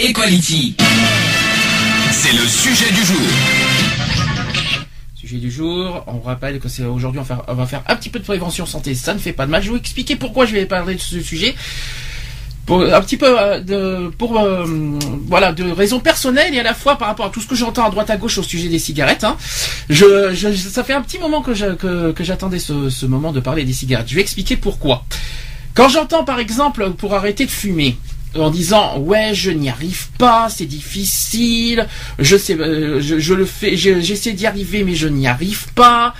Equality. 0.00 0.76
C'est 2.12 2.32
le 2.32 2.46
sujet 2.46 2.90
du 2.92 3.04
jour. 3.04 3.16
Sujet 5.14 5.36
du 5.38 5.50
jour, 5.50 6.04
on 6.06 6.20
rappelle 6.20 6.58
que 6.60 6.68
c'est 6.68 6.84
aujourd'hui 6.84 7.20
on, 7.48 7.54
va 7.54 7.66
faire- 7.66 7.82
un 7.88 7.96
petit 7.96 8.10
peu 8.10 8.18
de 8.18 8.24
prévention 8.24 8.66
santé, 8.66 8.94
ça 8.94 9.14
ne 9.14 9.18
fait 9.18 9.32
pas 9.32 9.46
de 9.46 9.50
mal. 9.50 9.62
Je 9.62 9.68
vais 9.68 9.72
vous 9.72 9.80
expliquer 9.80 10.16
pourquoi 10.16 10.46
je 10.46 10.52
vais 10.52 10.66
parler 10.66 10.94
de 10.94 11.00
ce 11.00 11.20
sujet. 11.20 11.54
Un 12.68 13.00
petit 13.00 13.16
peu 13.16 13.38
euh, 13.40 13.60
de 13.60 14.08
pour 14.18 14.40
euh, 14.40 14.66
voilà 15.28 15.52
de 15.52 15.70
raisons 15.70 16.00
personnelles 16.00 16.52
et 16.52 16.58
à 16.58 16.64
la 16.64 16.74
fois 16.74 16.98
par 16.98 17.06
rapport 17.06 17.26
à 17.26 17.30
tout 17.30 17.40
ce 17.40 17.46
que 17.46 17.54
j'entends 17.54 17.84
à 17.86 17.90
droite 17.90 18.10
à 18.10 18.16
gauche 18.16 18.38
au 18.38 18.42
sujet 18.42 18.68
des 18.68 18.80
cigarettes. 18.80 19.22
hein. 19.24 19.36
Ça 19.88 20.82
fait 20.84 20.92
un 20.94 21.02
petit 21.02 21.18
moment 21.20 21.42
que 21.42 21.54
j'attendais 21.54 22.58
ce 22.58 23.06
moment 23.06 23.32
de 23.32 23.38
parler 23.40 23.64
des 23.64 23.72
cigarettes. 23.72 24.08
Je 24.08 24.16
vais 24.16 24.20
expliquer 24.20 24.56
pourquoi. 24.56 25.04
Quand 25.74 25.88
j'entends 25.88 26.24
par 26.24 26.40
exemple 26.40 26.90
pour 26.92 27.14
arrêter 27.14 27.46
de 27.46 27.50
fumer 27.50 27.96
en 28.38 28.50
disant 28.50 28.98
ouais 28.98 29.34
je 29.34 29.50
n'y 29.50 29.68
arrive 29.68 30.08
pas 30.18 30.48
c'est 30.48 30.66
difficile 30.66 31.86
je 32.18 32.36
sais 32.36 32.54
euh, 32.58 33.00
je, 33.00 33.18
je 33.18 33.34
le 33.34 33.44
fais 33.44 33.76
je- 33.76 34.00
j'essaie 34.00 34.32
d'y 34.32 34.46
arriver 34.46 34.84
mais 34.84 34.94
je 34.94 35.08
n'y 35.08 35.26
arrive 35.26 35.66
pas 35.74 36.14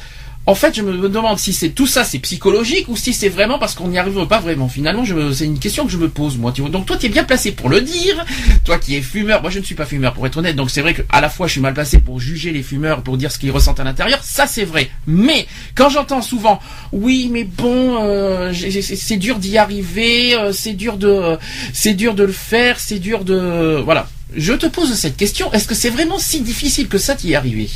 en 0.47 0.55
fait 0.55 0.77
je 0.77 0.83
me 0.83 1.09
demande 1.09 1.39
si 1.39 1.53
c'est 1.53 1.71
tout 1.71 1.87
ça 1.87 2.05
c'est 2.05 2.21
psychologique 2.21 2.89
ou 2.89 2.97
si 2.97 3.13
c'est 3.13 3.29
vraiment 3.29 3.59
parce 3.59 3.75
qu'on 3.75 3.89
n'y 3.89 3.99
arrive 3.99 4.27
pas 4.27 4.41
vraiment. 4.41 4.69
Finalement 4.69 5.05
c'est 5.33 5.45
une 5.45 5.59
question 5.59 5.85
que 5.85 5.93
je 5.93 5.99
me 5.99 6.09
pose 6.09 6.39
moi 6.39 6.53
tu 6.53 6.63
donc 6.63 6.87
toi 6.87 6.97
tu 6.97 7.07
es 7.07 7.09
bien 7.09 7.25
placé 7.25 7.53
pour 7.53 7.69
le 7.69 7.81
dire. 7.81 8.25
Toi 8.65 8.79
qui 8.79 8.97
es 8.97 9.03
fumeur 9.03 9.43
moi 9.43 9.51
je 9.51 9.59
ne 9.59 9.65
suis 9.65 9.75
pas 9.75 9.87
fumeur 9.87 10.15
pour 10.15 10.27
être 10.27 10.37
honnête. 10.37 10.57
Donc 10.57 10.71
c'est 10.71 10.83
vrai 10.83 10.95
que 10.95 11.03
à 11.11 11.21
la 11.21 11.29
fois 11.29 11.47
je 11.49 11.53
suis 11.53 11.61
mal 11.61 11.75
placé 11.75 11.99
pour 11.99 12.21
juger 12.21 12.53
les 12.53 12.63
fumeurs 12.63 13.03
pour 13.03 13.17
dire 13.17 13.33
ce 13.33 13.39
qu'ils 13.39 13.51
ressentent 13.51 13.81
à 13.81 13.85
l'intérieur. 13.85 14.21
Ça 14.23 14.47
c'est 14.47 14.65
vrai. 14.65 14.89
Mais 15.07 15.47
quand 15.75 15.89
j'entends 15.89 16.23
souvent 16.23 16.61
oui 16.93 17.29
mais 17.33 17.45
bon 17.45 17.97
euh, 18.05 18.53
c'est 18.53 19.17
dur 19.17 19.39
d'y 19.39 19.59
arriver 19.59 20.35
euh, 20.37 20.53
c'est 20.53 20.75
dur 20.75 20.97
de 20.97 21.37
c'est 21.73 21.95
dur 21.95 22.15
de 22.15 22.25
le 22.25 22.33
faire 22.33 22.79
c'est 22.79 22.99
dur 23.01 23.25
de 23.25 23.83
voilà. 23.85 24.09
Je 24.35 24.53
te 24.53 24.67
pose 24.67 24.93
cette 24.95 25.17
question. 25.17 25.53
Est-ce 25.53 25.69
que 25.69 25.75
c'est 25.75 25.91
vraiment 25.91 26.19
si 26.19 26.41
difficile 26.41 26.89
que 26.89 26.99
ça 26.99 27.15
d'y 27.15 27.35
arriver? 27.35 27.71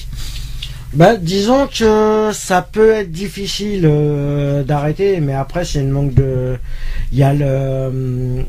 Bah, 0.92 1.16
disons 1.16 1.68
que 1.68 2.30
ça 2.32 2.62
peut 2.62 2.90
être 2.92 3.12
difficile 3.12 3.82
euh, 3.84 4.64
d'arrêter, 4.64 5.20
mais 5.20 5.34
après 5.34 5.64
c'est 5.64 5.80
une 5.80 5.90
manque 5.90 6.14
de. 6.14 6.58
Il 7.12 7.18
y 7.18 7.22
a 7.22 7.32
le. 7.32 8.44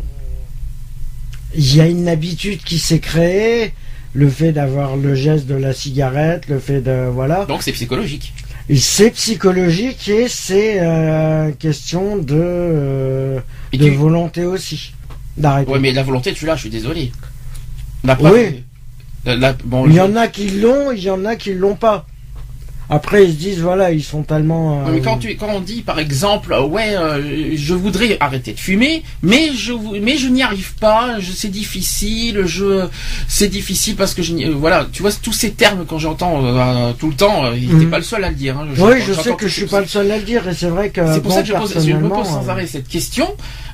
Il 1.53 1.75
y 1.75 1.81
a 1.81 1.85
une 1.87 2.07
habitude 2.07 2.63
qui 2.63 2.79
s'est 2.79 2.99
créée, 2.99 3.73
le 4.13 4.29
fait 4.29 4.53
d'avoir 4.53 4.95
le 4.97 5.13
geste 5.15 5.45
de 5.47 5.53
la 5.55 5.73
cigarette, 5.73 6.47
le 6.47 6.59
fait 6.59 6.81
de 6.81 7.09
voilà. 7.13 7.45
donc 7.45 7.61
c'est 7.61 7.73
psychologique 7.73 8.33
C'est 8.75 9.11
psychologique 9.11 10.07
et 10.07 10.27
c'est 10.29 10.77
euh, 10.79 11.51
question 11.51 12.17
de 12.17 12.35
euh, 12.39 13.39
de 13.73 13.77
tu- 13.77 13.91
volonté 13.91 14.45
aussi 14.45 14.93
d'arrêter. 15.37 15.69
ouais 15.71 15.79
mais 15.79 15.91
la 15.91 16.03
volonté 16.03 16.33
tu 16.33 16.45
l'as 16.45 16.55
je 16.55 16.61
suis 16.61 16.69
désolé 16.69 17.11
La 18.05 18.13
Oui. 18.13 18.19
preuve- 18.19 18.53
la- 19.25 19.35
la- 19.35 19.53
bon, 19.65 19.85
Il 19.87 19.91
y 19.91 19.95
je- 19.97 20.01
en 20.01 20.15
a 20.15 20.27
qui 20.29 20.49
l'ont, 20.51 20.91
il 20.91 21.03
y 21.03 21.09
en 21.09 21.25
a 21.25 21.35
qui 21.35 21.53
l'ont 21.53 21.75
pas. 21.75 22.07
Après 22.93 23.23
ils 23.23 23.31
se 23.31 23.37
disent 23.37 23.59
voilà 23.61 23.91
ils 23.93 24.03
sont 24.03 24.23
tellement. 24.23 24.81
euh, 24.85 24.91
Mais 24.91 24.99
quand, 24.99 25.17
tu, 25.17 25.33
quand 25.37 25.47
on 25.49 25.61
dit 25.61 25.81
par 25.81 25.97
exemple 25.97 26.51
euh, 26.51 26.61
ouais 26.61 26.93
euh, 26.97 27.53
je 27.55 27.73
voudrais 27.73 28.17
arrêter 28.19 28.51
de 28.51 28.59
fumer 28.59 29.01
mais 29.23 29.51
je 29.55 29.71
mais 30.01 30.17
je 30.17 30.27
n'y 30.27 30.43
arrive 30.43 30.73
pas 30.75 31.15
c'est 31.33 31.49
difficile 31.49 32.43
je 32.45 32.85
c'est 33.29 33.47
difficile 33.47 33.95
parce 33.95 34.13
que 34.13 34.21
je 34.21 34.33
n'y- 34.33 34.45
euh, 34.45 34.53
voilà 34.53 34.87
tu 34.91 35.01
vois 35.03 35.11
tous 35.23 35.31
ces 35.31 35.51
termes 35.51 35.85
quand 35.87 35.99
j'entends 35.99 36.43
euh, 36.43 36.91
tout 36.99 37.07
le 37.07 37.15
temps 37.15 37.45
euh, 37.45 37.55
il 37.55 37.69
n'était 37.69 37.85
Mhm. 37.85 37.91
pas 37.91 37.97
le 37.99 38.03
seul 38.03 38.23
à 38.25 38.29
le 38.29 38.35
dire 38.35 38.57
hein. 38.59 38.67
Oui, 38.77 38.95
je 39.07 39.13
sais 39.13 39.33
que 39.35 39.47
je 39.47 39.53
suis 39.53 39.65
pas 39.67 39.79
le 39.79 39.87
seul 39.87 40.11
à 40.11 40.17
le 40.17 40.23
dire 40.23 40.47
et 40.49 40.53
c'est 40.53 40.67
vrai 40.67 40.89
que. 40.89 41.01
c'est 41.13 41.21
pour 41.21 41.31
bon, 41.31 41.35
ça 41.37 41.41
que 41.43 41.47
je, 41.47 41.53
pose, 41.53 41.73
je 41.87 41.93
me 41.93 42.09
pose 42.09 42.27
sans 42.27 42.49
arrêt 42.49 42.67
cette 42.67 42.89
question 42.89 43.27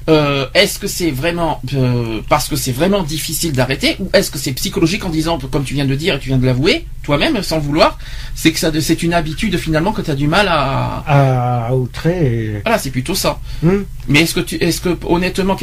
Euh, 0.09 0.45
est-ce 0.53 0.79
que 0.79 0.87
c'est 0.87 1.11
vraiment 1.11 1.59
euh, 1.73 2.21
parce 2.29 2.47
que 2.47 2.55
c'est 2.55 2.71
vraiment 2.71 3.03
difficile 3.03 3.51
d'arrêter 3.51 3.97
ou 3.99 4.09
est-ce 4.13 4.31
que 4.31 4.37
c'est 4.37 4.53
psychologique 4.53 5.03
en 5.03 5.09
disant 5.09 5.37
comme 5.51 5.65
tu 5.65 5.73
viens 5.73 5.85
de 5.85 5.95
dire 5.95 6.15
et 6.15 6.19
tu 6.19 6.29
viens 6.29 6.37
de 6.37 6.45
l'avouer 6.45 6.85
toi-même 7.03 7.43
sans 7.43 7.59
vouloir 7.59 7.99
c'est 8.33 8.53
que 8.53 8.59
ça 8.59 8.71
c'est 8.79 9.03
une 9.03 9.13
habitude 9.13 9.57
finalement 9.57 9.91
que 9.91 10.01
tu 10.01 10.09
as 10.09 10.15
du 10.15 10.27
mal 10.27 10.47
à 10.47 11.03
à, 11.05 11.65
à 11.67 11.73
outrer. 11.73 12.15
et- 12.25 12.61
voilà 12.63 12.77
c'est 12.77 12.91
plutôt 12.91 13.15
ça 13.15 13.39
Hmm. 13.61 13.83
mais 14.07 14.21
est-ce 14.21 14.33
que 14.35 14.39
tu, 14.39 14.55
est-ce 14.63 14.79
que 14.79 14.95
honnêtement, 15.05 15.57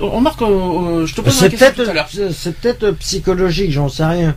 on 0.00 0.20
marque, 0.22 0.40
euh, 0.42 1.04
je 1.06 1.14
te 1.14 1.20
pose 1.20 1.42
la 1.42 1.48
question 1.50 1.84
tout 1.84 1.90
à 1.90 1.92
l'heure. 1.92 2.08
c'est 2.32 2.56
peut-être 2.58 2.92
psychologique, 2.92 3.72
j'en 3.72 3.88
sais 3.90 4.04
rien. 4.04 4.34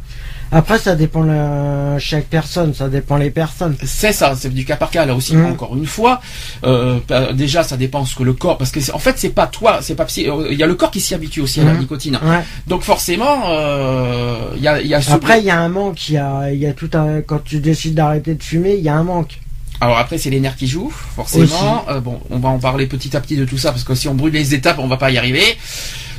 Après, 0.52 0.78
ça 0.80 0.96
dépend 0.96 1.24
la, 1.24 1.98
chaque 2.00 2.26
personne, 2.26 2.74
ça 2.74 2.88
dépend 2.88 3.18
les 3.18 3.30
personnes. 3.32 3.76
C'est 3.84 4.14
ça, 4.14 4.36
c'est 4.38 4.54
du 4.54 4.64
cas 4.66 4.76
par 4.76 4.90
cas 4.90 5.06
là 5.06 5.16
aussi. 5.16 5.36
Mm. 5.36 5.46
Encore 5.48 5.76
une 5.76 5.86
fois, 5.86 6.22
euh, 6.64 7.00
bah, 7.08 7.34
déjà 7.34 7.64
ça 7.64 7.78
dépend 7.78 8.06
ce 8.06 8.16
que 8.16 8.24
le 8.24 8.34
corps, 8.34 8.58
parce 8.58 8.72
que 8.72 8.80
en 8.94 9.00
fait 9.00 9.16
c'est 9.18 9.30
pas 9.30 9.48
toi, 9.48 9.80
c'est 9.82 9.96
pas 9.96 10.06
psy- 10.06 10.30
euh, 10.30 10.48
il 10.52 10.58
y 10.58 10.64
a 10.64 10.68
le 10.68 10.76
corps 10.76 10.92
qui 10.92 11.02
s'y 11.02 11.14
habitue 11.14 11.42
aussi 11.42 11.60
à 11.62 11.64
la 11.66 11.74
Mm. 11.74 11.80
nicotine. 11.80 12.20
Ouais. 12.24 12.40
Donc 12.68 12.84
forcément, 12.84 13.50
euh, 13.50 14.52
il 14.56 14.62
y 14.64 14.68
a, 14.68 14.80
il 14.82 14.88
y 14.88 14.94
a 14.94 15.02
ce- 15.02 15.12
Après, 15.12 15.40
il 15.40 15.46
y 15.46 15.50
a 15.52 15.60
un 15.60 15.70
manque, 15.70 16.10
il 16.10 16.14
y 16.14 16.18
a, 16.18 16.52
il 16.52 16.60
y 16.60 16.68
a 16.68 16.74
tout 16.74 16.90
un, 16.94 17.22
quand 17.22 17.44
tu 17.44 17.60
décides 17.60 17.96
d'arrêter 17.96 18.36
de 18.36 18.44
fumer, 18.44 18.76
il 18.76 18.84
y 18.84 18.90
a 18.90 18.96
un 18.96 19.04
manque. 19.04 19.40
Alors 19.82 19.98
après 19.98 20.18
c'est 20.18 20.30
les 20.30 20.40
nerfs 20.40 20.56
qui 20.56 20.68
jouent, 20.68 20.94
forcément. 21.16 21.84
Euh, 21.90 22.00
bon, 22.00 22.22
on 22.30 22.38
va 22.40 22.48
en 22.50 22.60
parler 22.60 22.88
petit 22.88 23.16
à 23.18 23.20
petit 23.20 23.36
de 23.36 23.44
tout 23.44 23.58
ça 23.58 23.72
parce 23.72 23.84
que 23.84 23.94
si 23.94 24.08
on 24.08 24.14
brûle 24.16 24.32
les 24.34 24.54
étapes, 24.56 24.80
on 24.80 24.88
va 24.88 24.96
pas 24.98 25.12
y 25.12 25.18
arriver. 25.18 25.44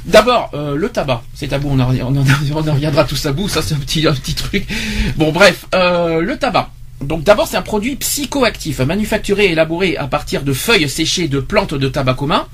D'abord, 0.07 0.51
euh, 0.55 0.77
le 0.77 0.89
tabac, 0.89 1.23
c'est 1.35 1.49
tabou, 1.49 1.69
on 1.73 1.81
en, 1.81 1.93
on 1.95 2.17
en- 2.17 2.73
reviendra 2.73 3.05
tous 3.05 3.27
à 3.27 3.33
bout, 3.33 3.49
ça 3.49 3.61
c'est 3.61 3.75
un 3.75 3.79
petit, 3.79 4.05
truc. 4.35 4.67
Bon 5.17 5.33
bref, 5.33 5.67
euh, 5.75 6.21
le 6.21 6.37
tabac. 6.39 6.71
Donc 7.03 7.25
d'abord 7.25 7.47
c'est 7.47 7.57
un 7.59 7.63
produit 7.63 7.97
psychoactif, 7.97 8.79
manufacturé 8.81 9.47
et 9.47 9.53
élaboré 9.53 9.97
à 9.99 10.07
partir 10.07 10.43
de 10.45 10.53
feuilles 10.55 10.89
séchées 10.89 11.29
de 11.29 11.41
plantes 11.41 11.75
de 11.75 11.89
tabac 11.89 12.15
commun. 12.15 12.47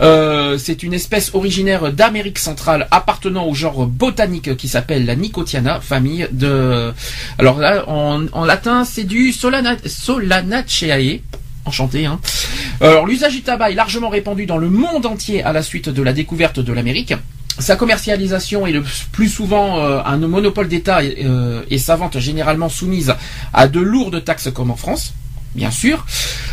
Euh, 0.00 0.58
c'est 0.58 0.82
une 0.82 0.92
espèce 0.92 1.30
originaire 1.34 1.92
d'Amérique 1.92 2.38
centrale 2.38 2.88
appartenant 2.90 3.46
au 3.46 3.54
genre 3.54 3.86
botanique 3.86 4.56
qui 4.56 4.66
s'appelle 4.68 5.06
la 5.06 5.14
Nicotiana, 5.16 5.80
famille 5.80 6.26
de... 6.32 6.92
Alors 7.38 7.58
là, 7.58 7.84
en, 7.88 8.44
latin, 8.44 8.84
c'est 8.84 9.04
du 9.04 9.32
Solana, 9.32 9.76
Solanaceae. 9.86 11.20
Enchanté. 11.66 12.06
Hein. 12.06 12.20
Alors 12.80 13.06
l'usage 13.06 13.34
du 13.34 13.42
tabac 13.42 13.72
est 13.72 13.74
largement 13.74 14.08
répandu 14.08 14.46
dans 14.46 14.56
le 14.56 14.70
monde 14.70 15.04
entier 15.04 15.42
à 15.42 15.52
la 15.52 15.62
suite 15.62 15.88
de 15.88 16.02
la 16.02 16.12
découverte 16.12 16.60
de 16.60 16.72
l'Amérique. 16.72 17.14
Sa 17.58 17.76
commercialisation 17.76 18.66
est 18.66 18.72
le 18.72 18.84
plus 19.12 19.28
souvent 19.28 19.78
euh, 19.78 20.00
un 20.04 20.18
monopole 20.18 20.68
d'État 20.68 21.00
euh, 21.00 21.62
et 21.70 21.78
sa 21.78 21.96
vente 21.96 22.18
généralement 22.18 22.68
soumise 22.68 23.14
à 23.52 23.66
de 23.66 23.80
lourdes 23.80 24.22
taxes 24.22 24.50
comme 24.52 24.70
en 24.70 24.76
France, 24.76 25.14
bien 25.54 25.70
sûr. 25.70 26.04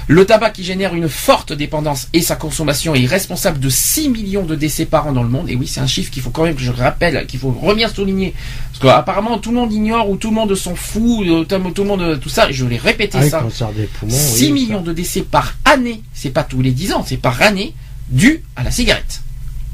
Le 0.07 0.25
tabac 0.25 0.51
qui 0.51 0.63
génère 0.63 0.93
une 0.95 1.07
forte 1.07 1.53
dépendance 1.53 2.09
et 2.11 2.21
sa 2.21 2.35
consommation 2.35 2.93
est 2.93 3.05
responsable 3.05 3.59
de 3.59 3.69
6 3.69 4.09
millions 4.09 4.43
de 4.43 4.55
décès 4.55 4.85
par 4.85 5.07
an 5.07 5.13
dans 5.13 5.23
le 5.23 5.29
monde. 5.29 5.49
Et 5.49 5.55
oui, 5.55 5.65
c'est 5.67 5.79
un 5.79 5.87
chiffre 5.87 6.11
qu'il 6.11 6.21
faut 6.21 6.29
quand 6.29 6.43
même 6.43 6.55
que 6.55 6.61
je 6.61 6.71
rappelle, 6.71 7.25
qu'il 7.25 7.39
faut 7.39 7.51
revenir 7.51 7.89
souligner. 7.89 8.33
Parce 8.71 8.79
qu'apparemment 8.79 9.37
tout 9.37 9.51
le 9.51 9.57
monde 9.57 9.71
ignore 9.71 10.09
ou 10.09 10.17
tout 10.17 10.29
le 10.29 10.35
monde 10.35 10.53
s'en 10.55 10.75
fout, 10.75 11.25
euh, 11.25 11.43
tout 11.45 11.83
le 11.83 11.87
monde, 11.87 12.19
tout 12.19 12.29
ça, 12.29 12.49
et 12.49 12.53
je 12.53 12.65
l'ai 12.65 12.77
répété 12.77 13.17
Avec 13.17 13.31
ça. 13.31 13.39
cancer 13.39 13.71
des 13.71 13.85
poumons. 13.85 14.11
6 14.11 14.45
oui, 14.45 14.51
millions 14.51 14.81
de 14.81 14.91
décès 14.91 15.21
par 15.21 15.53
année, 15.63 16.01
c'est 16.13 16.31
pas 16.31 16.43
tous 16.43 16.61
les 16.61 16.71
10 16.71 16.93
ans, 16.93 17.05
c'est 17.07 17.17
par 17.17 17.41
année, 17.41 17.73
dû 18.09 18.43
à 18.55 18.63
la 18.63 18.71
cigarette, 18.71 19.21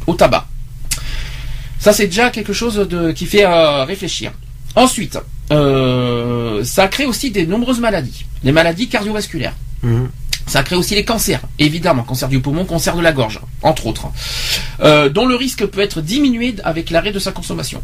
au 0.06 0.14
tabac. 0.14 0.48
Ça, 1.80 1.94
c'est 1.94 2.08
déjà 2.08 2.30
quelque 2.30 2.54
chose 2.54 2.76
de, 2.76 3.12
qui 3.14 3.26
fait 3.26 3.46
euh, 3.46 3.86
réfléchir. 3.86 4.32
Ensuite, 4.76 5.18
euh, 5.52 6.64
ça 6.64 6.88
crée 6.88 7.06
aussi 7.06 7.32
des 7.32 7.46
nombreuses 7.46 7.80
maladies. 7.80 8.26
Les 8.44 8.52
maladies 8.52 8.88
cardiovasculaires. 8.88 9.54
ça. 9.82 9.88
Mhm. 9.88 10.10
Ça 10.48 10.64
crée 10.64 10.76
aussi 10.76 10.96
les 10.96 11.06
cancers, 11.06 11.42
évidemment, 11.60 12.02
cancer 12.02 12.28
du 12.28 12.40
poumon, 12.40 12.66
cancer 12.66 12.96
de 12.96 13.02
la 13.02 13.12
gorge, 13.12 13.40
entre 13.62 13.86
autres, 13.86 14.08
euh, 14.82 15.08
dont 15.08 15.28
le 15.28 15.36
risque 15.36 15.64
peut 15.68 15.82
être 15.82 16.02
diminué 16.02 16.56
avec 16.64 16.90
l'arrêt 16.90 17.12
de 17.12 17.20
sa 17.20 17.32
consommation. 17.32 17.84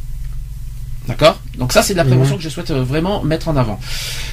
D'accord? 1.07 1.39
Donc 1.59 1.71
ça, 1.73 1.83
c'est 1.83 1.94
de 1.94 2.00
la 2.00 2.06
prévention 2.06 2.33
Mhm. 2.33 2.38
que 2.39 2.44
je 2.44 2.50
souhaite 2.50 2.71
euh, 2.71 2.83
vraiment 2.83 3.21
mettre 3.23 3.50
en 3.50 3.56
avant. 3.56 3.79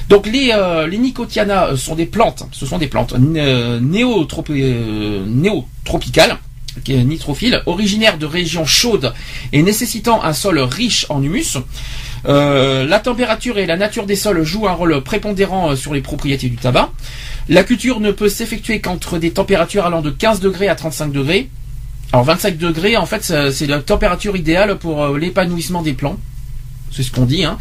Donc 0.09 0.25
les, 0.25 0.49
euh, 0.51 0.87
les 0.87 0.97
nicotiana 0.97 1.65
euh, 1.67 1.77
sont 1.77 1.93
des 1.93 2.07
plantes, 2.07 2.47
ce 2.51 2.65
sont 2.65 2.79
des 2.79 2.87
plantes 2.87 3.13
néotropi- 3.13 5.23
néotropicales, 5.27 6.37
nitrophiles, 6.87 7.61
originaires 7.67 8.17
de 8.17 8.25
régions 8.25 8.65
chaudes 8.65 9.13
et 9.51 9.61
nécessitant 9.61 10.23
un 10.23 10.33
sol 10.33 10.57
riche 10.59 11.05
en 11.09 11.21
humus. 11.21 11.57
Euh, 12.25 12.85
la 12.85 12.99
température 12.99 13.57
et 13.57 13.65
la 13.65 13.75
nature 13.75 14.05
des 14.05 14.15
sols 14.15 14.43
jouent 14.43 14.67
un 14.67 14.73
rôle 14.73 15.01
prépondérant 15.01 15.71
euh, 15.71 15.75
sur 15.75 15.93
les 15.93 16.01
propriétés 16.01 16.49
du 16.49 16.55
tabac. 16.55 16.89
La 17.49 17.63
culture 17.63 17.99
ne 17.99 18.11
peut 18.11 18.29
s'effectuer 18.29 18.79
qu'entre 18.79 19.17
des 19.17 19.31
températures 19.31 19.85
allant 19.85 20.01
de 20.01 20.09
15 20.09 20.39
degrés 20.39 20.69
à 20.69 20.75
35 20.75 21.11
degrés. 21.11 21.49
Alors 22.13 22.25
25 22.25 22.57
degrés, 22.57 22.95
en 22.95 23.05
fait, 23.05 23.23
c'est 23.51 23.67
la 23.67 23.79
température 23.79 24.37
idéale 24.37 24.77
pour 24.77 25.03
euh, 25.03 25.17
l'épanouissement 25.17 25.81
des 25.81 25.93
plants. 25.93 26.17
C'est 26.91 27.03
ce 27.03 27.11
qu'on 27.11 27.25
dit. 27.25 27.43
Hein. 27.43 27.57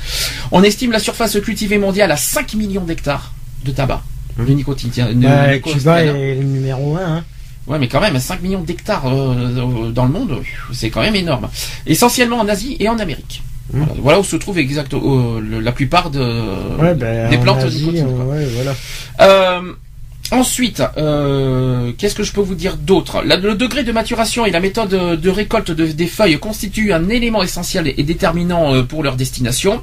On 0.50 0.62
estime 0.62 0.92
la 0.92 0.98
surface 0.98 1.40
cultivée 1.40 1.78
mondiale 1.78 2.12
à 2.12 2.16
5 2.16 2.54
millions 2.54 2.84
d'hectares 2.84 3.32
de 3.64 3.72
tabac. 3.72 4.02
Le 4.36 4.52
nicotine. 4.52 4.90
Bah, 5.16 5.58
Cuba 5.58 6.04
est 6.04 6.34
le 6.34 6.44
numéro 6.44 6.96
1. 6.96 7.00
Hein. 7.00 7.24
Ouais, 7.66 7.78
mais 7.78 7.88
quand 7.88 8.00
même, 8.00 8.18
5 8.18 8.42
millions 8.42 8.62
d'hectares 8.62 9.06
euh, 9.06 9.90
dans 9.90 10.04
le 10.04 10.12
monde, 10.12 10.42
c'est 10.72 10.90
quand 10.90 11.00
même 11.00 11.14
énorme. 11.14 11.48
Essentiellement 11.86 12.38
en 12.38 12.48
Asie 12.48 12.76
et 12.80 12.88
en 12.88 12.98
Amérique. 12.98 13.42
Mmh. 13.72 13.84
Voilà, 13.98 14.20
où 14.20 14.24
se 14.24 14.36
trouve 14.36 14.58
exactement 14.58 15.40
la 15.40 15.72
plupart 15.72 16.10
de, 16.10 16.94
ben, 16.94 17.30
des 17.30 17.38
plantes 17.38 17.64
nicotine. 17.64 18.06
voilà. 18.54 18.74
euh, 19.20 19.72
Ensuite, 20.30 20.82
euh, 20.96 21.92
qu'est-ce 21.98 22.14
que 22.14 22.22
je 22.22 22.32
peux 22.32 22.40
vous 22.40 22.54
dire 22.54 22.76
d'autre? 22.78 23.22
Le 23.22 23.54
degré 23.54 23.84
de 23.84 23.92
maturation 23.92 24.46
et 24.46 24.50
la 24.50 24.60
méthode 24.60 24.88
de 25.20 25.30
récolte 25.30 25.70
des 25.70 26.06
feuilles 26.06 26.38
constituent 26.38 26.92
un 26.94 27.10
élément 27.10 27.42
essentiel 27.42 27.92
et 27.94 28.02
déterminant 28.02 28.74
euh, 28.74 28.82
pour 28.82 29.02
leur 29.02 29.16
destination. 29.16 29.82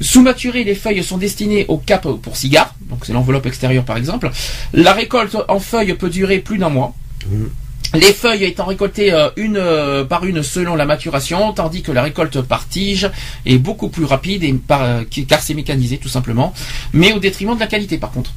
Sous 0.00 0.22
maturé, 0.22 0.64
les 0.64 0.74
feuilles 0.74 1.04
sont 1.04 1.18
destinées 1.18 1.66
au 1.68 1.76
cap 1.76 2.08
pour 2.22 2.36
cigare, 2.36 2.74
donc 2.88 3.04
c'est 3.04 3.12
l'enveloppe 3.12 3.46
extérieure 3.46 3.84
par 3.84 3.96
exemple. 3.96 4.30
La 4.72 4.92
récolte 4.92 5.36
en 5.48 5.60
feuilles 5.60 5.94
peut 5.94 6.10
durer 6.10 6.38
plus 6.38 6.58
d'un 6.58 6.70
mois. 6.70 6.94
Mmh. 7.28 7.44
Les 7.94 8.12
feuilles 8.12 8.44
étant 8.44 8.66
récoltées 8.66 9.12
euh, 9.12 9.30
une 9.36 9.60
par 10.08 10.24
une 10.24 10.42
selon 10.42 10.76
la 10.76 10.86
maturation, 10.86 11.52
tandis 11.52 11.82
que 11.82 11.90
la 11.90 12.02
récolte 12.02 12.40
par 12.40 12.68
tige 12.68 13.10
est 13.46 13.58
beaucoup 13.58 13.88
plus 13.88 14.04
rapide 14.04 14.44
et 14.44 14.54
car 14.68 15.42
c'est 15.42 15.54
mécanisé 15.54 15.98
tout 15.98 16.08
simplement, 16.08 16.54
mais 16.92 17.12
au 17.12 17.18
détriment 17.18 17.54
de 17.54 17.60
la 17.60 17.66
qualité 17.66 17.98
par 17.98 18.12
contre. 18.12 18.32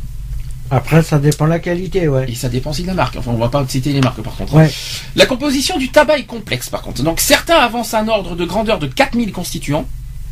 Après, 0.71 1.03
ça 1.03 1.19
dépend 1.19 1.45
de 1.45 1.51
la 1.51 1.59
qualité, 1.59 2.07
ouais. 2.07 2.25
Et 2.29 2.35
ça 2.35 2.49
dépend 2.49 2.71
aussi 2.71 2.81
de 2.81 2.87
la 2.87 2.95
marque. 2.95 3.15
Enfin, 3.15 3.31
on 3.31 3.37
va 3.37 3.49
pas 3.49 3.63
citer 3.67 3.93
les 3.93 4.01
marques, 4.01 4.21
par 4.21 4.35
contre. 4.35 4.55
Ouais. 4.55 4.71
La 5.15 5.27
composition 5.27 5.77
du 5.77 5.89
tabac 5.89 6.17
est 6.17 6.23
complexe, 6.23 6.69
par 6.69 6.81
contre. 6.81 7.03
Donc, 7.03 7.19
certains 7.19 7.57
avancent 7.57 7.93
un 7.93 8.07
ordre 8.07 8.35
de 8.35 8.43
grandeur 8.43 8.79
de 8.79 8.87
4000 8.87 9.31
constituants. 9.31 9.85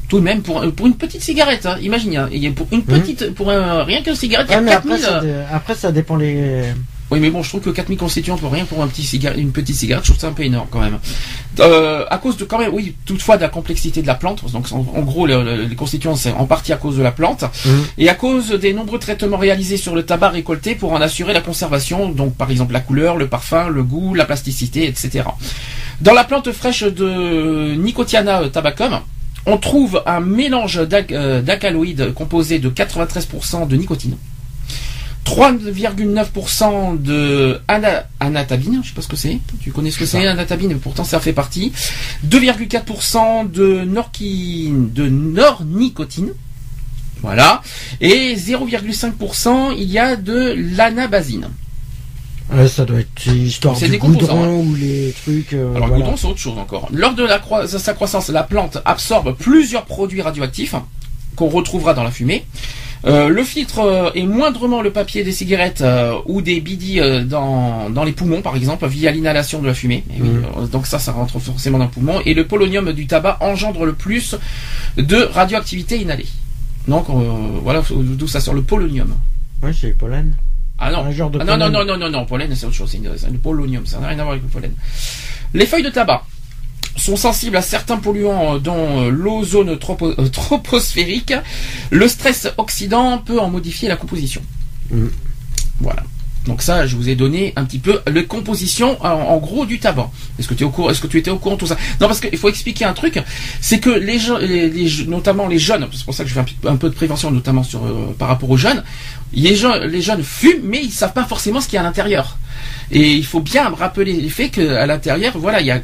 Tout 0.08 0.20
de 0.20 0.24
même, 0.24 0.42
pour, 0.42 0.62
pour 0.74 0.88
une 0.88 0.96
petite 0.96 1.22
cigarette, 1.22 1.66
hein. 1.66 1.78
imagine, 1.82 2.18
hein. 2.18 2.30
pour 2.56 2.68
une 2.72 2.80
mhm. 2.80 2.86
petite, 2.86 3.34
pour 3.34 3.52
un, 3.52 3.84
rien 3.84 4.02
qu'une 4.02 4.16
cigarette, 4.16 4.48
il 4.50 4.54
y 4.54 4.56
a 4.56 4.64
4000. 4.64 4.94
Après, 4.94 4.98
ça, 4.98 5.22
après, 5.54 5.76
ça 5.76 5.92
dépend 5.92 6.16
les, 6.16 6.64
oui, 7.12 7.20
mais 7.20 7.30
bon, 7.30 7.44
je 7.44 7.50
trouve 7.50 7.62
que 7.62 7.70
4000 7.70 7.98
constituants 7.98 8.38
pour 8.38 8.54
rien 8.54 8.64
pour 8.64 8.82
un 8.82 8.88
petit 8.88 9.04
cigare, 9.04 9.38
une 9.38 9.52
petite 9.52 9.76
cigarette, 9.76 10.06
je 10.06 10.12
trouve 10.12 10.22
ça 10.22 10.28
un 10.28 10.32
peu 10.32 10.44
énorme 10.44 10.68
quand 10.72 10.80
même. 10.80 10.98
Euh, 11.60 12.06
à 12.10 12.18
cause 12.18 12.38
de 12.38 12.46
quand 12.46 12.58
même, 12.58 12.74
oui, 12.74 12.96
toutefois 13.06 13.36
de 13.36 13.42
la 13.42 13.50
complexité 13.50 14.02
de 14.02 14.08
la 14.08 14.16
plante. 14.16 14.50
Donc 14.52 14.66
en, 14.72 15.02
gros, 15.02 15.28
les 15.28 15.76
constituants 15.76 16.16
c'est 16.16 16.32
en 16.32 16.46
partie 16.46 16.72
à 16.72 16.78
cause 16.78 16.96
de 16.98 17.04
la 17.04 17.12
plante 17.12 17.44
mhm. 17.66 17.84
et 17.98 18.08
à 18.08 18.16
cause 18.16 18.52
des 18.52 18.74
nombreux 18.74 18.98
traitements 18.98 19.38
réalisés 19.38 19.76
sur 19.76 19.94
le 19.94 20.04
tabac 20.04 20.30
récolté 20.30 20.74
pour 20.74 20.94
en 20.94 21.02
assurer 21.02 21.34
la 21.34 21.42
conservation. 21.42 22.10
Donc 22.10 22.36
par 22.36 22.50
exemple 22.50 22.72
la 22.72 22.80
couleur, 22.80 23.18
le 23.18 23.28
parfum, 23.28 23.68
le 23.68 23.84
goût, 23.84 24.14
la 24.16 24.24
plasticité, 24.24 24.88
etc. 24.88 25.26
Dans 26.00 26.14
la 26.14 26.24
plante 26.24 26.52
fraîche 26.54 26.84
de 26.84 27.76
Nicotiana 27.76 28.48
tabacum, 28.50 29.02
on 29.46 29.58
trouve 29.58 30.02
un 30.06 30.20
mélange 30.20 30.80
euh, 30.80 31.42
d'alcaloïdes 31.42 32.14
composé 32.14 32.60
de 32.60 32.70
93% 32.70 33.68
de 33.68 33.76
nicotine. 33.76 34.16
3,9% 35.26 37.02
de 37.02 37.60
anatabine, 38.20 38.82
je 38.84 38.90
sais 38.90 38.96
pas 38.96 39.02
ce 39.02 39.08
que 39.08 39.16
c'est. 39.16 39.40
Tu 39.62 39.72
connais 39.72 39.92
ce 39.92 40.00
que 40.00 40.06
c'est 40.06 40.26
anatabine, 40.26 40.70
mais 40.70 40.76
pourtant 40.76 41.04
ça 41.04 41.20
fait 41.20 41.34
partie. 41.34 41.72
2,4% 42.28 43.50
de 43.52 43.86
de 44.94 45.10
nornicotine. 45.10 46.32
Voilà. 47.22 47.62
Et 48.00 48.36
0,5% 48.36 49.76
il 49.78 49.90
y 49.92 50.00
a 50.00 50.16
de 50.16 50.56
l'anabazine. 50.76 51.50
ça 52.68 52.86
doit 52.86 53.00
être 53.00 53.28
histoire 53.28 53.78
du 53.78 53.98
goudron 54.00 54.44
hein. 54.44 54.48
ou 54.50 54.76
les 54.76 55.14
trucs. 55.24 55.54
Euh, 55.54 55.76
Alors 55.76 55.90
le 55.90 55.96
goudron 55.96 56.18
c'est 56.18 56.28
autre 56.28 56.40
chose 56.40 56.58
encore. 56.58 56.90
Lors 56.92 57.14
de 57.14 57.24
la 57.24 57.40
sa 57.68 57.94
croissance, 57.94 58.30
la 58.30 58.44
plante 58.44 58.80
absorbe 58.86 59.36
plusieurs 59.38 59.86
produits 59.86 60.22
radioactifs 60.22 60.76
qu'on 61.36 61.48
retrouvera 61.48 61.94
dans 61.94 62.04
la 62.04 62.12
fumée. 62.12 62.44
Euh, 63.06 63.30
le 63.30 63.44
filtre 63.44 63.80
euh, 63.80 64.12
est 64.14 64.24
moindrement 64.24 64.82
le 64.82 64.92
papier 64.92 65.24
des 65.24 65.32
cigarettes 65.32 65.82
euh, 65.82 66.20
ou 66.26 66.42
des 66.42 66.62
bidis 66.62 67.00
dans, 67.26 67.90
dans 67.90 68.04
les 68.04 68.12
poumons, 68.12 68.42
par 68.42 68.56
exemple, 68.56 68.88
via 68.88 69.12
l'inhalation 69.12 69.62
de 69.62 69.68
la 69.68 69.74
fumée. 69.74 70.04
Mmh. 70.18 70.68
donc 70.68 70.86
ça, 70.86 71.00
ça 71.00 71.12
rentre 71.12 71.40
forcément 71.40 71.78
dans 71.78 71.86
le 71.86 71.92
poumon. 71.92 72.22
Et 72.26 72.34
le 72.34 72.46
polonium 72.46 72.92
du 72.94 73.08
tabac 73.08 73.38
engendre 73.42 73.86
le 73.86 73.94
plus 73.94 74.36
de 74.98 75.18
radioactivité 75.18 76.00
inhalée. 76.00 76.28
Donc 76.88 77.06
voilà 77.64 77.84
d'où 77.92 78.28
ça 78.28 78.40
sort 78.40 78.54
le 78.54 78.62
polonium. 78.62 79.16
Oui, 79.64 79.72
c'est 79.80 79.90
le 79.90 79.94
pollen. 79.94 80.34
Ah 80.84 80.92
non. 80.92 81.06
ah 81.40 81.46
non, 81.46 81.58
non, 81.58 81.70
non, 81.70 81.86
non, 81.86 81.98
non, 81.98 82.10
non, 82.10 82.26
pollen 82.26 82.56
c'est 82.56 82.66
autre 82.66 82.74
chose, 82.74 82.90
c'est 82.90 83.30
le 83.30 83.38
polonium, 83.38 83.86
ça 83.86 84.00
n'a 84.00 84.08
rien 84.08 84.18
à 84.18 84.24
voir 84.24 84.32
avec 84.32 84.42
le 84.42 84.50
pollen. 84.50 84.72
Les 85.54 85.68
feuilles 85.68 85.84
de 85.84 85.92
tabac 85.92 86.24
sont 87.02 87.16
sensibles 87.16 87.58
à 87.58 87.62
certains 87.62 87.98
polluants 87.98 88.56
euh, 88.56 88.60
dont 88.60 89.08
euh, 89.08 89.10
l'ozone 89.10 89.70
euh, 89.70 90.28
troposphérique, 90.32 91.34
le 91.90 92.08
stress 92.08 92.48
oxydant 92.58 93.18
peut 93.18 93.40
en 93.40 93.50
modifier 93.50 93.90
la 93.90 93.96
composition. 93.96 94.42
Mm. 94.92 95.08
Voilà. 95.80 96.04
Donc 96.48 96.64
ça, 96.64 96.88
je 96.88 96.96
vous 96.96 97.08
ai 97.08 97.16
donné 97.16 97.54
un 97.56 97.66
petit 97.66 97.78
peu 97.78 98.00
les 98.12 98.26
compositions 98.26 98.98
en, 99.06 99.38
gros 99.38 99.68
du 99.68 99.78
tabac. 99.78 100.10
Est-ce 100.40 100.48
que 100.48 100.56
tu 100.56 100.64
es 100.64 100.66
au 100.66 100.72
courant 100.72 100.90
Est-ce 100.90 101.00
que 101.00 101.06
tu 101.06 101.20
étais 101.20 101.30
au 101.30 101.38
courant 101.38 101.54
de 101.54 101.60
tout 101.60 101.68
ça? 101.68 101.78
Non, 102.00 102.08
parce 102.08 102.20
qu'il 102.20 102.36
faut 102.36 102.50
expliquer 102.50 102.84
un 102.84 102.94
truc, 102.94 103.22
c'est 103.60 103.80
que 103.80 103.92
les, 103.92 104.18
les, 104.70 105.06
notamment 105.06 105.48
les 105.48 105.60
jeunes, 105.60 105.88
c'est 105.94 106.04
pour 106.04 106.16
ça 106.16 106.24
que 106.24 106.32
je 106.32 106.34
fais 106.34 106.44
un, 106.68 106.78
peu 106.78 106.90
de 106.90 106.96
prévention, 106.96 107.30
notamment 107.30 107.62
sur 107.62 107.82
par 108.18 108.28
rapport 108.28 108.50
aux 108.50 108.58
jeunes. 108.58 108.84
Les, 109.34 109.56
jeunes, 109.56 109.84
les 109.84 110.02
jeunes 110.02 110.24
fument, 110.24 110.64
mais 110.64 110.82
ils 110.84 110.90
savent 110.90 111.14
pas 111.14 111.26
forcément 111.26 111.62
ce 111.62 111.68
qu'il 111.68 111.76
y 111.76 111.78
a 111.78 111.82
à 111.82 111.84
l'intérieur. 111.84 112.40
Et 112.92 113.14
il 113.14 113.26
faut 113.26 113.40
bien 113.40 113.70
rappeler 113.70 114.14
les 114.14 114.30
faits 114.30 114.52
qu'à 114.52 114.86
l'intérieur, 114.86 115.38
voilà, 115.38 115.62
il 115.62 115.68
y 115.68 115.72
a, 115.72 115.80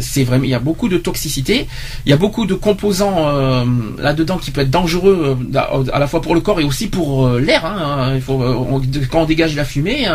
c'est 0.00 0.24
vraiment, 0.24 0.44
il 0.44 0.50
y 0.50 0.54
a 0.54 0.58
beaucoup 0.58 0.88
de 0.88 0.96
toxicité, 0.96 1.66
il 2.06 2.10
y 2.10 2.12
a 2.12 2.16
beaucoup 2.16 2.46
de 2.46 2.54
composants 2.54 3.28
euh, 3.28 3.64
là-dedans 3.98 4.38
qui 4.38 4.50
peuvent 4.50 4.64
être 4.64 4.70
dangereux 4.70 5.36
euh, 5.54 5.84
à 5.92 5.98
la 5.98 6.06
fois 6.06 6.22
pour 6.22 6.34
le 6.34 6.40
corps 6.40 6.58
et 6.60 6.64
aussi 6.64 6.86
pour 6.86 7.26
euh, 7.26 7.40
l'air. 7.40 7.66
Hein, 7.66 8.12
il 8.14 8.22
faut, 8.22 8.38
quand 9.10 9.22
on 9.22 9.24
dégage 9.26 9.54
la 9.54 9.64
fumée, 9.64 10.06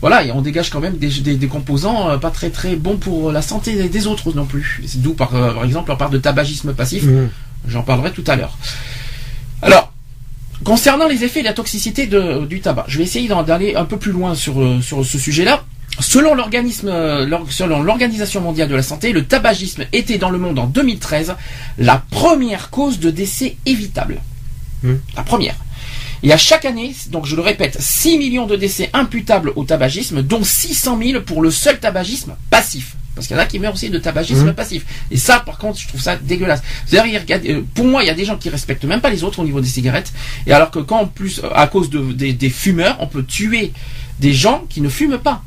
voilà, 0.00 0.22
on 0.34 0.40
dégage 0.40 0.70
quand 0.70 0.80
même 0.80 0.96
des, 0.96 1.36
des, 1.36 1.46
composants 1.48 2.18
pas 2.18 2.30
très 2.30 2.50
très 2.50 2.76
bons 2.76 2.96
pour 2.96 3.30
la 3.30 3.42
santé 3.42 3.88
des 3.88 4.06
autres 4.06 4.32
non 4.34 4.46
plus. 4.46 4.80
D'où 4.96 5.12
par, 5.12 5.30
par 5.30 5.64
exemple 5.64 5.92
on 5.92 5.96
parle 5.96 6.12
de 6.12 6.18
tabagisme 6.18 6.72
passif. 6.72 7.04
Mmh. 7.04 7.28
J'en 7.68 7.82
parlerai 7.82 8.12
tout 8.12 8.24
à 8.26 8.36
l'heure. 8.36 8.56
Alors, 9.60 9.92
Concernant 10.64 11.06
les 11.06 11.24
effets 11.24 11.40
et 11.40 11.44
la 11.44 11.52
toxicité 11.52 12.06
du 12.06 12.60
tabac, 12.60 12.86
je 12.88 12.98
vais 12.98 13.04
essayer 13.04 13.28
d'aller 13.28 13.74
un 13.76 13.84
peu 13.84 13.96
plus 13.96 14.12
loin 14.12 14.34
sur, 14.34 14.60
euh, 14.60 14.80
sur 14.82 15.04
ce 15.04 15.18
sujet-là. 15.18 15.64
Selon 16.00 16.34
l'organisme, 16.34 16.88
euh, 16.88 17.26
selon 17.48 17.82
l'Organisation 17.82 18.40
mondiale 18.40 18.68
de 18.68 18.74
la 18.74 18.82
santé, 18.82 19.12
le 19.12 19.24
tabagisme 19.24 19.84
était 19.92 20.18
dans 20.18 20.30
le 20.30 20.38
monde 20.38 20.58
en 20.58 20.66
2013 20.66 21.34
la 21.78 22.02
première 22.10 22.70
cause 22.70 23.00
de 23.00 23.10
décès 23.10 23.56
évitable. 23.66 24.20
Hmm. 24.82 24.96
La 25.16 25.22
première. 25.22 25.56
Et 26.22 26.32
à 26.32 26.36
chaque 26.36 26.64
année, 26.64 26.94
donc 27.10 27.26
je 27.26 27.36
le 27.36 27.42
répète, 27.42 27.76
6 27.80 28.18
millions 28.18 28.46
de 28.46 28.56
décès 28.56 28.90
imputables 28.92 29.52
au 29.56 29.64
tabagisme, 29.64 30.22
dont 30.22 30.42
600 30.42 30.98
000 31.00 31.22
pour 31.22 31.42
le 31.42 31.50
seul 31.50 31.78
tabagisme 31.78 32.34
passif. 32.50 32.96
Parce 33.18 33.26
qu'il 33.26 33.36
y 33.36 33.40
en 33.40 33.42
a 33.42 33.46
qui 33.46 33.58
meurent 33.58 33.74
aussi 33.74 33.90
de 33.90 33.98
tabagisme 33.98 34.50
mmh. 34.50 34.54
passif. 34.54 34.86
Et 35.10 35.16
ça, 35.16 35.40
par 35.40 35.58
contre, 35.58 35.80
je 35.80 35.88
trouve 35.88 36.00
ça 36.00 36.14
dégueulasse. 36.16 36.62
C'est-à-dire, 36.86 37.20
euh, 37.30 37.62
pour 37.74 37.84
moi, 37.84 38.04
il 38.04 38.06
y 38.06 38.10
a 38.10 38.14
des 38.14 38.24
gens 38.24 38.36
qui 38.36 38.48
respectent 38.48 38.84
même 38.84 39.00
pas 39.00 39.10
les 39.10 39.24
autres 39.24 39.40
au 39.40 39.44
niveau 39.44 39.60
des 39.60 39.66
cigarettes. 39.66 40.12
Et 40.46 40.52
alors 40.52 40.70
que 40.70 40.78
quand, 40.78 41.00
en 41.00 41.06
plus, 41.06 41.42
à 41.52 41.66
cause 41.66 41.90
de, 41.90 42.12
des, 42.12 42.50
fumeurs, 42.50 42.96
on 43.00 43.08
peut 43.08 43.24
tuer 43.24 43.72
des 44.20 44.32
gens 44.32 44.64
qui 44.68 44.80
ne 44.80 44.88
fument 44.88 45.18
pas. 45.18 45.42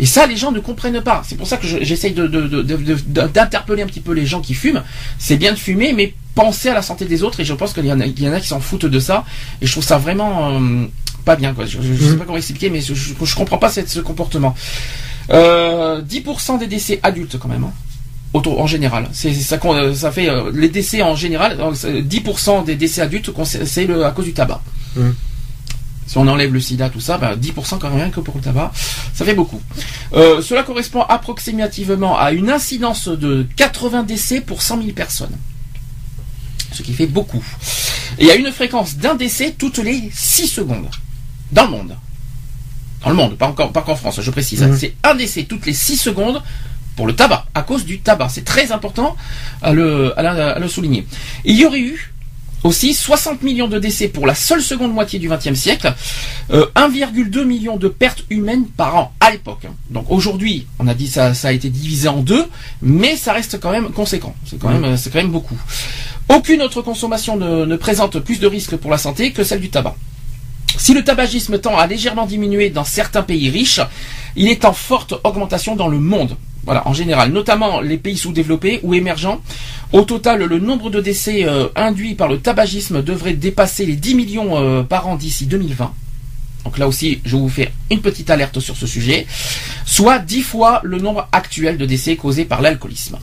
Et 0.00 0.06
ça, 0.06 0.26
les 0.26 0.36
gens 0.36 0.50
ne 0.50 0.58
comprennent 0.58 1.00
pas. 1.02 1.22
C'est 1.24 1.36
pour 1.36 1.46
ça 1.46 1.56
que 1.56 1.68
j'essaye 1.68 2.14
d'interpeller 2.14 3.82
un 3.82 3.86
petit 3.86 4.00
peu 4.00 4.12
les 4.12 4.26
gens 4.26 4.40
qui 4.40 4.54
fument. 4.54 4.82
C'est 5.20 5.36
bien 5.36 5.52
de 5.52 5.58
fumer, 5.58 5.92
mais 5.92 6.14
pensez 6.34 6.68
à 6.68 6.74
la 6.74 6.82
santé 6.82 7.04
des 7.04 7.22
autres. 7.22 7.38
Et 7.38 7.44
je 7.44 7.54
pense 7.54 7.72
qu'il 7.72 7.86
y, 7.86 7.92
en 7.92 8.00
a, 8.00 8.06
y 8.06 8.28
en 8.28 8.32
a 8.32 8.40
qui 8.40 8.48
s'en 8.48 8.58
foutent 8.58 8.86
de 8.86 8.98
ça. 8.98 9.24
Et 9.62 9.66
je 9.66 9.70
trouve 9.70 9.84
ça 9.84 9.98
vraiment 9.98 10.58
euh, 10.58 10.86
pas 11.24 11.36
bien. 11.36 11.54
Quoi. 11.54 11.66
Je 11.66 11.78
ne 11.78 11.96
sais 11.96 12.10
mmh. 12.10 12.18
pas 12.18 12.24
comment 12.24 12.38
expliquer, 12.38 12.70
mais 12.70 12.80
je, 12.80 12.92
ne 12.92 13.34
comprends 13.36 13.58
pas 13.58 13.70
ce 13.70 14.00
comportement. 14.00 14.56
10% 15.28 15.34
euh, 15.34 16.58
des 16.58 16.66
décès 16.66 17.00
adultes 17.02 17.38
quand 17.38 17.48
même. 17.48 17.64
Hein. 17.64 18.42
en 18.44 18.66
général, 18.66 19.08
c'est 19.12 19.32
ça, 19.34 19.58
ça 19.94 20.12
fait 20.12 20.28
euh, 20.28 20.50
les 20.52 20.68
décès 20.68 21.02
en 21.02 21.16
général. 21.16 21.58
10% 21.58 22.64
des 22.64 22.76
décès 22.76 23.00
adultes, 23.00 23.30
c'est 23.44 23.90
à 24.04 24.10
cause 24.10 24.24
du 24.24 24.32
tabac. 24.32 24.60
Mmh. 24.96 25.10
Si 26.06 26.18
on 26.18 26.26
enlève 26.28 26.52
le 26.52 26.60
sida, 26.60 26.90
tout 26.90 27.00
ça, 27.00 27.18
10% 27.18 27.20
bah, 27.20 27.62
quand 27.80 27.88
même 27.88 27.96
rien 27.96 28.10
que 28.10 28.20
pour 28.20 28.36
le 28.36 28.42
tabac, 28.42 28.72
ça 29.14 29.24
fait 29.24 29.34
beaucoup. 29.34 29.60
Euh, 30.12 30.42
cela 30.42 30.62
correspond 30.62 31.02
approximativement 31.02 32.18
à 32.18 32.32
une 32.32 32.50
incidence 32.50 33.08
de 33.08 33.46
80 33.56 34.02
décès 34.02 34.40
pour 34.40 34.60
100 34.62 34.82
000 34.82 34.88
personnes. 34.92 35.36
Ce 36.72 36.82
qui 36.82 36.92
fait 36.92 37.06
beaucoup. 37.06 37.42
Et 38.18 38.24
il 38.24 38.26
y 38.26 38.30
a 38.30 38.34
une 38.34 38.52
fréquence 38.52 38.96
d'un 38.96 39.14
décès 39.14 39.54
toutes 39.56 39.78
les 39.78 40.10
6 40.12 40.48
secondes. 40.48 40.88
Dans 41.52 41.64
le 41.64 41.70
monde. 41.70 41.96
Dans 43.04 43.10
le 43.10 43.16
monde, 43.16 43.36
pas 43.36 43.46
encore, 43.46 43.72
pas 43.72 43.82
qu'en 43.82 43.96
France, 43.96 44.20
je 44.20 44.30
précise. 44.30 44.62
Hein. 44.62 44.68
Mhm. 44.68 44.78
C'est 44.78 44.94
un 45.02 45.14
décès 45.14 45.44
toutes 45.44 45.66
les 45.66 45.74
6 45.74 45.96
secondes 45.96 46.42
pour 46.96 47.06
le 47.06 47.14
tabac, 47.14 47.46
à 47.54 47.62
cause 47.62 47.84
du 47.84 48.00
tabac. 48.00 48.28
C'est 48.30 48.44
très 48.44 48.72
important 48.72 49.16
à 49.62 49.72
le, 49.72 50.18
à, 50.18 50.58
le 50.58 50.68
souligner. 50.68 51.06
il 51.44 51.56
y 51.56 51.64
aurait 51.66 51.80
eu 51.80 52.12
Aussi, 52.62 52.94
60 52.94 53.42
millions 53.42 53.68
de 53.68 53.78
décès 53.78 54.08
pour 54.08 54.26
la 54.26 54.34
seule 54.34 54.62
seconde 54.62 54.90
moitié 54.90 55.18
du 55.18 55.28
XXe 55.28 55.52
siècle, 55.52 55.92
1,2 56.50 57.38
euh, 57.38 57.44
million 57.44 57.76
de 57.76 57.88
pertes 57.88 58.24
humaines 58.30 58.64
par 58.74 58.96
an 58.96 59.12
à 59.20 59.30
l'époque. 59.30 59.66
Donc 59.90 60.06
aujourd'hui, 60.10 60.66
on 60.78 60.88
a 60.88 60.94
dit 60.94 61.06
ça, 61.06 61.34
ça 61.34 61.48
a 61.48 61.52
été 61.52 61.68
divisé 61.68 62.08
en 62.08 62.22
deux, 62.22 62.46
mais 62.80 63.16
ça 63.16 63.34
reste 63.34 63.60
quand 63.60 63.70
même 63.70 63.90
conséquent. 63.90 64.34
C'est 64.46 64.58
quand 64.58 64.70
même, 64.70 64.96
c'est 64.96 65.10
quand 65.12 65.18
même 65.18 65.30
beaucoup. 65.30 65.58
Aucune 66.30 66.62
autre 66.62 66.80
consommation 66.80 67.36
ne, 67.36 67.76
présente 67.76 68.18
plus 68.20 68.40
de 68.40 68.46
risques 68.46 68.76
pour 68.76 68.90
la 68.90 68.96
santé 68.96 69.32
que 69.32 69.44
celle 69.44 69.60
du 69.60 69.68
tabac. 69.68 69.94
Si 70.76 70.94
le 70.94 71.04
tabagisme 71.04 71.58
tend 71.58 71.76
à 71.76 71.86
légèrement 71.86 72.26
diminuer 72.26 72.70
dans 72.70 72.84
certains 72.84 73.22
pays 73.22 73.50
riches, 73.50 73.80
il 74.36 74.48
est 74.48 74.64
en 74.64 74.72
forte 74.72 75.14
augmentation 75.24 75.76
dans 75.76 75.88
le 75.88 75.98
monde. 75.98 76.36
Voilà, 76.64 76.86
en 76.88 76.94
général, 76.94 77.30
notamment 77.30 77.80
les 77.80 77.98
pays 77.98 78.16
sous-développés 78.16 78.80
ou 78.82 78.94
émergents. 78.94 79.40
Au 79.92 80.02
total, 80.02 80.42
le 80.44 80.58
nombre 80.58 80.90
de 80.90 81.00
décès 81.00 81.44
euh, 81.44 81.68
induits 81.76 82.14
par 82.14 82.28
le 82.28 82.38
tabagisme 82.38 83.02
devrait 83.02 83.34
dépasser 83.34 83.84
les 83.84 83.96
10 83.96 84.14
millions 84.14 84.56
euh, 84.56 84.82
par 84.82 85.06
an 85.06 85.16
d'ici 85.16 85.46
2020. 85.46 85.92
Donc 86.64 86.78
là 86.78 86.88
aussi, 86.88 87.20
je 87.24 87.36
vous 87.36 87.50
fais 87.50 87.70
une 87.90 88.00
petite 88.00 88.30
alerte 88.30 88.60
sur 88.60 88.76
ce 88.76 88.86
sujet. 88.86 89.26
Soit 89.84 90.18
10 90.18 90.42
fois 90.42 90.80
le 90.82 90.98
nombre 90.98 91.28
actuel 91.32 91.76
de 91.76 91.84
décès 91.84 92.16
causés 92.16 92.46
par 92.46 92.62
l'alcoolisme. 92.62 93.18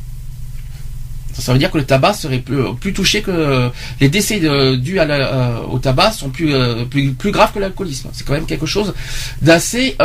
Ça 1.33 1.53
veut 1.53 1.59
dire 1.59 1.71
que 1.71 1.77
le 1.77 1.85
tabac 1.85 2.13
serait 2.13 2.39
plus, 2.39 2.93
touché 2.93 3.21
que 3.21 3.69
les 4.00 4.09
décès 4.09 4.39
dus 4.39 5.00
euh, 5.00 5.57
au 5.69 5.79
tabac 5.79 6.11
sont 6.11 6.29
plus, 6.29 6.53
plus, 6.89 7.31
graves 7.31 7.53
que 7.53 7.59
l'alcoolisme. 7.59 8.09
C'est 8.13 8.25
quand 8.25 8.33
même 8.33 8.45
quelque 8.45 8.65
chose 8.65 8.93
d'assez 9.41 9.95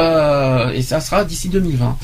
et 0.75 0.83
ça 0.83 1.00
sera 1.00 1.25
d'ici 1.25 1.49
2020. 1.49 1.97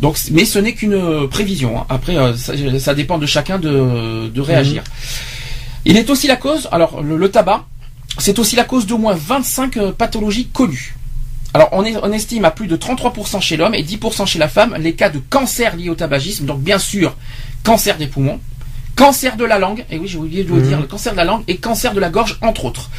Donc, 0.00 0.18
mais 0.32 0.44
ce 0.44 0.58
n'est 0.58 0.74
qu'une 0.74 1.28
prévision. 1.28 1.80
Hein. 1.80 1.86
Après, 1.88 2.16
euh, 2.16 2.34
ça, 2.36 2.94
dépend 2.94 3.18
de 3.18 3.26
chacun 3.26 3.58
de, 3.58 4.40
réagir. 4.40 4.82
Mhm. 4.82 4.88
Il 5.86 5.96
est 5.96 6.10
aussi 6.10 6.26
la 6.26 6.36
cause, 6.36 6.68
alors 6.72 7.02
le, 7.02 7.30
tabac, 7.30 7.64
c'est 8.18 8.38
aussi 8.38 8.56
la 8.56 8.64
cause 8.64 8.86
d'au 8.86 8.98
moins 8.98 9.14
25 9.14 9.76
euh, 9.76 9.92
pathologies 9.92 10.46
connues. 10.46 10.96
Alors 11.52 11.68
on, 11.72 11.84
on, 11.84 12.12
estime 12.12 12.44
à 12.44 12.50
plus 12.50 12.66
de 12.66 12.76
33% 12.76 13.40
chez 13.40 13.56
l'homme 13.56 13.74
et 13.74 13.82
10% 13.82 14.26
chez 14.26 14.40
la 14.40 14.48
femme 14.48 14.76
les 14.78 14.94
cas 14.94 15.08
de 15.08 15.20
cancer 15.30 15.76
liés 15.76 15.88
au 15.88 15.94
tabagisme. 15.94 16.46
Donc 16.46 16.60
bien 16.60 16.78
sûr, 16.78 17.14
cancer 17.64 17.98
des 17.98 18.06
poumons, 18.06 18.40
cancer 18.94 19.36
de 19.36 19.44
la 19.44 19.58
langue, 19.58 19.84
et 19.90 19.98
oui 19.98 20.06
j'ai 20.06 20.18
oublié 20.18 20.44
de 20.44 20.48
vous 20.48 20.56
mhm. 20.56 20.68
dire, 20.68 20.80
le 20.80 20.86
cancer 20.86 21.12
de 21.12 21.16
la 21.16 21.24
langue 21.24 21.42
et 21.48 21.56
cancer 21.56 21.92
de 21.92 22.00
la 22.00 22.10
gorge 22.10 22.38
entre 22.42 22.66
autres. 22.66 22.90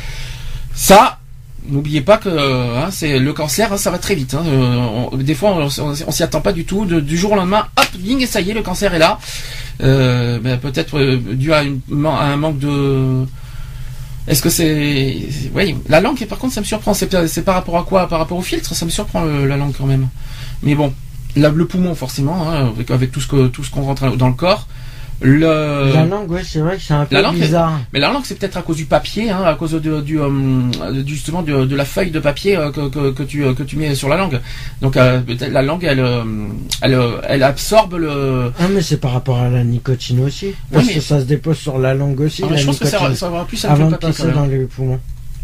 Ça, 0.73 1.19
N'oubliez 1.67 2.01
pas 2.01 2.17
que 2.17 2.29
hein, 2.29 2.89
c'est 2.91 3.17
le 3.17 3.33
cancer, 3.33 3.73
hein, 3.73 3.77
ça 3.77 3.89
va 3.89 3.97
très 3.97 4.13
vite. 4.13 4.35
Hein. 4.35 4.43
Euh, 4.45 5.17
des 5.17 5.33
fois, 5.33 5.57
on, 5.57 6.11
s'y 6.11 6.23
attend 6.23 6.41
pas 6.41 6.53
du 6.53 6.63
tout. 6.63 6.85
du 6.85 7.17
jour 7.17 7.31
au 7.31 7.35
lendemain, 7.35 7.65
hop, 7.77 7.87
bing, 7.97 8.21
et 8.21 8.27
ça 8.27 8.41
y 8.41 8.51
est, 8.51 8.53
le 8.53 8.61
cancer 8.61 8.93
est 8.93 8.99
là. 8.99 9.19
Euh, 9.81 10.39
ben, 10.39 10.57
peut-être 10.57 10.99
euh, 10.99 11.17
dû 11.17 11.53
à, 11.53 11.63
un 11.63 12.37
manque 12.37 12.59
de. 12.59 13.25
Est-ce 14.27 14.41
que 14.41 14.49
c'est, 14.49 15.27
oui, 15.55 15.75
la 15.87 16.01
langue. 16.01 16.23
Par 16.25 16.37
contre, 16.37 16.53
ça 16.53 16.61
me 16.61 16.65
surprend. 16.65 16.93
C'est 16.93 17.43
par 17.43 17.55
rapport 17.55 17.77
à 17.77 17.83
quoi? 17.83 18.07
Par 18.07 18.19
rapport 18.19 18.37
au 18.37 18.43
filtre, 18.43 18.75
ça 18.75 18.85
me 18.85 18.91
surprend 18.91 19.23
la 19.23 19.57
langue 19.57 19.73
quand 19.75 19.85
même. 19.85 20.07
Mais 20.61 20.75
bon, 20.75 20.93
le 21.35 21.65
poumon 21.65 21.95
forcément, 21.95 22.49
avec, 22.49 22.91
avec, 22.91 23.11
tout 23.11 23.21
ce 23.21 23.27
que 23.27 23.47
tout 23.47 23.63
ce 23.63 23.71
qu'on 23.71 23.83
rentre 23.83 24.15
dans 24.15 24.27
le 24.27 24.33
corps. 24.33 24.67
La 25.21 26.05
langue, 26.05 26.29
ouais, 26.29 26.41
c'est 26.43 26.59
vrai 26.59 26.75
que 26.75 26.81
c'est 26.81 26.93
un 26.93 27.05
peu 27.05 27.15
bizarre. 27.31 27.79
Mais 27.93 27.99
la 27.99 28.11
langue, 28.11 28.23
c'est 28.25 28.37
peut-être 28.37 28.57
à 28.57 28.61
cause 28.61 28.75
du 28.75 28.85
papier, 28.85 29.29
hein, 29.29 29.43
à 29.45 29.55
cause 29.55 29.71
de, 29.71 30.01
du, 30.01 30.19
euh, 30.19 30.27
justement 31.05 31.41
de, 31.41 31.75
la 31.75 31.85
feuille 31.85 32.11
de 32.11 32.19
papier 32.19 32.57
euh, 32.57 32.69
que, 32.71 33.11
que, 33.11 33.23
tu, 33.23 33.41
que 33.53 33.63
tu 33.63 33.77
mets 33.77 33.95
sur 33.95 34.09
la 34.09 34.17
langue. 34.17 34.41
Donc 34.81 34.97
euh, 34.97 35.21
la 35.51 35.61
langue, 35.61 35.85
elle, 35.85 36.03
elle, 36.81 36.99
elle 37.27 37.43
absorbe 37.43 37.95
le. 37.95 38.51
Ah 38.59 38.67
mais 38.69 38.81
c'est 38.81 38.97
par 38.97 39.13
rapport 39.13 39.37
à 39.37 39.49
la 39.49 39.63
nicotine 39.63 40.19
aussi, 40.19 40.53
parce 40.71 40.87
que 40.87 40.99
ça 40.99 41.21
se 41.21 41.25
dépose 41.25 41.57
sur 41.57 41.79
la 41.79 41.93
langue 41.93 42.19
aussi. 42.19 42.43
Ah, 42.43 42.55
je 42.55 42.65
pense 42.65 42.79
que 42.79 42.87
ça, 42.87 43.15
ça 43.15 43.29
va 43.29 43.45
plus 43.45 43.63
avant 43.63 43.89
de 43.89 43.95
passer 43.95 44.31
dans 44.31 44.45
les 44.45 44.65
poumons. 44.65 44.99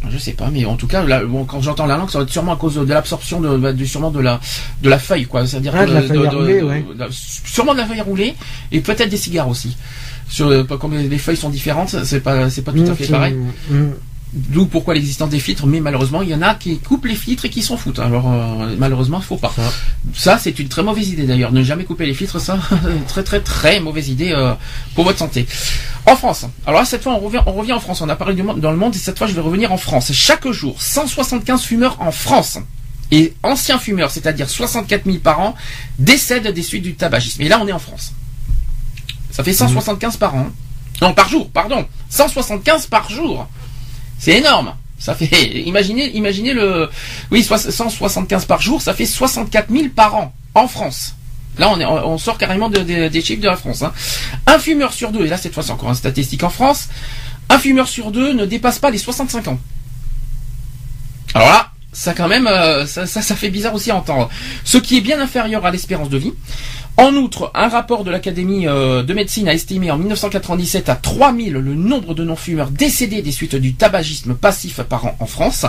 Je 0.10 0.18
sais 0.18 0.34
pas, 0.34 0.50
mais 0.52 0.66
en 0.66 0.76
tout 0.76 0.88
cas, 0.88 1.06
quand 1.48 1.62
j'entends 1.62 1.86
la 1.86 1.96
langue, 1.96 2.10
ça 2.10 2.18
va 2.18 2.24
être 2.24 2.32
sûrement 2.32 2.54
à 2.54 2.56
cause 2.56 2.76
de, 2.76 2.92
l'absorption 2.92 3.40
de, 3.40 3.56
bah, 3.58 3.72
sûrement 3.86 4.10
de 4.10 4.20
la, 4.20 4.40
de 4.82 4.90
la 4.90 4.98
feuille, 4.98 5.26
quoi. 5.26 5.46
C'est-à-dire 5.46 5.74
ah, 5.76 5.86
de 5.86 5.94
la 5.94 6.02
feuille 6.02 6.28
roulée, 6.28 6.62
ouais. 6.64 6.86
sûrement 7.12 7.74
de 7.74 7.78
la 7.80 7.86
feuille 7.86 8.02
roulée 8.02 8.36
et 8.72 8.82
peut-être 8.82 9.10
des 9.10 9.18
cigares 9.18 9.48
aussi. 9.48 9.78
Sur, 10.28 10.48
euh, 10.48 10.64
comme 10.64 10.98
les 10.98 11.18
feuilles 11.18 11.38
sont 11.38 11.50
différentes, 11.50 11.90
c'est 12.04 12.22
pas, 12.22 12.50
c'est 12.50 12.64
pas 12.64 12.72
tout 12.72 12.80
à 12.80 12.92
mmh, 12.92 12.96
fait 12.96 13.08
pareil. 13.08 13.36
Mmh. 13.70 13.90
D'où 14.34 14.66
pourquoi 14.66 14.94
l'existence 14.94 15.30
des 15.30 15.40
filtres, 15.40 15.68
mais 15.68 15.82
malheureusement, 15.82 16.22
il 16.22 16.30
y 16.30 16.36
en 16.36 16.42
a 16.42 16.56
qui 16.56 16.80
coupent 16.80 17.06
les 17.06 17.16
filtres 17.16 17.44
et 17.44 17.50
qui 17.50 17.62
s'en 17.62 17.76
foutent. 17.76 18.00
Alors, 18.00 18.32
euh, 18.32 18.76
malheureusement, 18.78 19.20
il 19.20 19.26
faut 19.26 19.36
pas. 19.36 19.54
Ça, 20.14 20.38
c'est 20.38 20.58
une 20.58 20.70
très 20.70 20.84
mauvaise 20.84 21.10
idée 21.10 21.26
d'ailleurs. 21.26 21.52
Ne 21.52 21.64
jamais 21.64 21.84
couper 21.84 22.06
les 22.06 22.14
filtres, 22.14 22.40
ça, 22.40 22.58
très 23.10 23.24
très 23.24 23.42
très 23.42 23.82
mauvaise 23.82 24.08
idée 24.08 24.32
euh, 24.32 24.54
pour 24.96 25.04
votre 25.04 25.20
santé. 25.20 25.46
En 26.06 26.16
France, 26.16 26.46
alors 26.66 26.80
là, 26.80 26.86
cette 26.86 27.04
fois, 27.04 27.14
on 27.14 27.20
revient, 27.20 27.42
on 27.46 27.52
revient 27.52 27.74
en 27.74 27.82
France. 27.82 28.00
On 28.00 28.08
a 28.08 28.16
parlé 28.16 28.34
du 28.34 28.44
monde, 28.44 28.62
dans 28.62 28.72
le 28.72 28.78
monde 28.78 28.96
et 28.96 29.00
cette 29.00 29.18
fois, 29.18 29.28
je 29.28 29.34
vais 29.34 29.42
revenir 29.42 29.74
en 29.74 29.78
France. 29.78 30.14
Chaque 30.14 30.50
jour, 30.50 30.82
175 30.82 31.64
fumeurs 31.64 31.98
en 32.00 32.14
France 32.14 32.58
et 33.12 33.34
anciens 33.44 33.80
fumeurs, 33.80 34.12
c'est-à-dire 34.12 34.50
64 34.50 35.06
000 35.06 35.18
par 35.18 35.42
an, 35.42 35.56
décèdent 36.00 36.48
des 36.48 36.64
suites 36.64 36.84
du 36.84 36.96
tabagisme. 36.96 37.42
Et 37.42 37.50
là, 37.50 37.60
on 37.62 37.68
est 37.68 37.74
en 37.74 37.80
France. 37.80 38.14
Ça 39.30 39.44
fait 39.44 39.54
175 39.54 40.16
par 40.16 40.36
an. 40.36 40.48
Non, 41.02 41.14
par 41.14 41.28
jour, 41.28 41.50
pardon. 41.50 41.86
175 42.10 42.86
par 42.88 43.10
jour. 43.10 43.48
C'est 44.22 44.38
énorme. 44.38 44.76
Ça 45.00 45.16
fait, 45.16 45.26
imaginez, 45.66 46.16
imaginez 46.16 46.54
le, 46.54 46.90
oui, 47.32 47.44
175 47.44 48.46
par 48.46 48.62
jour, 48.62 48.80
ça 48.80 48.94
fait 48.94 49.08
64 49.08 49.72
000 49.72 49.86
par 49.96 50.16
an 50.16 50.34
en 50.54 50.68
France. 50.68 51.16
Là, 51.58 51.70
on, 51.70 52.18
sort 52.18 52.38
carrément 52.38 52.70
des 52.70 53.22
chiffres 53.22 53.42
de 53.42 53.48
la 53.48 53.58
France. 53.58 53.82
Hein. 53.82 53.92
Un 54.46 54.60
fumeur 54.60 54.94
sur 54.94 55.12
deux, 55.12 55.26
et 55.26 55.28
là 55.28 55.38
cette 55.38 55.54
fois 55.54 55.64
c'est 55.64 55.72
encore 55.72 55.90
une 55.90 55.96
statistique 55.96 56.44
en 56.44 56.50
France, 56.50 56.88
un 57.50 57.58
fumeur 57.58 57.88
sur 57.88 58.12
deux 58.12 58.32
ne 58.34 58.46
dépasse 58.46 58.78
pas 58.78 58.92
les 58.92 59.00
65 59.00 59.48
ans. 59.48 59.60
Alors 61.34 61.50
là, 61.50 61.72
ça 61.92 62.14
quand 62.14 62.28
même, 62.28 62.46
euh, 62.46 62.86
ça, 62.86 63.08
ça, 63.08 63.22
ça, 63.22 63.36
fait 63.36 63.50
bizarre 63.50 63.74
aussi 63.74 63.90
à 63.90 63.96
entendre. 63.96 64.30
Ce 64.64 64.78
qui 64.78 64.98
est 64.98 65.02
bien 65.02 65.20
inférieur 65.20 65.66
à 65.66 65.72
l'espérance 65.72 66.10
de 66.10 66.18
vie. 66.18 66.34
En 66.98 67.16
outre, 67.16 67.52
un 67.56 67.70
rapport 67.70 68.04
de 68.04 68.12
l'Académie 68.12 68.68
euh, 68.68 69.02
de 69.02 69.14
médecine 69.14 69.48
a 69.48 69.54
estimé 69.54 69.90
en 69.92 69.98
1997 69.98 70.90
à 70.90 70.96
3000 70.96 71.54
le 71.54 71.74
nombre 71.74 72.14
de 72.14 72.24
non-fumeurs 72.24 72.70
décédés 72.70 73.22
des 73.22 73.32
suites 73.32 73.56
du 73.56 73.74
tabagisme 73.74 74.36
passif 74.36 74.82
par 74.82 75.06
an 75.06 75.16
en 75.20 75.26
France. 75.26 75.66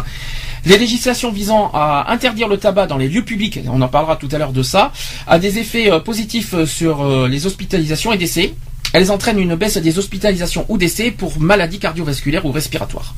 Les 0.67 0.79
législations 0.79 1.31
visant 1.31 1.71
à 1.73 2.13
interdire 2.13 2.49
le 2.49 2.57
tabac 2.59 2.87
dans 2.87 2.99
les 2.99 3.09
lieux 3.09 3.25
publics, 3.25 3.61
on 3.69 3.81
en 3.81 3.89
parlera 3.89 4.17
tout 4.17 4.29
à 4.33 4.39
l'heure 4.39 4.53
de 4.53 4.63
ça, 4.63 4.93
a 5.27 5.39
des 5.39 5.59
effets 5.59 5.91
euh, 5.91 6.01
positifs 6.01 6.55
euh, 6.55 6.67
sur 6.67 7.29
les 7.29 7.47
hospitalisations 7.47 8.13
et 8.13 8.19
décès. 8.19 8.55
Elles 8.93 9.11
entraînent 9.11 9.39
une 9.39 9.55
baisse 9.55 9.79
des 9.79 9.99
hospitalisations 9.99 10.67
ou 10.69 10.77
décès 10.77 11.13
pour 11.13 11.41
maladies 11.41 11.79
cardiovasculaires 11.79 12.45
ou 12.45 12.53
respiratoires. 12.53 13.15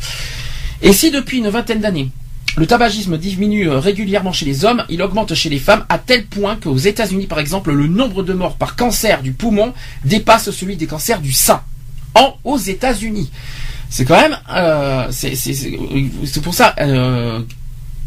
Et 0.83 0.93
si 0.93 1.11
depuis 1.11 1.39
une 1.39 1.49
vingtaine 1.49 1.81
d'années, 1.81 2.11
le 2.57 2.67
tabagisme 2.67 3.19
diminue 3.19 3.69
euh, 3.69 3.81
régulièrement 3.81 4.33
chez 4.33 4.47
les 4.47 4.65
hommes, 4.65 4.85
il 4.89 5.03
augmente 5.03 5.35
chez 5.35 5.49
les 5.49 5.59
femmes 5.59 5.85
à 5.89 5.99
tel 5.99 6.25
point 6.25 6.57
qu'aux 6.57 6.77
États-Unis, 6.77 7.27
par 7.27 7.41
exemple, 7.41 7.73
le 7.73 7.89
nombre 7.89 8.23
de 8.23 8.33
morts 8.33 8.57
par 8.57 8.77
cancer 8.77 9.23
du 9.23 9.33
poumon 9.33 9.73
dépasse 10.05 10.51
celui 10.51 10.77
des 10.77 10.87
cancers 10.87 11.21
du 11.21 11.33
sein. 11.33 11.63
En 12.15 12.35
aux 12.45 12.59
États-Unis. 12.59 13.31
C'est 13.91 14.05
quand 14.05 14.21
même, 14.21 14.39
euh, 14.53 15.09
c'est 15.11 16.43
pour 16.43 16.55
ça, 16.55 16.77
euh, 16.79 17.41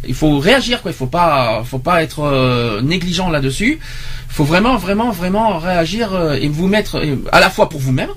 il 0.08 0.13
faut 0.13 0.39
réagir 0.39 0.82
quoi. 0.82 0.92
Il 0.92 0.94
faut 0.94 1.08
pas, 1.08 1.62
faut 1.66 1.80
pas 1.80 2.04
être 2.04 2.82
négligent 2.82 3.30
là-dessus. 3.30 3.80
Il 3.82 4.34
faut 4.34 4.46
vraiment, 4.46 4.77
vraiment, 4.77 5.12
vraiment 5.12 5.58
réagir 5.58 6.36
et 6.39 6.48
vous 6.48 6.68
mettre 6.68 7.04
à 7.34 7.42
la 7.42 7.50
fois 7.50 7.68
pour 7.68 7.82
vous-même. 7.82 8.10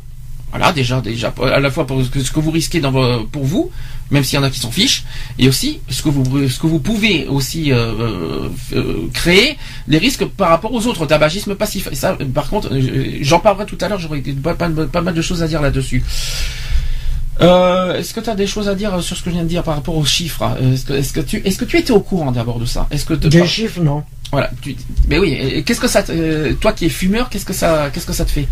Voilà, 0.51 0.73
déjà, 0.73 1.01
déjà, 1.01 1.33
à 1.43 1.61
la 1.61 1.71
fois 1.71 1.87
pour 1.87 2.03
ce 2.05 2.31
que 2.31 2.41
vous 2.41 2.51
risquez 2.51 2.81
pour 2.81 3.45
vous, 3.45 3.71
même 4.11 4.25
s'il 4.25 4.38
y 4.38 4.43
en 4.43 4.45
a 4.45 4.50
qui 4.50 4.59
s'en 4.59 4.71
fichent, 4.71 5.05
et 5.38 5.49
aussi 5.49 5.81
ce 5.88 6.02
que 6.02 6.09
vous, 6.09 6.49
ce 6.49 6.59
que 6.59 6.67
vous 6.67 6.79
pouvez 6.79 7.26
aussi 7.29 7.73
euh, 7.73 7.76
euh, 7.76 8.49
euh, 8.73 9.09
créer, 9.12 9.57
les 9.88 9.99
risques 9.99 10.25
par 10.25 10.50
rapport 10.50 10.73
aux 10.73 10.87
autres, 10.87 11.07
tabagisme 11.07 11.55
passif. 11.55 11.88
Et 11.90 11.95
ça, 11.95 12.17
par 12.35 12.49
contre, 12.49 12.71
j'en 13.21 13.40
parlerai 13.40 13.67
tout 13.67 13.79
à 13.81 13.88
l'heure, 13.88 13.99
j'aurai 13.99 14.21
pas, 14.21 14.55
pas, 14.55 15.00
mal 15.00 15.14
de 15.14 15.23
choses 15.23 15.43
à 15.43 15.49
dire 15.49 15.62
là-dessus. 15.62 16.02
est-ce 17.40 18.12
que 18.12 18.21
tu 18.21 18.31
as 18.31 18.35
des 18.35 18.47
choses 18.47 18.69
à 18.69 18.75
dire 18.75 19.02
sur 19.02 19.17
ce 19.17 19.23
que 19.23 19.31
je 19.31 19.35
viens 19.35 19.45
de 19.45 19.49
dire 19.49 19.62
par 19.62 19.76
rapport 19.76 19.97
aux 19.97 20.05
chiffres 20.05 20.45
Est-ce 20.61 21.12
que, 21.12 21.21
tu, 21.21 21.37
est-ce 21.45 21.59
que 21.59 21.64
tu 21.64 21.79
étais 21.79 21.93
au 21.93 22.00
courant 22.00 22.33
d'abord 22.33 22.59
de 22.59 22.67
ça? 22.67 22.87
Est-ce 22.90 23.05
que 23.05 23.14
des 23.14 23.47
chiffres, 23.47 23.81
non. 23.81 24.02
Voilà. 24.33 24.50
mais 25.09 25.19
oui. 25.19 25.62
Qu'est-ce 25.64 25.81
que 25.81 25.88
ça, 25.88 26.05
toi 26.61 26.73
qui 26.73 26.87
es 26.87 26.88
fumeur, 26.88 27.29
qu'est-ce 27.31 27.47
que 27.47 27.52
ça, 27.52 27.90
qu'est-ce 27.93 28.07
que 28.07 28.12
ça 28.12 28.25
te 28.25 28.31
fait? 28.31 28.49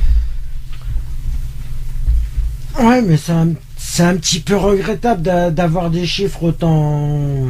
Ouais, 2.80 3.02
mais 3.02 3.18
un, 3.28 3.54
c'est 3.90 4.02
un 4.02 4.16
petit 4.16 4.40
peu 4.40 4.54
regrettable 4.54 5.22
d'avoir 5.22 5.90
des 5.90 6.04
chiffres 6.04 6.44
autant, 6.44 7.46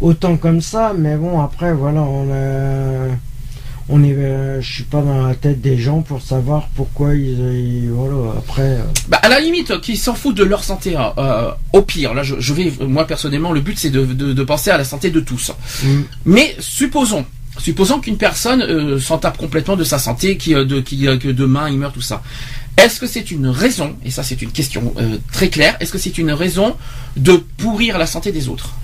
autant 0.00 0.36
comme 0.36 0.60
ça. 0.60 0.94
Mais 0.96 1.16
bon, 1.16 1.40
après, 1.40 1.74
voilà, 1.74 2.00
on, 2.00 2.28
on 3.88 4.02
est, 4.02 4.14
euh, 4.14 4.60
je 4.62 4.72
suis 4.72 4.84
pas 4.84 5.02
dans 5.02 5.26
la 5.26 5.34
tête 5.34 5.60
des 5.60 5.76
gens 5.76 6.00
pour 6.00 6.22
savoir 6.22 6.68
pourquoi 6.74 7.14
ils, 7.14 7.90
voilà. 7.90 8.38
Après, 8.38 8.62
euh. 8.62 8.82
bah, 9.08 9.18
à 9.20 9.28
la 9.28 9.40
limite, 9.40 9.80
qu'ils 9.80 9.98
s'en 9.98 10.14
foutent 10.14 10.36
de 10.36 10.44
leur 10.44 10.62
santé. 10.64 10.96
Hein, 10.96 11.12
euh, 11.18 11.50
au 11.72 11.82
pire, 11.82 12.14
là, 12.14 12.22
je, 12.22 12.54
vais, 12.54 12.72
moi 12.80 13.06
personnellement, 13.06 13.52
le 13.52 13.60
but 13.60 13.78
c'est 13.78 13.90
de, 13.90 14.04
de, 14.04 14.44
penser 14.44 14.70
à 14.70 14.78
la 14.78 14.84
santé 14.84 15.10
de 15.10 15.20
tous. 15.20 15.52
Mm. 15.82 16.00
Mais 16.24 16.56
supposons, 16.60 17.26
supposons 17.58 17.98
qu'une 17.98 18.16
personne 18.16 18.98
s'en 19.00 19.18
tape 19.18 19.36
complètement 19.36 19.76
de 19.76 19.84
sa 19.84 19.98
santé, 19.98 20.38
qui, 20.38 20.54
de, 20.54 20.80
qui, 20.80 21.02
que 21.18 21.28
demain 21.28 21.68
il 21.68 21.78
meurt, 21.78 21.92
tout 21.92 22.00
ça. 22.00 22.22
Est-ce 22.76 22.98
que 23.00 23.06
c'est 23.06 23.30
une 23.30 23.46
raison, 23.46 23.96
et 24.04 24.10
ça 24.10 24.22
c'est 24.22 24.42
une 24.42 24.50
question 24.50 24.92
euh, 24.98 25.18
très 25.32 25.48
claire, 25.48 25.76
est-ce 25.80 25.92
que 25.92 25.98
c'est 25.98 26.18
une 26.18 26.32
raison 26.32 26.76
de 27.16 27.36
pourrir 27.56 27.98
la 27.98 28.06
santé 28.06 28.32
des 28.32 28.48
autres? 28.48 28.74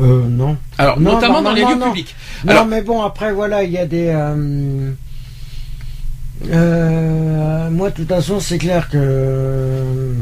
Euh, 0.00 0.22
non. 0.28 0.56
Alors, 0.78 1.00
Non, 1.00 1.14
notamment 1.14 1.38
non, 1.42 1.42
dans 1.42 1.50
non, 1.50 1.56
les 1.56 1.62
lieux 1.62 1.74
non. 1.80 1.86
publics. 1.88 2.14
Non, 2.44 2.52
Alors, 2.52 2.66
mais 2.66 2.82
bon, 2.82 3.02
après, 3.02 3.32
voilà, 3.32 3.64
il 3.64 3.72
y 3.72 3.78
a 3.78 3.86
des. 3.86 4.06
euh, 4.14 4.92
euh, 6.50 7.70
moi, 7.70 7.90
de 7.90 7.96
toute 7.96 8.08
façon, 8.08 8.38
c'est 8.40 8.58
clair 8.58 8.88
que. 8.88 10.14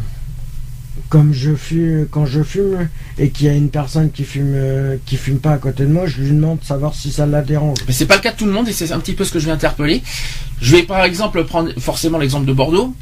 Comme 1.08 1.32
je 1.32 1.54
fume, 1.54 2.06
quand 2.10 2.26
je 2.26 2.42
fume 2.42 2.88
et 3.18 3.30
qu'il 3.30 3.46
y 3.46 3.48
a 3.48 3.52
une 3.52 3.70
personne 3.70 4.10
qui 4.10 4.24
fume, 4.24 4.52
euh, 4.54 4.96
qui 5.06 5.16
fume 5.16 5.38
pas 5.38 5.52
à 5.52 5.58
côté 5.58 5.84
de 5.84 5.92
moi, 5.92 6.06
je 6.06 6.20
lui 6.20 6.30
demande 6.30 6.58
de 6.58 6.64
savoir 6.64 6.94
si 6.94 7.12
ça 7.12 7.26
la 7.26 7.42
dérange. 7.42 7.78
mais 7.86 7.92
c'est 7.92 8.06
pas 8.06 8.16
le 8.16 8.22
cas 8.22 8.32
de 8.32 8.36
tout 8.36 8.44
le 8.46 8.52
monde 8.52 8.68
et 8.68 8.72
c'est 8.72 8.90
un 8.92 8.98
petit 8.98 9.12
peu 9.12 9.24
ce 9.24 9.30
que 9.32 9.38
je 9.38 9.46
vais 9.46 9.52
interpeller. 9.52 10.02
Je 10.60 10.76
vais 10.76 10.82
par 10.82 11.04
exemple 11.04 11.44
prendre 11.44 11.70
forcément 11.78 12.18
l'exemple 12.18 12.46
de 12.46 12.52
Bordeaux. 12.52 12.94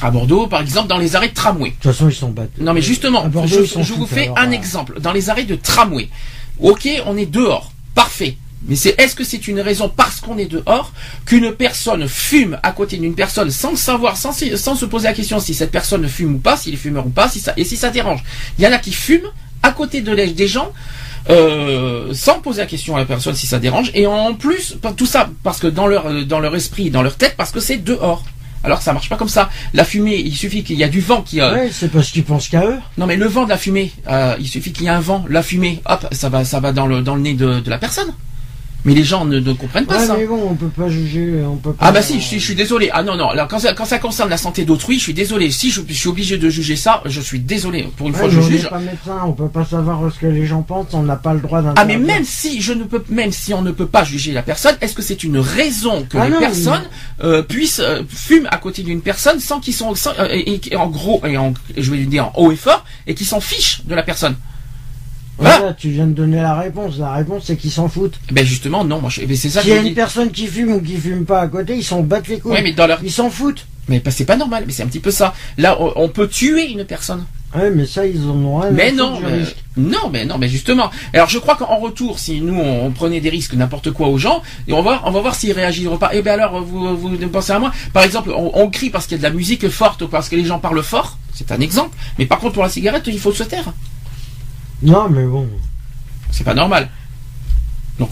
À 0.00 0.10
Bordeaux, 0.10 0.46
par 0.46 0.60
exemple, 0.60 0.88
dans 0.88 0.98
les 0.98 1.16
arrêts 1.16 1.28
de 1.28 1.34
tramway. 1.34 1.70
De 1.70 1.74
toute 1.74 1.92
façon, 1.92 2.08
ils 2.08 2.14
sont 2.14 2.30
battus. 2.30 2.62
Non 2.62 2.72
mais 2.72 2.82
justement, 2.82 3.26
Bordeaux, 3.28 3.64
je, 3.64 3.92
vous 3.94 4.06
fais 4.06 4.30
un 4.36 4.50
exemple. 4.50 5.00
Dans 5.00 5.12
les 5.12 5.30
arrêts 5.30 5.44
de 5.44 5.54
tramway, 5.54 6.08
ok, 6.58 6.88
on 7.06 7.16
est 7.16 7.26
dehors, 7.26 7.72
parfait. 7.94 8.36
Mais 8.68 8.76
c'est 8.76 8.94
est-ce 9.00 9.14
que 9.14 9.24
c'est 9.24 9.46
une 9.48 9.60
raison 9.60 9.88
parce 9.94 10.20
qu'on 10.20 10.38
est 10.38 10.46
dehors 10.46 10.92
qu'une 11.26 11.52
personne 11.52 12.08
fume 12.08 12.58
à 12.62 12.72
côté 12.72 12.96
d'une 12.96 13.14
personne 13.14 13.50
sans 13.50 13.76
savoir, 13.76 14.16
sans, 14.16 14.32
se- 14.32 14.56
sans 14.56 14.74
se 14.74 14.86
poser 14.86 15.08
la 15.08 15.14
question 15.14 15.38
si 15.40 15.52
cette 15.54 15.70
personne 15.70 16.06
fume 16.08 16.36
ou 16.36 16.38
pas, 16.38 16.56
s'il 16.56 16.74
est 16.74 16.78
fumeur 16.78 17.06
ou 17.06 17.10
pas, 17.10 17.28
si 17.28 17.40
ça, 17.40 17.52
et 17.56 17.64
si 17.64 17.76
ça 17.76 17.90
dérange? 17.90 18.22
Il 18.58 18.64
y 18.64 18.66
en 18.66 18.72
a 18.72 18.78
qui 18.78 18.92
fument 18.92 19.28
à 19.62 19.72
côté 19.72 20.00
de 20.00 20.12
l'âge 20.12 20.34
des 20.34 20.48
gens. 20.48 20.72
euh, 21.30 22.12
sans 22.12 22.40
poser 22.40 22.60
la 22.60 22.66
question 22.66 22.96
à 22.96 22.98
la 22.98 23.06
personne 23.06 23.34
si 23.34 23.46
ça 23.46 23.58
dérange 23.58 23.90
et 23.94 24.06
en 24.06 24.34
plus 24.34 24.76
tout 24.96 25.06
ça 25.06 25.30
parce 25.42 25.58
que 25.58 25.66
dans 25.66 25.86
leur 25.86 26.04
dans 26.26 26.38
leur 26.40 26.54
esprit 26.54 26.90
dans 26.90 27.02
leur 27.02 27.16
tête 27.16 27.34
parce 27.38 27.50
que 27.50 27.60
c'est 27.60 27.78
dehors 27.78 28.22
alors 28.62 28.82
ça 28.82 28.92
marche 28.92 29.08
pas 29.08 29.16
comme 29.16 29.28
ça 29.30 29.48
la 29.72 29.84
fumée 29.84 30.16
il 30.16 30.34
suffit 30.36 30.62
qu'il 30.64 30.76
y 30.76 30.84
a 30.84 30.88
du 30.88 31.00
vent 31.00 31.22
qui 31.22 31.40
euh, 31.40 31.54
Ouais, 31.54 31.70
c'est 31.72 31.90
parce 31.90 32.10
qu'ils 32.10 32.24
pensent 32.24 32.48
qu'à 32.48 32.66
eux. 32.66 32.78
non 32.98 33.06
mais 33.06 33.16
le 33.16 33.26
vent 33.26 33.44
de 33.44 33.48
la 33.50 33.56
fumée, 33.58 33.90
euh, 34.08 34.36
il 34.38 34.48
suffit 34.48 34.72
qu'il 34.72 34.84
y 34.84 34.86
ait 34.86 34.90
un 34.90 35.00
vent, 35.00 35.24
la 35.30 35.42
fumée, 35.42 35.80
hop, 35.86 36.06
ça 36.12 36.28
va, 36.28 36.44
ça 36.44 36.60
va 36.60 36.72
dans 36.72 36.86
le 36.86 37.00
dans 37.00 37.14
le 37.14 37.22
nez 37.22 37.32
de, 37.34 37.60
de 37.60 37.70
la 37.70 37.78
personne. 37.78 38.12
Mais 38.86 38.92
les 38.92 39.02
gens 39.04 39.24
ne, 39.24 39.38
ne 39.40 39.52
comprennent 39.54 39.86
pas 39.86 39.98
Ouais, 39.98 40.06
ça. 40.06 40.14
mais 40.16 40.26
bon, 40.26 40.40
on 40.50 40.54
peut 40.54 40.68
pas 40.68 40.90
juger, 40.90 41.42
on 41.46 41.56
peut 41.56 41.72
pas. 41.72 41.86
Ah 41.86 41.92
bah 41.92 42.02
si, 42.02 42.20
je, 42.20 42.26
suis- 42.26 42.38
je 42.38 42.44
suis 42.44 42.54
désolé. 42.54 42.90
Ah 42.92 43.02
non 43.02 43.16
non, 43.16 43.30
alors 43.30 43.48
quand 43.48 43.58
ça, 43.58 43.72
quand 43.72 43.86
ça 43.86 43.98
concerne 43.98 44.28
la 44.28 44.36
santé 44.36 44.64
d'autrui, 44.66 44.96
je 44.98 45.02
suis 45.04 45.14
désolé. 45.14 45.50
Si 45.50 45.70
je, 45.70 45.80
je 45.88 45.92
suis 45.94 46.08
obligé 46.08 46.36
de 46.36 46.50
juger 46.50 46.76
ça, 46.76 47.02
je 47.06 47.20
suis 47.20 47.40
désolé. 47.40 47.88
Pour 47.96 48.08
une 48.08 48.12
Ouais, 48.12 48.18
fois, 48.20 48.28
je 48.28 48.38
on 48.38 48.42
n'est 48.42 48.50
juge. 48.58 48.68
pas 48.68 48.78
médecin, 48.78 49.20
on 49.24 49.32
peut 49.32 49.48
pas 49.48 49.64
savoir 49.64 50.00
ce 50.12 50.18
que 50.18 50.26
les 50.26 50.44
gens 50.44 50.60
pensent, 50.62 50.88
on 50.92 51.02
n'a 51.02 51.16
pas 51.16 51.32
le 51.32 51.40
droit 51.40 51.62
Ah 51.76 51.84
mais 51.86 51.96
même 51.96 52.24
si 52.24 52.60
je 52.60 52.74
ne 52.74 52.84
peux, 52.84 53.02
même 53.08 53.32
si 53.32 53.54
on 53.54 53.62
ne 53.62 53.70
peut 53.70 53.86
pas 53.86 54.04
juger 54.04 54.32
la 54.32 54.42
personne, 54.42 54.76
est-ce 54.82 54.94
que 54.94 55.02
c'est 55.02 55.24
une 55.24 55.38
raison 55.38 56.04
que 56.08 56.18
Ah 56.18 56.26
les 56.26 56.32
non, 56.34 56.38
personnes 56.40 56.84
euh, 57.22 57.42
puissent 57.42 57.80
euh, 57.80 58.02
fument 58.08 58.48
à 58.50 58.58
côté 58.58 58.82
d'une 58.82 59.00
personne 59.00 59.40
sans 59.40 59.60
qu'ils 59.60 59.72
sont 59.74 59.94
sans- 59.94 60.12
euh, 60.18 60.26
et, 60.30 60.60
et 60.70 60.76
en 60.76 60.88
gros 60.88 61.22
et 61.26 61.38
en, 61.38 61.54
je 61.76 61.90
vais 61.90 61.98
dire 62.04 62.26
en 62.34 62.42
haut 62.42 62.52
et 62.52 62.56
fort 62.56 62.84
et 63.06 63.14
qui 63.14 63.24
s'en 63.24 63.40
fichent 63.40 63.80
de 63.86 63.94
la 63.94 64.02
personne? 64.02 64.36
Voilà, 65.38 65.72
tu 65.74 65.90
viens 65.90 66.06
de 66.06 66.12
donner 66.12 66.40
la 66.40 66.54
réponse. 66.54 66.98
La 66.98 67.12
réponse, 67.12 67.44
c'est 67.46 67.56
qu'ils 67.56 67.72
s'en 67.72 67.88
foutent. 67.88 68.18
Ben 68.30 68.44
justement 68.44 68.84
non, 68.84 69.00
moi 69.00 69.10
je- 69.10 69.22
mais 69.26 69.34
c'est 69.36 69.50
ça 69.50 69.62
S'il 69.62 69.70
y 69.70 69.76
a 69.76 69.82
dis. 69.82 69.88
une 69.88 69.94
personne 69.94 70.30
qui 70.30 70.46
fume 70.46 70.72
ou 70.72 70.80
qui 70.80 70.96
fume 70.96 71.24
pas 71.24 71.40
à 71.40 71.48
côté, 71.48 71.76
ils 71.76 71.84
s'en 71.84 72.02
battent 72.02 72.28
les 72.28 72.38
couilles. 72.38 72.52
Ouais 72.52 72.62
mais 72.62 72.72
dans 72.72 72.86
leur 72.86 73.02
Ils 73.02 73.10
s'en 73.10 73.30
foutent. 73.30 73.66
Mais 73.88 74.02
c'est 74.10 74.24
pas 74.24 74.36
normal, 74.36 74.64
mais 74.66 74.72
c'est 74.72 74.82
un 74.82 74.86
petit 74.86 75.00
peu 75.00 75.10
ça. 75.10 75.34
Là, 75.58 75.76
on, 75.78 76.08
peut 76.08 76.26
tuer 76.26 76.70
une 76.70 76.84
personne. 76.84 77.26
Ouais, 77.54 77.70
mais 77.70 77.84
ça, 77.84 78.06
ils 78.06 78.22
en 78.24 78.34
ont 78.36 78.58
rien. 78.58 78.70
Mais 78.70 78.92
non, 78.92 79.20
mais, 79.20 79.40
risque. 79.40 79.56
non, 79.76 80.08
mais 80.10 80.24
non, 80.24 80.38
mais 80.38 80.48
justement. 80.48 80.90
Alors, 81.12 81.28
je 81.28 81.38
crois 81.38 81.54
qu'en 81.56 81.76
retour, 81.76 82.18
si 82.18 82.40
nous 82.40 82.54
on, 82.58 82.86
on 82.86 82.90
prenait 82.92 83.20
des 83.20 83.28
risques 83.28 83.52
n'importe 83.52 83.90
quoi 83.90 84.08
aux 84.08 84.16
gens, 84.16 84.42
et 84.66 84.72
on 84.72 84.76
va 84.76 84.82
voir, 84.82 85.02
on 85.04 85.10
va 85.10 85.20
voir 85.20 85.34
s'ils 85.34 85.52
réagiront 85.52 85.98
pas. 85.98 86.10
Eh 86.14 86.22
ben 86.22 86.32
alors, 86.40 86.62
vous, 86.62 86.96
vous 86.96 87.10
pensez 87.28 87.52
à 87.52 87.58
moi? 87.58 87.72
Par 87.92 88.04
exemple, 88.04 88.30
on, 88.34 88.52
on 88.54 88.70
crie 88.70 88.88
parce 88.88 89.06
qu'il 89.06 89.16
y 89.18 89.20
a 89.20 89.22
de 89.22 89.22
la 89.30 89.36
musique 89.36 89.68
forte 89.68 90.00
ou 90.00 90.08
parce 90.08 90.30
que 90.30 90.36
les 90.36 90.46
gens 90.46 90.58
parlent 90.58 90.82
fort. 90.82 91.18
C'est 91.34 91.52
un 91.52 91.60
exemple. 91.60 91.94
Mais 92.18 92.24
par 92.24 92.38
contre, 92.38 92.54
pour 92.54 92.62
la 92.62 92.70
cigarette, 92.70 93.04
il 93.06 93.20
faut 93.20 93.32
se 93.32 93.44
taire. 93.44 93.70
Non, 94.84 95.08
mais 95.08 95.24
bon. 95.24 95.48
C'est 96.30 96.44
pas 96.44 96.54
normal. 96.54 96.88
Donc 97.98 98.10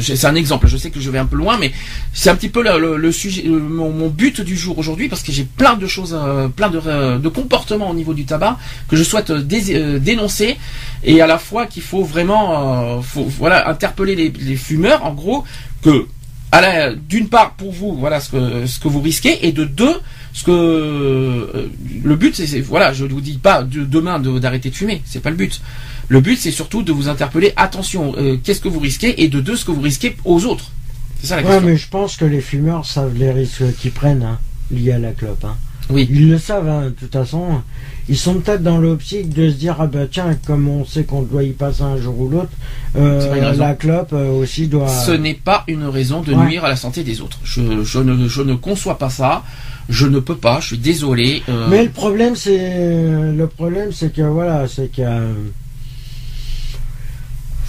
c'est 0.00 0.24
un 0.26 0.34
exemple. 0.34 0.66
Je 0.66 0.78
sais 0.78 0.90
que 0.90 0.98
je 0.98 1.10
vais 1.10 1.18
un 1.18 1.26
peu 1.26 1.36
loin, 1.36 1.58
mais 1.58 1.72
c'est 2.14 2.30
un 2.30 2.36
petit 2.36 2.48
peu 2.48 2.62
le, 2.62 2.96
le- 2.96 3.12
sujet, 3.12 3.42
le- 3.42 3.58
mon, 3.60 4.08
but 4.08 4.40
du 4.40 4.56
jour 4.56 4.78
aujourd'hui, 4.78 5.08
parce 5.10 5.22
que 5.22 5.30
j'ai 5.30 5.44
plein 5.44 5.74
de 5.74 5.86
choses, 5.86 6.16
euh, 6.18 6.48
plein 6.48 6.70
de, 6.70 6.80
euh, 6.86 7.18
de 7.18 7.28
comportements 7.28 7.90
au 7.90 7.94
niveau 7.94 8.14
du 8.14 8.24
tabac 8.24 8.56
que 8.88 8.96
je 8.96 9.02
souhaite 9.04 9.28
euh, 9.28 9.42
dé- 9.42 10.00
dénoncer, 10.00 10.56
et 11.04 11.20
à 11.20 11.26
la 11.26 11.36
fois 11.36 11.66
qu'il 11.66 11.82
faut 11.82 12.02
vraiment, 12.02 12.98
voilà, 13.38 13.68
interpeller 13.68 14.16
les, 14.16 14.56
fumeurs, 14.56 15.04
en 15.04 15.12
gros, 15.12 15.44
que 15.82 16.06
d'une 17.08 17.28
part 17.28 17.54
pour 17.54 17.72
vous, 17.72 17.94
voilà 17.94 18.20
ce 18.20 18.30
que 18.30 18.88
vous 18.88 19.02
risquez, 19.02 19.46
et 19.46 19.52
de 19.52 19.64
deux, 19.64 20.00
ce 20.34 20.44
que 20.44 20.50
euh, 20.50 21.68
le 22.04 22.16
but, 22.16 22.34
c'est 22.36 22.60
voilà, 22.60 22.92
je 22.92 23.04
ne 23.06 23.10
vous 23.10 23.20
dis 23.22 23.38
pas 23.38 23.62
de, 23.62 23.84
demain 23.84 24.18
de- 24.18 24.38
d'arrêter 24.38 24.68
de 24.68 24.74
fumer, 24.74 25.00
c'est 25.06 25.20
pas 25.22 25.30
le 25.30 25.36
but. 25.36 25.60
Le 26.08 26.20
but, 26.20 26.36
c'est 26.38 26.50
surtout 26.50 26.82
de 26.82 26.92
vous 26.92 27.08
interpeller. 27.08 27.52
Attention, 27.56 28.14
euh, 28.18 28.36
qu'est-ce 28.42 28.60
que 28.60 28.68
vous 28.68 28.80
risquez 28.80 29.22
et 29.22 29.28
de 29.28 29.40
deux, 29.40 29.56
ce 29.56 29.64
que 29.64 29.70
vous 29.70 29.80
risquez 29.80 30.16
aux 30.26 30.44
autres. 30.44 30.70
C'est 31.20 31.28
ça 31.28 31.36
la 31.36 31.42
Ouais, 31.42 31.48
question. 31.48 31.66
mais 31.68 31.76
je 31.78 31.88
pense 31.88 32.16
que 32.16 32.24
les 32.26 32.40
fumeurs 32.42 32.84
savent 32.84 33.16
les 33.16 33.30
risques 33.30 33.62
qu'ils 33.80 33.92
prennent 33.92 34.22
hein, 34.24 34.38
liés 34.70 34.92
à 34.92 34.98
la 34.98 35.12
clope. 35.12 35.44
hein. 35.44 35.56
Oui. 35.88 36.06
Ils 36.10 36.28
le 36.30 36.38
savent, 36.38 36.68
hein, 36.68 36.86
de 36.86 36.90
toute 36.90 37.12
façon. 37.12 37.62
Ils 38.08 38.18
sont 38.18 38.34
peut-être 38.40 38.62
dans 38.62 38.78
l'optique 38.78 39.30
de 39.30 39.48
se 39.48 39.54
dire 39.54 39.76
ah 39.80 39.86
bah 39.86 40.00
tiens, 40.10 40.36
comme 40.46 40.68
on 40.68 40.84
sait 40.84 41.04
qu'on 41.04 41.22
doit 41.22 41.42
y 41.42 41.52
passer 41.52 41.82
un 41.82 41.96
jour 41.96 42.18
ou 42.20 42.28
l'autre, 42.28 42.50
euh, 42.96 43.52
la 43.54 43.74
clope 43.74 44.12
euh, 44.12 44.30
aussi 44.30 44.66
doit. 44.68 44.88
Ce 44.88 45.12
n'est 45.12 45.32
pas 45.34 45.64
une 45.68 45.84
raison 45.84 46.20
de 46.20 46.34
Ouais. 46.34 46.44
nuire 46.46 46.64
à 46.64 46.68
la 46.68 46.76
santé 46.76 47.02
des 47.02 47.20
autres. 47.22 47.38
Je, 47.44 47.82
je 47.82 47.98
ne, 48.00 48.28
je 48.28 48.42
ne 48.42 48.54
conçois 48.54 48.98
pas 48.98 49.08
ça. 49.10 49.42
Je 49.88 50.06
ne 50.06 50.18
peux 50.18 50.36
pas. 50.36 50.60
Je 50.60 50.66
suis 50.68 50.78
désolé. 50.78 51.42
euh, 51.48 51.68
Mais 51.70 51.84
le 51.84 51.90
problème, 51.90 52.36
c'est 52.36 52.56
le 53.32 53.46
problème, 53.46 53.90
c'est 53.92 54.12
que 54.14 54.22
voilà, 54.22 54.66
c'est 54.68 54.90
que 54.94 55.02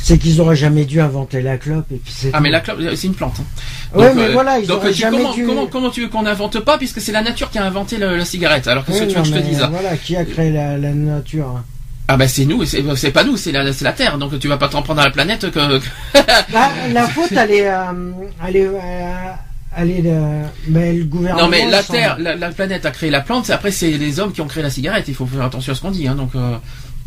c'est 0.07 0.19
qu'ils 0.19 0.39
auraient 0.39 0.55
jamais 0.55 0.85
dû 0.85 1.01
inventer 1.01 1.41
la 1.41 1.57
clope 1.57 1.91
et 1.91 1.95
puis 1.95 2.13
c'est. 2.15 2.29
Ah 2.31 2.37
tout. 2.37 2.43
mais 2.43 2.51
la 2.51 2.59
clope, 2.59 2.77
c'est 2.93 3.07
une 3.07 3.15
plante. 3.15 3.37
hein. 3.39 3.97
Ouais, 3.97 4.05
Donc, 4.09 4.15
mais 4.17 4.23
euh, 4.25 4.33
voilà, 4.33 4.59
ils 4.59 4.67
donc, 4.67 4.77
auraient 4.77 4.91
tu- 4.91 4.99
jamais 4.99 5.17
comment, 5.17 5.33
dû. 5.33 5.45
comment, 5.47 5.65
comment 5.65 5.89
tu 5.89 6.01
veux 6.03 6.09
qu'on 6.09 6.21
n'invente 6.21 6.59
pas 6.59 6.77
puisque 6.77 7.01
c'est 7.01 7.11
la 7.11 7.23
nature 7.23 7.49
qui 7.49 7.57
a 7.57 7.63
inventé 7.65 7.97
le- 7.97 8.15
la 8.15 8.23
cigarette 8.25 8.67
Alors 8.67 8.85
qu'est-ce 8.85 8.99
Ouais, 8.99 9.07
que 9.07 9.11
tu 9.13 9.17
veux 9.17 9.23
que 9.23 9.29
je 9.29 9.33
te 9.33 9.39
dise 9.39 9.67
Voilà, 9.71 9.97
qui 9.97 10.15
a 10.15 10.23
créé 10.23 10.51
la, 10.51 10.77
la 10.77 10.93
nature 10.93 11.47
hein. 11.47 11.63
Ah 12.07 12.17
bah 12.17 12.27
c'est 12.27 12.45
nous, 12.45 12.63
c'est 12.65 13.09
pas 13.11 13.23
nous, 13.23 13.35
c'est 13.35 13.51
la, 13.51 13.73
c'est 13.73 13.83
la 13.83 13.93
Terre. 13.93 14.19
Donc 14.19 14.37
tu 14.37 14.47
vas 14.47 14.57
pas 14.57 14.67
t'en 14.69 14.83
prendre 14.83 15.01
à 15.01 15.05
la 15.05 15.09
planète 15.09 15.49
que. 15.49 15.79
que- 15.79 15.81
Bah, 16.53 16.69
la 16.93 17.07
faute, 17.07 17.31
elle 17.31 17.49
est, 17.51 17.67
euh, 17.67 18.11
elle 18.47 18.55
est, 18.57 18.67
euh, 18.67 19.31
elle 19.75 19.89
est, 19.89 20.03
euh, 20.05 20.43
mais 20.67 20.93
le 20.93 21.05
gouvernement. 21.05 21.45
Non 21.45 21.49
mais 21.49 21.67
la 21.67 21.81
Terre, 21.81 22.17
la, 22.19 22.35
la 22.35 22.49
planète 22.51 22.85
a 22.85 22.91
créé 22.91 23.09
la 23.09 23.21
plante. 23.21 23.49
Après 23.49 23.71
c'est 23.71 23.89
les 23.89 24.19
hommes 24.19 24.33
qui 24.33 24.41
ont 24.41 24.47
créé 24.47 24.61
la 24.61 24.69
cigarette. 24.69 25.05
Il 25.07 25.15
faut 25.15 25.25
faire 25.25 25.41
attention 25.41 25.71
à 25.71 25.75
ce 25.75 25.81
qu'on 25.81 25.89
dit. 25.89 26.07
Hein, 26.07 26.13
donc. 26.13 26.35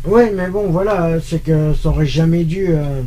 Oui, 0.09 0.23
mais 0.35 0.47
bon, 0.49 0.69
voilà, 0.69 1.19
c'est 1.27 1.43
que 1.43 1.73
ça 1.81 1.89
aurait 1.89 2.05
jamais 2.07 2.43
dû. 2.43 2.67
euh, 2.69 3.01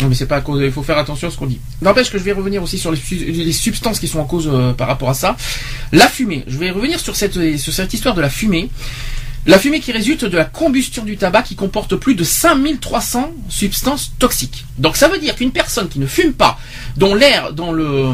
Non, 0.00 0.08
mais 0.08 0.14
c'est 0.14 0.26
pas 0.26 0.36
à 0.36 0.40
cause. 0.40 0.60
Il 0.62 0.72
faut 0.72 0.82
faire 0.82 0.98
attention 0.98 1.28
à 1.28 1.30
ce 1.30 1.36
qu'on 1.36 1.46
dit. 1.46 1.60
N'empêche 1.82 2.10
que 2.10 2.18
je 2.18 2.24
vais 2.24 2.32
revenir 2.32 2.62
aussi 2.62 2.78
sur 2.78 2.90
les, 2.90 2.96
su- 2.96 3.16
les 3.16 3.52
substances 3.52 3.98
qui 4.00 4.08
sont 4.08 4.18
en 4.18 4.24
cause 4.24 4.48
euh, 4.52 4.72
par 4.72 4.88
rapport 4.88 5.10
à 5.10 5.14
ça. 5.14 5.36
La 5.92 6.08
fumée. 6.08 6.44
Je 6.48 6.58
vais 6.58 6.70
revenir 6.70 6.98
sur 6.98 7.14
cette 7.16 7.56
sur 7.58 7.72
cette 7.72 7.92
histoire 7.94 8.14
de 8.14 8.20
la 8.20 8.30
fumée. 8.30 8.68
La 9.46 9.58
fumée 9.58 9.80
qui 9.80 9.90
résulte 9.92 10.24
de 10.26 10.36
la 10.36 10.44
combustion 10.44 11.02
du 11.04 11.16
tabac 11.16 11.42
qui 11.42 11.54
comporte 11.56 11.96
plus 11.96 12.14
de 12.14 12.24
5300 12.24 13.32
substances 13.48 14.12
toxiques. 14.18 14.66
Donc 14.78 14.96
ça 14.96 15.08
veut 15.08 15.18
dire 15.18 15.34
qu'une 15.34 15.50
personne 15.50 15.88
qui 15.88 15.98
ne 15.98 16.06
fume 16.06 16.34
pas, 16.34 16.58
dont 16.98 17.14
l'air, 17.14 17.52
dont 17.54 17.72
le 17.72 18.10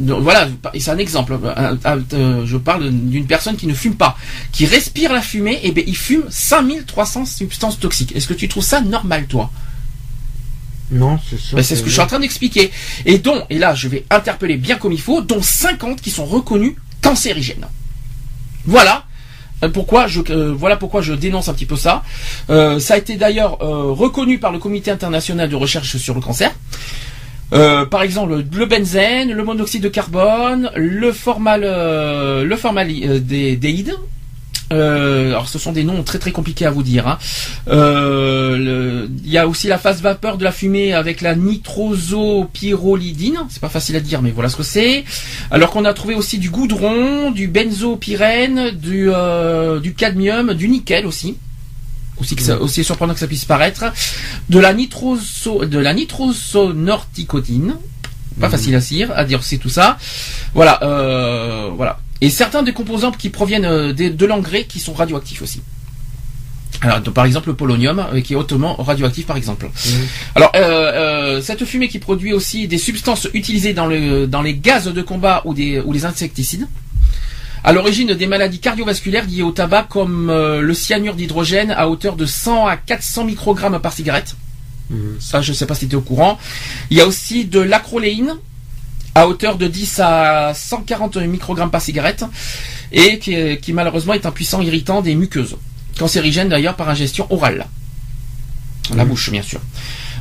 voilà, 0.00 0.48
c'est 0.78 0.90
un 0.90 0.98
exemple. 0.98 1.38
euh, 1.44 2.46
Je 2.46 2.56
parle 2.56 2.90
d'une 2.90 3.26
personne 3.26 3.56
qui 3.56 3.66
ne 3.66 3.74
fume 3.74 3.94
pas, 3.96 4.16
qui 4.52 4.66
respire 4.66 5.12
la 5.12 5.20
fumée, 5.22 5.60
et 5.62 5.72
ben 5.72 5.84
il 5.86 5.96
fume 5.96 6.24
5300 6.28 7.26
substances 7.26 7.78
toxiques. 7.78 8.14
Est-ce 8.16 8.26
que 8.26 8.34
tu 8.34 8.48
trouves 8.48 8.64
ça 8.64 8.80
normal, 8.80 9.26
toi? 9.26 9.50
Non, 10.90 11.18
c'est 11.28 11.38
sûr. 11.38 11.56
ben, 11.56 11.62
c'est 11.62 11.76
ce 11.76 11.82
que 11.82 11.88
je 11.88 11.92
suis 11.92 12.00
en 12.02 12.06
train 12.06 12.20
d'expliquer. 12.20 12.70
Et 13.06 13.18
dont, 13.18 13.44
et 13.50 13.58
là 13.58 13.74
je 13.74 13.88
vais 13.88 14.04
interpeller 14.10 14.56
bien 14.56 14.76
comme 14.76 14.92
il 14.92 15.00
faut, 15.00 15.20
dont 15.22 15.40
50 15.42 16.00
qui 16.00 16.10
sont 16.10 16.26
reconnus 16.26 16.74
cancérigènes. 17.00 17.66
Voilà. 18.66 19.04
euh, 19.64 19.68
Pourquoi 19.70 20.06
je 20.06 20.20
euh, 20.30 20.52
voilà 20.56 20.76
pourquoi 20.76 21.00
je 21.02 21.14
dénonce 21.14 21.48
un 21.48 21.54
petit 21.54 21.66
peu 21.66 21.76
ça. 21.76 22.02
Euh, 22.50 22.78
ça 22.78 22.94
a 22.94 22.98
été 22.98 23.16
d'ailleurs 23.16 23.62
euh, 23.62 23.90
reconnu 23.92 24.38
par 24.38 24.52
le 24.52 24.58
Comité 24.58 24.90
international 24.90 25.48
de 25.48 25.56
recherche 25.56 25.96
sur 25.96 26.14
le 26.14 26.20
cancer. 26.20 26.52
Euh, 27.52 27.84
par 27.84 28.02
exemple, 28.02 28.44
le, 28.52 28.66
benzène, 28.66 29.32
le 29.32 29.44
monoxyde 29.44 29.82
de 29.82 29.88
carbone, 29.88 30.70
le 30.74 31.12
formal, 31.12 31.62
euh, 31.64 32.44
le. 32.44 32.56
Euh, 34.72 35.32
alors, 35.32 35.50
ce 35.50 35.58
sont 35.58 35.72
des 35.72 35.84
noms 35.84 36.02
très 36.02 36.18
très 36.18 36.32
compliqués 36.32 36.64
à 36.64 36.70
vous 36.70 36.82
dire. 36.82 37.06
hein. 37.06 37.18
Il 37.66 39.30
y 39.30 39.36
a 39.36 39.46
aussi 39.46 39.68
la 39.68 39.76
phase 39.76 40.00
vapeur 40.00 40.38
de 40.38 40.44
la 40.44 40.52
fumée 40.52 40.94
avec 40.94 41.20
la 41.20 41.34
nitrosopyrrolidine. 41.34 43.36
C'est 43.50 43.60
pas 43.60 43.68
facile 43.68 43.96
à 43.96 44.00
dire, 44.00 44.22
mais 44.22 44.30
voilà 44.30 44.48
ce 44.48 44.56
que 44.56 44.62
c'est. 44.62 45.04
Alors 45.50 45.72
qu'on 45.72 45.84
a 45.84 45.92
trouvé 45.92 46.14
aussi 46.14 46.38
du 46.38 46.48
goudron, 46.48 47.32
du 47.32 47.48
benzopyrène, 47.48 48.70
du 48.70 49.10
cadmium, 49.94 50.54
du 50.54 50.68
nickel 50.68 51.04
aussi. 51.06 51.36
Aussi, 52.22 52.36
que 52.36 52.42
ça- 52.42 52.60
aussi 52.60 52.84
surprenant 52.84 53.14
que 53.14 53.20
ça 53.20 53.26
puisse 53.26 53.44
paraître. 53.44 53.84
De 54.48 54.60
la 54.60 54.72
nitroso, 54.72 55.64
de 55.64 55.78
la 55.78 55.92
nitrosonorticotine. 55.92 57.74
Pas 58.40 58.48
facile 58.48 58.74
à 58.76 58.78
dire, 58.80 59.10
à 59.14 59.24
dire 59.24 59.42
c'est 59.42 59.58
tout 59.58 59.68
ça. 59.68 59.98
Voilà, 60.54 60.78
euh, 60.82 61.68
voilà. 61.76 61.98
et 62.20 62.30
certains 62.30 62.62
des 62.62 62.72
composants 62.72 63.10
qui 63.10 63.28
proviennent 63.28 63.64
euh, 63.64 63.92
de, 63.92 64.26
l'engrais 64.26 64.64
qui 64.64 64.78
sont 64.78 64.94
radioactifs 64.94 65.42
aussi. 65.42 65.60
Alors, 66.80 67.02
par 67.12 67.26
exemple, 67.26 67.48
le 67.48 67.54
polonium, 67.54 68.04
qui 68.24 68.32
est 68.32 68.36
hautement 68.36 68.74
radioactif, 68.76 69.26
par 69.26 69.36
exemple. 69.36 69.66
Mmh. 69.66 69.90
Alors, 70.34 70.52
cette 71.42 71.64
fumée 71.64 71.88
qui 71.88 71.98
produit 71.98 72.32
aussi 72.32 72.66
des 72.68 72.78
substances 72.78 73.28
utilisées 73.34 73.74
dans, 73.74 73.86
le, 73.86 74.26
dans 74.26 74.42
les 74.42 74.54
gaz 74.54 74.86
de 74.86 75.02
combat 75.02 75.42
ou, 75.44 75.54
des, 75.54 75.80
ou 75.80 75.92
les 75.92 76.04
insecticides, 76.06 76.66
à 77.64 77.72
l'origine 77.72 78.14
des 78.14 78.26
maladies 78.26 78.58
cardiovasculaires 78.58 79.26
liées 79.26 79.42
au 79.42 79.52
tabac 79.52 79.84
comme 79.88 80.30
euh, 80.30 80.60
le 80.60 80.74
cyanure 80.74 81.14
d'hydrogène 81.14 81.70
à 81.70 81.88
hauteur 81.88 82.16
de 82.16 82.26
100 82.26 82.66
à 82.66 82.76
400 82.76 83.24
microgrammes 83.24 83.78
par 83.80 83.92
cigarette. 83.92 84.36
Mhm. 84.90 85.16
Ça, 85.20 85.42
je 85.42 85.52
ne 85.52 85.56
sais 85.56 85.66
pas 85.66 85.74
si 85.74 85.86
tu 85.88 85.92
es 85.92 85.96
au 85.96 86.02
courant. 86.02 86.38
Il 86.90 86.96
y 86.96 87.00
a 87.00 87.06
aussi 87.06 87.44
de 87.44 87.60
l'acroléine 87.60 88.34
à 89.14 89.28
hauteur 89.28 89.56
de 89.56 89.68
10 89.68 90.00
à 90.00 90.52
140 90.54 91.16
microgrammes 91.18 91.70
par 91.70 91.82
cigarette 91.82 92.24
et 92.90 93.18
qui, 93.18 93.72
malheureusement 93.72 94.14
est 94.14 94.26
un 94.26 94.32
puissant 94.32 94.60
irritant 94.60 95.02
des 95.02 95.14
muqueuses. 95.14 95.56
Cancérigène 95.98 96.48
d'ailleurs 96.48 96.74
par 96.76 96.88
ingestion 96.88 97.26
orale. 97.30 97.66
La 98.94 99.04
mhm. 99.04 99.10
bouche, 99.10 99.30
bien 99.30 99.42
sûr. 99.42 99.60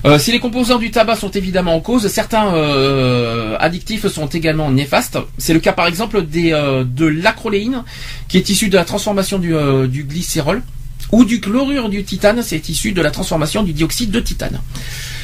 Euh, 0.05 0.17
si 0.17 0.31
les 0.31 0.39
composants 0.39 0.79
du 0.79 0.89
tabac 0.89 1.15
sont 1.15 1.31
évidemment 1.31 1.75
en 1.75 1.79
cause, 1.79 2.07
certains 2.07 2.53
euh, 2.55 3.55
addictifs 3.59 4.07
sont 4.07 4.27
également 4.27 4.71
néfastes. 4.71 5.17
C'est 5.37 5.53
le 5.53 5.59
cas 5.59 5.73
par 5.73 5.87
exemple 5.87 6.23
des, 6.25 6.51
euh, 6.53 6.83
de 6.83 7.05
l'acroléine, 7.05 7.83
qui 8.27 8.37
est 8.37 8.49
issu 8.49 8.69
de 8.69 8.75
la 8.75 8.85
transformation 8.85 9.37
du, 9.37 9.53
du 9.87 10.03
glycérol, 10.03 10.63
ou 11.11 11.25
du 11.25 11.41
chlorure 11.41 11.89
du 11.89 12.03
titane, 12.03 12.41
c'est 12.41 12.69
issu 12.69 12.93
de 12.93 13.01
la 13.01 13.11
transformation 13.11 13.63
du 13.63 13.73
dioxyde 13.73 14.11
de 14.11 14.19
titane. 14.19 14.59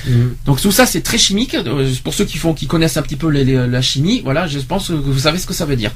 Mhm. 0.06 0.36
Donc 0.46 0.62
tout 0.62 0.72
ça 0.72 0.86
c'est 0.86 1.02
très 1.02 1.18
chimique. 1.18 1.56
Pour 2.04 2.14
ceux 2.14 2.26
qui 2.26 2.38
font, 2.38 2.54
qui 2.54 2.68
connaissent 2.68 2.98
un 2.98 3.02
petit 3.02 3.16
peu 3.16 3.30
la 3.30 3.82
chimie, 3.82 4.22
voilà, 4.24 4.48
je 4.48 4.60
pense 4.60 4.90
que 4.90 4.94
vous 4.94 5.20
savez 5.20 5.40
ce 5.40 5.48
que 5.48 5.54
ça 5.54 5.66
veut 5.66 5.76
dire. 5.76 5.92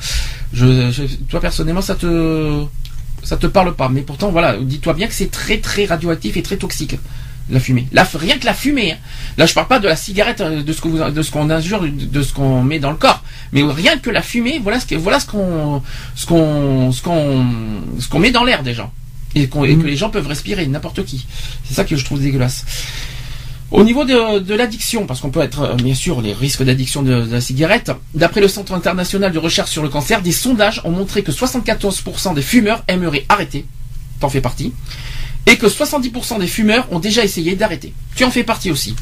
Je, 0.54 0.92
toi 1.30 1.40
personnellement, 1.40 1.82
ça 1.82 1.96
te 1.96 2.64
ça 3.24 3.38
te 3.38 3.46
parle 3.46 3.76
pas, 3.76 3.90
mais 3.90 4.02
pourtant 4.02 4.32
voilà, 4.32 4.58
dis-toi 4.58 4.94
bien 4.94 5.08
que 5.08 5.14
c'est 5.14 5.30
très 5.30 5.60
très 5.60 5.86
radioactif 5.86 6.38
et 6.38 6.42
très 6.42 6.58
toxique 6.58 6.96
la 7.52 7.60
fumée. 7.60 7.88
rien 8.16 8.38
que 8.38 8.46
la 8.46 8.54
fumée. 8.54 8.94
Hein. 8.94 8.98
Là, 9.38 9.46
je 9.46 9.54
parle 9.54 9.68
pas 9.68 9.80
de 9.80 9.88
la 9.88 9.96
cigarette, 9.96 10.42
euh, 10.42 10.64
de 10.64 10.74
ce 10.74 10.82
que 10.82 10.88
vous, 10.88 11.12
de 11.12 11.22
ce 11.22 11.32
qu'on 11.32 11.50
injure, 11.50 11.82
de 11.84 12.22
ce 12.24 12.34
qu'on 12.34 12.64
met 12.64 12.80
dans 12.80 12.92
le 12.92 12.98
corps, 12.98 13.24
mais 13.52 13.64
rien 13.64 13.98
que 13.98 14.10
la 14.10 14.22
fumée. 14.22 14.60
Voilà 14.62 14.80
ce 14.80 14.86
que, 14.86 14.96
voilà 14.96 15.20
ce 15.20 15.28
qu'on, 15.28 15.82
ce 16.16 16.26
qu'on, 16.26 16.92
ce 16.92 17.02
qu'on, 17.02 17.46
ce 18.00 18.08
qu'on 18.10 18.20
met 18.20 18.32
dans 18.32 18.44
l'air 18.44 18.64
des 18.64 18.74
gens 18.74 18.92
et, 19.36 19.48
que 19.48 19.58
mm. 19.58 19.86
les 19.86 19.98
gens 19.98 20.10
peuvent 20.10 20.28
respirer, 20.28 20.66
n'importe 20.68 21.06
qui. 21.06 21.26
C'est 21.66 21.74
ça 21.74 21.84
que 21.84 21.96
je 21.96 22.06
trouve 22.06 22.22
dégueulasse. 22.22 22.66
Au 23.72 23.86
niveau 23.86 24.04
de, 24.04 24.54
l'addiction, 24.54 25.06
parce 25.06 25.22
qu'on 25.22 25.30
peut 25.30 25.42
être, 25.42 25.62
euh, 25.62 25.76
bien 25.76 25.96
sûr, 25.96 26.22
les 26.22 26.34
risques 26.34 26.64
d'addiction 26.64 27.04
de, 27.04 27.22
de, 27.22 27.32
la 27.32 27.40
cigarette, 27.40 27.92
d'après 28.14 28.42
le 28.42 28.50
Centre 28.50 28.74
international 28.74 29.32
de 29.32 29.40
recherche 29.40 29.72
sur 29.72 29.82
le 29.82 29.88
cancer, 29.88 30.22
des 30.22 30.34
sondages 30.34 30.82
ont 30.84 30.92
montré 30.92 31.24
que 31.24 31.32
74% 31.32 32.34
des 32.34 32.42
fumeurs 32.42 32.84
aimeraient 32.90 33.26
arrêter. 33.30 33.66
T'en 34.20 34.30
fais 34.30 34.42
partie 34.42 34.74
et 35.48 35.58
que 35.58 35.68
70% 35.68 36.40
des 36.40 36.48
fumeurs 36.48 36.88
ont 36.92 37.00
déjà 37.00 37.24
essayé 37.24 37.56
d'arrêter. 37.56 37.94
Tu 38.16 38.24
en 38.24 38.32
fais 38.32 38.44
partie 38.44 38.72
aussi. 38.72 38.96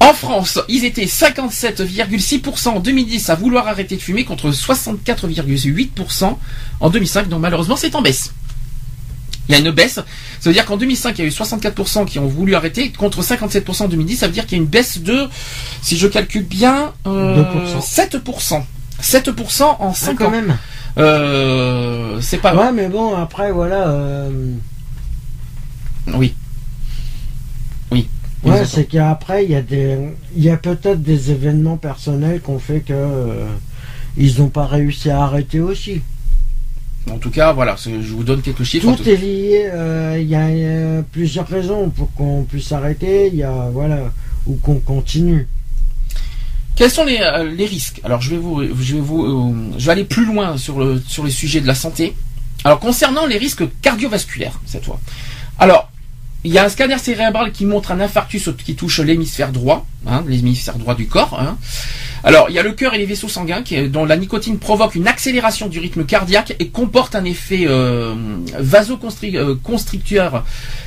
En 0.00 0.14
France, 0.14 0.58
ils 0.68 0.84
étaient 0.84 1.04
57,6% 1.04 2.68
en 2.68 2.80
2010 2.80 3.28
à 3.28 3.34
vouloir 3.34 3.68
arrêter 3.68 3.96
de 3.96 4.00
fumer 4.00 4.24
contre 4.24 4.50
64,8% 4.50 6.36
en 6.80 6.90
2005. 6.90 7.28
Donc 7.28 7.40
malheureusement, 7.40 7.76
c'est 7.76 7.94
en 7.94 8.00
baisse. 8.00 8.32
Il 9.48 9.52
y 9.52 9.56
a 9.56 9.58
une 9.58 9.70
baisse. 9.72 9.94
Ça 9.94 10.04
veut 10.44 10.52
dire 10.52 10.64
qu'en 10.64 10.76
2005, 10.76 11.18
il 11.18 11.22
y 11.22 11.24
a 11.24 11.26
eu 11.26 11.32
64% 11.32 12.06
qui 12.06 12.18
ont 12.18 12.26
voulu 12.26 12.54
arrêter 12.54 12.92
contre 12.92 13.22
57% 13.22 13.82
en 13.82 13.88
2010. 13.88 14.16
Ça 14.16 14.26
veut 14.26 14.32
dire 14.32 14.46
qu'il 14.46 14.56
y 14.56 14.60
a 14.60 14.62
une 14.62 14.70
baisse 14.70 15.00
de, 15.00 15.28
si 15.82 15.98
je 15.98 16.06
calcule 16.06 16.44
bien, 16.44 16.92
7%. 17.04 18.62
7% 19.02 19.62
en 19.62 19.92
5 19.92 20.10
ah, 20.10 20.14
quand 20.16 20.30
même. 20.30 20.56
Euh, 20.98 22.20
c'est 22.20 22.38
pas. 22.38 22.54
Ouais, 22.54 22.72
mais 22.72 22.88
bon, 22.88 23.14
après, 23.14 23.52
voilà. 23.52 23.88
Euh, 23.88 24.30
oui. 26.16 26.34
Oui. 27.90 28.08
Ouais, 28.42 28.64
c'est 28.64 28.84
qu'après, 28.84 29.44
il 29.44 29.50
y 29.50 29.54
a 29.54 29.62
des, 29.62 29.98
il 30.34 30.42
y 30.42 30.50
a 30.50 30.56
peut-être 30.56 31.02
des 31.02 31.30
événements 31.30 31.76
personnels 31.76 32.40
qui 32.40 32.50
ont 32.50 32.58
fait 32.58 32.80
que 32.80 32.92
euh, 32.94 33.46
ils 34.16 34.38
n'ont 34.38 34.48
pas 34.48 34.66
réussi 34.66 35.10
à 35.10 35.22
arrêter 35.22 35.60
aussi. 35.60 36.00
En 37.10 37.18
tout 37.18 37.30
cas, 37.30 37.52
voilà, 37.52 37.76
je 37.76 38.12
vous 38.12 38.24
donne 38.24 38.42
quelques 38.42 38.62
chiffres. 38.62 38.94
Tout, 38.94 39.08
est 39.08 39.16
lié. 39.16 39.68
Euh, 39.72 40.18
il 40.20 40.28
y 40.28 40.34
a 40.34 41.02
plusieurs 41.02 41.48
raisons 41.48 41.90
pour 41.90 42.12
qu'on 42.14 42.44
puisse 42.44 42.72
arrêter. 42.72 43.28
Il 43.28 43.36
y 43.36 43.42
a 43.42 43.68
voilà 43.72 44.12
ou 44.46 44.56
qu'on 44.56 44.78
continue. 44.78 45.46
Quels 46.76 46.90
sont 46.90 47.04
les, 47.04 47.18
euh, 47.20 47.50
les, 47.50 47.66
risques? 47.66 48.00
Alors, 48.04 48.22
je 48.22 48.30
vais 48.30 48.38
vous, 48.38 48.62
je 48.62 48.94
vais 48.94 49.00
vous, 49.00 49.54
je 49.76 49.84
vais 49.84 49.92
aller 49.92 50.04
plus 50.04 50.24
loin 50.24 50.56
sur 50.56 50.78
le 50.78 51.02
sur 51.06 51.24
les 51.24 51.30
sujets 51.30 51.60
de 51.60 51.66
la 51.66 51.74
santé. 51.74 52.14
Alors, 52.64 52.80
concernant 52.80 53.26
les 53.26 53.38
risques 53.38 53.64
cardiovasculaires 53.82 54.60
cette 54.66 54.84
fois. 54.84 55.00
Alors, 55.58 55.89
il 56.44 56.52
y 56.52 56.58
a 56.58 56.64
un 56.64 56.68
scanner 56.68 56.98
cérébral 56.98 57.52
qui 57.52 57.66
montre 57.66 57.92
un 57.92 58.00
infarctus 58.00 58.48
qui 58.64 58.74
touche 58.74 59.00
l'hémisphère 59.00 59.52
droit, 59.52 59.86
hein, 60.06 60.24
l'hémisphère 60.26 60.78
droit 60.78 60.94
du 60.94 61.06
corps. 61.06 61.38
Hein. 61.38 61.58
Alors, 62.24 62.46
il 62.48 62.54
y 62.54 62.58
a 62.58 62.62
le 62.62 62.72
cœur 62.72 62.94
et 62.94 62.98
les 62.98 63.06
vaisseaux 63.06 63.28
sanguins 63.28 63.62
dont 63.88 64.04
la 64.04 64.16
nicotine 64.16 64.58
provoque 64.58 64.94
une 64.94 65.08
accélération 65.08 65.68
du 65.68 65.78
rythme 65.78 66.04
cardiaque 66.04 66.54
et 66.58 66.68
comporte 66.68 67.14
un 67.14 67.24
effet 67.24 67.64
euh, 67.66 68.14
vasoconstricteur 68.58 70.34
euh, 70.34 70.40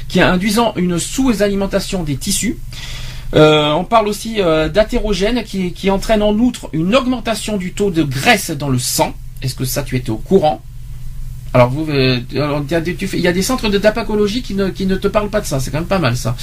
qui 0.07 0.21
induisant 0.21 0.73
une 0.75 0.97
sous-alimentation 0.99 2.03
des 2.03 2.17
tissus. 2.17 2.57
Euh, 3.35 3.71
on 3.71 3.83
parle 3.83 4.07
aussi 4.07 4.35
d'athérogène 4.35 5.43
qui, 5.43 5.73
qui 5.73 5.89
entraîne 5.89 6.21
en 6.21 6.33
outre 6.33 6.69
une 6.71 6.95
augmentation 6.95 7.57
du 7.57 7.73
taux 7.73 7.89
de 7.89 8.03
graisse 8.03 8.51
dans 8.51 8.69
le 8.69 8.77
sang. 8.77 9.15
Est-ce 9.41 9.55
que 9.55 9.65
ça 9.65 9.81
tu 9.81 9.97
étais 9.97 10.11
au 10.11 10.17
courant? 10.17 10.61
Alors, 11.53 11.69
vous, 11.69 11.87
euh, 11.91 12.19
il 12.31 13.19
y 13.19 13.27
a 13.27 13.31
des 13.31 13.41
centres 13.43 13.69
de 13.69 13.77
tapacologie 13.77 14.41
qui 14.41 14.55
ne, 14.55 14.69
qui 14.69 14.87
ne 14.87 14.95
te 14.95 15.07
parlent 15.07 15.29
pas 15.29 15.39
de 15.39 15.45
ça. 15.45 15.59
C'est 15.59 15.69
quand 15.69 15.77
même 15.77 15.87
pas 15.87 15.99
mal 15.99 16.17
ça. 16.17 16.35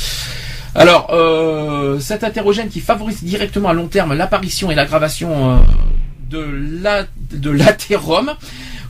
Alors, 0.74 1.08
euh, 1.12 1.98
cet 1.98 2.22
hétérogène 2.22 2.68
qui 2.68 2.80
favorise 2.80 3.24
directement 3.24 3.70
à 3.70 3.72
long 3.72 3.88
terme 3.88 4.14
l'apparition 4.14 4.70
et 4.70 4.76
l'aggravation 4.76 5.50
euh, 5.50 5.56
de 6.30 7.50
l'athérome, 7.50 8.34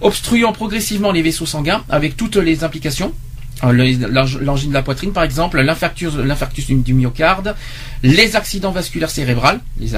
obstruant 0.03 0.53
progressivement 0.53 1.11
les 1.11 1.23
vaisseaux 1.23 1.47
sanguins 1.47 1.83
avec 1.89 2.19
toutes 2.19 2.37
les 2.37 2.65
implications. 2.65 3.15
L'angine 3.63 4.69
de 4.71 4.75
la 4.75 4.83
poitrine, 4.83 5.13
par 5.13 5.25
exemple, 5.25 5.61
l'infarctus, 5.61 6.15
l'infarctus 6.17 6.67
du 6.69 6.95
myocarde, 6.95 7.55
les 8.03 8.37
accidents 8.37 8.71
vasculaires 8.71 9.11
cérébrales, 9.11 9.61
les, 9.79 9.89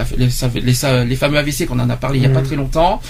les, 0.60 1.16
fameux 1.16 1.38
AVC 1.38 1.66
qu'on 1.66 1.78
en 1.78 1.88
a 1.88 1.96
parlé 1.96 2.18
il 2.18 2.22
n'y 2.22 2.26
a 2.26 2.30
pas 2.30 2.40
mmh. 2.40 2.46
très 2.46 2.56
longtemps, 2.56 3.00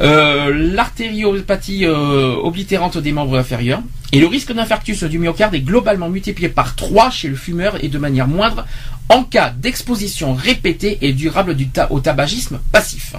euh, 0.00 0.72
l'artériopathie 0.74 1.84
euh, 1.84 2.34
oblitérante 2.42 2.98
des 2.98 3.12
membres 3.12 3.38
inférieurs. 3.38 3.82
Et 4.12 4.20
le 4.20 4.26
risque 4.26 4.52
d'infarctus 4.52 5.04
du 5.04 5.18
myocarde 5.18 5.54
est 5.54 5.60
globalement 5.60 6.08
multiplié 6.08 6.48
par 6.48 6.74
3 6.74 7.10
chez 7.10 7.28
le 7.28 7.36
fumeur 7.36 7.82
et 7.82 7.88
de 7.88 7.98
manière 7.98 8.28
moindre 8.28 8.66
en 9.08 9.22
cas 9.24 9.50
d'exposition 9.50 10.34
répétée 10.34 10.98
et 11.02 11.12
durable 11.12 11.54
du 11.54 11.68
au 11.90 12.00
tabagisme 12.00 12.58
passif. 12.72 13.14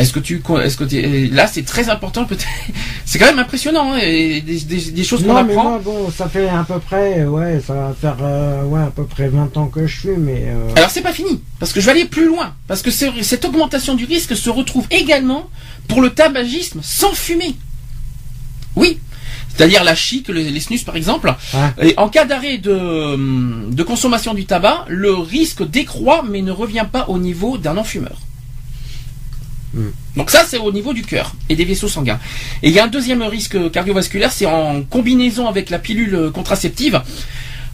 Est-ce 0.00 0.12
que 0.12 0.18
tu, 0.20 0.42
est-ce 0.62 0.76
que 0.76 1.34
là 1.34 1.46
c'est 1.46 1.64
très 1.64 1.90
important 1.90 2.24
peut-être, 2.24 2.46
c'est 3.04 3.18
quand 3.18 3.26
même 3.26 3.38
impressionnant 3.38 3.92
hein, 3.92 3.98
des, 3.98 5.04
choses 5.04 5.22
qu'on 5.24 5.36
apprend. 5.36 5.76
Mais 5.76 5.84
bon, 5.84 6.10
ça 6.10 6.28
fait 6.28 6.48
à 6.48 6.64
peu 6.64 6.78
près, 6.78 7.24
ouais, 7.24 7.60
ça 7.66 7.74
va 7.74 7.94
faire 8.00 8.16
euh, 8.22 8.64
ouais 8.64 8.80
à 8.80 8.90
peu 8.94 9.04
près 9.04 9.28
20 9.28 9.56
ans 9.58 9.66
que 9.66 9.86
je 9.86 10.00
suis, 10.00 10.16
mais. 10.16 10.44
Euh, 10.46 10.72
Alors 10.76 10.90
c'est 10.90 11.02
pas 11.02 11.12
fini, 11.12 11.42
parce 11.58 11.72
que 11.72 11.80
je 11.80 11.86
vais 11.86 11.92
aller 11.92 12.06
plus 12.06 12.26
loin, 12.26 12.54
parce 12.66 12.82
que 12.82 12.90
cette 12.90 13.44
augmentation 13.44 13.94
du 13.94 14.06
risque 14.06 14.34
se 14.34 14.48
retrouve 14.48 14.86
également 14.90 15.50
pour 15.86 16.00
le 16.00 16.10
tabagisme 16.10 16.80
sans 16.82 17.12
fumer. 17.12 17.54
Oui, 18.76 18.98
c'est-à-dire 19.54 19.84
la 19.84 19.94
chic, 19.94 20.28
les, 20.28 20.58
snus 20.60 20.84
par 20.84 20.96
exemple. 20.96 21.34
Et 21.82 21.92
en 21.98 22.08
cas 22.08 22.24
d'arrêt 22.24 22.56
de, 22.56 23.70
de 23.70 23.82
consommation 23.82 24.32
du 24.32 24.46
tabac, 24.46 24.86
le 24.88 25.12
risque 25.12 25.68
décroît 25.68 26.24
mais 26.26 26.40
ne 26.40 26.52
revient 26.52 26.86
pas 26.90 27.06
au 27.08 27.18
niveau 27.18 27.58
d'un 27.58 27.74
non-fumeur. 27.74 28.16
Mm. 29.74 29.88
Donc 30.16 30.30
ça, 30.30 30.44
c'est 30.46 30.58
au 30.58 30.72
niveau 30.72 30.92
du 30.92 31.02
cœur 31.02 31.34
et 31.48 31.56
des 31.56 31.64
vaisseaux 31.64 31.88
sanguins. 31.88 32.18
Et 32.62 32.68
il 32.68 32.74
y 32.74 32.78
a 32.78 32.84
un 32.84 32.88
deuxième 32.88 33.22
risque 33.22 33.70
cardiovasculaire, 33.70 34.32
c'est 34.32 34.46
en 34.46 34.82
combinaison 34.82 35.46
avec 35.48 35.70
la 35.70 35.78
pilule 35.78 36.30
contraceptive. 36.32 37.02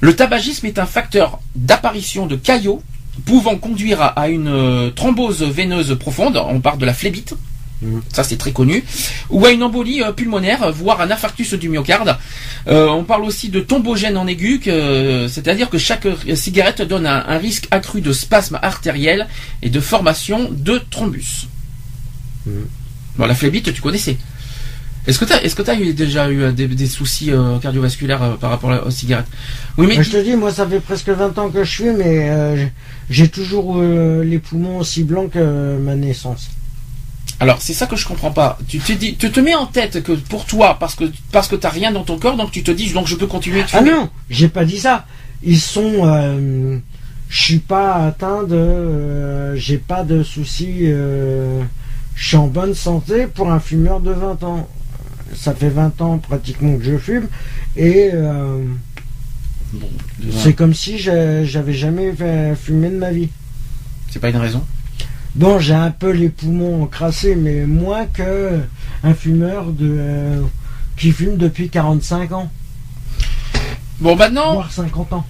Le 0.01 0.15
tabagisme 0.15 0.67
est 0.67 0.79
un 0.79 0.87
facteur 0.87 1.41
d'apparition 1.55 2.27
de 2.27 2.37
caillots 2.37 2.83
pouvant 3.25 3.57
conduire 3.57 4.13
à, 4.17 4.29
une 4.29 4.49
euh, 4.49 4.91
thrombose 4.91 5.43
veineuse 5.43 5.97
profonde, 5.99 6.37
on 6.37 6.61
parle 6.61 6.79
de 6.79 6.85
la 6.85 6.93
phlébite, 6.93 7.35
mm. 7.81 8.01
ça 8.13 8.25
c'est 8.25 8.37
très 8.37 8.53
connu, 8.53 8.85
ou 9.31 9.45
à 9.47 9.53
une 9.53 9.63
embolie 9.63 10.03
euh, 10.03 10.13
pulmonaire, 10.13 10.71
voire 10.73 11.01
un 11.01 11.11
infarctus 11.11 11.55
du 11.55 11.69
myocarde. 11.69 12.17
Euh, 12.69 12.89
on 12.89 13.05
parle 13.05 13.25
aussi 13.25 13.49
de 13.49 13.61
tombogène 13.61 14.19
en 14.19 14.27
aigu, 14.27 14.61
c'est-à-dire 15.29 15.71
que 15.71 15.79
chaque 15.79 16.07
cigarette 16.35 16.83
donne 16.83 17.07
un 17.07 17.39
risque 17.39 17.69
accru 17.71 18.01
de 18.01 18.13
spasme 18.13 18.59
artériel 18.61 19.27
et 19.63 19.71
de 19.71 19.81
formation 19.81 20.51
de 20.51 20.81
thrombus. 20.91 21.47
Bon, 23.17 23.27
la 23.27 23.35
phlébite, 23.35 23.73
tu 23.73 23.83
connaissais. 23.83 24.17
Est-ce 25.07 25.21
que 25.21 25.25
tu 25.25 25.33
as, 25.33 25.43
est-ce 25.45 25.55
que 25.55 25.69
as 25.71 25.75
eu, 25.79 25.95
déjà 25.95 26.29
eu 26.29 26.43
euh, 26.43 26.53
des, 26.53 26.87
soucis 26.87 27.31
euh, 27.31 27.59
cardiovasculaires 27.59 28.23
euh, 28.23 28.35
par 28.35 28.51
rapport 28.51 28.71
aux 28.85 28.91
cigarettes? 28.91 29.29
Oui, 29.79 29.87
mais 29.87 30.03
je 30.03 30.11
te 30.11 30.17
dis, 30.17 30.35
moi, 30.35 30.53
ça 30.53 30.67
fait 30.67 30.81
presque 30.81 31.09
20 31.09 31.39
ans 31.39 31.49
que 31.49 31.63
je 31.63 31.71
suis, 31.71 31.91
mais 31.91 32.71
j'ai 33.09 33.29
toujours 33.29 33.81
les 33.81 34.39
poumons 34.39 34.79
aussi 34.79 35.05
blancs 35.05 35.31
que 35.31 35.79
ma 35.79 35.95
naissance. 35.95 36.49
Alors 37.39 37.61
c'est 37.61 37.75
ça 37.75 37.87
que 37.87 37.97
je 37.97 38.07
comprends 38.07 38.31
pas. 38.31 38.59
Tu 38.67 38.79
te 38.79 38.93
dis, 38.93 39.17
tu 39.17 39.31
te 39.31 39.41
mets 39.41 39.55
en 39.55 39.67
tête 39.67 40.03
que 40.03 40.13
pour 40.13 40.47
toi, 40.47 40.79
parce 40.81 40.95
que 40.95 41.05
parce 41.33 41.49
que 41.49 41.57
t'as 41.57 41.69
rien 41.69 41.93
dans 41.93 42.03
ton 42.03 42.19
corps, 42.19 42.35
donc 42.35 42.51
tu 42.51 42.63
te 42.63 42.71
dis 42.71 42.91
donc 42.95 43.07
je 43.07 43.15
peux 43.15 43.27
continuer 43.27 43.63
de 43.63 43.69
Ah 43.75 43.83
non, 43.83 44.09
j'ai 44.31 44.49
pas 44.49 44.65
dit 44.65 44.79
ça. 44.79 45.05
Ils 45.43 45.61
sont, 45.61 46.03
je 47.29 47.43
suis 47.43 47.59
pas 47.59 48.07
atteint 48.07 48.43
de, 48.45 49.55
j'ai 49.57 49.77
pas 49.77 50.03
de 50.03 50.23
soucis. 50.23 50.91
Je 52.17 52.29
suis 52.29 52.37
en 52.37 52.49
bonne 52.49 52.75
santé 52.75 53.27
pour 53.27 53.51
un 53.53 53.61
fumeur 53.61 54.01
de 54.01 54.11
20 54.11 54.43
ans. 54.43 54.69
Ça 55.35 55.55
fait 55.55 55.69
20 55.69 56.01
ans 56.01 56.19
pratiquement 56.19 56.77
que 56.79 56.85
je 56.85 56.97
fume 56.97 57.29
et 57.77 58.11
euh, 58.13 58.65
Bon, 59.73 59.89
c'est 60.31 60.55
comme 60.55 60.75
si 60.75 60.99
j'avais 60.99 61.73
jamais 61.75 62.15
fumé 62.55 62.91
de 62.91 62.97
ma 62.97 63.11
vie. 63.11 63.29
c'est 64.11 64.21
pas 64.21 64.31
une 64.31 64.37
raison? 64.37 64.65
Bon, 65.35 65.59
j'ai 65.59 65.75
un 65.75 65.91
peu 65.91 66.13
les 66.13 66.29
poumons 66.31 66.85
encrassés, 66.85 67.35
mais 67.35 67.67
moins 67.67 68.07
que 68.07 68.61
un 69.03 69.13
fumeur 69.13 69.67
de 69.73 69.97
euh, 69.99 70.41
qui 70.97 71.13
fume 71.13 71.37
depuis 71.37 71.69
45 71.69 72.33
ans, 72.33 72.51
Bon 74.01 74.15
maintenant, 74.15 74.55
voire 74.55 74.71
50 74.71 75.13
ans. 75.15 75.27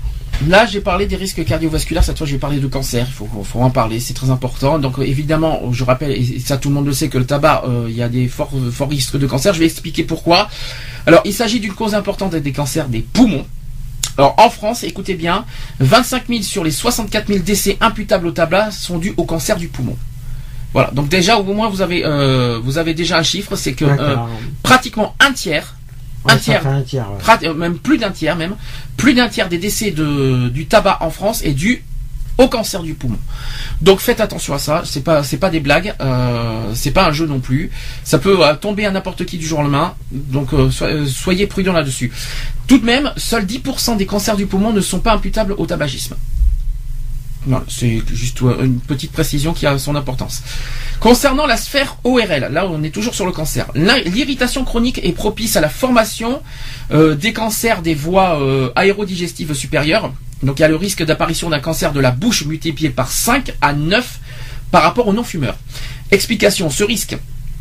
Là, 0.48 0.66
j'ai 0.66 0.80
parlé 0.80 1.06
des 1.06 1.16
risques 1.16 1.44
cardiovasculaires. 1.44 2.04
Cette 2.04 2.18
fois, 2.18 2.26
j'ai 2.26 2.38
parlé 2.38 2.58
de 2.58 2.66
cancer. 2.66 3.06
Il 3.08 3.12
faut, 3.12 3.28
faut 3.42 3.60
en 3.60 3.70
parler. 3.70 4.00
C'est 4.00 4.14
très 4.14 4.30
important. 4.30 4.78
Donc, 4.78 4.98
euh, 4.98 5.02
évidemment, 5.02 5.72
je 5.72 5.82
rappelle, 5.84 6.12
et 6.12 6.38
ça, 6.40 6.56
tout 6.56 6.68
le 6.68 6.74
monde 6.74 6.86
le 6.86 6.92
sait, 6.92 7.08
que 7.08 7.18
le 7.18 7.26
tabac, 7.26 7.64
euh, 7.66 7.86
il 7.88 7.96
y 7.96 8.02
a 8.02 8.08
des 8.08 8.28
forts, 8.28 8.52
forts 8.70 8.90
risques 8.90 9.16
de 9.16 9.26
cancer. 9.26 9.54
Je 9.54 9.60
vais 9.60 9.64
expliquer 9.66 10.04
pourquoi. 10.04 10.48
Alors, 11.06 11.22
il 11.24 11.32
s'agit 11.32 11.60
d'une 11.60 11.74
cause 11.74 11.94
importante 11.94 12.34
des 12.34 12.52
cancers 12.52 12.88
des 12.88 13.00
poumons. 13.00 13.46
Alors, 14.18 14.34
en 14.38 14.48
France, 14.50 14.82
écoutez 14.84 15.14
bien, 15.14 15.44
25 15.80 16.24
000 16.28 16.42
sur 16.42 16.64
les 16.64 16.70
64 16.70 17.28
000 17.28 17.40
décès 17.40 17.76
imputables 17.80 18.26
au 18.26 18.30
tabac 18.32 18.70
sont 18.70 18.98
dus 18.98 19.14
au 19.16 19.24
cancer 19.24 19.56
du 19.56 19.68
poumon. 19.68 19.96
Voilà. 20.72 20.90
Donc 20.92 21.08
déjà, 21.08 21.38
au 21.38 21.44
moins, 21.44 21.68
vous 21.68 21.82
avez, 21.82 22.04
euh, 22.04 22.60
vous 22.62 22.78
avez 22.78 22.94
déjà 22.94 23.18
un 23.18 23.22
chiffre, 23.22 23.56
c'est 23.56 23.72
que 23.72 23.84
euh, 23.84 24.16
pratiquement 24.62 25.14
un 25.20 25.32
tiers, 25.32 25.75
Ouais, 26.26 26.32
un 26.34 26.36
tiers 26.38 26.62
fait 26.62 26.68
un 26.68 26.82
tiers. 26.82 27.10
ouais. 27.10 27.18
Prat- 27.18 27.38
euh, 27.44 27.54
même 27.54 27.78
plus 27.78 27.98
d'un 27.98 28.10
tiers 28.10 28.36
même, 28.36 28.56
plus 28.96 29.14
d'un 29.14 29.28
tiers 29.28 29.48
des 29.48 29.58
décès 29.58 29.90
de, 29.90 30.48
du 30.48 30.66
tabac 30.66 30.98
en 31.00 31.10
France 31.10 31.42
est 31.42 31.52
dû 31.52 31.82
au 32.38 32.48
cancer 32.48 32.82
du 32.82 32.92
poumon. 32.92 33.16
Donc 33.80 34.00
faites 34.00 34.20
attention 34.20 34.52
à 34.52 34.58
ça, 34.58 34.82
c'est 34.84 35.02
pas 35.02 35.22
c'est 35.22 35.38
pas 35.38 35.48
des 35.48 35.60
blagues, 35.60 35.94
euh, 36.02 36.70
c'est 36.74 36.90
pas 36.90 37.06
un 37.06 37.12
jeu 37.12 37.26
non 37.26 37.40
plus. 37.40 37.70
Ça 38.04 38.18
peut 38.18 38.44
euh, 38.46 38.54
tomber 38.54 38.84
à 38.84 38.90
n'importe 38.90 39.24
qui 39.24 39.38
du 39.38 39.46
jour 39.46 39.60
au 39.60 39.62
lendemain, 39.62 39.94
donc 40.12 40.52
euh, 40.52 40.70
so- 40.70 41.06
soyez 41.06 41.46
prudents 41.46 41.72
là-dessus. 41.72 42.12
Tout 42.66 42.76
de 42.78 42.84
même, 42.84 43.10
seuls 43.16 43.46
10% 43.46 43.96
des 43.96 44.04
cancers 44.04 44.36
du 44.36 44.44
poumon 44.46 44.72
ne 44.72 44.82
sont 44.82 44.98
pas 45.00 45.14
imputables 45.14 45.54
au 45.56 45.64
tabagisme. 45.64 46.14
Voilà, 47.46 47.64
c'est 47.68 48.02
juste 48.12 48.40
une 48.40 48.80
petite 48.80 49.12
précision 49.12 49.52
qui 49.52 49.66
a 49.66 49.78
son 49.78 49.94
importance. 49.94 50.42
Concernant 50.98 51.46
la 51.46 51.56
sphère 51.56 51.96
ORL, 52.02 52.48
là 52.50 52.66
on 52.68 52.82
est 52.82 52.90
toujours 52.90 53.14
sur 53.14 53.24
le 53.24 53.32
cancer. 53.32 53.66
L'irritation 53.74 54.64
chronique 54.64 55.00
est 55.04 55.12
propice 55.12 55.56
à 55.56 55.60
la 55.60 55.68
formation 55.68 56.42
euh, 56.90 57.14
des 57.14 57.32
cancers 57.32 57.82
des 57.82 57.94
voies 57.94 58.40
euh, 58.40 58.70
aérodigestives 58.74 59.54
supérieures. 59.54 60.12
Donc 60.42 60.58
il 60.58 60.62
y 60.62 60.64
a 60.64 60.68
le 60.68 60.76
risque 60.76 61.04
d'apparition 61.04 61.48
d'un 61.48 61.60
cancer 61.60 61.92
de 61.92 62.00
la 62.00 62.10
bouche 62.10 62.44
multiplié 62.46 62.90
par 62.90 63.10
5 63.12 63.52
à 63.60 63.72
9 63.72 64.20
par 64.72 64.82
rapport 64.82 65.06
aux 65.06 65.12
non-fumeurs. 65.12 65.56
Explication, 66.10 66.68
ce 66.70 66.82
risque 66.82 67.16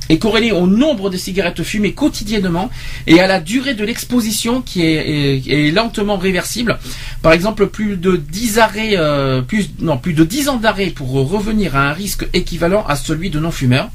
est 0.09 0.17
corrélé 0.17 0.51
au 0.51 0.67
nombre 0.67 1.09
de 1.09 1.17
cigarettes 1.17 1.63
fumées 1.63 1.93
quotidiennement 1.93 2.69
et 3.07 3.19
à 3.19 3.27
la 3.27 3.39
durée 3.39 3.73
de 3.73 3.83
l'exposition 3.83 4.61
qui 4.61 4.81
est 4.83 5.71
lentement 5.73 6.17
réversible. 6.17 6.77
Par 7.21 7.33
exemple, 7.33 7.67
plus 7.67 7.97
de 7.97 8.15
10 8.15 8.59
arrêts, 8.59 8.97
euh, 8.97 9.41
plus, 9.41 9.69
non, 9.79 9.97
plus 9.97 10.13
de 10.13 10.23
10 10.23 10.49
ans 10.49 10.57
d'arrêt 10.57 10.87
pour 10.87 11.09
revenir 11.09 11.75
à 11.75 11.89
un 11.89 11.93
risque 11.93 12.27
équivalent 12.33 12.85
à 12.87 12.95
celui 12.95 13.29
de 13.29 13.39
non-fumeurs. 13.39 13.89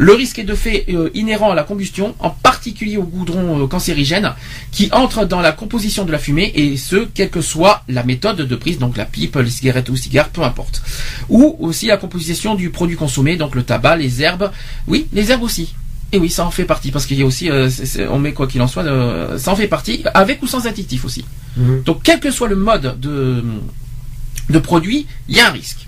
Le 0.00 0.14
risque 0.14 0.38
est 0.38 0.44
de 0.44 0.54
fait 0.54 0.86
euh, 0.88 1.10
inhérent 1.12 1.50
à 1.50 1.54
la 1.54 1.62
combustion, 1.62 2.14
en 2.20 2.30
particulier 2.30 2.96
au 2.96 3.02
goudron 3.02 3.62
euh, 3.62 3.66
cancérigène, 3.66 4.32
qui 4.72 4.88
entre 4.92 5.26
dans 5.26 5.42
la 5.42 5.52
composition 5.52 6.06
de 6.06 6.10
la 6.10 6.16
fumée, 6.16 6.50
et 6.54 6.78
ce, 6.78 7.06
quelle 7.12 7.28
que 7.28 7.42
soit 7.42 7.82
la 7.86 8.02
méthode 8.02 8.38
de 8.38 8.56
prise, 8.56 8.78
donc 8.78 8.96
la 8.96 9.04
pipe, 9.04 9.36
les 9.36 9.50
cigarettes 9.50 9.90
ou 9.90 9.96
cigare, 9.96 10.30
peu 10.30 10.42
importe. 10.42 10.80
Ou 11.28 11.54
aussi 11.60 11.88
la 11.88 11.98
composition 11.98 12.54
du 12.54 12.70
produit 12.70 12.96
consommé, 12.96 13.36
donc 13.36 13.54
le 13.54 13.62
tabac, 13.62 13.96
les 13.96 14.22
herbes, 14.22 14.50
oui, 14.88 15.06
les 15.12 15.30
herbes 15.32 15.42
aussi. 15.42 15.74
Et 16.12 16.18
oui, 16.18 16.30
ça 16.30 16.46
en 16.46 16.50
fait 16.50 16.64
partie, 16.64 16.90
parce 16.90 17.04
qu'il 17.04 17.18
y 17.18 17.22
a 17.22 17.26
aussi, 17.26 17.50
euh, 17.50 17.68
on 18.08 18.18
met 18.18 18.32
quoi 18.32 18.46
qu'il 18.46 18.62
en 18.62 18.68
soit, 18.68 18.84
euh, 18.84 19.36
ça 19.36 19.52
en 19.52 19.56
fait 19.56 19.68
partie, 19.68 20.02
avec 20.14 20.42
ou 20.42 20.46
sans 20.46 20.66
additif 20.66 21.04
aussi. 21.04 21.26
Mhm. 21.58 21.82
Donc 21.82 22.00
quel 22.02 22.20
que 22.20 22.30
soit 22.30 22.48
le 22.48 22.56
mode 22.56 22.98
de, 22.98 23.44
de 24.48 24.58
produit, 24.60 25.06
il 25.28 25.36
y 25.36 25.40
a 25.40 25.48
un 25.48 25.52
risque. 25.52 25.86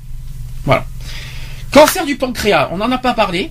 Voilà. 0.66 0.85
Cancer 1.72 2.05
du 2.05 2.16
pancréas, 2.16 2.68
on 2.72 2.77
n'en 2.77 2.92
a 2.92 2.98
pas 2.98 3.14
parlé. 3.14 3.51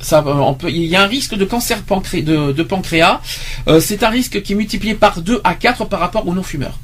Ça, 0.00 0.18
euh, 0.26 0.32
on 0.34 0.54
peut, 0.54 0.70
il 0.70 0.84
y 0.84 0.94
a 0.96 1.02
un 1.02 1.06
risque 1.06 1.34
de 1.34 1.44
cancer 1.44 1.82
pancré- 1.82 2.22
de, 2.22 2.52
de 2.52 2.62
pancréas. 2.62 3.20
Euh, 3.66 3.80
c'est 3.80 4.02
un 4.02 4.10
risque 4.10 4.42
qui 4.42 4.52
est 4.52 4.56
multiplié 4.56 4.94
par 4.94 5.20
2 5.22 5.40
à 5.42 5.54
4 5.54 5.86
par 5.86 6.00
rapport 6.00 6.26
aux 6.28 6.34
non-fumeurs. 6.34 6.78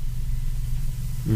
Mm. 1.26 1.32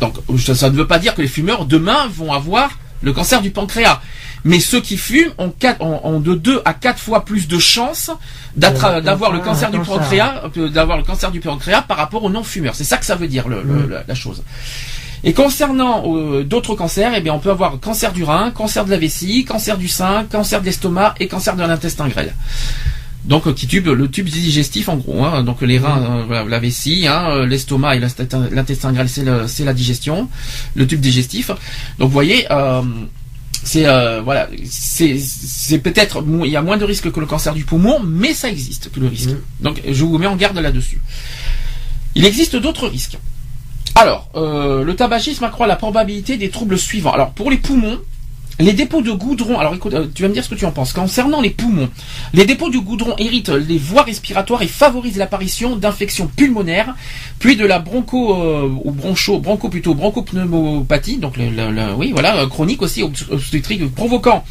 Donc 0.00 0.14
ça, 0.38 0.54
ça 0.54 0.70
ne 0.70 0.76
veut 0.76 0.86
pas 0.86 0.98
dire 0.98 1.14
que 1.14 1.22
les 1.22 1.28
fumeurs 1.28 1.64
demain 1.66 2.06
vont 2.08 2.32
avoir 2.32 2.70
le 3.02 3.12
cancer 3.12 3.40
du 3.42 3.50
pancréas. 3.50 4.00
Mais 4.44 4.58
ceux 4.60 4.80
qui 4.80 4.96
fument 4.96 5.32
ont, 5.38 5.50
quatre- 5.50 5.82
ont- 5.82 6.00
ont 6.04 6.20
de 6.20 6.34
2 6.34 6.62
à 6.64 6.72
4 6.74 6.98
fois 6.98 7.24
plus 7.24 7.46
de 7.48 7.58
chances 7.58 8.10
Euh, 8.96 9.00
d'avoir 9.02 9.32
le 9.32 9.38
cancer, 9.40 9.70
cancer 9.70 9.70
du 9.70 9.78
pancréas 10.00 10.42
d'avoir 10.70 10.96
le 10.98 11.02
cancer 11.04 11.30
du 11.30 11.40
pancréas 11.40 11.82
par 11.82 11.96
rapport 11.98 12.24
aux 12.24 12.30
non-fumeurs. 12.30 12.74
C'est 12.74 12.84
ça 12.84 12.96
que 12.98 13.04
ça 13.04 13.16
veut 13.16 13.28
dire 13.28 13.48
le- 13.48 13.62
le- 13.62 13.86
Mm. 13.86 13.90
la, 13.90 14.04
la 14.08 14.14
chose. 14.14 14.42
Et 15.22 15.32
concernant 15.34 16.02
euh, 16.16 16.44
d'autres 16.44 16.74
cancers, 16.74 17.12
eh 17.14 17.20
bien, 17.20 17.34
on 17.34 17.38
peut 17.40 17.50
avoir 17.50 17.78
cancer 17.80 18.12
du 18.12 18.24
rein, 18.24 18.50
cancer 18.52 18.84
de 18.86 18.90
la 18.90 18.96
vessie, 18.96 19.44
cancer 19.44 19.76
du 19.76 19.88
sein, 19.88 20.24
cancer 20.30 20.60
de 20.60 20.66
l'estomac 20.66 21.14
et 21.20 21.26
cancer 21.28 21.56
de 21.56 21.62
l'intestin 21.62 22.08
grêle. 22.08 22.34
Donc 23.26 23.46
euh, 23.46 23.52
qui 23.52 23.66
tube 23.66 23.86
le 23.88 24.08
tube 24.10 24.26
digestif 24.28 24.88
en 24.88 24.96
gros. 24.96 25.22
hein. 25.24 25.42
donc 25.42 25.60
les 25.60 25.78
reins, 25.78 26.26
euh, 26.30 26.48
la 26.48 26.58
vessie, 26.58 27.06
hein, 27.06 27.44
l'estomac 27.44 27.96
et 27.96 28.00
l'intestin 28.00 28.92
grêle, 28.92 29.10
c'est 29.10 29.24
le- 29.24 29.46
c'est 29.46 29.64
la 29.64 29.74
digestion, 29.74 30.28
le 30.74 30.86
tube 30.86 31.00
digestif. 31.00 31.48
Donc 31.98 32.08
vous 32.08 32.14
voyez. 32.14 32.46
euh, 32.50 32.80
c'est 33.62 33.84
euh, 33.84 34.22
voilà, 34.22 34.48
c'est 34.64 35.18
c'est 35.20 35.80
peut-être 35.80 36.24
il 36.46 36.50
y 36.50 36.56
a 36.56 36.62
moins 36.62 36.78
de 36.78 36.84
risques 36.86 37.12
que 37.12 37.20
le 37.20 37.26
cancer 37.26 37.52
du 37.52 37.64
poumon, 37.66 38.00
mais 38.02 38.32
ça 38.32 38.48
existe 38.48 38.90
que 38.90 38.98
le 39.00 39.08
risque. 39.08 39.28
Mm. 39.32 39.64
Donc 39.64 39.82
je 39.86 40.02
vous 40.02 40.16
mets 40.16 40.26
en 40.26 40.36
garde 40.36 40.56
là-dessus. 40.58 40.98
Il 42.14 42.24
existe 42.24 42.56
d'autres 42.56 42.88
risques. 42.88 43.18
Alors, 43.94 44.30
euh, 44.36 44.84
le 44.84 44.96
tabagisme 44.96 45.44
accroît 45.44 45.66
la 45.66 45.76
probabilité 45.76 46.36
des 46.36 46.48
troubles 46.50 46.78
suivants. 46.78 47.12
Alors, 47.12 47.30
pour 47.30 47.50
les 47.50 47.58
poumons, 47.58 47.98
les 48.58 48.72
dépôts 48.72 49.00
de 49.02 49.10
goudron, 49.10 49.58
alors 49.58 49.74
écoute, 49.74 49.94
euh, 49.94 50.06
tu 50.14 50.22
vas 50.22 50.28
me 50.28 50.34
dire 50.34 50.44
ce 50.44 50.50
que 50.50 50.54
tu 50.54 50.66
en 50.66 50.70
penses. 50.70 50.92
Concernant 50.92 51.40
les 51.40 51.50
poumons, 51.50 51.88
les 52.32 52.44
dépôts 52.44 52.70
de 52.70 52.78
goudron 52.78 53.14
irritent 53.18 53.48
les 53.48 53.78
voies 53.78 54.02
respiratoires 54.02 54.62
et 54.62 54.68
favorisent 54.68 55.16
l'apparition 55.16 55.76
d'infections 55.76 56.26
pulmonaires, 56.28 56.94
puis 57.38 57.56
de 57.56 57.64
la 57.64 57.78
broncho 57.78 58.34
euh, 58.34 58.70
ou 58.84 58.90
broncho, 58.90 59.38
broncho 59.38 59.68
plutôt 59.68 59.94
bronchopneumopathie, 59.94 61.16
donc 61.18 61.34
oui 61.96 62.12
voilà, 62.12 62.46
chronique 62.46 62.82
aussi 62.82 63.02
obst- 63.02 63.30
obstétrique, 63.30 63.94
provoquant 63.94 64.44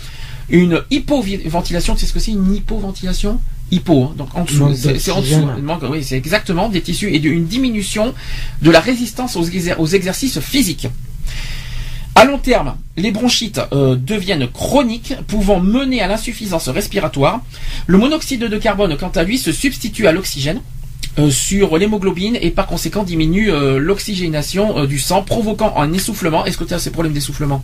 une 0.49 0.81
hypoventilation. 0.89 1.93
Tu 1.93 2.01
sais 2.01 2.07
ce 2.07 2.13
que 2.13 2.19
c'est 2.19 2.31
une 2.31 2.55
hypoventilation? 2.55 3.39
Hypo, 3.71 4.05
hein, 4.05 4.13
donc 4.17 4.29
en 4.35 4.43
dessous, 4.45 4.67
c'est 4.75 5.11
en 5.11 5.21
dessous. 5.21 5.35
d'oxygène. 5.41 5.63
Manque- 5.63 5.83
oui, 5.89 6.03
c'est 6.03 6.17
exactement 6.17 6.69
des 6.69 6.81
tissus 6.81 7.13
et 7.13 7.19
de- 7.19 7.29
une 7.29 7.45
diminution 7.45 8.13
de 8.61 8.71
la 8.71 8.79
résistance 8.79 9.35
aux, 9.35 9.43
exer- 9.45 9.75
aux 9.77 9.87
exercices 9.87 10.39
physiques. 10.39 10.87
À 12.15 12.25
long 12.25 12.37
terme, 12.37 12.75
les 12.97 13.11
bronchites 13.11 13.61
euh, 13.71 13.95
deviennent 13.95 14.47
chroniques, 14.47 15.13
pouvant 15.27 15.59
mener 15.61 16.01
à 16.01 16.07
l'insuffisance 16.07 16.67
respiratoire. 16.67 17.41
Le 17.87 17.97
monoxyde 17.97 18.41
de 18.43 18.57
carbone, 18.57 18.97
quant 18.97 19.09
à 19.09 19.23
lui, 19.23 19.37
se 19.37 19.51
substitue 19.51 20.05
à 20.07 20.11
l'oxygène 20.11 20.59
euh, 21.17 21.31
sur 21.31 21.77
l'hémoglobine 21.77 22.37
et 22.41 22.49
par 22.49 22.67
conséquent 22.67 23.03
diminue 23.03 23.51
euh, 23.51 23.77
l'oxygénation 23.79 24.85
du 24.85 24.99
sang, 24.99 25.21
provoquant 25.23 25.73
un 25.77 25.93
essoufflement. 25.93 26.45
Est-ce 26.45 26.57
que 26.57 26.65
tu 26.65 26.73
as 26.73 26.79
ces 26.79 26.91
problèmes 26.91 27.13
d'essoufflement? 27.13 27.63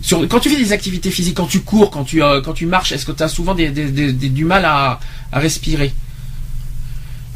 Sur, 0.00 0.26
quand 0.28 0.40
tu 0.40 0.48
fais 0.50 0.56
des 0.62 0.72
activités 0.72 1.10
physiques, 1.10 1.36
quand 1.36 1.46
tu 1.46 1.60
cours, 1.60 1.90
quand 1.90 2.04
tu, 2.04 2.22
euh, 2.22 2.40
quand 2.40 2.52
tu 2.52 2.66
marches, 2.66 2.92
est-ce 2.92 3.04
que 3.06 3.12
tu 3.12 3.22
as 3.22 3.28
souvent 3.28 3.54
des, 3.54 3.70
des- 3.70 3.90
des- 3.90 4.12
des- 4.12 4.28
du 4.28 4.44
mal 4.44 4.64
à, 4.64 5.00
à 5.32 5.38
respirer? 5.40 5.92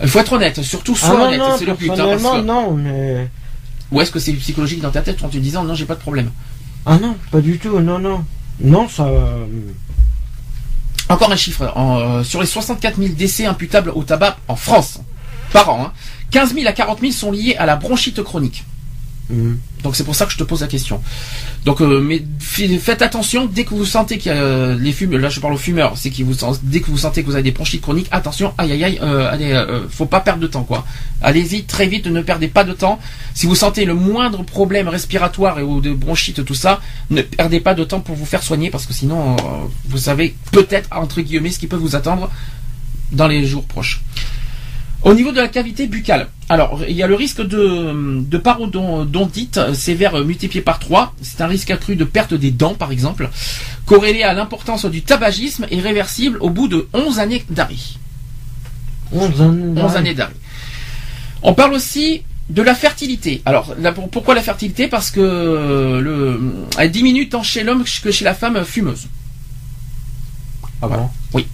Il 0.03 0.09
faut 0.09 0.19
être 0.21 0.33
honnête, 0.33 0.63
surtout 0.63 0.97
Ah 1.03 1.07
sois 1.07 1.19
non, 1.19 1.25
honnête, 1.27 1.43
c'est 1.59 1.65
le 1.65 1.75
but. 1.75 1.91
hein, 1.91 1.95
parce 1.97 2.09
personnellement, 2.09 2.41
que- 2.41 2.47
non, 2.47 2.75
mais... 2.75 3.29
ou 3.91 4.01
est-ce 4.01 4.11
que 4.11 4.19
c'est 4.19 4.33
psychologique 4.35 4.81
dans 4.81 4.91
ta 4.91 5.03
tête 5.03 5.23
en 5.25 5.29
te 5.29 5.37
disant 5.39 5.65
non, 5.65 5.75
j'ai 5.75 5.85
pas 5.87 5.95
de 5.97 6.01
problème? 6.01 6.31
Ah 6.87 6.99
non, 7.01 7.17
pas 7.31 7.41
du 7.41 7.59
tout, 7.59 7.79
non, 7.81 7.99
non. 7.99 8.25
Non, 8.61 8.89
ça... 8.89 9.05
euh, 9.07 9.45
Encore 11.09 11.31
un 11.33 11.37
chiffre. 11.37 11.71
en, 11.77 11.99
euh, 11.99 12.23
sur 12.25 12.41
les 12.41 12.47
64 12.47 12.97
000 13.01 13.15
décès 13.15 13.45
imputables 13.45 13.91
au 13.95 14.03
tabac 14.03 14.37
en 14.49 14.57
France, 14.57 14.99
par 15.53 15.69
an, 15.69 15.87
hein, 15.87 15.93
15 16.31 16.55
000 16.55 16.67
à 16.67 16.73
40 16.73 17.01
000 17.01 17.13
sont 17.13 17.31
liés 17.33 17.57
à 17.59 17.67
la 17.67 17.77
bronchite 17.77 18.23
chronique. 18.23 18.65
Mhm. 19.31 19.59
Donc 19.83 19.97
c'est 19.97 20.05
pour 20.05 20.15
ça 20.15 20.27
que 20.27 20.33
je 20.33 20.39
te 20.39 20.45
pose 20.45 20.61
la 20.61 20.67
question. 20.69 21.01
Donc 21.65 21.81
euh, 21.81 22.01
mais 22.01 22.23
faites 22.39 23.03
attention 23.03 23.47
dès 23.47 23.65
que 23.65 23.75
vous 23.75 23.85
sentez 23.85 24.19
qu'il 24.19 24.33
y 24.33 24.35
a 24.35 24.39
euh, 24.39 24.79
les 24.79 24.93
fumeurs, 24.93 25.21
là 25.21 25.29
je 25.29 25.41
parle 25.41 25.55
aux 25.55 25.59
fumeurs, 25.59 25.97
c'est 25.97 26.11
que 26.11 26.23
vous 26.23 26.35
dès 26.63 26.81
que 26.81 26.91
vous 26.91 26.99
sentez 26.99 27.23
que 27.23 27.27
vous 27.27 27.35
avez 27.35 27.43
des 27.43 27.51
bronchites 27.51 27.81
chroniques, 27.81 28.09
attention, 28.11 28.53
aïe 28.59 28.73
aïe 28.73 28.85
aïe, 28.85 28.99
euh, 29.03 29.31
allez, 29.31 29.65
faut 29.91 30.07
pas 30.07 30.21
perdre 30.21 30.41
de 30.41 30.47
temps 30.47 30.65
quoi. 30.65 30.85
Allez-y 31.21 31.65
très 31.65 31.87
vite, 31.87 32.07
ne 32.07 32.21
perdez 32.21 32.49
pas 32.49 32.65
de 32.65 32.73
temps. 32.73 33.01
Si 33.35 33.47
vous 33.47 33.55
sentez 33.55 33.85
le 33.85 33.95
moindre 33.95 34.45
problème 34.45 34.89
respiratoire 34.89 35.59
et 35.59 35.63
ou 35.63 35.81
de 35.81 35.93
bronchite 35.93 36.45
tout 36.45 36.55
ça, 36.55 36.81
ne 37.11 37.23
perdez 37.23 37.61
pas 37.61 37.75
de 37.75 37.85
temps 37.85 38.01
pour 38.01 38.17
vous 38.17 38.27
faire 38.27 38.43
soigner 38.43 38.71
parce 38.71 38.87
que 38.87 38.93
sinon 38.93 39.37
vous 39.87 39.99
savez 39.99 40.35
peut-être 40.53 40.89
entre 40.93 41.21
guillemets 41.21 41.51
ce 41.51 41.59
qui 41.59 41.67
peut 41.67 41.77
vous 41.77 41.97
attendre 41.97 42.31
dans 43.13 43.29
les 43.29 43.47
jours 43.47 43.65
proches. 43.65 44.01
Au 45.05 45.15
niveau 45.15 45.33
de 45.33 45.41
la 45.41 45.49
cavité 45.49 45.89
buccale, 45.89 46.29
alors 46.49 46.81
il 46.89 46.95
y 46.95 47.03
a 47.03 47.09
le 47.09 47.17
risque 47.17 47.41
de, 47.41 48.21
de 48.21 48.39
parodontite 48.39 49.75
sévère 49.75 50.25
multiplié 50.25 50.63
par 50.63 50.79
3. 50.79 51.15
C'est 51.21 51.41
un 51.41 51.49
risque 51.49 51.71
accru 51.71 51.97
de 51.97 52.05
perte 52.05 52.35
des 52.35 52.53
dents, 52.53 52.75
par 52.75 52.93
exemple, 52.93 53.29
corrélé 53.85 54.23
à 54.23 54.33
l'importance 54.33 54.85
du 54.87 55.03
tabagisme 55.03 55.67
et 55.71 55.81
réversible 55.81 56.39
au 56.41 56.51
bout 56.51 56.69
de 56.69 56.89
11 56.93 57.19
années 57.19 57.45
d'arrêt. 57.51 57.75
11 59.13 59.97
années 59.97 60.15
d'arrêt. 60.15 60.35
On 61.43 61.55
parle 61.55 61.75
aussi 61.75 62.23
de 62.49 62.63
la 62.63 62.75
fertilité. 62.75 63.43
Alors, 63.45 63.75
pourquoi 64.13 64.35
la 64.35 64.43
fertilité? 64.43 64.87
Parce 64.87 65.11
que 65.11 65.21
le, 66.01 66.41
elle 66.79 66.91
diminue 66.91 67.29
tant 67.29 67.43
chez 67.43 67.65
l'homme 67.65 67.85
que 68.03 68.11
chez 68.13 68.25
la 68.25 68.35
femme 68.35 68.65
fumeuse. 68.65 69.09
Ah 70.81 70.89
bon? 70.89 71.11
Oui. 71.33 71.47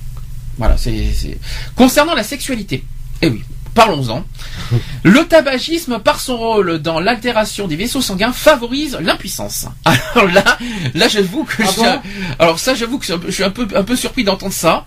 Voilà, 0.59 0.77
c'est. 0.77 1.39
Concernant 1.77 2.15
la 2.15 2.25
sexualité, 2.25 2.85
eh 3.23 3.29
oui, 3.29 3.43
parlons-en. 3.75 4.25
Le 5.03 5.27
tabagisme, 5.27 5.99
par 5.99 6.21
son 6.21 6.37
rôle 6.37 6.79
dans 6.79 7.01
l'altération 7.01 7.67
des 7.69 7.77
vaisseaux 7.77 8.03
sanguins, 8.03 8.33
favorise 8.33 8.99
l'impuissance. 9.01 9.67
Alors 10.15 10.29
là, 10.29 10.59
là 10.95 11.09
j'avoue 11.09 11.45
que 11.45 11.63
ah 11.63 11.71
je, 11.77 12.43
alors 12.43 12.59
ça 12.59 12.75
j'avoue 12.75 12.99
que 12.99 13.07
je 13.07 13.31
suis 13.31 13.45
un 13.45 13.51
peu 13.51 13.67
un 13.75 13.85
peu 13.85 13.97
surpris 13.97 14.25
d'entendre 14.25 14.53
ça. 14.53 14.87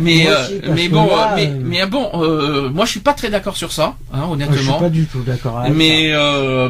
Mais 0.00 0.26
euh, 0.28 0.72
mais 0.74 0.88
bon, 0.88 1.08
mais, 1.34 1.46
euh, 1.46 1.60
mais 1.62 1.86
bon, 1.86 2.10
euh, 2.14 2.70
moi 2.70 2.84
je 2.84 2.92
suis 2.92 3.00
pas 3.00 3.12
très 3.12 3.30
d'accord 3.30 3.56
sur 3.56 3.72
ça, 3.72 3.96
hein, 4.12 4.22
honnêtement. 4.30 4.56
Je 4.56 4.62
suis 4.62 4.72
pas 4.72 4.90
du 4.90 5.06
tout 5.06 5.22
d'accord. 5.22 5.62
Mais 5.72 6.12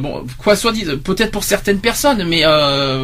bon, 0.01 0.25
quoi 0.39 0.57
soit 0.57 0.73
dit, 0.73 0.85
peut-être 1.03 1.31
pour 1.31 1.45
certaines 1.45 1.79
personnes, 1.79 2.25
mais 2.25 2.43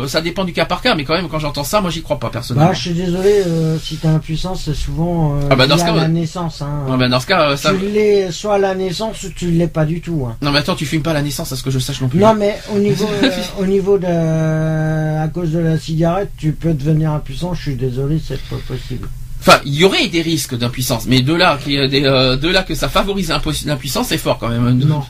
ça 0.07 0.20
dépend 0.20 0.44
du 0.44 0.53
cas 0.53 0.64
par 0.64 0.83
cas. 0.83 0.94
Mais 0.94 1.05
quand 1.05 1.14
même, 1.14 1.29
quand 1.29 1.38
j'entends 1.38 1.64
ça, 1.64 1.81
moi 1.81 1.90
j'y 1.90 2.03
crois 2.03 2.18
pas 2.18 2.31
personnellement. 2.31 2.70
Bah, 2.70 2.74
je 2.74 2.81
suis 2.81 2.94
désolé, 2.94 3.42
si 3.83 3.96
t'as 3.96 4.11
impuissance, 4.11 4.62
c'est 4.64 4.74
souvent 4.74 5.38
ah 5.50 5.57
bah, 5.57 5.66
dans 5.66 5.79
ce 5.79 5.85
cas, 5.85 5.94
la 5.94 6.09
naissance. 6.09 6.62
Hein. 6.62 6.87
Ah 6.90 6.96
bah, 6.96 7.09
dans 7.09 7.20
ce 7.20 7.26
cas, 7.26 7.57
ça... 7.57 7.72
tu 7.72 7.87
l'es 7.87 8.31
soit 8.31 8.55
à 8.55 8.59
la 8.59 8.74
naissance, 8.74 9.26
tu 9.37 9.50
l'es 9.50 9.68
pas 9.68 9.85
du 9.85 10.00
tout. 10.00 10.26
Hein. 10.29 10.37
Non 10.42 10.50
mais 10.50 10.59
attends, 10.59 10.74
tu 10.74 10.87
fumes 10.87 11.03
pas 11.03 11.11
à 11.11 11.14
la 11.14 11.22
naissance, 11.22 11.53
à 11.53 11.57
ce 11.57 11.62
que 11.62 11.70
je 11.70 11.79
sache 11.79 12.00
non 12.00 12.09
plus. 12.09 12.18
Non 12.18 12.35
mais 12.35 12.59
au 12.74 12.79
niveau, 12.79 13.09
au 13.59 13.66
niveau 13.66 13.98
de, 13.98 14.07
à 14.07 15.29
cause 15.29 15.53
de 15.53 15.59
la 15.59 15.79
cigarette, 15.79 16.31
tu 16.37 16.53
peux 16.53 16.74
devenir 16.74 17.12
impuissant. 17.12 17.55
Je 17.55 17.62
suis 17.62 17.76
désolé, 17.76 18.20
c'est 18.24 18.40
pas 18.42 18.57
possible. 18.66 19.09
Enfin, 19.40 19.61
il 19.64 19.74
y 19.74 19.85
aurait 19.85 20.09
des 20.09 20.22
risques 20.22 20.57
d'impuissance, 20.57 21.07
mais 21.07 21.22
de 21.22 21.33
là, 21.33 21.59
euh, 21.66 22.37
de 22.37 22.48
là 22.48 22.62
que 22.62 22.74
ça 22.74 22.88
favorise 22.88 23.33
l'impuissance, 23.64 24.09
c'est 24.09 24.18
fort 24.18 24.38
quand 24.38 24.48
même. 24.48 24.79
Non. 24.79 25.03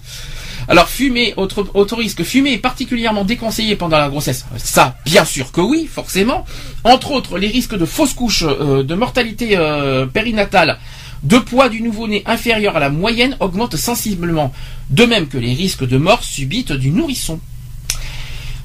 Alors 0.68 0.88
fumer, 0.88 1.34
autre, 1.36 1.66
autre 1.74 1.96
risque, 1.96 2.22
fumer 2.22 2.52
est 2.52 2.58
particulièrement 2.58 3.24
déconseillé 3.24 3.74
pendant 3.74 3.98
la 3.98 4.08
grossesse. 4.08 4.46
Ça, 4.56 4.96
bien 5.04 5.24
sûr 5.24 5.50
que 5.50 5.60
oui, 5.60 5.88
forcément. 5.92 6.44
Entre 6.84 7.10
autres, 7.10 7.38
les 7.38 7.48
risques 7.48 7.76
de 7.76 7.84
fausses 7.84 8.14
couches, 8.14 8.44
euh, 8.46 8.84
de 8.84 8.94
mortalité 8.94 9.56
euh, 9.56 10.06
périnatale, 10.06 10.78
de 11.24 11.38
poids 11.38 11.68
du 11.68 11.82
nouveau-né 11.82 12.22
inférieur 12.24 12.76
à 12.76 12.80
la 12.80 12.88
moyenne 12.88 13.36
augmentent 13.40 13.76
sensiblement, 13.76 14.52
de 14.90 15.04
même 15.04 15.26
que 15.26 15.38
les 15.38 15.54
risques 15.54 15.86
de 15.86 15.98
mort 15.98 16.22
subite 16.22 16.72
du 16.72 16.90
nourrisson. 16.90 17.40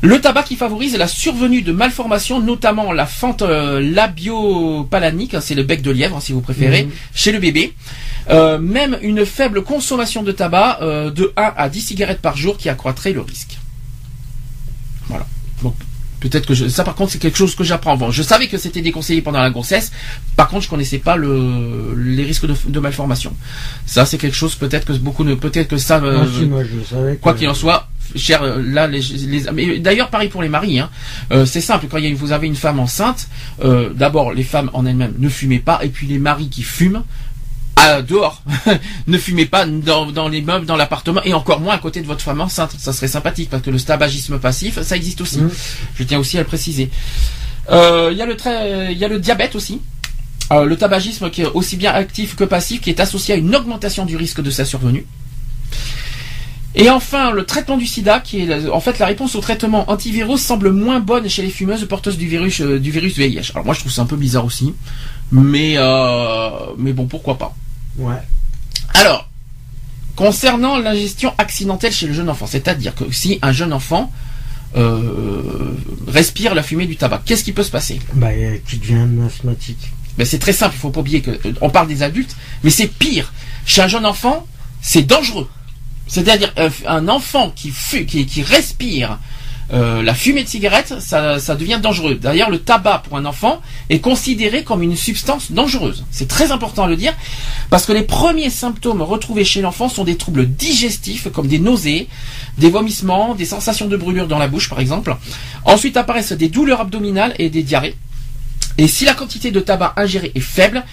Le 0.06 0.22
tabac 0.22 0.44
qui 0.44 0.56
favorise 0.56 0.96
la 0.98 1.08
survenue 1.08 1.64
de 1.64 1.72
malformations, 1.72 2.40
notamment 2.40 2.92
la 2.92 3.08
fente 3.08 3.42
euh, 3.42 3.82
labiopalanique, 3.82 5.34
hein, 5.34 5.42
c'est 5.42 5.56
le 5.56 5.64
bec 5.64 5.82
de 5.82 5.90
lièvre 5.90 6.22
si 6.22 6.32
vous 6.32 6.42
préférez, 6.42 6.84
mhm. 6.84 6.92
chez 7.16 7.32
le 7.32 7.40
bébé. 7.40 7.74
Euh, 8.30 8.60
même 8.60 9.00
une 9.02 9.26
faible 9.26 9.64
consommation 9.64 10.22
de 10.22 10.32
tabac 10.32 10.78
euh, 10.84 11.10
de 11.10 11.34
1 11.36 11.54
à 11.58 11.70
10 11.70 11.82
cigarettes 11.82 12.22
par 12.22 12.38
jour 12.38 12.56
qui 12.56 12.70
accroîtrait 12.70 13.14
le 13.14 13.22
risque. 13.22 13.58
Voilà. 15.08 15.26
Donc 15.64 15.74
peut-être 16.20 16.46
que 16.46 16.54
ça 16.54 16.84
par 16.84 16.94
contre 16.94 17.12
c'est 17.12 17.20
quelque 17.20 17.38
chose 17.38 17.56
que 17.56 17.64
j'apprends. 17.64 17.98
Bon, 17.98 18.12
je 18.12 18.22
savais 18.22 18.48
que 18.48 18.60
c'était 18.60 18.82
déconseillé 18.82 19.24
pendant 19.24 19.42
la 19.42 19.50
grossesse. 19.50 19.92
Par 20.36 20.50
contre, 20.50 20.66
je 20.66 20.70
connaissais 20.70 21.00
pas 21.00 21.16
le, 21.16 21.96
les 21.98 22.24
risques 22.24 22.46
de, 22.46 22.80
malformation. 22.80 23.36
Ça 23.88 24.06
c'est 24.06 24.20
quelque 24.20 24.36
chose 24.36 24.54
peut-être 24.54 24.86
que 24.86 24.94
beaucoup 24.94 25.24
ne 25.24 25.34
peut-être 25.34 25.70
que 25.70 25.78
ça. 25.78 26.00
quoi 27.22 27.34
qu'il 27.34 27.50
en 27.50 27.56
soit, 27.56 27.90
cher 28.16 28.44
euh, 28.44 28.62
là 28.62 28.88
les, 28.88 29.02
les 29.02 29.80
d'ailleurs 29.80 30.10
pareil 30.10 30.30
pour 30.30 30.42
les 30.42 30.50
maris 30.50 30.80
hein. 30.80 30.90
Euh, 31.32 31.46
c'est 31.46 31.62
simple 31.62 31.88
quand 31.90 32.00
vous 32.16 32.32
avez 32.32 32.48
une 32.48 32.56
femme 32.56 32.80
enceinte 32.80 33.28
euh, 33.64 33.90
d'abord 33.94 34.34
les 34.34 34.44
femmes 34.44 34.70
en 34.74 34.86
elles-mêmes 34.86 35.16
ne 35.18 35.30
fumez 35.30 35.60
pas 35.60 35.80
et 35.84 35.90
puis 35.90 36.08
les 36.08 36.20
maris 36.20 36.50
qui 36.50 36.64
fument 36.64 37.04
à, 37.76 38.02
dehors 38.02 38.42
ne 39.08 39.18
fumez 39.18 39.46
pas 39.46 39.66
dans, 39.66 40.30
les 40.30 40.42
meubles 40.42 40.66
dans 40.66 40.78
l'appartement 40.78 41.22
et 41.24 41.34
encore 41.34 41.60
moins 41.60 41.76
à 41.76 41.78
côté 41.78 42.02
de 42.02 42.08
votre 42.08 42.22
femme 42.22 42.40
enceinte. 42.40 42.74
Ça 42.78 42.94
serait 42.94 43.10
sympathique 43.10 43.50
parce 43.50 43.64
que 43.64 43.70
le 43.70 43.80
tabagisme 43.80 44.40
passif 44.40 44.82
ça 44.82 44.96
existe 44.96 45.20
aussi. 45.22 45.42
Mmh. 45.42 45.52
je 45.96 46.04
tiens 46.04 46.20
aussi 46.20 46.38
à 46.38 46.42
le 46.42 46.48
préciser. 46.48 46.90
Il 47.70 48.16
y 48.16 48.22
a 48.22 48.26
le 48.26 48.38
il 48.92 48.98
y 48.98 49.04
a 49.04 49.08
le 49.10 49.20
diabète 49.20 49.56
aussi. 49.56 49.82
Le 50.52 50.76
tabagisme 50.76 51.30
qui 51.30 51.42
est 51.42 51.48
aussi 51.48 51.76
bien 51.76 51.92
actif 51.92 52.38
que 52.38 52.46
passif 52.46 52.80
qui 52.80 52.92
est 52.92 53.02
associé 53.02 53.34
à 53.34 53.38
une 53.38 53.54
augmentation 53.54 54.06
du 54.06 54.16
risque 54.16 54.42
de 54.42 54.52
sa 54.52 54.64
survenue 54.64 55.06
et 56.78 56.90
enfin, 56.90 57.32
le 57.32 57.46
traitement 57.46 57.78
du 57.78 57.86
sida, 57.86 58.20
qui 58.20 58.42
est 58.42 58.70
en 58.70 58.82
fait 58.82 59.00
la 59.00 59.06
réponse 59.06 59.36
au 59.36 59.40
traitement 59.40 59.90
antivirus 59.90 60.42
semble 60.42 60.72
moins 60.72 61.00
bonne 61.00 61.30
chez 61.30 61.42
les 61.42 61.50
fumeuses 61.50 61.88
porteuses 61.88 62.18
du 62.18 62.28
virus 62.28 62.60
euh, 62.60 62.80
du 62.80 62.92
virus 62.92 63.18
VIH. 63.18 63.52
Alors 63.54 63.66
moi 63.66 63.74
je 63.74 63.80
trouve 63.80 63.94
ça 63.94 64.02
un 64.02 64.06
peu 64.06 64.18
bizarre 64.18 64.44
aussi, 64.44 64.74
mais 65.32 65.76
euh, 65.78 66.50
mais 66.78 66.92
bon 66.92 67.06
pourquoi 67.06 67.38
pas. 67.38 67.56
Ouais. 67.98 68.22
Alors 68.94 69.30
concernant 70.18 70.78
l'ingestion 70.78 71.34
accidentelle 71.38 71.94
chez 71.94 72.08
le 72.08 72.14
jeune 72.14 72.30
enfant, 72.30 72.46
c'est-à-dire 72.46 72.94
que 72.94 73.10
si 73.10 73.40
un 73.42 73.54
jeune 73.54 73.72
enfant 73.72 74.12
euh, 74.76 75.78
respire 76.10 76.56
la 76.56 76.64
fumée 76.64 76.88
du 76.88 76.98
tabac, 76.98 77.22
qu'est-ce 77.26 77.46
qui 77.46 77.54
peut 77.54 77.64
se 77.64 77.72
passer? 77.72 78.02
Bah 78.14 78.32
qui 78.68 78.80
devient 78.80 79.08
asthmatique. 79.26 79.94
Ben, 80.18 80.26
c'est 80.26 80.40
très 80.40 80.54
simple, 80.54 80.76
il 80.76 80.80
faut 80.80 80.90
pas 80.90 81.00
oublier 81.00 81.22
que 81.22 81.32
on 81.62 81.70
parle 81.70 81.88
des 81.88 82.04
adultes, 82.04 82.36
mais 82.64 82.70
c'est 82.70 82.88
pire. 82.88 83.32
Chez 83.66 83.82
un 83.82 83.88
jeune 83.88 84.06
enfant, 84.06 84.46
c'est 84.82 85.04
dangereux. 85.04 85.48
C'est-à-dire 86.08 86.54
euh, 86.58 86.70
un 86.88 87.08
enfant 87.08 87.52
qui, 87.56 87.72
respire 88.42 89.20
euh, 89.74 90.04
la 90.04 90.14
fumée 90.14 90.44
de 90.44 90.48
cigarette, 90.48 90.96
ça, 91.00 91.40
ça 91.40 91.56
devient 91.56 91.80
dangereux. 91.82 92.16
D'ailleurs, 92.16 92.52
le 92.52 92.60
tabac 92.60 93.04
pour 93.08 93.18
un 93.18 93.26
enfant 93.26 93.62
est 93.90 94.00
considéré 94.00 94.64
comme 94.64 94.84
une 94.84 94.96
substance 94.96 95.52
dangereuse. 95.52 96.06
C'est 96.12 96.28
très 96.28 96.52
important 96.52 96.84
à 96.84 96.88
le 96.88 96.96
dire 96.96 97.14
parce 97.72 97.86
que 97.86 97.92
les 97.92 98.04
premiers 98.04 98.52
symptômes 98.52 99.02
retrouvés 99.02 99.46
chez 99.46 99.62
l'enfant 99.62 99.90
sont 99.90 100.04
des 100.04 100.18
troubles 100.18 100.48
digestifs 100.48 101.32
comme 101.32 101.48
des 101.48 101.60
nausées, 101.60 102.08
des 102.60 102.70
vomissements, 102.70 103.34
des 103.34 103.46
sensations 103.46 103.88
de 103.88 103.98
brûlure 103.98 104.28
dans 104.28 104.40
la 104.40 104.48
bouche 104.48 104.70
par 104.70 104.80
exemple. 104.80 105.16
Ensuite 105.64 105.98
apparaissent 105.98 106.34
des 106.34 106.50
douleurs 106.50 106.82
abdominales 106.82 107.34
et 107.40 107.50
des 107.50 107.64
diarrhées. 107.64 107.96
Et 108.78 108.88
si 108.88 109.06
la 109.06 109.14
quantité 109.14 109.52
de 109.52 109.60
tabac 109.60 109.94
ingéré 109.98 110.32
est 110.36 110.40
faible, 110.42 110.84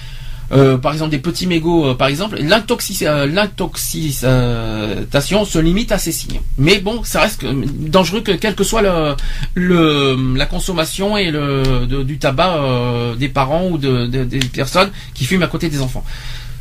euh, 0.53 0.77
par 0.77 0.93
exemple 0.93 1.11
des 1.11 1.19
petits 1.19 1.47
mégots, 1.47 1.87
euh, 1.87 1.95
par 1.95 2.09
exemple, 2.09 2.37
euh, 2.37 3.27
l'intoxication 3.27 5.45
se 5.45 5.59
limite 5.59 5.93
à 5.93 5.99
ces 5.99 6.13
signes. 6.13 6.41
Mais 6.59 6.79
bon, 6.79 7.03
ça 7.05 7.23
reste 7.23 7.45
dangereux 7.45 8.21
que 8.21 8.33
quelle 8.33 8.55
que 8.55 8.65
soit 8.65 8.83
le, 9.55 10.37
la 10.37 10.47
consommation 10.47 11.17
et 11.17 11.31
le 11.31 11.87
du 12.05 12.19
tabac 12.19 13.15
des 13.19 13.29
parents 13.29 13.69
ou 13.69 13.79
de, 13.79 14.07
des 14.07 14.41
personnes 14.41 14.91
qui 15.15 15.25
fument 15.25 15.45
à 15.45 15.49
côté 15.49 15.69
des 15.69 15.81
enfants. 15.81 16.05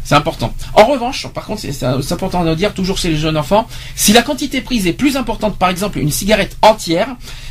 C'est 0.03 0.15
important. 0.15 0.53
En 0.73 0.85
revanche, 0.85 1.27
par 1.27 1.45
contre, 1.45 1.61
c'est 1.61 2.11
important 2.11 2.43
de 2.43 2.55
dire, 2.55 2.73
toujours 2.73 2.97
chez 2.97 3.09
les 3.09 3.17
jeunes 3.17 3.37
enfants, 3.37 3.67
si 3.95 4.13
la 4.13 4.23
quantité 4.23 4.61
prise 4.61 4.87
est 4.87 4.93
plus 4.93 5.15
importante, 5.15 5.57
par 5.57 5.69
exemple 5.69 5.99
une 5.99 6.11
cigarette 6.11 6.57
entière, 6.61 7.07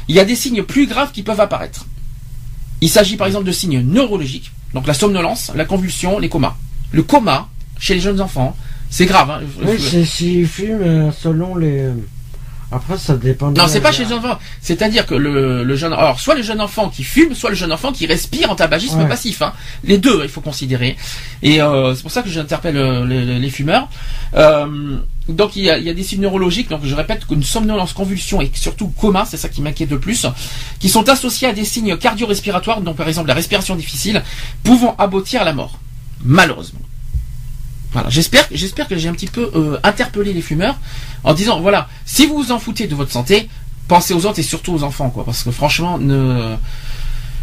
il 0.09 0.17
y 0.17 0.21
a 0.21 0.25
des 0.25 0.35
signes 0.35 0.63
plus 0.63 0.87
graves 0.87 1.13
qui 1.13 1.23
peuvent 1.23 1.41
apparaître. 1.41 1.87
Il 2.81 2.89
s'agit 2.89 3.17
par 3.17 3.27
exemple 3.27 3.47
de 3.47 3.53
signes 3.53 3.83
neurologiques, 3.83 4.53
donc 4.75 4.87
la 4.87 4.95
somnolence, 4.95 5.53
la 5.55 5.65
convulsion, 5.65 6.19
les 6.19 6.29
comas. 6.29 6.57
Le 6.93 7.03
coma, 7.03 7.49
chez 7.79 7.95
les 7.95 8.01
jeunes 8.01 8.21
enfants, 8.21 8.57
c'est 8.89 9.07
grave. 9.07 9.31
Hein. 9.31 9.41
Oui, 9.63 9.79
c'est 9.79 10.05
s'ils 10.05 10.47
fument 10.47 10.83
euh, 10.83 11.13
selon 11.13 11.57
les... 11.57 11.85
Après, 12.73 12.97
ça 12.99 13.17
dépend. 13.17 13.51
Non, 13.51 13.67
c'est 13.67 13.81
pas 13.81 13.91
chez 13.91 14.05
les 14.05 14.13
enfants. 14.13 14.39
C'est-à-dire 14.61 15.07
que 15.07 15.15
le, 15.15 15.75
jeune, 15.77 15.93
alors 15.93 16.21
soit 16.21 16.35
le 16.35 16.43
jeune 16.43 16.61
enfant 16.61 16.89
qui 16.89 17.03
fume, 17.03 17.35
soit 17.35 17.51
le 17.51 17.57
jeune 17.57 17.73
enfant 17.73 17.93
qui 17.93 18.07
respire 18.07 18.51
en 18.51 18.55
tabagisme 18.55 19.09
passif. 19.09 19.43
Hein. 19.43 19.53
Les 19.85 19.99
deux, 19.99 20.21
il 20.23 20.29
faut 20.29 20.41
considérer. 20.41 20.97
Et 21.43 21.61
euh, 21.61 21.95
c'est 21.95 22.03
pour 22.03 22.13
ça 22.13 22.23
que 22.23 22.29
j'interpelle 22.29 22.77
euh, 22.77 23.39
les, 23.39 23.51
fumeurs. 23.51 23.89
donc 25.29 25.57
il 25.57 25.65
y, 25.65 25.71
a, 25.71 25.79
il 25.79 25.85
y, 25.85 25.91
a, 25.91 25.95
des 25.95 26.05
signes 26.05 26.23
neurologiques. 26.23 26.69
Donc 26.69 26.81
je 26.85 26.95
répète 26.95 27.27
qu'une 27.27 27.43
somnolence, 27.43 27.93
convulsion 27.93 28.41
et 28.41 28.51
surtout 28.55 28.89
coma, 28.89 29.25
c'est 29.25 29.37
ça 29.37 29.49
qui 29.49 29.63
m'inquiète 29.63 29.91
le 29.91 29.99
plus, 29.99 30.27
qui 30.79 30.89
sont 30.89 31.09
associés 31.09 31.49
à 31.49 31.53
des 31.53 31.65
signes 31.65 31.97
cardio-respiratoires. 31.97 32.83
Donc 32.83 32.97
par 32.97 33.09
exemple 33.09 33.29
la 33.29 33.35
respiration 33.35 33.75
difficile, 33.75 34.23
pouvant 34.63 34.95
aboutir 34.99 35.43
à 35.43 35.45
la 35.45 35.53
mort. 35.53 35.79
Malheureusement. 36.23 36.81
Voilà, 37.93 38.09
j'espère, 38.09 38.47
j'espère 38.53 38.87
que 38.89 38.97
j'ai 38.97 39.09
un 39.09 39.13
petit 39.13 39.27
peu 39.27 39.51
euh, 39.55 39.79
interpellé 39.83 40.33
les 40.33 40.43
fumeurs 40.43 40.79
en 41.25 41.35
disant 41.35 41.61
voilà, 41.61 41.89
si 42.05 42.27
vous 42.27 42.37
vous 42.37 42.53
en 42.53 42.59
foutez 42.59 42.87
de 42.87 42.95
votre 42.95 43.11
santé, 43.11 43.49
pensez 43.89 44.15
aux 44.15 44.27
autres 44.27 44.39
et 44.39 44.45
surtout 44.45 44.73
aux 44.73 44.83
enfants, 44.85 45.11
quoi. 45.11 45.25
Parce 45.25 45.43
que 45.43 45.51
franchement, 45.51 45.99
ne 45.99 46.57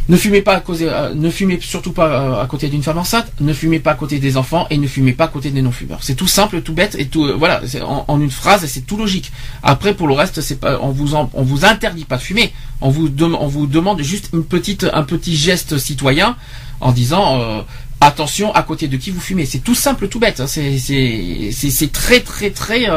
ne 0.10 0.16
fumez 0.16 0.42
pas 0.42 0.56
à 0.56 0.60
cause, 0.62 0.80
euh, 0.82 1.14
ne 1.14 1.30
fumez 1.30 1.60
surtout 1.62 1.92
pas 1.92 2.08
euh, 2.08 2.42
à 2.42 2.46
côté 2.46 2.70
d'une 2.70 2.82
femme 2.82 2.98
enceinte, 2.98 3.28
ne 3.42 3.52
fumez 3.52 3.80
pas 3.80 3.92
à 3.92 3.96
côté 3.96 4.20
des 4.20 4.38
enfants 4.38 4.66
et 4.70 4.78
ne 4.78 4.88
fumez 4.88 5.12
pas 5.12 5.26
à 5.26 5.28
côté 5.28 5.52
des 5.52 5.62
non-fumeurs. 5.62 6.00
C'est 6.02 6.16
tout 6.16 6.28
simple, 6.28 6.62
tout 6.62 6.74
bête 6.74 6.96
et 6.98 7.08
tout, 7.08 7.26
euh, 7.26 7.36
voilà, 7.38 7.62
en, 7.86 8.06
en, 8.08 8.22
une 8.22 8.32
phrase 8.32 8.66
c'est 8.68 8.86
tout 8.88 8.96
logique. 8.96 9.32
Après, 9.64 9.94
pour 9.94 10.08
le 10.08 10.14
reste, 10.14 10.40
c'est 10.40 10.60
pas, 10.62 10.80
on 10.82 10.92
vous 10.92 11.16
on 11.16 11.44
vous 11.44 11.66
interdit 11.66 12.06
pas 12.06 12.18
de 12.18 12.22
fumer. 12.22 12.54
On 12.80 12.90
vous, 12.90 13.10
on 13.22 13.48
vous 13.48 13.68
demande 13.68 14.02
juste 14.02 14.30
une 14.34 14.46
petite, 14.46 14.86
un 14.94 15.04
petit 15.04 15.36
geste 15.36 15.78
citoyen 15.78 16.38
en 16.80 16.92
disant, 16.92 17.66
attention 18.02 18.54
à 18.54 18.64
côté 18.64 18.88
de 18.88 18.98
qui 18.98 19.12
vous 19.12 19.20
fumez. 19.20 19.46
C'est 19.46 19.60
tout 19.60 19.76
simple, 19.76 20.08
tout 20.08 20.20
bête. 20.20 20.40
Hein. 20.40 20.48
C'est 20.48 21.92
très 21.92 22.20
très 22.20 22.52
très 22.52 22.88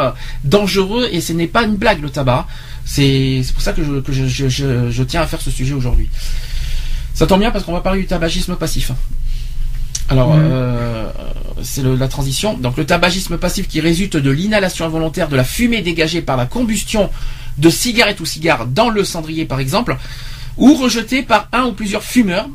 dangereux 0.45 1.09
et 1.13 1.21
ce 1.21 1.33
n'est 1.33 1.47
pas 1.47 1.63
une 1.65 1.77
blague 1.77 2.03
le 2.03 2.11
tabac. 2.11 2.47
C'est 2.85 3.43
pour 3.53 3.63
ça 3.63 3.73
que, 3.73 3.85
je, 3.85 4.01
que 4.01 4.13
je, 4.13 4.27
je, 4.27 4.91
je, 4.91 5.03
tiens 5.03 5.23
à 5.23 5.27
faire 5.27 5.41
ce 5.41 5.51
sujet 5.51 5.75
aujourd'hui. 5.75 6.09
Ça 7.15 7.27
tombe 7.27 7.41
bien 7.41 7.51
parce 7.51 7.65
qu'on 7.65 7.73
va 7.73 7.81
parler 7.81 8.01
du 8.01 8.07
tabagisme 8.07 8.57
passif. 8.57 8.93
Alors, 10.09 10.35
mhm. 10.35 10.43
euh, 10.43 11.11
c'est 11.63 11.85
la 11.85 12.09
transition. 12.09 12.55
Donc, 12.55 12.77
le 12.77 12.85
tabagisme 12.85 13.39
passif 13.39 13.69
qui 13.69 13.81
résulte 13.81 14.17
de 14.17 14.31
l'inhalation 14.31 14.85
involontaire 14.85 15.29
de 15.29 15.37
la 15.37 15.45
fumée 15.45 15.83
dégagée 15.83 16.21
par 16.21 16.37
la 16.37 16.47
combustion 16.47 17.11
de 17.59 17.71
cigarettes 17.71 18.21
ou 18.21 18.27
cigares 18.27 18.67
dans 18.67 18.89
le 18.89 19.05
cendrier, 19.05 19.45
par 19.45 19.61
exemple, 19.61 19.97
ou 20.57 20.75
rejetée 20.75 21.23
par 21.23 21.49
un 21.53 21.67
ou 21.67 21.73
plusieurs 21.73 22.03
fumeurs. 22.03 22.49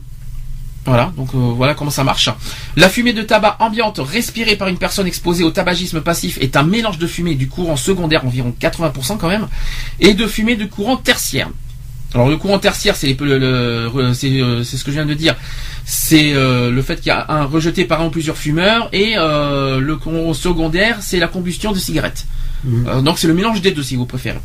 Voilà, 0.85 1.11
donc 1.17 1.29
euh, 1.33 1.37
voilà 1.37 1.73
comment 1.73 1.89
ça 1.89 2.03
marche. 2.03 2.29
La 2.75 2.89
fumée 2.89 3.13
de 3.13 3.23
tabac 3.23 3.57
ambiante 3.59 3.99
respirée 3.99 4.55
par 4.55 4.67
une 4.67 4.77
personne 4.77 5.07
exposée 5.07 5.43
au 5.43 5.49
tabagisme 5.49 6.01
passif 6.01 6.37
est 6.41 6.55
un 6.55 6.63
mélange 6.63 6.99
de 6.99 7.07
fumée 7.07 7.35
du 7.35 7.47
courant 7.47 7.75
secondaire, 7.75 8.25
environ 8.25 8.53
80% 8.59 9.17
quand 9.17 9.27
même, 9.27 9.47
et 9.99 10.13
de 10.13 10.27
fumée 10.27 10.55
de 10.55 10.65
courant 10.65 10.97
tertiaire. 10.97 11.49
Alors 12.15 12.29
le 12.29 12.37
courant 12.37 12.59
tertiaire, 12.59 12.95
c'est 12.95 13.13
euh, 13.21 14.63
ce 14.63 14.83
que 14.83 14.91
je 14.91 14.91
viens 14.91 15.05
de 15.05 15.13
dire. 15.13 15.35
C'est 15.83 16.33
euh, 16.33 16.71
le 16.71 16.81
fait 16.81 16.95
qu'il 16.95 17.07
y 17.07 17.11
a 17.11 17.25
un 17.29 17.43
rejeté 17.43 17.83
par 17.83 18.01
un 18.01 18.05
ou 18.05 18.09
plusieurs 18.09 18.37
fumeurs 18.37 18.89
et 18.93 19.15
euh, 19.17 19.79
le 19.81 19.97
courant 19.97 20.33
secondaire, 20.33 20.99
c'est 21.01 21.19
la 21.19 21.27
combustion 21.27 21.73
de 21.73 21.77
cigarettes. 21.77 22.25
Mmh. 22.63 23.03
donc 23.03 23.19
c'est 23.19 23.27
le 23.27 23.35
mélange 23.35 23.61
des 23.61 23.71
deux 23.71 23.83
si 23.83 23.95
vous 23.95 24.05
préférez. 24.05 24.39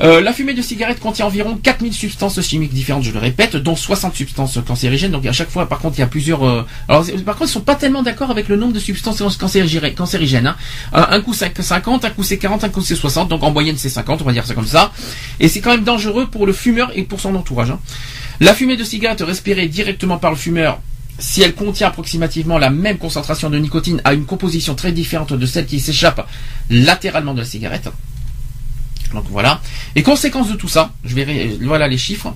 Euh, 0.00 0.20
la 0.20 0.32
fumée 0.32 0.54
de 0.54 0.62
cigarette 0.62 1.00
contient 1.00 1.26
environ 1.26 1.56
4000 1.62 1.92
substances 1.92 2.40
chimiques 2.40 2.72
différentes, 2.72 3.04
je 3.04 3.10
le 3.10 3.18
répète, 3.18 3.56
dont 3.56 3.76
60 3.76 4.14
substances 4.14 4.58
cancérigènes. 4.66 5.12
Donc 5.12 5.26
à 5.26 5.32
chaque 5.32 5.50
fois, 5.50 5.68
par 5.68 5.78
contre, 5.78 5.98
il 5.98 6.00
y 6.00 6.04
a 6.04 6.06
plusieurs. 6.06 6.44
Euh, 6.44 6.64
par 6.88 7.36
contre, 7.36 7.50
ils 7.50 7.52
sont 7.52 7.60
pas 7.60 7.74
tellement 7.74 8.02
d'accord 8.02 8.30
avec 8.30 8.48
le 8.48 8.56
nombre 8.56 8.72
de 8.72 8.80
substances 8.80 9.36
cancérigènes. 9.36 10.46
Hein. 10.46 10.56
Un 10.92 11.20
coup 11.20 11.34
c'est 11.34 11.60
50, 11.60 12.04
un 12.04 12.10
coup 12.10 12.22
c'est 12.22 12.38
40, 12.38 12.64
un 12.64 12.68
coup 12.68 12.80
c'est 12.80 12.96
60. 12.96 13.28
Donc 13.28 13.42
en 13.42 13.50
moyenne 13.50 13.76
c'est 13.76 13.88
50, 13.88 14.22
on 14.22 14.24
va 14.24 14.32
dire 14.32 14.46
ça 14.46 14.54
comme 14.54 14.66
ça. 14.66 14.92
Et 15.40 15.48
c'est 15.48 15.60
quand 15.60 15.70
même 15.70 15.84
dangereux 15.84 16.26
pour 16.26 16.46
le 16.46 16.52
fumeur 16.52 16.90
et 16.94 17.02
pour 17.02 17.20
son 17.20 17.34
entourage. 17.34 17.70
Hein. 17.70 17.80
La 18.40 18.54
fumée 18.54 18.76
de 18.76 18.84
cigarette 18.84 19.20
respirée 19.20 19.68
directement 19.68 20.18
par 20.18 20.30
le 20.30 20.36
fumeur 20.36 20.80
si 21.18 21.42
elle 21.42 21.54
contient 21.54 21.88
approximativement 21.88 22.58
la 22.58 22.70
même 22.70 22.98
concentration 22.98 23.50
de 23.50 23.58
nicotine, 23.58 24.00
a 24.04 24.12
une 24.12 24.24
composition 24.24 24.74
très 24.74 24.92
différente 24.92 25.32
de 25.32 25.46
celle 25.46 25.66
qui 25.66 25.78
s'échappe 25.78 26.26
latéralement 26.70 27.34
de 27.34 27.40
la 27.40 27.44
cigarette. 27.44 27.88
Donc 29.14 29.24
voilà. 29.28 29.60
Et 29.94 30.02
conséquence 30.02 30.48
de 30.48 30.54
tout 30.54 30.68
ça, 30.68 30.92
je 31.04 31.14
vais 31.14 31.56
voilà 31.60 31.88
les 31.88 31.98
chiffres. 31.98 32.34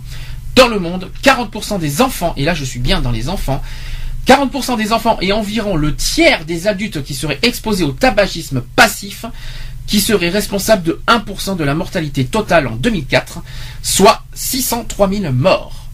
Dans 0.54 0.68
le 0.68 0.78
monde, 0.78 1.10
40% 1.22 1.78
des 1.78 2.00
enfants, 2.00 2.32
et 2.36 2.44
là 2.44 2.54
je 2.54 2.64
suis 2.64 2.80
bien 2.80 3.02
dans 3.02 3.10
les 3.10 3.28
enfants, 3.28 3.62
40% 4.26 4.76
des 4.76 4.92
enfants 4.92 5.18
et 5.20 5.32
environ 5.32 5.76
le 5.76 5.94
tiers 5.94 6.44
des 6.44 6.66
adultes 6.66 7.02
qui 7.04 7.14
seraient 7.14 7.38
exposés 7.42 7.84
au 7.84 7.92
tabagisme 7.92 8.62
passif, 8.74 9.26
qui 9.86 10.00
seraient 10.00 10.30
responsables 10.30 10.82
de 10.82 11.00
1% 11.06 11.56
de 11.56 11.64
la 11.64 11.74
mortalité 11.74 12.24
totale 12.24 12.66
en 12.66 12.76
2004, 12.76 13.40
soit 13.82 14.24
603 14.34 15.10
000 15.10 15.32
morts. 15.32 15.86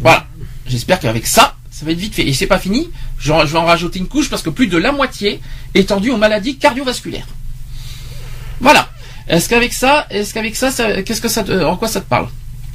Voilà. 0.00 0.26
J'espère 0.66 0.98
qu'avec 0.98 1.26
ça, 1.26 1.56
ça 1.70 1.84
va 1.84 1.92
être 1.92 1.98
vite 1.98 2.14
fait. 2.14 2.26
Et 2.26 2.32
c'est 2.32 2.46
pas 2.46 2.58
fini. 2.58 2.90
Je 3.18 3.32
vais 3.32 3.58
en 3.58 3.64
rajouter 3.64 3.98
une 3.98 4.08
couche 4.08 4.30
parce 4.30 4.42
que 4.42 4.50
plus 4.50 4.66
de 4.66 4.78
la 4.78 4.92
moitié 4.92 5.40
est 5.74 5.88
tendue 5.88 6.10
aux 6.10 6.16
maladies 6.16 6.56
cardiovasculaires. 6.56 7.26
Voilà. 8.60 8.88
Est-ce 9.30 9.48
qu'avec 9.48 9.72
ça, 9.72 10.08
est-ce 10.10 10.34
qu'avec 10.34 10.56
ça, 10.56 10.70
qu'est-ce 11.04 11.20
que 11.20 11.28
ça, 11.28 11.44
te, 11.44 11.64
en 11.64 11.76
quoi 11.76 11.86
ça 11.86 12.00
te 12.00 12.08
parle? 12.08 12.26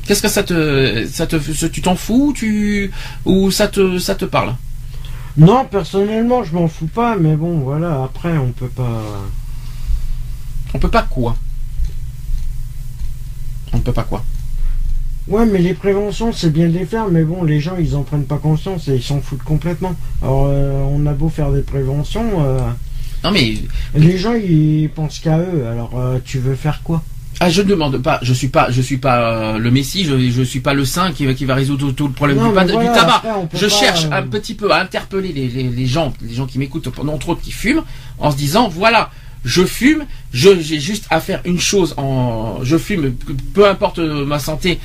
Qu'est-ce 0.08 0.22
que 0.22 0.30
ça 0.30 0.42
te, 0.42 1.06
ça 1.12 1.28
te, 1.28 1.36
tu 1.68 1.82
t'en 1.82 1.98
fous, 1.98 2.32
tu, 2.34 2.92
ou 3.26 3.52
ça 3.52 3.68
te, 3.68 4.00
ça 4.00 4.16
te 4.16 4.24
parle? 4.24 4.56
Non, 5.36 5.66
personnellement, 5.66 6.46
je 6.46 6.54
m'en 6.54 6.70
fous 6.70 6.88
pas, 6.88 7.18
mais 7.18 7.36
bon, 7.36 7.60
voilà. 7.60 8.04
Après, 8.06 8.38
on 8.38 8.54
peut 8.54 8.70
pas. 8.70 9.02
On 10.74 10.80
peut 10.80 10.90
pas 10.90 11.04
quoi? 11.04 11.36
On 13.74 13.80
peut 13.80 13.92
pas 13.92 14.04
quoi? 14.04 14.24
Ouais, 15.28 15.46
mais 15.46 15.60
les 15.60 15.74
préventions, 15.74 16.32
c'est 16.32 16.52
bien 16.52 16.70
de 16.70 16.78
les 16.78 16.86
faire, 16.86 17.10
mais 17.10 17.26
bon, 17.26 17.44
les 17.44 17.60
gens, 17.60 17.76
ils 17.78 17.98
en 17.98 18.04
prennent 18.04 18.26
pas 18.26 18.38
conscience 18.38 18.88
et 18.88 18.96
ils 18.96 19.04
s'en 19.04 19.20
foutent 19.20 19.44
complètement. 19.44 19.94
Alors, 20.22 20.46
euh, 20.48 20.88
on 20.90 21.06
a 21.06 21.12
beau 21.12 21.28
faire 21.28 21.52
des 21.52 21.64
préventions. 21.64 22.46
Euh, 22.46 22.60
non 23.26 23.32
mais 23.32 23.56
les 23.96 24.18
gens 24.20 24.36
ils 24.36 24.90
pensent 24.94 25.20
qu'à 25.20 25.40
eux. 25.40 25.66
Alors 25.70 25.98
euh, 25.98 26.20
tu 26.24 26.38
veux 26.38 26.54
faire 26.54 26.82
quoi? 26.84 27.02
Ah, 27.40 27.50
je 27.50 27.64
ne 27.64 27.68
demande 27.68 27.98
pas, 27.98 28.20
je 28.22 28.32
suis 28.34 28.48
pas, 28.48 28.70
je 28.70 28.82
suis 28.82 28.98
pas 28.98 29.56
euh, 29.56 29.58
le 29.58 29.72
Messie, 29.72 30.06
je, 30.06 30.30
je 30.30 30.42
suis 30.44 30.62
pas 30.62 30.74
le 30.74 30.86
saint 30.86 31.12
qui, 31.12 31.34
qui 31.36 31.44
va 31.44 31.56
résoudre 31.56 31.92
tout, 31.92 32.08
le 32.08 32.14
problème 32.14 32.38
du, 32.38 32.54
tabac. 32.54 33.24
je 33.54 33.68
cherche 33.68 34.06
euh, 34.06 34.12
un 34.14 34.22
petit 34.22 34.54
peu 34.54 34.72
à 34.72 34.80
interpeller 34.80 35.34
les, 35.34 35.48
les, 35.48 35.86
gens, 35.86 36.14
les 36.22 36.34
gens 36.34 36.46
qui 36.46 36.60
m'écoutent, 36.60 36.88
entre 36.88 37.30
autres 37.30 37.42
qui 37.42 37.52
fument, 37.52 37.84
en 38.20 38.32
se 38.32 38.38
disant 38.38 38.70
voilà, 38.70 39.10
je 39.44 39.66
fume, 39.66 40.06
j'ai 40.32 40.62
juste 40.80 41.08
à 41.10 41.20
faire 41.20 41.42
une 41.46 41.60
chose 41.60 41.94
en, 41.98 42.60
je 42.64 42.78
fume, 42.78 43.16
peu 43.54 43.68
importe 43.68 44.00
ma 44.00 44.40
santé. 44.40 44.80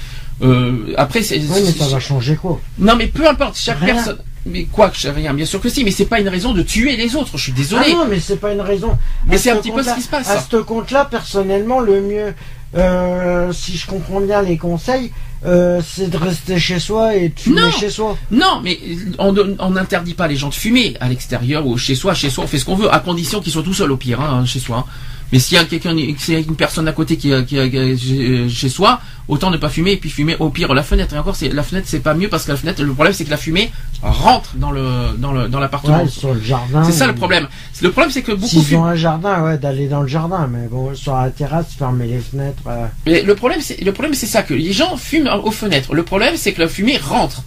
Après, 0.96 1.22
c'est. 1.22 1.38
mais 1.38 1.72
ça 1.72 1.88
va 1.88 2.00
changer 2.00 2.36
quoi 2.36 2.60
Non, 2.78 2.96
mais 2.96 3.06
peu 3.06 3.28
importe, 3.28 3.56
chaque 3.56 3.80
personne. 3.80 4.18
Mais 4.46 4.64
quoi 4.64 4.88
que 4.88 5.08
rien, 5.08 5.34
bien 5.34 5.44
sûr 5.44 5.60
que 5.60 5.68
si, 5.68 5.84
mais 5.84 5.90
c'est 5.90 6.06
pas 6.06 6.18
une 6.18 6.28
raison 6.28 6.54
de 6.54 6.62
tuer 6.62 6.96
les 6.96 7.14
autres. 7.14 7.36
Je 7.36 7.42
suis 7.42 7.52
désolé. 7.52 7.84
Ah 7.88 7.92
non, 7.92 8.06
mais 8.08 8.20
c'est 8.20 8.38
pas 8.40 8.52
une 8.52 8.62
raison. 8.62 8.96
Mais 9.26 9.36
c'est 9.36 9.50
un 9.50 9.56
petit 9.56 9.70
peu 9.70 9.82
ce 9.82 9.94
qui 9.94 10.02
se 10.02 10.08
passe. 10.08 10.30
À 10.30 10.40
ce 10.40 10.56
compte-là, 10.56 11.04
personnellement, 11.04 11.80
le 11.80 12.00
mieux, 12.00 12.34
euh, 12.74 13.52
si 13.52 13.76
je 13.76 13.86
comprends 13.86 14.20
bien 14.20 14.40
les 14.40 14.56
conseils, 14.56 15.12
euh, 15.44 15.82
c'est 15.86 16.08
de 16.08 16.16
rester 16.16 16.58
chez 16.58 16.78
soi 16.78 17.16
et 17.16 17.28
de 17.30 17.38
fumer 17.38 17.70
chez 17.78 17.90
soi. 17.90 18.16
Non, 18.30 18.60
mais 18.62 18.78
on 19.18 19.70
n'interdit 19.70 20.14
pas 20.14 20.26
les 20.26 20.36
gens 20.36 20.48
de 20.48 20.54
fumer 20.54 20.96
à 21.00 21.08
l'extérieur 21.08 21.66
ou 21.66 21.76
chez 21.76 21.94
soi. 21.94 22.14
Chez 22.14 22.30
soi, 22.30 22.44
on 22.44 22.46
fait 22.46 22.58
ce 22.58 22.64
qu'on 22.64 22.76
veut, 22.76 22.92
à 22.92 23.00
condition 23.00 23.40
qu'ils 23.40 23.52
soient 23.52 23.62
tout 23.62 23.74
seuls 23.74 23.92
au 23.92 23.96
pire, 23.98 24.20
hein, 24.22 24.46
chez 24.46 24.60
soi. 24.60 24.86
Mais 25.32 25.38
s'il 25.38 25.56
y 25.56 25.60
a 25.60 25.64
quelqu'un, 25.64 25.96
une 25.96 26.56
personne 26.56 26.88
à 26.88 26.92
côté 26.92 27.16
qui, 27.16 27.32
qui, 27.44 28.48
chez 28.48 28.68
soi, 28.68 29.00
autant 29.28 29.50
ne 29.50 29.56
pas 29.56 29.68
fumer 29.68 29.92
et 29.92 29.96
puis 29.96 30.10
fumer 30.10 30.36
au 30.40 30.50
pire 30.50 30.74
la 30.74 30.82
fenêtre. 30.82 31.14
Et 31.14 31.18
encore, 31.18 31.36
c'est 31.36 31.48
la 31.48 31.62
fenêtre, 31.62 31.86
c'est 31.88 32.00
pas 32.00 32.14
mieux 32.14 32.28
parce 32.28 32.44
que 32.44 32.50
la 32.50 32.56
fenêtre, 32.56 32.82
le 32.82 32.92
problème 32.92 33.14
c'est 33.14 33.24
que 33.24 33.30
la 33.30 33.36
fumée 33.36 33.70
rentre 34.02 34.56
dans 34.56 34.70
le 34.70 35.16
dans 35.18 35.32
le 35.32 35.48
dans 35.48 35.60
l'appartement. 35.60 36.06
sur 36.08 36.34
le 36.34 36.40
jardin. 36.40 36.84
C'est 36.84 36.92
ça 36.92 37.06
le 37.06 37.14
problème. 37.14 37.48
Le 37.80 37.90
problème 37.90 38.10
c'est 38.10 38.22
que 38.22 38.32
beaucoup. 38.32 38.46
S'ils 38.48 38.76
ont 38.76 38.84
un 38.84 38.96
jardin, 38.96 39.42
ouais, 39.44 39.58
d'aller 39.58 39.88
dans 39.88 40.02
le 40.02 40.08
jardin, 40.08 40.48
mais 40.50 40.66
bon, 40.68 40.94
sur 40.94 41.14
la 41.14 41.30
terrasse, 41.30 41.66
fermer 41.78 42.06
les 42.06 42.18
fenêtres. 42.18 42.62
Mais 43.06 43.22
le 43.22 43.34
problème, 43.34 43.60
c'est 43.60 43.80
le 43.80 43.92
problème, 43.92 44.14
c'est 44.14 44.26
ça 44.26 44.42
que 44.42 44.54
les 44.54 44.72
gens 44.72 44.96
fument 44.96 45.28
aux 45.44 45.50
fenêtres. 45.50 45.94
Le 45.94 46.02
problème, 46.02 46.34
c'est 46.36 46.52
que 46.52 46.60
la 46.60 46.68
fumée 46.68 46.98
rentre 46.98 47.42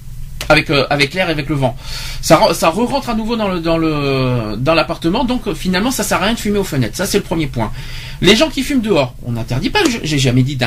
avec 0.50 0.70
euh, 0.70 0.86
avec 0.90 1.14
l'air 1.14 1.30
et 1.30 1.32
avec 1.32 1.50
le 1.50 1.56
vent. 1.56 1.76
Ça 2.22 2.40
ça 2.54 2.70
re 2.70 2.86
rentre 2.88 3.10
à 3.10 3.16
nouveau 3.16 3.36
dans 3.36 3.48
le 3.48 3.60
dans 3.60 3.78
le 3.78 4.56
dans 4.58 4.74
l'appartement. 4.74 5.24
Donc 5.24 5.48
euh, 5.48 5.56
finalement, 5.56 5.92
ça 5.92 6.04
sert 6.04 6.22
à 6.22 6.26
rien 6.26 6.34
de 6.34 6.40
fumer 6.40 6.60
aux 6.60 6.64
fenêtres. 6.64 6.98
Ça 6.98 7.06
c'est 7.06 7.18
le 7.18 7.24
premier 7.24 7.48
point. 7.48 7.72
Les 8.22 8.36
gens 8.36 8.50
qui 8.50 8.64
fument 8.64 8.82
dehors, 8.82 9.16
on 9.26 9.34
n'interdit 9.34 9.70
pas. 9.70 9.80
J'ai 10.04 10.20
jamais 10.20 10.44
dit 10.44 10.58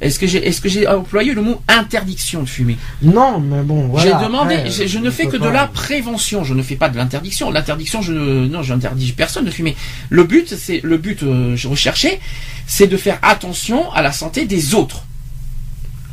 Est-ce 0.00 0.18
que 0.18 0.26
j'ai 0.26 0.46
est-ce 0.46 0.60
que 0.60 0.68
j'ai 0.68 0.88
employé 0.88 1.34
le 1.34 1.42
mot 1.42 1.60
interdiction 1.68 2.42
de 2.42 2.48
fumer? 2.48 2.76
Non, 3.02 3.38
mais 3.40 3.62
bon. 3.62 3.88
Voilà, 3.88 4.18
j'ai 4.18 4.26
demandé. 4.26 4.56
je 4.68 4.98
ne 4.98 5.10
fais 5.10 5.26
que 5.26 5.36
de 5.36 5.48
la 5.48 5.66
prévention. 5.66 6.44
Je 6.44 6.54
ne 6.54 6.62
fais 6.62 6.76
pas 6.76 6.88
de 6.88 6.96
l'interdiction. 6.96 7.50
L'interdiction, 7.50 8.02
je 8.02 8.12
non, 8.12 8.62
j'interdis 8.62 9.12
personne 9.12 9.44
de 9.44 9.50
fumer. 9.50 9.76
Le 10.10 10.24
but, 10.24 10.54
c'est 10.56 10.80
le 10.82 10.96
but 10.98 11.22
euh, 11.22 11.56
recherché, 11.64 12.20
c'est 12.66 12.86
de 12.86 12.96
faire 12.96 13.18
attention 13.22 13.90
à 13.92 14.02
la 14.02 14.12
santé 14.12 14.44
des 14.44 14.74
autres 14.74 15.04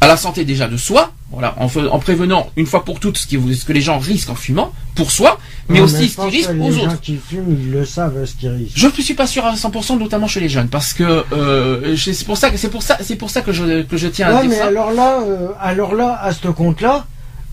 à 0.03 0.07
la 0.07 0.17
santé 0.17 0.43
déjà 0.43 0.67
de 0.67 0.75
soi, 0.75 1.11
voilà, 1.31 1.55
en, 1.57 1.67
en 1.67 1.99
prévenant 1.99 2.49
une 2.57 2.65
fois 2.65 2.83
pour 2.83 2.99
toutes 2.99 3.17
ce, 3.17 3.25
qui, 3.25 3.39
ce, 3.55 3.63
que 3.65 3.71
les 3.71 3.81
gens 3.81 3.99
risquent 3.99 4.29
en 4.29 4.35
fumant, 4.35 4.71
pour 4.95 5.11
soi, 5.11 5.39
mais 5.69 5.79
aussi 5.79 6.09
ce 6.09 6.15
qu'ils 6.21 6.29
risquent 6.29 6.49
aux 6.49 6.53
les 6.53 6.77
autres. 6.77 6.91
Gens 6.91 6.97
qui 7.01 7.15
fument, 7.15 7.57
ils 7.57 7.71
le 7.71 7.85
savent 7.85 8.25
ce 8.25 8.35
qu'ils 8.35 8.49
risquent. 8.49 8.77
Je 8.77 8.87
ne 8.87 8.91
suis 8.91 9.13
pas 9.13 9.27
sûr 9.27 9.45
à 9.45 9.55
100%, 9.55 9.97
notamment 9.97 10.27
chez 10.27 10.41
les 10.41 10.49
jeunes, 10.49 10.67
parce 10.67 10.93
que 10.93 11.23
euh, 11.31 11.95
c'est 11.95 12.25
pour 12.25 12.37
ça 12.37 12.49
que 12.49 12.57
c'est 12.57 12.69
pour 12.69 12.83
ça 12.83 12.97
c'est 13.01 13.15
pour 13.15 13.29
ça 13.29 13.41
que 13.41 13.51
je 13.53 13.83
que 13.83 13.97
je 13.97 14.07
tiens 14.07 14.27
à 14.35 14.41
dire 14.41 14.49
mais 14.49 14.59
alors 14.59 14.91
là, 14.91 15.21
euh, 15.21 15.47
alors 15.61 15.95
là, 15.95 16.19
à 16.21 16.33
ce 16.33 16.47
compte-là, 16.49 17.05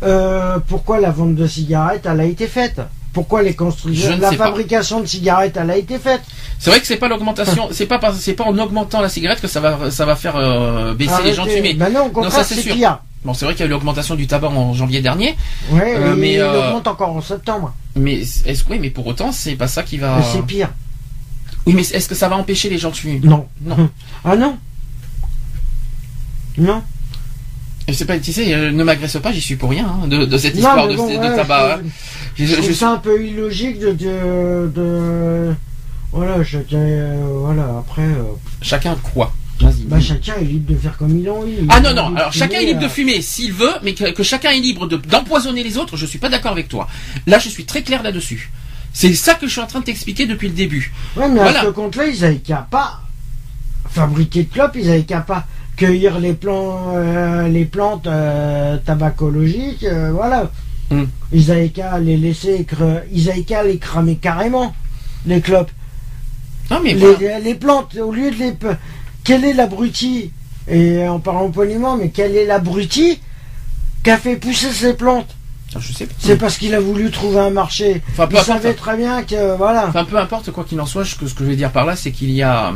euh, 0.02 0.58
pourquoi 0.66 0.98
la 0.98 1.10
vente 1.10 1.36
de 1.36 1.46
cigarettes 1.46 2.06
elle 2.10 2.20
a 2.20 2.24
été 2.24 2.48
faite? 2.48 2.80
Pourquoi 3.12 3.42
les 3.42 3.54
constructions, 3.54 4.16
la 4.18 4.32
fabrication 4.32 5.00
de 5.00 5.06
cigarettes, 5.06 5.56
elle 5.56 5.70
a 5.70 5.76
été 5.76 5.98
faite. 5.98 6.22
C'est 6.58 6.70
vrai 6.70 6.80
que 6.80 6.86
c'est 6.86 6.96
pas 6.96 7.08
l'augmentation, 7.08 7.68
c'est 7.72 7.86
pas 7.86 8.00
c'est 8.14 8.34
pas 8.34 8.44
en 8.44 8.56
augmentant 8.58 9.00
la 9.00 9.08
cigarette 9.08 9.40
que 9.40 9.48
ça 9.48 9.60
va 9.60 9.90
ça 9.90 10.04
va 10.06 10.14
faire 10.16 10.36
euh, 10.36 10.94
baisser 10.94 11.22
les 11.24 11.34
gens 11.34 11.44
de 11.44 11.50
fumer. 11.50 11.74
Ben 11.74 11.92
non, 11.92 12.06
au 12.06 12.10
contraire, 12.10 12.44
c'est 12.44 12.60
sûr. 12.60 12.76
Bon, 13.22 13.34
c'est 13.34 13.44
vrai 13.44 13.54
qu'il 13.54 13.60
y 13.60 13.64
a 13.64 13.66
eu 13.66 13.70
l'augmentation 13.70 14.14
du 14.14 14.26
tabac 14.26 14.48
en 14.48 14.72
janvier 14.72 15.02
dernier. 15.02 15.36
Oui, 15.70 15.80
euh, 15.84 16.14
mais 16.16 16.34
il 16.34 16.40
euh, 16.40 16.68
augmente 16.68 16.86
encore 16.86 17.14
en 17.14 17.20
septembre. 17.20 17.74
Mais 17.94 18.20
est-ce 18.20 18.64
oui, 18.70 18.78
mais 18.80 18.88
pour 18.88 19.06
autant, 19.06 19.30
c'est 19.30 19.56
pas 19.56 19.68
ça 19.68 19.82
qui 19.82 19.98
va. 19.98 20.22
C'est 20.32 20.40
pire. 20.46 20.70
Oui, 21.66 21.74
mais 21.74 21.82
est-ce 21.82 22.08
que 22.08 22.14
ça 22.14 22.28
va 22.30 22.36
empêcher 22.36 22.70
les 22.70 22.78
gens 22.78 22.90
de 22.90 22.96
fumer? 22.96 23.20
Non, 23.22 23.46
non. 23.60 23.90
ah 24.24 24.36
non? 24.36 24.56
Non. 26.56 26.82
Et 27.88 27.92
c'est 27.92 28.04
pas, 28.04 28.18
tu 28.18 28.32
sais, 28.32 28.46
ne 28.70 28.84
m'agresse 28.84 29.16
pas, 29.22 29.32
j'y 29.32 29.40
suis 29.40 29.56
pour 29.56 29.70
rien 29.70 29.86
hein, 29.86 30.06
de, 30.06 30.24
de 30.24 30.38
cette 30.38 30.54
histoire 30.54 30.86
de, 30.86 30.94
de 30.94 31.36
tabac. 31.36 31.74
hein. 31.74 31.80
Je, 32.36 32.44
Je- 32.46 32.54
trouve 32.54 32.68
je- 32.68 32.72
ça 32.74 32.90
un 32.92 32.96
peu 32.98 33.22
illogique 33.24 33.78
de, 33.78 33.92
de, 33.92 34.70
de- 34.74 35.54
voilà, 36.12 36.42
chacun, 36.44 36.78
euh, 36.78 37.22
voilà, 37.44 37.78
après, 37.78 38.02
euh, 38.02 38.22
Chacun 38.62 38.96
quoi 39.14 39.32
Vas-y. 39.60 39.84
bah, 39.84 40.00
chacun 40.00 40.34
est 40.40 40.44
libre 40.44 40.72
de 40.72 40.78
faire 40.78 40.96
comme 40.96 41.18
il 41.18 41.28
a 41.28 41.32
envie. 41.34 41.54
Ah 41.68 41.80
non, 41.80 41.92
non, 41.94 42.16
alors 42.16 42.32
chacun 42.32 42.58
est 42.60 42.64
libre 42.66 42.80
de 42.80 42.86
euh, 42.86 42.88
fumer 42.88 43.20
s'il 43.20 43.52
veut, 43.52 43.72
mais 43.82 43.94
que, 43.94 44.10
que 44.12 44.22
chacun 44.22 44.50
est 44.50 44.60
libre 44.60 44.86
de- 44.86 44.96
d'empoisonner 44.96 45.62
les 45.62 45.76
autres, 45.78 45.96
je 45.96 46.06
suis 46.06 46.18
pas 46.18 46.28
d'accord 46.30 46.52
avec 46.52 46.68
toi. 46.68 46.88
Là, 47.26 47.38
je 47.38 47.48
suis 47.48 47.64
très 47.64 47.82
clair 47.82 48.02
là-dessus. 48.02 48.50
C'est 48.92 49.12
ça 49.14 49.34
que 49.34 49.46
je 49.46 49.52
suis 49.52 49.60
en 49.60 49.66
train 49.66 49.80
de 49.80 49.84
t'expliquer 49.84 50.26
depuis 50.26 50.48
le 50.48 50.54
début. 50.54 50.92
Ouais, 51.16 51.28
mais 51.28 51.40
Voilà. 51.40 51.60
à 51.60 51.64
ce 51.64 51.68
compte-là, 51.68 52.06
ils 52.06 52.24
avaient 52.24 52.36
qu'à 52.38 52.66
pas 52.70 53.02
fabriquer 53.88 54.44
de 54.44 54.52
clopes, 54.52 54.76
ils 54.76 54.88
avaient 54.90 55.02
qu'à 55.04 55.20
pas 55.20 55.46
cueillir 55.76 56.18
les 56.18 56.36
euh, 56.44 57.48
les 57.48 57.64
plantes 57.66 58.06
euh, 58.06 58.76
tabacologiques, 58.84 59.84
euh, 59.84 60.10
voilà. 60.12 60.50
Hmm. 60.90 61.04
Ils 61.32 61.50
avaient 61.52 61.68
qu'à 61.68 61.98
les 61.98 62.16
laisser, 62.16 62.66
cre- 62.68 63.02
ils 63.12 63.30
avaient 63.30 63.42
qu'à 63.42 63.62
les 63.62 63.78
cramer 63.78 64.16
carrément, 64.16 64.74
les 65.26 65.40
clopes. 65.40 65.70
Non, 66.70 66.80
mais 66.82 66.94
les, 66.94 67.14
voilà. 67.14 67.38
les 67.38 67.54
plantes, 67.54 67.96
au 67.96 68.12
lieu 68.12 68.30
de 68.30 68.36
les. 68.36 68.52
Quel 69.24 69.44
est 69.44 69.52
l'abruti? 69.54 70.32
Et 70.68 71.06
en 71.08 71.18
parlant 71.20 71.50
poliment, 71.50 71.96
mais 71.96 72.10
quel 72.10 72.36
est 72.36 72.46
l'abruti 72.46 73.20
qui 74.04 74.10
a 74.10 74.18
fait 74.18 74.36
pousser 74.36 74.72
ces 74.72 74.94
plantes? 74.94 75.34
Je 75.78 75.92
sais 75.92 76.06
pas. 76.06 76.14
C'est 76.18 76.36
parce 76.36 76.58
qu'il 76.58 76.74
a 76.74 76.80
voulu 76.80 77.10
trouver 77.10 77.38
un 77.38 77.50
marché. 77.50 78.02
Enfin, 78.10 78.26
peu 78.26 78.34
Il 78.34 78.38
importe. 78.40 78.46
savait 78.62 78.74
très 78.74 78.96
bien 78.96 79.22
que. 79.22 79.56
Voilà. 79.56 79.86
Enfin, 79.88 80.04
peu 80.04 80.16
importe 80.18 80.50
quoi 80.50 80.64
qu'il 80.64 80.80
en 80.80 80.86
soit, 80.86 81.04
ce 81.04 81.14
que, 81.14 81.26
ce 81.28 81.34
que 81.34 81.44
je 81.44 81.50
vais 81.50 81.56
dire 81.56 81.70
par 81.70 81.86
là, 81.86 81.94
c'est 81.96 82.10
qu'il 82.10 82.30
y 82.30 82.42
a, 82.42 82.72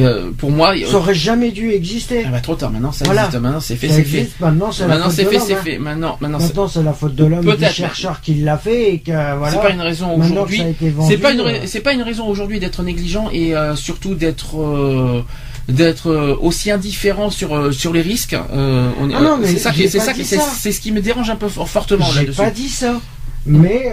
euh, 0.00 0.30
pour 0.38 0.50
moi, 0.50 0.74
Ça 0.86 0.96
aurait 0.96 1.14
jamais 1.14 1.50
dû 1.50 1.70
exister. 1.70 2.24
ah 2.26 2.30
bah, 2.30 2.40
trop 2.40 2.54
tard. 2.54 2.70
Maintenant, 2.70 2.92
ça 2.92 3.04
Voilà. 3.04 3.26
existe. 3.26 3.42
Maintenant, 3.42 3.60
c'est 3.60 3.76
fait, 3.76 3.88
c'est 3.88 4.04
fait. 4.04 4.28
maintenant 4.40 4.72
c'est 4.72 4.86
la 4.88 4.96
faute 4.98 5.12
c'est 5.12 5.24
de 5.24 5.28
fait, 5.28 5.36
l'homme, 5.36 5.46
c'est 5.46 5.54
hein. 5.54 5.60
fait. 5.62 5.78
Maintenant, 5.78 6.16
maintenant, 6.20 6.38
c'est 6.38 6.46
Maintenant, 6.46 6.68
c'est 6.68 6.82
la 6.82 6.92
faute 6.92 7.14
de 7.14 7.24
l'homme, 7.26 7.56
du 7.56 7.64
chercheur 7.66 8.20
qui 8.20 8.34
l'a 8.36 8.56
fait 8.56 8.94
et 8.94 8.98
que 9.00 9.10
voilà. 9.10 9.50
c'est 9.50 9.60
pas 9.60 9.70
une 9.70 9.80
raison 9.82 10.14
aujourd'hui. 10.18 10.62
C'est 11.08 11.18
pas 11.18 11.32
une, 11.32 11.66
c'est 11.66 11.80
pas 11.80 11.92
une 11.92 12.02
raison 12.02 12.26
aujourd'hui 12.26 12.58
d'être 12.60 12.82
négligent 12.82 13.28
et 13.32 13.54
euh, 13.54 13.76
surtout 13.76 14.14
d'être 14.14 14.58
euh, 14.60 15.22
d'être 15.68 16.10
euh, 16.10 16.36
aussi 16.40 16.70
indifférent 16.70 17.30
sur 17.30 17.54
euh, 17.54 17.70
sur 17.72 17.92
les 17.92 18.00
risques. 18.02 18.34
Euh, 18.34 18.90
on 19.00 19.10
Ah 19.14 19.20
non, 19.20 19.38
mais 19.38 19.46
c'est 19.46 19.58
ça 19.58 19.70
qui 19.72 19.82
j'ai 19.82 19.88
c'est 19.88 20.00
ça 20.00 20.12
qui 20.14 20.24
c'est 20.24 20.72
ce 20.72 20.80
qui 20.80 20.90
me 20.92 21.00
dérange 21.00 21.28
un 21.30 21.36
peu 21.36 21.48
for- 21.48 21.68
fortement 21.68 22.06
J'ai 22.12 22.20
là-dessus. 22.20 22.36
pas 22.40 22.50
dit 22.50 22.68
ça. 22.68 23.00
Mais 23.44 23.92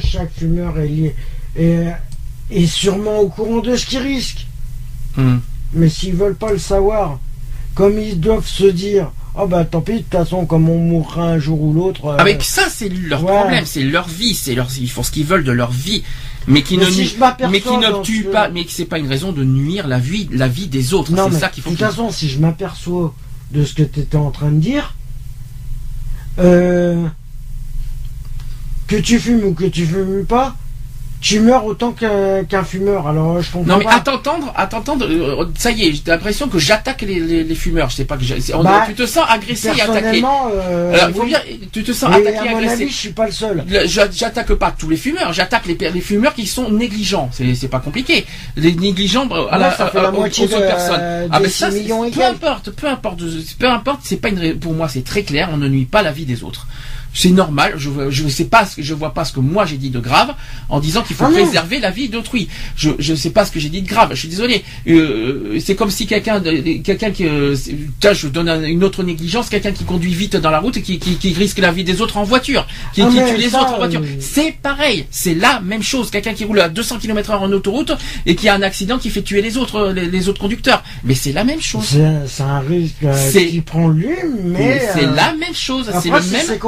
chaque 0.00 0.32
fumeur 0.36 0.78
est 0.78 0.88
lié. 0.88 1.14
Et, 1.58 1.84
est 2.50 2.66
sûrement 2.66 3.18
au 3.18 3.28
courant 3.28 3.58
de 3.60 3.76
ce 3.76 3.84
qu'il 3.86 3.98
risque. 3.98 4.46
Hmm. 5.18 5.38
Mais 5.74 5.88
s'ils 5.90 6.14
veulent 6.14 6.36
pas 6.36 6.52
le 6.52 6.58
savoir, 6.58 7.18
comme 7.74 7.98
ils 7.98 8.18
doivent 8.18 8.46
se 8.46 8.64
dire 8.64 9.10
Oh 9.40 9.46
bah 9.46 9.64
tant 9.64 9.80
pis, 9.82 9.92
de 9.92 9.98
toute 9.98 10.10
façon, 10.12 10.46
comme 10.46 10.68
on 10.68 10.78
mourra 10.78 11.22
un 11.24 11.38
jour 11.38 11.60
ou 11.60 11.72
l'autre. 11.72 12.06
euh, 12.06 12.16
Avec 12.16 12.42
ça, 12.42 12.62
c'est 12.70 12.88
leur 12.88 13.22
ouais. 13.22 13.32
problème, 13.38 13.64
c'est 13.66 13.82
leur 13.82 14.08
vie, 14.08 14.34
c'est 14.34 14.54
leur, 14.54 14.68
ils 14.80 14.90
font 14.90 15.02
ce 15.04 15.10
qu'ils 15.12 15.26
veulent 15.26 15.44
de 15.44 15.52
leur 15.52 15.70
vie, 15.70 16.02
mais 16.48 16.62
qui 16.62 16.76
Mais 16.76 16.86
ne, 16.86 16.90
si 16.90 17.16
mais 17.50 17.60
qui 17.60 17.76
ne 17.76 17.82
ce- 18.02 18.30
pas, 18.32 18.48
mais 18.48 18.64
que 18.64 18.72
c'est 18.72 18.84
pas 18.86 18.98
une 18.98 19.06
raison 19.06 19.30
de 19.32 19.44
nuire 19.44 19.86
la 19.86 19.98
vie, 20.00 20.28
la 20.32 20.48
vie 20.48 20.66
des 20.66 20.92
autres. 20.94 21.12
Non, 21.12 21.28
C'est 21.30 21.38
ça 21.38 21.48
qu'il 21.50 21.62
de 21.62 21.68
toute 21.68 21.78
façon, 21.78 22.10
si 22.10 22.28
je 22.28 22.40
m'aperçois 22.40 23.14
de 23.52 23.64
ce 23.64 23.74
que 23.74 23.82
tu 23.84 24.00
étais 24.00 24.16
en 24.16 24.30
train 24.30 24.50
de 24.50 24.58
dire, 24.60 24.94
euh, 26.40 27.06
que 28.86 28.96
tu 28.96 29.18
fumes 29.20 29.44
ou 29.44 29.54
que 29.54 29.66
tu 29.66 29.86
fumes 29.86 30.24
pas, 30.26 30.56
tu 31.20 31.40
meurs 31.40 31.64
autant 31.64 31.92
qu'un 31.92 32.64
fumeur. 32.64 33.08
Alors 33.08 33.40
je 33.42 33.50
comprends 33.50 33.68
Non 33.72 33.78
mais 33.78 33.84
pas. 33.84 33.96
à 33.96 34.00
t'entendre, 34.00 34.52
à 34.56 34.66
t'entendre, 34.66 35.06
euh, 35.08 35.44
ça 35.58 35.70
y 35.70 35.86
est, 35.88 35.92
j'ai 35.92 36.02
l'impression 36.06 36.48
que 36.48 36.58
j'attaque 36.58 37.02
les, 37.02 37.18
les, 37.20 37.44
les 37.44 37.54
fumeurs. 37.54 37.90
Je 37.90 37.96
sais 37.96 38.04
pas 38.04 38.16
que 38.16 38.22
on- 38.54 38.62
Bah, 38.62 38.84
tu 38.86 38.94
te 38.94 39.06
sens 39.06 39.24
agressé 39.28 39.68
et 39.76 39.80
attaqué. 39.82 40.22
Euh, 40.22 40.94
Alors 40.94 41.08
il 41.08 41.14
faut 41.14 41.22
oui. 41.22 41.28
bien, 41.28 41.40
tu 41.72 41.82
te 41.82 41.92
sens 41.92 42.10
Mais 42.10 42.26
attaqué, 42.26 42.48
mon 42.50 42.56
agressé. 42.58 42.82
avis, 42.82 42.88
je 42.88 42.94
suis 42.96 43.12
pas 43.12 43.26
le 43.26 43.32
seul. 43.32 43.64
J'attaque 43.86 44.52
pas 44.54 44.72
tous 44.76 44.88
les 44.88 44.96
fumeurs, 44.96 45.32
j'attaque 45.32 45.66
les, 45.66 45.76
les 45.90 46.00
fumeurs 46.00 46.34
qui 46.34 46.46
sont 46.46 46.70
négligents. 46.70 47.30
C'est 47.32 47.68
pas 47.68 47.80
compliqué. 47.80 48.24
Les 48.56 48.72
négligents 48.74 49.28
euh, 49.32 49.46
à 49.50 49.58
la, 49.58 49.70
ça 49.72 49.88
fait 49.88 49.98
à- 49.98 50.02
la 50.02 50.08
aux- 50.10 50.12
moitié 50.12 50.44
aux 50.46 50.48
autres 50.48 50.60
de- 50.60 50.66
personnes. 50.66 51.00
des 51.00 51.28
Ah 51.32 51.40
6 51.44 51.50
ça, 51.50 51.68
et 51.70 52.10
peu 52.10 52.24
importe, 52.24 52.70
peu 52.70 52.86
importe, 52.88 53.20
peu 53.58 53.66
importe. 53.68 54.00
C'est 54.04 54.16
pas 54.16 54.28
une, 54.28 54.58
pour 54.58 54.72
moi 54.74 54.88
c'est 54.88 55.04
très 55.04 55.22
clair. 55.22 55.48
On 55.52 55.56
ne 55.56 55.68
nuit 55.68 55.84
pas 55.84 56.02
la 56.02 56.12
vie 56.12 56.24
des 56.26 56.44
autres. 56.44 56.66
C'est 57.20 57.30
normal. 57.30 57.74
Je 57.76 57.90
je 58.10 58.28
sais 58.28 58.44
pas, 58.44 58.64
ce 58.64 58.76
que- 58.76 58.82
je 58.82 58.94
vois 58.94 59.12
pas 59.12 59.24
ce 59.24 59.32
que 59.32 59.40
moi 59.40 59.66
j'ai 59.66 59.76
dit 59.76 59.90
de 59.90 59.98
grave 60.08 60.30
en 60.68 60.78
disant 60.80 61.02
qu'il 61.02 61.16
faut 61.16 61.24
Ah 61.26 61.30
préserver 61.32 61.78
la 61.80 61.90
vie 61.90 62.08
d'autrui. 62.08 62.48
Je 62.76 62.90
je 62.98 63.14
sais 63.22 63.30
pas 63.30 63.44
ce 63.44 63.50
que 63.50 63.58
j'ai 63.58 63.70
dit 63.76 63.82
de 63.82 63.88
grave. 63.88 64.10
Je 64.12 64.20
suis 64.20 64.28
désolé. 64.28 64.62
Euh, 64.88 65.58
c'est 65.64 65.74
comme 65.74 65.90
si 65.90 66.06
quelqu'un 66.06 66.40
quelqu'un 66.84 67.10
qui 67.10 67.26
euh, 67.26 67.56
tiens, 68.00 68.12
je 68.12 68.28
donne 68.28 68.48
un- 68.48 68.62
une 68.64 68.84
autre 68.84 69.02
négligence, 69.02 69.48
quelqu'un 69.48 69.72
qui 69.72 69.84
conduit 69.84 70.14
vite 70.14 70.36
dans 70.36 70.50
la 70.50 70.60
route 70.60 70.76
et 70.76 70.82
qui, 70.82 70.98
qui, 70.98 71.16
qui 71.16 71.32
risque 71.34 71.58
la 71.58 71.72
vie 71.72 71.84
des 71.84 72.00
autres 72.00 72.16
en 72.18 72.24
voiture, 72.24 72.66
qui, 72.94 73.02
Ah, 73.02 73.08
qui 73.10 73.16
tue 73.32 73.36
les 73.36 73.50
ça, 73.50 73.62
autres 73.62 73.74
en 73.74 73.76
voiture. 73.78 74.00
euh, 74.00 74.16
C'est 74.20 74.52
pareil, 74.62 75.06
c'est 75.10 75.34
la 75.34 75.60
même 75.60 75.82
chose. 75.82 76.10
Quelqu'un 76.10 76.34
qui 76.34 76.44
roule 76.44 76.60
à 76.60 76.68
200 76.68 76.98
km 76.98 77.30
heure 77.32 77.42
en 77.42 77.50
autoroute 77.52 77.92
et 78.26 78.34
qui 78.36 78.48
a 78.48 78.54
un 78.54 78.62
accident 78.62 78.98
qui 78.98 79.10
fait 79.10 79.22
tuer 79.22 79.42
les 79.42 79.56
autres, 79.56 79.92
les, 79.92 80.06
les 80.06 80.28
autres 80.28 80.40
conducteurs. 80.40 80.82
Mais 81.04 81.14
c'est 81.14 81.32
la 81.32 81.44
même 81.44 81.60
chose. 81.60 81.84
C'est 82.26 82.42
un 82.42 82.60
risque 82.60 82.94
euh, 83.04 83.30
qui 83.50 83.60
prend 83.60 83.88
lui, 83.88 84.14
mais. 84.44 84.80
c'est 84.94 85.04
euh, 85.04 85.14
la 85.14 85.32
même 85.34 85.54
chose. 85.54 85.86
C'est 86.00 86.08
Après, 86.10 86.20
le 86.20 86.24
c'est 86.26 86.48
même. 86.48 86.58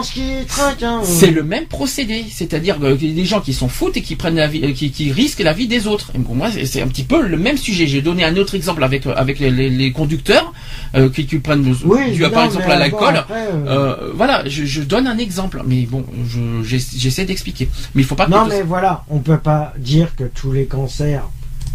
Qui 0.00 0.22
trinquent. 0.48 0.82
Hein. 0.82 1.00
C'est 1.04 1.30
le 1.30 1.42
même 1.42 1.66
procédé, 1.66 2.24
c'est-à-dire 2.30 2.78
que 2.80 2.94
des 2.94 3.24
gens 3.24 3.40
qui 3.40 3.52
s'en 3.52 3.68
foutent 3.68 3.96
et 3.96 4.02
qui 4.02 4.16
prennent 4.16 4.36
la 4.36 4.46
vie, 4.48 4.62
euh, 4.64 4.72
qui, 4.72 4.90
qui 4.90 5.12
risquent 5.12 5.40
la 5.40 5.52
vie 5.52 5.66
des 5.68 5.86
autres. 5.86 6.10
Et 6.14 6.18
pour 6.18 6.34
moi, 6.34 6.48
c'est- 6.50 6.80
un 6.80 6.88
petit 6.88 7.04
peu 7.04 7.22
le 7.26 7.36
même 7.36 7.56
sujet. 7.58 7.86
J'ai 7.86 8.00
donné 8.02 8.24
un 8.24 8.36
autre 8.36 8.54
exemple 8.54 8.82
avec 8.82 9.06
euh, 9.06 9.14
avec 9.16 9.38
les, 9.38 9.50
les- 9.50 9.70
les 9.70 9.92
conducteurs 9.92 10.52
euh, 10.94 11.08
qui, 11.10 11.26
qui 11.26 11.38
prennent 11.38 11.74
Oui, 11.84 12.12
dû 12.12 12.22
par 12.30 12.44
exemple 12.44 12.70
à 12.70 12.76
l'alcool. 12.78 13.22
euh, 13.30 13.50
Euh, 13.66 14.12
voilà, 14.14 14.48
je, 14.48 14.64
je 14.64 14.80
donne 14.82 15.06
un 15.06 15.18
exemple, 15.18 15.62
mais 15.66 15.82
bon, 15.86 16.04
je- 16.28 16.62
j'ess- 16.64 16.94
j'essaie 16.96 17.24
d'expliquer. 17.24 17.68
Mais 17.94 18.02
il 18.02 18.04
faut 18.06 18.14
pas. 18.14 18.26
que 18.26 18.30
Non, 18.30 18.44
tout- 18.44 18.48
mais 18.50 18.62
voilà, 18.62 19.04
on 19.10 19.18
peut 19.18 19.38
pas 19.38 19.72
dire 19.78 20.14
que 20.16 20.24
tous 20.24 20.52
les 20.52 20.64
cancers 20.66 21.28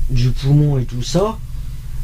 du 0.10 0.30
poumon 0.30 0.78
et 0.78 0.86
tout 0.86 1.04
ça 1.04 1.38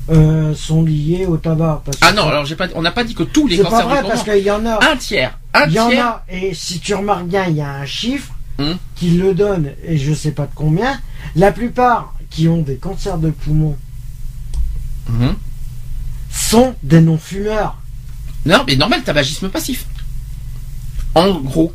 euh, 0.09 0.53
sont 0.55 0.83
liés 0.83 1.25
au 1.25 1.37
tabac. 1.37 1.81
Parce 1.85 1.97
Ah 2.01 2.11
non, 2.13 2.27
alors 2.27 2.45
j'ai 2.45 2.55
pas, 2.55 2.67
on 2.75 2.81
n'a 2.81 2.91
pas 2.91 3.03
dit 3.03 3.15
que 3.15 3.23
tous 3.23 3.47
les 3.47 3.57
c'est 3.57 3.63
pas 3.63 3.69
cancers 3.69 3.87
vrai 3.87 4.01
du 4.03 4.07
parce 4.09 4.23
qu'il 4.23 4.37
y 4.43 4.51
en 4.51 4.65
a. 4.65 4.79
Un 4.91 4.97
tiers, 4.97 5.37
un 5.53 5.65
Il 5.67 5.73
y 5.73 5.79
en 5.79 5.91
a, 5.91 6.25
et 6.29 6.53
si 6.53 6.79
tu 6.79 6.93
remarques 6.93 7.25
bien, 7.27 7.45
il 7.47 7.55
y 7.55 7.61
a 7.61 7.71
un 7.71 7.85
chiffre 7.85 8.33
Hum. 8.59 8.77
qui 8.95 9.09
le 9.11 9.33
donne, 9.33 9.71
et 9.83 9.97
je 9.97 10.13
sais 10.13 10.29
pas 10.31 10.43
de 10.43 10.51
combien. 10.53 10.99
La 11.35 11.51
plupart 11.51 12.13
qui 12.29 12.47
ont 12.47 12.61
des 12.61 12.75
cancers 12.75 13.17
de 13.17 13.31
poumon 13.31 13.75
Mhm. 15.09 15.35
sont 16.31 16.75
des 16.83 17.01
non-fumeurs. 17.01 17.77
Non, 18.45 18.63
mais 18.67 18.75
normal, 18.75 19.01
tabagisme 19.03 19.49
passif. 19.49 19.85
En 21.15 21.33
gros. 21.39 21.73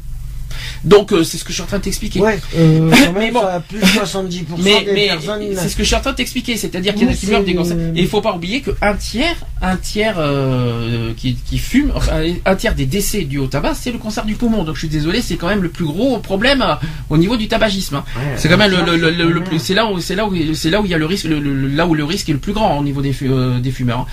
Donc 0.84 1.12
euh, 1.12 1.24
c'est 1.24 1.36
ce 1.38 1.44
que 1.44 1.50
je 1.50 1.54
suis 1.54 1.62
en 1.62 1.66
train 1.66 1.78
de 1.78 1.82
t'expliquer. 1.84 2.20
Ouais, 2.20 2.38
euh, 2.56 2.90
Mais 3.18 3.30
bon. 3.30 3.40
ça 3.42 3.62
plus 3.68 3.80
de 3.80 3.84
70% 3.84 4.44
Mais, 4.58 4.84
des 4.84 4.92
mais 4.92 5.06
personnes. 5.08 5.42
c'est 5.56 5.68
ce 5.68 5.76
que 5.76 5.82
je 5.82 5.88
suis 5.88 5.96
en 5.96 6.00
train 6.00 6.12
de 6.12 6.16
t'expliquer, 6.16 6.56
c'est-à-dire 6.56 6.94
qu'il 6.94 7.04
y 7.04 7.06
en 7.06 7.12
a 7.12 7.14
qui 7.14 7.26
meurent 7.28 7.44
des 7.44 7.54
cancers. 7.54 7.76
Et 7.94 8.00
il 8.00 8.08
faut 8.08 8.20
pas 8.20 8.34
oublier 8.34 8.62
qu'un 8.62 8.94
tiers, 8.94 9.36
un 9.62 9.76
tiers 9.76 10.16
euh, 10.18 11.12
qui, 11.16 11.34
qui 11.36 11.58
fume, 11.58 11.92
enfin, 11.94 12.22
un 12.44 12.54
tiers 12.56 12.74
des 12.74 12.86
décès 12.86 13.22
dus 13.22 13.38
au 13.38 13.46
tabac, 13.46 13.74
c'est 13.74 13.90
le 13.92 13.98
cancer 13.98 14.24
du 14.24 14.34
poumon. 14.34 14.64
Donc 14.64 14.74
je 14.76 14.80
suis 14.80 14.88
désolé, 14.88 15.20
c'est 15.22 15.36
quand 15.36 15.48
même 15.48 15.62
le 15.62 15.68
plus 15.68 15.84
gros 15.84 16.18
problème 16.18 16.62
euh, 16.62 16.74
au 17.10 17.18
niveau 17.18 17.36
du 17.36 17.48
tabagisme. 17.48 17.96
hein. 17.96 18.04
Ouais, 18.16 18.22
C'est 18.36 18.48
quand 18.48 18.56
même 18.56 18.70
le, 18.70 19.40
plus, 19.42 19.58
c'est 19.58 19.74
là 19.74 19.90
où 19.90 20.00
c'est 20.00 20.14
là 20.14 20.26
où 20.26 20.34
c'est 20.54 20.70
là 20.70 20.80
où 20.80 20.84
il 20.84 20.90
y 20.90 20.94
a 20.94 20.98
le 20.98 21.06
risque, 21.06 21.26
là 21.28 21.86
où 21.86 21.94
le 21.94 22.04
risque 22.04 22.28
est 22.28 22.32
le 22.32 22.38
plus 22.38 22.52
grand 22.52 22.78
au 22.78 22.82
niveau 22.84 23.02
des, 23.02 23.12
fu- 23.12 23.30
des 23.60 23.70
fumeurs. 23.70 24.00
hein. 24.00 24.06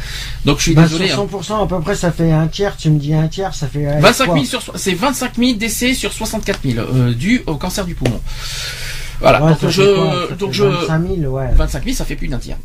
Donc 0.46 0.58
je 0.58 0.64
suis 0.64 0.74
Bah, 0.74 0.84
désolé. 0.84 1.12
hein. 1.12 1.16
sur 1.30 1.42
100% 1.42 1.64
à 1.64 1.68
peu 1.68 1.80
près, 1.82 1.96
ça 1.96 2.12
fait 2.12 2.32
un 2.32 2.48
tiers. 2.48 2.76
Tu 2.78 2.90
me 2.90 3.00
dis 3.00 3.14
un 3.14 3.28
tiers, 3.28 3.54
ça 3.54 3.68
fait. 3.68 3.86
euh, 3.88 4.00
25 4.00 4.26
quoi 4.26 4.34
000 4.36 4.46
sur, 4.46 4.62
c'est 4.76 4.94
25 4.94 5.32
000 5.38 5.54
décès 5.54 5.94
sur 5.94 6.12
64 6.14 6.55
000 6.64 6.80
euh, 6.80 7.14
dus 7.14 7.42
au 7.48 7.56
cancer 7.56 7.86
du 7.86 7.96
poumon. 7.96 8.22
Voilà. 9.20 9.44
Ouais, 9.44 9.52
donc 9.62 9.70
je, 9.72 10.34
donc 10.36 10.52
je, 10.52 10.64
25 10.64 11.02
000, 11.22 11.32
ouais. 11.34 11.52
25 11.56 11.84
000, 11.86 11.96
ça 11.96 12.06
fait 12.06 12.16
plus 12.16 12.28
d'un 12.28 12.38
tiers. 12.38 12.58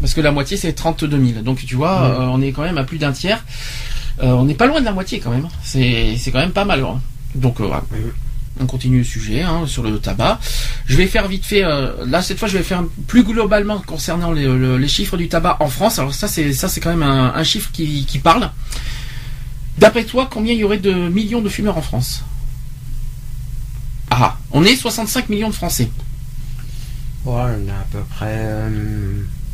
Parce 0.00 0.12
que 0.14 0.20
la 0.20 0.32
moitié, 0.32 0.56
c'est 0.56 0.72
32 0.72 1.08
000. 1.32 1.42
Donc 1.42 1.64
tu 1.64 1.76
vois, 1.76 2.02
Ouais. 2.02 2.08
euh, 2.10 2.28
on 2.30 2.42
est 2.42 2.52
quand 2.52 2.62
même 2.62 2.78
à 2.78 2.84
plus 2.84 2.98
d'un 2.98 3.12
tiers. 3.12 3.44
Euh, 4.22 4.26
on 4.32 4.44
n'est 4.44 4.54
pas 4.54 4.66
loin 4.66 4.80
de 4.80 4.84
la 4.84 4.92
moitié 4.92 5.18
quand 5.20 5.30
même. 5.30 5.48
C'est, 5.62 6.16
quand 6.32 6.38
même 6.40 6.52
pas 6.52 6.64
mal. 6.64 6.80
hein. 6.84 7.00
Donc 7.34 7.60
voilà. 7.60 7.82
On 8.60 8.66
continue 8.66 8.98
le 8.98 9.04
sujet 9.04 9.42
hein, 9.42 9.62
sur 9.66 9.82
le 9.82 9.98
tabac. 9.98 10.38
Je 10.86 10.96
vais 10.96 11.06
faire 11.08 11.26
vite 11.26 11.44
fait. 11.44 11.64
euh, 11.64 11.90
là 12.06 12.22
cette 12.22 12.38
fois, 12.38 12.46
je 12.46 12.56
vais 12.56 12.62
faire 12.62 12.84
plus 13.08 13.24
globalement 13.24 13.80
concernant 13.84 14.30
les, 14.30 14.44
le- 14.44 14.76
les 14.78 14.86
chiffres 14.88 15.16
du 15.16 15.28
tabac 15.28 15.56
en 15.58 15.66
France. 15.68 15.98
Alors 15.98 16.14
ça, 16.14 16.28
c'est 16.28 16.52
ça, 16.52 16.68
c'est 16.68 16.80
quand 16.80 16.90
même 16.90 17.02
un, 17.02 17.32
un 17.34 17.42
chiffre 17.44 17.70
qui, 17.72 18.04
qui 18.06 18.18
parle. 18.18 18.50
D'après 19.78 20.04
toi, 20.04 20.28
combien 20.30 20.52
il 20.52 20.60
y 20.60 20.64
aurait 20.64 20.78
de 20.78 20.92
millions 20.92 21.40
de 21.40 21.48
fumeurs 21.48 21.76
en 21.76 21.82
France? 21.82 22.22
Ah, 24.16 24.36
on 24.52 24.64
est 24.64 24.76
65 24.76 25.28
millions 25.28 25.48
de 25.48 25.54
Français. 25.54 25.90
Ouais, 27.24 27.32
on 27.32 27.68
a 27.68 27.72
à 27.72 27.86
peu 27.90 27.98
près 28.10 28.26
euh, 28.30 28.70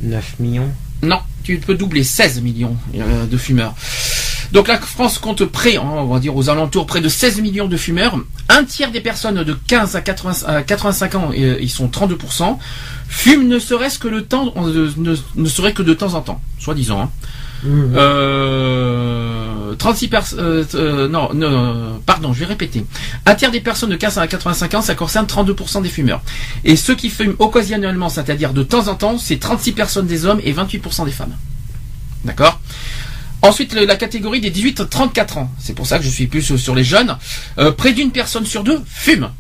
9 0.02 0.34
millions. 0.40 0.70
Non, 1.02 1.20
tu 1.42 1.56
peux 1.58 1.74
doubler 1.74 2.04
16 2.04 2.42
millions 2.42 2.76
euh, 2.94 3.24
de 3.26 3.36
fumeurs. 3.38 3.74
Donc 4.52 4.68
la 4.68 4.78
France 4.78 5.18
compte 5.18 5.44
près, 5.46 5.76
hein, 5.76 5.82
on 5.86 6.06
va 6.06 6.18
dire 6.18 6.36
aux 6.36 6.50
alentours, 6.50 6.84
près 6.84 7.00
de 7.00 7.08
16 7.08 7.40
millions 7.40 7.68
de 7.68 7.76
fumeurs. 7.78 8.18
Un 8.50 8.64
tiers 8.64 8.90
des 8.90 9.00
personnes 9.00 9.42
de 9.44 9.52
15 9.66 9.96
à, 9.96 10.02
80 10.02 10.42
à 10.46 10.62
85 10.62 11.14
ans, 11.14 11.30
euh, 11.32 11.56
ils 11.60 11.70
sont 11.70 11.86
32%, 11.86 12.58
fument 13.08 13.48
ne 13.48 13.58
serait-ce 13.58 13.98
que 13.98 14.08
le 14.08 14.24
temps, 14.26 14.52
euh, 14.56 14.90
ne, 14.98 15.16
ne 15.36 15.48
serait 15.48 15.72
que 15.72 15.82
de 15.82 15.94
temps 15.94 16.14
en 16.14 16.20
temps, 16.20 16.42
soi-disant. 16.58 17.00
hein. 17.02 17.10
Mhm. 17.62 17.92
Euh, 17.94 19.74
36 19.76 20.08
personnes. 20.08 20.40
Euh, 20.40 20.64
euh, 20.74 21.08
non, 21.08 21.32
non, 21.34 22.00
pardon, 22.06 22.32
je 22.32 22.40
vais 22.40 22.46
répéter. 22.46 22.84
Un 23.26 23.34
tiers 23.34 23.50
des 23.50 23.60
personnes 23.60 23.90
de 23.90 23.96
15 23.96 24.18
à 24.18 24.26
85 24.26 24.74
ans, 24.74 24.82
ça 24.82 24.94
concerne 24.94 25.26
32% 25.26 25.82
des 25.82 25.88
fumeurs. 25.88 26.22
Et 26.64 26.76
ceux 26.76 26.94
qui 26.94 27.10
fument 27.10 27.34
occasionnellement, 27.38 28.08
c'est-à-dire 28.08 28.52
de 28.52 28.62
temps 28.62 28.88
en 28.88 28.94
temps, 28.94 29.18
c'est 29.18 29.38
36 29.38 29.72
personnes 29.72 30.06
des 30.06 30.26
hommes 30.26 30.40
et 30.44 30.52
28% 30.52 31.04
des 31.04 31.12
femmes. 31.12 31.36
D'accord? 32.24 32.60
Ensuite, 33.42 33.72
la 33.72 33.96
catégorie 33.96 34.40
des 34.40 34.50
18-34 34.50 35.38
ans. 35.38 35.50
C'est 35.58 35.72
pour 35.72 35.86
ça 35.86 35.98
que 35.98 36.04
je 36.04 36.10
suis 36.10 36.26
plus 36.26 36.56
sur 36.58 36.74
les 36.74 36.84
jeunes. 36.84 37.16
Près 37.78 37.94
d'une 37.94 38.10
personne 38.10 38.44
sur 38.44 38.62
deux 38.62 38.82
fume. 38.86 39.30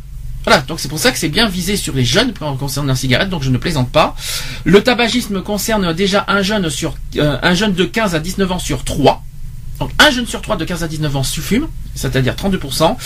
Voilà, 0.44 0.62
donc 0.62 0.80
c'est 0.80 0.88
pour 0.88 0.98
ça 0.98 1.12
que 1.12 1.18
c'est 1.18 1.28
bien 1.28 1.48
visé 1.48 1.76
sur 1.76 1.94
les 1.94 2.04
jeunes 2.04 2.32
en 2.40 2.56
concernant 2.56 2.88
la 2.88 2.96
cigarette, 2.96 3.28
donc 3.28 3.42
je 3.42 3.50
ne 3.50 3.58
plaisante 3.58 3.90
pas. 3.90 4.16
Le 4.64 4.82
tabagisme 4.82 5.42
concerne 5.42 5.92
déjà 5.92 6.24
un 6.28 6.42
jeune 6.42 6.70
sur 6.70 6.96
euh, 7.16 7.38
un 7.42 7.54
jeune 7.54 7.74
de 7.74 7.84
15 7.84 8.14
à 8.14 8.20
19 8.20 8.52
ans 8.52 8.58
sur 8.58 8.84
3. 8.84 9.22
Donc 9.80 9.90
un 9.98 10.10
jeune 10.10 10.26
sur 10.26 10.42
3 10.42 10.56
de 10.56 10.64
15 10.64 10.82
à 10.84 10.88
19 10.88 11.16
ans 11.16 11.22
fume, 11.22 11.66
c'est-à-dire 11.94 12.34
32%, 12.34 12.96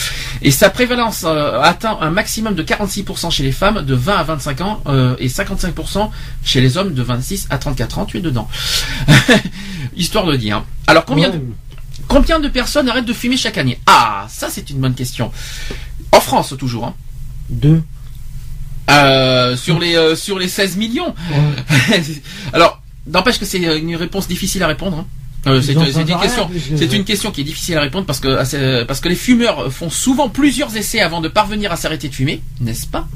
et 0.43 0.51
sa 0.51 0.71
prévalence 0.71 1.23
euh, 1.25 1.61
atteint 1.61 1.97
un 2.01 2.11
maximum 2.11 2.55
de 2.55 2.63
46% 2.65 3.31
chez 3.31 3.45
les 3.45 3.53
femmes 3.53 3.83
de 3.83 3.95
20 3.95 4.17
à 4.17 4.23
25 4.25 4.61
ans 4.61 4.83
euh, 4.87 5.15
et 5.21 5.29
55% 5.29 6.11
chez 6.45 6.61
les 6.61 6.77
hommes 6.77 6.93
de 6.93 7.03
26 7.03 7.47
à 7.51 7.59
34 7.59 7.99
ans, 7.99 8.05
tu 8.07 8.19
es 8.19 8.21
dedans. 8.21 8.49
Histoire 9.97 10.27
de 10.27 10.37
dire. 10.37 10.65
Alors 10.87 11.05
combien 11.05 11.31
de. 11.31 11.41
Combien 12.07 12.39
de 12.39 12.49
personnes 12.49 12.89
arrêtent 12.89 13.07
de 13.07 13.13
fumer 13.13 13.37
chaque 13.37 13.57
année? 13.57 13.81
Ah, 13.87 14.27
ça 14.29 14.49
c'est 14.51 14.69
une 14.71 14.79
bonne 14.79 14.95
question. 14.95 15.33
En 16.13 16.21
France 16.21 16.55
toujours. 16.59 16.87
Hein. 16.87 16.95
Deux. 17.55 17.83
Euh, 18.91 19.57
sur 19.57 19.79
les 19.79 19.95
euh, 19.97 20.15
sur 20.15 20.39
les 20.39 20.49
16 20.49 20.77
millions. 20.77 21.15
Alors, 22.53 22.83
n'empêche 23.07 23.39
que 23.39 23.47
c'est 23.47 23.59
une 23.79 23.97
réponse 23.97 24.29
difficile 24.29 24.63
à 24.63 24.67
répondre. 24.67 24.99
hein. 24.99 25.07
Euh, 25.47 25.61
c'est 25.61 25.73
une 25.73 25.79
question, 26.23 26.49
puisque- 26.49 26.79
c'est 26.79 26.93
une 26.97 27.05
question 27.05 27.31
qui 27.31 27.41
est 27.43 27.45
difficile 27.45 27.77
à 27.77 27.81
répondre 27.83 28.07
parce 28.07 28.19
que 28.21 28.29
euh, 28.55 28.85
parce 28.87 29.01
que 29.01 29.09
les 29.11 29.15
fumeurs 29.15 29.71
font 29.73 29.91
souvent 29.91 30.29
plusieurs 30.31 30.75
essais 30.77 31.01
avant 31.01 31.21
de 31.21 31.29
parvenir 31.29 31.71
à 31.73 31.77
s'arrêter 31.77 32.09
de 32.09 32.15
fumer, 32.15 32.41
n'est-ce 32.61 32.87
pas? 32.87 33.07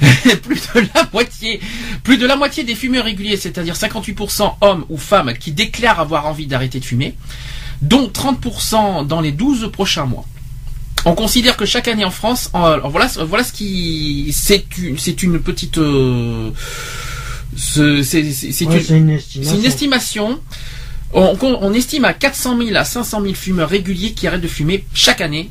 Plus 0.42 0.60
de 0.74 0.86
la 0.94 1.08
moitié, 1.12 1.60
plus 2.02 2.18
de 2.18 2.26
la 2.26 2.36
moitié 2.36 2.64
des 2.64 2.74
fumeurs 2.74 3.04
réguliers, 3.04 3.36
c'est-à-dire 3.36 3.74
58% 3.74 4.54
hommes 4.60 4.84
ou 4.88 4.98
femmes 4.98 5.32
qui 5.38 5.52
déclarent 5.52 6.00
avoir 6.00 6.26
envie 6.26 6.46
d'arrêter 6.46 6.80
de 6.80 6.84
fumer, 6.84 7.14
dont 7.82 8.08
30% 8.08 9.06
dans 9.06 9.20
les 9.20 9.32
12 9.32 9.70
prochains 9.72 10.04
mois. 10.06 10.24
On 11.06 11.14
considère 11.14 11.56
que 11.56 11.64
chaque 11.64 11.86
année 11.88 12.04
en 12.04 12.10
France, 12.10 12.50
en- 12.52 12.64
alors 12.64 12.90
voilà, 12.90 13.06
voilà 13.26 13.44
ce 13.44 13.52
qui, 13.52 14.32
c'est 14.36 14.66
une, 14.76 14.98
c'est 14.98 15.22
une 15.22 15.38
petite, 15.38 15.78
euh, 15.78 16.50
ce- 17.56 18.02
c'est 18.02 18.22
Ouais, 18.66 18.80
une, 19.54 19.64
estimation. 19.64 20.40
On, 21.12 21.72
estime 21.72 22.04
à 22.04 22.12
400 22.12 22.58
000 22.60 22.76
à 22.76 22.84
500 22.84 23.22
000 23.22 23.34
fumeurs 23.34 23.68
réguliers 23.68 24.12
qui 24.12 24.26
arrêtent 24.26 24.40
de 24.40 24.48
fumer 24.48 24.84
chaque 24.92 25.20
année 25.20 25.50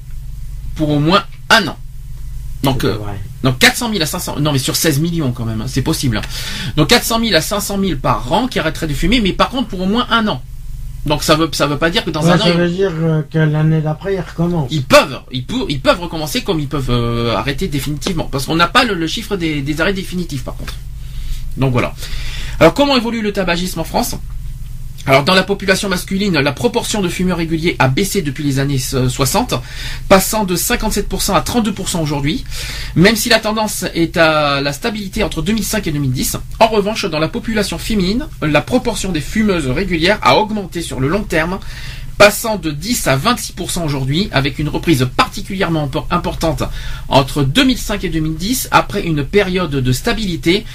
pour 0.75 0.89
au 0.89 0.99
moins 0.99 1.23
un 1.49 1.67
an. 1.69 1.77
Donc, 2.61 2.83
euh, 2.83 2.97
donc 3.43 3.57
400 3.59 3.89
000 3.91 4.01
à 4.03 4.05
500 4.05 4.39
non 4.41 4.51
mais 4.51 4.57
sur 4.59 4.75
16 4.75 4.99
millions 4.99 5.31
quand 5.31 5.45
même, 5.45 5.61
hein, 5.61 5.65
c'est 5.67 5.81
possible. 5.83 6.17
hein. 6.17 6.21
Donc 6.75 6.89
400 6.89 7.19
000 7.21 7.33
à 7.35 7.41
500 7.41 7.79
000 7.79 7.99
par 7.99 8.31
an 8.33 8.47
qui 8.47 8.59
arrêteraient 8.59 8.87
de 8.87 8.93
fumer, 8.93 9.21
mais 9.21 9.31
par 9.33 9.49
contre 9.49 9.69
pour 9.69 9.79
au 9.81 9.85
moins 9.85 10.05
un 10.09 10.27
an. 10.27 10.41
Donc 11.05 11.21
ça 11.23 11.35
veut 11.35 11.49
ça 11.51 11.67
veut 11.67 11.77
pas 11.77 11.89
dire 11.91 12.03
que 12.03 12.09
dans 12.09 12.23
Ouais, 12.23 12.31
un 12.31 12.35
an 12.35 12.43
ça 12.43 12.49
ils- 12.49 12.57
veut 12.57 12.69
dire 12.69 12.91
euh, 12.95 13.21
que 13.31 13.37
l'année 13.37 13.79
d'après, 13.81 14.15
ils 14.15 14.83
peuvent, 14.83 15.19
ils 15.31 15.45
peuvent, 15.45 15.65
ils 15.69 15.79
peuvent 15.79 15.99
recommencer 16.01 16.41
comme 16.43 16.59
ils 16.59 16.67
peuvent 16.67 16.89
euh, 16.89 17.35
arrêter 17.35 17.67
définitivement. 17.67 18.23
Parce 18.31 18.45
qu'on 18.47 18.55
n'a 18.55 18.67
pas 18.67 18.83
le, 18.85 18.95
le 18.95 19.07
chiffre 19.07 19.35
des, 19.37 19.61
des 19.61 19.81
arrêts 19.81 19.93
définitifs 19.93 20.43
par 20.43 20.55
contre. 20.55 20.73
Donc 21.57 21.71
voilà. 21.73 21.93
Alors 22.59 22.73
comment 22.73 22.97
évolue 22.97 23.21
le 23.21 23.31
tabagisme 23.31 23.79
en 23.81 23.83
France? 23.83 24.15
Alors 25.07 25.23
dans 25.23 25.35
la 25.35 25.43
population 25.43 25.87
masculine, 25.87 26.39
la 26.39 26.51
proportion 26.51 27.01
de 27.01 27.09
fumeurs 27.09 27.37
réguliers 27.37 27.75
a 27.79 27.87
baissé 27.87 28.21
depuis 28.23 28.43
les 28.43 28.59
années 28.59 28.79
euh, 28.93 29.07
60, 29.07 29.53
passant 30.09 30.45
de 30.45 30.55
57% 30.55 31.33
à 31.35 31.41
32% 31.41 32.01
aujourd'hui, 32.01 32.43
même 32.95 33.15
si 33.15 33.29
la 33.29 33.39
tendance 33.39 33.85
est 33.93 34.17
à 34.17 34.61
la 34.61 34.73
stabilité 34.73 35.23
entre 35.23 35.41
2005 35.43 35.85
et 35.87 35.91
2010. 35.91 36.37
En 36.59 36.67
revanche, 36.67 37.05
dans 37.05 37.19
la 37.19 37.27
population 37.27 37.77
féminine, 37.77 38.27
la 38.41 38.61
proportion 38.61 39.11
des 39.11 39.21
fumeuses 39.21 39.67
régulières 39.67 40.17
a 40.23 40.37
augmenté 40.37 40.81
sur 40.81 40.99
le 40.99 41.07
long 41.07 41.23
terme, 41.23 41.59
passant 42.17 42.55
de 42.55 42.71
10 42.71 43.07
à 43.07 43.17
26% 43.17 43.83
aujourd'hui, 43.85 44.29
avec 44.31 44.57
une 44.57 44.69
reprise 44.69 45.05
particulièrement 45.17 45.85
impor- 45.87 46.05
importante 46.09 46.63
entre 47.09 47.43
2005 47.43 48.05
et 48.05 48.09
2010, 48.09 48.69
après 48.71 49.03
une 49.03 49.23
période 49.25 49.71
de 49.71 49.91
stabilité 49.91 50.65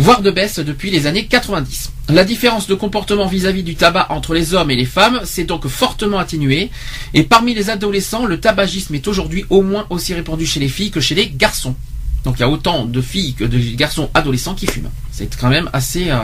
voire 0.00 0.22
de 0.22 0.30
baisse 0.30 0.58
depuis 0.58 0.90
les 0.90 1.06
années 1.06 1.26
90. 1.26 1.92
La 2.08 2.24
différence 2.24 2.66
de 2.66 2.74
comportement 2.74 3.26
vis-à-vis 3.26 3.62
du 3.62 3.74
tabac 3.74 4.06
entre 4.08 4.32
les 4.32 4.54
hommes 4.54 4.70
et 4.70 4.76
les 4.76 4.86
femmes 4.86 5.20
s'est 5.24 5.44
donc 5.44 5.68
fortement 5.68 6.18
atténuée, 6.18 6.70
et 7.12 7.22
parmi 7.22 7.54
les 7.54 7.68
adolescents, 7.68 8.24
le 8.24 8.40
tabagisme 8.40 8.94
est 8.94 9.06
aujourd'hui 9.06 9.44
au 9.50 9.60
moins 9.60 9.86
aussi 9.90 10.14
répandu 10.14 10.46
chez 10.46 10.58
les 10.58 10.68
filles 10.68 10.90
que 10.90 11.00
chez 11.00 11.14
les 11.14 11.28
garçons. 11.28 11.76
Donc 12.24 12.36
il 12.38 12.40
y 12.40 12.44
a 12.44 12.48
autant 12.48 12.86
de 12.86 13.00
filles 13.02 13.34
que 13.34 13.44
de 13.44 13.58
garçons 13.76 14.08
adolescents 14.14 14.54
qui 14.54 14.66
fument. 14.66 14.90
C'est 15.12 15.36
quand 15.36 15.50
même 15.50 15.68
assez 15.74 16.10
euh, 16.10 16.20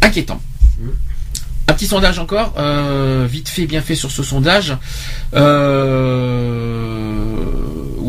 inquiétant. 0.00 0.40
Un 1.68 1.74
petit 1.74 1.86
sondage 1.86 2.18
encore, 2.18 2.54
euh, 2.56 3.26
vite 3.30 3.48
fait, 3.48 3.66
bien 3.66 3.82
fait 3.82 3.94
sur 3.94 4.10
ce 4.10 4.22
sondage. 4.22 4.76
Euh, 5.34 6.62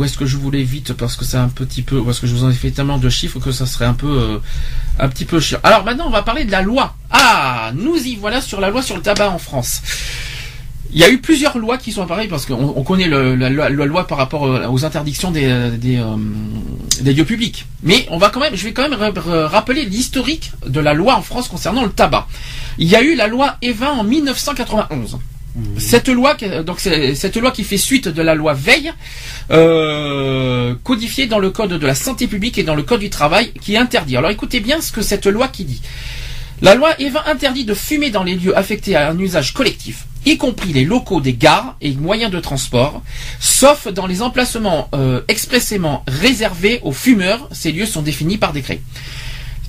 est-ce 0.03 0.17
que 0.17 0.25
je 0.25 0.37
voulais 0.37 0.63
vite 0.63 0.93
parce 0.93 1.15
que 1.15 1.25
c'est 1.25 1.37
un 1.37 1.49
petit 1.49 1.81
peu, 1.81 2.03
parce 2.03 2.19
que 2.19 2.27
je 2.27 2.33
vous 2.33 2.43
en 2.43 2.49
ai 2.49 2.53
fait 2.53 2.71
tellement 2.71 2.97
de 2.97 3.09
chiffres 3.09 3.39
que 3.39 3.51
ça 3.51 3.65
serait 3.65 3.85
un 3.85 3.93
peu, 3.93 4.07
euh, 4.07 4.37
un 4.99 5.09
petit 5.09 5.25
peu 5.25 5.39
chiant. 5.39 5.59
Alors 5.63 5.83
maintenant, 5.83 6.05
on 6.07 6.11
va 6.11 6.21
parler 6.23 6.45
de 6.45 6.51
la 6.51 6.61
loi. 6.61 6.95
Ah, 7.11 7.71
nous 7.75 7.95
y 7.97 8.15
voilà 8.15 8.41
sur 8.41 8.59
la 8.61 8.69
loi 8.69 8.81
sur 8.81 8.95
le 8.95 9.01
tabac 9.01 9.29
en 9.29 9.39
France. 9.39 9.81
Il 10.95 10.99
y 10.99 11.03
a 11.03 11.09
eu 11.09 11.17
plusieurs 11.17 11.57
lois 11.57 11.79
qui 11.79 11.91
sont 11.91 12.03
apparues 12.03 12.27
parce 12.27 12.45
qu'on 12.45 12.73
on 12.75 12.83
connaît 12.83 13.07
la, 13.07 13.69
loi 13.69 14.05
par 14.05 14.19
rapport 14.19 14.45
euh, 14.45 14.67
aux 14.67 14.85
interdictions 14.85 15.31
des, 15.31 15.47
euh, 15.47 15.71
des, 17.01 17.13
lieux 17.13 17.25
publics. 17.25 17.65
Mais 17.81 18.05
on 18.11 18.19
va 18.19 18.29
quand 18.29 18.39
même, 18.39 18.55
je 18.55 18.63
vais 18.63 18.73
quand 18.73 18.87
même 18.87 18.93
ra- 18.99 19.09
ra- 19.15 19.47
rappeler 19.47 19.85
l'historique 19.85 20.51
de 20.67 20.79
la 20.79 20.93
loi 20.93 21.15
en 21.15 21.23
France 21.23 21.47
concernant 21.47 21.83
le 21.83 21.89
tabac. 21.89 22.27
Il 22.77 22.87
y 22.87 22.95
a 22.95 23.01
eu 23.01 23.15
la 23.15 23.27
loi 23.27 23.55
Evin 23.63 23.89
en 23.89 24.03
1991. 24.03 25.17
Cette 25.77 26.09
loi, 26.09 26.35
donc 26.65 26.79
cette 26.79 27.37
loi 27.37 27.51
qui 27.51 27.63
fait 27.63 27.77
suite 27.77 28.07
de 28.07 28.21
la 28.23 28.33
loi 28.33 28.53
Veil, 28.53 28.91
euh, 29.51 30.73
codifiée 30.83 31.27
dans 31.27 31.37
le 31.37 31.51
code 31.51 31.73
de 31.73 31.85
la 31.85 31.93
santé 31.93 32.27
publique 32.27 32.57
et 32.57 32.63
dans 32.63 32.73
le 32.73 32.81
code 32.81 33.01
du 33.01 33.11
travail, 33.11 33.51
qui 33.61 33.77
interdit. 33.77 34.17
Alors 34.17 34.31
écoutez 34.31 34.59
bien 34.59 34.81
ce 34.81 34.91
que 34.91 35.01
cette 35.03 35.27
loi 35.27 35.47
qui 35.47 35.65
dit. 35.65 35.81
La 36.61 36.75
loi 36.75 36.99
Evin 36.99 37.21
interdit 37.27 37.65
de 37.65 37.73
fumer 37.73 38.09
dans 38.09 38.23
les 38.23 38.35
lieux 38.35 38.57
affectés 38.57 38.95
à 38.95 39.09
un 39.09 39.19
usage 39.19 39.53
collectif, 39.53 40.05
y 40.25 40.37
compris 40.37 40.73
les 40.73 40.85
locaux 40.85 41.21
des 41.21 41.33
gares 41.33 41.75
et 41.81 41.91
moyens 41.93 42.31
de 42.31 42.39
transport, 42.39 43.03
sauf 43.39 43.87
dans 43.87 44.07
les 44.07 44.21
emplacements 44.21 44.89
euh, 44.95 45.21
expressément 45.27 46.03
réservés 46.07 46.79
aux 46.83 46.93
fumeurs. 46.93 47.47
Ces 47.51 47.71
lieux 47.71 47.85
sont 47.85 48.01
définis 48.01 48.37
par 48.37 48.53
décret. 48.53 48.81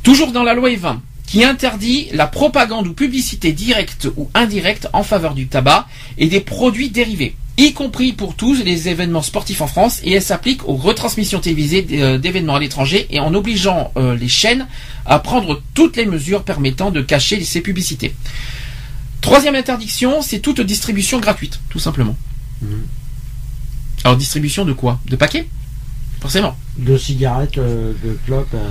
Toujours 0.02 0.32
dans 0.32 0.44
la 0.44 0.54
loi 0.54 0.70
Evin, 0.70 1.02
qui 1.34 1.42
interdit 1.42 2.06
la 2.12 2.28
propagande 2.28 2.86
ou 2.86 2.92
publicité 2.92 3.50
directe 3.50 4.06
ou 4.16 4.30
indirecte 4.34 4.86
en 4.92 5.02
faveur 5.02 5.34
du 5.34 5.48
tabac 5.48 5.88
et 6.16 6.28
des 6.28 6.38
produits 6.38 6.90
dérivés, 6.90 7.34
y 7.56 7.72
compris 7.72 8.12
pour 8.12 8.36
tous 8.36 8.54
les 8.62 8.88
événements 8.88 9.20
sportifs 9.20 9.60
en 9.60 9.66
France, 9.66 9.98
et 10.04 10.12
elle 10.12 10.22
s'applique 10.22 10.68
aux 10.68 10.76
retransmissions 10.76 11.40
télévisées 11.40 11.84
euh, 11.94 12.18
d'événements 12.18 12.54
à 12.54 12.60
l'étranger 12.60 13.08
et 13.10 13.18
en 13.18 13.34
obligeant 13.34 13.90
euh, 13.96 14.16
les 14.16 14.28
chaînes 14.28 14.68
à 15.06 15.18
prendre 15.18 15.60
toutes 15.74 15.96
les 15.96 16.06
mesures 16.06 16.44
permettant 16.44 16.92
de 16.92 17.02
cacher 17.02 17.42
ces 17.42 17.62
publicités. 17.62 18.14
Troisième 19.20 19.56
interdiction, 19.56 20.22
c'est 20.22 20.38
toute 20.38 20.60
distribution 20.60 21.18
gratuite, 21.18 21.58
tout 21.68 21.80
simplement. 21.80 22.16
Alors 24.04 24.16
distribution 24.16 24.64
de 24.64 24.72
quoi? 24.72 25.00
De 25.06 25.16
paquets? 25.16 25.48
Forcément. 26.20 26.56
De 26.78 26.96
cigarettes, 26.96 27.58
euh, 27.58 27.92
de 28.04 28.16
clopes. 28.24 28.54
euh, 28.54 28.70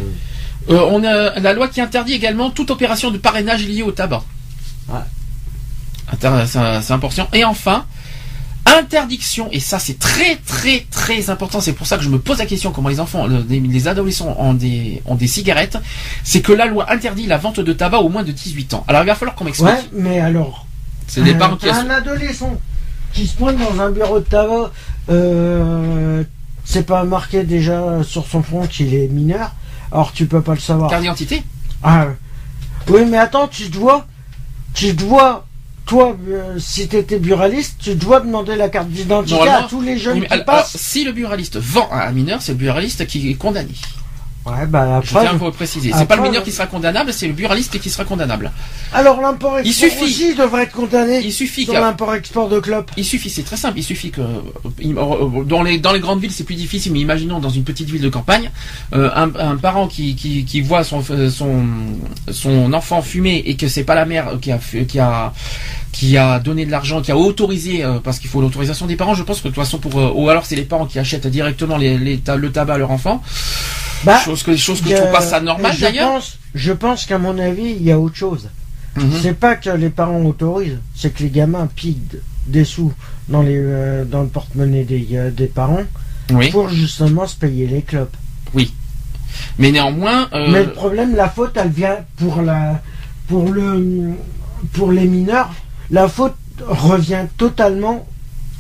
Euh, 0.70 0.80
on 0.92 1.04
a 1.04 1.40
la 1.40 1.54
loi 1.54 1.68
qui 1.68 1.82
interdit 1.82 2.14
également 2.14 2.50
toute 2.50 2.72
opération 2.72 3.12
de 3.12 3.18
parrainage 3.18 3.66
liée 3.68 3.84
au 3.84 3.92
tabac. 3.92 4.24
Ouais. 4.90 5.00
C'est 6.46 6.92
important. 6.94 7.28
Et 7.34 7.44
enfin, 7.44 7.86
interdiction, 8.66 9.50
et 9.52 9.60
ça 9.60 9.78
c'est 9.80 10.00
très 10.00 10.38
très 10.38 10.86
très 10.90 11.30
important, 11.30 11.60
c'est 11.60 11.74
pour 11.74 11.86
ça 11.88 11.98
que 11.98 12.04
je 12.04 12.10
me 12.10 12.18
pose 12.20 12.38
la 12.40 12.46
question 12.46 12.72
comment 12.72 12.90
les 12.90 13.00
enfants, 13.00 13.28
le- 13.28 13.46
les, 13.50 13.60
les 13.60 13.88
adolescents 13.88 14.36
ont 14.40 14.54
des, 14.54 15.02
ont 15.06 15.16
des 15.16 15.28
cigarettes, 15.28 15.78
c'est 16.24 16.42
que 16.42 16.54
la 16.54 16.66
loi 16.66 16.92
interdit 16.92 17.26
la 17.28 17.38
vente 17.38 17.60
de 17.60 17.74
tabac 17.74 18.00
au 18.00 18.10
moins 18.10 18.24
de 18.24 18.32
18 18.32 18.74
ans. 18.76 18.86
Alors 18.88 19.04
il 19.04 19.08
va 19.08 19.16
falloir 19.16 19.36
qu'on 19.36 19.44
m'explique. 19.46 19.70
Ouais, 19.70 19.84
mais 19.94 20.20
alors. 20.20 20.66
C'est 21.08 21.22
des 21.24 21.34
un- 21.34 21.38
parents 21.38 21.58
qui... 21.58 21.68
Un 21.70 21.90
adolescent 21.90 22.58
qui 23.12 23.28
se 23.28 23.36
pointe 23.36 23.58
dans 23.58 23.82
un 23.82 23.92
bureau 23.92 24.20
de 24.20 24.24
tabac, 24.26 24.72
euh, 25.10 26.24
c'est 26.64 26.86
pas 26.86 27.04
marqué 27.04 27.44
déjà 27.44 28.02
sur 28.04 28.26
son 28.26 28.42
front 28.42 28.66
qu'il 28.66 28.94
est 28.94 29.08
mineur, 29.08 29.52
alors 29.94 30.12
tu 30.12 30.26
peux 30.26 30.42
pas 30.42 30.54
le 30.54 30.60
savoir. 30.60 30.90
Carte 30.90 31.02
d'identité 31.02 31.44
Ah, 31.84 32.08
oui, 32.90 33.06
mais 33.06 33.18
attends, 33.18 33.48
tu 33.48 33.70
dois, 33.70 34.06
tu 34.74 34.94
dois, 34.94 35.46
toi, 35.86 36.18
euh, 36.28 36.58
si 36.60 36.88
t'étais 36.88 37.20
buraliste, 37.20 37.76
tu 37.80 37.96
dois 37.96 38.20
demander 38.20 38.56
la 38.56 38.70
carte 38.70 38.90
d'identité 38.90 39.48
à 39.48 39.64
tous 39.70 39.82
les 39.82 39.98
jeunes 39.98 40.20
mais 40.20 40.28
qui 40.28 40.34
alors, 40.34 40.50
alors, 40.50 40.62
passent. 40.64 40.78
si 40.78 41.04
le 41.06 41.12
buraliste 41.12 41.58
vend 41.58 41.88
à 41.92 42.08
un 42.08 42.12
mineur, 42.12 42.42
c'est 42.42 42.54
le 42.54 42.58
buraliste 42.58 43.06
qui 43.08 43.30
est 43.30 43.36
condamné. 43.36 43.74
Ouais, 44.46 44.66
bah 44.68 45.00
Je 45.04 45.10
tiens 45.10 45.22
à 45.22 45.34
vous 45.34 45.52
préciser. 45.52 45.92
C'est 45.98 46.06
pas 46.06 46.18
le 46.18 46.24
mineur 46.24 46.44
qui 46.44 46.52
sera 46.52 46.68
condamnable, 46.68 47.14
c'est 47.14 47.28
le 47.28 47.34
buraliste 47.34 47.80
qui 47.80 47.90
sera 47.90 48.04
condamnable. 48.04 48.52
Alors 48.94 49.22
l'import 49.22 49.60
Il 49.62 49.68
export 49.70 49.90
suffit. 49.90 50.04
aussi 50.04 50.36
devrait 50.36 50.64
être 50.64 50.74
condamné. 50.74 51.22
Il 51.24 51.32
suffit 51.32 51.64
sur 51.64 51.74
l'import 51.80 52.14
export 52.14 52.50
de 52.50 52.60
clopes. 52.60 52.92
Il 52.98 53.06
suffit, 53.06 53.30
c'est 53.30 53.44
très 53.44 53.56
simple. 53.56 53.80
Il 53.80 53.84
suffit 53.84 54.12
que 54.12 54.22
il- 54.82 54.98
euh, 54.98 55.44
dans 55.46 55.64
les 55.64 55.78
dans 55.78 55.94
les 55.94 56.02
grandes 56.02 56.20
villes 56.20 56.32
c'est 56.34 56.44
plus 56.44 56.56
difficile, 56.56 56.92
mais 56.92 57.00
imaginons 57.00 57.40
dans 57.40 57.50
une 57.50 57.64
petite 57.64 57.90
ville 57.90 58.02
de 58.02 58.10
campagne, 58.10 58.52
euh, 58.94 59.10
un, 59.16 59.32
un 59.40 59.56
parent 59.56 59.88
qui, 59.88 60.16
qui, 60.16 60.44
qui 60.44 60.60
voit 60.60 60.84
son 60.84 61.02
son 61.30 61.64
son 62.30 62.74
enfant 62.74 63.02
fumer 63.02 63.44
et 63.46 63.56
que 63.56 63.70
c'est 63.70 63.86
pas 63.86 63.96
la 63.96 64.06
mère 64.06 64.40
qui 64.42 64.52
a 64.52 64.60
fait- 64.60 64.86
qui 64.86 65.00
a 65.00 65.32
qui 65.94 66.18
a 66.18 66.40
donné 66.40 66.66
de 66.66 66.72
l'argent, 66.72 67.02
qui 67.02 67.12
a 67.12 67.18
autorisé 67.18 67.84
euh, 67.86 68.00
parce 68.04 68.20
qu'il 68.20 68.30
faut 68.30 68.42
l'autorisation 68.42 68.88
des 68.88 68.96
parents. 68.98 69.14
Je 69.14 69.24
pense 69.24 69.38
que 69.40 69.48
de 69.48 69.54
toute 69.54 69.64
façon 69.64 69.78
pour 69.78 69.98
euh, 70.00 70.12
ou 70.14 70.28
alors 70.30 70.46
c'est 70.46 70.56
les 70.58 70.64
parents 70.64 70.86
qui 70.88 71.00
achètent 71.00 71.28
directement 71.28 71.78
les, 71.78 71.98
les 71.98 72.18
ta- 72.18 72.36
le 72.36 72.52
tabac 72.52 72.74
à 72.74 72.78
leur 72.78 72.92
enfant. 72.92 73.22
Bah, 74.04 74.20
chose 74.36 74.44
que 74.44 74.56
chose 74.56 74.82
que 74.82 74.90
je 74.90 74.96
trouve 74.96 75.12
pas 75.12 75.22
ça 75.22 75.40
normal 75.42 75.76
d'ailleurs. 75.80 76.22
Je 76.56 76.72
pense 76.74 77.06
qu'à 77.06 77.18
mon 77.18 77.38
avis, 77.38 77.72
il 77.80 77.84
y 77.84 77.92
a 77.92 78.00
autre 78.00 78.16
chose. 78.16 78.50
Mhm. 78.96 79.12
C'est 79.22 79.34
pas 79.34 79.56
que 79.56 79.70
les 79.72 79.90
parents 79.90 80.22
autorisent, 80.24 80.80
c'est 80.96 81.14
que 81.14 81.24
les 81.24 81.30
gamins 81.30 81.68
piquent 81.76 82.18
des 82.46 82.64
sous 82.66 82.92
dans 83.30 83.42
les 83.42 83.58
euh, 83.58 84.06
dans 84.06 84.22
le 84.22 84.28
porte-monnaie 84.28 84.84
des, 84.84 85.08
euh, 85.14 85.32
des 85.32 85.48
parents 85.48 85.84
Oui, 86.32 86.52
pour 86.52 86.70
justement 86.70 87.26
se 87.26 87.36
payer 87.36 87.66
les 87.68 87.82
clopes. 87.82 88.16
mais 89.58 89.72
néanmoins. 89.72 90.30
euh, 90.34 90.48
Mais 90.52 90.64
le 90.64 90.72
problème, 90.74 91.16
la 91.16 91.30
faute, 91.30 91.58
elle 91.58 91.70
vient 91.72 91.98
pour 92.18 92.42
la 92.42 92.82
pour 93.28 93.50
le 93.52 94.12
pour 94.74 94.92
les 94.92 95.06
mineurs, 95.06 95.52
la 95.90 96.08
faute 96.08 96.36
revient 96.68 97.26
totalement 97.38 98.06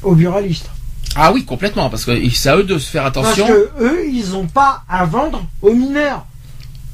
aux 0.01 0.15
buralistes. 0.15 0.69
Ah 1.15 1.31
oui, 1.31 1.45
complètement, 1.45 1.89
parce 1.89 2.05
que 2.05 2.29
c'est 2.31 2.49
à 2.49 2.57
eux 2.57 2.63
de 2.63 2.77
se 2.77 2.89
faire 2.89 3.05
attention. 3.05 3.45
Parce 3.45 3.57
que 3.59 3.83
eux, 3.83 4.07
ils 4.09 4.35
ont 4.35 4.47
pas 4.47 4.83
à 4.89 5.05
vendre 5.05 5.45
aux 5.61 5.73
mineurs. 5.73 6.25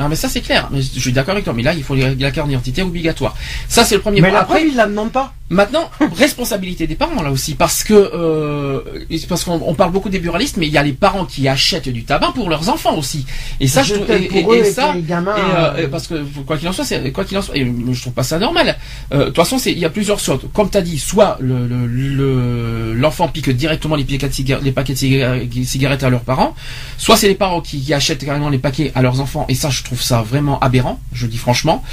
Ah 0.02 0.08
mais 0.08 0.16
ça 0.16 0.30
c'est 0.30 0.40
clair, 0.40 0.70
mais 0.72 0.82
je 0.82 0.98
suis 1.00 1.12
d'accord 1.12 1.34
avec 1.34 1.44
toi, 1.44 1.54
mais 1.54 1.62
là 1.64 1.74
il 1.74 1.84
faut 1.84 1.94
la 1.94 2.32
carte 2.32 2.48
d'identité 2.48 2.82
obligatoire. 2.82 3.36
Ça 3.68 3.84
c'est 3.84 3.96
le 3.96 4.02
premier 4.02 4.22
Mais 4.22 4.30
point. 4.30 4.38
la 4.38 4.44
Après, 4.44 4.60
preuve, 4.60 4.70
ils 4.70 4.76
la 4.78 4.88
demandent 4.88 5.12
pas. 5.12 5.34
Maintenant, 5.50 5.89
responsabilité 6.16 6.88
des 6.88 6.95
parents 6.95 7.22
là 7.22 7.32
aussi, 7.32 7.56
parce 7.56 7.84
que 7.84 7.93
euh, 7.93 8.82
parce 9.28 9.43
qu'on 9.43 9.62
on 9.66 9.74
parle 9.74 9.91
beaucoup 9.91 10.10
des 10.10 10.20
buralistes, 10.20 10.58
mais 10.58 10.68
il 10.68 10.74
y 10.74 10.78
a 10.78 10.84
les 10.84 10.93
parents 10.93 11.26
qui 11.26 11.47
achètent 11.47 11.89
du 11.89 12.04
tabac 12.04 12.32
pour 12.36 12.50
leurs 12.50 12.70
enfants 12.70 12.95
aussi. 12.97 13.26
Et 13.60 13.68
ça 13.68 13.84
je 13.84 13.95
trouve- 13.95 14.12
et, 14.12 14.28
pour 14.28 14.54
et- 14.54 14.60
eux 14.60 14.64
et 14.66 14.68
et 14.68 14.72
ça 14.72 14.93
les 14.93 15.02
gamins. 15.02 15.36
euh, 15.38 15.74
euh, 15.84 15.88
parce 15.88 16.08
que 16.08 16.24
quoi 16.45 16.58
qu'il 16.58 16.68
en 16.68 16.74
soit, 16.74 16.86
c'est 16.86 17.12
quoi 17.12 17.26
qu'il 17.26 17.38
en 17.38 17.41
soit, 17.41 17.58
et 17.58 17.66
je 17.91 18.02
trouve 18.02 18.14
pas 18.14 18.24
ça 18.24 18.38
normal. 18.39 18.78
Euh, 19.14 19.20
De 19.20 19.26
toute 19.26 19.36
façon, 19.36 19.58
il 19.66 19.78
y 19.80 19.86
a 19.86 19.89
plusieurs 19.89 20.20
sortes. 20.20 20.45
Comme 20.54 20.70
tu 20.70 20.78
as 20.78 20.82
dit, 20.82 21.00
soit 21.00 21.38
le 21.39 21.68
le- 21.68 21.88
le- 21.88 22.93
l'enfant 22.93 23.28
pique 23.28 23.50
directement 23.50 23.95
les 23.95 24.04
paquets 24.04 24.28
de 24.30 24.34
cigarettes, 24.34 24.64
les 24.64 24.72
paquets 24.72 24.93
de 24.93 25.64
cigarettes, 25.66 26.04
à 26.04 26.10
leurs 26.10 26.22
parents, 26.22 26.56
soit 26.97 27.18
c'est 27.18 27.28
les 27.28 27.36
parents 27.36 27.62
qui, 27.62 27.80
qui 27.82 27.93
achètent 27.93 28.24
carrément 28.26 28.50
les 28.50 28.58
paquets 28.60 28.91
à 28.95 29.02
leurs 29.02 29.20
enfants. 29.22 29.45
Et 29.50 29.56
ça, 29.56 29.70
je 29.70 29.84
trouve 29.84 30.02
ça 30.02 30.22
vraiment 30.22 30.60
aberrant. 30.60 31.00
Je 31.14 31.26
dis 31.28 31.38
franchement. 31.38 31.84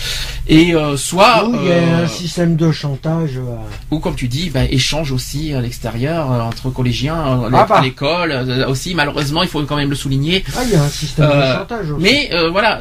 Et 0.48 0.74
euh, 0.74 0.96
soit 0.96 1.48
il 1.48 1.68
y 1.68 1.72
a 1.72 1.74
euh, 1.76 2.04
un 2.04 2.08
système 2.08 2.56
de 2.56 2.70
chantage. 2.72 3.38
Euh, 3.46 3.56
ou 3.90 3.98
comme 3.98 4.14
tu 4.16 4.28
dis, 4.28 4.50
ben, 4.50 4.66
échange 4.70 5.12
aussi 5.12 5.54
à 5.54 5.60
l'extérieur 5.60 6.30
euh, 6.32 6.40
entre 6.40 6.70
collégiens, 6.70 7.16
euh, 7.44 7.50
Ah 7.52 7.66
bah. 7.68 7.76
à 7.76 7.82
l'école 7.82 8.32
aussi. 8.68 8.94
Malheureusement, 8.94 9.42
il 9.42 9.48
faut 9.48 9.62
quand 9.64 9.76
même 9.76 9.90
le 9.90 9.96
souligner. 9.96 10.44
Ah, 10.56 10.60
il 10.64 10.70
y 10.72 10.76
a 10.76 10.82
un 10.82 10.88
système 10.88 11.30
Euh, 11.30 11.52
de 11.52 11.58
chantage 11.58 11.90
aussi. 11.90 12.02
Mais 12.02 12.30
euh, 12.32 12.50
voilà, 12.50 12.80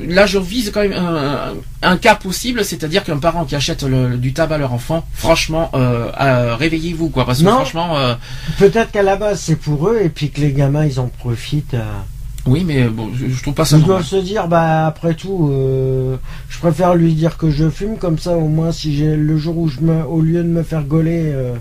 là 0.00 0.26
je 0.26 0.38
vise 0.38 0.70
quand 0.72 0.80
même 0.80 0.92
un, 0.94 1.54
un 1.82 1.96
cas 1.96 2.14
possible, 2.14 2.64
c'est-à-dire 2.64 3.04
qu'un 3.04 3.18
parent 3.18 3.44
qui 3.44 3.54
achète 3.54 3.82
le- 3.82 4.16
du 4.16 4.32
tabac 4.32 4.56
à 4.56 4.58
leur 4.58 4.72
enfant, 4.72 5.04
franchement, 5.14 5.70
euh, 5.74 6.10
réveillez-vous 6.56 7.08
quoi, 7.10 7.24
parce 7.26 7.40
que 7.40 7.44
Non. 7.44 7.52
franchement, 7.52 7.96
Peut-être 8.58 8.90
qu'à 8.90 9.02
la 9.02 9.16
base 9.16 9.40
c'est 9.40 9.56
pour 9.56 9.88
eux 9.88 10.00
et 10.02 10.08
puis 10.08 10.30
que 10.30 10.40
les 10.40 10.52
gamins 10.52 10.84
ils 10.84 10.98
en 11.00 11.08
profitent. 11.08 11.76
Euh. 12.46 12.50
oui, 12.50 12.64
mais 12.66 12.84
bon, 12.88 13.10
je, 13.14 13.26
je 13.28 13.42
trouve 13.42 13.54
pas 13.54 13.64
ça 13.64 13.76
Ils 13.76 13.80
normal. 13.80 13.98
doivent 13.98 14.08
se 14.08 14.16
dire 14.16 14.48
bah 14.48 14.86
après 14.86 15.14
tout, 15.14 15.48
euh, 15.52 16.16
je 16.48 16.58
préfère 16.58 16.94
lui 16.94 17.14
dire 17.14 17.36
que 17.36 17.50
je 17.50 17.68
fume 17.70 17.96
comme 17.98 18.18
ça 18.18 18.36
au 18.36 18.48
moins 18.48 18.72
si 18.72 18.96
j'ai 18.96 19.16
le 19.16 19.36
jour 19.38 19.56
où 19.58 19.68
je 19.68 19.80
me, 19.80 20.04
au 20.04 20.20
lieu 20.20 20.42
de 20.42 20.48
me 20.48 20.62
faire 20.62 20.84
gauler, 20.84 21.22
euh, 21.26 21.54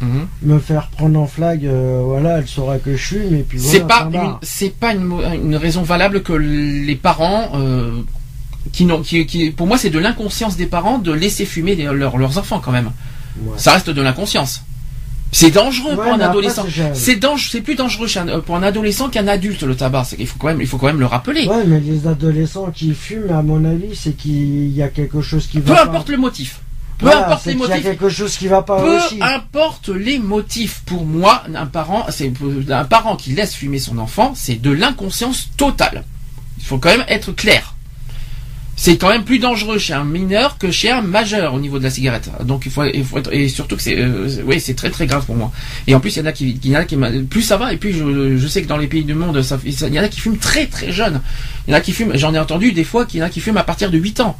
Mhm. 0.00 0.28
me 0.42 0.58
faire 0.60 0.90
prendre 0.96 1.18
en 1.18 1.26
flag, 1.26 1.66
euh, 1.66 2.02
voilà, 2.04 2.38
elle 2.38 2.46
saura 2.46 2.78
que 2.78 2.92
je 2.92 3.02
fume 3.02 3.34
et 3.34 3.42
puis 3.42 3.58
voilà. 3.58 3.78
C'est 3.80 3.84
pas 3.88 4.04
une, 4.04 4.12
va. 4.12 4.38
c'est 4.42 4.70
pas 4.78 4.92
une, 4.94 5.02
mo- 5.02 5.20
une 5.34 5.56
raison 5.56 5.82
valable 5.82 6.22
que 6.22 6.32
les 6.34 6.94
parents 6.94 7.48
euh, 7.56 7.90
qui 8.70 8.84
n'ont, 8.84 9.02
qui, 9.02 9.26
qui, 9.26 9.50
pour 9.50 9.66
moi, 9.66 9.76
c'est 9.76 9.90
de 9.90 9.98
l'inconscience 9.98 10.56
des 10.56 10.66
parents 10.66 10.98
de 10.98 11.10
laisser 11.10 11.44
fumer 11.44 11.74
leurs, 11.74 12.16
leurs 12.16 12.38
enfants 12.38 12.60
quand 12.64 12.70
même. 12.70 12.92
Ouais. 13.42 13.54
Ça 13.56 13.72
reste 13.72 13.90
de 13.90 14.00
l'inconscience. 14.00 14.62
C'est 15.30 15.50
dangereux 15.50 15.90
Ouais, 15.90 15.96
pour 16.04 16.12
un 16.12 16.20
adolescent. 16.20 16.64
c'est 16.68 16.94
C'est 16.94 17.16
dangereux, 17.16 17.48
c'est 17.50 17.60
plus 17.60 17.74
dangereux 17.74 18.06
euh, 18.16 18.40
pour 18.40 18.56
un 18.56 18.62
adolescent 18.62 19.08
qu'un 19.08 19.28
adulte 19.28 19.62
le 19.62 19.76
tabac. 19.76 20.06
Il 20.18 20.26
faut 20.26 20.38
quand 20.38 20.48
même, 20.48 20.60
il 20.60 20.66
faut 20.66 20.78
quand 20.78 20.86
même 20.86 21.00
le 21.00 21.06
rappeler. 21.06 21.46
Ouais, 21.46 21.64
mais 21.66 21.80
les 21.80 22.06
adolescents 22.06 22.70
qui 22.74 22.94
fument, 22.94 23.30
à 23.30 23.42
mon 23.42 23.64
avis, 23.64 23.94
c'est 23.94 24.12
qu'il 24.16 24.68
y 24.70 24.82
a 24.82 24.88
quelque 24.88 25.20
chose 25.20 25.46
qui 25.46 25.60
Peu 25.60 25.72
va 25.74 25.82
importe 25.82 26.08
le 26.08 26.16
motif. 26.16 26.60
Peu 26.98 27.06
pas. 27.06 27.12
Voilà, 27.12 27.26
importe 27.26 27.46
les 27.46 27.52
qu'il 27.52 27.60
y 27.60 27.64
a 27.64 27.68
motifs. 27.68 27.84
quelque 27.84 28.08
chose 28.08 28.36
qui 28.36 28.48
va 28.48 28.62
pas 28.62 28.80
Peu 28.82 28.96
aussi. 28.96 29.18
importe 29.20 29.90
les 29.90 30.18
motifs. 30.18 30.82
Pour 30.86 31.04
moi, 31.04 31.44
un 31.54 31.66
parent, 31.66 32.06
c'est 32.08 32.32
un 32.70 32.84
parent 32.84 33.14
qui 33.16 33.30
laisse 33.34 33.54
fumer 33.54 33.78
son 33.78 33.98
enfant, 33.98 34.32
c'est 34.34 34.56
de 34.60 34.70
l'inconscience 34.70 35.50
totale. 35.56 36.04
Il 36.58 36.64
faut 36.64 36.78
quand 36.78 36.88
même 36.88 37.04
être 37.08 37.32
clair. 37.32 37.74
C'est 38.80 38.96
quand 38.96 39.08
même 39.08 39.24
plus 39.24 39.40
dangereux 39.40 39.76
chez 39.76 39.92
un 39.92 40.04
mineur 40.04 40.56
que 40.56 40.70
chez 40.70 40.88
un 40.88 41.00
majeur 41.00 41.52
au 41.52 41.58
niveau 41.58 41.80
de 41.80 41.82
la 41.82 41.90
cigarette. 41.90 42.30
Donc 42.44 42.62
il 42.64 42.70
faut, 42.70 42.84
il 42.84 43.04
faut 43.04 43.18
être, 43.18 43.34
et 43.34 43.48
surtout 43.48 43.74
que 43.74 43.82
c'est, 43.82 43.98
euh, 43.98 44.28
oui, 44.46 44.60
c'est 44.60 44.74
très 44.74 44.88
très 44.88 45.08
grave 45.08 45.26
pour 45.26 45.34
moi. 45.34 45.50
Et 45.88 45.96
en 45.96 46.00
plus 46.00 46.14
il 46.14 46.20
y 46.20 46.22
en 46.22 46.26
a 46.26 46.30
qui, 46.32 46.60
il 46.62 46.70
y 46.70 46.76
en 46.76 46.80
a 46.80 46.84
qui, 46.84 46.96
plus 47.28 47.42
ça 47.42 47.56
va. 47.56 47.72
Et 47.72 47.76
puis 47.76 47.92
je, 47.92 48.36
je 48.36 48.46
sais 48.46 48.62
que 48.62 48.68
dans 48.68 48.76
les 48.76 48.86
pays 48.86 49.02
du 49.02 49.14
monde, 49.14 49.42
ça, 49.42 49.58
il 49.64 49.94
y 49.94 49.98
en 49.98 50.02
a 50.04 50.08
qui 50.08 50.20
fument 50.20 50.38
très 50.38 50.66
très 50.66 50.92
jeunes. 50.92 51.20
Il 51.66 51.72
y 51.72 51.74
en 51.74 51.76
a 51.76 51.80
qui 51.80 51.90
fument. 51.90 52.12
J'en 52.14 52.32
ai 52.34 52.38
entendu 52.38 52.70
des 52.70 52.84
fois 52.84 53.04
qu'il 53.04 53.18
y 53.18 53.22
en 53.24 53.26
a 53.26 53.30
qui 53.30 53.40
fument 53.40 53.56
à 53.56 53.64
partir 53.64 53.90
de 53.90 53.98
8 53.98 54.20
ans. 54.20 54.38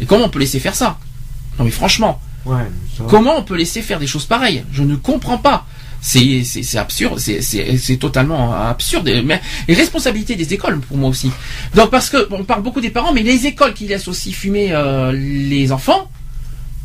Et 0.00 0.06
comment 0.06 0.24
on 0.24 0.30
peut 0.30 0.38
laisser 0.38 0.60
faire 0.60 0.74
ça? 0.74 0.98
Non 1.58 1.66
mais 1.66 1.70
franchement. 1.70 2.22
Ouais, 2.46 2.62
ça 2.96 3.02
va. 3.04 3.10
Comment 3.10 3.36
on 3.36 3.42
peut 3.42 3.56
laisser 3.56 3.82
faire 3.82 3.98
des 3.98 4.06
choses 4.06 4.24
pareilles? 4.24 4.64
Je 4.72 4.82
ne 4.82 4.96
comprends 4.96 5.38
pas. 5.38 5.66
C'est 6.04 6.76
absurde, 6.76 7.18
c'est 7.18 7.96
totalement 7.96 8.52
absurde. 8.52 9.10
Mais 9.24 9.40
les 9.66 9.74
responsabilités 9.74 10.36
des 10.36 10.52
écoles 10.52 10.80
pour 10.80 10.98
moi 10.98 11.08
aussi. 11.08 11.30
Donc 11.74 11.90
parce 11.90 12.10
que 12.10 12.28
on 12.30 12.44
parle 12.44 12.62
beaucoup 12.62 12.82
des 12.82 12.90
parents, 12.90 13.12
mais 13.12 13.22
les 13.22 13.46
écoles 13.46 13.72
qui 13.72 13.86
laissent 13.86 14.08
aussi 14.08 14.32
fumer 14.32 14.72
euh, 14.72 15.12
les 15.12 15.72
enfants, 15.72 16.10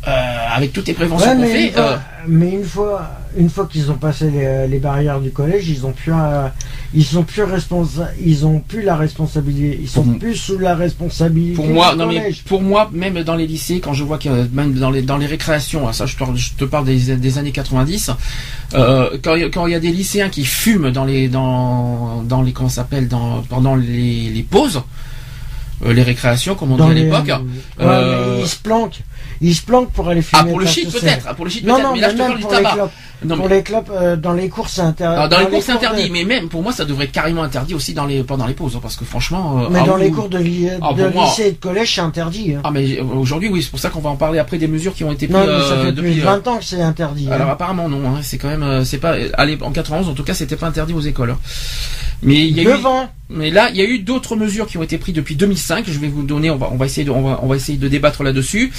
euh, 0.08 0.10
avec 0.56 0.72
toutes 0.72 0.88
les 0.88 0.94
préventions 0.94 1.28
Ouais, 1.30 1.34
qu'on 1.36 1.42
mais, 1.42 1.48
fait. 1.52 1.66
une 1.66 1.72
fois, 1.72 1.82
euh, 1.84 1.96
mais 2.26 2.50
une 2.52 2.64
fois, 2.64 3.10
une 3.36 3.50
fois 3.50 3.68
qu'ils 3.70 3.90
ont 3.90 3.94
passé 3.98 4.30
les, 4.30 4.66
les 4.66 4.78
barrières 4.78 5.20
du 5.20 5.30
collège, 5.30 5.68
ils 5.68 5.84
ont 5.84 5.92
plus, 5.92 6.12
un- 6.12 6.50
ils 6.94 7.04
sont 7.04 7.22
plus 7.22 7.42
responsa- 7.42 8.08
ils 8.24 8.46
ont 8.46 8.60
plus 8.60 8.82
la 8.82 8.96
responsabilité, 8.96 9.78
ils 9.82 9.88
sont 9.88 10.02
Pour- 10.02 10.18
plus 10.18 10.34
sous 10.36 10.58
la 10.58 10.74
responsabilité 10.74 11.54
pour 11.54 11.66
moi, 11.66 11.92
du 11.92 11.98
non 11.98 12.06
mais 12.06 12.16
collège. 12.16 12.42
pour 12.44 12.62
moi, 12.62 12.88
même 12.92 13.22
dans 13.22 13.34
les 13.36 13.46
lycées, 13.46 13.80
quand 13.80 13.92
je 13.92 14.02
vois 14.04 14.16
que 14.18 14.28
même 14.52 14.72
dans 14.74 14.90
les 14.90 15.02
dans 15.02 15.18
les 15.18 15.26
récréations, 15.26 15.86
ah, 15.86 15.92
ça 15.92 16.06
je 16.06 16.16
te, 16.16 16.24
je 16.34 16.50
te 16.56 16.64
parle 16.64 16.86
des, 16.86 17.16
des 17.16 17.38
années 17.38 17.52
90, 17.52 18.10
euh, 18.74 19.10
quand 19.22 19.34
il 19.34 19.42
y 19.42 19.44
a- 19.44 19.48
quand 19.50 19.66
il 19.66 19.72
y 19.72 19.76
a 19.76 19.80
des 19.80 19.92
lycéens 19.92 20.30
qui 20.30 20.44
fument 20.44 20.90
dans 20.90 21.04
les 21.04 21.28
dans 21.28 22.22
dans 22.24 22.42
les 22.42 22.52
comment 22.52 22.68
ça 22.70 22.76
s'appelle 22.82 23.06
dans 23.06 23.42
pendant 23.48 23.76
les, 23.76 24.30
les 24.30 24.42
pauses, 24.42 24.78
euh, 24.78 24.80
les 25.84 26.02
récréations 26.02 26.54
comme 26.54 26.72
on 26.72 26.76
Dans 26.76 26.86
dit 26.86 26.92
à 26.92 26.94
les- 26.94 27.04
l'époque. 27.04 27.26
Ouais, 27.26 27.34
euh, 27.80 28.36
mais 28.36 28.42
ils 28.42 28.48
se 28.48 28.56
planquent, 28.56 29.00
ils 29.40 29.54
se 29.54 29.62
planquent 29.62 29.90
pour 29.92 30.08
aller 30.08 30.22
fumer. 30.22 30.42
Ah 30.44 30.48
pour 30.48 30.60
le 30.60 30.66
shit 30.66 30.90
peut-être, 30.90 31.26
ah, 31.28 31.34
pour 31.34 31.44
le 31.44 31.50
shit 31.50 31.64
Non, 31.66 31.74
peut-être, 31.74 31.86
non, 31.88 31.94
mais 31.94 32.00
là 32.00 32.06
mais 32.08 32.12
je 32.12 32.16
te 32.16 32.22
même 32.22 32.28
parle 32.40 32.40
du 32.40 32.56
les 32.56 32.62
tabac. 32.70 32.90
Non, 33.22 33.36
Pour 33.36 33.48
mais- 33.50 33.56
les 33.56 33.62
clopes, 33.62 33.90
euh, 33.94 34.16
dans 34.16 34.32
les 34.32 34.48
cours, 34.48 34.70
c'est 34.70 34.80
interdit. 34.80 35.14
alors, 35.14 35.28
dans 35.28 35.38
les 35.40 35.44
cours 35.48 35.62
c'est 35.62 35.72
cours 35.72 35.80
de- 35.82 35.86
interdit, 35.88 36.10
mais 36.10 36.24
même 36.24 36.48
pour 36.48 36.62
moi 36.62 36.72
ça 36.72 36.86
devrait 36.86 37.04
être 37.04 37.12
carrément 37.12 37.42
interdit 37.42 37.74
aussi 37.74 37.92
dans 37.92 38.06
les 38.06 38.22
pendant 38.22 38.46
les 38.46 38.54
pauses, 38.54 38.76
hein, 38.76 38.80
parce 38.82 38.96
que 38.96 39.04
franchement. 39.04 39.58
euh, 39.64 39.68
Mais 39.70 39.80
ah, 39.82 39.86
dans 39.86 39.96
les 39.96 40.10
cours 40.10 40.30
de, 40.30 40.38
li- 40.38 40.70
Ah, 40.80 40.94
de 40.94 41.08
moi- 41.08 41.24
lycée 41.26 41.48
et 41.48 41.52
de 41.52 41.58
collège, 41.58 41.94
c'est 41.96 42.00
interdit. 42.00 42.54
hein. 42.54 42.60
Ah 42.64 42.70
mais 42.70 42.98
euh, 42.98 43.02
aujourd'hui 43.04 43.50
oui, 43.50 43.62
c'est 43.62 43.68
pour 43.70 43.78
ça 43.78 43.90
qu'on 43.90 44.00
va 44.00 44.08
en 44.08 44.16
parler 44.16 44.38
après 44.38 44.56
des 44.56 44.68
mesures 44.68 44.94
qui 44.94 45.04
ont 45.04 45.12
été 45.12 45.26
prises 45.28 45.38
non, 45.38 45.46
mais 45.46 45.62
ça 45.64 45.72
euh, 45.72 45.84
fait 45.86 45.92
depuis. 45.92 46.12
plus 46.12 46.20
de 46.22 46.26
euh, 46.26 46.30
20 46.30 46.48
ans 46.48 46.56
que 46.56 46.64
c'est 46.64 46.80
interdit. 46.80 47.28
hein. 47.28 47.32
Alors 47.34 47.50
apparemment 47.50 47.90
non, 47.90 48.00
hein, 48.08 48.20
c'est 48.22 48.38
quand 48.38 48.48
même, 48.48 48.62
euh, 48.62 48.84
c'est 48.86 48.96
pas, 48.98 49.16
allez, 49.34 49.58
en 49.60 49.70
91 49.70 50.08
en 50.08 50.14
tout 50.14 50.24
cas 50.24 50.32
c'était 50.32 50.56
pas 50.56 50.68
interdit 50.68 50.94
aux 50.94 51.00
écoles. 51.00 51.36
Mais 52.22 52.46
il 52.48 52.56
y 52.56 52.60
a 52.60 52.62
eu, 52.64 52.66
mais 53.30 53.50
là 53.50 53.70
il 53.70 53.76
y 53.76 53.80
a 53.80 53.84
eu 53.84 53.98
d'autres 54.00 54.36
mesures 54.36 54.66
qui 54.66 54.76
ont 54.78 54.82
été 54.82 54.98
prises 54.98 55.14
depuis 55.14 55.34
2005. 55.36 55.84
Je 55.88 55.98
vais 55.98 56.08
vous 56.08 56.22
donner, 56.22 56.50
on 56.50 56.56
va, 56.56 56.68
on 56.72 56.76
va 56.76 56.86
essayer 56.86 57.04
de, 57.04 57.10
on 57.10 57.22
va, 57.22 57.40
on 57.42 57.46
va 57.46 57.56
essayer 57.56 57.78
de 57.78 57.88
débattre 57.88 58.22
là-dessus. 58.22 58.72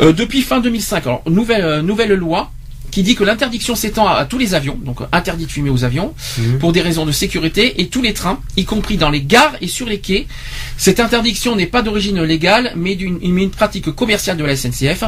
Euh, 0.00 0.12
depuis 0.12 0.42
fin 0.42 0.60
2005, 0.60 1.06
alors 1.06 1.22
nouvelle, 1.28 1.62
euh, 1.64 1.82
nouvelle 1.82 2.12
loi 2.14 2.50
qui 2.92 3.02
dit 3.02 3.14
que 3.16 3.24
l'interdiction 3.24 3.74
s'étend 3.74 4.06
à, 4.06 4.12
à 4.12 4.24
tous 4.24 4.38
les 4.38 4.54
avions, 4.54 4.78
donc 4.82 5.00
interdit 5.12 5.44
de 5.44 5.50
fumer 5.50 5.68
aux 5.70 5.84
avions 5.84 6.14
Mhm. 6.38 6.58
pour 6.58 6.72
des 6.72 6.80
raisons 6.80 7.04
de 7.04 7.12
sécurité 7.12 7.80
et 7.82 7.88
tous 7.88 8.00
les 8.00 8.14
trains, 8.14 8.38
y 8.56 8.64
compris 8.64 8.96
dans 8.96 9.10
les 9.10 9.20
gares 9.22 9.54
et 9.60 9.66
sur 9.66 9.86
les 9.86 9.98
quais. 9.98 10.26
Cette 10.78 11.00
interdiction 11.00 11.56
n'est 11.56 11.66
pas 11.66 11.82
d'origine 11.82 12.22
légale, 12.22 12.72
mais 12.76 12.94
d'une 12.94 13.18
une 13.20 13.50
pratique 13.50 13.90
commerciale 13.90 14.36
de 14.38 14.44
la 14.44 14.56
SNCF. 14.56 15.04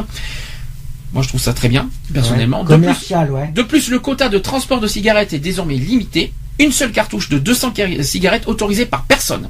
Moi, 1.13 1.23
je 1.23 1.29
trouve 1.29 1.41
ça 1.41 1.53
très 1.53 1.69
bien, 1.69 1.89
personnellement. 2.13 2.59
Ouais, 2.59 2.65
de 2.65 2.75
plus, 2.75 2.81
commercial, 2.81 3.31
ouais. 3.31 3.49
de 3.55 3.61
plus, 3.63 3.89
le 3.89 3.97
quota 3.97 4.29
de 4.29 4.37
transport 4.37 4.79
de 4.79 4.87
cigarettes 4.87 5.33
est 5.33 5.39
désormais 5.39 5.75
limité. 5.75 6.31
Une 6.59 6.71
seule 6.71 6.91
cartouche 6.91 7.29
de 7.29 7.37
200 7.39 7.71
car- 7.71 7.87
cigarettes 8.03 8.47
autorisée 8.47 8.85
par 8.85 9.03
personne. 9.05 9.49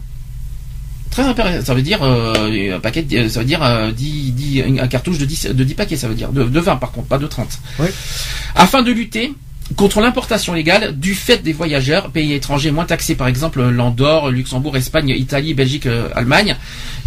Très 1.11 1.23
intéressant. 1.23 1.65
Ça 1.65 1.73
veut 1.73 1.81
dire 1.81 2.03
euh, 2.03 2.75
un 2.75 2.79
paquet, 2.79 3.01
de- 3.01 3.27
ça 3.27 3.39
veut 3.39 3.45
dire 3.45 3.63
euh, 3.63 3.91
10, 3.91 4.31
10 4.33 4.61
un 4.79 4.87
cartouche 4.87 5.17
de 5.17 5.25
10, 5.25 5.47
de 5.47 5.63
10 5.63 5.73
paquets. 5.73 5.97
Ça 5.97 6.07
veut 6.07 6.13
dire 6.15 6.29
de, 6.31 6.43
de 6.43 6.59
20 6.59 6.75
par 6.77 6.91
contre, 6.91 7.07
pas 7.07 7.17
de 7.17 7.25
30. 7.27 7.47
Oui. 7.79 7.87
Afin 8.55 8.83
de 8.83 8.91
lutter 8.91 9.33
contre 9.75 10.01
l'importation 10.01 10.53
légale 10.53 10.97
du 10.97 11.15
fait 11.15 11.43
des 11.43 11.53
voyageurs, 11.53 12.09
pays 12.09 12.33
étrangers 12.33 12.71
moins 12.71 12.85
taxés 12.85 13.15
par 13.15 13.27
exemple 13.27 13.61
l'Andorre, 13.61 14.31
Luxembourg, 14.31 14.75
Espagne, 14.77 15.09
Italie, 15.09 15.53
Belgique, 15.53 15.85
euh, 15.85 16.09
Allemagne, 16.15 16.55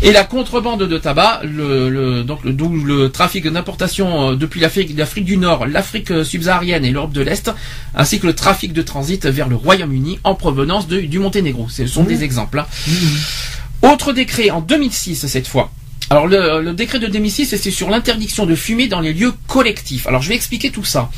et 0.03 0.13
la 0.13 0.25
contrebande 0.25 0.83
de 0.83 0.99
tabac, 0.99 1.43
le, 1.45 2.23
donc 2.23 2.45
le, 2.45 2.53
le 2.53 3.11
trafic 3.11 3.47
d'importation 3.47 4.31
euh, 4.31 4.37
depuis 4.37 4.61
l'Afrique, 4.61 4.97
l'Afrique 4.97 5.25
du 5.25 5.37
Nord, 5.37 5.67
l'Afrique 5.67 6.11
euh, 6.11 6.25
subsaharienne 6.25 6.85
et 6.85 6.91
l'Europe 6.91 7.13
de 7.13 7.21
l'Est, 7.23 7.51
ainsi 7.95 8.21
que 8.21 8.27
le 8.27 8.35
trafic 8.35 8.73
de 8.73 8.83
transit 8.83 9.27
vers 9.27 9.49
le 9.49 9.57
Royaume-Uni 9.57 10.19
en 10.25 10.35
provenance 10.35 10.87
du 10.89 11.19
Monténégro. 11.19 11.69
Ce 11.69 11.87
sont 11.87 12.05
des 12.05 12.25
exemples. 12.25 12.61
Hein. 12.61 12.67
Autre 13.83 14.13
décret 14.13 14.51
en 14.51 14.61
2006 14.61 15.27
cette 15.27 15.49
fois. 15.49 15.71
Alors 16.11 16.27
le, 16.27 16.73
décret 16.73 16.99
de 16.99 17.07
2006 17.07 17.57
c'est 17.57 17.71
sur 17.71 17.91
l'interdiction 17.91 18.47
de 18.47 18.55
fumer 18.55 18.87
dans 18.87 19.01
les 19.01 19.13
lieux 19.13 19.33
collectifs. 19.49 20.07
Alors 20.07 20.23
je 20.23 20.29
vais 20.29 20.35
expliquer 20.35 20.71
tout 20.71 20.85
ça. 20.85 21.11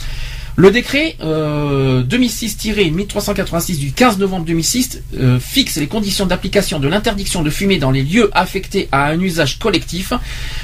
Le 0.57 0.71
décret 0.71 1.17
euh, 1.21 2.05
2006-1386 2.05 3.77
du 3.77 3.93
15 3.93 4.19
novembre 4.19 4.45
2006 4.47 5.03
euh, 5.19 5.41
fixe 5.41 5.79
les 5.79 5.89
conditions 5.89 6.27
d'application 6.27 6.79
de 6.79 6.87
l'interdiction 6.87 7.43
de 7.43 7.51
fumer 7.51 7.79
dans 7.79 7.91
les 7.91 8.05
lieux 8.05 8.31
affectés 8.35 8.89
à 8.93 9.07
un 9.07 9.19
usage 9.19 9.59
collectif. 9.59 10.13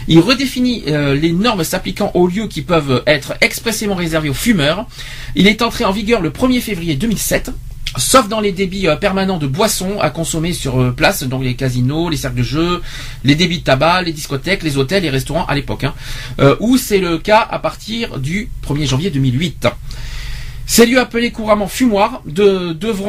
Il 0.07 0.21
redéfinit 0.21 0.85
euh, 0.87 1.17
les 1.17 1.33
normes 1.33 1.65
s'appliquant 1.65 2.13
aux 2.15 2.29
lieux 2.29 2.47
qui 2.47 2.63
peuvent 2.63 3.03
être 3.09 3.35
expressément 3.41 3.97
réservés 3.97 4.29
aux 4.29 4.35
fumeurs. 4.35 4.87
Il 5.35 5.49
est 5.49 5.61
entré 5.61 5.85
en 5.85 5.91
vigueur 5.91 6.21
le 6.21 6.31
1er 6.31 6.61
février 6.61 6.95
2007 6.95 7.51
sauf 7.97 8.29
dans 8.29 8.41
les 8.41 8.53
débits 8.53 8.89
euh, 8.89 8.97
permanents 8.97 9.39
de 9.39 9.47
boissons 9.47 9.99
à 10.01 10.11
consommer 10.11 10.53
sur 10.53 10.81
euh, 10.81 10.93
place, 10.93 11.23
donc 11.25 11.43
les 11.43 11.55
casinos, 11.55 12.09
les 12.09 12.17
cercles 12.17 12.39
de 12.39 12.43
jeux, 12.43 12.83
les 13.25 13.35
débits 13.35 13.59
de 13.59 13.65
tabac, 13.65 14.03
les 14.03 14.13
discothèques, 14.13 14.63
les 14.63 14.79
hôtels, 14.79 15.03
les 15.03 15.11
restaurants 15.11 15.45
à 15.47 15.55
l'époque, 15.55 15.85
hein, 15.85 15.95
euh, 16.41 16.57
où 16.61 16.77
c'est 16.77 16.99
le 16.99 17.19
cas 17.19 17.47
à 17.51 17.59
partir 17.59 18.19
du 18.19 18.51
1er 18.67 18.87
janvier 18.87 19.11
2008. 19.11 19.69
Ces 20.67 20.87
lieux 20.87 21.01
appelés 21.01 21.33
couramment 21.33 21.67
fumoirs 21.67 22.23
depuis 22.27 23.09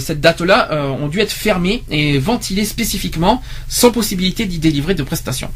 cette 0.00 0.22
date-là, 0.22 0.70
ont 0.98 1.08
dû 1.08 1.20
être 1.20 1.32
fermés 1.32 1.84
et 1.90 2.18
ventilés 2.18 2.64
spécifiquement, 2.64 3.42
sans 3.68 3.90
possibilité 3.90 4.46
d'y 4.46 4.58
délivrer 4.58 4.94
de 4.94 5.02
prestations. 5.02 5.50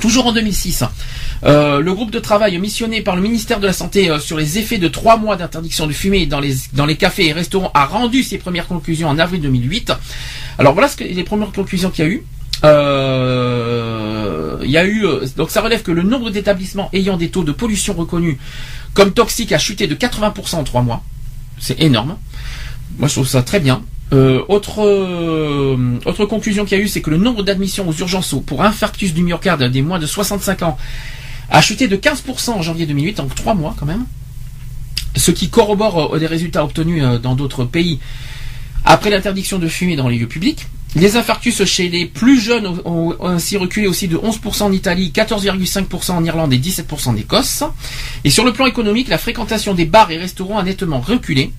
Toujours 0.00 0.26
en 0.26 0.32
2006, 0.32 0.84
euh, 1.44 1.80
le 1.80 1.94
groupe 1.94 2.10
de 2.10 2.18
travail 2.18 2.58
missionné 2.58 3.02
par 3.02 3.16
le 3.16 3.22
ministère 3.22 3.60
de 3.60 3.66
la 3.66 3.72
Santé 3.72 4.10
euh, 4.10 4.18
sur 4.18 4.36
les 4.36 4.58
effets 4.58 4.78
de 4.78 4.88
trois 4.88 5.16
mois 5.16 5.36
d'interdiction 5.36 5.86
de 5.86 5.92
fumer 5.92 6.26
dans 6.26 6.40
les, 6.40 6.96
cafés 6.96 7.26
et 7.26 7.32
restaurants 7.32 7.70
a 7.74 7.84
rendu 7.84 8.22
ses 8.22 8.38
premières 8.38 8.66
conclusions 8.66 9.08
en 9.08 9.18
avril 9.18 9.40
2008. 9.42 9.92
Alors 10.58 10.72
voilà 10.72 10.88
les 10.98 11.24
premières 11.24 11.52
conclusions 11.52 11.90
qu'il 11.90 12.04
y 12.04 12.08
a 12.08 12.10
eu. 12.10 12.24
Euh, 12.64 14.58
il 14.62 14.70
y 14.70 14.76
a 14.76 14.86
eu 14.86 15.06
donc 15.36 15.50
ça 15.50 15.62
relève 15.62 15.82
que 15.82 15.90
le 15.90 16.02
nombre 16.02 16.30
d'établissements 16.30 16.90
ayant 16.92 17.16
des 17.16 17.30
taux 17.30 17.44
de 17.44 17.52
pollution 17.52 17.94
reconnus 17.94 18.36
comme 18.92 19.12
toxiques 19.12 19.52
a 19.52 19.58
chuté 19.58 19.86
de 19.86 19.94
80% 19.94 20.56
en 20.56 20.64
trois 20.64 20.82
mois. 20.82 21.02
C'est 21.58 21.80
énorme. 21.80 22.16
Moi 22.98 23.08
je 23.08 23.14
trouve 23.14 23.28
ça 23.28 23.42
très 23.42 23.60
bien. 23.60 23.82
Euh, 24.12 24.42
autre, 24.48 24.84
euh, 24.84 25.98
autre 26.04 26.26
conclusion 26.26 26.64
qu'il 26.64 26.76
y 26.76 26.80
a 26.80 26.84
eu, 26.84 26.88
c'est 26.88 27.00
que 27.00 27.10
le 27.10 27.16
nombre 27.16 27.42
d'admissions 27.44 27.88
aux 27.88 27.92
urgences 27.92 28.34
pour 28.44 28.62
infarctus 28.62 29.14
du 29.14 29.22
myocarde 29.22 29.62
des 29.70 29.82
moins 29.82 30.00
de 30.00 30.06
65 30.06 30.62
ans 30.62 30.76
a 31.48 31.60
chuté 31.62 31.86
de 31.86 31.96
15% 31.96 32.50
en 32.50 32.62
janvier 32.62 32.86
2008, 32.86 33.20
en 33.20 33.26
3 33.26 33.54
mois 33.54 33.74
quand 33.78 33.86
même. 33.86 34.04
Ce 35.16 35.30
qui 35.30 35.48
corrobore 35.48 36.14
euh, 36.14 36.18
des 36.18 36.26
résultats 36.26 36.64
obtenus 36.64 37.04
dans 37.22 37.36
d'autres 37.36 37.64
pays 37.64 38.00
après 38.84 39.10
l'interdiction 39.10 39.58
de 39.58 39.68
fumer 39.68 39.94
dans 39.94 40.08
les 40.08 40.18
lieux 40.18 40.28
publics. 40.28 40.66
Les 40.96 41.16
infarctus 41.16 41.62
chez 41.66 41.88
les 41.88 42.06
plus 42.06 42.40
jeunes 42.40 42.66
ont 42.84 43.14
ainsi 43.22 43.56
reculé 43.56 43.86
aussi 43.86 44.08
de 44.08 44.16
11% 44.16 44.62
en 44.64 44.72
Italie, 44.72 45.12
14,5% 45.14 46.10
en 46.10 46.24
Irlande 46.24 46.52
et 46.52 46.58
17% 46.58 47.10
en 47.10 47.16
Écosse. 47.16 47.62
Et 48.24 48.30
sur 48.30 48.44
le 48.44 48.52
plan 48.52 48.66
économique, 48.66 49.06
la 49.08 49.18
fréquentation 49.18 49.74
des 49.74 49.84
bars 49.84 50.10
et 50.10 50.16
restaurants 50.16 50.58
a 50.58 50.64
nettement 50.64 50.98
reculé. 50.98 51.52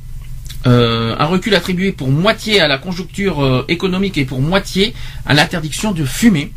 Euh, 0.67 1.15
un 1.17 1.25
recul 1.25 1.55
attribué 1.55 1.91
pour 1.91 2.09
moitié 2.09 2.61
à 2.61 2.67
la 2.67 2.77
conjoncture 2.77 3.43
euh, 3.43 3.65
économique 3.67 4.17
et 4.19 4.25
pour 4.25 4.41
moitié 4.41 4.93
à 5.25 5.33
l'interdiction 5.33 5.91
de 5.91 6.05
fumer. 6.05 6.51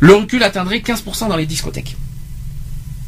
Le 0.00 0.14
recul 0.14 0.42
atteindrait 0.42 0.78
15% 0.78 1.28
dans 1.28 1.36
les 1.36 1.46
discothèques. 1.46 1.96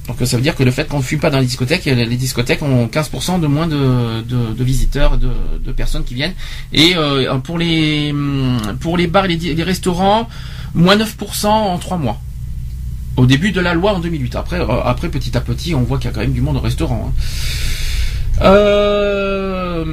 Donc 0.08 0.16
ça 0.24 0.36
veut 0.36 0.42
dire 0.42 0.54
que 0.54 0.62
le 0.62 0.70
fait 0.70 0.86
qu'on 0.86 0.98
ne 0.98 1.02
fume 1.02 1.18
pas 1.18 1.30
dans 1.30 1.40
les 1.40 1.46
discothèques, 1.46 1.86
les 1.86 2.16
discothèques 2.16 2.62
ont 2.62 2.86
15% 2.86 3.40
de 3.40 3.46
moins 3.46 3.66
de, 3.66 4.62
visiteurs, 4.62 5.18
de, 5.18 5.72
personnes 5.72 6.04
qui 6.04 6.14
viennent. 6.14 6.34
Et 6.72 6.94
euh, 6.94 7.34
pour 7.38 7.58
les 7.58 8.10
hum, 8.10 8.58
pour 8.80 8.96
les 8.98 9.06
bars 9.06 9.24
et 9.24 9.36
les, 9.36 9.62
restaurants, 9.62 10.28
moins 10.74 10.96
9% 10.96 11.46
en 11.46 11.78
3 11.78 11.96
mois. 11.96 12.20
Au 13.16 13.26
début 13.26 13.52
de 13.52 13.60
la 13.60 13.74
loi 13.74 13.94
en 13.94 14.00
2008. 14.00 14.36
Après, 14.36 14.60
après 14.84 15.08
petit 15.08 15.36
à 15.36 15.40
petit, 15.40 15.74
on 15.74 15.82
voit 15.82 15.98
qu'il 15.98 16.06
y 16.06 16.12
a 16.12 16.14
quand 16.14 16.20
même 16.20 16.32
du 16.32 16.42
monde 16.42 16.56
au 16.56 16.60
restaurant. 16.60 17.10
Hein. 17.10 17.20
Euh, 18.42 19.84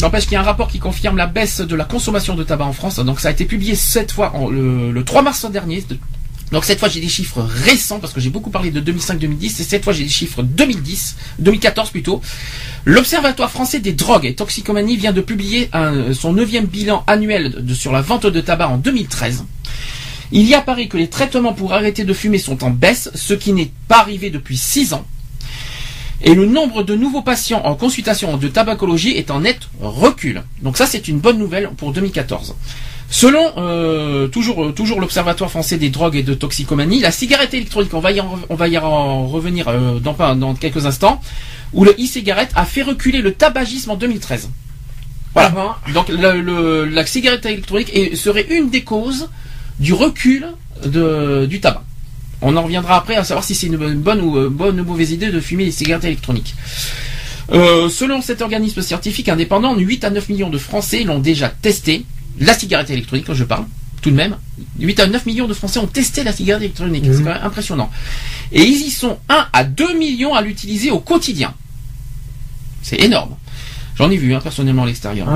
N'empêche 0.00 0.24
qu'il 0.24 0.32
y 0.32 0.36
a 0.36 0.40
un 0.40 0.44
rapport 0.44 0.68
qui 0.68 0.78
confirme 0.78 1.16
la 1.16 1.26
baisse 1.26 1.60
de 1.60 1.74
la 1.74 1.84
consommation 1.84 2.34
de 2.34 2.44
tabac 2.44 2.66
en 2.66 2.72
France. 2.72 2.98
Donc 2.98 3.18
ça 3.18 3.28
a 3.28 3.30
été 3.30 3.46
publié 3.46 3.74
cette 3.74 4.12
fois 4.12 4.32
le, 4.50 5.02
3 5.02 5.22
mars 5.22 5.50
dernier. 5.50 5.82
Donc 6.52 6.64
cette 6.64 6.78
fois 6.78 6.88
j'ai 6.88 7.00
des 7.00 7.08
chiffres 7.08 7.40
récents 7.40 7.98
parce 7.98 8.12
que 8.12 8.20
j'ai 8.20 8.28
beaucoup 8.28 8.50
parlé 8.50 8.70
de 8.70 8.80
2005-2010 8.80 9.44
et 9.44 9.64
cette 9.64 9.84
fois 9.84 9.92
j'ai 9.92 10.04
des 10.04 10.10
chiffres 10.10 10.42
2010, 10.42 11.16
2014 11.38 11.90
plutôt. 11.90 12.20
L'Observatoire 12.84 13.50
français 13.50 13.80
des 13.80 13.94
drogues 13.94 14.26
et 14.26 14.34
toxicomanie 14.34 14.96
vient 14.96 15.12
de 15.12 15.22
publier 15.22 15.70
son 16.12 16.34
neuvième 16.34 16.66
bilan 16.66 17.02
annuel 17.06 17.64
sur 17.74 17.92
la 17.92 18.02
vente 18.02 18.26
de 18.26 18.40
tabac 18.40 18.68
en 18.68 18.76
2013. 18.76 19.44
Il 20.30 20.46
y 20.46 20.54
apparaît 20.54 20.88
que 20.88 20.96
les 20.96 21.08
traitements 21.08 21.52
pour 21.54 21.72
arrêter 21.72 22.04
de 22.04 22.12
fumer 22.12 22.38
sont 22.38 22.64
en 22.64 22.70
baisse, 22.70 23.10
ce 23.14 23.32
qui 23.32 23.52
n'est 23.52 23.70
pas 23.88 24.00
arrivé 24.00 24.28
depuis 24.30 24.56
6 24.56 24.92
ans 24.92 25.06
et 26.22 26.34
le 26.34 26.46
nombre 26.46 26.82
de 26.82 26.94
nouveaux 26.94 27.22
patients 27.22 27.62
en 27.64 27.74
consultation 27.74 28.36
de 28.36 28.48
tabacologie 28.48 29.16
est 29.16 29.30
en 29.30 29.40
net 29.40 29.58
recul. 29.80 30.42
Donc 30.62 30.76
ça 30.76 30.86
c'est 30.86 31.08
une 31.08 31.18
bonne 31.18 31.38
nouvelle 31.38 31.70
pour 31.76 31.92
2014. 31.92 32.54
Selon 33.08 33.52
euh, 33.56 34.26
toujours, 34.28 34.64
euh, 34.64 34.72
toujours 34.72 35.00
l'Observatoire 35.00 35.50
français 35.50 35.76
des 35.78 35.90
drogues 35.90 36.16
et 36.16 36.22
de 36.22 36.34
toxicomanie, 36.34 37.00
la 37.00 37.12
cigarette 37.12 37.54
électronique, 37.54 37.94
on 37.94 38.00
va 38.00 38.10
y 38.10 38.20
en, 38.20 38.38
on 38.48 38.54
va 38.56 38.68
y 38.68 38.76
en 38.78 39.26
revenir 39.26 39.68
euh, 39.68 40.00
dans, 40.00 40.34
dans 40.34 40.54
quelques 40.54 40.86
instants, 40.86 41.20
où 41.72 41.84
le 41.84 41.92
e-cigarette 41.92 42.50
a 42.56 42.64
fait 42.64 42.82
reculer 42.82 43.22
le 43.22 43.32
tabagisme 43.32 43.90
en 43.90 43.96
2013. 43.96 44.50
Voilà. 45.34 45.52
Ah 45.86 45.90
Donc 45.92 46.08
la 46.08 47.06
cigarette 47.06 47.44
électronique 47.44 47.92
serait 48.16 48.46
une 48.48 48.70
des 48.70 48.82
causes 48.82 49.28
du 49.78 49.92
recul 49.92 50.46
du 50.84 51.60
tabac. 51.60 51.84
On 52.48 52.56
en 52.56 52.62
reviendra 52.62 52.96
après 52.96 53.16
à 53.16 53.24
savoir 53.24 53.42
si 53.44 53.56
c'est 53.56 53.66
une 53.66 53.76
bonne 53.76 54.20
ou, 54.20 54.38
euh, 54.38 54.48
bonne 54.48 54.78
ou 54.80 54.84
mauvaise 54.84 55.10
idée 55.10 55.32
de 55.32 55.40
fumer 55.40 55.64
des 55.64 55.72
cigarettes 55.72 56.04
électroniques. 56.04 56.54
Euh, 57.50 57.88
selon 57.88 58.22
cet 58.22 58.40
organisme 58.40 58.82
scientifique 58.82 59.28
indépendant, 59.28 59.74
8 59.76 60.04
à 60.04 60.10
9 60.10 60.28
millions 60.28 60.48
de 60.48 60.58
Français 60.58 61.02
l'ont 61.02 61.18
déjà 61.18 61.48
testé. 61.48 62.04
La 62.38 62.54
cigarette 62.54 62.88
électronique, 62.90 63.26
quand 63.26 63.34
je 63.34 63.42
parle, 63.42 63.64
tout 64.00 64.12
de 64.12 64.14
même. 64.14 64.36
8 64.78 65.00
à 65.00 65.06
9 65.08 65.26
millions 65.26 65.48
de 65.48 65.54
Français 65.54 65.80
ont 65.80 65.88
testé 65.88 66.22
la 66.22 66.32
cigarette 66.32 66.62
électronique. 66.62 67.02
C'est 67.06 67.18
mhm. 67.18 67.24
quand 67.24 67.34
même 67.34 67.42
impressionnant. 67.42 67.90
Et 68.52 68.62
ils 68.62 68.86
y 68.86 68.90
sont 68.92 69.18
1 69.28 69.46
à 69.52 69.64
2 69.64 69.98
millions 69.98 70.32
à 70.32 70.40
l'utiliser 70.40 70.92
au 70.92 71.00
quotidien. 71.00 71.52
C'est 72.80 73.00
énorme. 73.00 73.34
J'en 73.98 74.10
ai 74.10 74.16
vu 74.16 74.34
hein, 74.34 74.40
personnellement 74.42 74.82
à 74.82 74.86
l'extérieur. 74.86 75.26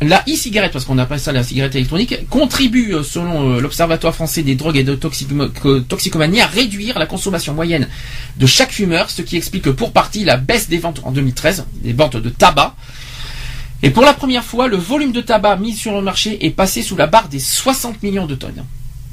La 0.00 0.22
e-cigarette, 0.26 0.72
parce 0.72 0.86
qu'on 0.86 0.96
appelle 0.98 1.20
ça 1.20 1.32
la 1.32 1.42
cigarette 1.42 1.74
électronique, 1.74 2.28
contribue, 2.30 2.94
euh, 2.94 3.02
selon 3.02 3.52
euh, 3.52 3.60
l'Observatoire 3.60 4.14
français 4.14 4.42
des 4.42 4.54
drogues 4.54 4.78
et 4.78 4.84
de 4.84 4.94
toxicomanie, 4.94 6.40
à 6.40 6.46
réduire 6.46 6.98
la 6.98 7.06
consommation 7.06 7.52
moyenne 7.52 7.86
de 8.36 8.46
chaque 8.46 8.72
fumeur, 8.72 9.10
ce 9.10 9.20
qui 9.20 9.36
explique 9.36 9.70
pour 9.72 9.92
partie 9.92 10.24
la 10.24 10.38
baisse 10.38 10.68
des 10.68 10.78
ventes 10.78 11.02
en 11.04 11.10
2013, 11.12 11.66
des 11.82 11.92
ventes 11.92 12.16
de 12.16 12.30
tabac. 12.30 12.74
Et 13.82 13.90
pour 13.90 14.02
la 14.02 14.14
première 14.14 14.44
fois, 14.44 14.68
le 14.68 14.76
volume 14.76 15.12
de 15.12 15.20
tabac 15.20 15.56
mis 15.56 15.74
sur 15.74 15.92
le 15.92 16.00
marché 16.00 16.44
est 16.46 16.50
passé 16.50 16.82
sous 16.82 16.96
la 16.96 17.06
barre 17.06 17.28
des 17.28 17.38
60 17.38 18.02
millions 18.02 18.26
de 18.26 18.34
tonnes. 18.34 18.64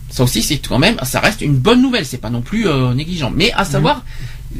Ça 0.10 0.24
aussi, 0.24 0.42
c'est 0.42 0.58
quand 0.58 0.80
même, 0.80 0.96
ça 1.04 1.20
reste 1.20 1.42
une 1.42 1.56
bonne 1.56 1.82
nouvelle, 1.82 2.06
c'est 2.06 2.18
pas 2.18 2.30
non 2.30 2.42
plus 2.42 2.68
euh, 2.68 2.94
négligent. 2.94 3.32
Mais 3.36 3.52
à 3.54 3.66
savoir, 3.66 4.04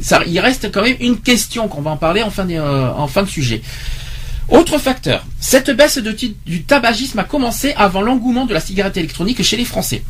ça, 0.02 0.20
il 0.26 0.38
reste 0.40 0.70
quand 0.70 0.82
même 0.82 0.96
une 1.00 1.18
question 1.18 1.68
qu'on 1.68 1.80
va 1.80 1.92
en 1.92 1.96
parler 1.96 2.22
en 2.22 2.30
fin 2.30 2.44
de, 2.44 2.58
en 2.58 3.06
fin 3.08 3.22
de 3.22 3.28
sujet. 3.28 3.62
Autre 4.48 4.78
facteur, 4.78 5.24
cette 5.40 5.70
baisse 5.70 5.98
du 5.98 6.62
tabagisme 6.64 7.18
a 7.18 7.24
commencé 7.24 7.74
avant 7.76 8.00
l'engouement 8.00 8.46
de 8.46 8.54
la 8.54 8.60
cigarette 8.60 8.96
électronique 8.96 9.42
chez 9.42 9.56
les 9.56 9.64
Français. 9.64 10.04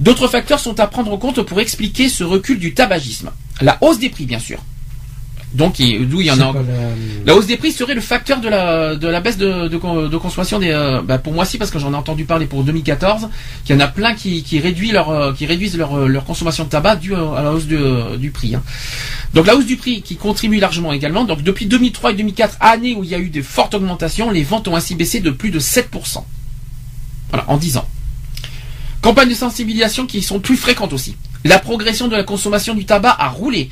D'autres 0.00 0.28
facteurs 0.28 0.60
sont 0.60 0.80
à 0.80 0.86
prendre 0.86 1.12
en 1.12 1.18
compte 1.18 1.42
pour 1.42 1.60
expliquer 1.60 2.08
ce 2.08 2.24
recul 2.24 2.58
du 2.58 2.74
tabagisme. 2.74 3.30
La 3.60 3.76
hausse 3.82 3.98
des 3.98 4.08
prix, 4.08 4.24
bien 4.24 4.38
sûr. 4.38 4.58
Donc, 5.54 5.76
d'où 5.78 6.20
il 6.20 6.26
y 6.26 6.30
en 6.32 6.40
a. 6.40 6.52
La... 7.24 7.34
hausse 7.34 7.46
des 7.46 7.56
prix 7.56 7.70
serait 7.70 7.94
le 7.94 8.00
facteur 8.00 8.40
de 8.40 8.48
la, 8.48 8.96
de 8.96 9.06
la 9.06 9.20
baisse 9.20 9.38
de, 9.38 9.68
de, 9.68 10.16
consommation 10.16 10.58
des. 10.58 10.70
Euh, 10.70 11.00
bah, 11.00 11.18
pour 11.18 11.32
moi, 11.32 11.44
si, 11.44 11.58
parce 11.58 11.70
que 11.70 11.78
j'en 11.78 11.92
ai 11.92 11.96
entendu 11.96 12.24
parler 12.24 12.46
pour 12.46 12.64
2014, 12.64 13.28
qu'il 13.64 13.76
y 13.76 13.78
en 13.78 13.80
a 13.80 13.86
plein 13.86 14.14
qui, 14.14 14.42
qui, 14.42 14.58
réduisent, 14.58 14.92
leur, 14.92 15.10
euh, 15.10 15.32
qui 15.32 15.46
réduisent 15.46 15.76
leur, 15.76 15.96
euh, 15.96 16.08
leur 16.08 16.24
consommation 16.24 16.64
de 16.64 16.70
tabac 16.70 16.96
due 16.96 17.14
à 17.14 17.42
la 17.42 17.52
hausse 17.52 17.66
du 17.66 18.30
prix. 18.32 18.56
Hein. 18.56 18.62
Donc, 19.32 19.46
la 19.46 19.54
hausse 19.54 19.66
du 19.66 19.76
prix 19.76 20.02
qui 20.02 20.16
contribue 20.16 20.58
largement 20.58 20.92
également. 20.92 21.24
Donc, 21.24 21.42
depuis 21.42 21.66
2003 21.66 22.10
et 22.10 22.14
2004, 22.14 22.56
années 22.60 22.96
où 22.96 23.04
il 23.04 23.10
y 23.10 23.14
a 23.14 23.18
eu 23.20 23.28
des 23.28 23.42
fortes 23.42 23.74
augmentations, 23.74 24.32
les 24.32 24.42
ventes 24.42 24.66
ont 24.66 24.74
ainsi 24.74 24.96
baissé 24.96 25.20
de 25.20 25.30
plus 25.30 25.52
de 25.52 25.60
7%. 25.60 26.24
Voilà, 27.30 27.44
en 27.48 27.56
10 27.56 27.76
ans. 27.76 27.88
Campagnes 29.02 29.28
de 29.28 29.34
sensibilisation 29.34 30.06
qui 30.06 30.20
sont 30.22 30.40
plus 30.40 30.56
fréquentes 30.56 30.92
aussi. 30.92 31.14
La 31.44 31.58
progression 31.58 32.08
de 32.08 32.16
la 32.16 32.24
consommation 32.24 32.74
du 32.74 32.86
tabac 32.86 33.14
a 33.18 33.28
roulé. 33.28 33.70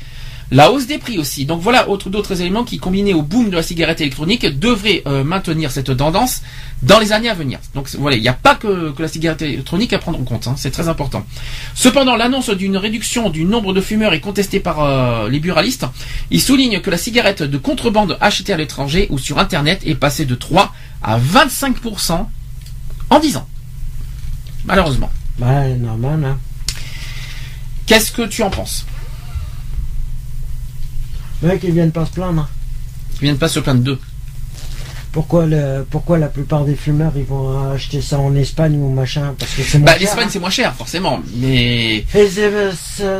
La 0.53 0.71
hausse 0.71 0.85
des 0.85 0.99
prix 0.99 1.17
aussi. 1.17 1.47
Donc 1.47 1.61
voilà, 1.61 1.89
autre 1.89 2.11
d'autres 2.11 2.39
éléments 2.39 2.63
qui, 2.63 2.77
combinés 2.77 3.15
au 3.15 3.23
boom 3.23 3.49
de 3.49 3.55
la 3.55 3.63
cigarette 3.63 4.01
électronique, 4.01 4.45
devraient 4.59 5.01
euh, 5.07 5.23
maintenir 5.23 5.71
cette 5.71 5.97
tendance 5.97 6.43
dans 6.83 6.99
les 6.99 7.11
années 7.11 7.29
à 7.29 7.33
venir. 7.33 7.57
Donc 7.73 7.89
voilà, 7.97 8.17
il 8.17 8.21
n'y 8.21 8.27
a 8.27 8.33
pas 8.33 8.53
que, 8.53 8.91
que, 8.91 9.01
la 9.01 9.07
cigarette 9.07 9.41
électronique 9.41 9.93
à 9.93 9.97
prendre 9.97 10.19
en 10.19 10.23
compte. 10.23 10.47
Hein, 10.47 10.53
c'est 10.55 10.69
très 10.69 10.89
important. 10.89 11.25
Cependant, 11.73 12.15
l'annonce 12.15 12.51
d'une 12.51 12.77
réduction 12.77 13.31
du 13.31 13.45
nombre 13.45 13.73
de 13.73 13.81
fumeurs 13.81 14.13
est 14.13 14.19
contestée 14.19 14.59
par 14.59 14.83
euh, 14.83 15.27
les 15.27 15.39
buralistes. 15.39 15.87
Ils 16.29 16.41
soulignent 16.41 16.81
que 16.81 16.91
la 16.91 16.97
cigarette 16.97 17.41
de 17.41 17.57
contrebande 17.57 18.19
achetée 18.21 18.53
à 18.53 18.57
l'étranger 18.57 19.07
ou 19.09 19.17
sur 19.17 19.39
Internet 19.39 19.81
est 19.87 19.95
passée 19.95 20.25
de 20.25 20.35
3 20.35 20.71
à 21.01 21.17
25% 21.17 22.27
en 23.09 23.19
10 23.19 23.37
ans. 23.37 23.47
Malheureusement. 24.65 25.09
Ouais, 25.39 25.73
normal. 25.77 26.23
Hein. 26.23 26.37
Qu'est-ce 27.87 28.11
que 28.11 28.21
tu 28.21 28.43
en 28.43 28.51
penses? 28.51 28.85
Mec, 31.43 31.61
ils 31.63 31.71
viennent 31.71 31.91
pas 31.91 32.05
se 32.05 32.11
plaindre. 32.11 32.47
Ils 33.15 33.21
viennent 33.21 33.37
pas 33.37 33.47
se 33.47 33.59
plaindre 33.59 33.81
d'eux. 33.81 33.99
Pourquoi, 35.11 35.45
le, 35.45 35.85
pourquoi 35.87 36.17
la 36.17 36.27
plupart 36.27 36.65
des 36.65 36.75
fumeurs 36.75 37.11
ils 37.15 37.23
vont 37.23 37.71
acheter 37.71 38.01
ça 38.01 38.17
en 38.17 38.35
Espagne 38.35 38.75
ou 38.77 38.89
machin 38.89 39.35
Parce 39.37 39.51
que 39.53 39.61
c'est 39.61 39.77
moins 39.77 39.85
bah, 39.85 39.91
cher. 39.91 40.01
L'Espagne 40.01 40.23
hein. 40.25 40.29
c'est 40.31 40.39
moins 40.39 40.49
cher 40.49 40.73
forcément, 40.73 41.19
mais 41.35 41.97
Et 42.15 42.27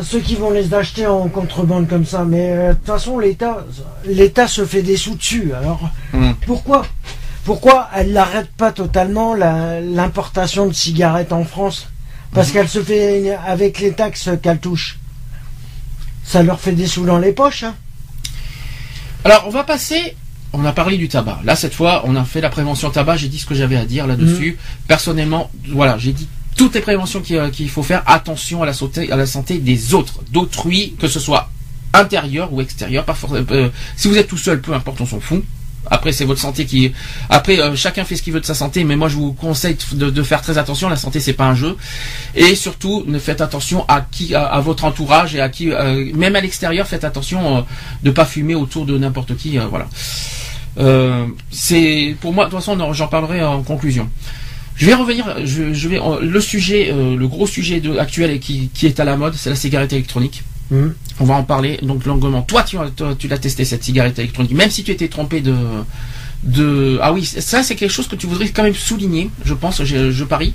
ceux 0.01 0.19
qui 0.19 0.35
vont 0.35 0.49
les 0.49 0.73
acheter 0.73 1.05
en 1.05 1.27
contrebande 1.29 1.87
comme 1.87 2.05
ça. 2.05 2.23
Mais 2.23 2.51
euh, 2.51 2.69
de 2.69 2.77
toute 2.77 2.87
façon, 2.87 3.19
l'État, 3.19 3.63
l'État 4.07 4.47
se 4.47 4.65
fait 4.65 4.81
des 4.81 4.97
sous 4.97 5.15
dessus. 5.15 5.51
Alors 5.53 5.81
Hmm. 6.13 6.31
pourquoi 6.47 6.85
Pourquoi 7.43 7.89
elle 7.95 8.11
n'arrête 8.13 8.49
pas 8.57 8.71
totalement 8.71 9.35
l'importation 9.35 10.65
de 10.67 10.73
cigarettes 10.73 11.33
en 11.33 11.43
France? 11.43 11.87
Parce 12.33 12.47
Mhm. 12.47 12.53
qu'elle 12.53 12.69
se 12.69 12.81
fait 12.81 13.35
avec 13.45 13.79
les 13.79 13.91
taxes 13.91 14.29
qu'elle 14.41 14.59
touche. 14.59 14.97
Ça 16.23 16.41
leur 16.41 16.59
fait 16.59 16.71
des 16.71 16.87
sous 16.87 17.05
dans 17.05 17.19
les 17.19 17.33
poches. 17.33 17.63
Hein. 17.63 17.75
Alors, 19.23 19.45
on 19.47 19.49
va 19.49 19.63
passer. 19.63 20.15
On 20.55 20.63
a 20.65 20.71
parlé 20.71 20.97
du 20.97 21.07
tabac. 21.07 21.39
Là, 21.43 21.55
cette 21.55 21.73
fois, 21.73 22.03
on 22.05 22.15
a 22.15 22.23
fait 22.25 22.39
la 22.41 22.49
prévention 22.49 22.89
tabac. 22.91 23.17
J'ai 23.17 23.27
dit 23.27 23.39
ce 23.39 23.45
que 23.45 23.55
j'avais 23.55 23.75
à 23.77 23.85
dire 23.85 24.05
là-dessus. 24.05 24.57
Personnellement, 24.87 25.49
voilà, 25.69 25.97
j'ai 25.97 26.11
dit 26.13 26.27
toutes 26.55 26.75
les 26.75 26.81
préventions 26.81 27.21
qu'il 27.21 27.37
euh, 27.37 27.49
qu'il 27.49 27.69
faut 27.69 27.81
faire. 27.81 28.03
Attention 28.05 28.61
à 28.61 28.65
la, 28.67 28.73
santé, 28.73 29.11
à 29.11 29.15
la 29.15 29.25
santé 29.25 29.57
des 29.57 29.95
autres, 29.95 30.19
d'autrui, 30.31 30.93
que 30.99 31.07
ce 31.07 31.19
soit 31.19 31.49
intérieur 31.93 32.53
ou 32.53 32.61
extérieur. 32.61 33.03
Pas 33.05 33.15
for- 33.15 33.33
euh, 33.33 33.69
si 33.95 34.07
vous 34.07 34.17
êtes 34.17 34.27
tout 34.27 34.37
seul, 34.37 34.61
peu 34.61 34.73
importe, 34.73 35.01
on 35.01 35.07
s'en 35.07 35.19
fout. 35.19 35.43
Après, 35.91 36.11
c'est 36.11 36.25
votre 36.25 36.39
santé 36.39 36.65
qui. 36.65 36.91
Après, 37.29 37.59
euh, 37.59 37.75
chacun 37.75 38.05
fait 38.05 38.15
ce 38.15 38.23
qu'il 38.23 38.33
veut 38.33 38.39
de 38.39 38.45
sa 38.45 38.53
santé, 38.53 38.83
mais 38.83 38.95
moi, 38.95 39.09
je 39.09 39.15
vous 39.15 39.33
conseille 39.33 39.77
de, 39.93 40.23
faire 40.23 40.41
très 40.41 40.57
attention. 40.57 40.89
La 40.89 40.95
santé, 40.95 41.19
c'est 41.19 41.33
pas 41.33 41.45
un 41.47 41.55
jeu. 41.55 41.75
Et 42.35 42.55
surtout, 42.55 43.03
ne 43.07 43.19
faites 43.19 43.41
attention 43.41 43.85
à 43.87 44.01
qui, 44.01 44.33
à, 44.35 44.59
votre 44.61 44.85
entourage 44.85 45.35
et 45.35 45.41
à 45.41 45.49
qui, 45.49 45.71
euh, 45.71 46.11
même 46.15 46.35
à 46.35 46.41
l'extérieur, 46.41 46.87
faites 46.87 47.03
attention 47.03 47.57
euh, 47.57 47.61
de 48.03 48.11
pas 48.11 48.25
fumer 48.25 48.55
autour 48.55 48.85
de 48.85 48.97
n'importe 48.97 49.35
qui. 49.35 49.59
euh, 49.59 49.65
voilà. 49.67 49.87
C'est 51.51 52.15
pour 52.21 52.33
moi. 52.33 52.45
De 52.45 52.49
toute 52.51 52.59
façon, 52.59 52.79
on 52.79 52.79
en- 52.83 52.93
j'en 52.93 53.07
parlerai 53.07 53.43
en 53.43 53.61
conclusion. 53.61 54.09
Je 54.75 54.85
vais 54.87 54.95
revenir. 54.95 55.35
Je, 55.45 55.73
je 55.73 55.87
vais 55.89 55.99
le 56.21 56.41
sujet, 56.41 56.91
le 56.93 57.27
gros 57.27 57.45
sujet 57.45 57.79
de, 57.79 57.97
actuel 57.97 58.31
et 58.31 58.39
qui, 58.39 58.69
qui 58.73 58.87
est 58.87 58.99
à 58.99 59.03
la 59.05 59.17
mode, 59.17 59.35
c'est 59.35 59.49
la 59.51 59.55
cigarette 59.55 59.93
électronique. 59.93 60.43
Mhm. 60.71 60.93
On 61.19 61.25
va 61.25 61.35
en 61.35 61.43
parler 61.43 61.77
donc 61.83 62.05
longuement. 62.05 62.41
Toi, 62.41 62.63
tu, 62.63 62.77
as- 62.77 62.89
toi, 62.89 63.15
tu 63.17 63.27
l'as 63.27 63.37
testé 63.37 63.65
cette 63.65 63.83
cigarette 63.83 64.17
électronique, 64.19 64.53
même 64.53 64.71
si 64.71 64.83
tu 64.83 64.91
étais 64.91 65.07
trompé 65.07 65.41
de 65.41 65.55
de 66.43 66.99
ah 67.01 67.13
oui 67.13 67.23
ça 67.25 67.63
c'est 67.63 67.75
quelque 67.75 67.89
chose 67.91 68.07
que 68.09 68.17
tu 68.17 68.27
voudrais 68.27 68.49
quand 68.49 68.63
même 68.63 68.75
souligner 68.75 69.29
je 69.45 69.53
pense 69.53 69.81
je, 69.85 70.11
je 70.11 70.23
parie 70.25 70.53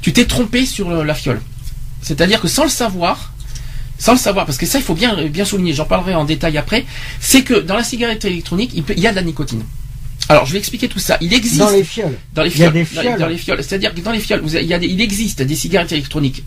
tu 0.00 0.12
t'es 0.12 0.26
trompé 0.26 0.64
sur 0.64 0.88
le- 0.90 1.02
la 1.02 1.12
fiole 1.14 1.40
c'est-à-dire 2.02 2.40
que 2.40 2.46
sans 2.46 2.62
le 2.62 2.70
savoir 2.70 3.32
sans 3.98 4.12
le 4.12 4.18
savoir 4.18 4.46
parce 4.46 4.58
que 4.58 4.66
ça 4.66 4.78
il 4.78 4.84
faut 4.84 4.94
bien 4.94 5.26
bien 5.26 5.44
souligner 5.44 5.72
j'en 5.72 5.86
parlerai 5.86 6.14
en 6.14 6.24
détail 6.24 6.56
après 6.56 6.84
c'est 7.18 7.42
que 7.42 7.54
dans 7.54 7.74
la 7.74 7.82
cigarette 7.82 8.24
électronique 8.24 8.70
il, 8.74 8.84
peut- 8.84 8.94
il 8.96 9.02
y 9.02 9.08
a 9.08 9.10
de 9.10 9.16
la 9.16 9.22
nicotine 9.22 9.64
alors 10.28 10.46
je 10.46 10.52
vais 10.52 10.58
expliquer 10.58 10.86
tout 10.86 11.00
ça 11.00 11.18
il 11.20 11.34
existe 11.34 11.58
Dans 11.58 11.70
les 11.70 11.82
fioles. 11.82 12.16
dans 12.32 12.44
les 12.44 12.50
Il 12.52 12.58
y 12.60 12.62
a 12.64 12.70
fioles. 12.70 12.72
des 12.72 12.94
Dans- 12.94 13.00
fioles. 13.02 13.18
Dans, 13.18 13.26
les 13.26 13.36
fioles. 13.38 13.62
C'est-à-dire 13.64 13.92
que 13.92 14.00
dans 14.02 14.12
les 14.12 14.20
fioles, 14.20 14.40
vous 14.40 14.54
avez- 14.54 14.64
il, 14.64 14.70
y 14.70 14.74
a 14.74 14.78
des- 14.78 14.86
il 14.86 15.00
existe 15.00 15.42
des 15.42 15.56
cigarettes 15.56 15.90
électroniques 15.92 16.44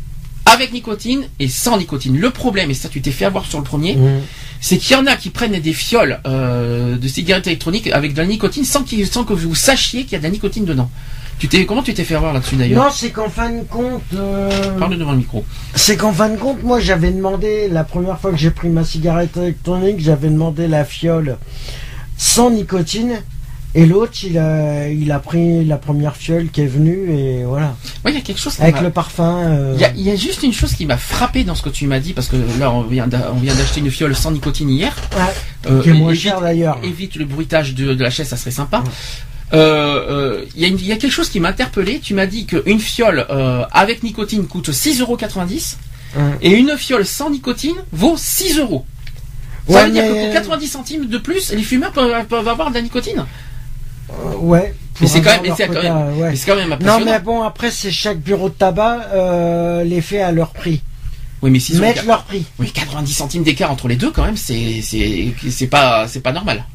avec 0.53 0.71
nicotine 0.73 1.27
et 1.39 1.47
sans 1.47 1.77
nicotine. 1.77 2.17
Le 2.17 2.29
problème, 2.31 2.69
et 2.71 2.73
ça 2.73 2.89
tu 2.89 3.01
t'es 3.01 3.11
fait 3.11 3.25
avoir 3.25 3.45
sur 3.45 3.57
le 3.59 3.63
premier, 3.63 3.95
Mhm. 3.95 4.21
c'est 4.61 4.77
qu'il 4.77 4.95
y 4.95 4.99
en 4.99 5.05
a 5.05 5.15
qui 5.15 5.29
prennent 5.29 5.59
des 5.59 5.73
fioles 5.73 6.19
euh, 6.25 6.95
de 6.97 7.07
cigarettes 7.07 7.47
électroniques 7.47 7.87
avec 7.87 8.13
de 8.13 8.19
la 8.21 8.25
nicotine 8.27 8.63
sans, 8.65 8.83
que 8.83 9.33
vous 9.33 9.55
sachiez 9.55 10.03
qu'il 10.03 10.13
y 10.13 10.15
a 10.15 10.19
de 10.19 10.23
la 10.23 10.29
nicotine 10.29 10.65
dedans. 10.65 10.89
Tu 11.39 11.47
t'es, 11.47 11.67
comment 11.67 11.83
tu 11.83 11.93
t'es 11.93 12.03
fait 12.03 12.15
avoir 12.15 12.33
là-dessus 12.33 12.55
d'ailleurs 12.55 12.83
Non, 12.85 12.89
c'est 12.91 13.11
qu'en 13.11 13.29
fin 13.29 13.51
de 13.51 13.61
compte, 13.69 14.01
euh, 14.15 14.49
Parle 14.79 14.97
devant 14.97 15.11
le 15.11 15.19
micro. 15.19 15.45
c'est 15.75 15.95
qu'en 15.95 16.11
fin 16.11 16.29
de 16.29 16.37
compte, 16.37 16.63
moi 16.63 16.79
j'avais 16.79 17.11
demandé, 17.11 17.67
la 17.69 17.83
première 17.83 18.19
fois 18.19 18.31
que 18.31 18.37
j'ai 18.37 18.49
pris 18.49 18.69
ma 18.69 18.83
cigarette 18.83 19.37
électronique, 19.37 19.99
j'avais 19.99 20.29
demandé 20.29 20.67
la 20.67 20.83
fiole 20.83 21.37
sans 22.17 22.49
nicotine. 22.49 23.21
Et 23.79 23.85
l'autre, 23.85 24.13
il 24.23 24.37
a, 24.39 24.89
il 24.89 25.11
a 25.11 25.19
pris 25.19 25.63
la 25.63 25.77
première 25.77 26.15
fiole 26.15 26.49
qui 26.49 26.61
est 26.61 26.65
venue 26.67 27.11
et 27.11 27.43
voilà. 27.43 27.75
Ouais, 28.03 28.11
il 28.11 28.15
y 28.15 28.17
a 28.17 28.21
quelque 28.21 28.39
chose 28.39 28.55
qui 28.55 28.61
Avec 28.63 28.81
le 28.81 28.89
parfum. 28.89 29.37
euh, 29.45 29.73
Il 29.75 29.81
y, 29.81 29.85
a, 29.85 29.91
il 29.95 30.01
y 30.01 30.09
a 30.09 30.15
juste 30.15 30.41
une 30.41 30.51
chose 30.51 30.73
qui 30.73 30.85
m'a 30.87 30.97
frappé 30.97 31.43
dans 31.43 31.53
ce 31.53 31.61
que 31.61 31.69
tu 31.69 31.85
m'as 31.85 31.99
dit, 31.99 32.13
parce 32.13 32.27
que 32.27 32.37
là 32.59 32.71
on 32.71 32.81
vient 32.81 33.05
d'acheter 33.07 33.79
une 33.81 33.91
fiole 33.91 34.15
sans 34.15 34.31
nicotine 34.31 34.69
hier. 34.69 34.95
ouais, 35.15 35.71
Euh, 35.71 35.83
qui 35.83 35.89
est 35.89 35.93
moins 35.93 36.11
évite- 36.11 36.21
cher 36.21 36.41
d'ailleurs. 36.41 36.79
évite 36.83 37.15
le 37.17 37.25
bruitage 37.25 37.75
de, 37.75 37.93
de 37.93 38.03
la 38.03 38.09
chaise, 38.09 38.27
ça 38.27 38.35
serait 38.37 38.51
sympa. 38.51 38.83
Euh, 39.53 40.39
euh, 40.39 40.45
Il 40.55 40.61
y, 40.61 40.65
a 40.65 40.95
y 40.95 40.97
quelque 40.97 41.09
chose 41.11 41.29
qui 41.29 41.39
m'a 41.39 41.49
interpellé. 41.49 41.99
Tu 41.99 42.13
m'as 42.15 42.25
dit 42.25 42.45
qu'une 42.47 42.79
fiole 42.79 43.25
euh, 43.29 43.63
avec 43.71 44.01
nicotine 44.03 44.45
coûte 44.47 44.69
6,90€ 44.71 45.75
Ouais. 46.15 46.21
et 46.41 46.51
une 46.51 46.75
fiole 46.77 47.05
sans 47.05 47.29
nicotine 47.29 47.75
vaut 47.91 48.15
6 48.17 48.57
euros. 48.59 48.85
Ça 49.69 49.73
Ouais, 49.75 49.85
veut 49.85 49.91
dire 49.91 50.03
que 50.05 50.23
pour 50.25 50.33
90 50.33 50.67
centimes 50.67 51.05
de 51.07 51.17
plus, 51.17 51.51
les 51.51 51.61
fumeurs 51.61 51.91
peuvent, 51.91 52.25
peuvent 52.27 52.47
avoir 52.47 52.69
de 52.69 52.75
la 52.75 52.81
nicotine? 52.81 53.25
Euh, 54.11 54.35
ouais. 54.37 54.73
Mais 55.01 55.07
c'est 55.07 55.21
quand 55.21 55.29
même, 55.31 55.41
mais 55.43 55.49
quand 55.49 55.67
quota, 55.67 55.81
même, 55.83 56.17
ouais. 56.19 56.29
mais 56.31 56.35
c'est 56.35 56.45
quand 56.49 56.55
même 56.55 56.75
Non 56.81 56.99
mais 57.05 57.19
bon 57.19 57.43
après 57.43 57.69
c'est 57.69 57.91
chaque 57.91 58.19
bureau 58.19 58.49
de 58.49 58.53
tabac 58.55 59.01
euh, 59.13 59.83
les 59.83 60.01
fait 60.01 60.21
à 60.21 60.31
leur 60.31 60.51
prix. 60.51 60.81
Oui, 61.43 61.51
mais 61.51 61.59
6 61.59 61.73
euros, 61.75 61.81
Mettre 61.85 62.05
leur 62.07 62.23
prix. 62.23 62.45
oui, 62.57 62.71
90 62.71 63.13
centimes 63.13 63.43
d'écart 63.43 63.69
entre 63.69 63.87
les 63.87 63.95
deux, 63.95 64.09
quand 64.09 64.25
même, 64.25 64.37
c'est, 64.37 64.81
c'est, 64.81 65.67
pas, 65.67 66.07
c'est 66.07 66.21
pas 66.21 66.31
normal. 66.31 66.65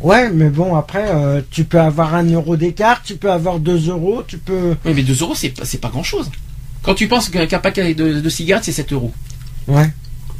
Ouais 0.00 0.30
mais 0.30 0.48
bon 0.48 0.74
après 0.76 1.04
euh, 1.10 1.42
tu 1.50 1.64
peux 1.64 1.78
avoir 1.78 2.14
un 2.14 2.24
euro 2.24 2.56
d'écart, 2.56 3.02
tu 3.04 3.16
peux 3.16 3.30
avoir 3.30 3.58
deux 3.58 3.88
euros, 3.90 4.22
tu 4.26 4.38
peux. 4.38 4.74
Oui, 4.86 4.92
mais 4.94 5.02
2 5.02 5.20
euros, 5.20 5.34
c'est, 5.34 5.50
pas- 5.50 5.64
pas 5.82 5.88
grand 5.90 6.02
chose. 6.02 6.30
Quand 6.82 6.94
tu 6.94 7.08
penses 7.08 7.28
qu'un 7.28 7.58
paquet 7.58 7.92
de, 7.92 8.20
de 8.20 8.28
cigarettes, 8.30 8.64
c'est 8.64 8.72
7 8.72 8.94
euros. 8.94 9.12
Ouais. 9.68 9.90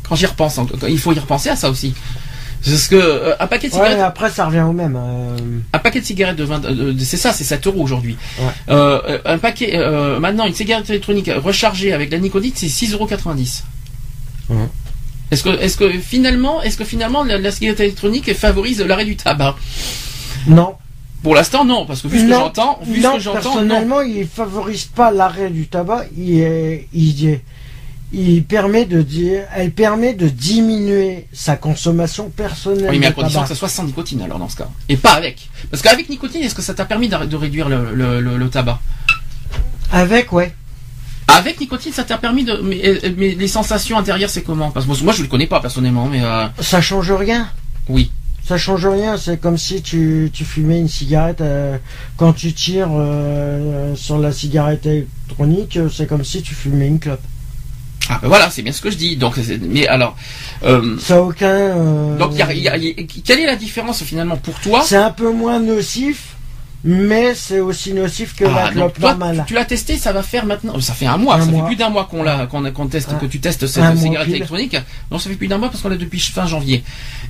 Quand 0.08 0.14
j'y 0.16 0.24
repense, 0.24 0.56
en- 0.56 0.66
il 0.88 0.98
faut 0.98 1.12
y 1.12 1.18
repenser 1.18 1.50
à 1.50 1.56
ça 1.56 1.68
aussi. 1.68 1.92
Parce 2.64 2.88
que 2.88 2.96
euh, 2.96 3.34
un 3.40 3.46
paquet 3.46 3.68
de 3.68 3.72
cigarettes, 3.72 4.00
après 4.00 4.30
ça 4.30 4.46
revient 4.46 4.60
au 4.60 4.72
même. 4.72 4.96
euh, 4.96 5.36
un 5.72 5.78
paquet 5.78 6.00
de 6.00 6.04
cigarettes 6.04 6.36
de 6.36 6.44
20, 6.44 6.64
euh, 6.66 6.94
c'est 6.98 7.16
ça, 7.16 7.32
c'est 7.32 7.44
7 7.44 7.66
euros 7.66 7.82
aujourd'hui. 7.82 8.16
Ouais. 8.38 8.76
Un 9.24 9.38
paquet, 9.38 9.78
maintenant 10.20 10.46
une 10.46 10.54
cigarette 10.54 10.88
électronique 10.90 11.30
rechargée 11.34 11.92
avec 11.92 12.10
la 12.12 12.18
nicotine, 12.18 12.52
c'est 12.54 12.66
6,90 12.66 12.92
euros. 12.94 13.08
Ouais. 14.50 14.56
Est-ce 15.30 15.44
que, 15.44 15.50
est-ce 15.60 15.76
que 15.76 15.88
finalement, 15.90 16.60
est-ce 16.62 16.76
que 16.76 16.84
finalement 16.84 17.22
la, 17.24 17.38
la 17.38 17.50
cigarette 17.52 17.80
électronique 17.80 18.34
favorise 18.34 18.80
l'arrêt 18.82 19.04
du 19.04 19.16
tabac? 19.16 19.54
Non. 20.46 20.74
Pour 21.22 21.34
l'instant, 21.34 21.64
non, 21.64 21.84
parce 21.86 22.00
que 22.02 22.08
vu 22.08 22.18
ce 22.18 22.24
que 22.24 22.30
j'entends, 22.30 22.80
vu 22.82 23.00
non, 23.00 23.10
ce 23.12 23.16
que 23.16 23.20
j'entends, 23.22 23.38
non. 23.38 23.50
personnellement 23.68 24.00
il 24.00 24.26
favorise 24.26 24.84
pas 24.86 25.10
l'arrêt 25.10 25.50
du 25.50 25.66
tabac, 25.68 26.06
il 26.16 26.40
est, 26.40 26.88
il 26.94 27.28
est- 27.28 27.44
il 28.12 28.42
permet 28.44 28.84
de 28.86 29.02
dire, 29.02 29.44
elle 29.54 29.70
permet 29.70 30.14
de 30.14 30.28
diminuer 30.28 31.26
sa 31.32 31.56
consommation 31.56 32.28
personnelle 32.30 32.88
Oui, 32.90 32.98
mais 32.98 33.06
à 33.06 33.12
condition 33.12 33.40
tabac. 33.40 33.48
que 33.48 33.54
ça 33.54 33.58
soit 33.58 33.68
sans 33.68 33.84
nicotine 33.84 34.20
alors 34.22 34.38
dans 34.38 34.48
ce 34.48 34.56
cas. 34.56 34.68
Et 34.88 34.96
pas 34.96 35.12
avec. 35.12 35.48
Parce 35.70 35.82
qu'avec 35.82 36.08
nicotine, 36.08 36.42
est-ce 36.42 36.54
que 36.54 36.62
ça 36.62 36.74
t'a 36.74 36.84
permis 36.84 37.08
de 37.08 37.36
réduire 37.36 37.68
le, 37.68 37.94
le- 37.94 38.20
le- 38.20 38.36
le 38.36 38.48
tabac? 38.50 38.80
Avec 39.92 40.32
ouais. 40.32 40.54
Avec 41.28 41.60
nicotine, 41.60 41.92
ça 41.92 42.04
t'a 42.04 42.18
permis 42.18 42.44
de. 42.44 42.54
Mais, 42.62 42.80
euh, 42.84 43.12
mais 43.16 43.34
les 43.34 43.48
sensations 43.48 43.96
intérieures, 43.98 44.30
c'est 44.30 44.42
comment? 44.42 44.70
Parce 44.70 44.86
que 44.86 45.04
moi, 45.04 45.12
je 45.12 45.22
le 45.22 45.28
connais 45.28 45.46
pas 45.46 45.60
personnellement, 45.60 46.06
mais 46.06 46.22
euh, 46.22 46.46
Ça 46.60 46.80
change 46.80 47.12
rien? 47.12 47.48
oui. 47.88 48.10
Ça 48.42 48.58
change 48.58 48.84
rien, 48.84 49.16
c'est 49.16 49.38
comme 49.40 49.56
si 49.58 49.80
tu, 49.80 50.28
tu 50.32 50.44
fumais 50.44 50.80
une 50.80 50.88
cigarette 50.88 51.40
euh, 51.40 51.76
quand 52.16 52.32
tu 52.32 52.52
tires 52.52 52.88
euh, 52.90 53.94
sur 53.94 54.18
la 54.18 54.32
cigarette 54.32 54.86
électronique, 54.86 55.76
euh, 55.76 55.88
c'est 55.88 56.08
comme 56.08 56.24
si 56.24 56.42
tu 56.42 56.56
fumais 56.56 56.88
une 56.88 56.98
clope. 56.98 57.20
Ah 58.12 58.18
ben 58.20 58.28
voilà, 58.28 58.50
c'est 58.50 58.62
bien 58.62 58.72
ce 58.72 58.80
que 58.80 58.90
je 58.90 58.96
dis. 58.96 59.16
Donc, 59.16 59.34
mais 59.62 59.86
alors, 59.86 60.16
euh, 60.64 60.96
Ça 60.98 61.16
a 61.16 61.20
aucun. 61.20 61.46
euh, 61.48 62.18
donc, 62.18 62.36
y 62.36 62.42
a- 62.42 62.52
y 62.52 62.68
a- 62.68 62.76
y 62.76 62.88
a- 62.90 62.94
quelle 63.24 63.38
est 63.40 63.46
la 63.46 63.56
différence 63.56 64.02
finalement 64.02 64.36
pour 64.36 64.58
toi? 64.60 64.82
C'est 64.84 64.96
un 64.96 65.10
peu 65.10 65.30
moins 65.32 65.60
nocif, 65.60 66.34
mais 66.82 67.34
c'est 67.34 67.60
aussi 67.60 67.92
nocif 67.92 68.34
que 68.34 68.44
Ah, 68.46 68.64
la 68.66 68.70
clope 68.72 68.98
toi, 68.98 69.10
normale. 69.10 69.44
tu 69.46 69.54
l'as 69.54 69.64
testé, 69.64 69.96
ça 69.96 70.12
va 70.12 70.22
faire 70.22 70.44
maintenant. 70.46 70.80
Ça 70.80 70.92
fait 70.94 71.06
un 71.06 71.18
mois, 71.18 71.36
Un 71.36 71.40
ça 71.40 71.46
mois. 71.46 71.60
fait 71.62 71.66
plus 71.68 71.76
d'un 71.76 71.90
mois 71.90 72.06
qu'on 72.10 72.22
l'a, 72.22 72.46
qu'on 72.46 72.62
qu'on 72.72 72.86
teste, 72.88 73.12
Un- 73.12 73.16
que 73.18 73.26
tu 73.26 73.38
testes 73.38 73.66
cette 73.66 73.96
cigarette 73.98 74.26
pile. 74.26 74.36
électronique. 74.36 74.76
Non, 75.10 75.18
ça 75.18 75.28
fait 75.30 75.36
plus 75.36 75.46
d'un 75.48 75.58
mois 75.58 75.68
parce 75.70 75.82
qu'on 75.82 75.88
l'a 75.90 75.96
depuis 75.96 76.20
fin 76.20 76.46
janvier. 76.46 76.82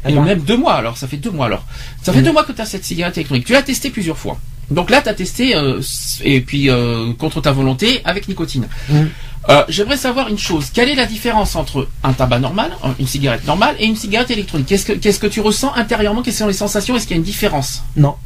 Eh 0.06 0.10
Et 0.10 0.14
ben. 0.14 0.22
même 0.22 0.40
deux 0.40 0.56
mois 0.56 0.74
alors, 0.74 0.96
ça 0.96 1.06
fait 1.08 1.16
deux 1.18 1.30
mois 1.32 1.46
alors. 1.46 1.64
Ça 2.02 2.12
fait 2.12 2.20
Mm. 2.20 2.24
deux 2.24 2.32
mois 2.32 2.44
que 2.44 2.52
tu 2.52 2.60
as 2.62 2.64
cette 2.66 2.84
cigarette 2.84 3.16
électronique. 3.18 3.44
Tu 3.44 3.52
l'as 3.52 3.62
testé 3.62 3.90
plusieurs 3.90 4.16
fois. 4.18 4.38
Donc 4.70 4.88
là, 4.88 5.02
tu 5.02 5.08
as 5.08 5.14
testé, 5.14 5.56
euh, 5.56 5.80
et 6.22 6.40
puis 6.42 6.70
euh, 6.70 7.12
contre 7.18 7.40
ta 7.40 7.50
volonté, 7.50 8.02
avec 8.04 8.28
nicotine. 8.28 8.68
Mm. 8.88 9.06
Euh, 9.48 9.64
J'aimerais 9.68 9.96
savoir 9.96 10.28
une 10.28 10.38
chose. 10.38 10.66
Quelle 10.72 10.90
est 10.90 10.94
la 10.94 11.06
différence 11.06 11.56
entre 11.56 11.88
un 12.04 12.12
tabac 12.12 12.38
normal, 12.40 12.72
une 12.98 13.06
cigarette 13.06 13.46
normale 13.46 13.74
et 13.78 13.86
une 13.86 13.96
cigarette 13.96 14.30
électronique 14.30 14.66
Qu'est-ce 14.66 14.84
que 14.84 14.92
qu'est-ce 14.92 15.18
que 15.18 15.26
tu 15.26 15.40
ressens 15.40 15.72
intérieurement 15.74 16.20
Quelles 16.22 16.34
sont 16.34 16.46
les 16.46 16.52
sensations 16.52 16.94
Est-ce 16.96 17.06
qu'il 17.06 17.16
y 17.16 17.18
a 17.18 17.20
une 17.20 17.24
différence 17.24 17.82
Non. 17.96 18.16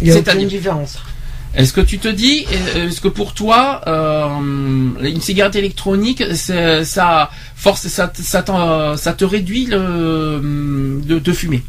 Il 0.00 0.06
y 0.06 0.10
a 0.10 0.14
aucune 0.34 0.48
différence. 0.48 0.98
Est-ce 1.52 1.72
que 1.72 1.80
tu 1.80 1.98
te 1.98 2.06
dis, 2.06 2.46
euh, 2.76 2.86
est-ce 2.88 3.00
que 3.00 3.08
pour 3.08 3.34
toi, 3.34 3.80
euh, 3.88 4.28
une 5.02 5.20
cigarette 5.20 5.56
électronique, 5.56 6.22
ça 6.32 7.28
force, 7.56 7.88
ça, 7.88 8.12
ça, 8.14 8.42
t'en- 8.42 8.96
ça 8.96 9.12
te 9.14 9.24
réduit 9.24 9.66
le, 9.66 11.00
de, 11.04 11.18
de 11.18 11.32
fumer 11.32 11.64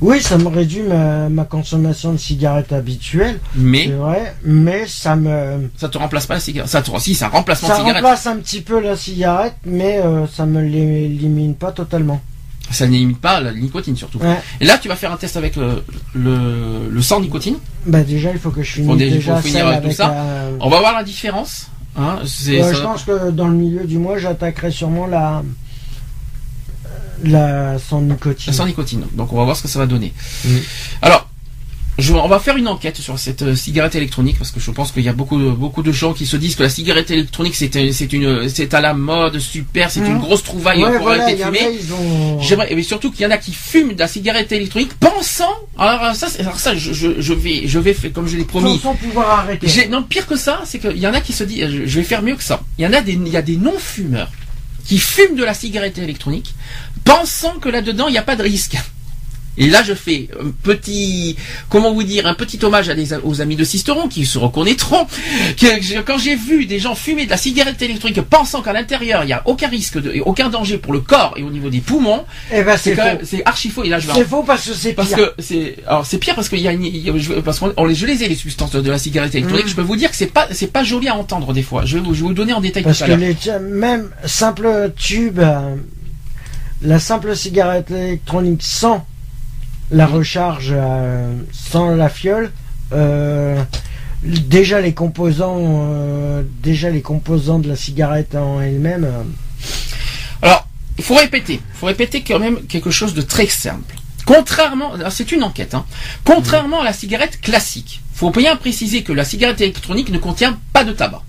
Oui, 0.00 0.20
ça 0.22 0.38
me 0.38 0.48
réduit 0.48 0.82
ma, 0.82 1.28
ma 1.28 1.44
consommation 1.44 2.12
de 2.12 2.18
cigarettes 2.18 2.72
habituelle, 2.72 3.38
Mais 3.56 3.84
c'est 3.86 3.92
vrai, 3.92 4.34
mais 4.44 4.84
ça 4.86 5.16
me 5.16 5.70
ça 5.76 5.88
te 5.88 5.98
remplace 5.98 6.26
pas 6.26 6.34
la 6.34 6.40
cigarette. 6.40 6.70
Ça 6.70 6.82
te, 6.82 6.90
si, 7.00 7.14
ça 7.14 7.28
remplace 7.28 7.62
la 7.62 7.68
ça 7.68 7.76
cigarette. 7.76 8.02
remplace 8.02 8.26
un 8.26 8.36
petit 8.36 8.60
peu 8.60 8.80
la 8.80 8.96
cigarette, 8.96 9.54
mais 9.64 9.98
euh, 9.98 10.26
ça 10.26 10.46
me 10.46 10.60
l'élimine 10.62 11.54
pas 11.54 11.72
totalement. 11.72 12.20
Ça 12.70 12.86
n'élimine 12.86 13.16
pas 13.16 13.40
la 13.40 13.52
nicotine 13.52 13.94
surtout. 13.96 14.18
Ouais. 14.18 14.38
Et 14.60 14.64
là, 14.64 14.78
tu 14.78 14.88
vas 14.88 14.96
faire 14.96 15.12
un 15.12 15.16
test 15.16 15.36
avec 15.36 15.54
le, 15.56 15.84
le, 16.14 16.88
le 16.90 17.02
sans 17.02 17.20
nicotine. 17.20 17.56
Bah 17.86 18.02
déjà, 18.02 18.30
il 18.32 18.38
faut 18.38 18.50
que 18.50 18.62
je 18.62 18.72
finisse 18.72 18.90
Faut 18.90 18.96
déjà 18.96 19.36
faut 19.36 19.42
finir 19.42 19.58
celle 19.58 19.66
avec 19.68 19.80
tout 19.80 19.84
avec 19.86 19.96
ça. 19.96 20.06
un- 20.08 20.58
On 20.60 20.70
va 20.70 20.78
voir 20.80 20.94
la 20.94 21.04
différence. 21.04 21.68
Hein, 21.96 22.20
ça- 22.24 22.72
je 22.72 22.82
pense 22.82 23.04
que 23.04 23.30
dans 23.30 23.48
le 23.48 23.54
milieu 23.54 23.84
du 23.84 23.98
mois, 23.98 24.18
j'attaquerai 24.18 24.70
sûrement 24.70 25.06
la 25.06 25.42
la 27.22 27.78
sans 27.78 28.00
nicotine. 28.00 28.52
sans 28.52 28.66
nicotine. 28.66 29.04
Donc 29.12 29.32
on 29.32 29.36
va 29.36 29.44
voir 29.44 29.56
ce 29.56 29.62
que 29.62 29.68
ça 29.68 29.78
va 29.78 29.86
donner. 29.86 30.12
Alors, 31.02 31.28
je, 31.96 32.12
on 32.12 32.26
va 32.26 32.40
faire 32.40 32.56
une 32.56 32.66
enquête 32.66 32.96
sur 32.96 33.16
cette 33.20 33.42
euh, 33.42 33.54
cigarette 33.54 33.94
électronique 33.94 34.36
parce 34.36 34.50
que 34.50 34.58
je 34.58 34.68
pense 34.72 34.90
qu'il 34.90 35.04
y 35.04 35.08
a 35.08 35.12
beaucoup 35.12 35.38
de, 35.40 35.48
beaucoup 35.50 35.80
de 35.84 35.92
gens 35.92 36.12
qui 36.12 36.26
se 36.26 36.36
disent 36.36 36.56
que 36.56 36.64
la 36.64 36.68
cigarette 36.68 37.12
électronique 37.12 37.54
c'est 37.54 37.92
c'est 37.92 38.12
une 38.12 38.48
c'est 38.48 38.74
à 38.74 38.80
la 38.80 38.94
mode 38.94 39.38
super, 39.38 39.92
c'est 39.92 40.00
une 40.00 40.18
grosse 40.18 40.42
trouvaille 40.42 40.82
Ouais, 40.82 40.90
pour 40.96 41.02
voilà, 41.06 41.22
arrêter 41.22 41.44
de 41.44 41.56
fumer. 41.56 41.78
ont. 41.96 42.40
J'aimerais, 42.40 42.74
mais 42.74 42.82
surtout 42.82 43.12
qu'il 43.12 43.20
y 43.22 43.26
en 43.26 43.30
a 43.30 43.38
qui 43.38 43.52
fument 43.52 43.92
de 43.94 44.00
la 44.00 44.08
cigarette 44.08 44.50
électronique 44.50 44.92
pensant. 44.94 45.54
Alors 45.78 46.16
ça, 46.16 46.26
c'est- 46.28 46.40
alors 46.40 46.58
ça, 46.58 46.74
je, 46.74 46.92
je, 46.92 47.20
je 47.20 47.32
vais, 47.32 47.62
je 47.68 47.78
vais 47.78 47.94
faire 47.94 48.12
comme 48.12 48.26
je 48.26 48.38
l'ai 48.38 48.44
promis. 48.44 48.80
sans, 48.80 48.96
pouvoir 48.96 49.30
arrêter. 49.38 49.86
Non, 49.88 50.02
pire 50.02 50.26
que 50.26 50.34
ça, 50.36 50.62
c'est 50.64 50.80
qu'il 50.80 50.98
y 50.98 51.06
en 51.06 51.14
a 51.14 51.20
qui 51.20 51.32
se 51.32 51.44
disent, 51.44 51.68
je, 51.70 51.86
je 51.86 52.00
vais 52.00 52.04
faire 52.04 52.22
mieux 52.22 52.34
que 52.34 52.42
ça. 52.42 52.60
Il 52.76 52.84
y 52.84 52.88
en 52.88 52.92
a 52.92 53.02
des, 53.02 53.12
il 53.12 53.28
y 53.28 53.36
a 53.36 53.42
des 53.42 53.56
non-fumeurs 53.56 54.32
qui 54.84 54.98
fument 54.98 55.36
de 55.36 55.44
la 55.44 55.54
cigarette 55.54 55.96
électronique, 55.98 56.54
pensant 57.04 57.54
que 57.60 57.68
là-dedans 57.68 58.08
il 58.08 58.12
n'y 58.12 58.18
a 58.18 58.22
pas 58.22 58.36
de 58.36 58.42
risque. 58.42 58.76
Et 59.56 59.68
là, 59.68 59.84
je 59.84 59.94
fais 59.94 60.28
un 60.44 60.50
petit, 60.64 61.36
comment 61.68 61.94
vous 61.94 62.02
dire, 62.02 62.26
un 62.26 62.34
petit 62.34 62.58
hommage 62.64 62.88
à 62.88 62.94
des, 62.96 63.14
aux 63.22 63.40
amis 63.40 63.54
de 63.54 63.62
Sisteron 63.62 64.08
qui 64.08 64.26
se 64.26 64.36
reconnaîtront. 64.36 65.06
Que, 65.56 66.00
quand 66.00 66.18
j'ai 66.18 66.34
vu 66.34 66.66
des 66.66 66.80
gens 66.80 66.96
fumer 66.96 67.24
de 67.24 67.30
la 67.30 67.36
cigarette 67.36 67.80
électronique, 67.80 68.20
pensant 68.22 68.62
qu'à 68.62 68.72
l'intérieur 68.72 69.22
il 69.22 69.26
n'y 69.26 69.32
a 69.32 69.42
aucun 69.44 69.68
risque, 69.68 70.02
de, 70.02 70.10
et 70.10 70.20
aucun 70.22 70.48
danger 70.48 70.76
pour 70.78 70.92
le 70.92 70.98
corps 70.98 71.34
et 71.36 71.44
au 71.44 71.50
niveau 71.50 71.70
des 71.70 71.78
poumons, 71.78 72.24
Eh 72.52 72.64
ben 72.64 72.76
c'est 72.76 73.46
archi 73.46 73.68
faux. 73.70 73.84
Et 73.84 73.90
là, 73.90 74.00
je 74.00 74.08
C'est 74.12 74.24
faux 74.24 74.42
parce 74.42 74.66
que 74.68 74.74
c'est 74.74 74.92
parce 74.92 75.10
pire. 75.10 75.18
que 75.18 75.34
c'est 75.40 75.76
alors 75.86 76.04
c'est 76.04 76.18
pire 76.18 76.34
parce 76.34 76.48
qu'il 76.48 76.58
y 76.58 76.66
a 76.66 76.72
une 76.72 76.84
y 76.86 77.08
a- 77.08 77.16
je- 77.16 77.34
parce 77.34 77.60
qu'on 77.60 77.72
on 77.76 77.84
les 77.84 77.94
je 77.94 78.06
les 78.06 78.24
ai 78.24 78.28
les 78.28 78.34
substances 78.34 78.72
de, 78.72 78.80
de 78.80 78.90
la 78.90 78.98
cigarette 78.98 79.36
électronique. 79.36 79.66
Mm. 79.66 79.68
Je 79.68 79.74
peux 79.76 79.82
vous 79.82 79.94
dire 79.94 80.10
que 80.10 80.16
c'est 80.16 80.26
pas 80.32 80.48
c'est 80.50 80.72
pas 80.72 80.82
joli 80.82 81.06
à 81.06 81.14
entendre 81.14 81.52
des 81.52 81.62
fois. 81.62 81.84
Je 81.84 81.98
vais 81.98 82.02
vous, 82.04 82.12
je 82.12 82.22
vais 82.22 82.26
vous 82.26 82.34
donner 82.34 82.54
en 82.54 82.60
détail 82.60 82.82
Parce 82.82 82.98
tout 82.98 83.04
à 83.04 83.06
que 83.06 83.12
les 83.20 83.36
même 83.60 84.10
simple 84.24 84.90
tube, 84.96 85.38
euh, 85.38 85.76
la 86.84 86.98
simple 86.98 87.34
cigarette 87.34 87.90
électronique 87.90 88.62
sans 88.62 89.04
la 89.90 90.06
recharge, 90.06 90.72
euh, 90.72 91.34
sans 91.52 91.94
la 91.94 92.08
fiole, 92.08 92.52
euh, 92.92 93.62
déjà 94.22 94.80
les 94.80 94.92
composants, 94.92 95.56
euh, 95.60 96.42
déjà 96.62 96.90
les 96.90 97.02
composants 97.02 97.58
de 97.58 97.68
la 97.68 97.76
cigarette 97.76 98.34
en 98.34 98.60
elle-même. 98.60 99.06
Alors 100.42 100.66
il 100.98 101.04
faut 101.04 101.14
répéter, 101.16 101.54
il 101.54 101.78
faut 101.78 101.86
répéter 101.86 102.22
quand 102.22 102.38
même 102.38 102.62
quelque 102.66 102.90
chose 102.90 103.14
de 103.14 103.22
très 103.22 103.46
simple. 103.46 103.94
Contrairement, 104.26 104.92
c'est 105.10 105.32
une 105.32 105.42
enquête, 105.44 105.74
hein. 105.74 105.84
contrairement 106.24 106.80
à 106.80 106.84
la 106.84 106.94
cigarette 106.94 107.40
classique, 107.42 108.00
faut 108.14 108.30
bien 108.30 108.56
préciser 108.56 109.02
que 109.02 109.12
la 109.12 109.24
cigarette 109.24 109.60
électronique 109.60 110.10
ne 110.10 110.18
contient 110.18 110.58
pas 110.72 110.84
de 110.84 110.92
tabac. 110.92 111.22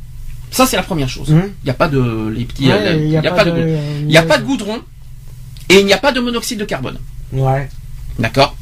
Ça 0.52 0.66
c'est 0.66 0.78
la 0.78 0.84
première 0.84 1.10
chose. 1.10 1.28
Il 1.30 1.66
n'y 1.66 1.70
a 1.72 1.74
pas 1.74 1.90
de 1.90 2.30
les 2.34 2.46
petits, 2.46 2.70
ouais, 2.70 2.98
il 3.04 3.10
n'y 3.10 3.18
a, 3.18 3.22
pas 3.22 3.44
de, 3.44 3.52
de- 3.52 3.78
il 4.02 4.06
n'y 4.08 4.16
a 4.18 4.22
pas 4.24 4.38
de 4.38 4.44
goudron 4.46 4.80
et 5.70 5.80
il 5.80 5.86
n'y 5.86 5.94
a 5.94 5.98
pas 5.98 6.12
de 6.12 6.20
monoxyde 6.20 6.60
de 6.60 6.66
carbone. 6.66 7.00
Ouais. 7.32 7.70
D'accord 8.20 8.56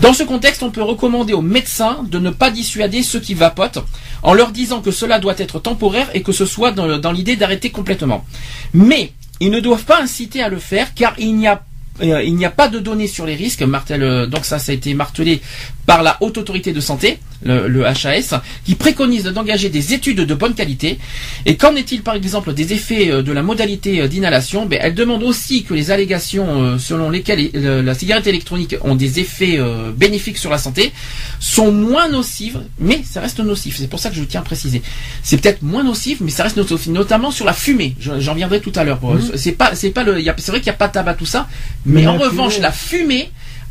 Dans 0.00 0.12
ce 0.12 0.22
contexte, 0.22 0.62
on 0.62 0.70
peut 0.70 0.82
recommander 0.82 1.32
aux 1.32 1.42
médecins 1.42 2.04
de 2.08 2.18
ne 2.18 2.30
pas 2.30 2.50
dissuader 2.50 3.02
ceux 3.02 3.20
qui 3.20 3.34
vapotent 3.34 3.84
en 4.22 4.34
leur 4.34 4.50
disant 4.50 4.80
que 4.80 4.90
cela 4.90 5.18
doit 5.18 5.38
être 5.38 5.58
temporaire 5.60 6.08
et 6.14 6.22
que 6.22 6.32
ce 6.32 6.46
soit 6.46 6.72
dans, 6.72 6.98
dans 6.98 7.12
l'idée 7.12 7.36
d'arrêter 7.36 7.70
complètement. 7.70 8.24
Mais 8.72 9.12
ils 9.40 9.50
ne 9.50 9.60
doivent 9.60 9.84
pas 9.84 10.02
inciter 10.02 10.42
à 10.42 10.48
le 10.48 10.58
faire 10.58 10.94
car 10.94 11.14
il 11.18 11.36
n'y 11.36 11.46
a 11.46 11.62
euh, 12.02 12.22
il 12.22 12.34
n'y 12.36 12.44
a 12.44 12.50
pas 12.50 12.68
de 12.68 12.78
données 12.78 13.06
sur 13.08 13.26
les 13.26 13.34
risques. 13.34 13.62
Martel, 13.62 14.02
euh, 14.02 14.26
donc 14.26 14.44
ça, 14.44 14.58
ça 14.58 14.72
a 14.72 14.74
été 14.74 14.94
martelé 14.94 15.40
par 15.86 16.02
la 16.02 16.18
Haute 16.20 16.36
Autorité 16.38 16.72
de 16.72 16.80
Santé, 16.80 17.18
le, 17.44 17.66
le 17.66 17.86
HAS, 17.86 18.40
qui 18.64 18.74
préconise 18.74 19.24
d'engager 19.24 19.70
des 19.70 19.94
études 19.94 20.20
de 20.20 20.34
bonne 20.34 20.54
qualité. 20.54 20.98
Et 21.46 21.56
qu'en 21.56 21.74
est-il 21.76 22.02
par 22.02 22.14
exemple 22.14 22.52
des 22.52 22.72
effets 22.72 23.10
euh, 23.10 23.22
de 23.22 23.32
la 23.32 23.42
modalité 23.42 24.06
d'inhalation? 24.08 24.66
Ben, 24.66 24.78
Elle 24.82 24.94
demande 24.94 25.22
aussi 25.22 25.64
que 25.64 25.74
les 25.74 25.90
allégations 25.90 26.78
selon 26.78 27.10
lesquelles 27.10 27.50
la 27.54 27.94
cigarette 27.94 28.26
électronique 28.26 28.76
ont 28.82 28.94
des 28.94 29.18
effets 29.20 29.58
bénéfiques 29.96 30.38
sur 30.38 30.50
la 30.50 30.58
santé 30.58 30.92
sont 31.40 31.72
moins 31.72 32.08
nocives, 32.08 32.60
mais 32.78 33.00
ça 33.08 33.20
reste 33.20 33.40
nocif. 33.40 33.76
C'est 33.78 33.88
pour 33.88 33.98
ça 34.00 34.10
que 34.10 34.16
je 34.16 34.24
tiens 34.24 34.40
à 34.40 34.44
préciser. 34.44 34.82
C'est 35.22 35.40
peut-être 35.40 35.62
moins 35.62 35.84
nocif, 35.84 36.18
mais 36.20 36.30
ça 36.30 36.42
reste 36.44 36.56
nocif, 36.56 36.86
notamment 36.88 37.30
sur 37.30 37.44
la 37.46 37.52
fumée. 37.52 37.94
Je- 38.00 38.20
J'en 38.20 38.34
viendrai 38.34 38.60
tout 38.60 38.72
à 38.76 38.84
l'heure. 38.84 38.98
pour- 38.98 39.16
C'est 39.36 39.52
pas, 39.52 39.74
c'est 39.74 39.90
pas 39.90 40.04
le. 40.04 40.20
C'est 40.38 40.48
vrai 40.50 40.60
qu'il 40.60 40.70
n'y 40.70 40.74
a 40.74 40.78
pas 40.78 40.88
de 40.88 40.92
tabac 40.92 41.14
tout 41.14 41.26
ça, 41.26 41.48
mais, 41.88 42.02
Mais 42.02 42.06
en 42.06 42.16
revanche 42.18 42.54
fumée- 42.54 42.62
la 42.62 42.72
fumée. 42.72 43.30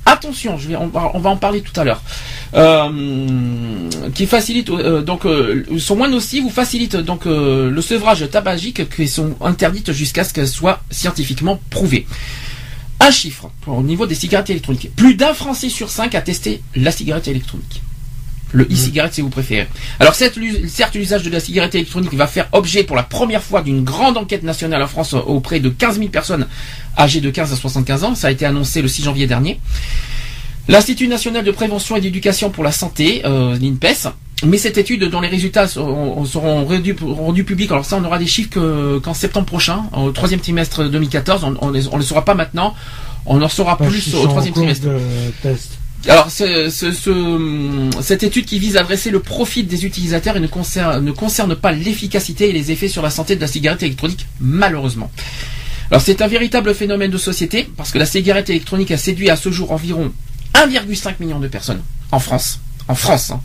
Attention, 0.10 0.58
je 0.58 0.70
vais, 0.70 0.76
on, 0.78 0.88
va, 0.88 1.12
on 1.16 1.20
va 1.20 1.30
en 1.30 1.36
parler 1.36 1.62
tout 1.62 1.78
à 1.78 1.84
l'heure. 1.84 2.02
Euh, 2.54 3.90
qui 4.16 4.26
facilite 4.26 4.70
euh, 4.70 5.02
donc 5.02 5.26
euh, 5.26 5.66
sont 5.80 5.98
moins 5.98 6.08
nocives 6.08 6.46
ou 6.46 6.50
facilitent 6.50 6.96
donc 6.96 7.26
euh, 7.26 7.70
le 7.70 7.82
sevrage 7.82 8.30
tabagique 8.32 8.88
qui 8.90 9.08
sont 9.10 9.36
interdites 9.42 9.92
jusqu'à 9.92 10.24
ce 10.24 10.34
qu'elles 10.34 10.48
soient 10.48 10.80
scientifiquement 10.90 11.60
prouvées. 11.70 12.08
Un 13.02 13.12
chiffre 13.12 13.52
au 13.68 13.84
niveau 13.84 14.08
des 14.08 14.16
cigarettes 14.16 14.50
électroniques. 14.50 14.90
Plus 14.96 15.16
d'un 15.16 15.34
Français 15.34 15.68
sur 15.70 15.90
cinq 15.90 16.16
a 16.16 16.22
testé 16.22 16.62
la 16.76 16.92
cigarette 16.92 17.28
électronique. 17.28 17.82
Le 18.54 18.64
e-cigarette 18.72 19.14
si 19.14 19.22
vous 19.22 19.30
préférez. 19.30 19.68
Alors 20.00 20.16
certes, 20.16 20.38
l'us- 20.38 20.70
certes, 20.70 20.96
l'usage 20.96 21.24
de 21.24 21.30
la 21.30 21.40
cigarette 21.42 21.76
électronique 21.76 22.14
va 22.14 22.28
faire 22.28 22.48
objet 22.54 22.84
pour 22.84 22.96
la 22.96 23.04
première 23.04 23.44
fois 23.44 23.62
d'une 23.62 23.84
grande 23.84 24.18
enquête 24.18 24.44
nationale 24.44 24.82
en 24.82 24.88
France 24.88 25.14
auprès 25.14 25.60
de 25.60 25.68
15 25.70 25.98
000 25.98 26.10
personnes 26.10 26.48
âgées 26.98 27.20
de 27.20 27.30
15 27.30 27.52
à 27.52 27.56
75 27.58 28.04
ans. 28.06 28.16
Ça 28.16 28.28
a 28.28 28.32
été 28.32 28.46
annoncé 28.46 28.82
le 28.82 28.88
6 28.88 29.04
janvier 29.04 29.28
dernier. 29.28 29.60
L'Institut 30.70 31.08
national 31.08 31.44
de 31.46 31.52
prévention 31.52 31.96
et 31.96 32.02
d'éducation 32.02 32.50
pour 32.50 32.64
la 32.64 32.72
santé, 32.74 33.22
euh, 33.26 33.58
l'INPES, 33.58 34.10
mais 34.46 34.58
cette 34.58 34.78
étude 34.78 35.06
dont 35.10 35.22
les 35.22 35.30
résultats 35.30 35.68
seront, 35.68 36.26
seront 36.26 36.66
rendus, 36.66 36.96
rendus 37.02 37.44
publics, 37.46 37.72
alors 37.72 37.86
ça 37.86 37.98
on 37.98 38.04
aura 38.04 38.20
des 38.20 38.28
chiffres 38.28 38.50
que- 38.50 39.00
qu'en 39.00 39.14
septembre 39.14 39.46
prochain, 39.46 39.84
au 39.94 40.12
troisième 40.12 40.42
trimestre 40.42 40.90
2014, 40.90 41.44
on, 41.46 41.56
on 41.62 41.70
les 41.98 42.04
saura 42.06 42.26
pas 42.26 42.34
maintenant, 42.36 42.74
on 43.26 43.42
en 43.42 43.48
saura 43.50 43.78
Parce 43.78 43.90
plus 43.92 44.14
au 44.16 44.28
troisième 44.28 44.54
trimestre. 44.54 44.86
de 44.88 45.00
test. 45.42 45.72
Alors, 46.08 46.32
ce- 46.32 46.70
ce- 46.70 46.92
ce- 46.92 47.90
cette 48.02 48.24
étude 48.24 48.46
qui 48.46 48.60
vise 48.60 48.78
à 48.78 48.82
adresser 48.82 49.10
le 49.12 49.20
profit 49.20 49.64
des 49.64 49.86
utilisateurs 49.86 50.38
et 50.38 50.40
ne 50.40 50.48
concerne, 50.48 51.04
ne 51.04 51.12
concerne 51.12 51.56
pas 51.56 51.72
l'efficacité 51.72 52.50
et 52.50 52.54
les 52.54 52.72
effets 52.72 52.88
sur 52.88 53.02
la 53.02 53.10
santé 53.10 53.36
de 53.36 53.42
la 53.42 53.48
cigarette 53.48 53.84
électronique, 53.84 54.26
malheureusement. 54.40 55.12
Alors, 55.90 56.02
c'est 56.02 56.22
un 56.22 56.28
véritable 56.28 56.74
phénomène 56.76 57.12
de 57.12 57.18
société, 57.18 57.68
parce 57.78 57.92
que 57.92 57.98
la 57.98 58.06
cigarette 58.06 58.50
électronique 58.50 58.92
a 58.92 58.98
séduit 58.98 59.30
à 59.30 59.36
ce 59.36 59.52
jour 59.52 59.72
environ 59.72 60.14
1,5 60.54 61.20
million 61.20 61.40
de 61.40 61.48
personnes 61.48 61.82
en 62.12 62.20
France. 62.20 62.60
En 62.90 62.96
France. 62.96 63.32
hein. 63.32 63.42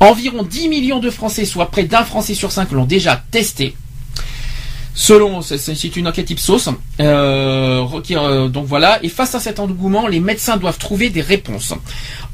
Environ 0.00 0.42
10 0.42 0.68
millions 0.68 0.98
de 0.98 1.08
Français, 1.08 1.46
soit 1.46 1.70
près 1.70 1.84
d'un 1.84 2.04
Français 2.04 2.34
sur 2.34 2.52
cinq, 2.52 2.72
l'ont 2.72 2.84
déjà 2.84 3.24
testé. 3.30 3.74
Selon, 4.94 5.40
c'est- 5.40 5.96
une 5.96 6.06
enquête 6.06 6.28
Ipsos, 6.30 6.68
euh, 7.00 7.82
euh, 8.10 8.48
donc 8.48 8.66
voilà. 8.66 8.98
Et 9.02 9.08
face 9.08 9.34
à 9.34 9.40
cet 9.40 9.58
engouement, 9.58 10.06
les 10.06 10.20
médecins 10.20 10.58
doivent 10.58 10.78
trouver 10.78 11.08
des 11.08 11.22
réponses. 11.22 11.72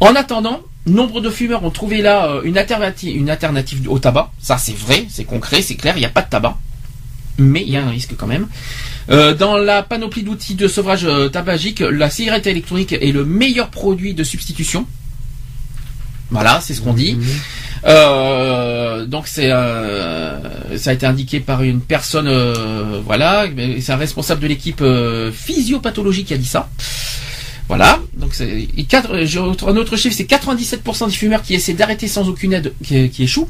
En 0.01 0.15
attendant, 0.17 0.61
nombre 0.87 1.21
de 1.21 1.31
fumeurs 1.31 1.65
ont 1.65 1.71
trouvé 1.71 2.03
là 2.03 2.27
euh, 2.29 2.43
une 2.45 2.59
alternative, 2.59 3.89
au 3.89 3.99
tabac. 4.01 4.33
Ça, 4.41 4.59
c'est 4.59 4.77
vrai, 4.77 5.07
c'est 5.09 5.25
concret, 5.25 5.63
c'est 5.63 5.77
clair. 5.77 5.97
Il 5.97 6.01
n'y 6.01 6.07
a 6.07 6.11
pas 6.11 6.23
de 6.23 6.31
tabac, 6.31 6.57
mais 7.39 7.63
il 7.63 7.71
y 7.71 7.77
a 7.77 7.85
un 7.85 7.91
risque 7.91 8.15
quand 8.17 8.27
même. 8.27 8.49
Euh, 9.11 9.35
dans 9.35 9.57
la 9.57 9.83
panoplie 9.85 10.23
d'outils 10.25 10.55
de 10.57 10.67
sevrage 10.69 11.07
tabagique, 11.33 11.81
la 11.81 12.11
cigarette 12.11 12.47
électronique 12.49 12.93
est 12.93 13.13
le 13.13 13.25
meilleur 13.25 13.69
produit 13.71 14.15
de 14.15 14.25
substitution. 14.25 14.85
Voilà, 16.31 16.61
c'est 16.61 16.75
ce 16.75 16.81
qu'on 16.81 16.93
dit. 16.93 17.17
Euh, 17.85 19.07
donc 19.07 19.29
c'est 19.29 19.51
euh, 19.51 20.77
ça 20.77 20.91
a 20.91 20.93
été 20.93 21.07
indiqué 21.07 21.41
par 21.41 21.63
une 21.63 21.81
personne, 21.81 22.27
euh, 22.27 23.01
voilà, 23.05 23.47
c'est 23.81 23.93
un 23.93 23.97
responsable 23.97 24.43
de 24.43 24.49
l'équipe 24.49 24.81
euh, 24.81 25.31
physiopathologie 25.33 26.25
qui 26.25 26.35
a 26.35 26.37
dit 26.37 26.47
ça. 26.47 26.69
Voilà, 27.69 28.01
donc 28.17 28.35
c'est 28.35 28.67
un 28.97 29.77
autre 29.77 29.97
chiffre, 29.97 30.17
c'est 30.17 30.25
97% 30.25 31.07
des 31.07 31.13
fumeurs 31.13 31.43
qui 31.43 31.55
essaient 31.55 31.75
d'arrêter 31.75 32.09
sans 32.09 32.29
aucune 32.29 32.55
aide 32.55 32.73
qui, 32.83 33.11
qui 33.11 33.25
échouent. 33.25 33.49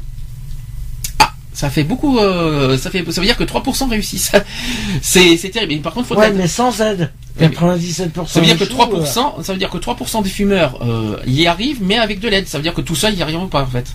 Ça 1.59 1.69
fait 1.69 1.83
beaucoup. 1.83 2.19
euh, 2.19 2.77
ça 2.77 2.89
fait. 2.89 3.03
Ça 3.11 3.19
veut 3.19 3.27
dire 3.27 3.35
que 3.35 3.43
3% 3.43 3.89
réussissent. 3.89 4.31
c'est 5.01 5.35
terrible. 5.51 5.81
Par 5.81 5.93
contre, 5.93 6.07
faut 6.07 6.15
Ouais, 6.15 6.29
être- 6.29 6.37
mais 6.37 6.47
sans 6.47 6.79
aide. 6.79 7.11
Ouais, 7.37 7.49
mais 7.49 7.53
97%. 7.53 8.27
ça 8.27 8.39
veut 8.39 8.45
dire 8.45 8.57
que 8.57 8.63
échouent, 8.63 8.75
3%, 8.75 9.43
ça 9.43 9.51
veut 9.51 9.59
dire 9.59 9.69
que 9.69 9.77
3% 9.77 10.23
des 10.23 10.29
fumeurs 10.29 10.79
euh, 10.81 11.17
y 11.27 11.47
arrivent, 11.47 11.79
mais 11.81 11.97
avec 11.97 12.21
de 12.21 12.29
l'aide. 12.29 12.47
Ça 12.47 12.59
veut 12.59 12.63
dire 12.63 12.73
que 12.73 12.79
tout 12.79 12.95
seul, 12.95 13.13
y 13.13 13.21
arriveront 13.21 13.47
pas 13.49 13.61
en 13.61 13.67
fait. 13.67 13.87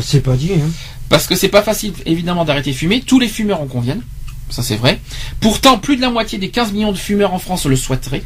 C'est 0.00 0.22
pas 0.22 0.36
dit, 0.36 0.52
hein. 0.54 0.70
Parce 1.10 1.26
que 1.26 1.34
c'est 1.36 1.50
pas 1.50 1.60
facile, 1.62 1.92
évidemment, 2.06 2.46
d'arrêter 2.46 2.70
de 2.70 2.76
fumer. 2.76 3.02
Tous 3.02 3.20
les 3.20 3.28
fumeurs 3.28 3.60
en 3.60 3.66
conviennent. 3.66 4.02
Ça, 4.48 4.62
c'est 4.62 4.76
vrai. 4.76 4.98
Pourtant, 5.40 5.76
plus 5.76 5.96
de 5.96 6.00
la 6.00 6.08
moitié 6.08 6.38
des 6.38 6.48
15 6.48 6.72
millions 6.72 6.92
de 6.92 6.96
fumeurs 6.96 7.34
en 7.34 7.38
France 7.38 7.66
le 7.66 7.76
souhaiteraient. 7.76 8.24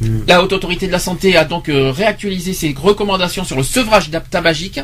Mm. 0.00 0.20
La 0.28 0.42
Haute 0.42 0.54
Autorité 0.54 0.86
de 0.86 0.92
la 0.92 0.98
Santé 0.98 1.36
a 1.36 1.44
donc 1.44 1.68
euh, 1.68 1.92
réactualisé 1.92 2.54
ses 2.54 2.74
recommandations 2.74 3.44
sur 3.44 3.58
le 3.58 3.62
sevrage 3.62 4.10
tabagique. 4.30 4.80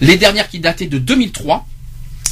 Les 0.00 0.16
dernières 0.16 0.48
qui 0.48 0.58
dataient 0.58 0.86
de 0.88 0.98
2003. 0.98 1.64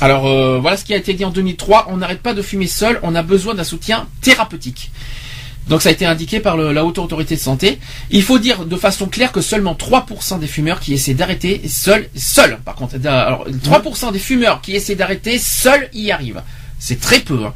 Alors, 0.01 0.27
euh, 0.27 0.59
voilà 0.60 0.77
ce 0.77 0.85
qui 0.85 0.94
a 0.94 0.97
été 0.97 1.12
dit 1.14 1.24
en 1.24 1.31
2003. 1.31 1.86
On 1.90 1.98
n'arrête 1.98 2.20
pas 2.20 2.35
de 2.35 2.43
fumer 2.43 2.66
seul. 2.66 2.98
On 3.02 3.14
a 3.14 3.22
besoin 3.22 3.55
d'un 3.55 3.64
soutien 3.64 4.09
thérapeutique. 4.22 4.90
Donc 5.68 5.82
ça 5.82 5.90
a 5.90 5.93
été 5.93 6.05
indiqué 6.06 6.40
par 6.40 6.56
la 6.56 6.85
Haute 6.85 6.98
Autorité 6.98 7.36
de 7.36 7.40
Santé. 7.40 7.78
Il 8.10 8.22
faut 8.24 8.39
dire 8.40 8.64
de 8.64 8.77
façon 8.77 9.06
claire 9.06 9.31
que 9.31 9.40
seulement 9.40 9.74
3% 9.74 10.40
des 10.40 10.48
fumeurs 10.48 10.81
qui 10.81 10.94
essaient 10.94 11.14
d'arrêter 11.14 11.60
seuls, 11.68 12.09
seuls 12.16 12.59
par 12.64 12.74
contre, 12.74 12.97
alors 13.06 13.47
3% 13.47 14.10
des 14.12 14.18
fumeurs 14.18 14.62
qui 14.62 14.74
essaient 14.74 14.97
d'arrêter 14.97 15.39
seuls 15.39 15.89
y 15.93 16.10
arrivent. 16.10 16.43
C'est 16.81 16.98
très 16.98 17.20
peu. 17.20 17.44
hein. 17.44 17.55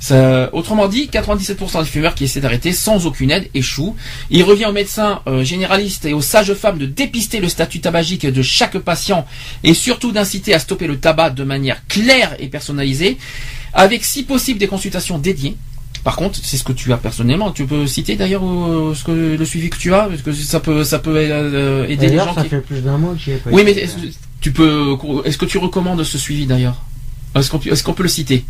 Ça- 0.00 0.48
autrement 0.54 0.86
dit, 0.88 1.08
97% 1.08 1.80
des 1.82 1.88
fumeurs 1.88 2.14
qui 2.14 2.24
essaient 2.24 2.40
d'arrêter 2.40 2.72
sans 2.72 3.06
aucune 3.06 3.30
aide 3.30 3.48
échouent. 3.54 3.96
Il 4.30 4.42
revient 4.44 4.66
aux 4.66 4.72
médecins 4.72 5.20
euh, 5.26 5.42
généralistes 5.44 6.04
et 6.04 6.12
aux 6.12 6.20
sages-femmes 6.20 6.78
de 6.78 6.86
dépister 6.86 7.40
le 7.40 7.48
statut 7.48 7.80
tabagique 7.80 8.24
de 8.26 8.42
chaque 8.42 8.78
patient 8.78 9.26
et 9.64 9.74
surtout 9.74 10.12
d'inciter 10.12 10.54
à 10.54 10.58
stopper 10.60 10.86
le 10.86 10.98
tabac 10.98 11.30
de 11.30 11.42
manière 11.44 11.84
claire 11.88 12.36
et 12.38 12.46
personnalisée, 12.48 13.18
avec 13.74 14.04
si 14.04 14.22
possible 14.22 14.58
des 14.60 14.68
consultations 14.68 15.18
dédiées. 15.18 15.56
Par 16.04 16.14
contre, 16.14 16.38
c'est 16.42 16.56
ce 16.56 16.62
que 16.64 16.72
tu 16.72 16.92
as 16.92 16.96
personnellement. 16.96 17.50
Tu 17.50 17.66
peux 17.66 17.86
citer 17.88 18.14
d'ailleurs 18.14 18.44
euh, 18.46 18.94
ce 18.94 19.02
que 19.02 19.36
le 19.36 19.44
suivi 19.44 19.68
que 19.68 19.76
tu 19.76 19.92
as, 19.92 20.04
parce 20.04 20.22
que 20.22 20.32
ça 20.32 20.60
peut 20.60 20.84
ça 20.84 21.00
peut 21.00 21.16
euh, 21.16 21.86
aider 21.88 22.08
les 22.08 22.16
gens 22.18 22.34
ça 22.36 22.42
qui. 22.44 22.48
fait 22.50 22.60
plus 22.60 22.80
d'un 22.82 22.96
mois 22.98 23.14
que 23.14 23.18
j'y 23.20 23.32
ai 23.32 23.36
pas 23.36 23.50
Oui, 23.50 23.62
mais 23.64 23.72
est-ce 23.72 23.96
que 23.96 24.06
tu 24.40 24.52
peux 24.52 24.96
est-ce 25.24 25.36
que 25.36 25.44
tu 25.44 25.58
recommandes 25.58 26.02
ce 26.04 26.16
suivi 26.16 26.46
d'ailleurs? 26.46 26.80
Est-ce 27.34 27.50
qu'on 27.50 27.58
peut- 27.58 27.70
est-ce 27.72 27.82
qu'on 27.82 27.94
peut 27.94 28.04
le 28.04 28.08
citer? 28.08 28.44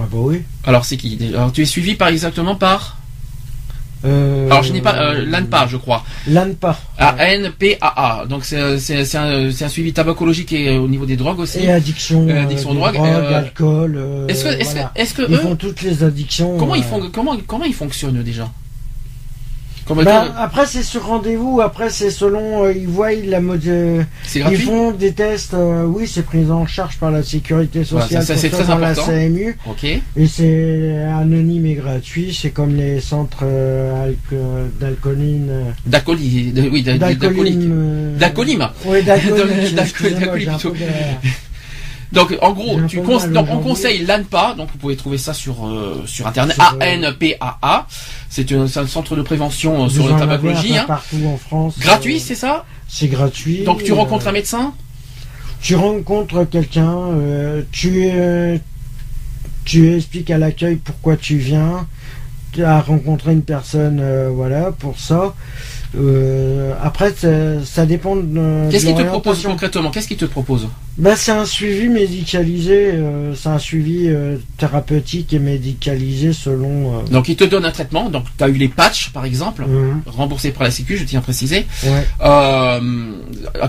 Ouais, 0.00 0.06
bah 0.10 0.18
oui. 0.20 0.42
Alors 0.64 0.84
c'est 0.84 0.96
qui 0.96 1.18
Alors 1.34 1.52
tu 1.52 1.62
es 1.62 1.64
suivi 1.66 1.94
par 1.94 2.08
exactement 2.08 2.54
par 2.56 2.96
Euh, 4.02 4.46
Alors 4.48 4.62
je 4.62 4.72
n'ai 4.72 4.80
pas 4.80 4.94
euh, 4.96 5.26
l'ANPA, 5.26 5.66
je 5.68 5.76
crois. 5.76 6.02
L'ANPA. 6.26 6.72
A-N-P-A-A. 6.96 8.24
Donc 8.26 8.44
c'est 8.46 8.78
c'est 8.78 9.04
c'est 9.04 9.18
un, 9.18 9.48
un 9.50 9.68
suivi 9.68 9.92
tabacologique 9.92 10.52
et 10.54 10.68
euh, 10.70 10.80
au 10.80 10.88
niveau 10.88 11.04
des 11.04 11.16
drogues 11.16 11.40
aussi. 11.40 11.58
Et 11.60 11.70
addiction. 11.70 12.26
Euh, 12.28 12.42
addiction 12.44 12.70
euh, 12.70 12.74
drogue, 12.80 12.94
drogue, 12.94 13.06
euh, 13.08 13.38
alcool. 13.38 13.92
euh, 13.98 14.26
Est-ce 14.28 14.44
que 14.44 14.48
est-ce 14.48 14.72
voilà. 14.72 14.92
que 14.94 15.00
est-ce 15.00 15.14
que 15.14 15.22
Ils 15.28 15.34
eux 15.34 15.38
font 15.38 15.56
toutes 15.56 15.82
les 15.82 16.02
addictions. 16.02 16.56
comment 16.56 16.74
ils 16.74 16.80
euh, 16.82 16.86
font 16.90 17.10
comment 17.12 17.36
comment 17.46 17.64
ils 17.66 17.74
fonctionnent 17.74 18.22
déjà? 18.22 18.48
Bah, 20.04 20.34
après 20.38 20.66
c'est 20.66 20.82
sur 20.82 21.04
rendez-vous, 21.06 21.60
après 21.60 21.90
c'est 21.90 22.10
selon 22.10 22.64
euh, 22.64 22.72
ils 22.72 22.86
voient 22.88 23.12
la 23.12 23.40
mode 23.40 23.66
euh, 23.66 24.02
ils 24.50 24.56
font 24.66 24.90
des 24.92 25.12
tests 25.12 25.54
euh, 25.54 25.84
oui, 25.84 26.06
c'est 26.06 26.22
pris 26.22 26.50
en 26.50 26.66
charge 26.66 26.98
par 26.98 27.10
la 27.10 27.22
sécurité 27.22 27.82
Voilà, 27.90 28.06
sociale 28.06 28.22
ça, 28.22 28.34
ça, 28.34 28.40
c'est 28.40 28.48
pour 28.50 28.58
très 28.60 28.68
dans 28.68 28.78
la. 28.78 28.94
CMU 28.94 29.56
OK. 29.68 29.84
et 29.84 30.00
c'est 30.26 30.96
anonyme 31.04 31.66
et 31.66 31.74
gratuit, 31.74 32.36
c'est 32.38 32.50
comme 32.50 32.74
les 32.76 33.00
centres 33.00 33.44
alco- 33.44 34.68
d'alcooline 34.80 35.50
D'alcooli, 35.86 36.52
de- 36.52 36.68
oui, 36.68 36.82
d'alcooline 36.82 38.16
D'alcoolim. 38.18 38.68
Oui, 38.86 39.02
d'alcooline. 39.02 39.76
Donc 42.12 42.36
en 42.40 42.52
gros, 42.52 42.80
tu 42.88 43.00
cons- 43.02 43.28
donc, 43.28 43.46
on 43.50 43.58
conseille 43.58 44.04
l'ANPA, 44.04 44.54
donc 44.56 44.68
vous 44.72 44.78
pouvez 44.78 44.96
trouver 44.96 45.18
ça 45.18 45.32
sur 45.32 45.66
euh, 45.66 46.02
sur 46.06 46.26
internet 46.26 46.56
Sur, 46.56 46.64
euh, 46.74 46.80
A 46.80 46.86
N 46.86 47.14
P 47.18 47.36
A 47.40 47.58
A. 47.62 47.86
C'est 48.28 48.50
un, 48.52 48.66
centre 48.66 49.14
de 49.14 49.22
prévention 49.22 49.84
euh, 49.84 49.88
sur 49.88 50.08
la 50.08 50.18
tabacologie 50.18 50.76
hein. 50.76 50.84
partout 50.86 51.24
en 51.26 51.36
France. 51.36 51.78
Gratuit, 51.78 52.18
c'est 52.18 52.34
ça? 52.34 52.64
c'est 52.88 53.08
gratuit. 53.08 53.62
Donc 53.62 53.84
tu 53.84 53.92
rencontres 53.92 54.26
un 54.28 54.32
médecin? 54.32 54.74
Tu 55.62 55.76
rencontres 55.76 56.44
quelqu'un, 56.44 57.10
tu, 57.70 58.10
tu 59.64 59.94
expliques 59.94 60.30
à 60.30 60.38
l'accueil 60.38 60.76
pourquoi 60.76 61.16
tu 61.16 61.36
viens, 61.36 61.86
tu 62.52 62.64
as 62.64 62.80
rencontré 62.80 63.32
une 63.32 63.42
personne, 63.42 63.98
euh, 64.00 64.30
voilà, 64.32 64.72
pour 64.72 64.98
ça. 64.98 65.34
Euh, 65.96 66.72
après, 66.82 67.12
ça, 67.12 67.64
ça 67.64 67.86
dépend 67.86 68.16
de. 68.16 68.70
Qu'est-ce 68.70 68.86
qu'il 68.86 68.94
te 68.94 69.02
propose 69.02 69.42
concrètement? 69.42 69.90
Qu'est-ce 69.90 70.08
qu'il 70.08 70.16
te 70.16 70.24
propose? 70.24 70.68
Bah, 70.98 71.16
c'est 71.16 71.32
un 71.32 71.46
suivi 71.46 71.88
médicalisé, 71.88 72.90
euh, 72.92 73.34
c'est 73.34 73.48
un 73.48 73.58
suivi 73.58 74.08
euh, 74.08 74.36
thérapeutique 74.58 75.32
et 75.32 75.38
médicalisé 75.38 76.34
selon. 76.34 76.98
euh, 76.98 77.02
Donc 77.10 77.28
il 77.28 77.36
te 77.36 77.44
donne 77.44 77.64
un 77.64 77.70
traitement. 77.70 78.10
Donc 78.10 78.24
tu 78.36 78.44
as 78.44 78.48
eu 78.48 78.54
les 78.54 78.68
patchs 78.68 79.08
par 79.10 79.24
exemple, 79.24 79.64
euh, 79.66 79.92
remboursés 80.06 80.50
par 80.50 80.64
la 80.64 80.70
Sécu, 80.70 80.98
je 80.98 81.04
tiens 81.04 81.20
à 81.20 81.22
préciser. 81.22 81.64
ouais. 81.84 82.06
À 82.20 82.80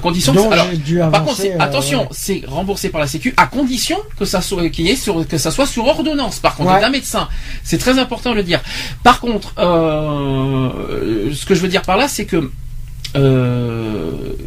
condition. 0.02 0.34
Donc, 0.34 0.52
alors, 0.52 0.68
j'ai 0.72 0.77
dû 0.77 0.98
par 0.98 1.07
avancer, 1.07 1.23
contre, 1.26 1.38
c'est- 1.41 1.53
euh, 1.53 1.60
attention, 1.60 2.02
ouais. 2.02 2.07
c'est 2.11 2.41
remboursé 2.48 2.89
par 2.89 2.99
la 2.99 3.07
Sécu 3.07 3.34
à 3.38 3.45
condition 3.48 3.98
que 4.19 4.26
ça 4.26 4.41
soit 4.41 4.64
y 4.77 4.89
ait 4.89 4.95
sur 4.98 5.26
que 5.26 5.38
ça 5.38 5.52
soit 5.52 5.68
sur 5.68 5.85
ordonnance. 5.85 6.39
Par 6.39 6.56
contre, 6.56 6.73
Ouais. 6.73 6.81
d'un 6.81 6.89
médecin, 6.89 7.30
c'est 7.64 7.77
très 7.77 7.98
important 7.98 8.31
de 8.31 8.35
le 8.35 8.43
dire. 8.43 8.61
Par 9.03 9.22
contre, 9.22 9.53
ce 9.57 11.45
que 11.45 11.56
je 11.56 11.61
veux 11.61 11.69
dire 11.69 11.84
par 11.84 11.95
là, 11.98 12.07
c'est 12.10 12.26
que 12.26 12.52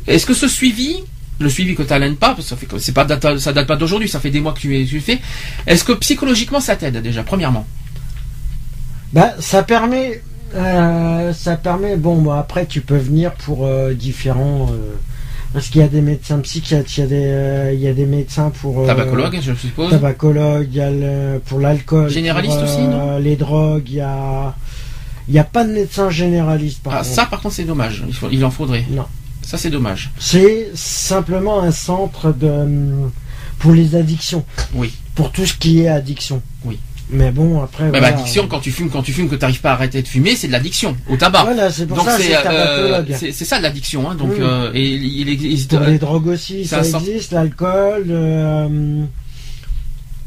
est-ce 0.06 0.26
que 0.26 0.34
ce 0.34 0.48
suivi 0.48 0.96
le 1.40 1.48
suivi 1.48 1.74
que 1.74 1.82
tu 1.82 1.93
n'as 1.93 1.98
pas, 2.15 2.28
parce 2.35 2.43
que 2.43 2.43
ça 2.44 2.56
fait 2.56 2.69
c'est 2.78 2.93
pas 2.93 3.05
date, 3.05 3.39
ça 3.39 3.52
date 3.52 3.66
pas 3.66 3.77
d'aujourd'hui, 3.77 4.09
ça 4.09 4.20
fait 4.20 4.31
des 4.31 4.40
mois 4.40 4.52
que 4.52 4.61
tu, 4.61 4.69
le 4.70 5.01
fais. 5.01 5.20
Est-ce 5.66 5.85
que 5.85 5.93
psychologiquement 5.93 6.61
ça 6.61 6.77
t'aide 6.77 6.97
déjà, 7.02 7.23
premièrement? 7.23 7.66
Bah, 9.12 9.32
ça 9.39 9.62
permet, 9.62 10.23
euh, 10.55 11.32
ça 11.32 11.56
permet. 11.56 11.97
Bon, 11.97 12.20
bah, 12.23 12.39
après, 12.39 12.66
tu 12.66 12.81
peux 12.81 12.97
venir 12.97 13.32
pour 13.32 13.66
euh, 13.66 13.94
différents. 13.94 14.69
euh, 14.73 14.93
parce 15.52 15.69
qu'il 15.69 15.81
y 15.81 15.85
a 15.85 15.89
des 15.89 16.01
médecins 16.01 16.40
psychiatres, 16.40 16.90
il 16.97 17.01
y 17.01 17.05
a 17.05 17.06
des, 17.06 17.24
euh, 17.27 17.73
il 17.73 17.78
y 17.81 17.86
a 17.86 17.93
des 17.94 18.06
médecins 18.06 18.51
pour. 18.61 18.86
Tabacologue, 18.86 19.39
je 19.40 19.55
suppose. 19.55 19.90
Tabacologue, 19.90 20.66
il 20.70 20.77
y 20.77 20.81
a 20.81 20.90
le- 20.90 21.39
pour 21.44 21.61
l'alcool. 21.61 22.09
Généraliste 22.11 22.55
pour, 22.56 22.65
aussi, 22.65 22.81
non 22.82 23.19
Les 23.19 23.36
drogues, 23.36 23.85
il 23.89 23.94
y 23.97 24.01
a. 24.01 24.55
Il 25.28 25.32
n'y 25.32 25.39
a 25.40 25.44
pas 25.44 25.65
de 25.65 25.73
médecin 25.73 26.11
généraliste 26.11 26.82
par 26.82 26.94
Ah, 26.94 26.98
contre. 26.98 27.09
ça 27.11 27.24
par 27.27 27.40
contre 27.40 27.55
c'est 27.55 27.65
dommage. 27.65 28.02
Il, 28.06 28.12
faut- 28.15 28.28
il 28.31 28.44
en 28.44 28.51
faudrait. 28.51 28.85
Non. 28.90 29.06
Ça 29.44 29.58
c'est 29.58 29.70
dommage. 29.70 30.10
C'est 30.18 30.70
simplement 30.74 31.62
un 31.62 31.70
centre 31.70 32.32
de 32.32 32.48
hum, 32.48 33.10
pour 33.58 33.72
les 33.72 33.94
addictions. 33.94 34.44
Oui. 34.74 34.92
Pour 35.14 35.30
tout 35.32 35.46
ce 35.46 35.54
qui 35.54 35.82
est 35.82 35.88
addiction. 35.88 36.42
Oui. 36.64 36.78
Mais 37.10 37.30
bon, 37.30 37.62
après. 37.62 37.84
Bah, 37.84 37.98
voilà. 37.98 38.08
addiction, 38.08 38.48
quand 38.48 38.60
tu 38.60 38.72
fumes, 38.72 38.88
quand 38.90 39.02
tu 39.02 39.12
fumes, 39.12 39.28
que 39.28 39.34
tu 39.34 39.42
n'arrives 39.42 39.60
pas 39.60 39.70
à 39.70 39.74
arrêter 39.74 40.00
de 40.00 40.08
fumer, 40.08 40.36
c'est 40.36 40.46
de 40.46 40.52
l'addiction 40.52 40.96
au 41.08 41.16
tabac. 41.16 41.44
Voilà, 41.44 41.70
c'est 41.70 41.86
pour 41.86 41.98
Donc 41.98 42.06
ça 42.06 42.16
que 42.16 42.22
c'est 42.22 42.34
euh, 42.34 43.32
ça 43.32 43.60
l'addiction. 43.60 44.10
Hein. 44.10 44.14
Donc 44.14 44.32
euh, 44.38 44.70
et 44.74 44.84
il 44.84 45.28
existe. 45.28 45.76
Pour 45.76 45.86
les 45.86 45.98
drogues 45.98 46.28
aussi, 46.28 46.64
ça 46.64 46.80
existe, 46.80 47.32
l'alcool. 47.32 48.06
euh, 48.08 49.04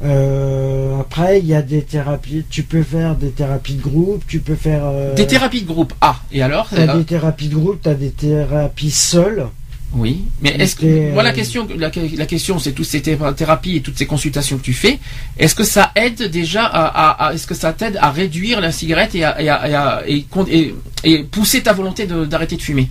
euh, 0.04 1.00
après, 1.00 1.40
il 1.40 1.46
y 1.48 1.54
a 1.56 1.62
des 1.62 1.82
thérapies. 1.82 2.44
Tu 2.50 2.64
peux 2.64 2.84
faire 2.84 3.16
des 3.16 3.30
thérapies 3.32 3.76
de 3.76 3.82
groupe, 3.82 4.24
tu 4.28 4.40
peux 4.40 4.56
faire. 4.56 4.82
euh, 4.86 5.16
Des 5.16 5.26
thérapies 5.28 5.62
de 5.64 5.68
groupe. 5.68 5.94
Ah 6.02 6.18
et 6.32 6.42
alors 6.42 6.68
T'as 6.70 6.94
euh, 6.94 6.98
des 7.00 7.04
thérapies 7.04 7.48
de 7.50 7.56
groupe, 7.56 7.80
t'as 7.82 7.94
des 7.96 8.12
thérapies 8.12 8.92
seules. 8.92 9.48
Oui. 9.94 10.26
Mais 10.42 10.50
est-ce 10.50 10.76
que 10.76 11.14
moi 11.14 11.24
la 11.24 11.32
question 11.32 11.66
la, 11.78 11.90
la 12.18 12.26
question 12.26 12.60
c'est 12.60 12.74
toutes 12.74 12.86
ces 12.88 13.02
thé- 13.02 13.18
thérapies 13.38 13.78
et 13.78 13.82
toutes 13.82 13.98
ces 13.98 14.06
consultations 14.06 14.58
que 14.58 14.62
tu 14.64 14.74
fais. 14.74 15.00
Est-ce 15.40 15.56
que 15.56 15.64
ça 15.64 15.92
aide 15.96 16.24
déjà 16.30 16.66
à, 16.66 16.86
à- 16.88 17.28
à- 17.30 17.34
est-ce 17.34 17.48
que 17.48 17.56
ça 17.56 17.72
t'aide 17.72 17.98
à 18.02 18.12
réduire 18.12 18.60
la 18.60 18.74
cigarette 18.74 19.16
et 19.16 19.24
à, 19.24 20.02
et 20.06 21.24
pousser 21.24 21.64
ta 21.64 21.72
volonté 21.72 22.06
d'arrêter 22.06 22.58
de 22.58 22.62
fumer? 22.62 22.90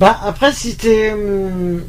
Bah 0.00 0.18
après, 0.24 0.50
si 0.52 0.76
t'es 0.76 1.12
hum, 1.12 1.82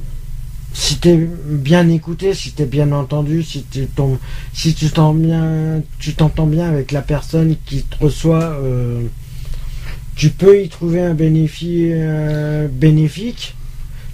si 0.78 0.98
t'es 0.98 1.16
bien 1.48 1.88
écouté, 1.88 2.34
si 2.34 2.52
t'es 2.52 2.66
bien 2.66 2.92
entendu, 2.92 3.44
si 3.44 3.64
tu 3.72 3.86
tombes, 3.88 4.18
si 4.54 4.74
tu 4.76 4.88
t'entends 4.90 5.14
bien, 5.14 5.82
tu 6.00 6.14
t'entends 6.16 6.48
bien 6.48 6.68
avec 6.68 6.92
la 6.92 7.02
personne 7.02 7.56
qui 7.66 7.84
te 7.84 7.96
reçoit, 8.04 8.44
euh, 8.62 9.04
tu 10.18 10.30
peux 10.32 10.62
y 10.62 10.68
trouver 10.68 11.02
un 11.02 11.14
bénéfice 11.14 11.92
euh, 11.94 12.68
bénéfique. 12.70 13.56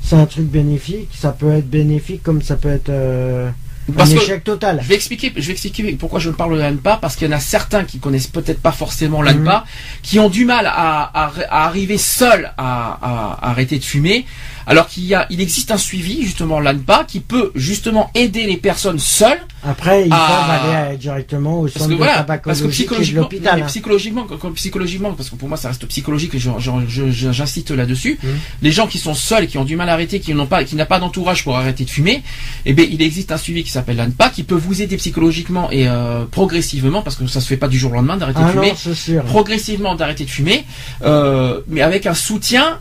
C'est 0.04 0.16
un 0.16 0.26
truc 0.28 0.46
bénéfique. 0.46 1.10
Ça 1.14 1.32
peut 1.32 1.52
être 1.52 1.70
bénéfique 1.70 2.22
comme 2.22 2.42
ça 2.44 2.56
peut 2.58 2.70
être 2.70 2.90
euh, 2.90 3.50
Parce 3.98 4.12
un 4.12 4.16
que- 4.16 4.22
échec 4.22 4.44
total. 4.44 4.80
Je 4.84 4.88
vais 4.88 4.96
expliquer, 4.96 5.32
je 5.36 5.42
vais 5.48 5.54
expliquer 5.54 5.94
pourquoi 5.94 6.20
je 6.20 6.30
parle 6.30 6.56
de 6.58 6.62
l'ANPA, 6.62 6.98
parce 7.02 7.16
qu'il 7.16 7.28
y 7.28 7.34
en 7.34 7.36
a 7.38 7.40
certains 7.40 7.86
qui 7.86 7.98
connaissent 7.98 8.28
peut-être 8.28 8.62
pas 8.62 8.72
forcément 8.72 9.24
l'ANPA, 9.24 9.66
qui 10.04 10.20
ont 10.20 10.30
du 10.30 10.46
mal 10.46 10.66
à, 10.68 11.02
à- 11.26 11.32
à 11.50 11.66
arriver 11.66 11.98
seuls 11.98 12.52
à 12.58 13.40
arrêter 13.50 13.80
de 13.80 13.84
fumer. 13.84 14.26
Alors 14.68 14.88
qu'il 14.88 15.06
y 15.06 15.14
a, 15.16 15.26
il 15.30 15.42
existe 15.42 15.72
un 15.72 15.78
suivi 15.78 16.24
justement 16.24 16.60
l'ANPA 16.60 17.06
qui 17.08 17.20
peut 17.20 17.52
justement 17.56 18.12
aider 18.16 18.46
les 18.46 18.58
personnes 18.58 19.00
seules. 19.00 19.40
Après, 19.64 20.06
ils 20.08 20.12
Ah. 20.12 20.28
peuvent 20.28 20.72
aller 20.72 20.94
euh, 20.94 20.98
directement 20.98 21.60
au 21.62 21.68
centre 21.68 21.86
que 21.86 21.92
de 21.92 21.96
voilà, 21.98 22.24
parce 22.24 22.60
que 22.62 22.66
est 22.66 22.68
de 22.68 22.72
psychologiquement, 22.72 23.30
hein. 23.46 23.62
psychologiquement, 23.68 24.28
psychologiquement, 24.56 25.14
parce 25.14 25.30
que 25.30 25.36
pour 25.36 25.48
moi 25.50 25.58
ça 25.58 25.68
reste 25.70 25.86
psychologique 25.88 26.32
j'insiste 26.38 27.72
là-dessus. 27.72 28.18
Mhm. 28.22 28.30
Les 28.62 28.72
gens 28.72 28.88
qui 28.88 28.98
sont 28.98 29.14
seuls 29.14 29.48
qui 29.48 29.58
ont 29.58 29.64
du 29.64 29.76
mal 29.76 29.90
à 29.90 29.94
arrêter, 29.94 30.20
qui 30.20 30.34
n'ont 30.34 30.48
pas, 30.48 30.64
qui 30.64 30.76
n'a 30.76 30.86
pas 30.86 31.00
d'entourage 31.00 31.44
pour 31.44 31.58
arrêter 31.58 31.86
de 31.86 31.90
fumer, 31.90 32.24
eh 32.66 32.74
bien 32.74 32.86
il 32.90 33.02
existe 33.02 33.32
un 33.32 33.38
suivi 33.38 33.64
qui 33.64 33.70
s'appelle 33.70 33.98
l'ANPA 33.98 34.30
qui 34.30 34.44
peut 34.44 34.56
vous 34.56 34.82
aider 34.82 34.98
psychologiquement 34.98 35.70
et 35.72 35.88
euh, 35.88 36.26
progressivement, 36.30 37.02
parce 37.02 37.16
que 37.16 37.28
ça 37.28 37.42
se 37.42 37.48
fait 37.48 37.58
pas 37.58 37.68
du 37.68 37.78
jour 37.78 37.92
au 37.92 37.96
lendemain 37.96 38.18
d'arrêter 38.18 38.40
de 38.40 38.46
Ah 38.46 38.52
fumer, 38.52 38.74
non, 39.18 39.24
progressivement 39.26 39.96
d'arrêter 39.96 40.26
de 40.26 40.30
fumer, 40.30 40.66
euh, 41.04 41.62
mais 41.68 41.82
avec 41.82 42.06
un 42.06 42.14
soutien 42.14 42.80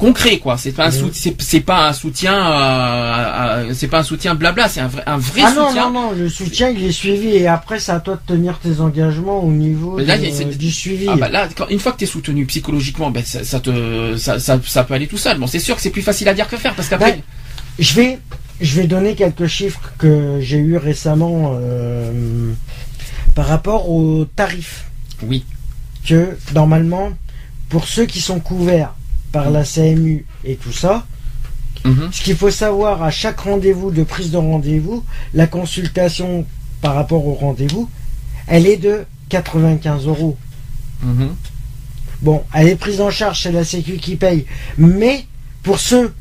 concret 0.00 0.38
quoi. 0.38 0.56
C'est 0.56 0.72
pas 0.72 0.88
un 0.88 0.90
c'est 1.38 1.60
pas 1.60 1.88
un 1.88 1.92
soutien, 1.92 2.34
euh, 2.52 3.72
c'est 3.74 3.86
pas 3.88 3.98
un 4.00 4.02
soutien 4.02 4.34
blabla, 4.34 4.68
c'est 4.68 4.80
un 4.80 4.88
vrai, 4.88 5.02
un 5.06 5.18
vrai 5.18 5.42
Ah 5.44 5.52
non, 5.54 5.68
soutien. 5.68 5.90
non, 5.90 6.00
non, 6.00 6.10
le 6.12 6.28
soutien 6.28 6.70
il 6.70 6.84
est 6.84 6.92
suivi 6.92 7.28
et 7.36 7.46
après 7.46 7.78
c'est 7.78 7.92
à 7.92 8.00
toi 8.00 8.14
de 8.16 8.26
tenir 8.34 8.58
tes 8.58 8.80
engagements 8.80 9.44
au 9.44 9.50
niveau 9.50 9.98
là, 9.98 10.16
de- 10.18 10.54
du 10.54 10.70
suivi. 10.72 11.06
Ah 11.08 11.16
bah 11.16 11.28
là, 11.28 11.48
quand- 11.54 11.68
une 11.68 11.78
fois 11.78 11.92
que 11.92 11.98
tu 11.98 12.04
es 12.04 12.06
soutenu 12.08 12.46
psychologiquement, 12.46 13.10
ben 13.10 13.22
ça, 13.24 13.44
ça 13.44 13.60
te, 13.60 14.16
ça, 14.16 14.38
ça, 14.40 14.58
ça 14.66 14.84
peut 14.84 14.94
aller 14.94 15.06
tout 15.06 15.18
seul. 15.18 15.38
Bon, 15.38 15.46
c'est 15.46 15.58
sûr 15.60 15.76
que 15.76 15.82
c'est 15.82 15.90
plus 15.90 16.02
facile 16.02 16.28
à 16.28 16.34
dire 16.34 16.48
que 16.48 16.56
faire 16.56 16.74
parce 16.74 16.88
qu'après, 16.88 17.12
Ben, 17.12 17.22
Je 17.78 17.94
vais, 17.94 18.18
je 18.60 18.80
vais 18.80 18.86
donner 18.86 19.14
quelques 19.14 19.46
chiffres 19.46 19.80
que 19.98 20.38
j'ai 20.40 20.58
eu 20.58 20.76
récemment 20.76 21.52
euh, 21.60 22.52
par 23.34 23.46
rapport 23.46 23.88
aux 23.90 24.24
tarifs. 24.24 24.86
oui, 25.22 25.44
Que 26.06 26.36
normalement, 26.54 27.10
pour 27.68 27.86
ceux 27.86 28.06
qui 28.06 28.20
sont 28.20 28.40
couverts 28.40 28.94
par 29.32 29.50
la 29.50 29.64
CMU 29.64 30.24
et 30.44 30.56
tout 30.56 30.72
ça, 30.72 31.06
Mhm. 31.84 32.10
ce 32.12 32.22
qu'il 32.22 32.36
faut 32.36 32.50
savoir 32.50 33.02
à 33.02 33.10
chaque 33.10 33.40
rendez-vous 33.40 33.90
de 33.90 34.02
prise 34.02 34.30
de 34.30 34.36
rendez-vous, 34.36 35.02
la 35.34 35.46
consultation 35.46 36.44
par 36.82 36.94
rapport 36.94 37.26
au 37.26 37.34
rendez-vous, 37.34 37.88
elle 38.46 38.66
est 38.66 38.76
de 38.76 39.04
95 39.30 40.06
euros. 40.06 40.36
Mhm. 41.02 41.34
Bon, 42.22 42.42
elle 42.52 42.68
est 42.68 42.76
prise 42.76 43.00
en 43.00 43.10
charge, 43.10 43.42
c'est 43.42 43.52
la 43.52 43.64
Sécu 43.64 43.96
qui 43.96 44.16
paye. 44.16 44.44
Mais 44.76 45.24
pour 45.62 45.78
ceux 45.80 46.12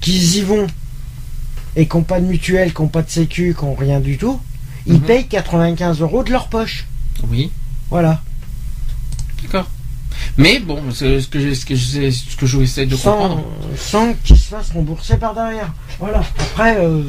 qui 0.00 0.38
y 0.38 0.40
vont 0.40 0.66
et 1.76 1.86
qui 1.86 1.96
n'ont 1.96 2.02
pas 2.02 2.20
de 2.20 2.26
mutuelle, 2.26 2.72
qui 2.72 2.80
n'ont 2.80 2.88
pas 2.88 3.02
de 3.02 3.10
Sécu, 3.10 3.54
qui 3.58 3.64
n'ont 3.64 3.74
rien 3.74 4.00
du 4.00 4.16
tout, 4.16 4.40
ils 4.86 4.94
Mhm. 4.94 5.00
payent 5.00 5.26
95 5.26 6.00
euros 6.00 6.22
de 6.24 6.30
leur 6.30 6.48
poche. 6.48 6.86
oui, 7.28 7.50
Voilà. 7.90 8.22
d'accord. 9.42 9.68
Mais 10.38 10.58
bon, 10.60 10.78
c'est 10.94 11.20
ce 11.20 11.28
que 11.28 11.38
je, 11.38 11.52
ce 11.54 11.66
que 11.66 11.76
ce 12.46 12.56
essaie 12.62 12.86
de 12.86 12.96
Sans, 12.96 13.12
comprendre. 13.12 13.44
sans 13.76 14.14
qu'ils 14.24 14.38
se 14.38 14.48
fassent 14.48 14.72
rembourser 14.72 15.16
par 15.16 15.34
derrière. 15.34 15.72
Voilà. 15.98 16.22
Après, 16.38 16.76
euh, 16.78 17.02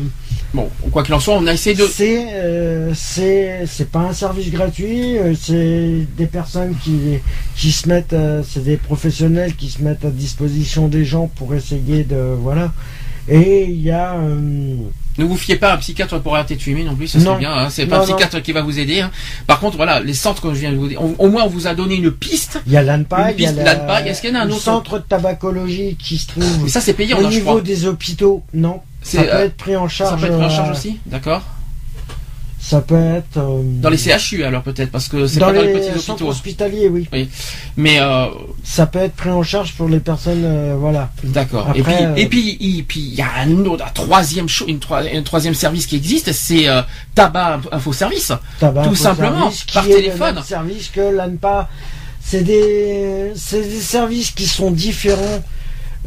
Bon, 0.53 0.69
quoi 0.91 1.01
qu'il 1.01 1.15
en 1.15 1.19
soit, 1.19 1.33
on 1.33 1.47
a 1.47 1.53
essayé 1.53 1.75
de. 1.75 1.83
c'est 1.87 2.27
euh, 2.33 2.93
c'est 2.93 3.65
c'est 3.65 3.89
pas 3.89 4.01
un 4.01 4.13
service 4.13 4.51
gratuit. 4.51 5.17
euh, 5.17 5.33
c'est 5.33 6.05
des 6.15 6.27
personnes 6.27 6.75
qui 6.83 7.17
qui 7.55 7.71
se 7.71 7.89
mettent, 7.89 8.15
c'est 8.47 8.63
des 8.63 8.77
professionnels 8.77 9.55
qui 9.55 9.69
se 9.71 9.81
mettent 9.81 10.05
à 10.05 10.11
disposition 10.11 10.87
des 10.87 11.05
gens 11.05 11.25
pour 11.27 11.55
essayer 11.55 12.03
de 12.03 12.35
voilà. 12.39 12.71
Et 13.27 13.63
il 13.63 13.81
y 13.81 13.89
a 13.89 14.13
euh, 14.15 14.75
Ne 15.17 15.25
vous 15.25 15.37
fiez 15.37 15.55
pas 15.57 15.71
à 15.71 15.73
un 15.75 15.77
psychiatre 15.77 16.19
pour 16.19 16.35
arrêter 16.35 16.55
de 16.55 16.61
fumer 16.61 16.83
non 16.83 16.95
plus, 16.95 17.07
ça 17.07 17.19
serait 17.19 17.37
bien. 17.37 17.53
Hein. 17.53 17.69
C'est 17.69 17.85
pas 17.85 17.97
Non, 17.97 18.01
un 18.03 18.05
psychiatre 18.05 18.41
qui 18.41 18.51
va 18.51 18.61
vous 18.61 18.79
aider. 18.79 19.01
hein. 19.01 19.11
Par 19.47 19.59
contre, 19.59 19.77
voilà, 19.77 19.99
les 19.99 20.13
centres 20.13 20.41
que 20.41 20.49
je 20.53 20.59
viens 20.59 20.71
de 20.71 20.77
vous 20.77 20.87
dire, 20.87 21.01
au, 21.03 21.15
au 21.19 21.29
moins 21.29 21.43
on 21.43 21.49
vous 21.49 21.67
a 21.67 21.75
donné 21.75 21.95
une 21.95 22.11
piste. 22.11 22.59
Il 22.65 22.73
y 22.73 22.77
a 22.77 22.81
l'ANPA, 22.83 23.31
il 23.31 23.41
y 23.41 23.45
a 23.45 23.51
l'ANPA, 23.51 24.05
est-ce 24.07 24.21
qu'il 24.21 24.31
y 24.31 24.33
en 24.33 24.39
a 24.39 24.43
un 24.43 24.49
autre 24.49 24.61
centre 24.61 24.97
de 24.99 25.03
tabacologie 25.03 25.95
qui 26.01 26.17
se 26.17 26.27
trouve 26.27 26.63
Mais 26.63 26.69
ça, 26.69 26.81
c'est 26.81 26.93
payant, 26.93 27.19
au 27.19 27.23
je 27.23 27.27
niveau 27.27 27.49
crois. 27.51 27.61
des 27.61 27.85
hôpitaux. 27.85 28.43
Non, 28.53 28.81
C'est, 29.01 29.17
ça 29.17 29.23
peut 29.23 29.29
euh, 29.35 29.45
être 29.45 29.55
pris 29.57 29.75
en 29.75 29.87
Ça 29.87 29.93
charge. 30.05 30.21
peut 30.21 30.27
être 30.27 30.35
pris 30.37 30.45
en 30.45 30.49
charge 30.49 30.69
euh, 30.69 30.73
aussi, 30.73 30.97
d'accord. 31.05 31.41
Ça 32.65 32.79
peut 32.79 32.95
être 33.17 33.37
euh, 33.37 33.61
Dans 33.81 33.89
les 33.89 33.97
CHU 33.97 34.45
alors 34.45 34.63
peut-être 34.63 34.89
parce 34.89 35.09
que 35.09 35.27
c'est 35.27 35.41
pas 35.41 35.47
dans 35.51 35.61
les 35.61 35.73
les 35.73 35.79
petits 35.81 36.09
hôpitaux. 36.11 36.29
hospitaliers, 36.29 36.87
oui. 36.87 37.09
Mais 37.75 37.99
euh, 37.99 38.27
Ça 38.63 38.85
peut 38.85 38.99
être 38.99 39.15
pris 39.15 39.29
en 39.31 39.43
charge 39.43 39.73
pour 39.73 39.89
les 39.89 39.99
personnes, 39.99 40.43
euh, 40.45 40.75
voilà. 40.79 41.11
D'accord. 41.25 41.67
Et 41.75 41.83
puis, 41.83 41.93
euh, 41.99 42.15
et 42.15 42.27
puis, 42.27 42.57
et 42.79 42.83
puis, 42.83 43.01
il 43.01 43.15
y 43.15 43.21
a 43.21 43.27
un 43.41 43.65
autre, 43.65 43.83
un 43.85 43.89
troisième, 43.89 44.47
une, 44.65 44.79
un 44.91 45.21
troisième 45.23 45.53
service 45.55 45.87
qui 45.87 45.97
existe, 45.97 46.31
c'est 46.31 46.69
euh, 46.69 46.81
Tabac 47.13 47.59
Info 47.73 47.91
Service. 47.91 48.31
Tabac 48.61 48.83
Tout 48.83 48.91
Info 48.91 48.95
simplement, 49.03 49.51
Service, 49.51 49.65
par 49.73 49.83
téléphone. 49.85 50.35
même 50.35 50.43
service 50.45 50.87
que 50.89 51.01
l'ANPA. 51.01 51.67
C'est 52.25 52.43
des, 52.43 53.33
c'est 53.35 53.61
des 53.61 53.81
services 53.81 54.31
qui 54.31 54.47
sont 54.47 54.71
différents 54.71 55.43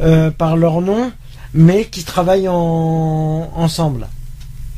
euh, 0.00 0.30
par 0.30 0.56
leur 0.56 0.80
nom, 0.80 1.12
mais 1.52 1.84
qui 1.84 2.02
travaillent 2.02 2.48
en, 2.48 3.50
ensemble, 3.54 4.08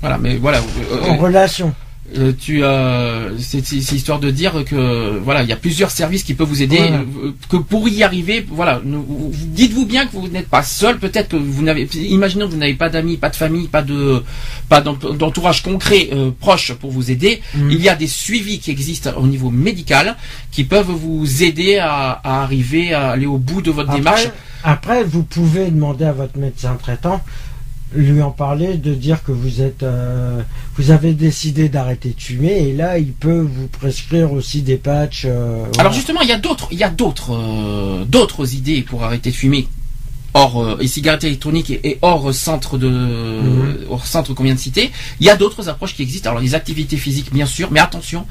Voilà, 0.01 0.19
mais 0.19 0.37
voilà. 0.37 0.59
euh, 0.59 1.09
en 1.11 1.17
relation. 1.17 1.73
euh, 2.17 2.33
tu, 2.39 2.63
euh, 2.65 3.37
c'est 3.39 3.59
histoire 3.73 4.19
de 4.19 4.31
dire 4.31 4.65
que 4.65 5.19
voilà, 5.23 5.43
il 5.43 5.49
y 5.49 5.53
a 5.53 5.57
plusieurs 5.57 5.91
services 5.91 6.23
qui 6.23 6.33
peuvent 6.35 6.49
vous 6.49 6.63
aider. 6.63 6.79
Voilà. 6.79 6.97
euh, 7.25 7.33
Que 7.51 7.57
pour 7.59 7.87
y 7.89 8.03
arriver, 8.03 8.47
voilà, 8.49 8.81
dites-vous 8.85 9.85
bien 9.87 10.07
que 10.07 10.13
vous 10.17 10.29
n'êtes 10.29 10.49
pas 10.49 10.63
seul. 10.63 10.99
Peut-être 10.99 11.29
que 11.31 11.37
vous 11.37 11.63
n'avez, 11.63 11.83
imaginons 11.97 12.47
que 12.47 12.53
vous 12.53 12.59
n'avez 12.59 12.75
pas 12.75 12.89
d'amis, 12.89 13.17
pas 13.19 13.29
de 13.29 13.37
famille, 13.37 13.69
pas 13.69 13.83
de, 13.83 14.23
pas 14.71 14.81
d'ent- 14.81 14.95
d'entourage 14.95 15.63
concret 15.63 16.09
euh, 16.13 16.31
proche 16.39 16.73
pour 16.75 16.91
vous 16.93 17.11
aider. 17.11 17.43
Mhm. 17.55 17.71
Il 17.73 17.83
y 17.83 17.89
a 17.91 17.95
des 17.95 18.07
suivis 18.07 18.59
qui 18.61 18.71
existent 18.71 19.11
au 19.17 19.27
niveau 19.27 19.51
médical 19.51 20.17
qui 20.53 20.65
peuvent 20.65 20.91
vous 20.91 21.43
aider 21.43 21.77
à, 21.79 22.13
à 22.25 22.43
arriver 22.43 22.95
à 22.95 23.11
aller 23.11 23.27
au 23.27 23.37
bout 23.39 23.61
de 23.61 23.71
votre 23.71 23.93
démarche. 23.93 24.27
Après, 24.65 25.01
après, 25.01 25.05
vous 25.05 25.23
pouvez 25.25 25.71
demander 25.71 26.05
à 26.07 26.13
votre 26.13 26.37
médecin 26.39 26.77
traitant, 26.83 27.21
lui 27.95 28.21
en 28.23 28.31
parler, 28.31 28.77
de 28.77 28.93
dire 28.95 29.23
que 29.23 29.33
vous 29.33 29.63
êtes, 29.63 29.83
euh, 29.83 30.43
vous 30.77 30.91
avez 30.91 31.15
décidé 31.15 31.69
d'arrêter 31.71 32.11
de 32.11 32.21
fumer, 32.21 32.69
et 32.69 32.73
là, 32.75 32.99
il 32.99 33.13
peut 33.13 33.41
vous 33.41 33.67
prescrire 33.69 34.33
aussi 34.33 34.61
des 34.63 34.77
patchs. 34.77 35.23
euh, 35.25 35.63
voilà. 35.67 35.81
Alors 35.81 35.93
justement, 35.93 36.21
il 36.21 36.29
y 36.29 36.33
a 36.33 36.39
d'autres, 36.39 36.69
il 36.71 36.79
y 36.79 36.85
a 36.85 36.91
d'autres, 36.91 37.33
euh, 37.33 38.05
d'autres 38.05 38.55
idées 38.55 38.83
pour 38.83 39.05
arrêter 39.05 39.31
de 39.31 39.35
fumer 39.35 39.67
hors 40.35 40.77
et 40.81 40.87
cigarettes 40.87 41.25
électroniques 41.25 41.71
et, 41.71 41.81
et 41.89 41.99
hors 42.03 42.33
centre 42.35 42.77
de, 42.77 42.89
Mhm. 42.89 43.77
hors 43.89 44.07
centre 44.07 44.35
qu'on 44.35 44.45
vient 44.45 44.55
de 44.55 44.61
citer. 44.61 44.91
Il 45.21 45.27
y 45.27 45.31
a 45.31 45.37
d'autres 45.37 45.69
approches 45.71 45.95
qui 45.97 46.03
existent. 46.03 46.29
Alors 46.31 46.43
les 46.43 46.55
activités 46.55 46.99
physiques, 46.99 47.33
bien 47.33 47.47
sûr, 47.47 47.71
mais 47.73 47.81
attention, 47.81 48.27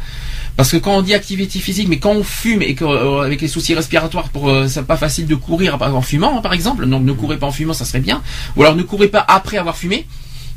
parce 0.57 0.71
que 0.71 0.77
quand 0.77 0.97
on 0.97 1.01
dit 1.01 1.13
activité 1.13 1.59
physique, 1.59 1.87
mais 1.87 1.99
quand 1.99 2.11
on 2.11 2.23
fume 2.23 2.61
et 2.61 2.75
qu'avec 2.75 3.39
les 3.41 3.47
soucis 3.47 3.73
respiratoires, 3.75 4.27
pour 4.29 4.49
euh, 4.49 4.67
c'est 4.67 4.83
pas 4.83 4.97
facile 4.97 5.25
de 5.27 5.35
courir 5.35 5.77
en 5.81 6.01
fumant, 6.01 6.37
hein, 6.39 6.41
par 6.41 6.51
exemple. 6.53 6.85
Donc 6.87 7.03
ne 7.03 7.13
courez 7.13 7.37
pas 7.37 7.47
en 7.47 7.51
fumant, 7.51 7.73
ça 7.73 7.85
serait 7.85 7.99
bien. 8.01 8.21
Ou 8.55 8.63
alors 8.63 8.75
ne 8.75 8.83
courez 8.83 9.07
pas 9.07 9.23
après 9.27 9.57
avoir 9.57 9.77
fumé. 9.77 10.05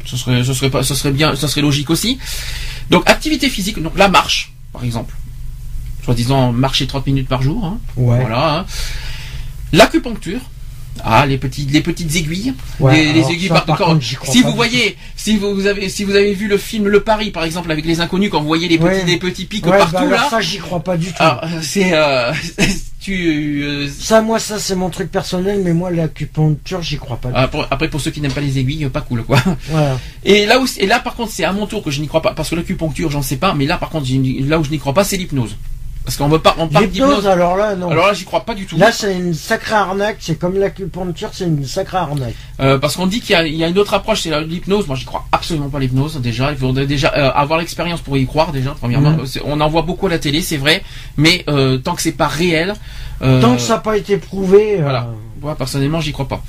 Ce 0.06 0.16
serait, 0.16 0.42
ce 0.42 0.54
serait 0.54 0.70
pas, 0.70 0.82
ce 0.82 0.94
serait 0.94 1.12
bien, 1.12 1.36
ça 1.36 1.46
serait 1.46 1.60
logique 1.60 1.90
aussi. 1.90 2.18
Donc 2.90 3.08
activité 3.08 3.48
physique, 3.50 3.80
donc 3.80 3.96
la 3.96 4.08
marche, 4.08 4.52
par 4.72 4.82
exemple. 4.82 5.14
Soi-disant 6.04 6.50
marcher 6.52 6.86
30 6.86 7.06
minutes 7.06 7.28
par 7.28 7.42
jour. 7.42 7.62
hein. 7.64 7.78
Ouais. 7.96 8.18
Voilà. 8.20 8.60
hein. 8.60 8.66
L'acupuncture. 9.72 10.40
Ah, 11.02 11.24
les 11.26 11.38
petites, 11.38 11.70
les 11.72 11.80
petites 11.80 12.14
aiguilles. 12.16 12.52
Ouais, 12.78 13.12
les, 13.12 13.20
aiguilles 13.30 13.48
ça, 13.48 13.62
par, 13.62 13.78
contre, 13.78 14.00
crois 14.16 14.32
Si 14.32 14.42
vous 14.42 14.52
voyez, 14.52 14.96
si 15.16 15.36
vous, 15.38 15.54
vous 15.54 15.66
avez, 15.66 15.88
si 15.88 16.04
vous 16.04 16.14
avez 16.14 16.34
vu 16.34 16.46
le 16.46 16.58
film 16.58 16.88
Le 16.88 17.00
Paris, 17.00 17.30
par 17.30 17.44
exemple, 17.44 17.70
avec 17.72 17.86
les 17.86 18.00
inconnus, 18.00 18.28
quand 18.30 18.40
vous 18.40 18.46
voyez 18.46 18.68
les 18.68 18.76
petits, 18.78 19.00
Ouais. 19.00 19.04
les 19.06 19.16
petits 19.16 19.46
pics 19.46 19.64
Ouais, 19.66 19.78
partout 19.78 19.92
bah 19.94 20.00
alors 20.00 20.10
là. 20.12 20.28
ça, 20.30 20.40
j'y 20.40 20.58
crois 20.58 20.80
pas 20.80 20.96
du 20.96 21.06
tout. 21.08 21.14
Alors, 21.22 21.42
c'est, 21.62 21.92
euh, 21.94 22.32
tu, 23.00 23.62
euh, 23.64 23.88
Ça, 23.88 24.20
moi, 24.20 24.38
ça, 24.38 24.58
c'est 24.58 24.74
mon 24.74 24.90
truc 24.90 25.10
personnel, 25.10 25.62
mais 25.64 25.72
moi, 25.72 25.90
l'acupuncture, 25.90 26.82
j'y 26.82 26.98
crois 26.98 27.16
pas. 27.16 27.28
du 27.28 27.34
ah, 27.36 27.48
pour- 27.48 27.66
après, 27.70 27.88
pour 27.88 28.00
ceux 28.00 28.10
qui 28.10 28.20
n'aiment 28.20 28.32
pas 28.32 28.40
les 28.42 28.58
aiguilles, 28.58 28.86
pas 28.90 29.00
cool, 29.00 29.22
quoi. 29.24 29.38
tout. 29.70 29.98
Et 30.24 30.44
là 30.44 30.60
où, 30.60 30.66
et 30.78 30.86
là, 30.86 31.00
par 31.00 31.14
contre, 31.14 31.32
c'est 31.32 31.44
à 31.44 31.52
mon 31.52 31.66
tour 31.66 31.82
que 31.82 31.90
je 31.90 32.00
n'y 32.00 32.08
crois 32.08 32.20
pas, 32.22 32.32
parce 32.34 32.50
que 32.50 32.56
l'acupuncture, 32.56 33.10
j'en 33.10 33.22
sais 33.22 33.36
pas, 33.36 33.54
mais 33.54 33.64
là, 33.64 33.78
par 33.78 33.88
contre, 33.88 34.06
là 34.46 34.58
où 34.58 34.64
je 34.64 34.70
n'y 34.70 34.78
crois 34.78 34.92
pas, 34.92 35.04
c'est 35.04 35.16
l'hypnose. 35.16 35.56
Parce 36.10 36.16
qu'on 36.18 36.28
veut 36.28 36.40
pas, 36.40 36.56
on 36.58 36.66
parle 36.66 36.86
L'hypnose, 36.86 37.08
d'hypnose. 37.18 37.26
alors 37.28 37.56
là, 37.56 37.76
non. 37.76 37.88
Alors 37.88 38.08
là, 38.08 38.14
j'y 38.14 38.24
crois 38.24 38.40
pas 38.44 38.54
du 38.54 38.66
tout. 38.66 38.76
Là, 38.76 38.90
c'est 38.90 39.14
une 39.14 39.32
sacrée 39.32 39.76
arnaque. 39.76 40.16
C'est 40.18 40.34
comme 40.36 40.58
l'acupuncture, 40.58 41.28
c'est 41.32 41.44
une 41.44 41.64
sacrée 41.64 41.98
arnaque. 41.98 42.34
Euh, 42.58 42.78
parce 42.78 42.96
qu'on 42.96 43.06
dit 43.06 43.20
qu'il 43.20 43.30
y, 43.30 43.36
a- 43.36 43.46
il 43.46 43.54
y 43.54 43.62
a 43.62 43.68
une 43.68 43.78
autre 43.78 43.94
approche, 43.94 44.22
c'est 44.22 44.40
l'hypnose. 44.40 44.88
Moi, 44.88 44.96
j'y 44.96 45.04
crois 45.04 45.24
absolument 45.30 45.68
pas 45.68 45.78
l'hypnose. 45.78 46.16
Déjà, 46.20 46.50
il 46.50 46.56
faudrait 46.58 46.86
déjà 46.88 47.12
euh, 47.16 47.30
avoir 47.32 47.60
l'expérience 47.60 48.00
pour 48.00 48.16
y 48.16 48.26
croire. 48.26 48.50
Déjà, 48.50 48.74
premièrement, 48.76 49.12
Mhm. 49.12 49.24
On 49.44 49.60
en 49.60 49.68
voit 49.68 49.82
beaucoup 49.82 50.08
à 50.08 50.10
la 50.10 50.18
télé, 50.18 50.42
c'est 50.42 50.56
vrai, 50.56 50.82
mais 51.16 51.44
euh, 51.48 51.78
tant 51.78 51.94
que 51.94 52.02
c'est 52.02 52.10
pas 52.10 52.26
réel, 52.26 52.74
euh, 53.22 53.40
Tant 53.40 53.54
que 53.54 53.60
ça 53.62 53.74
n'a 53.74 53.78
pas 53.78 53.96
été 53.96 54.16
prouvé. 54.16 54.78
euh, 54.80 54.82
voilà. 54.82 55.06
moi 55.40 55.54
personnellement, 55.54 56.00
j'y 56.00 56.10
crois 56.10 56.26
pas. 56.26 56.42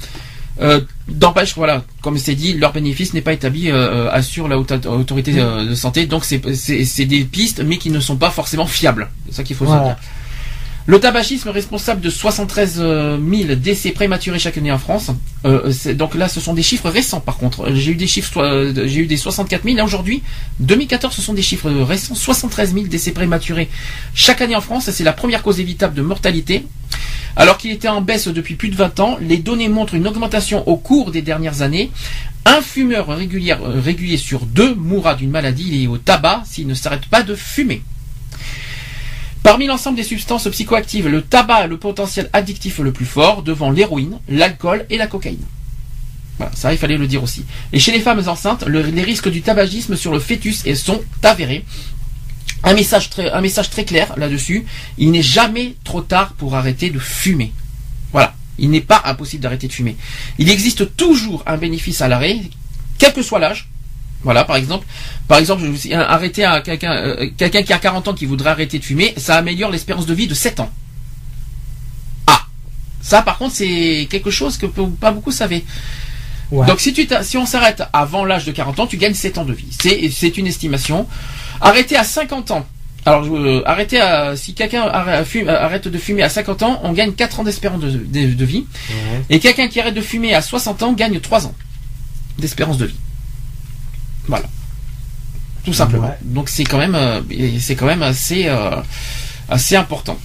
Euh, 0.60 0.82
D'empêche, 1.08 1.56
voilà, 1.56 1.84
comme 2.02 2.18
c'est 2.18 2.36
dit, 2.36 2.54
leur 2.54 2.72
bénéfice 2.74 3.14
n'est 3.14 3.22
pas 3.22 3.34
établi, 3.34 3.70
euh, 3.70 3.76
euh, 3.76 4.10
assure 4.12 4.48
la 4.48 4.58
haute 4.58 4.72
autorité 4.86 5.34
euh, 5.38 5.66
de 5.70 5.76
santé. 5.76 6.06
Donc, 6.06 6.24
c'est 6.26 7.06
des 7.06 7.24
pistes, 7.26 7.62
mais 7.66 7.78
qui 7.78 7.90
ne 7.90 8.00
sont 8.00 8.16
pas 8.18 8.30
forcément 8.30 8.66
fiables. 8.66 9.10
C'est 9.28 9.36
ça 9.38 9.44
qu'il 9.44 9.56
faut 9.56 9.66
se 9.66 9.70
Voilà. 9.72 9.86
dire. 9.86 9.98
Le 10.88 11.00
tabagisme 11.00 11.48
est 11.50 11.52
responsable 11.52 12.02
de 12.02 12.10
73 12.10 12.76
000 12.78 13.20
décès 13.56 13.92
prématurés 13.92 14.40
chaque 14.40 14.58
année 14.58 14.72
en 14.72 14.80
France. 14.80 15.12
Euh, 15.46 15.72
c'est- 15.72 15.94
donc 15.94 16.16
là, 16.16 16.28
ce 16.28 16.40
sont 16.40 16.54
des 16.56 16.64
chiffres 16.64 16.90
récents 16.90 17.20
par 17.20 17.38
contre. 17.38 17.70
Euh, 17.70 17.76
J'ai 17.76 17.92
eu 17.92 17.96
des 17.96 18.08
chiffres, 18.08 18.42
euh, 18.42 18.88
j'ai 18.88 19.02
eu 19.02 19.06
des 19.06 19.16
64 19.18 19.64
000. 19.64 19.76
Là 19.78 19.86
aujourd'hui, 19.86 20.24
2014, 20.60 21.14
ce 21.14 21.22
sont 21.22 21.34
des 21.36 21.44
chiffres 21.44 21.70
récents. 21.70 22.16
73 22.16 22.74
000 22.74 22.88
décès 22.88 23.12
prématurés 23.12 23.70
chaque 24.16 24.42
année 24.42 24.56
en 24.56 24.62
France. 24.62 24.90
C'est 24.90 25.04
la 25.04 25.14
première 25.14 25.44
cause 25.44 25.60
évitable 25.60 25.94
de 25.94 26.02
mortalité. 26.02 26.66
Alors 27.36 27.58
qu'il 27.58 27.72
était 27.72 27.88
en 27.88 28.02
baisse 28.02 28.28
depuis 28.28 28.56
plus 28.56 28.70
de 28.70 28.76
20 28.76 29.00
ans, 29.00 29.18
les 29.22 29.38
données 29.38 29.70
montrent 29.70 29.94
une 29.94 30.08
augmentation 30.08 30.68
au 30.68 30.76
cours 30.78 31.12
des 31.12 31.22
dernières 31.22 31.62
années. 31.62 31.92
Un 32.46 32.62
fumeur 32.62 33.12
euh, 33.12 33.16
régulier 33.16 34.18
sur 34.18 34.46
deux 34.48 34.74
mourra 34.74 35.14
d'une 35.14 35.30
maladie 35.30 35.64
liée 35.72 35.88
au 35.88 35.98
tabac 35.98 36.42
s'il 36.46 36.66
ne 36.68 36.74
s'arrête 36.74 37.06
pas 37.06 37.22
de 37.22 37.36
fumer. 37.36 37.84
Parmi 39.44 39.66
l'ensemble 39.66 39.98
des 39.98 40.04
substances 40.04 40.48
psychoactives, 40.50 41.08
le 41.08 41.22
tabac 41.24 41.56
a 41.56 41.68
le 41.68 41.78
potentiel 41.78 42.30
addictif 42.32 42.80
le 42.80 42.92
plus 42.92 43.06
fort 43.06 43.42
devant 43.44 43.72
l'héroïne, 43.72 44.20
l'alcool 44.30 44.86
et 44.90 44.98
la 44.98 45.08
cocaïne. 45.08 45.44
Voilà, 46.38 46.52
ça 46.56 46.72
il 46.74 46.78
fallait 46.78 46.98
le 46.98 47.08
dire 47.08 47.24
aussi. 47.24 47.44
Et 47.74 47.80
chez 47.80 47.92
les 47.92 48.00
femmes 48.00 48.22
enceintes, 48.28 48.64
le- 48.66 48.82
les 48.84 49.04
risques 49.04 49.30
du 49.30 49.42
tabagisme 49.42 49.96
sur 49.96 50.12
le 50.12 50.20
fœtus 50.20 50.64
sont 50.76 51.02
avérés. 51.24 51.66
Un 52.64 52.74
message 52.76 53.10
très, 53.10 53.32
un 53.32 53.42
message 53.42 53.72
très 53.72 53.86
clair 53.86 54.14
là-dessus. 54.18 54.66
Il 55.00 55.12
n'est 55.12 55.24
jamais 55.24 55.76
trop 55.84 56.02
tard 56.02 56.34
pour 56.34 56.56
arrêter 56.56 56.92
de 56.92 57.00
fumer. 57.00 57.52
Voilà. 58.12 58.36
Il 58.60 58.70
n'est 58.70 58.82
pas 58.82 59.02
impossible 59.06 59.42
d'arrêter 59.42 59.68
de 59.68 59.74
fumer. 59.74 59.98
Il 60.38 60.50
existe 60.50 60.96
toujours 60.96 61.42
un 61.48 61.58
bénéfice 61.58 62.02
à 62.02 62.08
l'arrêt, 62.08 62.40
quel 63.00 63.14
que 63.14 63.24
soit 63.24 63.40
l'âge. 63.40 63.70
Voilà, 64.24 64.44
par 64.46 64.56
exemple, 64.56 64.86
par 65.28 65.40
exemple, 65.40 65.64
je 65.64 65.94
arrêter 65.96 66.44
à 66.46 66.62
quelqu'un, 66.62 66.92
euh, 66.94 67.30
quelqu'un 67.38 67.64
qui 67.64 67.74
a 67.74 67.80
40 67.80 68.08
ans 68.10 68.14
qui 68.14 68.26
voudrait 68.28 68.52
arrêter 68.52 68.78
de 68.80 68.84
fumer, 68.84 69.14
ça 69.18 69.36
améliore 69.36 69.72
l'espérance 69.72 70.06
de 70.06 70.14
vie 70.14 70.28
de 70.28 70.34
7 70.36 70.60
ans. 70.60 70.70
Ah, 72.28 72.42
ça 73.02 73.22
par 73.24 73.38
contre 73.38 73.56
c'est 73.56 74.08
quelque 74.10 74.30
chose 74.32 74.58
que 74.58 74.68
pas 74.68 75.12
beaucoup 75.12 75.32
savaient. 75.32 75.64
Ouais. 76.52 76.68
Donc 76.68 76.80
si 76.82 76.94
tu 76.94 77.08
si 77.24 77.38
on 77.38 77.46
s'arrête 77.46 77.82
avant 77.94 78.26
l'âge 78.26 78.46
de 78.46 78.52
40 78.52 78.80
ans, 78.82 78.88
tu 78.88 78.98
gagnes 78.98 79.14
7 79.14 79.38
ans 79.38 79.46
de 79.46 79.54
vie. 79.54 79.68
C'est 79.82 80.10
c'est 80.12 80.38
une 80.38 80.48
estimation. 80.48 81.08
Arrêter 81.62 81.96
à 81.96 82.04
50 82.04 82.52
ans. 82.52 82.66
Alors 83.06 83.26
euh, 83.26 83.64
arrêter 83.66 84.00
à 84.00 84.36
si 84.36 84.54
quelqu'un 84.54 84.84
arrête, 84.84 85.26
fume- 85.26 85.50
arrête 85.50 85.88
de 85.88 85.98
fumer 85.98 86.22
à 86.24 86.30
50 86.30 86.62
ans, 86.62 86.80
on 86.84 86.92
gagne 86.94 87.14
4 87.14 87.40
ans 87.40 87.44
d'espérance 87.44 87.80
de, 87.80 87.90
de- 87.92 88.34
de 88.34 88.46
vie. 88.46 88.66
Ouais. 88.90 89.22
Et 89.32 89.40
quelqu'un 89.40 89.68
qui 89.68 89.80
arrête 89.80 89.96
de 89.96 90.02
fumer 90.02 90.36
à 90.36 90.42
60 90.44 90.84
ans 90.84 90.94
gagne 90.94 91.20
3 91.20 91.48
ans 91.48 91.56
d'espérance 92.38 92.78
de 92.78 92.86
vie. 92.86 92.96
Voilà. 94.28 94.46
Tout 95.64 95.74
simplement. 95.74 96.08
Ouais. 96.08 96.18
Donc 96.24 96.50
c'est 96.50 96.64
quand 96.64 96.78
même 96.80 96.96
euh, 96.96 97.22
c'est 97.60 97.76
quand 97.76 97.86
même 97.86 98.02
assez 98.04 98.46
euh, 98.48 98.82
assez 99.50 99.76
important. 99.76 100.18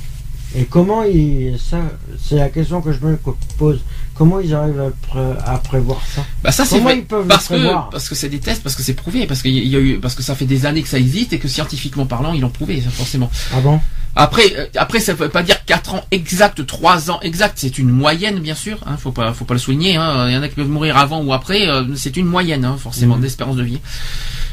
Et 0.56 0.64
comment 0.64 1.02
ils. 1.02 1.58
Ça, 1.58 1.78
c'est 2.24 2.36
la 2.36 2.48
question 2.48 2.80
que 2.80 2.92
je 2.92 3.00
me 3.00 3.18
pose. 3.58 3.80
Comment 4.14 4.40
ils 4.40 4.54
arrivent 4.54 4.80
à, 4.80 4.90
pré- 5.06 5.34
à 5.44 5.58
prévoir 5.58 6.00
ça? 6.14 6.24
Bah 6.42 6.52
ça 6.52 6.64
c'est 6.64 6.78
vrai 6.80 6.98
ils 6.98 7.04
peuvent 7.04 7.26
parce 7.26 7.48
que 7.48 7.90
parce 7.90 8.08
que 8.08 8.14
c'est 8.14 8.30
des 8.30 8.38
tests 8.38 8.62
parce 8.62 8.74
que 8.74 8.82
c'est 8.82 8.94
prouvé 8.94 9.26
parce 9.26 9.42
qu'il 9.42 9.52
y 9.52 9.76
a- 9.76 9.78
eu 9.78 9.98
parce 10.00 10.14
que 10.14 10.22
ça 10.22 10.34
fait 10.34 10.46
des 10.46 10.64
années 10.64 10.82
que 10.82 10.88
ça 10.88 10.98
existe 10.98 11.34
et 11.34 11.38
que 11.38 11.48
scientifiquement 11.48 12.06
parlant 12.06 12.32
ils 12.32 12.40
l'ont 12.40 12.48
prouvé 12.48 12.80
forcément. 12.80 13.30
Ah 13.52 13.60
bon? 13.60 13.78
Après 14.18 14.44
euh, 14.56 14.66
après 14.76 14.98
ça 15.00 15.12
veut 15.12 15.28
pas 15.28 15.42
dire 15.42 15.62
4 15.66 15.94
ans 15.94 16.04
exact, 16.10 16.64
3 16.66 17.10
ans 17.10 17.20
exact, 17.20 17.54
c'est 17.58 17.76
une 17.78 17.90
moyenne 17.90 18.40
bien 18.40 18.54
sûr, 18.54 18.78
hein, 18.86 18.96
faut 18.96 19.12
pas 19.12 19.32
faut 19.34 19.44
pas 19.44 19.52
le 19.54 19.60
souligner 19.60 19.96
hein, 19.96 20.26
il 20.28 20.34
y 20.34 20.36
en 20.38 20.42
a 20.42 20.48
qui 20.48 20.54
peuvent 20.54 20.68
mourir 20.68 20.96
avant 20.96 21.22
ou 21.22 21.32
après, 21.34 21.68
euh, 21.68 21.84
c'est 21.96 22.16
une 22.16 22.26
moyenne 22.26 22.64
hein, 22.64 22.76
forcément 22.78 23.16
Mhm. 23.16 23.22
d'espérance 23.22 23.56
de 23.56 23.62
vie. 23.62 23.78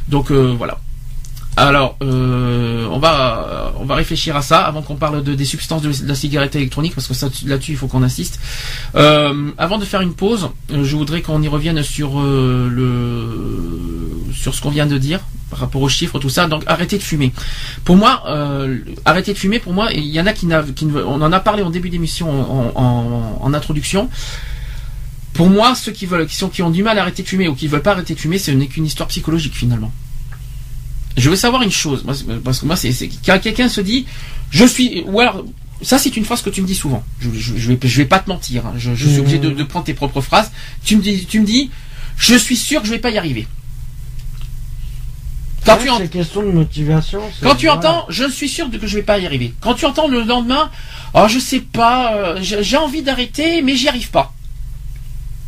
Donc 0.10 0.32
euh, 0.32 0.54
voilà. 0.58 0.80
Alors, 1.56 1.98
euh, 2.02 2.88
on 2.92 2.98
va 2.98 3.74
on 3.80 3.86
va 3.86 3.96
réfléchir 3.96 4.36
à 4.36 4.42
ça 4.42 4.62
avant 4.62 4.82
qu'on 4.82 4.96
parle 4.96 5.24
de, 5.24 5.36
des 5.36 5.46
substances 5.46 5.82
de, 5.82 5.92
la 6.08 6.16
cigarette 6.16 6.56
électronique 6.56 6.96
parce 6.96 7.08
que 7.08 7.48
là-dessus 7.48 7.72
il 7.74 7.78
faut 7.78 7.88
qu'on 7.88 8.02
insiste. 8.02 8.40
Euh, 8.96 9.52
avant 9.58 9.78
de 9.78 9.86
faire 9.86 10.02
une 10.02 10.14
pause, 10.16 10.50
euh, 10.72 10.84
je 10.84 10.96
voudrais 10.96 11.22
qu'on 11.22 11.42
y 11.42 11.48
revienne 11.48 11.84
sur 11.84 12.22
le 12.22 14.20
sur 14.34 14.56
ce 14.56 14.62
qu'on 14.62 14.72
vient 14.72 14.88
de 14.88 14.98
dire 14.98 15.20
par 15.52 15.60
rapport 15.60 15.82
aux 15.82 15.90
chiffres 15.90 16.18
tout 16.18 16.30
ça. 16.30 16.48
Donc 16.48 16.64
arrêtez 16.66 16.98
de 16.98 17.04
fumer. 17.04 17.32
Pour 17.86 17.98
moi, 17.98 18.24
arrêter 19.06 19.34
de 19.34 19.38
fumer. 19.38 19.60
Pour 19.60 19.74
moi, 19.74 19.92
il 19.94 20.06
y 20.06 20.20
en 20.20 20.26
a 20.26 20.34
qui, 20.34 20.48
qui 20.76 20.88
on 21.06 21.22
en 21.22 21.32
a 21.32 21.40
parlé 21.40 21.62
en 21.62 21.70
début 21.70 21.90
d'émission 21.92 22.30
en, 22.76 23.54
introduction. 23.54 24.10
Pour 25.34 25.50
moi, 25.50 25.76
ceux 25.76 25.92
qui 25.92 26.06
veulent, 26.08 26.28
qui 26.28 26.36
sont 26.36 26.50
qui 26.50 26.62
ont 26.64 26.70
du 26.72 26.84
mal 26.84 26.98
à 26.98 27.02
arrêter 27.02 27.22
de 27.24 27.28
fumer 27.28 27.48
ou 27.48 27.56
qui 27.56 27.68
veulent 27.68 27.82
pas 27.82 27.92
arrêter 27.92 28.16
de 28.16 28.20
fumer, 28.20 28.40
ce 28.40 28.52
n'est 28.52 28.68
qu'une 28.68 28.86
histoire 28.86 29.10
psychologique 29.10 29.56
finalement. 29.56 29.92
Je 31.18 31.30
veux 31.30 31.36
savoir 31.36 31.62
une 31.62 31.72
chose, 31.72 32.04
parce 32.44 32.60
que 32.60 32.66
moi, 32.66 32.76
c'est 32.76 32.92
quand 33.26 33.40
quelqu'un 33.42 33.70
se 33.70 33.82
dit, 33.82 34.06
je 34.50 34.66
suis, 34.66 35.04
ou 35.06 35.20
alors, 35.20 35.44
ça 35.82 36.00
c'est 36.00 36.16
une 36.18 36.26
phrase 36.26 36.42
que 36.42 36.50
tu 36.50 36.62
me 36.62 36.68
dis 36.68 36.76
souvent. 36.76 37.04
Je, 37.20 37.30
je, 37.34 37.56
je 37.58 37.72
vais, 37.72 37.78
je 37.84 37.98
vais 37.98 38.06
pas 38.06 38.20
te 38.20 38.30
mentir. 38.30 38.66
hein. 38.66 38.74
Je, 38.78 38.94
suis 38.96 39.06
Mhm. 39.16 39.20
obligé 39.20 39.38
de, 39.40 39.50
de 39.52 39.64
prendre 39.64 39.86
tes 39.86 39.94
propres 39.94 40.22
phrases. 40.22 40.52
Tu 40.84 40.96
me 40.96 41.02
dis, 41.02 41.26
tu 41.26 41.40
me 41.40 41.46
dis, 41.46 41.70
je 42.18 42.36
suis 42.36 42.56
sûr 42.58 42.82
que 42.82 42.88
je 42.88 42.94
vais 42.94 43.00
pas 43.00 43.12
y 43.12 43.18
arriver. 43.18 43.48
Quand 45.66 45.78
tu, 45.78 45.90
en- 45.90 45.98
C'est 45.98 46.10
question 46.10 46.42
de 46.44 46.52
motivation. 46.52 47.22
c'est- 47.40 47.46
quand 47.46 47.56
tu 47.56 47.70
entends, 47.70 48.06
je 48.10 48.30
suis 48.30 48.50
sûr 48.50 48.70
que 48.70 48.86
je 48.86 48.98
vais 48.98 49.04
pas 49.04 49.18
y 49.20 49.26
arriver. 49.26 49.54
Quand 49.62 49.76
tu 49.76 49.86
entends 49.86 50.08
le 50.10 50.22
lendemain, 50.24 50.70
oh 51.14 51.26
je 51.30 51.40
sais 51.40 51.62
pas, 51.62 52.16
euh, 52.16 52.40
j'ai 52.42 52.62
j'ai 52.64 52.76
envie 52.78 53.02
d'arrêter, 53.02 53.62
mais 53.62 53.76
j'y 53.76 53.88
arrive 53.88 54.10
pas. 54.10 54.34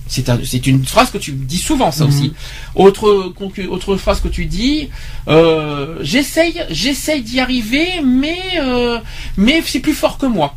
C'est 0.08 0.30
un- 0.30 0.40
c'est 0.46 0.68
une 0.68 0.86
phrase 0.86 1.10
que 1.10 1.18
tu 1.18 1.32
dis 1.32 1.58
souvent, 1.58 1.92
ça 1.92 2.04
Mhm. 2.06 2.10
aussi. 2.10 2.34
Autre, 2.76 3.98
phrase 3.98 4.20
que 4.22 4.28
tu 4.28 4.46
dis, 4.46 4.90
euh, 5.28 5.98
j'essaye, 6.02 6.62
j'essaye 6.70 7.22
d'y 7.24 7.40
arriver, 7.40 7.88
mais, 8.06 8.38
euh, 8.60 9.00
mais 9.38 9.64
c'est 9.66 9.80
plus 9.80 9.94
fort 9.96 10.18
que 10.20 10.28
moi. 10.28 10.56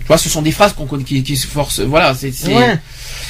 Tu 0.00 0.06
vois, 0.08 0.18
ce 0.18 0.28
sont 0.28 0.42
des 0.42 0.52
phrases 0.52 0.72
qu'on 0.72 0.86
qui, 0.86 1.22
qui 1.24 1.36
se 1.36 1.46
forcent. 1.48 1.80
Voilà, 1.80 2.14
c'est. 2.14 2.32
Ouais. 2.48 2.78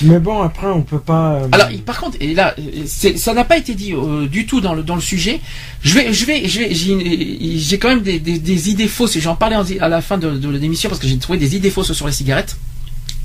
Mais 0.03 0.19
bon, 0.19 0.43
après, 0.43 0.67
on 0.67 0.83
peut 0.83 0.99
pas. 1.01 1.33
euh, 1.37 1.49
alors, 1.53 1.69
par 1.87 1.99
contre, 2.01 2.19
et 2.21 2.35
là, 2.35 2.55
ça 2.87 3.33
n'a 3.33 3.45
pas 3.45 3.57
été 3.57 3.75
dit 3.75 3.95
euh, 3.95 4.27
du 4.27 4.45
tout 4.45 4.61
dans 4.61 4.75
le 4.75 4.83
dans 4.83 4.95
le 4.95 5.01
sujet. 5.01 5.41
Je 5.83 5.95
vais, 5.95 6.13
je 6.13 6.27
vais, 6.27 6.47
je 6.49 6.59
vais, 6.61 6.75
j'ai 6.75 7.59
j'ai 7.59 7.79
quand 7.79 7.89
même 7.89 8.03
des, 8.03 8.19
des, 8.21 8.39
des 8.39 8.71
idées 8.71 8.89
fausses. 8.89 9.17
et 9.17 9.21
J'en 9.23 9.37
parlais 9.37 9.57
en- 9.57 9.65
à 9.81 9.89
la 9.89 10.03
fin 10.03 10.19
de, 10.19 10.31
de 10.37 10.49
l'émission 10.51 10.91
parce 10.91 11.01
que 11.01 11.09
j'ai 11.09 11.17
trouvé 11.19 11.39
des 11.39 11.57
idées 11.57 11.71
fausses 11.71 11.93
sur 11.95 12.07
les 12.07 12.13
cigarettes 12.13 12.57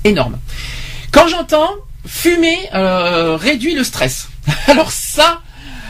énormes. 0.05 0.37
Quand 1.11 1.27
j'entends 1.27 1.69
fumer 2.05 2.57
euh, 2.73 3.35
réduit 3.35 3.75
le 3.75 3.83
stress. 3.83 4.29
Alors 4.67 4.91
ça, 4.91 5.41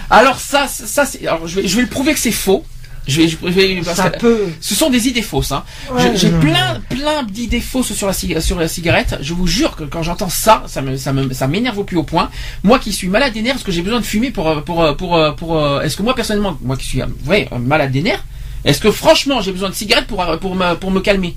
alors 0.10 0.39
ça, 0.39 0.68
ça, 0.68 1.06
c'est, 1.06 1.26
alors 1.26 1.48
je 1.48 1.61
vais, 1.61 1.68
je 1.68 1.76
vais 1.77 1.84
le 1.84 1.88
prouver 1.88 2.14
que 2.14 2.19
c'est 2.19 2.31
faux. 2.34 2.65
Je 3.07 3.22
vais, 3.22 3.27
je 3.30 3.38
vais 3.38 3.81
parce 3.84 3.98
ça 3.98 4.10
que- 4.10 4.19
peut. 4.19 4.49
ce 4.60 4.76
sont 4.76 4.89
des 4.89 5.07
idées 5.07 5.22
fausses. 5.22 5.52
Hein. 5.53 5.64
Ouais, 5.91 6.11
J'ai 6.15 6.30
plein, 6.30 6.81
plein 6.89 7.23
d'idées 7.23 7.61
fausses 7.61 7.93
sur 7.93 8.07
la, 8.07 8.14
sur 8.14 8.60
la 8.60 8.68
cigarette. 8.68 9.18
Je 9.22 9.34
vous 9.34 9.48
jure 9.48 9.76
que 9.76 9.84
quand 9.85 10.03
j'entends 10.03 10.30
ça, 10.30 10.64
ça 10.68 10.81
me, 10.81 10.98
ça 10.98 11.11
me, 11.14 11.34
ça 11.34 11.48
m'énerve 11.48 11.80
au 11.80 11.84
plus 11.84 11.98
haut 11.98 12.03
point. 12.03 12.30
Moi 12.64 12.77
qui 12.77 12.91
suis 12.93 13.07
malade 13.07 13.34
des 13.34 13.41
nerfs, 13.41 13.53
parce 13.53 13.64
que 13.64 13.72
j'ai 13.72 13.81
besoin 13.81 13.99
de 14.02 14.06
fumer 14.06 14.31
pour, 14.31 14.49
euh, 14.49 14.61
pour, 14.61 14.84
euh, 14.84 14.93
pour, 14.93 15.18
pour, 15.38 15.81
est-ce 15.81 15.95
que 15.98 16.03
moi 16.03 16.14
personnellement, 16.14 16.57
moi 16.61 16.76
qui 16.77 16.85
suis, 16.85 17.02
ouais, 17.26 17.48
malade 17.60 17.91
des 17.91 18.03
nerfs, 18.03 18.23
est-ce 18.65 18.80
que 18.81 18.91
franchement 18.91 19.41
j'ai 19.41 19.52
besoin 19.53 19.69
de 19.69 19.76
cigarette 19.76 20.06
pour, 20.07 20.23
pour 20.39 20.56
me, 20.56 20.76
pour 20.76 20.91
me 20.91 20.99
calmer? 20.99 21.35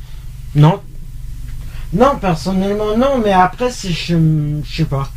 Non. 0.56 0.80
Non, 1.94 2.16
personnellement, 2.20 2.96
non, 2.96 3.20
mais 3.24 3.32
après, 3.32 3.70
c'est. 3.70 3.90
Je, 3.90 4.16
je 4.64 4.76
sais 4.76 4.84
pas. 4.84 5.10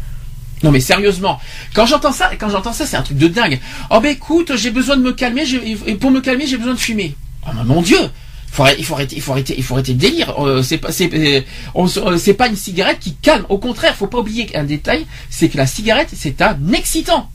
Non 0.64 0.72
mais 0.72 0.80
sérieusement, 0.80 1.40
quand 1.76 1.86
j'entends 1.86 2.12
ça, 2.12 2.32
quand 2.40 2.50
j'entends 2.50 2.74
ça, 2.74 2.88
c'est 2.88 2.98
un 2.98 3.04
truc 3.04 3.18
de 3.18 3.28
dingue. 3.28 3.60
Oh 3.92 4.00
ben 4.00 4.10
écoute, 4.10 4.56
j'ai 4.56 4.72
besoin 4.72 4.98
de 4.98 5.04
me 5.04 5.14
calmer, 5.14 5.44
et 5.86 5.96
pour 5.96 6.10
me 6.10 6.20
calmer, 6.20 6.48
j'ai 6.48 6.58
besoin 6.58 6.74
de 6.74 6.80
fumer. 6.80 7.16
Oh 7.46 7.52
mon 7.64 7.82
Dieu, 7.82 8.00
il 8.00 8.54
faut 8.54 8.64
arrêter, 8.64 9.16
il 9.16 9.22
faut 9.22 9.34
arrêter, 9.34 9.56
il 9.56 9.64
faut 9.64 9.76
arrêter 9.76 9.94
le 9.94 10.00
délire. 10.00 10.34
Euh, 10.44 10.64
c'est 10.64 10.80
pas, 10.80 10.90
euh, 10.90 11.42
euh, 11.76 12.18
c'est 12.18 12.34
pas 12.34 12.48
une 12.48 12.56
cigarette 12.56 13.00
qui 13.00 13.14
calme. 13.14 13.46
Au 13.50 13.60
contraire, 13.60 13.96
faut 13.96 14.08
pas 14.08 14.18
oublier 14.20 14.50
un 14.58 14.64
détail, 14.64 15.06
c'est 15.30 15.50
que 15.50 15.58
la 15.58 15.68
cigarette, 15.68 16.10
c'est 16.16 16.42
un 16.42 16.58
excitant. 16.74 17.30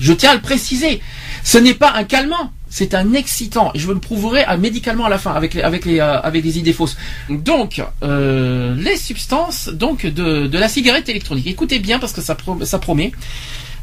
Je 0.00 0.12
tiens 0.12 0.32
à 0.32 0.34
le 0.34 0.40
préciser. 0.40 1.00
Ce 1.44 1.56
n'est 1.56 1.74
pas 1.74 1.92
un 1.94 2.02
calmant, 2.02 2.50
c'est 2.74 2.92
un 2.94 3.12
excitant. 3.12 3.70
Et 3.74 3.78
je 3.78 3.86
vous 3.86 3.92
le 3.92 4.00
prouverai 4.00 4.42
à- 4.42 4.56
médicalement 4.56 5.04
à 5.04 5.08
la 5.08 5.18
fin 5.18 5.30
avec 5.32 5.54
les, 5.54 5.62
euh, 6.00 6.30
idées 6.34 6.72
fausses. 6.72 6.96
Donc, 7.30 7.80
euh, 8.02 8.74
les 8.74 8.96
substances 8.96 9.68
de, 9.68 10.58
la 10.58 10.68
cigarette 10.68 11.08
électronique. 11.08 11.46
Écoutez 11.46 11.78
bien 11.78 12.00
parce 12.00 12.12
que 12.12 12.20
ça, 12.20 12.34
pro- 12.34 12.64
ça 12.64 12.80
promet. 12.80 13.12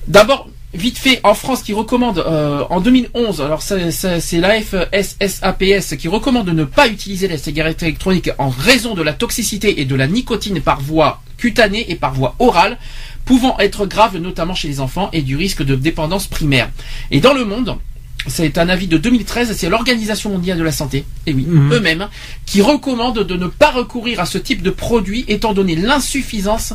D'abord, 0.10 0.50
vite 0.74 0.98
fait, 0.98 1.22
en 1.24 1.36
France, 1.36 1.64
qui 1.64 1.72
recommande 1.72 2.20
euh, 2.20 2.66
en 2.70 2.82
2011, 2.82 3.40
alors 3.40 3.62
c'est 3.62 4.40
l'AFSSAPS 4.40 5.96
qui 5.98 6.10
recommande 6.10 6.48
de 6.48 6.52
ne 6.52 6.66
pas 6.66 6.90
utiliser 6.90 7.30
la 7.30 7.38
cigarette 7.38 7.82
électronique 7.84 8.30
en 8.40 8.50
raison 8.50 8.94
de 8.94 9.04
la 9.04 9.14
toxicité 9.14 9.80
et 9.80 9.86
de 9.86 9.96
la 9.96 10.08
nicotine 10.08 10.60
par 10.60 10.82
voie 10.82 11.22
cutanée 11.38 11.86
et 11.90 11.96
par 11.96 12.14
voie 12.14 12.36
orale, 12.40 12.78
pouvant 13.24 13.58
être 13.60 13.86
grave 13.86 14.18
notamment 14.18 14.54
chez 14.54 14.68
les 14.68 14.82
enfants 14.82 15.10
et 15.14 15.22
du 15.22 15.38
risque 15.38 15.64
de 15.64 15.76
dépendance 15.76 16.28
primaire. 16.28 16.70
Et 17.10 17.22
dans 17.22 17.34
le 17.34 17.46
monde, 17.46 17.78
c'est 18.28 18.58
un 18.58 18.70
avis 18.70 18.88
de 18.88 18.98
2013, 18.98 19.56
c'est 19.58 19.70
l'Organisation 19.70 20.30
mondiale 20.30 20.58
de 20.58 20.64
la 20.64 20.72
santé, 20.72 21.06
et 21.26 21.34
oui, 21.34 21.46
Mhm. 21.48 21.74
eux-mêmes, 21.74 22.08
qui 22.46 22.62
recommandent 22.62 23.20
de 23.24 23.36
ne 23.36 23.48
pas 23.48 23.72
recourir 23.72 24.20
à 24.20 24.26
ce 24.26 24.38
type 24.38 24.62
de 24.62 24.70
produit 24.70 25.26
étant 25.28 25.54
donné 25.54 25.76
l'insuffisance 25.76 26.74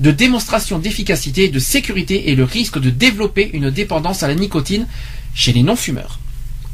de 0.00 0.10
démonstration 0.10 0.78
d'efficacité 0.78 1.44
et 1.44 1.48
de 1.48 1.58
sécurité 1.58 2.30
et 2.30 2.34
le 2.36 2.44
risque 2.44 2.78
de 2.80 2.90
développer 2.90 3.50
une 3.52 3.70
dépendance 3.70 4.22
à 4.22 4.28
la 4.28 4.34
nicotine 4.34 4.86
chez 5.34 5.52
les 5.52 5.62
non-fumeurs. 5.62 6.18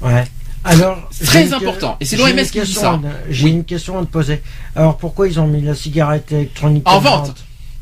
Ouais. 0.01 0.25
Alors. 0.65 1.11
Très 1.25 1.53
important. 1.53 1.97
Et 2.01 2.07
c'est 2.07 2.17
l'OMS 2.17 2.43
qui 2.51 2.61
dit 2.61 2.73
ça. 2.73 2.99
J'ai 3.29 3.45
Oui. 3.45 3.51
une 3.51 3.65
question 3.65 3.99
à 3.99 4.01
te 4.07 4.11
poser. 4.11 4.41
Alors, 4.75 4.97
pourquoi 4.97 5.29
ils 5.29 5.39
ont 5.39 5.47
mis 5.47 5.61
la 5.61 5.75
cigarette 5.75 6.33
électronique 6.33 6.89
En 6.89 6.95
en 6.97 7.01
vente? 7.01 7.35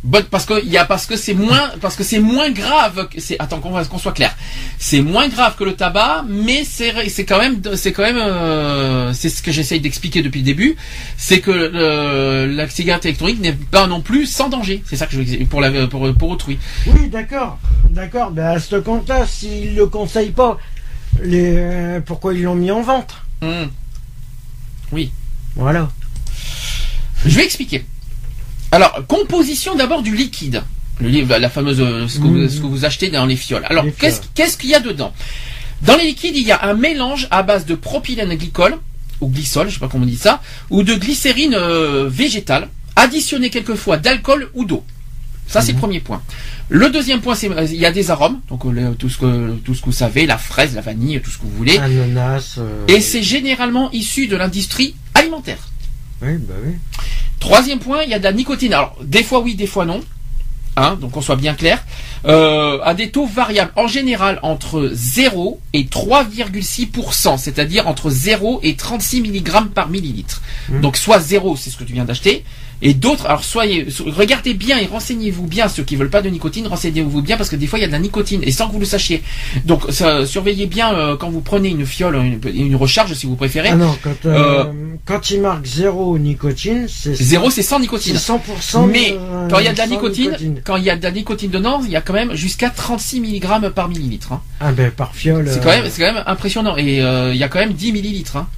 Bonne, 0.05 0.25
parce 0.25 0.47
que 0.47 0.61
il 0.65 0.71
y 0.71 0.79
a 0.79 0.85
parce 0.85 1.07
que 1.07 1.17
c'est 1.17 1.35
moins 1.35 1.71
parce 1.81 1.95
que 1.95 2.03
c'est 2.03 2.19
moins 2.19 2.51
grave 2.51 3.09
que 3.09 3.21
c'est 3.21 3.37
attends 3.39 3.61
qu'on 3.61 3.99
soit 3.99 4.13
clair 4.13 4.35
C'est 4.77 5.01
moins 5.01 5.29
grave 5.29 5.55
que 5.57 5.63
le 5.63 5.75
tabac, 5.75 6.25
mais 6.29 6.65
c'est 6.65 7.09
c'est 7.09 7.25
quand 7.25 7.39
même 7.39 7.63
c'est 7.77 7.93
quand 7.93 8.03
même 8.03 8.17
euh, 8.17 9.13
c'est 9.13 9.29
ce 9.29 9.43
que 9.43 9.53
j'essaye 9.53 9.81
d'expliquer 9.81 10.23
depuis 10.23 10.41
le 10.41 10.45
début, 10.45 10.77
c'est 11.17 11.39
que 11.39 11.53
euh, 11.53 12.49
la 12.49 12.69
cigarette 12.69 13.05
électronique 13.05 13.41
n'est 13.41 13.53
pas 13.53 13.87
non 13.87 14.01
plus 14.01 14.27
sans 14.27 14.49
danger. 14.49 14.83
C'est 14.87 14.97
ça 14.97 15.07
que 15.07 15.23
je 15.23 15.45
pour 15.45 15.61
la 15.61 15.87
pour 15.87 16.13
pour 16.15 16.31
autrui. 16.31 16.59
Oui, 16.89 17.09
d'accord, 17.09 17.61
d'accord. 17.89 18.33
Ben 18.33 18.57
à 18.57 18.59
ce 18.59 18.75
compte-là, 18.75 19.25
s'ils 19.29 19.77
le 19.77 19.87
conseillent 19.87 20.31
pas, 20.31 20.59
les 21.23 22.01
pourquoi 22.05 22.35
ils 22.35 22.43
l'ont 22.43 22.57
mis 22.57 22.73
en 22.73 22.83
vente? 22.83 23.15
Hmm. 23.41 23.67
Oui. 24.91 25.13
Voilà. 25.55 25.91
Je 27.25 27.37
vais 27.37 27.45
expliquer. 27.45 27.85
Alors, 28.73 29.05
composition 29.07 29.75
d'abord 29.75 30.03
du 30.03 30.17
liquide. 30.17 30.63
Le 31.01 31.09
livre, 31.09 31.37
la 31.37 31.49
fameuse, 31.51 31.81
euh, 31.81 32.09
ce 32.09 32.19
que, 32.19 32.23
vous, 32.25 32.35
Mhm. 32.35 32.49
ce 32.49 32.61
que 32.61 32.67
vous 32.67 32.85
achetez 32.85 33.09
dans 33.11 33.27
les 33.27 33.37
fioles. 33.37 33.65
Alors, 33.69 33.85
qu'est-ce 34.35 34.57
qu'il 34.57 34.71
y 34.71 34.75
a 34.75 34.81
dedans? 34.81 35.13
Dans 35.83 35.97
les 35.97 36.05
liquides, 36.07 36.37
il 36.37 36.47
y 36.47 36.53
a 36.53 36.65
un 36.65 36.75
mélange 36.75 37.29
à 37.31 37.43
base 37.43 37.67
de 37.67 37.75
propylène 37.75 38.35
glycol, 38.35 38.77
ou 39.21 39.29
glycol, 39.29 39.69
je 39.69 39.75
sais 39.75 39.81
pas 39.81 39.89
comment 39.89 40.05
on 40.05 40.09
dit 40.09 40.17
ça, 40.17 40.41
ou 40.71 40.83
de 40.83 40.95
glycérine 40.95 41.55
euh, 41.55 42.09
végétale, 42.09 42.69
additionné 42.97 43.51
quelquefois 43.51 43.97
d'alcool 43.97 44.49
ou 44.55 44.65
d'eau. 44.65 44.85
Ça, 45.49 45.61
c'est 45.61 45.73
le 45.73 45.79
premier 45.79 46.01
point. 46.01 46.23
Le 46.69 46.89
deuxième 46.89 47.21
point, 47.21 47.35
c'est 47.35 47.51
euh, 47.51 47.65
il 47.65 47.81
y 47.81 47.85
a 47.85 47.93
des 47.93 48.11
arômes, 48.11 48.41
donc 48.49 48.65
le- 48.65 48.95
tout 48.95 49.09
ce 49.11 49.19
que 49.19 49.57
tout 49.65 49.75
ce 49.75 49.81
que 49.81 49.87
vous 49.87 49.93
savez, 49.93 50.25
la 50.25 50.39
fraise, 50.39 50.75
la 50.75 50.81
vanille, 50.81 51.21
tout 51.21 51.31
ce 51.31 51.37
que 51.39 51.43
vous 51.43 51.57
voulez. 51.57 51.77
Ananas. 51.79 52.55
euh, 52.59 52.87
Et 52.89 53.01
c'est 53.01 53.23
généralement 53.23 53.91
issu 53.91 54.29
de 54.29 54.37
l'industrie 54.37 54.95
alimentaire. 55.15 55.59
Oui, 56.23 56.37
bah 56.39 56.55
oui. 56.65 56.75
Troisième 57.41 57.81
point, 57.81 58.03
il 58.05 58.11
y 58.11 58.15
a 58.15 58.19
de 58.19 58.25
la 58.25 58.33
nicotine. 58.33 58.73
Alors, 58.73 58.97
des 59.03 59.23
fois 59.23 59.41
oui, 59.41 59.55
des 59.55 59.67
fois 59.67 59.85
non. 59.85 60.01
Hein, 60.77 60.97
donc 60.99 61.17
on 61.17 61.21
soit 61.21 61.37
bien 61.37 61.55
clair. 61.55 61.85
Euh, 62.25 62.79
à 62.83 62.95
des 62.95 63.11
taux 63.11 63.27
variables, 63.27 63.73
en 63.77 63.87
général 63.87 64.39
entre 64.43 64.91
0 64.93 65.61
et 65.75 65.85
3,6%, 65.85 67.37
c'est-à-dire 67.37 67.89
entre 67.89 68.09
0 68.09 68.61
et 68.63 68.75
36 68.75 69.21
mg 69.23 69.69
par 69.75 69.89
millilitre. 69.91 70.41
Mhm. 70.71 70.81
Donc 70.81 70.97
soit 70.97 71.21
0, 71.21 71.57
c'est 71.57 71.69
ce 71.71 71.77
que 71.77 71.85
tu 71.85 71.93
viens 71.93 72.05
d'acheter, 72.05 72.45
et 72.83 72.95
d'autres, 72.95 73.27
alors 73.27 73.45
soyez, 73.45 73.91
so- 73.91 74.05
regardez 74.07 74.55
bien 74.55 74.79
et 74.79 74.87
renseignez-vous 74.87 75.47
bien, 75.47 75.69
ceux 75.69 75.85
qui 75.85 75.97
veulent 75.97 76.11
pas 76.11 76.21
de 76.23 76.29
nicotine, 76.29 76.67
renseignez-vous 76.67 77.23
bien 77.23 77.37
parce 77.37 77.49
que 77.49 77.57
des 77.57 77.67
fois 77.67 77.79
il 77.79 77.83
y 77.83 77.85
a 77.85 77.89
de 77.89 77.93
la 77.93 77.99
nicotine 78.01 78.41
et 78.43 78.51
sans 78.53 78.67
que 78.69 78.73
vous 78.73 78.81
le 78.81 78.85
sachiez. 78.87 79.23
Donc 79.65 79.83
ça, 79.91 80.27
surveillez 80.27 80.67
bien 80.67 80.93
euh, 80.95 81.17
quand 81.17 81.31
vous 81.31 81.41
prenez 81.41 81.69
une 81.71 81.87
fiole, 81.87 82.17
une, 82.17 82.41
une 82.55 82.77
recharge 82.77 83.15
si 83.15 83.27
vous 83.27 83.37
préférez. 83.37 83.71
Ah 83.71 83.77
non, 83.77 83.97
quand, 84.03 84.27
euh, 84.27 84.65
Euh, 84.65 84.65
quand 85.07 85.31
il 85.31 85.41
marque 85.41 85.65
zéro 85.67 86.19
nicotine, 86.19 86.87
c'est 86.89 87.15
Zéro, 87.15 87.51
c'est 87.51 87.63
sans 87.63 87.79
nicotine. 87.81 88.17
100%. 88.17 88.87
Mais 88.87 89.17
quand 89.51 89.59
il 89.61 89.65
y 89.65 89.69
a 89.69 89.73
de 89.73 89.79
la 89.79 89.87
nicotine, 89.87 90.61
quand 90.65 90.77
il 90.77 90.85
y 90.85 90.91
a 90.91 90.97
de 90.97 91.03
la 91.03 91.11
nicotine 91.11 91.51
dedans, 91.51 91.81
il 91.85 91.91
y 91.91 91.97
a 91.97 92.01
quand 92.01 92.13
même 92.13 92.35
jusqu'à 92.35 92.71
36 92.71 93.21
mg 93.21 93.71
par 93.71 93.89
millilitre. 93.89 94.33
hein. 94.33 94.41
Ah 94.61 94.73
ben 94.73 94.91
par 94.91 95.15
fiole. 95.15 95.49
C'est 95.51 95.63
quand 95.63 95.71
même, 95.71 95.85
c'est 95.89 96.03
quand 96.03 96.13
même 96.13 96.25
impressionnant. 96.27 96.77
Et 96.77 96.99
il 96.99 97.37
y 97.37 97.43
a 97.45 97.49
quand 97.49 97.59
même 97.61 97.73
10 97.73 97.93
millilitres 97.93 98.37
hein, 98.37 98.49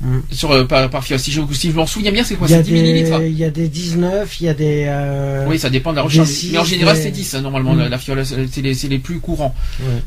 Mm. 0.00 0.18
sur 0.32 0.50
euh, 0.50 0.64
par, 0.64 0.90
par 0.90 1.04
fiole. 1.04 1.18
Si 1.20 1.30
je, 1.32 1.40
si 1.52 1.70
je 1.70 1.76
m'en 1.76 1.86
souviens 1.86 2.10
bien, 2.12 2.24
c'est 2.24 2.34
quoi 2.34 2.46
Il 2.48 2.50
y, 2.50 2.54
a 2.54 2.58
C'est 2.58 2.64
10 2.64 2.72
millilitres. 2.72 3.22
il 3.22 3.38
y 3.38 3.44
a 3.44 3.50
des 3.50 3.68
19, 3.68 4.40
il 4.40 4.44
y 4.44 4.48
a 4.48 4.54
des. 4.54 4.84
euh, 4.88 5.46
Oui, 5.48 5.58
ça 5.58 5.70
dépend 5.70 5.92
de 5.92 5.96
la 5.96 6.02
recharge. 6.02 6.28
six, 6.28 6.50
Mais 6.52 6.58
en 6.58 6.64
général, 6.64 6.96
des- 6.96 7.02
c'est 7.02 7.10
10 7.10 7.34
hein, 7.34 7.40
normalement 7.42 7.74
Mm. 7.74 7.78
la, 7.80 7.88
la 7.90 7.98
fiole. 7.98 8.24
C'est 8.26 8.88
les, 8.88 8.98
plus 8.98 9.20
courants. 9.20 9.54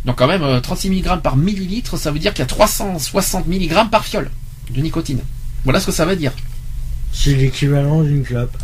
Donc 0.06 0.18
quand 0.18 0.28
même, 0.28 0.44
euh, 0.44 0.60
36 0.60 0.90
mg 0.90 1.22
par 1.22 1.38
millilitre, 1.38 1.98
ça 1.98 2.12
veut 2.12 2.20
dire 2.20 2.34
qu'il 2.34 2.42
y 2.42 2.44
a 2.44 2.48
360 2.48 3.48
mg 3.48 3.90
par 3.90 4.06
fiole 4.06 4.30
de 4.76 4.82
nicotine. 4.82 5.20
Voilà 5.64 5.80
ce 5.80 5.86
que 5.88 5.92
ça 5.94 6.06
veut 6.06 6.16
dire. 6.16 6.34
C'est 7.14 7.34
l'équivalent 7.34 8.04
d'une 8.04 8.24
clope. 8.24 8.56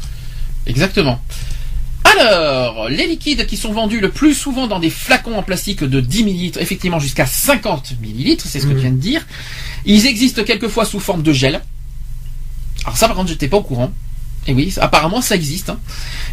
Exactement. 0.67 1.19
Alors, 2.19 2.89
les 2.89 3.07
liquides 3.07 3.45
qui 3.47 3.57
sont 3.57 3.71
vendus 3.71 3.99
le 4.01 4.09
plus 4.09 4.33
souvent 4.33 4.67
dans 4.67 4.79
des 4.79 4.89
flacons 4.89 5.35
en 5.35 5.41
plastique 5.43 5.83
de 5.83 5.99
10 6.01 6.23
ml, 6.23 6.61
effectivement 6.61 6.99
jusqu'à 6.99 7.25
50 7.25 7.93
ml, 8.03 8.37
c'est 8.45 8.59
ce 8.59 8.67
que 8.67 8.73
tu 8.73 8.79
viens 8.79 8.91
de 8.91 8.97
dire. 8.97 9.25
Ils 9.85 10.05
existent 10.05 10.43
quelquefois 10.43 10.85
sous 10.85 10.99
forme 10.99 11.23
de 11.23 11.33
gel. 11.33 11.61
Alors 12.85 12.97
ça 12.97 13.07
par 13.07 13.15
contre 13.17 13.29
j'étais 13.29 13.47
pas 13.47 13.57
au 13.57 13.61
courant. 13.63 13.91
Et 14.47 14.53
oui, 14.53 14.73
apparemment 14.81 15.21
ça 15.21 15.35
existe. 15.35 15.69
hein. 15.69 15.79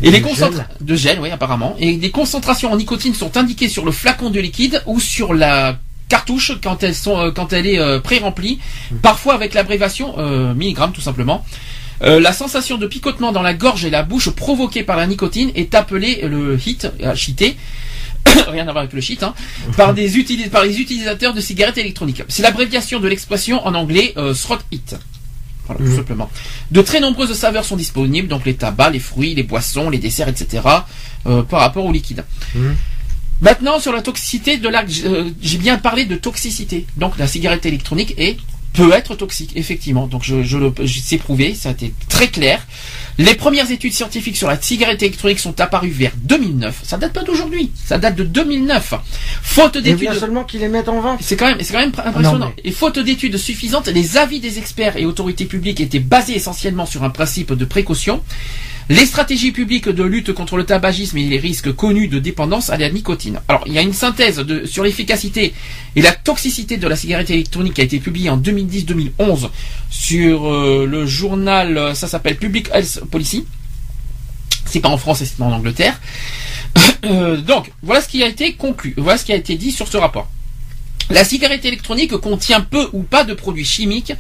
Et 0.02 0.06
De 0.06 0.10
les 0.10 0.18
gel 0.18 0.22
concentrations 0.28 0.74
de 0.80 0.94
gel, 0.96 1.20
oui 1.20 1.30
apparemment. 1.30 1.76
Et 1.78 1.96
les 1.96 2.10
concentrations 2.10 2.72
en 2.72 2.76
nicotine 2.76 3.14
sont 3.14 3.36
indiquées 3.36 3.68
sur 3.68 3.84
le 3.84 3.92
flacon 3.92 4.30
de 4.30 4.40
liquide 4.40 4.82
ou 4.86 4.98
sur 4.98 5.32
la 5.32 5.78
cartouche 6.08 6.52
quand 6.60 6.82
elles 6.82 6.94
sont 6.96 7.16
euh, 7.18 7.30
quand 7.30 7.52
elle 7.52 7.66
est 7.68 7.78
euh, 7.78 8.00
pré-remplie, 8.00 8.58
parfois 9.00 9.34
avec 9.34 9.54
l'abréviation 9.54 10.14
euh, 10.18 10.54
milligrammes 10.54 10.92
tout 10.92 11.00
simplement. 11.00 11.44
Euh, 12.02 12.18
la 12.18 12.32
sensation 12.32 12.78
de 12.78 12.86
picotement 12.86 13.30
dans 13.30 13.42
la 13.42 13.54
gorge 13.54 13.84
et 13.84 13.90
la 13.90 14.02
bouche 14.02 14.30
provoquée 14.30 14.82
par 14.82 14.96
la 14.96 15.06
nicotine 15.06 15.52
est 15.54 15.74
appelée 15.74 16.22
le 16.26 16.58
hit, 16.66 16.88
cheaté, 17.14 17.56
rien 18.48 18.62
à 18.68 18.72
voir 18.72 18.78
avec 18.78 18.92
le 18.92 19.00
shit, 19.00 19.22
hein, 19.22 19.34
par, 19.76 19.94
des 19.94 20.18
utilis- 20.18 20.48
par 20.48 20.64
les 20.64 20.78
utilisateurs 20.80 21.34
de 21.34 21.40
cigarettes 21.40 21.78
électroniques. 21.78 22.22
C'est 22.28 22.42
l'abréviation 22.42 23.00
de 23.00 23.08
l'expression 23.08 23.66
en 23.66 23.74
anglais 23.74 24.12
euh, 24.16 24.34
throat 24.34 24.58
hit. 24.70 24.96
Voilà, 25.66 25.80
tout 25.84 25.90
Mhm. 25.90 25.96
simplement. 25.96 26.30
De 26.70 26.82
très 26.82 27.00
nombreuses 27.00 27.32
saveurs 27.34 27.64
sont 27.64 27.76
disponibles, 27.76 28.28
donc 28.28 28.44
les 28.44 28.54
tabacs, 28.54 28.92
les 28.92 28.98
fruits, 28.98 29.34
les 29.34 29.42
boissons, 29.44 29.88
les 29.90 29.98
desserts, 29.98 30.28
etc. 30.28 30.62
euh, 31.26 31.42
par 31.42 31.60
rapport 31.60 31.84
au 31.84 31.92
liquide. 31.92 32.24
Mhm. 32.54 32.74
Maintenant, 33.40 33.78
sur 33.80 33.92
la 33.92 34.02
toxicité 34.02 34.58
de 34.58 34.68
la, 34.68 34.84
euh, 35.04 35.30
j'ai 35.40 35.58
bien 35.58 35.78
parlé 35.78 36.04
de 36.04 36.16
toxicité. 36.16 36.86
Donc 36.96 37.16
la 37.18 37.26
cigarette 37.26 37.64
électronique 37.66 38.14
est 38.18 38.36
peut 38.72 38.92
être 38.92 39.14
toxique, 39.16 39.52
effectivement. 39.56 40.06
Donc 40.06 40.22
je, 40.24 40.42
je 40.42 40.56
le, 40.58 40.72
je- 40.82 41.00
c'est 41.00 41.18
prouvé, 41.18 41.54
ça 41.54 41.70
a 41.70 41.72
été 41.72 41.92
très 42.08 42.28
clair. 42.28 42.66
Les 43.18 43.34
premières 43.34 43.70
études 43.70 43.92
scientifiques 43.92 44.36
sur 44.36 44.48
la 44.48 44.60
cigarette 44.60 45.02
électronique 45.02 45.40
sont 45.40 45.60
apparues 45.60 45.90
vers 45.90 46.12
2009. 46.22 46.80
Ça 46.84 46.96
date 46.96 47.12
pas 47.12 47.22
d'aujourd'hui, 47.22 47.70
ça 47.84 47.98
date 47.98 48.16
de 48.16 48.24
2009. 48.24 48.94
Faute 49.42 49.72
Il 49.76 49.82
d'études. 49.82 50.14
seulement 50.14 50.44
qu'ils 50.44 50.60
les 50.60 50.68
mettent 50.68 50.88
en 50.88 51.00
vente. 51.00 51.20
C'est 51.22 51.36
quand 51.36 51.46
même, 51.48 51.58
c'est 51.60 51.72
quand 51.72 51.80
même 51.80 51.92
impressionnant. 52.04 52.38
Non, 52.46 52.52
Et 52.64 52.70
faute 52.72 52.98
d'études 52.98 53.36
suffisantes, 53.36 53.88
les 53.88 54.16
avis 54.16 54.40
des 54.40 54.58
experts 54.58 54.96
et 54.96 55.04
autorités 55.04 55.44
publiques 55.44 55.80
étaient 55.80 55.98
basés 55.98 56.36
essentiellement 56.36 56.86
sur 56.86 57.02
un 57.04 57.10
principe 57.10 57.52
de 57.52 57.64
précaution. 57.64 58.22
Les 58.90 59.06
stratégies 59.06 59.52
publiques 59.52 59.88
de 59.88 60.02
lutte 60.02 60.32
contre 60.32 60.56
le 60.56 60.64
tabagisme 60.64 61.16
et 61.16 61.24
les 61.24 61.38
risques 61.38 61.72
connus 61.72 62.08
de 62.08 62.18
dépendance 62.18 62.70
à 62.70 62.76
la 62.76 62.90
nicotine. 62.90 63.40
Alors, 63.46 63.62
il 63.66 63.72
y 63.72 63.78
a 63.78 63.82
une 63.82 63.92
synthèse 63.92 64.44
sur 64.64 64.82
l'efficacité 64.82 65.54
et 65.94 66.02
la 66.02 66.10
toxicité 66.10 66.76
de 66.76 66.88
la 66.88 66.96
cigarette 66.96 67.30
électronique 67.30 67.74
qui 67.74 67.82
a 67.82 67.84
été 67.84 68.00
publiée 68.00 68.30
en 68.30 68.36
2010-2011 68.36 69.48
sur 69.90 70.52
euh, 70.52 70.86
le 70.90 71.06
journal, 71.06 71.78
euh, 71.78 71.94
ça 71.94 72.08
s'appelle 72.08 72.36
Public 72.36 72.68
Health 72.74 73.04
Policy. 73.08 73.46
C'est 74.66 74.80
pas 74.80 74.88
en 74.88 74.98
France, 74.98 75.22
c'est 75.22 75.40
en 75.40 75.52
Angleterre. 75.52 75.98
Euh, 77.06 77.38
donc, 77.38 77.72
voilà 77.82 78.02
ce 78.02 78.08
qui 78.08 78.22
a 78.22 78.26
été 78.28 78.52
conclu. 78.52 78.92
Voilà 78.98 79.16
ce 79.16 79.24
qui 79.24 79.32
a 79.32 79.36
été 79.36 79.56
dit 79.56 79.72
sur 79.72 79.88
ce 79.88 79.96
rapport. 79.96 80.28
La 81.08 81.24
cigarette 81.24 81.64
électronique 81.64 82.14
contient 82.18 82.60
peu 82.60 82.90
ou 82.92 83.02
pas 83.02 83.24
de 83.24 83.32
produits 83.32 83.64
chimiques 83.64 84.12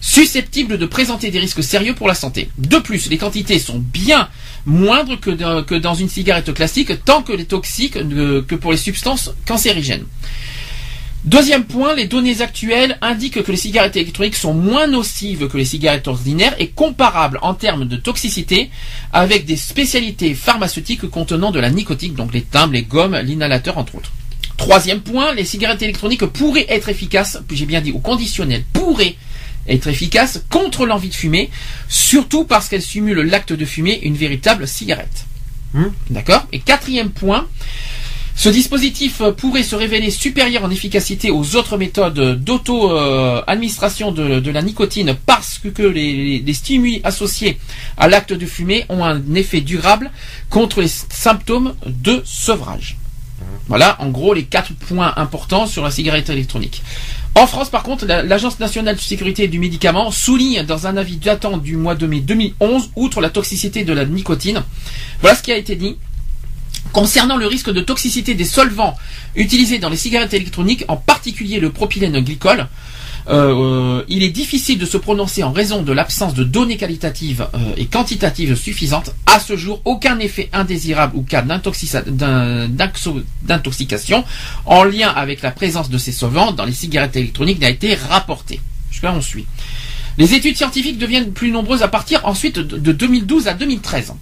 susceptibles 0.00 0.78
de 0.78 0.86
présenter 0.86 1.30
des 1.30 1.40
risques 1.40 1.62
sérieux 1.62 1.94
pour 1.94 2.08
la 2.08 2.14
santé. 2.14 2.50
De 2.58 2.78
plus, 2.78 3.10
les 3.10 3.18
quantités 3.18 3.58
sont 3.58 3.78
bien 3.78 4.28
moindres 4.66 5.18
que 5.18 5.30
dans, 5.78 5.94
une 5.94 6.08
cigarette 6.08 6.52
classique, 6.52 7.04
tant 7.04 7.22
que 7.22 7.32
les 7.32 7.46
toxiques 7.46 7.94
que 7.94 8.54
pour 8.54 8.72
les 8.72 8.78
substances 8.78 9.30
cancérigènes. 9.46 10.04
Deuxième 11.24 11.64
point, 11.64 11.96
les 11.96 12.06
données 12.06 12.42
actuelles 12.42 12.96
indiquent 13.02 13.42
que 13.42 13.50
les 13.50 13.56
cigarettes 13.56 13.96
électroniques 13.96 14.36
sont 14.36 14.54
moins 14.54 14.86
nocives 14.86 15.48
que 15.48 15.56
les 15.56 15.64
cigarettes 15.64 16.06
ordinaires 16.06 16.54
et 16.60 16.68
comparables 16.68 17.40
en 17.42 17.54
termes 17.54 17.86
de 17.86 17.96
toxicité 17.96 18.70
avec 19.12 19.44
des 19.44 19.56
spécialités 19.56 20.34
pharmaceutiques 20.34 21.10
contenant 21.10 21.50
de 21.50 21.58
la 21.58 21.70
nicotine, 21.70 22.14
donc 22.14 22.32
les 22.32 22.42
timbres, 22.42 22.72
les 22.72 22.82
gommes, 22.82 23.16
l'inhalateur 23.16 23.78
entre 23.78 23.96
autres. 23.96 24.12
Troisième 24.56 25.00
point, 25.00 25.34
les 25.34 25.44
cigarettes 25.44 25.82
électroniques 25.82 26.24
pourraient 26.26 26.66
être 26.68 26.88
efficaces, 26.88 27.38
puis 27.48 27.56
j'ai 27.56 27.66
bien 27.66 27.80
dit 27.80 27.92
au 27.92 27.98
conditionnel, 27.98 28.62
pourraient 28.72 29.16
être 29.66 29.86
efficaces 29.88 30.42
contre 30.50 30.86
l'envie 30.86 31.08
de 31.08 31.14
fumer, 31.14 31.50
surtout 31.88 32.44
parce 32.44 32.68
qu'elles 32.68 32.82
simulent 32.82 33.20
l'acte 33.22 33.52
de 33.52 33.64
fumer 33.64 33.98
une 34.02 34.16
véritable 34.16 34.66
cigarette. 34.68 35.26
Hmm. 35.74 35.88
D'accord? 36.10 36.46
Et 36.52 36.60
quatrième 36.60 37.10
point, 37.10 37.46
ce 38.34 38.48
dispositif 38.48 39.20
pourrait 39.36 39.64
se 39.64 39.74
révéler 39.74 40.10
supérieur 40.12 40.64
en 40.64 40.70
efficacité 40.70 41.30
aux 41.30 41.56
autres 41.56 41.76
méthodes 41.76 42.42
d'auto-administration 42.42 44.12
de, 44.12 44.40
de 44.40 44.50
la 44.50 44.62
nicotine 44.62 45.16
parce 45.26 45.58
que 45.58 45.82
les, 45.82 46.12
les- 46.14 46.38
les 46.40 46.54
stimuli 46.54 47.00
associés 47.04 47.58
à 47.96 48.08
l'acte 48.08 48.32
de 48.32 48.46
fumer 48.46 48.84
ont 48.88 49.04
un 49.04 49.34
effet 49.34 49.60
durable 49.60 50.10
contre 50.50 50.80
les 50.80 50.88
symptômes 50.88 51.74
de 51.86 52.22
sevrage. 52.24 52.96
Voilà, 53.68 53.96
en 54.00 54.08
gros, 54.08 54.32
les 54.34 54.44
quatre 54.44 54.72
points 54.74 55.12
importants 55.16 55.66
sur 55.66 55.84
la 55.84 55.90
cigarette 55.90 56.30
électronique. 56.30 56.82
En 57.34 57.46
France, 57.46 57.68
par 57.68 57.82
contre, 57.82 58.06
la- 58.06 58.22
l'Agence 58.22 58.58
nationale 58.58 58.96
de 58.96 59.00
sécurité 59.00 59.46
du 59.46 59.58
médicament 59.58 60.10
souligne 60.10 60.62
dans 60.64 60.86
un 60.86 60.96
avis 60.96 61.16
datant 61.16 61.58
du 61.58 61.76
mois 61.76 61.94
de 61.94 62.06
mai 62.06 62.20
2011, 62.20 62.90
outre 62.96 63.20
la 63.20 63.30
toxicité 63.30 63.84
de 63.84 63.92
la 63.92 64.04
nicotine, 64.06 64.62
voilà 65.20 65.36
ce 65.36 65.42
qui 65.42 65.52
a 65.52 65.56
été 65.56 65.76
dit. 65.76 65.96
Concernant 66.92 67.36
le 67.36 67.46
risque 67.46 67.70
de 67.70 67.82
toxicité 67.82 68.34
des 68.34 68.46
solvants 68.46 68.96
utilisés 69.36 69.78
dans 69.78 69.90
les 69.90 69.96
cigarettes 69.98 70.32
électroniques, 70.32 70.84
en 70.88 70.96
particulier 70.96 71.60
le 71.60 71.70
propylène 71.70 72.18
glycol, 72.20 72.66
Euh, 73.28 74.02
il 74.08 74.22
est 74.22 74.30
difficile 74.30 74.78
de 74.78 74.86
se 74.86 74.96
prononcer 74.96 75.42
en 75.42 75.52
raison 75.52 75.82
de 75.82 75.92
l'absence 75.92 76.32
de 76.34 76.44
données 76.44 76.76
qualitatives 76.76 77.46
euh, 77.54 77.58
et 77.76 77.86
quantitatives 77.86 78.54
suffisantes. 78.54 79.14
À 79.26 79.38
ce 79.40 79.56
jour, 79.56 79.82
aucun 79.84 80.18
effet 80.18 80.48
indésirable 80.52 81.16
ou 81.16 81.22
cas 81.22 81.42
d'intoxication 83.42 84.24
en 84.64 84.84
lien 84.84 85.08
avec 85.10 85.42
la 85.42 85.50
présence 85.50 85.90
de 85.90 85.98
ces 85.98 86.12
solvants 86.12 86.52
dans 86.52 86.64
les 86.64 86.72
cigarettes 86.72 87.16
électroniques 87.16 87.60
n'a 87.60 87.70
été 87.70 87.94
rapporté. 87.94 88.60
Je 88.90 89.06
on 89.06 89.20
suit. 89.20 89.46
Les 90.16 90.34
études 90.34 90.56
scientifiques 90.56 90.98
deviennent 90.98 91.32
plus 91.32 91.50
nombreuses 91.50 91.82
à 91.82 91.88
partir 91.88 92.26
ensuite 92.26 92.58
de 92.58 92.92
2012 92.92 93.46
à 93.46 93.54
2013. 93.54 94.14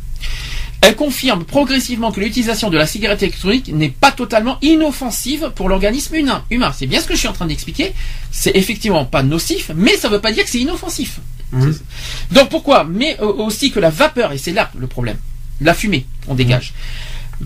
Elle 0.83 0.95
confirme 0.95 1.45
progressivement 1.45 2.13
que 2.13 2.21
l'utilisation 2.21 2.71
de 2.71 2.77
la 2.77 2.87
cigarette 2.87 3.23
électronique 3.23 3.73
n'est 3.73 3.89
pas 3.89 4.13
totalement 4.13 4.59
inoffensive 4.63 5.51
pour 5.55 5.69
l'organisme 5.69 6.15
humain. 6.15 6.73
C'est 6.77 6.87
bien 6.87 7.01
ce 7.01 7.07
que 7.07 7.15
je 7.15 7.19
suis 7.19 7.29
en 7.29 7.33
train 7.33 7.47
d'expliquer. 7.47 7.93
C'est 8.31 8.55
effectivement 8.55 9.05
pas 9.05 9.23
nocif, 9.23 9.71
mais 9.75 9.97
ça 9.97 10.09
ne 10.09 10.15
veut 10.15 10.21
pas 10.21 10.33
dire 10.33 10.45
que 10.45 10.51
c'est 10.51 10.61
inoffensif. 10.61 11.19
Mmh. 11.53 11.71
Donc 12.33 12.51
pourquoi? 12.51 12.85
Mais 12.85 13.17
euh, 13.21 13.27
aussi 13.27 13.71
que 13.71 13.81
la 13.81 13.91
vapeur, 13.91 14.33
et 14.33 14.39
c'est 14.39 14.53
là 14.53 14.71
le 14.77 14.87
problème, 14.87 15.17
la 15.61 15.75
fumée, 15.75 16.07
on 16.29 16.35
dégage. 16.35 16.75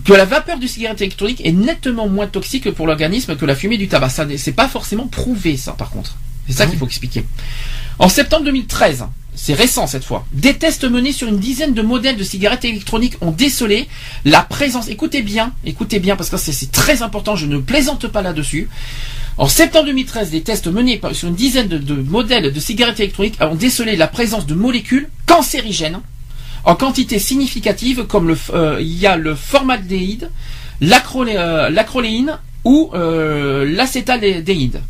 Que 0.05 0.13
la 0.13 0.25
vapeur 0.25 0.57
du 0.57 0.67
cigarette 0.67 1.01
électronique 1.01 1.41
est 1.43 1.51
nettement 1.51 2.07
moins 2.07 2.27
toxique 2.27 2.71
pour 2.71 2.87
l'organisme 2.87 3.35
que 3.35 3.45
la 3.45 3.55
fumée 3.55 3.77
du 3.77 3.87
tabac. 3.87 4.09
Ça, 4.09 4.25
c'est 4.37 4.53
pas 4.53 4.67
forcément 4.67 5.07
prouvé, 5.07 5.57
ça, 5.57 5.73
par 5.73 5.89
contre. 5.89 6.15
C'est 6.47 6.53
ça 6.53 6.65
mmh. 6.65 6.69
qu'il 6.69 6.79
faut 6.79 6.85
expliquer. 6.85 7.25
En 7.99 8.09
septembre 8.09 8.45
2013, 8.45 9.05
c'est 9.35 9.53
récent 9.53 9.87
cette 9.87 10.03
fois, 10.03 10.25
des 10.33 10.55
tests 10.55 10.83
menés 10.83 11.13
sur 11.13 11.27
une 11.27 11.39
dizaine 11.39 11.73
de 11.73 11.81
modèles 11.81 12.17
de 12.17 12.23
cigarettes 12.23 12.65
électroniques 12.65 13.15
ont 13.21 13.31
décelé 13.31 13.87
la 14.25 14.41
présence, 14.41 14.89
écoutez 14.89 15.21
bien, 15.21 15.53
écoutez 15.65 15.99
bien 15.99 16.15
parce 16.15 16.29
que 16.29 16.37
c'est 16.37 16.71
très 16.71 17.01
important, 17.01 17.35
je 17.35 17.45
ne 17.45 17.57
plaisante 17.57 18.07
pas 18.07 18.21
là-dessus. 18.21 18.69
En 19.37 19.47
septembre 19.47 19.85
2013, 19.85 20.29
des 20.29 20.41
tests 20.41 20.67
menés 20.67 20.99
sur 21.13 21.29
une 21.29 21.35
dizaine 21.35 21.67
de, 21.67 21.93
modèles 21.95 22.51
de 22.51 22.59
cigarettes 22.59 22.99
électroniques 22.99 23.37
ont 23.39 23.55
décelé 23.55 23.95
la 23.95 24.07
présence 24.07 24.45
de 24.45 24.53
molécules 24.53 25.09
cancérigènes 25.25 26.01
en 26.63 26.75
quantité 26.75 27.17
significative 27.17 28.05
comme 28.05 28.27
le, 28.27 28.37
euh, 28.53 28.77
il 28.79 28.97
y 28.99 29.07
a 29.07 29.17
le 29.17 29.33
formaldéhyde, 29.33 30.29
euh, 30.83 31.69
l'acroléine 31.69 32.37
ou 32.65 32.91
euh, 32.93 33.65
l'acétaldéhyde. 33.65 34.81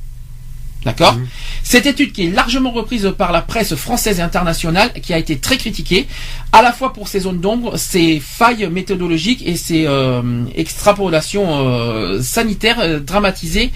D'accord 0.84 1.16
mmh. 1.16 1.28
Cette 1.64 1.86
étude 1.86 2.12
qui 2.12 2.26
est 2.26 2.30
largement 2.32 2.72
reprise 2.72 3.14
par 3.18 3.32
la 3.32 3.42
presse 3.42 3.76
française 3.76 4.20
et 4.20 4.22
internationale, 4.22 4.92
qui 4.94 5.14
a 5.14 5.18
été 5.18 5.38
très 5.38 5.58
critiquée, 5.58 6.08
à 6.52 6.62
la 6.62 6.74
fois 6.74 6.92
pour 6.92 7.08
ses 7.08 7.22
zones 7.22 7.40
d'ombre, 7.40 7.78
ses 7.78 8.20
failles 8.20 8.68
méthodologiques 8.68 9.44
et 9.46 9.56
ses 9.56 9.86
euh, 9.86 10.44
extrapolations 10.56 11.68
euh, 11.68 12.22
sanitaires 12.22 12.80
euh, 12.80 13.00
dramatisées 13.00 13.72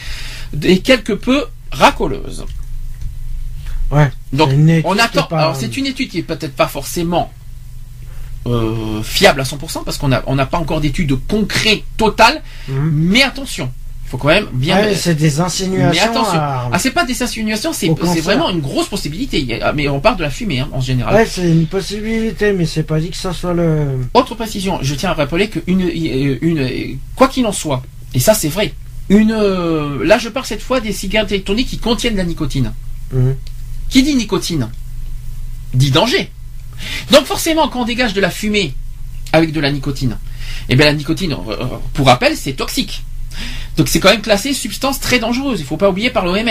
et 0.64 0.80
quelque 0.80 1.14
peu 1.14 1.46
racoleuses. 1.72 2.46
Ouais. 3.92 4.12
Donc 4.34 4.50
on 4.84 4.98
attend. 4.98 5.28
Alors 5.32 5.56
c'est 5.56 5.78
une 5.78 5.86
étude 5.86 6.10
qui 6.10 6.20
est 6.20 6.24
peut-être 6.24 6.56
pas 6.56 6.68
forcément 6.68 7.32
fiable 9.04 9.42
à 9.42 9.44
100% 9.44 9.84
parce 9.84 9.98
qu'on 9.98 10.10
n'a 10.10 10.24
on 10.28 10.38
pas 10.46 10.60
encore 10.60 10.80
d'études 10.80 11.18
concrètes 11.28 11.84
totales, 11.98 12.42
mmh. 12.68 12.74
mais 12.92 13.24
attention 13.24 13.72
faut 14.16 14.22
quand 14.22 14.34
même 14.34 14.48
bien. 14.54 14.94
c'est 14.96 15.16
des 15.16 15.40
insinuations. 15.40 15.92
Mais 15.92 16.00
attention, 16.00 16.40
ah, 16.40 16.70
c'est 16.80 16.92
pas 16.92 17.06
des 17.06 17.22
insinuations, 17.22 17.74
c'est 17.74 17.90
vraiment 18.22 18.50
une 18.50 18.62
grosse 18.62 18.88
possibilité. 18.88 19.60
Mais 19.76 19.88
on 19.88 20.00
parle 20.00 20.18
de 20.18 20.24
la 20.24 20.30
fumée 20.30 20.60
hein, 20.60 20.70
en 20.72 20.82
général. 20.82 21.16
Ouais, 21.16 21.26
c'est 21.26 21.50
une 21.50 21.68
possibilité, 21.68 22.54
mais 22.54 22.66
c'est 22.66 22.84
pas 22.84 23.00
dit 23.00 23.10
que 23.10 23.18
ça 23.18 23.34
soit 23.34 23.54
le. 23.54 24.00
Autre 24.14 24.36
précision, 24.36 24.80
je 24.82 24.96
tiens 24.96 25.12
à 25.12 25.14
rappeler 25.14 25.50
que 25.50 25.60
une, 25.68 25.82
une 26.42 26.98
quoi 27.16 27.28
qu'il 27.28 27.46
en 27.46 27.52
soit, 27.52 27.84
et 28.14 28.20
ça 28.20 28.34
c'est 28.34 28.50
vrai, 28.50 28.74
une, 29.10 29.34
là 30.04 30.18
je 30.18 30.30
parle 30.30 30.46
cette 30.46 30.62
fois 30.62 30.80
des 30.80 30.94
cigarettes 30.94 31.32
électroniques 31.32 31.68
qui 31.68 31.78
contiennent 31.78 32.14
de 32.14 32.20
la 32.20 32.26
nicotine. 32.26 32.72
Mhm. 33.14 33.36
Qui 33.90 34.04
dit 34.04 34.16
nicotine 34.16 34.70
dit 35.76 35.92
danger. 35.92 36.32
Donc 37.12 37.26
forcément, 37.26 37.68
quand 37.68 37.82
on 37.82 37.86
dégage 37.86 38.14
de 38.14 38.22
la 38.22 38.30
fumée 38.30 38.74
avec 39.34 39.52
de 39.52 39.60
la 39.60 39.72
nicotine, 39.72 40.18
eh 40.70 40.76
bien 40.76 40.86
la 40.86 40.94
nicotine, 40.94 41.34
euh, 41.34 41.66
pour 41.94 42.08
rappel, 42.08 42.36
c'est 42.36 42.54
toxique. 42.54 43.04
Donc 43.78 43.88
c'est 43.88 44.00
quand 44.00 44.12
même 44.12 44.22
classé 44.22 44.54
substance 44.54 45.00
très 45.00 45.20
dangereuse. 45.20 45.60
Il 45.60 45.66
faut 45.66 45.78
pas 45.78 45.90
oublier 45.90 46.10
par 46.10 46.26
l'OMS. 46.26 46.50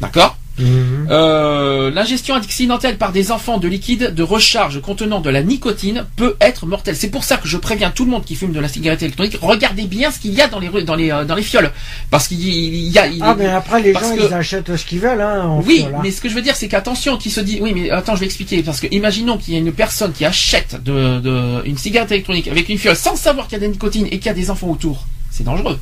D'accord 0.00 0.36
mhm. 0.58 1.06
euh, 1.10 1.90
L'ingestion 1.92 2.34
accidentelle 2.34 2.98
par 2.98 3.12
des 3.12 3.30
enfants 3.30 3.58
de 3.58 3.68
liquide 3.68 4.14
de 4.14 4.22
recharge 4.22 4.80
contenant 4.80 5.20
de 5.20 5.30
la 5.30 5.42
nicotine 5.42 6.06
peut 6.16 6.36
être 6.40 6.66
mortelle. 6.66 6.96
C'est 6.96 7.10
pour 7.10 7.24
ça 7.24 7.36
que 7.36 7.46
je 7.46 7.56
préviens 7.56 7.90
tout 7.90 8.04
le 8.04 8.10
monde 8.10 8.24
qui 8.24 8.34
fume 8.34 8.52
de 8.52 8.60
la 8.60 8.68
cigarette 8.68 9.02
électronique, 9.02 9.38
regardez 9.40 9.84
bien 9.84 10.10
ce 10.10 10.18
qu'il 10.18 10.34
y 10.34 10.40
a 10.40 10.48
dans 10.48 10.58
les 10.58 10.82
dans 10.82 10.94
les 10.94 11.12
euh, 11.12 11.24
dans 11.24 11.34
les 11.34 11.42
fioles, 11.42 11.70
parce 12.10 12.28
qu'il 12.28 12.40
y 12.40 12.98
a. 12.98 13.04
ah 13.20 13.36
mais 13.38 13.46
après 13.46 13.80
les 13.80 13.92
gens 13.92 14.14
ils 14.18 14.34
achètent 14.34 14.74
ce 14.76 14.84
qu'ils 14.84 15.00
veulent 15.00 15.20
hein. 15.20 15.60
oui, 15.64 15.86
hein. 15.86 16.00
mais 16.02 16.10
ce 16.10 16.20
que 16.20 16.28
je 16.28 16.34
veux 16.34 16.42
dire 16.42 16.56
c'est 16.56 16.68
qu'attention, 16.68 17.16
qui 17.16 17.30
se 17.30 17.40
dit 17.40 17.58
oui 17.60 17.72
mais 17.74 17.90
attends 17.90 18.14
je 18.14 18.20
vais 18.20 18.26
expliquer 18.26 18.62
parce 18.62 18.80
que 18.80 18.86
imaginons 18.90 19.38
qu'il 19.38 19.54
y 19.54 19.56
a 19.56 19.60
une 19.60 19.72
personne 19.72 20.12
qui 20.12 20.24
achète 20.24 20.82
de, 20.82 21.66
une 21.66 21.78
cigarette 21.78 22.10
électronique 22.12 22.48
avec 22.48 22.68
une 22.68 22.78
fiole 22.78 22.96
sans 22.96 23.16
savoir 23.16 23.46
qu'il 23.46 23.54
y 23.54 23.56
a 23.56 23.60
de 23.60 23.64
la 23.66 23.72
nicotine 23.72 24.06
et 24.06 24.18
qu'il 24.18 24.26
y 24.26 24.30
a 24.30 24.34
des 24.34 24.50
enfants 24.50 24.68
autour, 24.68 25.06
c'est 25.32 25.44
dangereux. 25.44 25.80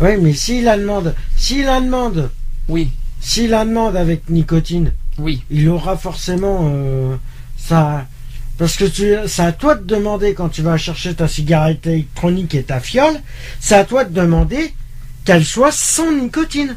Oui, 0.00 0.16
mais 0.18 0.32
s'il 0.32 0.64
la 0.64 0.78
demande, 0.78 1.14
s'il 1.36 1.66
la 1.66 1.80
demande, 1.80 2.30
oui, 2.68 2.88
s'il 3.20 3.50
la 3.50 3.66
demande 3.66 3.96
avec 3.96 4.30
nicotine, 4.30 4.92
oui, 5.18 5.42
il 5.50 5.68
aura 5.68 5.96
forcément 5.96 6.70
euh, 6.72 7.16
ça. 7.58 8.06
Parce 8.56 8.76
que 8.76 8.84
tu, 8.84 9.14
c'est 9.26 9.42
à 9.42 9.52
toi 9.52 9.74
de 9.74 9.84
demander 9.84 10.34
quand 10.34 10.48
tu 10.48 10.62
vas 10.62 10.76
chercher 10.76 11.14
ta 11.14 11.28
cigarette 11.28 11.86
électronique 11.86 12.54
et 12.54 12.62
ta 12.62 12.78
fiole, 12.80 13.20
c'est 13.58 13.74
à 13.74 13.84
toi 13.84 14.04
de 14.04 14.14
demander 14.14 14.72
qu'elle 15.24 15.44
soit 15.44 15.72
sans 15.72 16.12
nicotine. 16.12 16.76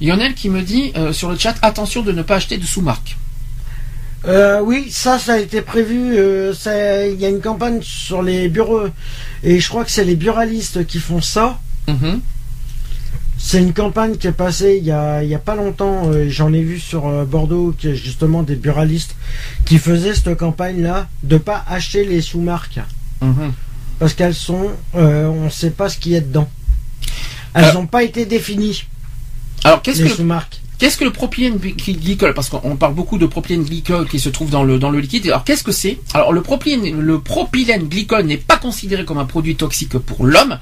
Il 0.00 0.08
y 0.08 0.12
en 0.12 0.20
a 0.20 0.30
qui 0.30 0.50
me 0.50 0.62
dit 0.62 0.92
euh, 0.96 1.12
sur 1.12 1.30
le 1.30 1.38
chat 1.38 1.54
attention 1.62 2.02
de 2.02 2.12
ne 2.12 2.22
pas 2.22 2.36
acheter 2.36 2.58
de 2.58 2.64
sous-marque. 2.64 3.16
Euh, 4.24 4.60
oui, 4.60 4.88
ça, 4.90 5.18
ça 5.18 5.34
a 5.34 5.38
été 5.38 5.62
prévu. 5.62 6.16
Il 6.16 7.20
y 7.20 7.24
a 7.24 7.28
une 7.28 7.40
campagne 7.40 7.80
sur 7.82 8.22
les 8.22 8.48
bureaux 8.48 8.88
et 9.42 9.60
je 9.60 9.68
crois 9.68 9.84
que 9.84 9.90
c'est 9.90 10.04
les 10.04 10.16
buralistes 10.16 10.86
qui 10.86 10.98
font 10.98 11.20
ça. 11.20 11.60
Mhm. 11.88 12.20
C'est 13.38 13.58
une 13.58 13.74
campagne 13.74 14.16
qui 14.16 14.26
est 14.26 14.32
passée 14.32 14.78
il 14.80 14.84
y 14.84 14.90
a, 14.90 15.22
il 15.22 15.28
y 15.28 15.34
a 15.34 15.38
pas 15.38 15.54
longtemps. 15.54 16.10
Euh, 16.10 16.28
j'en 16.28 16.52
ai 16.52 16.62
vu 16.62 16.80
sur 16.80 17.06
euh, 17.06 17.24
Bordeaux, 17.24 17.74
qui 17.76 17.88
est 17.88 17.94
justement 17.94 18.42
des 18.42 18.56
buralistes 18.56 19.14
qui 19.64 19.78
faisaient 19.78 20.14
cette 20.14 20.36
campagne-là 20.36 21.06
de 21.22 21.36
pas 21.36 21.64
acheter 21.68 22.04
les 22.04 22.22
sous-marques. 22.22 22.80
Mhm. 23.20 23.52
Parce 23.98 24.14
qu'elles 24.14 24.34
sont, 24.34 24.70
euh, 24.94 25.26
on 25.26 25.44
ne 25.44 25.50
sait 25.50 25.70
pas 25.70 25.88
ce 25.88 25.98
qu'il 25.98 26.12
y 26.12 26.16
a 26.16 26.20
dedans. 26.20 26.48
Elles 27.54 27.72
n'ont 27.74 27.86
pas 27.86 28.02
été 28.02 28.26
définies. 28.26 28.84
Alors 29.64 29.80
qu'est-ce 29.80 30.02
que 30.02 30.08
Qu'est-ce 30.78 30.98
que 30.98 31.04
le 31.04 31.12
propylène 31.12 31.56
glycol 31.56 32.34
Parce 32.34 32.50
qu'on 32.50 32.76
parle 32.76 32.92
beaucoup 32.94 33.16
de 33.16 33.24
propylène 33.24 33.64
glycol 33.64 34.06
qui 34.06 34.20
se 34.20 34.28
trouve 34.28 34.50
dans 34.50 34.62
le, 34.62 34.78
dans 34.78 34.90
le 34.90 35.00
liquide. 35.00 35.26
Alors 35.28 35.42
qu'est-ce 35.42 35.64
que 35.64 35.72
c'est? 35.72 35.98
Alors 36.12 36.34
le 36.34 36.42
propylène, 36.42 37.00
le 37.00 37.20
propylène 37.20 37.88
glycol 37.88 38.26
n'est 38.26 38.36
pas 38.36 38.58
considéré 38.58 39.06
comme 39.06 39.16
un 39.16 39.24
produit 39.24 39.56
toxique 39.56 39.96
pour 39.96 40.26
l'homme. 40.26 40.58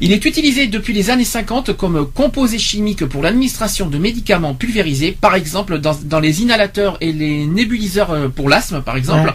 Il 0.00 0.12
est 0.12 0.24
utilisé 0.24 0.68
depuis 0.68 0.92
les 0.92 1.10
années 1.10 1.24
50 1.24 1.76
comme 1.76 2.08
composé 2.08 2.56
chimique 2.58 3.04
pour 3.06 3.20
l'administration 3.20 3.88
de 3.88 3.98
médicaments 3.98 4.54
pulvérisés, 4.54 5.10
par 5.20 5.34
exemple 5.34 5.80
dans, 5.80 6.20
les 6.20 6.42
inhalateurs 6.42 6.96
et 7.00 7.12
les 7.12 7.44
nébuliseurs 7.46 8.12
euh, 8.12 8.28
pour 8.28 8.48
l'asthme, 8.48 8.80
par 8.82 8.96
exemple. 8.96 9.34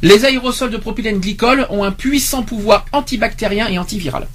Les 0.00 0.24
aérosols 0.24 0.70
de 0.70 0.78
propylène 0.78 1.20
glycol 1.20 1.66
ont 1.68 1.84
un 1.84 1.92
puissant 1.92 2.42
pouvoir 2.42 2.86
antibactérien 2.92 3.68
et 3.68 3.78
antiviral. 3.78 4.26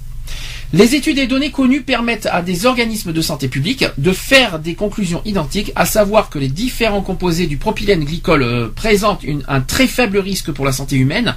Les 0.72 0.96
études 0.96 1.18
et 1.18 1.28
données 1.28 1.52
connues 1.52 1.82
permettent 1.82 2.26
à 2.26 2.42
des 2.42 2.66
organismes 2.66 3.12
de 3.12 3.20
santé 3.20 3.46
publique 3.46 3.84
de 3.98 4.12
faire 4.12 4.58
des 4.58 4.74
conclusions 4.74 5.22
identiques, 5.24 5.70
à 5.76 5.86
savoir 5.86 6.28
que 6.28 6.40
les 6.40 6.48
différents 6.48 7.02
composés 7.02 7.46
du 7.46 7.56
propylène 7.56 8.04
glycol 8.04 8.42
euh, 8.42 8.66
présentent 8.74 9.22
un 9.46 9.60
très 9.60 9.86
faible 9.86 10.18
risque 10.18 10.50
pour 10.50 10.64
la 10.64 10.72
santé 10.72 10.96
humaine. 10.96 11.36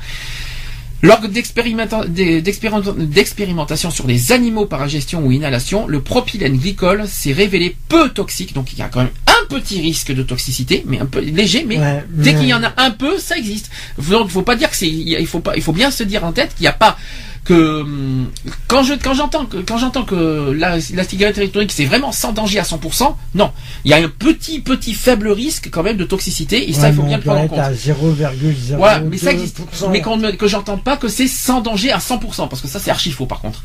Lors 1.01 1.21
d'expérimentation 1.21 3.89
sur 3.89 4.05
des 4.05 4.33
animaux 4.33 4.65
par 4.65 4.81
ingestion 4.81 5.25
ou 5.25 5.31
inhalation, 5.31 5.87
le 5.87 6.01
propylène 6.01 6.57
glycol 6.57 7.07
s'est 7.07 7.31
révélé 7.31 7.77
peu 7.87 8.09
toxique, 8.09 8.53
donc 8.53 8.73
il 8.73 8.79
y 8.79 8.81
a 8.81 8.89
quand 8.89 8.99
même 8.99 9.11
un 9.27 9.45
petit 9.47 9.79
risque 9.79 10.11
de 10.11 10.23
toxicité, 10.23 10.83
mais 10.87 10.99
un 10.99 11.05
peu 11.05 11.21
léger, 11.21 11.63
mais 11.65 11.79
dès 12.09 12.33
qu'il 12.33 12.47
y 12.47 12.53
en 12.53 12.63
a 12.63 12.73
un 12.75 12.91
peu, 12.91 13.17
ça 13.17 13.37
existe. 13.37 13.71
Donc 13.97 14.25
il 14.25 14.31
faut 14.31 14.41
pas 14.41 14.57
dire 14.57 14.69
que 14.69 14.75
c'est, 14.75 14.89
il 14.89 15.27
faut 15.27 15.39
pas, 15.39 15.55
il 15.55 15.61
faut 15.61 15.71
bien 15.71 15.89
se 15.89 16.03
dire 16.03 16.25
en 16.25 16.33
tête 16.33 16.53
qu'il 16.55 16.63
n'y 16.63 16.67
a 16.67 16.73
pas 16.73 16.97
que 17.45 17.81
hum, 17.81 18.29
quand 18.67 18.83
je 18.83 18.93
quand 18.93 19.13
j'entends 19.13 19.45
que 19.45 19.57
quand 19.57 19.77
j'entends 19.77 20.03
que 20.03 20.51
la, 20.51 20.77
la, 20.93 21.03
cigarette 21.03 21.37
électronique 21.37 21.71
c'est 21.71 21.85
vraiment 21.85 22.11
sans 22.11 22.31
danger 22.31 22.59
à 22.59 22.63
100%, 22.63 23.15
non, 23.35 23.51
il 23.85 23.91
y 23.91 23.93
a 23.93 23.97
un 23.97 24.09
petit 24.09 24.59
petit 24.59 24.93
faible 24.93 25.29
risque 25.29 25.69
quand 25.71 25.83
même 25.83 25.97
de 25.97 26.03
toxicité 26.03 26.69
et 26.69 26.73
ça 26.73 26.89
il 26.89 26.95
faut 26.95 27.03
bien 27.03 27.17
le 27.17 27.23
prendre 27.23 27.41
en 27.41 27.47
compte. 27.47 27.59
À 27.59 27.71
0,02%. 27.71 28.75
Voilà, 28.77 28.99
mais 29.01 29.17
ça 29.17 29.31
existe. 29.31 29.61
Mais 29.89 30.01
quand, 30.01 30.19
que 30.37 30.47
j'entends 30.47 30.77
pas 30.77 30.97
que 30.97 31.07
c'est 31.07 31.27
sans 31.27 31.61
danger 31.61 31.91
à 31.91 31.97
100% 31.99 32.49
parce 32.49 32.61
que 32.61 32.67
ça 32.67 32.79
c'est 32.79 32.91
archi 32.91 33.11
faux 33.11 33.25
par 33.25 33.41
contre. 33.41 33.63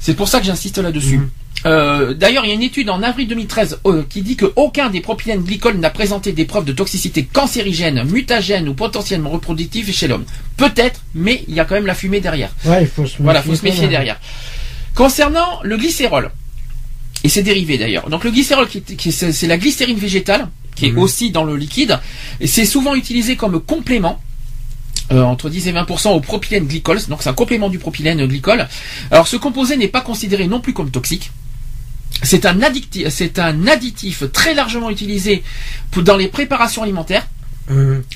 C'est 0.00 0.14
pour 0.14 0.28
ça 0.28 0.40
que 0.40 0.46
j'insiste 0.46 0.78
là-dessus. 0.78 1.18
Mhm. 1.18 1.28
Euh, 1.66 2.14
d'ailleurs, 2.14 2.46
il 2.46 2.48
y 2.48 2.52
a 2.52 2.54
une 2.54 2.62
étude 2.62 2.88
en 2.88 3.02
avril 3.02 3.28
2013 3.28 3.80
euh, 3.86 4.02
qui 4.08 4.22
dit 4.22 4.34
qu'aucun 4.34 4.88
des 4.88 5.02
propylènes 5.02 5.42
glycols 5.42 5.76
n'a 5.76 5.90
présenté 5.90 6.32
des 6.32 6.46
preuves 6.46 6.64
de 6.64 6.72
toxicité 6.72 7.24
cancérigène, 7.30 8.02
mutagène 8.10 8.66
ou 8.66 8.72
potentiellement 8.74 9.28
reproductive 9.28 9.92
chez 9.92 10.08
l'homme. 10.08 10.24
Peut-être, 10.56 11.02
mais 11.14 11.44
il 11.48 11.54
y 11.54 11.60
a 11.60 11.66
quand 11.66 11.74
même 11.74 11.84
la 11.86 11.94
fumée 11.94 12.20
derrière. 12.20 12.50
Ouais, 12.64 12.82
il 12.82 12.88
faut 12.88 13.02
se 13.04 13.10
méfier. 13.12 13.24
Voilà, 13.24 13.42
faut 13.42 13.54
se 13.54 13.62
méfier 13.62 13.88
derrière. 13.88 14.18
Concernant 14.94 15.60
le 15.62 15.76
glycérol, 15.76 16.30
et 17.24 17.28
ses 17.28 17.42
dérivés 17.42 17.76
d'ailleurs. 17.76 18.08
Donc 18.08 18.24
le 18.24 18.30
glycérol, 18.30 18.66
qui, 18.66 18.80
qui- 18.80 19.12
c'est 19.12 19.30
c'est 19.32 19.46
la 19.46 19.58
glycérine 19.58 19.98
végétale, 19.98 20.48
qui 20.74 20.86
est 20.86 20.92
aussi 20.96 21.30
dans 21.30 21.44
le 21.44 21.56
liquide, 21.56 21.98
et 22.40 22.46
c'est 22.46 22.64
souvent 22.64 22.94
utilisé 22.94 23.36
comme 23.36 23.60
complément. 23.60 24.18
Euh, 25.12 25.22
entre 25.22 25.50
10 25.50 25.68
et 25.68 25.72
20% 25.72 26.10
au 26.10 26.20
propylène 26.20 26.66
glycol, 26.66 26.98
donc 27.08 27.22
c'est 27.22 27.28
un 27.28 27.34
complément 27.34 27.68
du 27.68 27.78
propylène 27.78 28.24
glycol. 28.26 28.68
Alors 29.10 29.26
ce 29.26 29.36
composé 29.36 29.76
n'est 29.76 29.88
pas 29.88 30.00
considéré 30.00 30.46
non 30.46 30.60
plus 30.60 30.72
comme 30.72 30.90
toxique. 30.90 31.32
C'est 32.22 32.44
un, 32.44 32.62
additif 32.62 34.24
très 34.32 34.54
largement 34.54 34.90
utilisé 34.90 35.42
dans 35.96 36.16
les 36.16 36.28
préparations 36.28 36.82
alimentaires. 36.82 37.26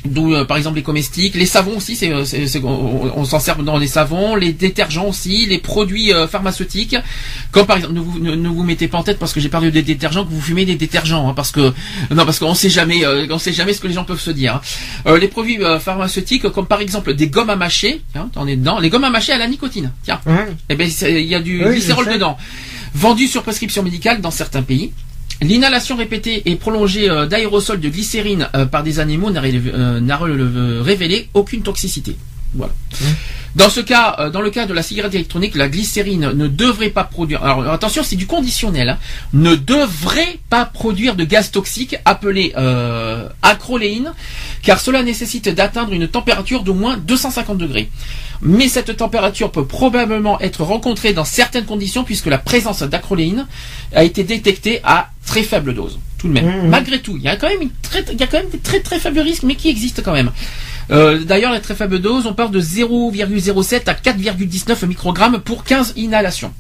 D'où 0.05 0.35
euh, 0.35 0.45
par 0.45 0.57
exemple 0.57 0.77
les 0.77 0.83
comestiques, 0.83 1.35
les 1.37 1.47
savons 1.47 1.77
aussi, 1.77 1.95
c'est, 1.97 2.11
euh, 2.13 2.25
c'est- 2.25 2.47
c'est- 2.47 2.63
on, 2.65 3.19
on 3.19 3.25
s'en 3.25 3.39
sert 3.39 3.57
dans 3.63 3.79
les 3.79 3.87
savons, 3.87 4.35
les 4.35 4.53
détergents 4.53 5.07
aussi, 5.07 5.47
les 5.47 5.59
produits 5.59 6.13
euh, 6.13 6.27
pharmaceutiques. 6.27 6.97
Comme 7.53 7.67
par 7.67 7.77
exemple, 7.77 7.95
ne 7.95 8.01
vous, 8.01 8.19
ne, 8.19 8.35
ne 8.35 8.49
vous 8.49 8.63
mettez 8.65 8.89
pas 8.89 8.99
en 8.99 9.03
tête 9.05 9.19
parce 9.19 9.33
que 9.33 9.41
j'ai 9.41 9.49
parlé 9.49 9.71
des 9.71 9.83
détergents 9.83 10.25
que 10.25 10.31
vous 10.31 10.41
fumez 10.41 10.65
des 10.65 10.75
détergents, 10.75 11.29
hein, 11.29 11.35
parce 11.35 11.53
que 11.53 11.73
non 12.11 12.25
parce 12.27 12.39
qu'on 12.39 12.55
sait 12.55 12.69
jamais, 12.71 13.05
euh, 13.05 13.27
on 13.31 13.39
sait 13.39 13.53
jamais 13.53 13.73
ce 13.73 13.81
que 13.81 13.87
les 13.87 13.95
gens 13.95 14.05
peuvent 14.05 14.21
se 14.21 14.31
dire. 14.33 14.57
hein. 14.57 14.61
Euh, 15.07 15.19
les 15.19 15.29
produits 15.29 15.59
pharmaceutiques 15.81 16.49
comme 16.51 16.67
par 16.67 16.81
exemple 16.81 17.15
des 17.15 17.29
gommes 17.29 17.51
à 17.51 17.57
mâcher, 17.57 18.03
hein, 18.17 18.29
t'en 18.33 18.47
es 18.47 18.57
dedans, 18.57 18.81
les 18.81 18.91
gommes 18.91 19.05
à 19.05 19.11
mâcher 19.11 19.33
à 19.33 19.39
la 19.39 19.47
nicotine. 19.47 19.93
Tiens, 20.03 20.21
Ouais. 20.27 20.47
eh 20.69 20.75
ben 20.75 20.91
il 21.03 21.21
y 21.27 21.35
a 21.35 21.41
du 21.41 21.65
Oui, 21.65 21.71
glycérol 21.73 22.07
dedans, 22.13 22.37
vendu 22.95 23.27
sur 23.29 23.43
prescription 23.43 23.83
médicale 23.83 24.21
dans 24.21 24.31
certains 24.33 24.63
pays. 24.63 24.93
L'inhalation 25.43 25.97
répétée 25.97 26.43
et 26.47 26.57
prolongée 26.57 27.11
euh, 27.11 27.27
d'aérosols 27.27 27.81
de 27.81 27.89
glycérine 27.89 28.49
euh, 28.55 28.67
par 28.67 28.83
des 28.83 29.01
animaux 29.01 29.31
n'a 29.31 29.43
euh, 29.45 30.83
révélé 30.85 31.29
aucune 31.35 31.63
toxicité. 31.63 32.17
Voilà. 32.55 32.73
Dans 33.57 33.69
ce 33.69 33.81
cas, 33.81 34.31
dans 34.33 34.41
le 34.41 34.51
cas 34.51 34.67
de 34.67 34.73
la 34.73 34.83
cigarette 34.83 35.15
électronique, 35.15 35.55
la 35.55 35.69
glycérine 35.69 36.33
ne 36.35 36.49
devrait 36.49 36.91
pas 36.91 37.05
produire. 37.05 37.45
Alors 37.45 37.69
attention, 37.73 38.03
c'est 38.03 38.17
du 38.17 38.27
conditionnel. 38.27 38.89
hein, 38.89 38.99
ne 39.33 39.55
devrait 39.55 40.39
pas 40.51 40.65
produire 40.65 41.15
de 41.15 41.25
gaz 41.25 41.53
toxique 41.53 41.97
appelé 42.05 42.53
euh, 42.57 43.29
acroléine, 43.43 44.13
car 44.63 44.81
cela 44.81 45.05
nécessite 45.05 45.49
d'atteindre 45.49 45.93
une 45.93 46.09
température 46.09 46.65
d'au 46.65 46.75
moins 46.75 46.97
250 46.97 47.59
degrés. 47.59 47.91
Mais 48.43 48.69
cette 48.69 48.97
température 48.97 49.53
peut 49.53 49.67
probablement 49.67 50.41
être 50.41 50.65
rencontrée 50.65 51.13
dans 51.13 51.25
certaines 51.25 51.65
conditions 51.65 52.03
puisque 52.03 52.27
la 52.27 52.39
présence 52.39 52.83
d'acroléine 52.83 53.47
a 53.95 54.03
été 54.03 54.25
détectée 54.25 54.81
à 54.83 55.11
très 55.27 55.43
faible 55.43 55.75
dose. 55.75 55.99
Tout 56.19 56.29
de 56.29 56.33
même. 56.33 56.47
Mhm. 56.47 56.69
Malgré 56.69 57.01
tout, 57.01 57.17
il 57.17 57.23
y 57.23 57.29
a 57.29 57.37
quand 57.37 57.49
même 57.49 57.63
une 57.63 57.71
très, 57.83 58.05
il 58.13 58.19
y 58.19 58.23
a 58.23 58.27
quand 58.27 58.39
même 58.39 58.51
des 58.51 58.59
très 58.59 58.81
très 58.81 58.99
faibles 58.99 59.21
risques, 59.21 59.43
mais 59.43 59.55
qui 59.55 59.69
existent 59.69 60.03
quand 60.05 60.13
même. 60.13 60.31
Euh, 60.91 61.25
D'ailleurs, 61.25 61.53
la 61.53 61.61
très 61.61 61.75
faible 61.75 61.99
dose, 62.01 62.27
on 62.27 62.35
parle 62.35 62.51
de 62.51 62.61
0,07 62.61 63.89
à 63.89 63.95
4,19 63.95 64.87
microgrammes 64.87 65.41
pour 65.41 65.65
15 65.65 65.95
inhalations. 65.97 66.53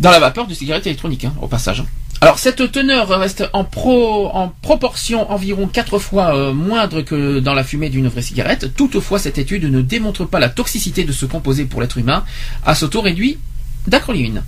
Dans 0.00 0.10
la 0.10 0.18
vapeur 0.18 0.46
de 0.46 0.54
cigarette 0.54 0.86
électronique, 0.86 1.24
hein, 1.24 1.34
au 1.40 1.46
passage. 1.46 1.84
Alors 2.22 2.38
cette 2.38 2.70
teneur 2.70 3.08
reste 3.08 3.44
en, 3.54 3.64
pro, 3.64 4.28
en 4.34 4.52
proportion 4.60 5.30
environ 5.32 5.66
4 5.66 5.98
fois 5.98 6.36
euh, 6.36 6.52
moindre 6.52 7.00
que 7.00 7.38
dans 7.38 7.54
la 7.54 7.64
fumée 7.64 7.88
d'une 7.88 8.08
vraie 8.08 8.20
cigarette. 8.20 8.74
Toutefois, 8.76 9.18
cette 9.18 9.38
étude 9.38 9.64
ne 9.64 9.80
démontre 9.80 10.26
pas 10.26 10.38
la 10.38 10.50
toxicité 10.50 11.04
de 11.04 11.12
ce 11.12 11.24
composé 11.24 11.64
pour 11.64 11.80
l'être 11.80 11.96
humain 11.96 12.24
à 12.66 12.74
ce 12.74 12.84
taux 12.84 13.00
réduit 13.00 13.38
d'acroléine. 13.86 14.42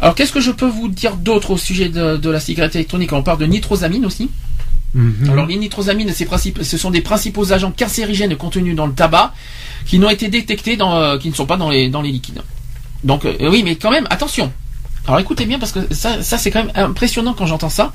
Alors 0.00 0.14
qu'est-ce 0.14 0.32
que 0.32 0.40
je 0.40 0.50
peux 0.50 0.68
vous 0.68 0.88
dire 0.88 1.16
d'autre 1.16 1.50
au 1.52 1.58
sujet 1.58 1.88
de, 1.88 2.16
de 2.16 2.30
la 2.30 2.40
cigarette 2.40 2.74
électronique? 2.74 3.12
On 3.12 3.22
parle 3.22 3.38
de 3.38 3.46
nitrosamine 3.46 4.06
aussi. 4.06 4.30
Mhm. 4.94 5.30
Alors 5.30 5.46
les 5.46 5.56
nitrosamines, 5.56 6.12
ce 6.12 6.78
sont 6.78 6.90
des 6.90 7.00
principaux 7.00 7.52
agents 7.52 7.72
cancérigènes 7.76 8.34
contenus 8.36 8.74
dans 8.74 8.86
le 8.86 8.92
tabac 8.92 9.32
qui 9.86 9.98
n'ont 9.98 10.10
été 10.10 10.28
détectés 10.28 10.76
dans, 10.76 10.96
euh, 10.96 11.18
qui 11.18 11.28
ne 11.30 11.34
sont 11.34 11.46
pas 11.46 11.56
dans 11.56 11.70
les, 11.70 11.88
dans 11.90 12.02
les 12.02 12.10
liquides. 12.10 12.42
Donc 13.04 13.24
euh, 13.24 13.36
oui, 13.50 13.62
mais 13.62 13.76
quand 13.76 13.90
même, 13.90 14.06
attention. 14.10 14.52
Alors 15.06 15.18
écoutez 15.20 15.46
bien 15.46 15.58
parce 15.58 15.72
que 15.72 15.80
ça, 15.94 16.22
ça 16.22 16.36
c'est 16.38 16.50
quand 16.50 16.64
même 16.64 16.72
impressionnant 16.74 17.34
quand 17.34 17.46
j'entends 17.46 17.70
ça. 17.70 17.92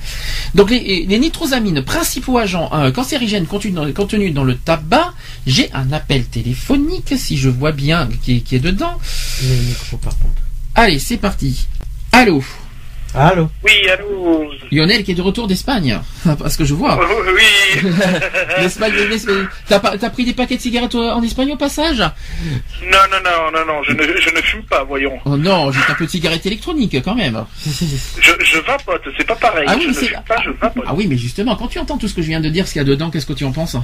Donc 0.56 0.69
les, 0.72 1.06
les 1.06 1.19
nitrosamines, 1.19 1.82
principaux 1.84 2.38
agents 2.38 2.69
euh, 2.73 2.91
cancérigènes 2.91 3.45
contenus 3.45 3.73
dans, 3.76 3.91
contenus 3.91 4.34
dans 4.34 4.44
le 4.44 4.56
tabac, 4.56 5.14
j'ai 5.45 5.72
un 5.73 5.91
appel 5.91 6.26
téléphonique 6.26 7.14
si 7.18 7.38
je 7.38 7.49
vois 7.49 7.72
bien 7.73 8.10
qui, 8.23 8.38
est- 8.38 8.40
qui 8.41 8.56
est 8.56 8.60
dedans. 8.60 8.98
Par 10.02 10.18
contre. 10.18 10.34
Allez, 10.76 10.99
c'est 10.99 11.18
parti. 11.18 11.68
Allô, 12.18 12.42
Allô 13.14 13.50
Oui, 13.62 13.90
allô 13.90 14.50
Lionel 14.72 15.04
qui 15.04 15.12
est 15.12 15.16
de 15.16 15.22
retour 15.22 15.48
d'Espagne, 15.48 16.00
parce 16.40 16.56
que 16.56 16.64
je 16.64 16.74
vois. 16.74 16.98
Oh, 17.02 17.24
Oui 17.28 17.82
L'Espagne, 18.62 18.94
l'Espagne. 19.10 19.48
T'as 19.68 20.10
pris 20.10 20.24
des 20.24 20.34
paquets 20.34 20.56
de 20.56 20.62
cigarettes 20.62 20.96
en 20.96 21.22
Espagne 21.22 21.52
au 21.52 21.58
passage 21.58 22.00
Non, 22.00 22.98
non, 23.12 23.18
non, 23.24 23.52
non, 23.54 23.66
non, 23.66 23.84
je 23.84 23.92
ne, 23.92 24.02
je 24.04 24.30
ne 24.34 24.42
fume 24.42 24.64
pas, 24.64 24.84
voyons. 24.86 25.20
Oh 25.26 25.36
non, 25.36 25.74
j'ai 25.74 25.80
un 25.90 25.96
peu 25.96 26.06
de 26.06 26.10
cigarette 26.10 26.46
électronique 26.46 26.96
quand 27.04 27.16
même. 27.16 27.44
Je, 27.66 28.32
je 28.44 28.60
vapote, 28.60 29.04
c'est 29.18 29.28
pas 29.28 29.36
pareil. 29.36 29.66
Ah 29.68 29.76
oui, 29.76 29.82
je 29.84 29.88
mais 29.88 29.94
ne 29.94 30.00
c'est- 30.00 30.06
fume 30.08 30.24
pas, 30.26 30.42
je 30.42 30.50
vapote. 30.52 30.84
Ah 30.88 30.94
oui, 30.96 31.08
mais 31.10 31.18
justement, 31.18 31.56
quand 31.58 31.68
tu 31.68 31.80
entends 31.80 31.98
tout 31.98 32.08
ce 32.08 32.14
que 32.14 32.22
je 32.22 32.28
viens 32.28 32.40
de 32.40 32.50
dire, 32.50 32.66
ce 32.66 32.72
qu'il 32.74 32.80
y 32.82 32.86
a 32.86 32.88
dedans, 32.88 33.10
qu'est-ce 33.12 33.26
que 33.26 33.34
tu 33.34 33.44
en 33.46 33.52
penses 33.52 33.76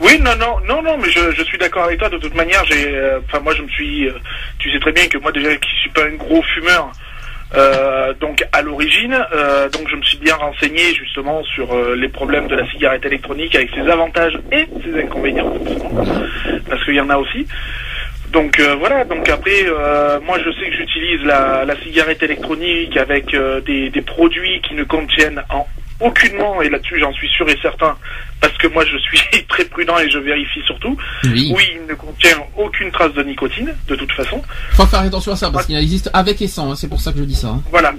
Oui, 0.00 0.18
non, 0.20 0.34
non, 0.36 0.56
non, 0.66 0.82
non, 0.82 0.96
mais 0.98 1.10
je, 1.10 1.32
je 1.36 1.42
suis 1.44 1.58
d'accord 1.58 1.84
avec 1.84 1.98
toi. 1.98 2.08
De 2.08 2.18
toute 2.18 2.34
manière, 2.34 2.64
j'ai, 2.64 2.86
euh, 2.88 3.20
enfin, 3.28 3.40
moi, 3.40 3.54
je 3.54 3.62
me 3.62 3.68
suis, 3.68 4.06
euh, 4.08 4.12
tu 4.58 4.72
sais 4.72 4.80
très 4.80 4.92
bien 4.92 5.06
que 5.08 5.18
moi, 5.18 5.30
déjà, 5.32 5.54
qui 5.56 5.70
suis 5.82 5.90
pas 5.90 6.04
un 6.04 6.14
gros 6.16 6.42
fumeur, 6.54 6.90
euh, 7.54 8.12
donc 8.20 8.44
à 8.52 8.62
l'origine, 8.62 9.16
euh, 9.32 9.68
donc 9.70 9.88
je 9.88 9.96
me 9.96 10.02
suis 10.02 10.18
bien 10.18 10.34
renseigné 10.34 10.94
justement 10.94 11.42
sur 11.44 11.72
euh, 11.72 11.94
les 11.96 12.08
problèmes 12.08 12.46
de 12.46 12.54
la 12.54 12.68
cigarette 12.70 13.06
électronique 13.06 13.54
avec 13.54 13.70
ses 13.70 13.88
avantages 13.90 14.38
et 14.52 14.66
ses 14.84 14.98
inconvénients, 15.00 15.52
parce 16.68 16.84
qu'il 16.84 16.94
y 16.94 17.00
en 17.00 17.10
a 17.10 17.16
aussi. 17.16 17.46
Donc 18.30 18.60
euh, 18.60 18.76
voilà, 18.78 19.04
donc 19.04 19.28
après, 19.28 19.64
euh, 19.66 20.20
moi 20.20 20.38
je 20.44 20.50
sais 20.52 20.68
que 20.68 20.76
j'utilise 20.76 21.22
la, 21.24 21.64
la 21.64 21.76
cigarette 21.76 22.22
électronique 22.22 22.96
avec 22.96 23.34
des, 23.64 23.88
des 23.88 24.02
produits 24.02 24.60
qui 24.60 24.74
ne 24.74 24.84
contiennent 24.84 25.42
en 25.48 25.66
aucunement, 26.00 26.62
et 26.62 26.68
là-dessus 26.68 26.98
j'en 27.00 27.12
suis 27.12 27.28
sûr 27.28 27.48
et 27.48 27.58
certain, 27.60 27.96
parce 28.40 28.56
que 28.58 28.68
moi 28.68 28.84
je 28.84 28.96
suis 28.98 29.20
très 29.48 29.64
prudent 29.64 29.98
et 29.98 30.08
je 30.10 30.18
vérifie 30.18 30.60
surtout, 30.66 30.96
Oui. 31.24 31.52
oui, 31.56 31.64
il 31.80 31.86
ne 31.86 31.94
contient 31.94 32.36
aucune 32.56 32.90
trace 32.92 33.12
de 33.14 33.22
nicotine, 33.22 33.74
de 33.88 33.96
toute 33.96 34.12
façon. 34.12 34.40
Faut 34.72 34.86
faire 34.86 35.00
attention 35.00 35.32
à 35.32 35.36
ça, 35.36 35.50
parce 35.50 35.66
qu'il 35.66 35.76
existe 35.76 36.10
avec 36.14 36.40
et 36.42 36.48
sans, 36.48 36.70
hein, 36.70 36.76
c'est 36.76 36.88
pour 36.88 37.00
ça 37.00 37.12
que 37.12 37.18
je 37.18 37.24
dis 37.24 37.34
ça. 37.34 37.48
hein. 37.48 37.62
Voilà. 37.70 37.92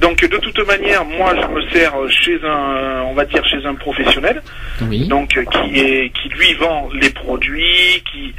Donc 0.00 0.20
de 0.24 0.36
toute 0.36 0.66
manière, 0.66 1.04
moi 1.04 1.34
je 1.40 1.46
me 1.54 1.62
sers 1.70 1.92
chez 2.10 2.38
un, 2.44 3.02
on 3.08 3.14
va 3.14 3.24
dire 3.24 3.44
chez 3.46 3.64
un 3.66 3.74
professionnel, 3.74 4.42
Oui. 4.82 5.08
donc 5.08 5.36
euh, 5.36 5.44
qui 5.44 5.78
est, 5.80 6.10
qui 6.10 6.28
lui 6.28 6.54
vend 6.54 6.88
les 6.94 7.10
produits, 7.10 8.02
qui, 8.12 8.32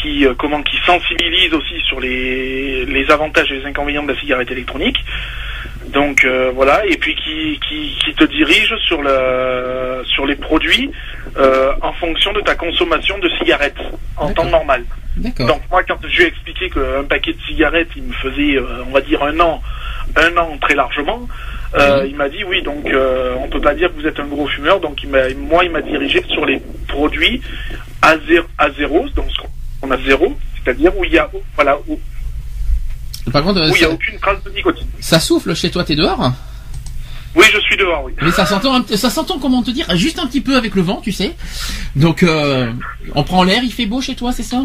qui, 0.00 0.26
euh, 0.26 0.32
comment, 0.38 0.62
qui 0.62 0.76
sensibilise 0.86 1.52
aussi 1.52 1.78
sur 1.86 2.00
les, 2.00 2.86
les 2.86 3.10
avantages 3.10 3.52
et 3.52 3.56
les 3.60 3.66
inconvénients 3.66 4.02
de 4.04 4.12
la 4.12 4.18
cigarette 4.18 4.50
électronique. 4.50 4.96
Donc 5.88 6.24
euh, 6.24 6.52
voilà, 6.54 6.84
et 6.86 6.96
puis 6.98 7.14
qui, 7.16 7.58
qui, 7.66 7.96
qui 8.04 8.14
te 8.14 8.24
dirige 8.24 8.74
sur 8.86 9.02
le, 9.02 10.02
sur 10.04 10.26
les 10.26 10.36
produits 10.36 10.90
euh, 11.38 11.72
en 11.80 11.92
fonction 11.94 12.32
de 12.32 12.40
ta 12.42 12.54
consommation 12.54 13.18
de 13.18 13.28
cigarettes 13.38 13.80
en 14.16 14.30
temps 14.32 14.44
normal. 14.44 14.84
Donc 15.16 15.62
moi, 15.70 15.82
quand 15.82 15.98
je 16.06 16.16
lui 16.16 16.24
ai 16.24 16.26
expliqué 16.26 16.70
qu'un 16.70 17.04
paquet 17.08 17.32
de 17.32 17.40
cigarettes, 17.48 17.88
il 17.96 18.04
me 18.04 18.12
faisait, 18.12 18.56
euh, 18.56 18.84
on 18.86 18.90
va 18.92 19.00
dire, 19.00 19.22
un 19.22 19.38
an, 19.40 19.60
un 20.16 20.36
an 20.36 20.56
très 20.60 20.74
largement, 20.74 21.26
Oui. 21.74 22.08
il 22.10 22.16
m'a 22.16 22.28
dit 22.28 22.44
oui, 22.44 22.62
donc 22.62 22.86
on 23.42 23.48
peut 23.48 23.60
pas 23.60 23.74
dire 23.74 23.88
que 23.88 24.00
vous 24.00 24.06
êtes 24.06 24.20
un 24.20 24.26
gros 24.26 24.46
fumeur. 24.48 24.80
Donc 24.80 25.02
il 25.02 25.08
moi, 25.08 25.64
il 25.64 25.70
m'a 25.70 25.82
dirigé 25.82 26.22
sur 26.28 26.44
les 26.44 26.60
produits 26.88 27.40
à 28.02 28.16
zéro, 28.28 28.46
à 28.58 28.70
zéro 28.70 29.08
donc 29.16 29.26
qu'on 29.80 29.90
a 29.90 29.96
zéro, 29.98 30.36
c'est-à-dire 30.62 30.96
où 30.96 31.04
il 31.04 31.12
y 31.12 31.18
a, 31.18 31.28
voilà, 31.54 31.78
où, 31.88 31.98
Par 33.32 33.42
contre, 33.42 33.70
où 33.70 33.74
il 33.74 33.82
y 33.82 33.84
a 33.84 33.90
aucune 33.90 34.18
trace 34.18 34.42
de 34.44 34.50
nicotine. 34.50 34.86
ça 35.00 35.20
souffle 35.20 35.54
chez 35.54 35.70
toi, 35.70 35.84
t'es 35.84 35.96
dehors 35.96 36.32
Oui, 37.34 37.46
je 37.52 37.60
suis 37.60 37.76
dehors, 37.76 38.04
oui. 38.04 38.12
Mais 38.22 38.30
ça 38.30 38.46
s'entend, 38.46 38.84
ça 38.86 39.10
s'entend, 39.10 39.38
comment 39.38 39.62
te 39.62 39.70
dire, 39.70 39.86
juste 39.96 40.18
un 40.18 40.26
petit 40.26 40.40
peu 40.40 40.56
avec 40.56 40.74
le 40.74 40.82
vent, 40.82 41.00
tu 41.02 41.12
sais. 41.12 41.36
Donc, 41.96 42.22
euh, 42.22 42.72
on 43.14 43.22
prend 43.24 43.44
l'air, 43.44 43.62
il 43.62 43.72
fait 43.72 43.86
beau 43.86 44.00
chez 44.00 44.14
toi, 44.14 44.32
c'est 44.32 44.42
ça? 44.42 44.62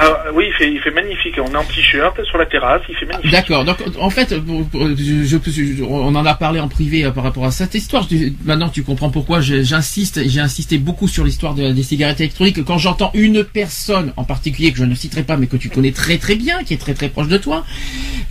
Ah, 0.00 0.26
oui, 0.32 0.44
il 0.48 0.52
fait, 0.54 0.70
il 0.72 0.78
fait 0.80 0.92
magnifique. 0.92 1.34
On 1.42 1.50
est 1.52 1.56
en 1.56 1.64
t-shirt 1.64 2.22
sur 2.24 2.38
la 2.38 2.46
terrasse, 2.46 2.82
il 2.88 2.94
fait 2.94 3.04
magnifique. 3.06 3.32
D'accord. 3.32 3.64
Donc, 3.64 3.78
en 3.98 4.10
fait, 4.10 4.38
pour- 4.38 4.64
pour- 4.68 4.86
je, 4.96 5.82
on 5.82 6.14
en 6.14 6.24
a 6.24 6.34
parlé 6.34 6.60
en 6.60 6.68
privé 6.68 7.04
euh, 7.04 7.10
par 7.10 7.24
rapport 7.24 7.44
à 7.44 7.50
cette 7.50 7.74
histoire. 7.74 8.06
Je- 8.08 8.28
maintenant, 8.44 8.68
tu 8.68 8.84
comprends 8.84 9.10
pourquoi 9.10 9.40
j'insiste. 9.40 10.20
J'ai 10.28 10.38
insisté 10.40 10.78
beaucoup 10.78 11.08
sur 11.08 11.24
l'histoire 11.24 11.54
de- 11.54 11.72
des 11.72 11.82
cigarettes 11.82 12.20
électroniques. 12.20 12.64
Quand 12.64 12.78
j'entends 12.78 13.10
une 13.14 13.42
personne 13.42 14.12
en 14.16 14.22
particulier 14.22 14.70
que 14.70 14.78
je 14.78 14.84
ne 14.84 14.94
citerai 14.94 15.24
pas, 15.24 15.36
mais 15.36 15.48
que 15.48 15.56
tu 15.56 15.68
connais 15.68 15.90
très 15.92 16.18
très 16.18 16.36
bien, 16.36 16.62
qui 16.62 16.74
est 16.74 16.78
très 16.78 16.94
très 16.94 17.08
proche 17.08 17.26
de 17.28 17.38
toi, 17.38 17.64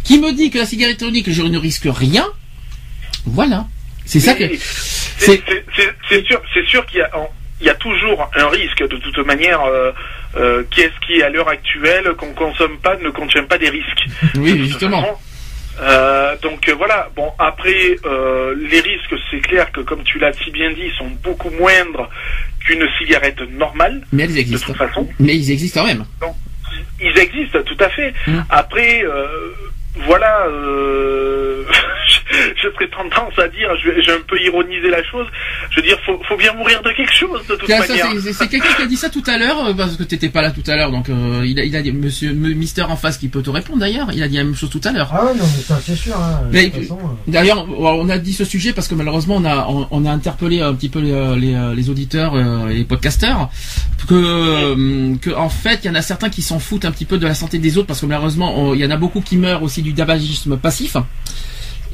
qui 0.06 0.20
me 0.22 0.32
dit 0.32 0.50
que 0.52 0.60
la 0.60 0.66
cigarette 0.66 1.02
électronique, 1.02 1.30
je 1.30 1.42
ne 1.42 1.58
risque 1.58 1.88
rien. 1.90 2.26
Voilà. 3.26 3.66
C'est 4.06 4.22
ça 4.22 4.36
que. 4.36 4.46
C'est- 5.18 5.44
sûr, 6.26 6.42
c'est 6.54 6.66
sûr 6.66 6.86
qu'il 6.86 7.00
y 7.00 7.02
a, 7.02 7.10
en- 7.18 7.30
il 7.60 7.68
y 7.68 7.70
a 7.70 7.74
toujours 7.76 8.30
un 8.38 8.48
risque 8.48 8.88
de 8.88 8.98
toute 8.98 9.18
manière. 9.26 9.62
Euh, 9.66 9.92
euh, 10.38 10.64
Qu'est-ce 10.72 10.98
qui, 11.06 11.22
à 11.22 11.30
l'heure 11.30 11.50
actuelle, 11.50 12.14
qu'on 12.18 12.34
consomme 12.34 12.78
pas, 12.80 12.96
ne 12.98 13.10
contient 13.10 13.44
pas 13.44 13.58
des 13.58 13.70
risques. 13.70 14.06
Oui, 14.36 14.54
De 14.58 14.64
justement. 14.64 15.02
façon, 15.02 15.16
euh, 15.82 16.36
donc 16.42 16.68
euh, 16.70 16.74
voilà. 16.76 17.10
Bon 17.16 17.32
après, 17.40 17.98
euh, 18.06 18.56
les 18.70 18.80
risques, 18.80 19.16
c'est 19.30 19.40
clair 19.42 19.72
que 19.72 19.82
comme 19.82 20.04
tu 20.04 20.18
l'as 20.20 20.34
si 20.34 20.50
bien 20.52 20.72
dit, 20.72 20.90
sont 20.98 21.10
beaucoup 21.24 21.50
moindres 21.52 22.10
qu'une 22.60 22.88
cigarette 22.98 23.42
normale. 23.52 24.02
Mais 24.12 24.24
elles 24.24 24.34
De 24.34 24.40
existent. 24.40 24.68
toute 24.68 24.78
façon, 24.78 25.08
Mais 25.20 25.36
ils 25.36 25.52
existent 25.52 25.82
quand 25.82 25.88
même. 25.88 26.06
ils 27.02 27.18
existent 27.20 27.60
tout 27.64 27.78
à 27.80 27.90
fait. 27.90 28.14
Mm. 28.28 28.40
Après, 28.50 29.04
euh, 29.04 29.28
voilà, 30.06 30.46
euh, 30.48 31.64
je 32.56 32.70
serais 32.70 32.88
tendance 32.90 33.38
à 33.40 33.48
dire, 33.48 33.70
je 33.84 33.90
vais, 33.90 34.02
je 34.02 34.08
vais 34.12 34.18
un 34.18 34.22
peu 34.28 34.40
ironiser 34.42 34.90
la 34.90 35.04
chose, 35.04 35.26
je 35.72 35.78
veux 35.78 35.82
dire, 35.88 35.98
faut, 36.06 36.20
faut 36.28 36.38
bien 36.38 36.54
mourir 36.54 36.82
de 36.82 36.92
quelque 36.92 37.14
chose 37.14 37.46
de 37.48 37.56
toute 37.56 37.68
manière. 37.90 38.08
c'est- 38.34 38.48
quelqu'un 38.48 38.74
qui 38.76 38.82
a 38.84 38.86
dit 38.86 38.96
ça 38.98 39.10
tout 39.10 39.24
à 39.28 39.38
l'heure, 39.38 39.66
euh, 39.68 39.74
parce 39.74 39.96
que 39.98 40.04
t'étais 40.04 40.30
pas 40.30 40.42
là 40.42 40.52
tout 40.52 40.64
à 40.70 40.76
l'heure, 40.76 40.92
donc 40.92 41.10
euh, 41.10 41.42
il, 41.46 41.60
a, 41.60 41.64
il 41.66 41.76
a 41.76 41.82
dit, 41.82 41.92
monsieur 41.92 42.32
Mister 42.34 42.84
en 42.84 42.96
face 42.96 43.18
qui 43.18 43.28
peut 43.28 43.42
te 43.42 43.50
répondre 43.50 43.80
d'ailleurs, 43.80 44.10
il 44.14 44.22
a 44.24 44.28
dit 44.28 44.38
la 44.38 44.44
même 44.44 44.56
chose 44.56 44.70
tout 44.70 44.82
à 44.84 44.92
l'heure. 44.92 45.10
Ah 45.14 45.26
ouais, 45.26 45.34
non, 45.34 45.44
mais 45.44 45.62
ça 45.64 45.80
c'est 45.84 45.96
sûr. 45.96 46.16
Hein. 46.16 46.42
D'ailleurs, 47.28 47.66
on 47.70 48.10
a 48.10 48.18
dit 48.18 48.34
ce 48.34 48.46
sujet 48.46 48.74
parce 48.74 48.88
que 48.88 48.96
malheureusement 48.96 49.36
on 49.38 49.46
a 49.46 49.68
on, 49.70 49.88
on 49.92 50.06
a 50.06 50.12
interpellé 50.12 50.62
un 50.62 50.74
petit 50.74 50.90
peu 50.90 51.00
les, 51.00 51.36
les, 51.40 51.74
les 51.76 51.90
auditeurs 51.90 52.34
et 52.70 52.74
les 52.74 52.84
podcasteurs 52.84 53.50
que 54.08 55.16
que 55.18 55.32
en 55.36 55.50
fait 55.50 55.80
il 55.84 55.88
y 55.88 55.90
en 55.90 55.96
a 55.96 56.02
certains 56.02 56.30
qui 56.30 56.42
s'en 56.42 56.60
foutent 56.60 56.86
un 56.86 56.92
petit 56.92 57.06
peu 57.06 57.18
de 57.18 57.26
la 57.28 57.34
santé 57.34 57.58
des 57.58 57.78
autres 57.78 57.88
parce 57.88 58.02
que 58.02 58.06
malheureusement 58.06 58.74
il 58.74 58.80
y 58.80 58.86
en 58.86 58.92
a 58.92 58.98
beaucoup 58.98 59.22
qui 59.22 59.38
meurent 59.38 59.64
aussi 59.64 59.82
du 59.88 59.94
tabagisme 59.94 60.58
passif. 60.58 60.98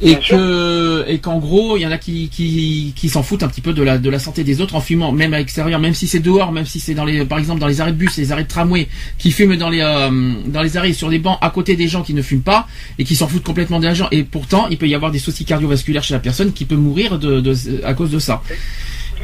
Et 0.02 0.16
Bien 0.16 0.20
sûr. 0.20 0.36
que 0.36 1.04
et 1.06 1.18
qu'en 1.20 1.38
gros 1.38 1.76
il 1.76 1.82
y 1.82 1.86
en 1.86 1.92
a 1.92 1.98
qui 1.98 2.28
qui, 2.28 2.92
qui 2.96 3.08
s'en 3.08 3.22
foutent 3.22 3.44
un 3.44 3.48
petit 3.48 3.60
peu 3.60 3.72
de 3.72 3.80
la 3.80 3.96
de 3.96 4.10
la 4.10 4.18
santé 4.18 4.42
des 4.42 4.60
autres 4.60 4.74
en 4.74 4.80
fumant 4.80 5.12
même 5.12 5.32
à 5.34 5.38
l'extérieur 5.38 5.78
même 5.78 5.94
si 5.94 6.08
c'est 6.08 6.18
dehors 6.18 6.50
même 6.50 6.66
si 6.66 6.80
c'est 6.80 6.94
dans 6.94 7.04
les 7.04 7.24
par 7.24 7.38
exemple 7.38 7.60
dans 7.60 7.68
les 7.68 7.80
arrêts 7.80 7.92
de 7.92 7.96
bus 7.96 8.16
les 8.16 8.32
arrêts 8.32 8.42
de 8.42 8.48
tramway 8.48 8.88
qui 9.18 9.30
fument 9.30 9.56
dans 9.56 9.70
les 9.70 9.82
euh, 9.82 10.32
dans 10.46 10.62
les 10.62 10.76
arrêts 10.76 10.94
sur 10.94 11.10
des 11.10 11.20
bancs 11.20 11.38
à 11.40 11.48
côté 11.50 11.76
des 11.76 11.86
gens 11.86 12.02
qui 12.02 12.12
ne 12.12 12.22
fument 12.22 12.42
pas 12.42 12.66
et 12.98 13.04
qui 13.04 13.14
s'en 13.14 13.28
foutent 13.28 13.44
complètement 13.44 13.78
des 13.78 13.94
gens. 13.94 14.08
Et 14.10 14.24
pourtant 14.24 14.66
il 14.68 14.78
peut 14.78 14.88
y 14.88 14.96
avoir 14.96 15.12
des 15.12 15.20
soucis 15.20 15.44
cardiovasculaires 15.44 16.02
chez 16.02 16.14
la 16.14 16.20
personne 16.20 16.52
qui 16.52 16.64
peut 16.64 16.74
mourir 16.74 17.20
de, 17.20 17.40
de 17.40 17.54
à 17.84 17.94
cause 17.94 18.10
de 18.10 18.18
ça. 18.18 18.42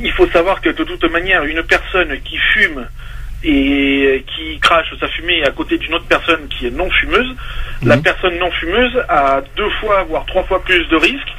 Il 0.03 0.13
faut 0.13 0.29
savoir 0.29 0.61
que 0.61 0.71
de 0.71 0.85
toute 0.85 1.05
manière, 1.11 1.45
une 1.45 1.63
personne 1.65 2.17
qui 2.25 2.37
fume 2.55 2.87
et 3.43 4.25
qui 4.35 4.59
crache 4.61 4.93
sa 5.01 5.09
fumée 5.09 5.43
à 5.45 5.51
côté 5.51 5.79
d'une 5.79 5.95
autre 5.95 6.05
personne 6.07 6.47
qui 6.49 6.67
est 6.67 6.71
non 6.71 6.91
fumeuse, 6.91 7.35
la 7.83 7.97
Mhm. 7.97 8.03
personne 8.03 8.39
non 8.39 8.51
fumeuse 8.53 8.93
a 9.09 9.41
deux 9.57 9.71
fois, 9.81 10.05
voire 10.05 10.27
trois 10.27 10.43
fois 10.45 10.63
plus 10.63 10.85
de 10.89 10.97
risques 10.97 11.33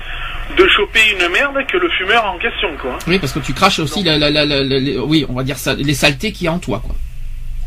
de 0.58 0.68
choper 0.68 1.00
une 1.14 1.32
merde 1.32 1.66
que 1.68 1.78
le 1.78 1.90
fumeur 1.92 2.26
en 2.26 2.38
question, 2.40 2.70
quoi. 2.82 2.98
oui 3.08 3.20
parce 3.20 3.32
que 3.34 3.40
tu 3.40 3.54
craches 3.54 3.80
aussi 3.80 4.04
la, 4.04 4.18
la, 4.18 4.30
la, 4.32 4.64
oui 5.04 5.26
on 5.30 5.34
va 5.34 5.44
dire 5.44 5.58
ça 5.58 5.74
les 5.76 5.94
saletés 5.94 6.32
qu'il 6.32 6.46
y 6.46 6.48
a 6.48 6.54
en 6.54 6.60
toi 6.60 6.82
quoi 6.84 6.96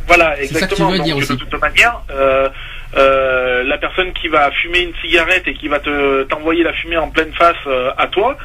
Voilà, 0.07 0.35
C'est 0.37 0.43
ça 0.47 0.67
que 0.67 0.75
tu 0.75 0.83
exactement. 0.83 0.91
veux 0.91 0.99
Donc, 0.99 1.07
dire 1.07 1.17
de 1.17 1.35
toute 1.37 1.61
manière, 1.61 2.01
euh, 2.11 2.49
euh, 2.97 3.63
la 3.65 3.79
personne 3.79 4.13
qui 4.13 4.29
va 4.29 4.51
fumer 4.53 4.81
une 4.83 4.93
cigarette 5.03 5.43
et 5.47 5.55
qui 5.55 5.69
va 5.69 5.81
te 5.81 6.23
t'envoyer 6.25 6.63
la 6.63 6.73
fumée 6.73 6.97
en 6.97 7.09
pleine 7.11 7.33
face 7.33 7.57
euh, 7.67 7.91
à 7.99 8.07
toi, 8.09 8.37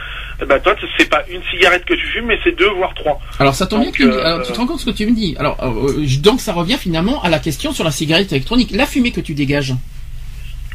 eh 0.41 0.45
ben 0.45 0.59
toi, 0.59 0.75
c'est 0.97 1.09
pas 1.09 1.23
une 1.29 1.41
cigarette 1.51 1.85
que 1.85 1.93
tu 1.93 2.05
fumes, 2.07 2.25
mais 2.25 2.39
c'est 2.43 2.55
deux 2.57 2.69
voire 2.69 2.93
trois. 2.95 3.19
Alors 3.39 3.53
ça 3.55 3.67
tombe 3.67 3.81
bien 3.81 3.91
que 3.91 3.97
tu, 3.97 4.03
euh, 4.09 4.23
alors, 4.25 4.41
tu 4.45 4.51
te 4.53 4.57
rends 4.57 4.65
compte 4.67 4.79
ce 4.79 4.85
que 4.85 4.91
tu 4.95 5.05
me 5.05 5.11
dis. 5.15 5.35
Alors 5.39 5.57
euh, 5.63 6.05
donc 6.21 6.41
ça 6.41 6.53
revient 6.53 6.77
finalement 6.77 7.21
à 7.23 7.29
la 7.29 7.39
question 7.39 7.71
sur 7.73 7.83
la 7.83 7.91
cigarette 7.91 8.31
électronique. 8.31 8.71
La 8.71 8.85
fumée 8.85 9.11
que 9.11 9.21
tu 9.21 9.33
dégages, 9.33 9.73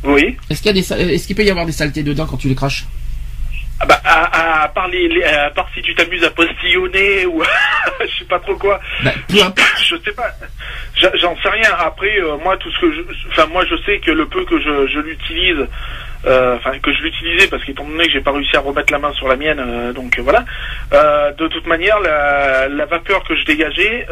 Oui. 0.05 0.37
est-ce 0.51 0.59
qu'il 0.61 0.67
y 0.67 0.71
a 0.71 0.75
des 0.75 0.83
sa- 0.83 0.99
est-ce 0.99 1.27
qu'il 1.27 1.35
peut 1.37 1.45
y 1.45 1.51
avoir 1.51 1.67
des 1.67 1.73
saletés 1.73 2.03
dedans 2.03 2.27
quand 2.27 2.37
tu 2.37 2.49
les 2.49 2.55
craches? 2.55 2.85
Bah, 3.87 4.01
à, 4.05 4.63
à 4.65 4.69
part 4.69 4.89
les, 4.89 5.09
les- 5.09 5.25
à 5.25 5.51
part 5.51 5.69
si 5.75 5.83
tu 5.83 5.95
t'amuses 5.95 6.25
à 6.25 6.31
postillonner 6.31 7.27
ou 7.27 7.43
je 8.01 8.19
sais 8.19 8.25
pas 8.25 8.39
trop 8.39 8.55
quoi. 8.57 8.81
bah. 9.05 9.11
Je 9.79 9.97
sais 9.97 10.13
pas. 10.13 10.31
J'en 11.21 11.37
sais 11.43 11.49
rien. 11.49 11.71
Après, 11.79 12.19
euh, 12.21 12.37
moi, 12.43 12.57
tout 12.57 12.71
ce 12.71 12.81
que 12.81 12.93
je, 12.93 13.01
enfin, 13.31 13.47
moi, 13.53 13.65
je 13.69 13.75
sais 13.85 13.99
que 13.99 14.11
le 14.13 14.27
peu 14.27 14.45
que 14.45 14.59
je, 14.61 14.87
je 14.87 15.01
l'utilise, 15.01 15.67
euh, 16.27 16.57
enfin, 16.57 16.79
que 16.79 16.93
je 16.93 17.03
l'utilisais, 17.03 17.49
parce 17.49 17.63
qu'étant 17.65 17.85
donné 17.85 18.07
que 18.07 18.13
j'ai 18.13 18.21
pas 18.21 18.31
réussi 18.33 18.57
à 18.57 18.61
remettre 18.61 18.93
la 18.93 18.99
main 19.01 19.13
sur 19.13 19.29
la 19.29 19.37
mienne, 19.37 19.59
euh, 19.61 19.93
donc 19.93 20.19
voilà. 20.21 20.45
De 21.37 21.49
toute 21.49 21.67
manière, 21.67 21.99
la, 22.01 22.69
la 22.69 22.87
vapeur 22.87 23.25
que 23.25 23.35
je 23.35 23.45
dégageais 23.45 24.07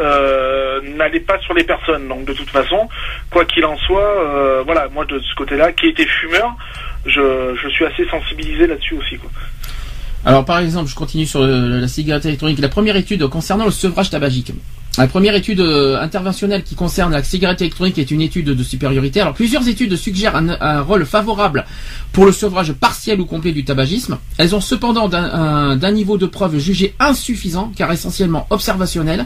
n'allait 0.97 1.21
pas 1.21 1.39
sur 1.39 1.55
les 1.55 1.65
personnes. 1.65 2.09
Donc, 2.09 2.25
de 2.25 2.33
toute 2.33 2.51
façon, 2.51 2.89
quoi 3.31 3.45
qu'il 3.45 3.65
en 3.65 3.77
soit, 3.79 4.63
voilà, 4.67 4.89
moi, 4.89 5.05
de 5.05 5.19
ce 5.21 5.35
côté-là, 5.37 5.73
qui 5.73 5.87
était 5.89 6.07
fumeur, 6.07 6.55
je, 7.07 7.55
je 7.63 7.69
suis 7.69 7.85
assez 7.87 8.07
sensibilisé 8.09 8.67
là-dessus 8.67 8.95
aussi, 8.95 9.17
quoi. 9.19 9.31
Alors 10.25 10.45
par 10.45 10.59
exemple, 10.59 10.89
je 10.89 10.95
continue 10.95 11.27
sur 11.27 11.43
le- 11.45 11.81
la 11.81 11.89
cigarette 11.89 12.25
électronique. 12.27 12.59
La 12.61 12.69
première 12.69 12.97
étude 12.97 13.27
concernant 13.27 13.65
le 13.65 13.71
sevrage 13.73 14.11
tabagique. 14.11 14.53
La 14.99 15.07
première 15.09 15.35
étude 15.35 15.61
euh, 15.61 15.99
interventionnelle 16.01 16.63
qui 16.65 16.75
concerne 16.75 17.13
la 17.13 17.23
cigarette 17.25 17.63
électronique 17.63 17.99
est 17.99 18.11
une 18.11 18.21
étude 18.21 18.45
de 18.51 18.63
supériorité. 18.63 19.21
Alors 19.23 19.33
plusieurs 19.35 19.67
études 19.67 19.97
suggèrent 19.97 20.37
un, 20.37 20.83
rôle 20.83 21.07
favorable 21.07 21.65
pour 22.13 22.27
le 22.27 22.33
sevrage 22.33 22.73
partiel 22.75 23.21
ou 23.21 23.25
complet 23.25 23.53
du 23.53 23.65
tabagisme. 23.65 24.19
Elles 24.37 24.55
ont 24.55 24.61
cependant 24.61 25.09
d'un 25.09 25.25
un- 25.25 25.77
d'un 25.77 25.91
niveau 25.93 26.19
de 26.19 26.27
preuve 26.27 26.59
jugé 26.59 26.95
insuffisant 27.01 27.73
car 27.75 27.91
essentiellement 27.91 28.47
observationnel, 28.51 29.25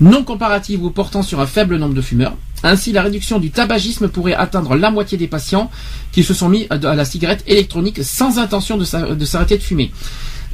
non 0.00 0.22
comparative 0.24 0.84
ou 0.84 0.90
portant 0.90 1.22
sur 1.22 1.40
un 1.40 1.46
faible 1.46 1.76
nombre 1.78 1.94
de 1.94 2.02
fumeurs. 2.02 2.34
Ainsi, 2.62 2.92
la 2.92 3.02
réduction 3.02 3.38
du 3.38 3.50
tabagisme 3.50 4.08
pourrait 4.08 4.34
atteindre 4.34 4.74
la 4.74 4.90
moitié 4.90 5.16
des 5.18 5.28
patients 5.28 5.70
qui 6.12 6.24
se 6.24 6.34
sont 6.34 6.48
mis 6.48 6.66
à 6.70 6.76
la 6.94 7.04
cigarette 7.04 7.44
électronique 7.46 8.02
sans 8.02 8.38
intention 8.38 8.76
de 8.76 8.84
s'a- 8.84 9.14
de 9.14 9.24
s'arrêter 9.24 9.56
de 9.58 9.62
fumer. 9.62 9.92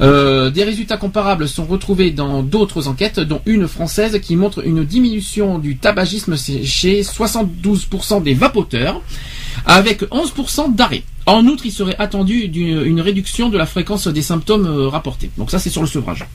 Euh, 0.00 0.50
des 0.50 0.64
résultats 0.64 0.96
comparables 0.96 1.48
sont 1.48 1.64
retrouvés 1.64 2.10
dans 2.10 2.42
d'autres 2.42 2.88
enquêtes, 2.88 3.20
dont 3.20 3.40
une 3.46 3.68
française 3.68 4.18
qui 4.20 4.34
montre 4.34 4.66
une 4.66 4.84
diminution 4.84 5.58
du 5.60 5.76
tabagisme 5.76 6.36
chez 6.36 7.04
72% 7.04 8.20
des 8.20 8.34
vapoteurs, 8.34 9.00
avec 9.66 10.02
11% 10.10 10.68
d'arrêt. 10.74 11.04
En 11.26 11.46
outre, 11.46 11.64
il 11.64 11.72
serait 11.72 11.96
attendu 11.98 12.40
une 12.40 13.00
réduction 13.00 13.48
de 13.48 13.56
la 13.56 13.66
fréquence 13.66 14.08
des 14.08 14.20
symptômes 14.22 14.66
euh, 14.66 14.88
rapportés. 14.88 15.30
Donc 15.38 15.50
ça, 15.50 15.58
c'est 15.60 15.70
sur 15.70 15.80
le 15.80 15.86
sevrage. 15.88 16.26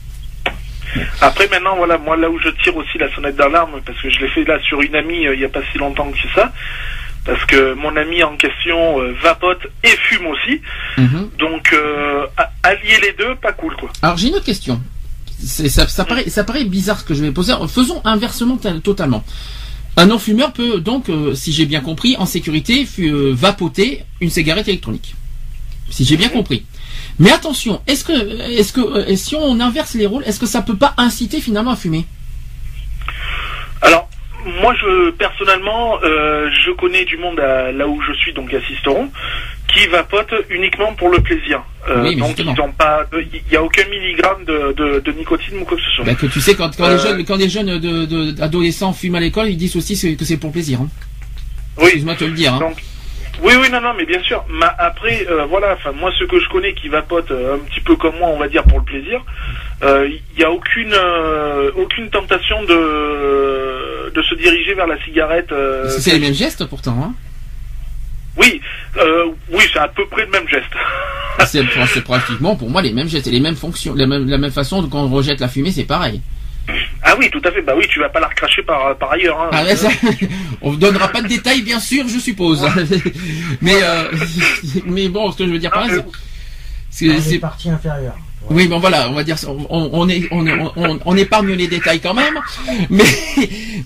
Après 1.20 1.48
maintenant 1.48 1.76
voilà 1.76 1.98
moi 1.98 2.16
là 2.16 2.28
où 2.30 2.38
je 2.38 2.48
tire 2.62 2.76
aussi 2.76 2.98
la 2.98 3.12
sonnette 3.14 3.36
d'alarme 3.36 3.80
parce 3.84 4.00
que 4.00 4.10
je 4.10 4.18
l'ai 4.20 4.28
fait 4.28 4.44
là 4.44 4.58
sur 4.60 4.80
une 4.82 4.94
amie 4.96 5.26
euh, 5.26 5.34
il 5.34 5.40
y 5.40 5.44
a 5.44 5.48
pas 5.48 5.60
si 5.72 5.78
longtemps 5.78 6.10
que 6.10 6.18
ça 6.34 6.52
parce 7.24 7.44
que 7.44 7.74
mon 7.74 7.94
ami 7.96 8.22
en 8.22 8.36
question 8.36 9.00
euh, 9.00 9.14
vapote 9.22 9.66
et 9.84 9.88
fume 9.88 10.26
aussi 10.26 10.60
Mhm. 10.98 11.30
donc 11.38 11.72
euh, 11.72 12.26
allier 12.62 12.98
les 13.02 13.12
deux 13.18 13.34
pas 13.36 13.52
cool 13.52 13.74
quoi. 13.76 13.90
Alors 14.02 14.16
j'ai 14.16 14.28
une 14.28 14.34
autre 14.34 14.44
question. 14.46 14.80
C'est- 15.42 15.68
Ça, 15.70 15.86
ça, 15.88 16.04
paraît, 16.04 16.28
ça 16.28 16.44
paraît 16.44 16.64
bizarre 16.64 16.98
ce 17.00 17.04
que 17.04 17.14
je 17.14 17.22
vais 17.22 17.30
poser. 17.30 17.54
Faisons 17.68 18.02
inversement 18.04 18.58
totalement. 18.82 19.24
Un 19.96 20.06
non-fumeur 20.06 20.52
peut 20.52 20.80
donc, 20.80 21.08
euh, 21.08 21.34
si 21.34 21.52
j'ai 21.52 21.64
bien 21.66 21.80
compris, 21.80 22.14
en 22.18 22.26
sécurité, 22.26 22.86
vapoter 23.32 24.02
une 24.20 24.28
cigarette 24.30 24.68
électronique. 24.68 25.14
Si 25.90 26.04
j'ai 26.04 26.16
bien 26.16 26.28
compris. 26.28 26.64
Mais 27.18 27.30
attention, 27.32 27.82
est-ce 27.86 28.04
que, 28.04 28.12
est-ce 28.58 28.72
que, 28.72 28.80
euh, 28.80 29.16
si 29.16 29.34
on 29.34 29.60
inverse 29.60 29.94
les 29.94 30.06
rôles, 30.06 30.22
est-ce 30.24 30.40
que 30.40 30.46
ça 30.46 30.62
peut 30.62 30.76
pas 30.76 30.94
inciter 30.96 31.40
finalement 31.40 31.72
à 31.72 31.76
fumer? 31.76 32.06
Alors 33.82 34.08
moi 34.60 34.74
je 34.80 35.10
personnellement 35.10 35.98
euh, 36.02 36.48
je 36.64 36.70
connais 36.72 37.04
du 37.04 37.16
monde 37.18 37.38
à- 37.40 37.72
là 37.72 37.86
où 37.88 38.00
je 38.02 38.12
suis 38.14 38.32
donc 38.32 38.52
à 38.54 38.60
Sisteron 38.66 39.10
qui 39.72 39.86
vapote 39.86 40.32
uniquement 40.50 40.92
pour 40.94 41.10
le 41.10 41.20
plaisir. 41.20 41.62
Euh, 41.88 42.02
Oui, 42.02 42.14
mais 42.14 42.20
donc 42.20 42.28
justement. 42.28 42.54
ils 42.56 42.60
ont 42.62 42.72
pas 42.72 43.04
de- 43.12 43.20
il 43.32 43.52
y 43.52 43.56
a 43.56 43.62
aucun 43.62 43.86
milligramme 43.88 44.44
de, 44.44 44.72
de, 44.76 45.00
de 45.00 45.12
nicotine 45.12 45.58
ou 45.58 45.64
quoi 45.64 45.76
que 45.76 45.82
ce 45.82 45.90
soit. 45.90 46.04
bah, 46.04 46.14
Que 46.14 46.26
tu 46.26 46.40
sais, 46.40 46.54
quand, 46.54 46.74
quand 46.76 46.88
les 46.88 46.98
jeunes, 46.98 47.24
quand 47.24 47.36
les 47.36 47.48
jeunes 47.48 47.78
de, 47.78 48.04
de- 48.06 48.42
adolescents 48.42 48.92
fument 48.92 49.14
à 49.16 49.20
l'école, 49.20 49.48
ils 49.48 49.56
disent 49.56 49.76
aussi 49.76 49.94
que 50.16 50.24
c'est 50.24 50.36
pour 50.38 50.50
plaisir. 50.52 50.80
Hein. 50.82 50.88
oui. 51.78 51.84
Excuse-moi 51.84 52.14
de 52.14 52.18
te 52.18 52.24
le 52.24 52.32
dire. 52.32 52.54
Hein. 52.54 52.58
Donc, 52.60 52.76
oui, 53.42 53.54
oui, 53.60 53.70
non, 53.70 53.80
non, 53.80 53.94
mais 53.96 54.04
bien 54.04 54.22
sûr. 54.22 54.44
Mais 54.50 54.66
après, 54.78 55.26
euh, 55.28 55.44
voilà, 55.46 55.74
enfin, 55.74 55.92
moi, 55.92 56.10
ceux 56.18 56.26
que 56.26 56.38
je 56.40 56.48
connais 56.48 56.74
qui 56.74 56.88
vapotent 56.88 57.30
euh, 57.30 57.54
un 57.54 57.58
petit 57.58 57.80
peu 57.80 57.96
comme 57.96 58.16
moi, 58.18 58.28
on 58.28 58.38
va 58.38 58.48
dire 58.48 58.62
pour 58.64 58.78
le 58.78 58.84
plaisir, 58.84 59.22
euh, 59.82 60.08
il 60.08 60.20
n'y 60.38 60.44
a 60.44 60.50
aucune, 60.50 60.92
euh, 60.92 61.70
aucune 61.76 62.10
tentation 62.10 62.62
de, 62.64 64.10
de 64.14 64.22
se 64.22 64.34
diriger 64.34 64.74
vers 64.74 64.86
la 64.86 65.02
cigarette. 65.04 65.52
euh, 65.52 65.88
c'est 65.88 66.12
les 66.12 66.18
mêmes 66.20 66.34
gestes 66.34 66.64
pourtant. 66.66 66.96
Hein. 67.02 67.14
Oui, 68.36 68.60
euh, 68.96 69.26
oui, 69.50 69.64
c'est 69.72 69.78
à 69.80 69.88
peu 69.88 70.06
près 70.06 70.24
le 70.24 70.30
même 70.30 70.48
geste. 70.48 70.72
C'est 71.46 71.64
c'est 71.86 72.04
pratiquement 72.04 72.54
pour 72.54 72.68
moi 72.70 72.82
les 72.82 72.92
mêmes 72.92 73.08
gestes 73.08 73.26
et 73.26 73.30
les 73.30 73.40
mêmes 73.40 73.56
fonctions, 73.56 73.94
la 73.94 74.06
même, 74.06 74.28
la 74.28 74.38
même 74.38 74.50
façon 74.50 74.86
quand 74.88 75.04
on 75.04 75.08
rejette 75.08 75.40
la 75.40 75.48
fumée, 75.48 75.72
c'est 75.72 75.84
pareil. 75.84 76.20
Ah 77.02 77.14
oui, 77.18 77.28
tout 77.30 77.40
à 77.44 77.50
fait. 77.50 77.62
Bah 77.62 77.74
oui, 77.76 77.84
tu 77.88 77.98
vas 78.00 78.08
pas 78.08 78.20
la 78.20 78.28
recracher 78.28 78.62
par, 78.62 78.96
par 78.96 79.12
ailleurs. 79.12 79.40
Hein. 79.40 79.50
Ah 79.52 79.64
ouais, 79.64 79.76
ça, 79.76 79.88
on 80.62 80.72
ne 80.72 80.76
donnera 80.76 81.08
pas 81.08 81.22
de 81.22 81.28
détails, 81.28 81.62
bien 81.62 81.80
sûr, 81.80 82.06
je 82.08 82.18
suppose. 82.18 82.66
mais, 83.60 83.82
euh, 83.82 84.10
mais 84.86 85.08
bon, 85.08 85.30
ce 85.32 85.38
que 85.38 85.46
je 85.46 85.50
veux 85.52 85.58
dire 85.58 85.70
par 85.70 85.84
Ah, 85.84 85.94
là, 85.94 86.02
c'est- 86.90 87.08
dans 87.08 87.20
c'est, 87.20 87.38
parties 87.38 87.70
inférieures. 87.70 88.16
Oui, 88.48 88.66
bon 88.68 88.78
voilà, 88.78 89.08
on 89.10 89.12
va 89.14 89.22
dire, 89.22 89.36
on, 89.68 89.90
on 89.92 90.08
est, 90.08 90.26
on, 90.30 90.44
on, 90.76 90.98
on 91.04 91.16
épargne 91.16 91.52
les 91.52 91.68
détails 91.68 92.00
quand 92.00 92.14
même. 92.14 92.34
Mais, 92.88 93.04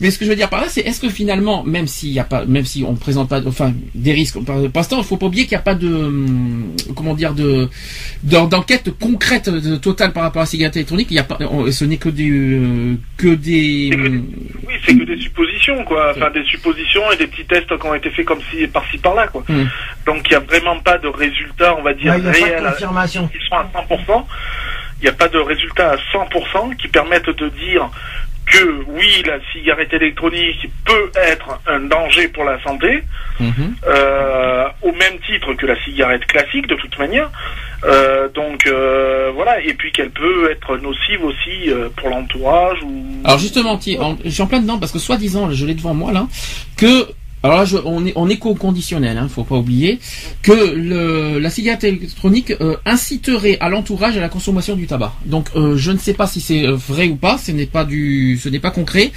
mais 0.01 0.11
ce 0.11 0.19
que 0.19 0.25
je 0.25 0.31
veux 0.31 0.37
dire 0.37 0.49
par 0.49 0.61
là, 0.61 0.67
c'est 0.69 0.81
est-ce 0.83 1.01
que 1.01 1.09
finalement, 1.09 1.65
même 1.65 1.87
s'il 1.87 2.11
y 2.13 2.19
a 2.21 2.25
pas, 2.25 2.45
même 2.47 2.65
si 2.65 2.85
on 2.87 2.95
présente 2.95 3.29
pas, 3.29 3.41
enfin, 3.47 3.73
des 3.95 4.13
risques, 4.13 4.39
pour 4.43 4.55
l'instant, 4.75 4.99
il 4.99 5.05
faut 5.05 5.17
pas 5.17 5.27
oublier 5.27 5.45
qu'il 5.45 5.57
n'y 5.57 5.61
a 5.61 5.63
pas 5.63 5.75
de, 5.75 5.89
hum, 5.89 6.73
comment 6.95 7.15
dire, 7.15 7.35
de, 7.35 7.69
d'en- 8.23 8.47
d'enquête 8.47 8.91
concrète 8.99 9.49
de, 9.51 9.77
totale 9.77 10.13
par 10.13 10.23
rapport 10.23 10.43
à 10.43 10.45
la 10.45 10.51
cigarette 10.51 10.77
électronique. 10.77 11.09
Il 11.11 11.17
y 11.17 11.19
a 11.21 11.25
pas, 11.25 11.39
ce 11.71 11.85
n'est 11.85 11.97
que 11.99 12.09
des, 12.09 12.31
euh, 12.31 12.95
que 13.17 13.35
des, 13.35 13.91
hum, 13.93 14.25
Oui, 14.67 14.75
c'est 14.87 14.97
que 14.97 15.05
des 15.05 15.19
suppositions, 15.21 15.85
quoi. 15.85 16.13
Enfin, 16.17 16.31
des 16.31 16.45
suppositions 16.45 17.03
et 17.13 17.17
des 17.17 17.27
petits 17.27 17.45
tests 17.45 17.77
qui 17.79 17.87
ont 17.87 17.95
été 17.95 18.11
faits 18.11 18.25
comme 18.25 18.41
si 18.51 18.67
par-ci 18.69 18.99
par-là, 18.99 19.27
quoi. 19.29 19.43
Hmm. 19.49 19.67
Donc, 20.07 20.23
il 20.27 20.31
n'y 20.31 20.37
a 20.37 20.41
vraiment 20.41 20.79
pas 20.81 20.99
de 20.99 21.09
résultats, 21.09 21.75
on 21.79 21.83
va 21.83 21.95
dire, 21.95 22.13
Ouais, 22.13 22.19
il 22.19 22.25
n'y 22.25 22.29
a 22.29 22.33
pas 22.33 22.45
réels. 22.47 22.63
de 22.65 22.69
confirmation. 22.71 23.29
qui 23.29 23.39
sont 23.49 23.57
à 23.57 23.67
100%. 23.73 24.27
Il 25.01 25.05
n'y 25.05 25.09
a 25.09 25.13
pas 25.13 25.29
de 25.29 25.39
résultats 25.39 25.93
à 25.93 25.97
100% 26.13 26.77
qui 26.77 26.89
permettent 26.89 27.31
de 27.31 27.49
dire 27.51 27.89
que 28.47 28.85
oui, 28.89 29.23
la 29.27 29.39
cigarette 29.53 29.93
électronique 29.95 30.69
peut 30.85 31.11
être 31.17 31.59
un 31.67 31.81
danger 31.81 32.29
pour 32.29 32.45
la 32.45 32.63
santé, 32.63 33.03
Mhm. 33.41 33.75
euh, 33.87 34.65
au 34.83 34.93
même 34.93 35.19
titre 35.27 35.55
que 35.55 35.65
la 35.67 35.83
cigarette 35.83 36.27
classique 36.27 36.67
de 36.67 36.75
toute 36.75 36.99
manière. 36.99 37.31
Euh, 37.85 38.29
donc 38.29 38.67
euh, 38.67 39.31
voilà, 39.35 39.61
et 39.61 39.73
puis 39.75 39.93
qu'elle 39.93 40.11
peut 40.11 40.51
être 40.51 40.77
nocive 40.77 41.25
aussi 41.25 41.69
euh, 41.71 41.89
pour 41.97 42.11
l'entourage 42.11 42.79
ou. 42.83 43.05
Alors 43.25 43.39
justement, 43.39 43.79
je 43.81 44.29
suis 44.31 44.43
en 44.43 44.47
plein 44.47 44.61
dedans 44.61 44.79
parce 44.79 44.93
que 44.93 44.99
soi-disant, 44.99 45.51
je 45.51 45.65
l'ai 45.67 45.75
devant 45.75 45.95
moi 45.95 46.13
là, 46.13 46.27
que 46.77 47.07
alors 47.45 47.59
là, 47.59 47.65
je- 47.67 47.77
on 47.85 48.07
est 48.07 48.17
en 48.17 48.27
éco-conditionnel, 48.31 49.19
hein, 49.19 49.29
faut 49.29 49.45
pas 49.45 49.57
oublier 49.57 49.99
que 50.41 51.39
la 51.39 51.51
cigarette 51.51 51.85
électronique 51.85 52.55
euh, 52.63 52.77
inciterait 52.87 53.59
à 53.61 53.69
l'entourage 53.69 54.17
à 54.17 54.21
la 54.23 54.31
consommation 54.31 54.77
du 54.77 54.87
tabac. 54.87 55.13
Donc, 55.27 55.49
euh, 55.55 55.77
je 55.77 55.91
ne 55.91 55.99
sais 55.99 56.15
pas 56.15 56.27
si 56.27 56.41
c'est 56.41 56.67
euh, 56.67 56.75
vrai 56.75 57.09
ou 57.09 57.17
pas. 57.17 57.37
Ce 57.37 57.53
n'est 57.53 57.67
pas 57.67 57.85
du, 57.85 58.41
ce 58.43 58.49
n'est 58.49 58.61
pas 58.61 58.71
concret. 58.71 59.13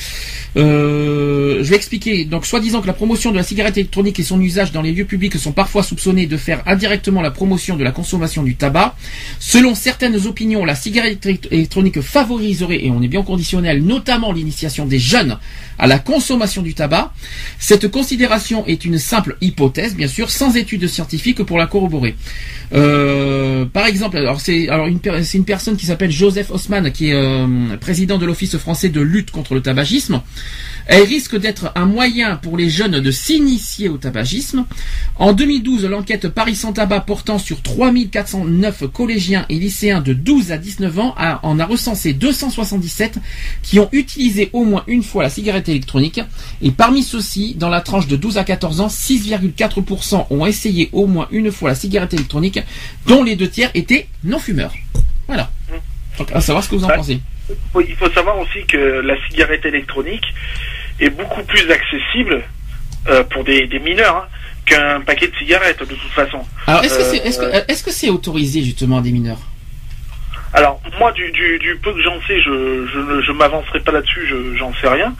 Je 0.57 1.61
vais 1.63 1.75
expliquer. 1.77 2.25
Donc, 2.25 2.45
soi-disant 2.45 2.81
que 2.81 2.87
la 2.87 2.93
promotion 2.93 3.31
de 3.31 3.37
la 3.37 3.43
cigarette 3.43 3.77
électronique 3.77 4.19
et 4.19 4.23
son 4.23 4.41
usage 4.41 4.73
dans 4.73 4.81
les 4.81 4.91
lieux 4.91 5.05
publics 5.05 5.37
sont 5.37 5.53
parfois 5.53 5.81
soupçonnés 5.83 6.25
de 6.25 6.35
faire 6.35 6.63
indirectement 6.65 7.21
la 7.21 7.31
promotion 7.31 7.77
de 7.77 7.83
la 7.85 7.91
consommation 7.91 8.43
du 8.43 8.55
tabac. 8.55 8.95
Selon 9.39 9.73
certaines 9.73 10.27
opinions, 10.27 10.65
la 10.65 10.75
cigarette 10.75 11.25
élect- 11.25 11.47
électronique 11.51 12.01
favoriserait, 12.01 12.83
et 12.85 12.91
on 12.91 13.01
est 13.01 13.07
bien 13.07 13.23
conditionnel, 13.23 13.83
notamment 13.83 14.33
l'initiation 14.33 14.85
des 14.85 14.99
jeunes 14.99 15.37
à 15.77 15.87
la 15.87 15.99
consommation 15.99 16.61
du 16.61 16.73
tabac. 16.73 17.11
Cette 17.59 17.89
considération 17.89 18.65
est 18.65 18.85
une 18.85 18.97
simple 18.97 19.37
hypothèse, 19.41 19.95
bien 19.95 20.07
sûr, 20.07 20.29
sans 20.31 20.55
études 20.55 20.87
scientifiques 20.87 21.43
pour 21.43 21.57
la 21.57 21.67
corroborer. 21.67 22.15
Euh, 22.73 23.65
par 23.65 23.85
exemple, 23.85 24.17
alors 24.17 24.41
c'est 24.41 24.69
alors 24.69 24.87
une, 24.87 24.99
une 25.33 25.45
personne 25.45 25.77
qui 25.77 25.85
s'appelle 25.85 26.11
Joseph 26.11 26.51
Haussmann, 26.51 26.91
qui 26.91 27.09
est 27.09 27.13
euh, 27.13 27.77
président 27.79 28.17
de 28.17 28.25
l'Office 28.25 28.57
français 28.57 28.89
de 28.89 29.01
lutte 29.01 29.31
contre 29.31 29.53
le 29.53 29.61
tabagisme. 29.61 30.21
Elle 30.89 31.03
risque 31.03 31.37
d'être 31.37 31.71
un 31.75 31.85
moyen 31.85 32.37
pour 32.37 32.57
les 32.57 32.69
jeunes 32.69 32.99
de 33.01 33.11
s'initier 33.11 33.89
au 33.89 33.97
tabagisme. 33.97 34.65
En 35.17 35.33
2012, 35.33 35.85
l'enquête 35.85 36.29
Paris 36.29 36.55
sans 36.55 36.71
tabac 36.73 37.01
portant 37.01 37.39
sur 37.39 37.61
3409 37.61 38.87
collégiens 38.93 39.45
et 39.49 39.55
lycéens 39.55 39.99
de 40.01 40.13
12 40.13 40.51
à 40.51 40.57
19 40.57 40.97
ans 40.99 41.13
a- 41.17 41.39
en 41.45 41.59
a 41.59 41.65
recensé 41.65 42.13
277 42.13 43.19
qui 43.63 43.79
ont 43.79 43.89
utilisé 43.91 44.49
au 44.53 44.63
moins 44.63 44.83
une 44.87 45.03
fois 45.03 45.23
la 45.23 45.29
cigarette 45.29 45.67
électronique. 45.69 46.21
Et 46.61 46.71
parmi 46.71 47.03
ceux-ci, 47.03 47.55
dans 47.55 47.69
la 47.69 47.81
tranche 47.81 48.07
de 48.07 48.15
12 48.15 48.37
à 48.37 48.43
14 48.45 48.79
ans, 48.81 48.89
6,4% 48.89 50.27
ont 50.29 50.45
essayé 50.45 50.89
au 50.93 51.05
moins 51.07 51.27
une 51.31 51.51
fois 51.51 51.69
la 51.69 51.75
cigarette 51.75 52.13
électronique, 52.13 52.59
dont 53.05 53.23
les 53.23 53.35
deux 53.35 53.49
tiers 53.49 53.71
étaient 53.73 54.07
non-fumeurs. 54.23 54.73
Voilà. 55.27 55.51
Donc, 56.17 56.31
à 56.33 56.41
savoir 56.41 56.63
ce 56.63 56.69
que 56.69 56.75
vous 56.75 56.83
en 56.85 56.89
pensez. 56.95 57.19
Il 57.87 57.95
faut 57.95 58.09
savoir 58.11 58.37
aussi 58.39 58.65
que 58.67 58.77
la 58.77 59.15
cigarette 59.29 59.65
électronique 59.65 60.23
est 60.99 61.09
beaucoup 61.09 61.43
plus 61.43 61.69
accessible 61.71 62.41
euh, 63.09 63.23
pour 63.23 63.43
des, 63.43 63.67
des 63.67 63.79
mineurs 63.79 64.15
hein, 64.17 64.27
qu'un 64.65 65.01
paquet 65.01 65.27
de 65.27 65.35
cigarettes 65.35 65.79
de 65.79 65.85
toute 65.95 66.11
façon. 66.11 66.41
Alors, 66.67 66.83
est-ce 66.83 66.97
que 66.97 67.03
c'est 67.03 67.21
Euh, 67.43 67.61
que, 67.65 67.71
est-ce 67.71 67.83
que 67.83 67.91
c'est 67.91 68.09
autorisé 68.09 68.63
justement 68.63 68.99
des 69.01 69.11
mineurs? 69.11 69.39
Alors 70.53 70.81
moi 70.97 71.11
du, 71.11 71.29
du, 71.31 71.59
du 71.59 71.75
peu 71.83 71.93
que 71.93 72.01
j'en 72.01 72.19
sais, 72.25 72.39
je 72.41 72.87
je, 72.93 72.99
ne- 72.99 73.21
je 73.21 73.31
m'avancerai 73.33 73.81
pas 73.81 73.91
là-dessus, 73.91 74.25
je 74.27 74.55
j'en 74.57 74.73
sais 74.75 74.87
rien. 74.87 75.13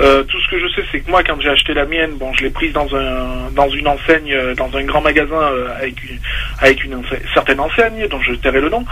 Euh, 0.00 0.24
tout 0.24 0.38
ce 0.40 0.50
que 0.50 0.58
je 0.58 0.66
sais, 0.74 0.82
c'est 0.90 1.00
que 1.00 1.08
moi 1.10 1.22
quand 1.22 1.40
j'ai 1.40 1.48
acheté 1.50 1.72
la 1.72 1.86
mienne, 1.86 2.16
bon, 2.18 2.32
je 2.34 2.42
l'ai 2.42 2.50
prise 2.50 2.72
dans 2.72 2.88
un 2.94 3.50
dans 3.52 3.70
une 3.70 3.86
enseigne, 3.86 4.32
euh, 4.32 4.54
dans 4.56 4.76
un 4.76 4.82
grand 4.82 5.00
magasin 5.00 5.40
euh, 5.40 5.68
avec 5.76 6.02
une 6.02 6.18
avec 6.58 6.84
une 6.84 6.96
enseigne- 6.96 7.22
certaine 7.32 7.60
enseigne 7.60 8.08
dont 8.08 8.20
je 8.22 8.32
tairai 8.34 8.60
le 8.60 8.70
nom. 8.70 8.84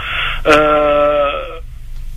Euh, 0.47 1.29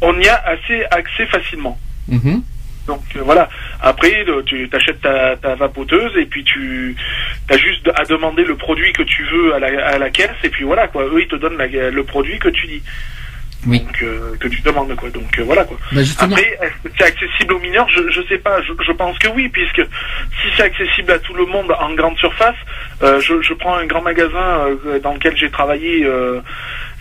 on 0.00 0.18
y 0.20 0.28
a 0.28 0.36
assez 0.46 0.84
accès 0.90 1.26
facilement. 1.26 1.78
Mhm. 2.08 2.42
Donc 2.86 3.02
euh, 3.16 3.20
voilà. 3.24 3.48
Après, 3.80 4.24
le- 4.24 4.42
tu 4.44 4.68
achètes 4.72 5.00
ta, 5.00 5.36
ta 5.36 5.54
vapoteuse 5.54 6.12
et 6.18 6.26
puis 6.26 6.44
tu 6.44 6.94
as 7.50 7.56
juste 7.56 7.90
à 7.94 8.04
demander 8.04 8.44
le 8.44 8.56
produit 8.56 8.92
que 8.92 9.02
tu 9.02 9.22
veux 9.24 9.54
à 9.54 9.58
la, 9.58 9.86
à 9.86 9.98
la 9.98 10.10
caisse 10.10 10.30
et 10.42 10.48
puis 10.50 10.64
voilà 10.64 10.88
quoi. 10.88 11.04
Eux 11.04 11.20
ils 11.22 11.28
te 11.28 11.36
donnent 11.36 11.56
la- 11.56 11.66
le 11.90 12.04
produit 12.04 12.38
que 12.38 12.48
tu 12.48 12.66
dis. 12.66 12.82
Oui. 13.66 13.80
Donc 13.80 14.02
euh, 14.02 14.36
que 14.38 14.48
tu 14.48 14.60
demandes 14.60 14.94
quoi. 14.96 15.08
Donc 15.08 15.38
euh, 15.38 15.42
voilà 15.44 15.64
quoi. 15.64 15.78
Bah. 15.92 16.02
Après, 16.18 16.58
est-ce 16.60 16.88
que 16.88 16.94
c'est 16.98 17.04
accessible 17.04 17.54
aux 17.54 17.60
mineurs? 17.60 17.88
Je, 17.88 18.10
je 18.10 18.20
sais 18.28 18.36
pas. 18.36 18.60
Je, 18.60 18.72
je 18.86 18.92
pense 18.92 19.18
que 19.18 19.28
oui, 19.28 19.48
puisque 19.48 19.80
si 19.80 20.48
c'est 20.54 20.64
accessible 20.64 21.10
à 21.12 21.18
tout 21.18 21.32
le 21.32 21.46
monde 21.46 21.74
en 21.80 21.94
grande 21.94 22.18
surface, 22.18 22.56
euh, 23.02 23.18
je, 23.22 23.40
je 23.40 23.54
prends 23.54 23.76
un 23.76 23.86
grand 23.86 24.02
magasin 24.02 24.68
euh, 24.86 24.98
dans 25.00 25.14
lequel 25.14 25.34
j'ai 25.38 25.50
travaillé. 25.50 26.04
euh, 26.04 26.40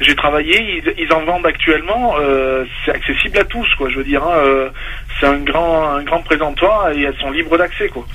j'ai 0.02 0.16
travaillé, 0.16 0.82
ils, 0.86 0.94
ils 1.04 1.14
en 1.14 1.24
vendent 1.26 1.46
actuellement. 1.46 2.16
euh, 2.20 2.64
c'est 2.86 2.92
accessible 2.92 3.38
à 3.40 3.44
tous, 3.44 3.68
quoi. 3.76 3.90
Je 3.90 3.98
veux 3.98 4.04
dire, 4.06 4.24
hein, 4.24 4.38
euh, 4.38 4.70
c'est 5.24 5.30
un 5.30 5.40
grand, 5.40 5.96
un 5.96 6.04
grand 6.04 6.22
présentoir 6.22 6.92
et 6.92 7.02
elles 7.02 7.16
sont 7.20 7.32
libres 7.32 7.58
d'accès, 7.58 7.88
quoi. 7.88 8.06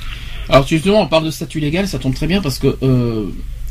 Alors 0.50 0.66
justement, 0.66 1.02
on 1.02 1.06
parle 1.06 1.24
de 1.24 1.30
statut 1.30 1.60
légal, 1.60 1.86
ça 1.86 1.98
tombe 1.98 2.14
très 2.14 2.26
bien 2.26 2.40
parce 2.40 2.58
que 2.58 2.78
euh, 2.82 3.26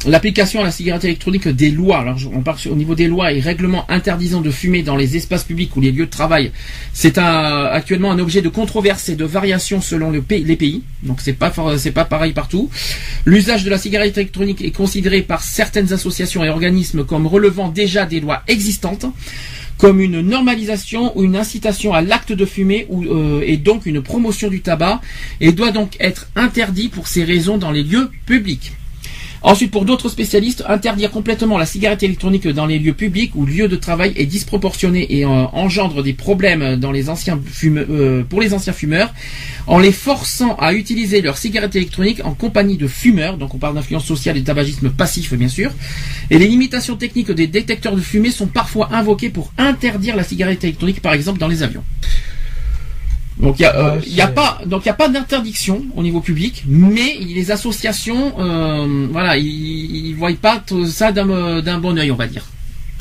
l'application 0.05 0.61
à 0.61 0.64
la 0.64 0.72
cigarette 0.72 1.05
électronique 1.05 1.47
des 1.47 1.72
lois, 1.72 1.99
alors 1.99 2.18
on 2.34 2.41
parle 2.41 2.57
au 2.69 2.76
niveau 2.76 2.93
des 2.93 3.07
lois 3.07 3.31
et 3.31 3.39
règlements 3.39 3.89
interdisant 3.89 4.41
de 4.41 4.51
fumer 4.51 4.84
dans 4.84 4.95
les 4.95 5.18
espaces 5.18 5.43
publics 5.43 5.76
ou 5.76 5.81
les 5.81 5.91
lieux 5.91 6.05
de 6.05 6.11
travail, 6.11 6.51
c'est 6.93 7.18
actuellement 7.18 8.11
un 8.11 8.19
objet 8.19 8.41
de 8.41 8.49
controverse 8.49 9.09
et 9.09 9.15
de 9.15 9.26
variation 9.26 9.81
selon 9.81 10.11
le 10.11 10.23
les 10.30 10.55
pays. 10.55 10.84
Donc 11.01 11.19
c'est 11.19 11.34
pas 11.34 11.51
c'est 11.77 11.91
pas 11.91 12.05
pareil 12.05 12.34
partout. 12.34 12.69
L'usage 13.26 13.64
de 13.64 13.72
la 13.72 13.80
cigarette 13.80 14.15
électronique 14.18 14.61
est 14.64 14.72
considéré 14.72 15.23
par 15.23 15.41
certaines 15.41 15.91
associations 15.93 16.43
et 16.43 16.49
organismes 16.49 17.05
comme 17.05 17.26
relevant 17.26 17.69
déjà 17.69 18.05
des 18.05 18.19
lois 18.19 18.43
existantes 18.47 19.07
comme 19.78 19.99
une 19.99 20.22
normalisation 20.22 21.18
ou 21.18 21.24
une 21.24 21.36
incitation 21.36 21.94
à 21.94 22.02
l'acte 22.02 22.32
de 22.34 22.45
fumer 22.45 22.86
ou, 22.90 23.04
euh, 23.04 23.41
et 23.45 23.58
donc 23.58 23.86
une 23.86 24.02
promotion 24.02 24.49
du 24.49 24.62
tabac 24.62 25.02
et 25.40 25.52
doit 25.52 25.72
donc 25.72 25.95
être 25.99 26.30
interdit 26.36 26.90
pour 26.90 27.08
ces 27.08 27.24
raisons 27.24 27.58
dans 27.58 27.72
les 27.72 27.84
lieux 27.84 28.10
publics. 28.26 28.74
Ensuite, 29.43 29.72
pour 29.72 29.85
d'autres 29.85 30.09
spécialistes, 30.09 30.64
interdire 30.68 31.11
complètement 31.11 31.57
la 31.57 31.65
cigarette 31.65 32.03
électronique 32.03 32.47
dans 32.47 32.65
les 32.65 32.80
lieux 32.80 32.93
publics 32.93 33.35
ou 33.35 33.45
lieux 33.45 33.68
de 33.68 33.76
travail 33.76 34.14
est 34.15 34.26
disproportionné 34.26 35.18
et 35.18 35.26
euh, 35.26 35.30
engendre 35.30 36.01
des 36.03 36.14
problèmes 36.14 36.61
euh, 36.61 38.23
pour 38.23 38.41
les 38.41 38.53
anciens 38.53 38.73
fumeurs 38.73 39.14
en 39.68 39.80
les 39.80 39.91
forçant 39.91 40.55
à 40.55 40.73
utiliser 40.73 41.22
leur 41.22 41.38
cigarette 41.38 41.76
électronique 41.76 42.22
en 42.23 42.34
compagnie 42.34 42.77
de 42.77 42.88
fumeurs. 42.88 43.38
Donc 43.38 43.53
on 43.53 43.57
parle 43.57 43.76
d'influence 43.76 44.05
sociale 44.05 44.38
et 44.38 44.41
de 44.41 44.45
tabagisme 44.45 44.89
passif 44.89 45.34
bien 45.34 45.49
sûr. 45.49 45.72
Et 46.30 46.38
les 46.38 46.47
limitations 46.47 46.95
techniques 46.95 47.31
des 47.31 47.47
détecteurs 47.47 47.95
de 47.95 48.01
fumée 48.01 48.31
sont 48.31 48.47
parfois 48.47 48.89
invoquées 48.93 49.30
pour 49.30 49.51
interdire 49.57 50.15
la 50.15 50.23
cigarette 50.23 50.64
électronique 50.64 51.01
par 51.01 51.14
exemple 51.14 51.39
dans 51.39 51.47
les 51.47 51.64
avions. 51.64 51.84
Donc 53.39 53.59
il 53.59 53.64
y 53.64 53.65
a, 53.65 53.76
euh, 53.76 53.95
Ouais, 53.95 54.01
il 54.07 54.14
y 54.15 54.22
a 54.22 54.27
c'est- 54.27 54.34
pas 54.34 54.59
donc 54.65 54.84
il 54.84 54.88
y 54.88 54.91
a 54.91 54.95
pas 54.95 55.09
d'interdiction 55.09 55.84
au 55.95 56.01
niveau 56.01 56.22
public, 56.22 56.64
mais 56.68 57.18
les 57.19 57.51
associations 57.51 58.34
euh, 58.39 59.07
voilà 59.11 59.38
ils, 59.38 60.07
ils 60.07 60.14
voient 60.15 60.31
pas 60.41 60.57
tout 60.65 60.85
ça 60.88 61.11
d'un 61.11 61.30
euh, 61.30 61.61
d'un 61.61 61.77
bon 61.77 61.97
œil 61.99 62.11
on 62.11 62.15
va 62.15 62.26
dire 62.27 62.45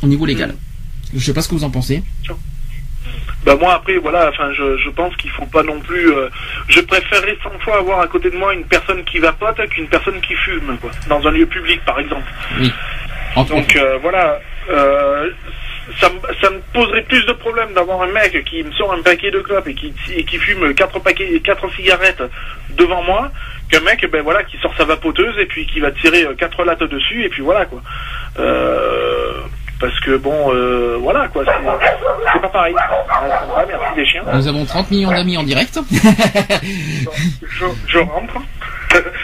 au 0.03 0.07
niveau 0.07 0.27
légal. 0.27 0.55
Je 1.15 1.25
sais 1.25 1.33
pas 1.33 1.41
ce 1.41 1.49
que 1.49 1.55
vous 1.55 1.65
en 1.65 1.71
pensez. 1.71 2.03
Bah 3.47 3.57
moi 3.61 3.75
après 3.75 3.97
voilà, 3.99 4.29
enfin 4.29 4.51
je, 4.53 4.77
je 4.77 4.91
pense 4.91 5.15
qu'il 5.17 5.31
faut 5.31 5.47
pas 5.47 5.63
non 5.63 5.81
plus. 5.81 6.11
euh, 6.13 6.29
je 6.69 6.81
préférerais 6.81 7.39
100 7.45 7.51
fois 7.61 7.79
avoir 7.79 8.01
à 8.01 8.09
côté 8.09 8.29
de 8.31 8.37
moi 8.37 8.53
une 8.53 8.65
personne 8.65 9.05
qui 9.05 9.19
vapote 9.21 9.57
qu'une 9.71 9.87
personne 9.87 10.21
qui 10.21 10.35
fume, 10.35 10.77
quoi, 10.81 10.91
dans 11.09 11.25
un 11.27 11.31
lieu 11.31 11.47
public 11.47 11.81
par 11.87 12.01
exemple. 12.01 12.27
Oui. 12.61 12.73
Donc 13.49 13.77
euh, 13.77 13.99
voilà, 14.03 14.41
euh, 14.69 15.31
ça, 16.01 16.09
me- 16.11 16.35
ça 16.41 16.51
me 16.51 16.61
poserait 16.73 17.03
plus 17.03 17.25
de 17.27 17.33
problèmes 17.33 17.73
d'avoir 17.75 18.03
un 18.03 18.09
mec 18.13 18.45
qui 18.45 18.63
me 18.63 18.73
sort 18.73 18.93
un 18.93 19.03
paquet 19.03 19.31
de 19.31 19.41
clopes 19.41 19.69
et 19.69 19.75
qui, 19.75 19.93
et 20.15 20.25
qui 20.25 20.39
fume 20.39 20.75
quatre 20.75 20.99
paquets, 21.01 21.41
quatre 21.41 21.71
cigarettes 21.75 22.23
devant 22.71 23.03
moi, 23.03 23.31
qu'un 23.71 23.81
mec 23.81 24.05
ben 24.11 24.23
voilà 24.23 24.43
qui 24.45 24.59
sort 24.59 24.75
sa 24.77 24.85
vapoteuse 24.85 25.39
et 25.39 25.47
puis 25.47 25.67
qui 25.67 25.81
va 25.81 25.91
tirer 25.93 26.25
euh, 26.25 26.35
quatre 26.35 26.65
lattes 26.65 26.83
dessus 26.85 27.25
et 27.25 27.29
puis 27.29 27.43
voilà 27.43 27.65
quoi. 27.67 27.81
Euh, 28.39 29.41
parce 29.79 29.99
que 30.01 30.17
bon, 30.17 30.55
euh, 30.55 30.97
voilà 31.01 31.29
quoi, 31.29 31.45
c'est 31.45 32.41
pas 32.41 32.49
pareil. 32.49 32.75
Ah, 32.79 33.65
merci 33.69 33.85
les 33.99 34.07
chiens. 34.07 34.23
Nous 34.33 34.49
avons 34.49 34.65
30 34.65 34.91
millions 34.91 35.11
d'amis 35.11 35.37
en 35.37 35.43
direct. 35.43 35.79
Je, 37.43 37.65
je 37.87 37.99
rentre. 37.99 38.35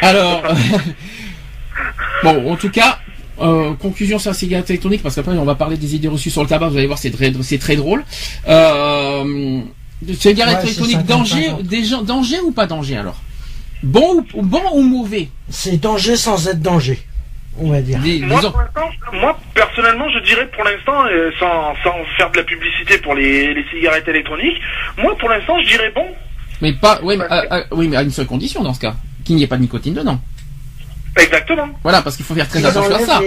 Alors, 0.03 0.43
bon, 2.23 2.53
en 2.53 2.57
tout 2.57 2.71
cas, 2.71 2.99
euh, 3.41 3.73
conclusion 3.75 4.19
sur 4.19 4.31
la 4.31 4.35
cigarette 4.37 4.69
électronique, 4.71 5.03
parce 5.03 5.15
qu'après 5.15 5.33
on 5.33 5.45
va 5.45 5.55
parler 5.55 5.77
des 5.77 5.95
idées 5.95 6.09
reçues 6.09 6.31
sur 6.31 6.43
le 6.43 6.49
tabac. 6.49 6.69
Vous 6.69 6.77
allez 6.77 6.87
voir, 6.87 6.99
c'est 6.99 7.11
très, 7.11 7.33
c'est 7.43 7.59
très 7.59 7.77
drôle. 7.77 8.05
Euh, 8.49 9.61
cigarette 10.19 10.57
Ouais, 10.59 10.63
électronique, 10.65 10.97
50, 10.97 11.07
danger, 11.07 11.45
50. 11.47 11.63
des 11.63 11.85
gens- 11.85 12.03
danger 12.03 12.41
ou 12.41 12.53
pas 12.53 12.67
danger 12.67 12.97
alors? 12.97 13.21
Bon 13.83 14.25
ou 14.35 14.43
bon 14.43 14.63
ou 14.75 14.83
mauvais? 14.83 15.29
C'est 15.49 15.81
danger 15.81 16.17
sans 16.17 16.47
être 16.49 16.61
danger, 16.61 16.99
on 17.59 17.71
va 17.71 17.81
dire. 17.81 17.99
Des- 18.01 18.21
Moi, 18.21 18.41
pour 18.41 19.15
moi, 19.21 19.39
personnellement, 19.55 20.07
je 20.11 20.21
dirais 20.25 20.49
pour 20.55 20.65
l'instant, 20.65 21.05
euh, 21.07 21.31
sans, 21.41 21.75
sans 21.83 21.95
faire 22.17 22.31
de 22.31 22.37
la 22.39 22.45
publicité 22.45 22.99
pour 22.99 23.15
les, 23.15 23.55
les 23.55 23.65
cigarettes 23.75 24.07
électroniques, 24.09 24.61
moi, 24.99 25.17
pour 25.19 25.29
l'instant, 25.29 25.55
je 25.63 25.69
dirais 25.69 25.91
bon. 25.95 26.07
mais 26.61 26.73
pas, 26.75 27.01
ouais, 27.03 27.17
mais, 27.17 27.25
à- 27.29 27.57
à- 27.57 27.63
oui, 27.73 27.89
mais 27.89 27.97
à 27.97 28.03
une 28.03 28.11
seule 28.13 28.27
condition 28.27 28.63
dans 28.63 28.75
ce 28.75 28.81
cas, 28.81 28.95
qu'il 29.25 29.35
n'y 29.37 29.43
ait 29.43 29.49
pas 29.49 29.57
de 29.57 29.63
nicotine 29.63 29.95
dedans. 29.95 30.21
Exactement. 31.17 31.69
Voilà, 31.83 32.03
parce 32.03 32.17
qu'il 32.17 32.25
faut 32.25 32.35
faire 32.35 32.49
très 32.49 32.65
attention 32.65 32.95
à 32.95 32.99
ça. 33.01 33.21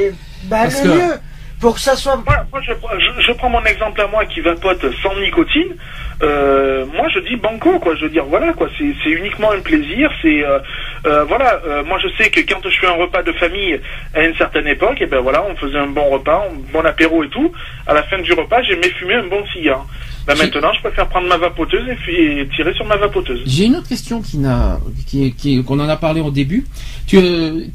Bah, 0.46 0.58
Parce 0.64 0.84
le 0.84 0.90
que- 0.92 0.96
mieux, 0.98 1.14
pour 1.60 1.76
que 1.76 1.80
ça 1.82 1.96
soit. 1.96 2.16
Moi, 2.18 2.46
moi, 2.52 2.62
je, 2.62 2.72
je- 2.74 3.22
je 3.22 3.32
prends 3.34 3.50
mon 3.50 3.64
exemple 3.66 4.02
à 4.02 4.08
moi 4.08 4.26
qui 4.26 4.42
vapote 4.42 4.84
sans 5.02 5.16
nicotine. 5.20 5.76
Euh, 6.24 6.86
moi, 6.96 7.08
je 7.14 7.20
dis 7.20 7.36
banco, 7.36 7.80
quoi. 7.80 7.96
Je 7.96 8.06
veux 8.06 8.10
dire, 8.10 8.26
voilà, 8.26 8.54
quoi. 8.54 8.70
C'est 8.78 9.10
uniquement 9.10 9.52
un 9.52 9.60
plaisir. 9.60 10.10
C'est 10.22 10.46
euh, 10.46 10.60
euh, 11.06 11.24
voilà. 11.26 11.62
moi, 11.86 11.98
je 12.02 12.08
sais 12.18 12.30
que 12.30 12.40
quand 12.42 12.62
je 12.64 12.80
fais 12.80 12.88
un 12.88 12.94
repas 12.94 13.24
de 13.24 13.32
famille 13.34 13.80
à 14.14 14.24
une 14.24 14.36
certaine 14.36 14.68
époque, 14.68 15.02
et 15.02 15.06
ben 15.06 15.20
voilà, 15.20 15.44
on 15.50 15.56
faisait 15.56 15.78
un 15.78 15.88
bon 15.88 16.10
repas, 16.10 16.48
un 16.50 16.56
bon 16.72 16.86
apéro 16.86 17.24
et 17.24 17.30
tout. 17.30 17.52
À 17.88 17.94
la 17.94 18.04
fin 18.04 18.20
du 18.22 18.34
repas, 18.34 18.62
j'aimais 18.64 18.90
fumer 18.90 19.16
un 19.16 19.28
bon 19.28 19.46
cigare. 19.54 19.86
Ben, 20.26 20.36
maintenant, 20.38 20.74
je 20.74 20.82
préfère 20.82 21.08
prendre 21.08 21.28
ma 21.28 21.38
vapoteuse 21.38 21.88
et, 22.08 22.48
tirer 22.56 22.74
sur 22.74 22.86
ma 22.86 22.98
vapoteuse. 22.98 23.44
J'ai 23.46 23.66
une 23.66 23.76
autre 23.76 23.88
question 23.88 24.22
qui 24.22 24.40
n'a, 24.40 24.80
qui, 25.06 25.34
qui- 25.34 25.64
qu'on 25.64 25.80
en 25.80 25.88
a 25.88 25.98
parlé 25.98 26.22
au 26.22 26.32
début. 26.32 26.66
Tu, 27.06 27.20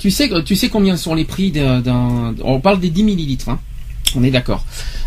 tu 0.00 0.10
sais, 0.10 0.28
tu 0.44 0.56
sais 0.56 0.68
combien 0.68 0.96
sont 0.96 1.14
les 1.14 1.24
prix 1.24 1.52
d'un, 1.52 2.34
on 2.42 2.60
parle 2.60 2.80
des 2.80 2.90
10 2.90 3.04
millilitres, 3.04 3.48
hein. 3.50 3.60
On 4.16 4.24
est 4.24 4.30
d'accord. 4.30 4.64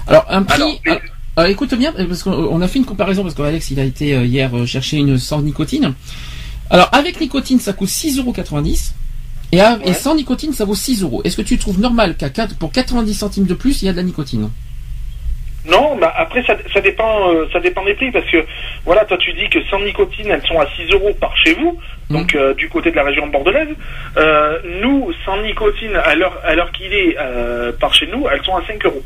Alors, 0.08 0.26
un 0.30 0.44
prix, 0.44 0.80
Alors, 0.86 1.02
alors, 1.36 1.50
écoute 1.50 1.74
bien, 1.76 1.92
parce 1.94 2.24
qu'on 2.24 2.32
on 2.32 2.62
a 2.62 2.68
fait 2.68 2.80
une 2.80 2.86
comparaison, 2.86 3.24
parce 3.24 3.36
qu'Alex, 3.36 3.72
il 3.72 3.80
a 3.80 3.84
été 3.84 4.14
euh, 4.16 4.26
hier 4.26 4.56
euh, 4.56 4.66
chercher 4.66 4.98
une 4.98 5.18
sans 5.18 5.42
nicotine. 5.42 5.94
Alors, 6.70 6.90
avec 6.92 7.20
nicotine, 7.20 7.60
ça 7.60 7.74
coûte 7.74 7.90
6,90 7.90 8.92
et, 9.52 9.60
à- 9.62 9.78
et 9.86 9.94
sans 9.94 10.16
nicotine, 10.16 10.54
ça 10.54 10.66
vaut 10.66 10.76
6 10.76 11.04
euros. 11.04 11.22
Est-ce 11.24 11.38
que 11.38 11.42
tu 11.42 11.58
trouves 11.58 11.80
normal 11.80 12.16
qu'à 12.18 12.30
4, 12.30 12.58
pour 12.58 12.72
90 12.72 13.14
centimes 13.14 13.46
de 13.46 13.54
plus, 13.54 13.82
il 13.82 13.86
y 13.86 13.90
a 13.90 13.92
de 13.92 13.98
la 13.98 14.04
nicotine? 14.04 14.50
Non, 15.66 15.96
bah 15.96 16.12
après 16.18 16.44
ça, 16.44 16.58
ça 16.74 16.82
dépend, 16.82 17.30
euh, 17.32 17.48
ça 17.54 17.62
dépend 17.62 17.86
des 17.86 17.94
prix 17.94 18.12
parce 18.12 18.30
que 18.30 18.44
voilà, 18.84 19.06
toi 19.06 19.16
tu 19.18 19.32
dis 19.32 19.48
que 19.50 19.64
sans 19.70 19.80
nicotine 19.80 20.28
elles 20.28 20.46
sont 20.46 20.60
à 20.60 20.68
6 20.76 20.92
euros 20.92 21.14
par 21.22 21.32
chez 21.38 21.54
vous, 21.54 21.80
donc 22.10 22.36
euh, 22.36 22.54
du 22.54 22.68
côté 22.68 22.92
de 22.92 22.98
la 22.98 23.04
région 23.04 23.28
bordelaise. 23.28 23.70
Euh, 24.18 24.60
nous, 24.82 25.14
sans 25.26 25.42
nicotine 25.42 25.96
à 25.96 26.16
l'heure 26.16 26.38
à 26.44 26.54
l'heure 26.56 26.70
qu'il 26.74 26.92
est 26.92 27.16
euh, 27.18 27.72
par 27.80 27.94
chez 27.96 28.08
nous, 28.08 28.26
elles 28.30 28.44
sont 28.44 28.58
à 28.58 28.66
5 28.68 28.84
euros. 28.86 29.04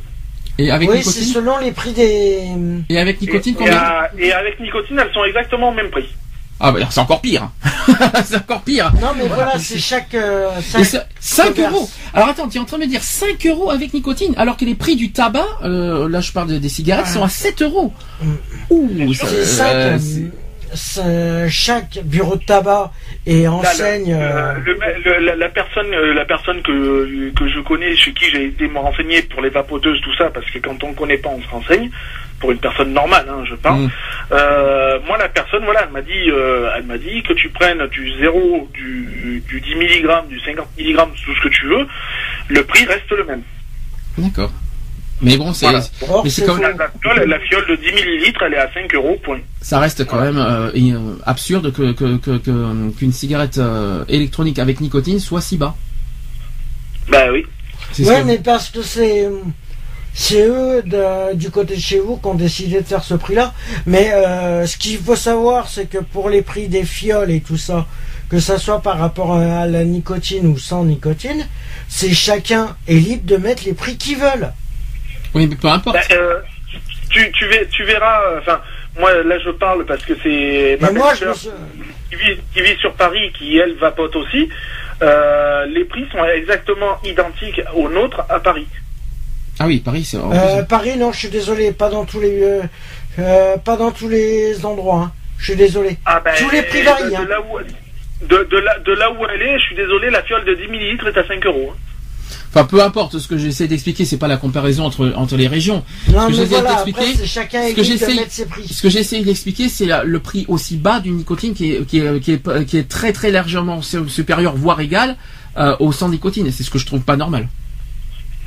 Et 0.60 0.72
avec 0.72 0.90
oui, 0.90 0.98
c'est 1.04 1.10
nicotine? 1.10 1.34
selon 1.34 1.58
les 1.60 1.72
prix 1.72 1.92
des. 1.94 2.48
Et 2.90 2.98
avec 3.00 3.22
nicotine, 3.22 3.54
et, 3.54 3.64
et 3.64 3.66
combien? 3.66 3.78
à- 3.78 4.10
et 4.18 4.32
avec 4.34 4.60
nicotine, 4.60 5.00
elles 5.00 5.14
sont 5.14 5.24
exactement 5.24 5.70
au 5.70 5.74
même 5.74 5.90
prix. 5.92 6.06
Ah, 6.60 6.72
bah, 6.72 6.78
alors, 6.80 6.92
c'est 6.92 7.00
encore 7.00 7.22
pire. 7.22 7.52
c'est 8.26 8.38
encore 8.38 8.62
pire. 8.62 8.92
Non, 9.00 9.10
mais 9.16 9.28
voilà, 9.28 9.60
c'est 9.60 9.78
chaque. 9.78 10.16
euh, 10.16 10.50
Et 10.60 10.64
chaque- 10.64 10.86
ça- 10.86 11.06
5 11.20 11.54
commerce. 11.54 11.74
euros. 11.74 11.90
Alors 12.16 12.30
attends, 12.30 12.48
tu 12.50 12.58
es 12.58 12.60
en 12.60 12.66
train 12.66 12.78
de 12.80 12.84
me 12.84 12.88
dire 12.88 13.04
5 13.04 13.46
euros 13.46 13.70
avec 13.70 13.94
nicotine, 13.94 14.34
alors 14.38 14.58
que 14.58 14.66
les 14.66 14.74
prix 14.74 14.96
du 14.96 15.12
tabac, 15.12 15.46
euh, 15.64 16.10
là 16.10 16.20
je 16.20 16.32
parle 16.32 16.48
de- 16.50 16.58
des 16.58 16.70
cigarettes, 16.70 17.06
Ah. 17.10 17.14
sont 17.14 17.24
à 17.24 17.30
7 17.30 17.62
euros. 17.62 17.94
Mm. 18.24 18.28
Ouh, 18.72 19.14
ça- 19.14 19.68
euh, 19.68 19.98
c'est- 20.00 20.32
chaque 21.50 22.00
bureau 22.04 22.36
de 22.36 22.44
tabac 22.44 22.92
et 23.26 23.44
Là, 23.44 23.52
enseigne. 23.54 24.12
le- 24.12 24.22
euh, 24.22 24.54
le- 24.66 25.04
le- 25.20 25.26
la, 25.26 25.36
la 25.36 25.50
personne, 25.50 25.94
euh, 25.94 26.14
la 26.14 26.26
personne 26.26 26.62
que, 26.62 27.30
que 27.32 27.48
je 27.50 27.60
connais, 27.62 27.96
chez 27.96 28.14
qui 28.14 28.26
j'ai 28.32 28.46
été 28.46 28.68
me 28.68 28.80
renseigner 28.80 29.22
pour 29.24 29.42
les 29.42 29.50
vapoteuses, 29.50 30.00
tout 30.02 30.16
ça, 30.16 30.30
parce 30.30 30.50
que 30.52 30.60
quand 30.60 30.84
on 30.84 30.90
ne 30.90 30.96
connaît 30.96 31.18
pas, 31.18 31.30
on 31.30 31.42
se 31.42 31.48
renseigne. 31.50 31.90
Pour 32.40 32.52
une 32.52 32.60
personne 32.60 32.94
normale, 32.94 33.26
hein, 33.28 33.44
je 33.50 33.56
parle. 33.56 33.80
Mm. 33.86 33.90
Euh, 34.32 35.00
moi, 35.08 35.18
la 35.18 35.28
personne, 35.28 35.64
voilà, 35.66 35.86
elle 35.88 35.92
m'a 35.92 36.04
dit, 36.04 36.30
euh, 36.30 36.70
elle 36.78 36.84
m'a 36.84 37.00
dit 37.00 37.24
que 37.24 37.34
tu 37.34 37.50
prennes 37.50 37.84
du 37.88 38.12
0, 38.20 38.70
du, 38.76 39.42
du 39.48 39.60
10 39.60 39.74
mg, 39.76 40.28
du 40.30 40.40
50 40.42 40.68
mg, 40.78 40.98
tout 41.26 41.34
ce 41.36 41.42
que 41.42 41.50
tu 41.50 41.66
veux, 41.66 41.88
le 42.50 42.64
prix 42.64 42.86
reste 42.86 43.10
le 43.12 43.24
même. 43.24 43.42
D'accord. 44.20 44.52
Mais 45.22 45.36
bon, 45.38 45.52
c'est, 45.54 45.66
Voilà. 45.66 45.84
Comme-. 46.46 46.62
La, 46.62 46.70
la 46.70 46.90
fiole, 47.02 47.28
la 47.30 47.40
fiole 47.40 47.66
de 47.70 47.76
10 47.76 47.92
millilitres, 48.06 48.44
elle 48.44 48.54
est 48.54 48.58
à 48.58 48.72
5 48.72 48.94
euros, 48.94 49.18
point. 49.24 49.40
ça 49.62 49.80
reste 49.80 50.06
quand 50.06 50.22
même 50.22 50.38
euh, 50.38 50.70
euh, 50.76 51.16
absurde 51.26 51.72
que, 51.74 51.92
que, 51.94 52.18
que- 52.18 52.38
que- 52.38 52.90
qu'une 52.92 53.12
cigarette 53.12 53.58
euh, 53.58 54.06
électronique 54.10 54.60
avec 54.60 54.80
nicotine 54.80 55.20
soit 55.20 55.42
si 55.42 55.58
bas. 55.58 55.76
Bah 57.10 57.32
oui. 57.32 57.46
Ouais, 58.00 58.24
mais 58.24 58.38
parce 58.38 58.70
que 58.70 58.82
c'est 58.84 59.28
c'est 60.14 60.42
eux 60.48 60.82
de- 60.84 61.36
du 61.36 61.50
côté 61.52 61.76
de 61.76 61.80
chez 61.80 62.00
vous 62.00 62.18
qui 62.18 62.26
ont 62.28 62.34
décidé 62.36 62.82
de 62.82 62.86
faire 62.86 63.04
ce 63.04 63.14
prix-là. 63.14 63.54
Mais 63.86 64.12
euh, 64.14 64.66
ce 64.66 64.78
qu'il 64.78 64.98
faut 64.98 65.16
savoir, 65.16 65.68
c'est 65.70 65.90
que 65.90 66.00
pour 66.00 66.30
les 66.30 66.42
prix 66.42 66.68
des 66.68 66.84
fioles 66.84 67.32
et 67.32 67.42
tout 67.42 67.58
ça, 67.58 67.86
que 68.30 68.40
ça 68.40 68.58
soit 68.58 68.82
par 68.82 68.98
rapport 69.00 69.34
à 69.36 69.66
la 69.68 69.84
nicotine 69.84 70.48
ou 70.48 70.58
sans 70.58 70.84
nicotine, 70.84 71.46
c'est 71.88 72.14
chacun 72.14 72.76
est 72.88 72.96
libre 72.96 73.26
de 73.26 73.38
mettre 73.38 73.64
les 73.66 73.74
prix 73.74 73.96
qu'ils 73.98 74.18
veulent. 74.18 74.52
Oui, 75.34 75.48
mais 75.48 75.56
peu 75.56 75.68
importe. 75.68 75.96
Bah, 75.96 76.16
euh, 76.16 76.40
tu, 77.10 77.32
tu, 77.32 77.46
ver- 77.48 77.68
tu 77.70 77.84
verras, 77.84 78.22
euh, 78.24 78.40
enfin, 78.40 78.62
moi, 79.00 79.12
là, 79.24 79.38
je 79.40 79.50
parle 79.52 79.86
parce 79.86 80.04
que 80.04 80.14
c'est 80.24 80.78
ma 80.82 80.92
Mais 80.92 81.00
moi, 81.00 81.14
je 81.14 81.26
qui 82.10 82.16
vit, 82.16 82.38
qui 82.54 82.62
vit 82.62 82.78
sur 82.80 82.94
Paris, 82.94 83.32
qui, 83.38 83.58
elle, 83.58 83.76
vapote 83.76 84.16
aussi. 84.16 84.50
Euh, 85.02 85.66
les 85.68 85.86
prix 85.86 86.06
sont 86.12 86.24
exactement 86.26 86.98
identiques 87.04 87.62
aux 87.76 87.90
nôtres 87.90 88.22
à 88.30 88.40
Paris. 88.40 88.68
Ah 89.60 89.66
oui, 89.68 89.80
Paris, 89.80 90.04
c'est. 90.04 90.18
Euh, 90.18 90.64
Paris, 90.64 90.98
non, 90.98 91.12
je 91.12 91.20
suis 91.20 91.30
désolé, 91.30 91.72
pas 91.72 91.90
dans 91.90 92.06
tous 92.06 92.20
les 92.22 92.62
pas 93.66 93.76
dans 93.78 93.92
tous 93.92 94.08
les 94.10 94.66
endroits. 94.66 95.04
hein. 95.08 95.12
Je 95.40 95.46
suis 95.46 95.56
désolé. 95.56 95.98
Ah 96.06 96.20
ben, 96.24 96.34
Tous 96.38 96.50
les 96.50 96.64
prix 96.64 96.80
de- 96.82 96.86
varient, 96.86 97.10
De, 97.12 97.16
hein. 97.16 97.26
là 97.30 97.42
où, 97.42 97.60
de, 98.26 98.44
de 98.50 98.58
là, 98.58 98.80
de 98.80 98.92
là 98.94 99.12
où 99.12 99.18
elle 99.32 99.42
est, 99.42 99.60
je 99.60 99.64
suis 99.66 99.76
désolé, 99.76 100.10
la 100.10 100.24
fiole 100.24 100.46
de 100.46 100.54
10 100.56 100.68
millilitres 100.68 101.08
est 101.08 101.18
à 101.18 101.28
5 101.28 101.46
euros. 101.46 101.74
hein. 101.76 101.80
Enfin, 102.50 102.66
peu 102.66 102.82
importe. 102.84 103.20
Ce 103.20 103.28
que 103.28 103.38
j'essaie 103.38 103.68
d'expliquer, 103.68 104.06
c'est 104.06 104.18
pas 104.18 104.28
la 104.28 104.38
comparaison 104.38 104.84
entre 104.86 105.14
entre 105.16 105.36
les 105.38 105.48
régions. 105.48 105.84
Non, 106.12 106.26
que 106.28 106.32
mais 106.32 106.34
j'essaie 106.38 106.46
voilà, 106.48 106.70
d'expliquer, 106.72 107.00
après, 107.02 107.14
c'est 107.16 107.26
chacun 107.28 107.62
est 107.64 107.72
ce 107.72 107.76
que 107.76 107.84
j'essaie- 107.84 108.16
mettre 108.16 108.32
ses 108.32 108.46
prix. 108.46 108.68
Ce 108.72 108.82
que 108.82 108.90
j'essaie 108.90 109.22
d'expliquer, 109.22 109.70
c'est 109.70 109.86
la- 109.86 110.04
le 110.04 110.20
prix 110.20 110.46
aussi 110.48 110.78
bas 110.78 111.00
d'une 111.00 111.18
nicotine 111.18 111.54
qui 111.54 111.72
est, 111.74 111.86
qui 111.86 112.00
est, 112.00 112.20
qui 112.22 112.32
est, 112.32 112.66
qui 112.66 112.78
est 112.78 112.88
très 112.88 113.12
très 113.14 113.32
largement 113.32 113.82
su- 113.82 114.08
supérieur, 114.10 114.56
voire 114.56 114.80
égal, 114.82 115.18
euh, 115.58 115.76
au 115.80 115.92
sans 115.92 116.10
nicotine. 116.10 116.50
C'est 116.52 116.64
ce 116.64 116.70
que 116.72 116.80
je 116.80 116.86
trouve 116.86 117.02
pas 117.02 117.18
normal. 117.18 117.48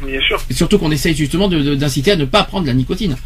Bien 0.05 0.21
sûr. 0.27 0.41
Et 0.49 0.55
surtout 0.55 0.79
qu'on 0.79 0.91
essaye 0.91 1.15
justement 1.15 1.47
d'inciter 1.49 2.13
à 2.13 2.17
ne 2.17 2.25
pas 2.25 2.43
prendre 2.45 2.67
la 2.67 2.73
nicotine. 2.73 3.17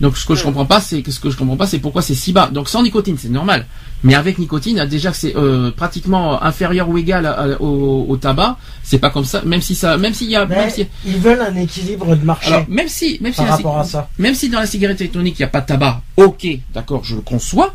Donc 0.00 0.16
ce 0.16 0.24
que 0.24 0.34
je 0.34 0.42
comprends 0.44 0.64
pas, 0.64 0.80
c'est 0.80 1.02
ce 1.10 1.20
que 1.20 1.28
je 1.30 1.36
comprends 1.36 1.56
pas, 1.56 1.66
c'est 1.66 1.78
pourquoi 1.78 2.00
c'est 2.00 2.14
si 2.14 2.32
bas. 2.32 2.48
Donc 2.52 2.68
sans 2.68 2.82
nicotine, 2.82 3.16
c'est 3.18 3.28
normal. 3.28 3.66
Mais 4.02 4.14
avec 4.14 4.38
nicotine, 4.38 4.82
déjà 4.86 5.10
que 5.10 5.16
c'est 5.16 5.36
euh, 5.36 5.70
pratiquement 5.70 6.42
inférieur 6.42 6.88
ou 6.88 6.96
égal 6.96 7.26
à- 7.26 7.32
à- 7.32 7.60
au, 7.60 8.06
au 8.08 8.16
tabac, 8.16 8.56
c'est 8.82 8.98
pas 8.98 9.10
comme 9.10 9.26
ça. 9.26 9.42
Même 9.44 9.60
si 9.60 9.74
ça, 9.74 9.98
même 9.98 10.14
s'il 10.14 10.30
y 10.30 10.36
a, 10.36 10.46
même 10.46 10.70
si, 10.70 10.86
ils 11.04 11.18
veulent 11.18 11.42
un 11.42 11.54
équilibre 11.56 12.16
de 12.16 12.24
marché 12.24 12.48
alors 12.52 12.64
même 12.68 12.88
si, 12.88 13.18
même 13.20 13.32
si 13.32 13.38
par 13.38 13.46
la- 13.46 13.56
rapport 13.56 13.78
à 13.78 13.84
ça. 13.84 14.08
même 14.18 14.34
si 14.34 14.48
dans 14.48 14.60
la 14.60 14.66
cigarette 14.66 15.00
électronique 15.02 15.36
il 15.38 15.42
n'y 15.42 15.46
a 15.46 15.48
pas 15.48 15.60
de 15.60 15.66
tabac, 15.66 16.00
ok, 16.16 16.46
d'accord, 16.72 17.04
je 17.04 17.16
le 17.16 17.20
conçois, 17.20 17.74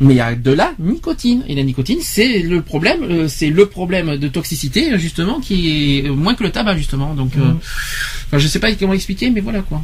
mais 0.00 0.12
il 0.12 0.16
y 0.18 0.20
a 0.20 0.34
de 0.34 0.52
la 0.52 0.72
nicotine. 0.78 1.42
Et 1.48 1.54
la 1.54 1.62
nicotine, 1.62 1.98
c'est 2.02 2.40
le 2.40 2.60
problème, 2.60 3.02
euh, 3.04 3.28
c'est 3.28 3.48
le 3.48 3.64
problème 3.64 4.18
de 4.18 4.28
toxicité, 4.28 4.98
justement, 4.98 5.40
qui 5.40 6.00
est 6.04 6.08
moins 6.10 6.34
que 6.34 6.42
le 6.42 6.50
tabac, 6.50 6.76
justement. 6.76 7.14
Donc, 7.14 7.32
euh, 7.38 7.52
enfin, 8.26 8.36
je 8.38 8.46
sais 8.46 8.58
pas 8.58 8.70
comment 8.74 8.92
expliquer, 8.92 9.30
mais 9.30 9.40
voilà 9.40 9.60
quoi. 9.62 9.80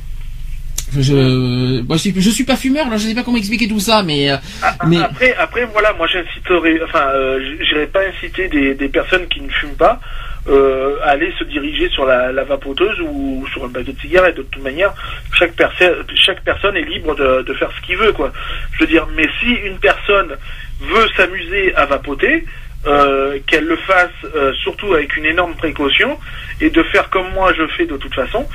Je, 0.97 1.81
moi, 1.83 1.97
je, 1.97 2.01
suis, 2.03 2.15
je 2.21 2.31
suis 2.31 2.45
pas 2.45 2.57
fumeur, 2.57 2.89
là, 2.89 2.97
je 2.97 3.07
sais 3.09 3.15
pas 3.15 3.23
comment 3.23 3.37
expliquer 3.37 3.69
tout 3.69 3.81
ça, 3.81 4.03
mais, 4.03 4.31
euh, 4.31 4.37
Ah, 4.63 4.75
ah, 4.81 4.87
Mais- 4.87 4.99
Après, 5.03 5.35
après, 5.35 5.65
voilà, 5.67 5.93
moi 5.95 6.07
j'inciterai, 6.07 6.81
enfin, 6.85 7.09
euh, 7.15 7.57
j'irai 7.61 7.87
pas 7.87 8.01
inciter 8.07 8.49
des, 8.49 8.75
des 8.75 8.89
personnes 8.89 9.27
qui 9.29 9.41
ne 9.41 9.51
fument 9.51 9.77
pas 9.77 10.01
euh, 10.49 10.97
à 11.03 11.11
aller 11.11 11.31
se 11.39 11.45
diriger 11.45 11.91
sur 11.91 12.07
la, 12.07 12.33
la 12.33 12.45
vapoteuse 12.45 12.99
ou 13.03 13.47
sur 13.53 13.65
un 13.65 13.69
paquet 13.69 13.93
de 13.93 14.01
cigarettes. 14.01 14.37
De 14.39 14.43
toute 14.43 14.63
manière, 14.63 14.95
chaque 15.35 15.53
personne, 15.53 15.95
chaque 16.15 16.43
personne 16.43 16.75
est 16.77 16.85
libre 16.85 17.15
de, 17.15 17.43
de 17.43 17.53
faire 17.55 17.71
ce 17.77 17.87
qu'il 17.87 17.97
veut, 17.99 18.13
quoi. 18.13 18.33
Je 18.73 18.81
veux 18.81 18.87
dire, 18.87 19.07
mais 19.15 19.29
si 19.41 19.51
une 19.53 19.77
personne 19.79 20.37
veut 20.81 21.07
s'amuser 21.17 21.75
à 21.75 21.85
vapoter, 21.85 22.45
euh, 22.87 23.39
qu'elle 23.47 23.65
le 23.65 23.77
fasse 23.77 24.09
euh, 24.37 24.53
surtout 24.63 24.95
avec 24.95 25.17
une 25.17 25.27
énorme 25.27 25.55
précaution 25.57 26.17
et 26.61 26.71
de 26.71 26.83
faire 26.85 27.11
comme 27.11 27.29
moi 27.35 27.53
je 27.53 27.67
fais 27.77 27.85
de 27.87 27.97
toute 27.97 28.15
façon. 28.15 28.47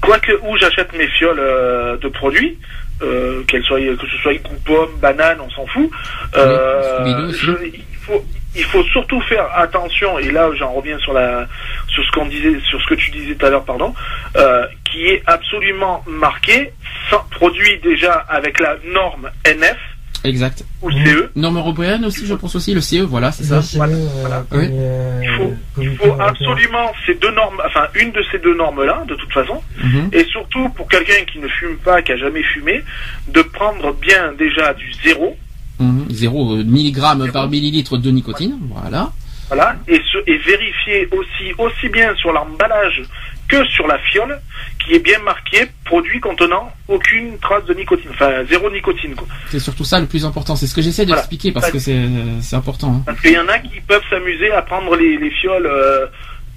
Quoique 0.00 0.32
où 0.42 0.56
j'achète 0.58 0.92
mes 0.96 1.08
fioles 1.08 1.38
euh, 1.40 1.96
de 1.96 2.08
produits, 2.08 2.58
euh, 3.02 3.42
qu'elles 3.44 3.64
soient 3.64 3.80
que 3.80 4.06
ce 4.06 4.16
soit 4.18 4.32
pomme, 4.64 4.90
banane, 5.00 5.38
on 5.40 5.50
s'en 5.50 5.66
fout. 5.66 5.90
Euh, 6.36 7.04
je- 7.32 7.52
il 7.74 7.84
faut 8.02 8.24
il 8.54 8.64
faut 8.64 8.82
surtout 8.84 9.20
faire 9.22 9.46
attention 9.54 10.18
et 10.18 10.30
là 10.30 10.48
j'en 10.58 10.72
reviens 10.72 10.98
sur 11.00 11.12
la 11.12 11.46
sur 11.88 12.02
ce 12.04 12.10
qu'on 12.12 12.24
disait 12.26 12.58
sur 12.70 12.80
ce 12.80 12.86
que 12.86 12.94
tu 12.94 13.10
disais 13.10 13.34
tout 13.34 13.44
à 13.44 13.50
l'heure 13.50 13.64
pardon 13.66 13.92
euh, 14.36 14.64
qui 14.84 15.08
est 15.08 15.22
absolument 15.26 16.02
marqué 16.06 16.72
sans, 17.10 17.18
produit 17.32 17.78
déjà 17.80 18.12
avec 18.30 18.58
la 18.60 18.76
norme 18.86 19.28
NF 19.44 19.76
exact. 20.26 20.64
ou. 20.82 20.90
CE 20.90 21.30
Norme 21.36 21.58
européenne 21.58 22.04
aussi, 22.04 22.26
je 22.26 22.34
pense 22.34 22.54
aussi, 22.56 22.74
le 22.74 22.80
CE, 22.80 23.02
voilà, 23.02 23.32
c'est 23.32 23.44
ça. 23.44 23.60
Voilà, 23.76 23.94
euh, 23.94 24.06
voilà. 24.20 24.44
comme, 24.50 24.60
Oui. 24.60 24.68
il 25.22 25.30
faut, 25.36 25.52
il 25.82 26.20
absolument 26.20 26.92
ces 27.06 27.14
deux 27.14 27.30
normes, 27.32 27.60
enfin 27.66 27.86
une 27.94 28.12
de 28.12 28.22
ces 28.30 28.38
deux 28.38 28.54
normes-là, 28.56 29.04
de 29.08 29.14
toute 29.14 29.32
façon, 29.32 29.60
Mhm. 29.82 30.10
et 30.12 30.24
surtout 30.24 30.68
pour 30.70 30.88
quelqu'un 30.88 31.24
qui 31.30 31.38
ne 31.38 31.48
fume 31.48 31.76
pas, 31.84 32.02
qui 32.02 32.12
a 32.12 32.16
jamais 32.16 32.42
fumé, 32.42 32.82
de 33.28 33.42
prendre 33.42 33.92
bien 33.94 34.32
déjà 34.38 34.74
du 34.74 34.92
zéro, 35.04 35.36
Mhm. 35.78 36.06
Zéro 36.10 36.54
euh, 36.56 36.64
milligramme 36.64 37.30
par 37.32 37.48
millilitre 37.50 37.98
de 37.98 38.10
nicotine, 38.10 38.56
voilà. 38.72 39.12
voilà, 39.48 39.76
et, 39.86 40.00
et 40.26 40.36
vérifier 40.38 41.06
aussi 41.12 41.52
aussi 41.58 41.88
bien 41.90 42.14
sur 42.16 42.32
l'emballage 42.32 43.02
que 43.48 43.64
sur 43.66 43.86
la 43.86 43.98
fiole, 43.98 44.40
qui 44.84 44.94
est 44.94 44.98
bien 44.98 45.18
marqué 45.20 45.66
produit 45.84 46.20
contenant 46.20 46.70
aucune 46.88 47.38
trace 47.38 47.64
de 47.66 47.74
nicotine, 47.74 48.10
enfin 48.10 48.44
zéro 48.48 48.70
nicotine, 48.70 49.14
quoi. 49.14 49.26
C'est 49.50 49.58
surtout 49.60 49.84
ça 49.84 50.00
le 50.00 50.06
plus 50.06 50.24
important. 50.24 50.56
C'est 50.56 50.66
ce 50.66 50.74
que 50.74 50.82
j'essaie 50.82 51.04
Voilà. 51.04 51.20
d'expliquer 51.22 51.52
parce 51.52 51.70
que 51.70 51.78
c'est 51.78 52.00
c'est 52.40 52.56
important. 52.56 52.88
hein. 52.96 53.02
Parce 53.06 53.20
qu'il 53.20 53.32
y 53.32 53.38
en 53.38 53.48
a 53.48 53.58
qui 53.58 53.80
peuvent 53.86 54.02
s'amuser 54.10 54.50
à 54.52 54.62
prendre 54.62 54.96
les, 54.96 55.16
les 55.18 55.30
fioles 55.30 55.66
euh, 55.66 56.06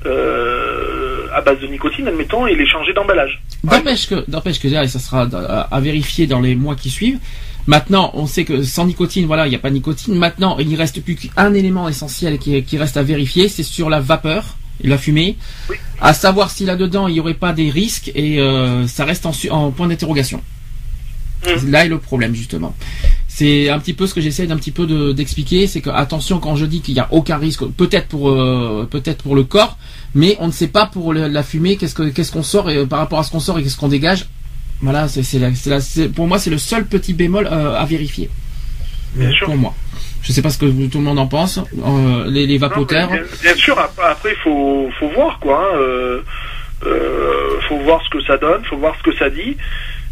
euh, 0.06 1.28
à 1.34 1.42
base 1.42 1.60
de 1.60 1.68
nicotine, 1.68 2.08
admettons, 2.08 2.48
et 2.48 2.56
les 2.56 2.68
changer 2.68 2.94
d'emballage. 2.94 3.42
D'empêche 3.64 4.08
que, 4.08 4.24
d'empêche 4.30 4.60
que 4.60 4.68
et 4.68 4.88
ça 4.88 5.00
sera 5.00 5.24
à, 5.32 5.62
à 5.76 5.80
vérifier 5.80 6.28
dans 6.28 6.40
les 6.42 6.56
mois 6.56 6.76
qui 6.76 6.90
suivent. 6.90 7.20
Maintenant, 7.68 8.12
on 8.16 8.26
sait 8.26 8.46
que 8.46 8.64
sans 8.64 8.86
nicotine, 8.86 9.26
voilà, 9.28 9.46
il 9.46 9.50
n'y 9.50 9.56
a 9.56 9.60
pas 9.60 9.70
de 9.70 9.76
nicotine. 9.76 10.16
Maintenant, 10.16 10.58
il 10.60 10.74
reste 10.76 11.04
plus 11.04 11.16
qu'un 11.16 11.54
élément 11.54 11.88
essentiel 11.88 12.40
qui, 12.40 12.64
qui 12.64 12.78
reste 12.78 12.98
à 12.98 13.04
vérifier, 13.04 13.48
c'est 13.48 13.64
sur 13.64 13.90
la 13.90 14.00
vapeur 14.00 14.44
la 14.84 14.98
fumée, 14.98 15.38
Oui. 15.70 15.76
à 16.02 16.14
savoir 16.14 16.52
si 16.52 16.66
là-dedans 16.66 17.08
il 17.08 17.14
n'y 17.16 17.20
aurait 17.20 17.34
pas 17.34 17.54
des 17.54 17.70
risques 17.70 18.12
et 18.16 18.40
euh, 18.40 18.88
ça 18.88 19.06
reste 19.06 19.26
en, 19.26 19.72
point 19.72 19.88
d'interrogation. 19.88 20.42
Mhm. 21.46 21.72
Là 21.72 21.86
est 21.86 21.90
le 21.90 22.00
problème 22.00 22.36
justement. 22.36 22.76
C'est 23.28 23.70
un 23.70 23.80
petit 23.80 23.94
peu 23.94 24.08
ce 24.08 24.14
que 24.14 24.20
j'essaie 24.20 24.46
d'un 24.48 24.58
petit 24.58 24.72
peu 24.72 24.86
de- 24.86 25.14
d'expliquer, 25.14 25.68
c'est 25.68 25.80
que 25.80 25.90
attention 25.90 26.40
quand 26.40 26.56
je 26.58 26.66
dis 26.66 26.82
qu'il 26.82 26.94
n'y 26.96 27.00
a 27.00 27.08
aucun 27.12 27.38
risque, 27.38 27.64
peut-être 27.66 28.08
pour 28.08 28.30
euh, 28.30 28.88
peut-être 28.90 29.24
pour 29.24 29.36
le 29.36 29.44
corps, 29.44 29.78
mais 30.14 30.36
on 30.42 30.48
ne 30.48 30.52
sait 30.52 30.68
pas 30.68 30.86
pour 30.86 31.14
le- 31.14 31.28
la 31.30 31.44
fumée 31.44 31.78
qu'est-ce 31.78 31.96
que 31.96 32.10
qu'est-ce 32.10 32.32
qu'on 32.34 32.44
sort 32.44 32.70
et 32.70 32.86
par 32.86 33.00
rapport 33.00 33.20
à 33.20 33.24
ce 33.24 33.32
qu'on 33.32 33.40
sort 33.40 33.58
et 33.60 33.64
qu'est-ce 33.64 33.78
qu'on 33.78 33.88
dégage. 33.88 34.28
Voilà, 34.82 35.08
c'est- 35.08 36.10
pour 36.10 36.28
moi 36.28 36.40
c'est 36.40 36.50
le 36.50 36.58
seul 36.58 36.86
petit 36.86 37.14
bémol 37.14 37.48
euh, 37.50 37.76
à 37.78 37.86
vérifier 37.86 38.30
Bien 39.16 39.32
sûr. 39.32 39.46
pour 39.48 39.56
moi. 39.58 39.74
Je 40.22 40.32
sais 40.32 40.42
pas 40.42 40.50
ce 40.50 40.58
que 40.60 40.88
tout 40.88 40.98
le 41.00 41.04
monde 41.04 41.20
en 41.20 41.28
pense. 41.28 41.58
Euh, 41.60 42.26
les, 42.28 42.58
vapoteurs. 42.58 43.08
bien, 43.10 43.24
bien 43.42 43.56
sûr, 43.56 43.80
ap- 43.80 44.00
après, 44.04 44.32
il 44.32 44.38
faut, 44.44 44.90
faut 45.00 45.10
voir, 45.10 45.40
quoi. 45.40 45.58
Hein, 45.74 45.78
euh, 45.78 46.22
euh, 46.86 47.60
faut 47.68 47.78
voir 47.80 48.02
ce 48.04 48.10
que 48.10 48.22
ça 48.24 48.38
donne, 48.38 48.64
faut 48.66 48.78
voir 48.78 48.96
ce 48.98 49.04
que 49.04 49.16
ça 49.18 49.30
dit. 49.30 49.56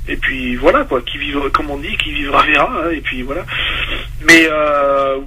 Et 0.08 0.16
puis 0.16 0.56
voilà, 0.56 0.86
quoi. 0.86 1.02
Qui 1.02 1.18
vivra, 1.18 1.50
comme 1.50 1.70
on 1.70 1.78
dit, 1.78 1.96
qui 1.98 2.14
vivra 2.14 2.44
verra. 2.44 2.72
hein, 2.86 2.90
et 2.92 3.02
puis 3.02 3.22
voilà. 3.24 3.46
Mais 4.26 4.48
euh, 4.50 5.18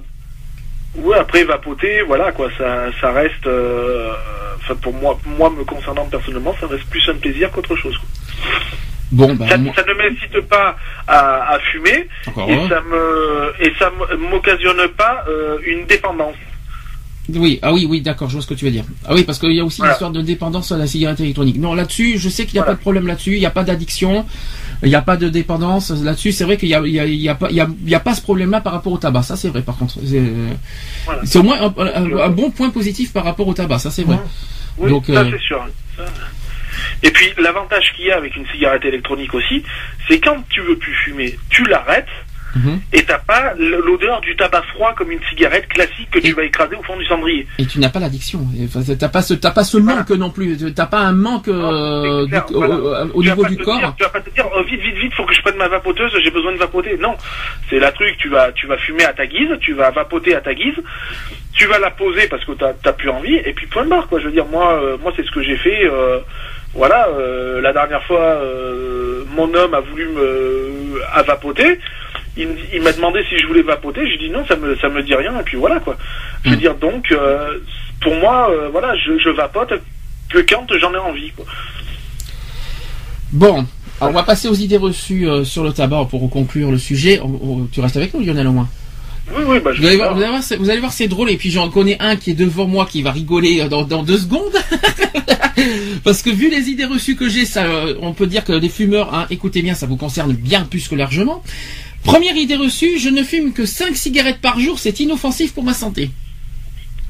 ouais, 0.97 1.17
après 1.17 1.43
vapoter, 1.43 2.01
voilà, 2.01 2.31
quoi. 2.31 2.49
Ça, 2.57 2.85
ça 2.99 3.11
reste. 3.11 3.45
euh, 3.47 4.11
Enfin, 4.63 4.75
pour 4.75 4.93
moi, 4.93 5.17
moi 5.37 5.49
me 5.49 5.63
concernant 5.63 6.05
personnellement, 6.05 6.55
ça 6.59 6.67
reste 6.67 6.85
plus 6.85 7.01
un 7.09 7.15
plaisir 7.15 7.49
qu'autre 7.51 7.75
chose. 7.75 7.97
quoi. 7.97 8.07
Bon, 9.11 9.33
bah, 9.35 9.45
ça, 9.49 9.57
moi- 9.57 9.73
ça 9.75 9.83
ne 9.83 9.93
m'incite 9.93 10.39
pas 10.47 10.77
à, 11.07 11.53
à 11.55 11.59
fumer 11.59 12.07
encore 12.27 12.49
et 12.49 12.55
heureux. 12.55 12.69
ça 12.69 12.81
me 12.81 13.53
et 13.67 13.73
ça 13.77 13.91
m'occasionne 14.29 14.87
pas 14.97 15.25
euh, 15.27 15.57
une 15.65 15.85
dépendance. 15.85 16.35
Oui, 17.33 17.59
ah 17.61 17.71
oui, 17.71 17.85
oui, 17.89 18.01
d'accord, 18.01 18.29
je 18.29 18.33
vois 18.33 18.41
ce 18.41 18.47
que 18.47 18.53
tu 18.55 18.65
veux 18.65 18.71
dire. 18.71 18.83
Ah 19.07 19.13
oui, 19.13 19.23
parce 19.23 19.37
qu'il 19.37 19.51
y 19.53 19.59
a 19.59 19.63
aussi 19.63 19.77
Voilà. 19.77 19.93
l'histoire 19.93 20.11
de 20.11 20.21
dépendance 20.21 20.71
à 20.71 20.77
la 20.77 20.87
cigarette 20.87 21.19
électronique. 21.19 21.57
Non, 21.57 21.73
là-dessus, 21.75 22.17
je 22.17 22.27
sais 22.29 22.45
qu'il 22.45 22.55
n'y 22.55 22.59
a 22.59 22.63
Voilà. 22.63 22.73
pas 22.73 22.77
de 22.77 22.81
problème 22.81 23.07
là-dessus, 23.07 23.33
il 23.35 23.39
n'y 23.39 23.45
a 23.45 23.51
pas 23.51 23.63
d'addiction, 23.63 24.25
il 24.81 24.89
n'y 24.89 24.95
a 24.95 25.01
pas 25.01 25.17
de 25.17 25.29
dépendance 25.29 25.91
là-dessus. 25.91 26.31
C'est 26.31 26.43
vrai 26.45 26.57
qu'il 26.57 26.69
y 26.69 26.73
a, 26.75 26.79
il 26.81 26.91
y 26.91 26.99
a, 26.99 27.05
il 27.05 27.15
y 27.15 27.29
a 27.29 27.35
pas, 27.35 27.47
il 27.49 27.55
y 27.55 27.61
a, 27.61 27.67
il 27.83 27.89
y 27.89 27.95
a 27.95 27.99
pas 27.99 28.15
ce 28.15 28.21
problème-là 28.21 28.59
par 28.59 28.73
rapport 28.73 28.91
au 28.91 28.97
tabac. 28.97 29.23
Ça, 29.23 29.35
c'est 29.37 29.49
vrai. 29.49 29.61
Par 29.61 29.77
contre, 29.77 29.95
c'est 30.05 30.21
Voilà. 31.05 31.21
c'est 31.23 31.39
au 31.39 31.43
moins 31.43 31.61
un, 31.61 31.73
un- 31.77 32.17
un 32.17 32.29
bon 32.29 32.49
point 32.49 32.69
positif 32.69 33.13
par 33.13 33.23
rapport 33.23 33.47
au 33.47 33.53
tabac. 33.53 33.79
Ça, 33.79 33.91
c'est 33.91 34.03
vrai. 34.03 34.17
Oui, 34.77 34.89
Donc, 34.89 35.05
ça 35.05 35.13
euh, 35.13 35.31
c'est 35.31 35.39
sûr. 35.41 35.63
Ça- 35.95 36.03
Et 37.03 37.11
puis 37.11 37.33
l'avantage 37.41 37.93
qu'il 37.95 38.05
y 38.05 38.11
a 38.11 38.17
avec 38.17 38.35
une 38.35 38.47
cigarette 38.47 38.85
électronique 38.85 39.33
aussi, 39.33 39.63
c'est 40.07 40.19
quand 40.19 40.37
tu 40.49 40.61
veux 40.61 40.77
plus 40.77 40.93
fumer, 40.93 41.37
tu 41.49 41.63
l'arrêtes 41.65 42.07
Mhm. 42.53 42.81
et 42.91 43.01
t'as 43.03 43.17
pas 43.19 43.53
l'odeur 43.57 44.19
du 44.19 44.35
tabac 44.35 44.63
froid 44.73 44.93
comme 44.97 45.09
une 45.09 45.21
cigarette 45.29 45.69
classique 45.69 46.09
que 46.11 46.19
tu 46.19 46.33
vas 46.33 46.43
écraser 46.43 46.75
au 46.75 46.83
fond 46.83 46.97
du 46.97 47.05
cendrier. 47.05 47.47
Et 47.57 47.65
tu 47.65 47.79
n'as 47.79 47.87
pas 47.87 47.99
l'addiction. 47.99 48.45
T'as 48.99 49.07
pas 49.07 49.21
ce, 49.21 49.35
pas 49.35 49.63
ce 49.63 49.77
Voilà. 49.77 49.99
manque 49.99 50.09
non 50.09 50.29
plus. 50.31 50.57
T'as 50.75 50.85
pas 50.85 50.99
un 50.99 51.13
manque 51.13 51.47
euh, 51.47 52.23
c'est 52.25 52.29
clair, 52.29 52.45
du- 52.47 52.53
voilà. 52.55 53.05
au, 53.13 53.23
niveau 53.23 53.45
du 53.45 53.55
corps. 53.55 53.77
dire- 53.79 53.93
tu 53.97 54.03
vas 54.03 54.09
pas 54.09 54.19
te 54.19 54.29
dire 54.31 54.45
oh, 54.53 54.63
vite 54.63 54.81
vite 54.81 54.95
vite 54.97 55.13
faut 55.13 55.23
que 55.23 55.33
je 55.33 55.41
prenne 55.41 55.55
ma 55.55 55.69
vapoteuse 55.69 56.11
j'ai 56.21 56.29
besoin 56.31 56.51
de 56.51 56.57
vapoter 56.57 56.97
non 56.97 57.15
c'est 57.69 57.79
la 57.79 57.93
truc 57.93 58.17
tu 58.17 58.27
vas 58.27 58.51
tu 58.51 58.67
vas 58.67 58.77
fumer 58.77 59.05
à 59.05 59.13
ta 59.13 59.25
guise 59.27 59.47
tu 59.61 59.71
vas 59.71 59.89
vapoter 59.91 60.35
à 60.35 60.41
ta 60.41 60.53
guise 60.53 60.75
tu 61.53 61.67
vas 61.67 61.79
la 61.79 61.91
poser 61.91 62.27
parce 62.27 62.43
que 62.43 62.51
t'as 62.51 62.73
t'as 62.73 62.91
plus 62.91 63.09
envie 63.09 63.35
et 63.35 63.53
puis 63.53 63.65
point 63.67 63.85
barre 63.85 64.07
quoi 64.09 64.19
je 64.19 64.25
veux 64.25 64.31
dire 64.33 64.45
moi 64.47 64.73
euh, 64.73 64.97
moi 65.01 65.13
c'est 65.15 65.25
ce 65.25 65.31
que 65.31 65.41
j'ai 65.41 65.55
fait 65.55 65.85
euh, 65.85 66.19
voilà 66.73 67.07
euh, 67.09 67.61
la 67.61 67.73
dernière 67.73 68.03
fois 68.03 68.19
euh, 68.21 69.23
mon 69.35 69.53
homme 69.53 69.73
a 69.73 69.81
voulu 69.81 70.07
me 70.09 71.01
à 71.13 71.21
vapoter 71.23 71.79
il, 72.37 72.47
m'a 72.81 72.93
demandé 72.93 73.23
si 73.27 73.37
je 73.37 73.45
voulais 73.47 73.61
vapoter 73.61 74.07
j'ai 74.09 74.17
dit 74.17 74.29
non 74.29 74.45
ça 74.45 74.55
me 74.55 74.75
ça 74.77 74.87
me 74.89 75.03
dit 75.03 75.13
rien 75.15 75.37
et 75.39 75.43
puis 75.43 75.57
voilà 75.57 75.79
quoi 75.79 75.97
je 76.43 76.49
veux 76.51 76.55
Mm. 76.55 76.59
dire 76.59 76.75
donc 76.75 77.11
euh, 77.11 77.59
pour 78.01 78.15
moi 78.15 78.49
voilà 78.71 78.95
je, 78.95 79.17
je 79.19 79.29
vapote 79.29 79.73
que 80.29 80.39
quand 80.39 80.65
j'en 80.79 80.93
ai 80.93 80.97
envie 80.97 81.31
quoi. 81.31 81.45
Bon, 83.31 83.65
alors 83.99 84.09
on 84.11 84.13
va 84.13 84.23
passer 84.23 84.47
aux 84.49 84.53
idées 84.55 84.77
reçues 84.77 85.25
sur 85.45 85.63
le 85.63 85.71
tabac 85.71 86.07
pour 86.09 86.29
conclure 86.29 86.71
le 86.71 86.77
sujet. 86.77 87.19
On- 87.21 87.39
on- 87.41 87.67
tu 87.71 87.79
restes 87.79 87.95
avec 87.97 88.13
nous, 88.13 88.19
Lionel, 88.25 88.47
au 88.47 88.51
moins. 88.51 88.67
Oui, 89.37 89.43
oui, 89.47 89.59
bah, 89.63 89.71
je 89.73 89.81
Vous 89.81 89.87
allez, 89.87 89.97
voir, 89.97 90.13
vous, 90.15 90.21
allez 90.21 90.29
voir, 90.29 90.43
c'est- 90.43 90.55
vous 90.57 90.69
allez 90.69 90.79
voir, 90.79 90.93
c'est 90.93 91.07
drôle. 91.07 91.29
Et 91.29 91.37
puis 91.37 91.51
j'en 91.51 91.69
connais 91.69 91.97
un 91.99 92.15
qui 92.15 92.31
est 92.31 92.35
devant 92.35 92.67
moi 92.67 92.85
qui 92.89 93.01
va 93.01 93.11
rigoler 93.11 93.61
euh, 93.61 93.67
dans, 93.69 93.83
dans 93.83 94.03
deux 94.03 94.17
secondes. 94.17 94.53
Parce 96.03 96.21
que 96.21 96.29
vu 96.29 96.49
les 96.49 96.69
idées 96.69 96.85
reçues 96.85 97.15
que 97.15 97.29
j'ai, 97.29 97.45
ça, 97.45 97.65
euh, 97.65 97.95
on 98.01 98.13
peut 98.13 98.27
dire 98.27 98.43
que 98.43 98.53
les 98.53 98.69
fumeurs, 98.69 99.13
hein, 99.13 99.27
écoutez 99.29 99.61
bien, 99.61 99.75
ça 99.75 99.85
vous 99.85 99.97
concerne 99.97 100.33
bien 100.33 100.63
plus 100.63 100.87
que 100.87 100.95
largement. 100.95 101.43
Première 102.03 102.35
idée 102.35 102.55
reçue, 102.55 102.97
je 102.99 103.09
ne 103.09 103.21
fume 103.23 103.53
que 103.53 103.65
5 103.65 103.95
cigarettes 103.95 104.39
par 104.41 104.59
jour, 104.59 104.79
c'est 104.79 104.99
inoffensif 104.99 105.53
pour 105.53 105.63
ma 105.63 105.73
santé. 105.73 106.09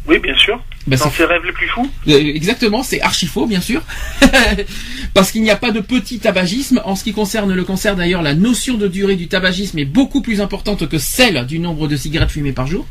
Oui, 0.08 0.18
bien 0.20 0.36
sûr. 0.36 0.60
Ben, 0.88 0.98
Dans 0.98 1.12
ses 1.12 1.26
rêves 1.26 1.46
les 1.46 1.52
plus 1.52 1.68
fous. 1.68 1.90
Euh, 2.08 2.18
exactement, 2.18 2.82
c'est 2.82 3.02
archi 3.02 3.28
faux, 3.28 3.46
bien 3.46 3.62
sûr. 3.62 3.84
Parce 5.14 5.32
qu'il 5.32 5.44
n'y 5.44 5.52
a 5.52 5.56
pas 5.56 5.72
de 5.72 5.80
petit 5.80 6.20
tabagisme. 6.20 6.82
En 6.86 6.96
ce 6.96 7.04
qui 7.04 7.14
concerne 7.14 7.54
le 7.54 7.64
cancer, 7.64 7.96
d'ailleurs, 7.96 8.24
la 8.24 8.34
notion 8.34 8.78
de 8.78 8.88
durée 8.88 9.16
du 9.16 9.28
tabagisme 9.28 9.78
est 9.78 9.86
beaucoup 9.86 10.22
plus 10.22 10.42
importante 10.42 10.88
que 10.90 10.98
celle 10.98 11.46
du 11.46 11.60
nombre 11.60 11.88
de 11.88 11.96
cigarettes 11.96 12.32
fumées 12.32 12.52
par 12.52 12.66
jour. 12.66 12.88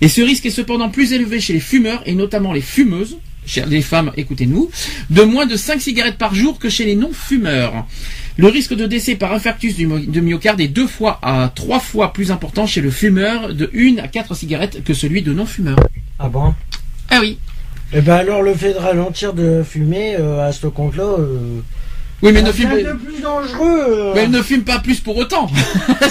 Et 0.00 0.08
ce 0.08 0.20
risque 0.20 0.46
est 0.46 0.50
cependant 0.50 0.90
plus 0.90 1.12
élevé 1.12 1.40
chez 1.40 1.52
les 1.52 1.60
fumeurs, 1.60 2.02
et 2.06 2.14
notamment 2.14 2.52
les 2.52 2.60
fumeuses, 2.60 3.18
chères 3.46 3.68
les 3.68 3.82
femmes, 3.82 4.10
écoutez-nous, 4.16 4.68
de 5.10 5.22
moins 5.22 5.46
de 5.46 5.56
5 5.56 5.80
cigarettes 5.80 6.18
par 6.18 6.34
jour 6.34 6.58
que 6.58 6.68
chez 6.68 6.84
les 6.84 6.96
non-fumeurs. 6.96 7.86
Le 8.36 8.48
risque 8.48 8.74
de 8.74 8.86
décès 8.86 9.14
par 9.14 9.32
infarctus 9.32 9.76
de 9.76 10.20
myocarde 10.20 10.60
est 10.60 10.68
deux 10.68 10.88
fois 10.88 11.20
à 11.22 11.52
trois 11.54 11.78
fois 11.78 12.12
plus 12.12 12.32
important 12.32 12.66
chez 12.66 12.80
le 12.80 12.90
fumeur 12.90 13.54
de 13.54 13.70
1 13.76 13.98
à 14.02 14.08
4 14.08 14.34
cigarettes 14.34 14.82
que 14.82 14.94
celui 14.94 15.22
de 15.22 15.32
non-fumeur. 15.32 15.76
Ah 16.18 16.28
bon? 16.28 16.54
Ah 17.10 17.18
oui. 17.20 17.38
Eh 17.92 18.00
ben 18.00 18.14
alors 18.16 18.42
le 18.42 18.54
fait 18.54 18.72
de 18.72 18.78
ralentir 18.78 19.32
de 19.34 19.62
fumer 19.62 20.16
euh, 20.18 20.46
à 20.48 20.52
ce 20.52 20.66
compte-là, 20.66 21.02
euh, 21.04 21.60
Oui, 22.22 22.32
mais 22.32 22.40
ne 22.40 22.50
fume, 22.50 22.70
de 22.70 22.92
plus 22.94 23.20
dangereux. 23.20 23.84
euh. 23.86 24.12
mais 24.14 24.28
ne 24.28 24.40
fume 24.40 24.62
pas 24.62 24.78
plus 24.78 25.00
pour 25.00 25.16
autant. 25.18 25.46
Bah, 26.00 26.06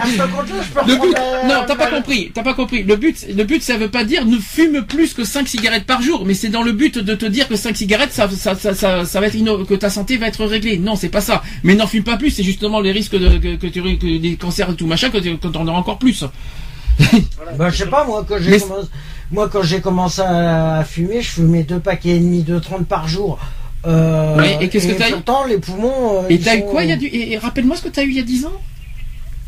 à 0.00 0.06
ce 0.06 0.16
compte-là, 0.22 0.54
je 0.62 0.80
peux 0.80 0.90
Le 0.90 0.96
but, 0.98 1.14
non, 1.48 1.64
t'as 1.66 1.74
pas 1.76 1.88
compris, 1.88 2.30
t'as 2.32 2.42
pas 2.42 2.54
compris. 2.54 2.82
Le 2.84 2.96
but, 2.96 3.26
le 3.28 3.44
but, 3.44 3.62
ça 3.62 3.76
veut 3.76 3.90
pas 3.90 4.04
dire 4.04 4.24
ne 4.24 4.38
fume 4.38 4.82
plus 4.86 5.12
que 5.12 5.24
5 5.24 5.46
cigarettes 5.48 5.84
par 5.84 6.00
jour, 6.00 6.24
mais 6.24 6.32
c'est 6.34 6.48
dans 6.48 6.62
le 6.62 6.72
but 6.72 6.96
de 6.98 7.14
te 7.14 7.26
dire 7.26 7.46
que 7.46 7.56
5 7.56 7.76
cigarettes, 7.76 8.12
ça, 8.12 8.30
ça, 8.30 8.54
ça, 8.54 8.72
ça, 8.74 9.04
ça 9.04 9.20
va 9.20 9.26
être 9.26 9.34
inno- 9.36 9.66
que 9.66 9.74
ta 9.74 9.90
santé 9.90 10.16
va 10.16 10.28
être 10.28 10.46
réglée. 10.46 10.78
Non, 10.78 10.96
c'est 10.96 11.10
pas 11.10 11.20
ça. 11.20 11.42
Mais 11.62 11.74
n'en 11.74 11.86
fume 11.86 12.04
pas 12.04 12.16
plus, 12.16 12.30
c'est 12.30 12.42
justement 12.44 12.80
les 12.80 12.92
risques 12.92 13.16
de, 13.18 13.36
que, 13.36 13.56
que 13.56 13.66
tu, 13.66 13.82
que 13.98 14.18
des 14.18 14.36
cancers 14.36 14.70
et 14.70 14.74
tout 14.76 14.86
machin, 14.86 15.10
que, 15.10 15.18
tu- 15.18 15.36
que 15.36 15.48
t'en 15.48 15.66
auras 15.66 15.78
encore 15.78 15.98
plus. 15.98 16.24
Bah, 17.58 17.68
je 17.70 17.76
sais 17.78 17.86
pas, 17.86 18.04
moi, 18.06 18.24
quand 18.26 18.36
j'ai 18.40 18.58
commencé, 18.60 18.88
moi, 19.32 19.48
quand 19.50 19.62
j'ai 19.62 19.80
commencé 19.80 20.20
à 20.22 20.84
fumer, 20.84 21.22
je 21.22 21.30
fumais 21.30 21.62
deux 21.64 21.80
paquets 21.80 22.10
et 22.16 22.18
demi 22.20 22.42
de 22.42 22.58
30 22.58 22.86
par 22.86 23.08
jour. 23.08 23.38
Euh, 23.86 24.36
Ouais, 24.36 24.58
et 24.60 24.68
qu'est-ce 24.68 24.86
que 24.86 24.92
t'as 24.92 25.08
eu 25.08 25.12
pourtant, 25.12 25.44
les 25.44 25.58
poumons. 25.58 26.22
euh, 26.22 26.28
Et 26.28 26.38
t'as 26.38 26.54
eu 26.56 26.60
sont- 26.60 26.66
quoi, 26.66 26.84
il 26.84 26.90
y 26.90 26.92
a 26.92 26.96
du, 26.96 27.06
et, 27.06 27.32
et 27.32 27.38
rappelle-moi 27.38 27.74
ce 27.76 27.82
que 27.82 27.88
t'as 27.88 28.04
eu 28.04 28.10
il 28.10 28.16
y 28.16 28.20
a 28.20 28.22
10 28.22 28.44
ans? 28.46 28.52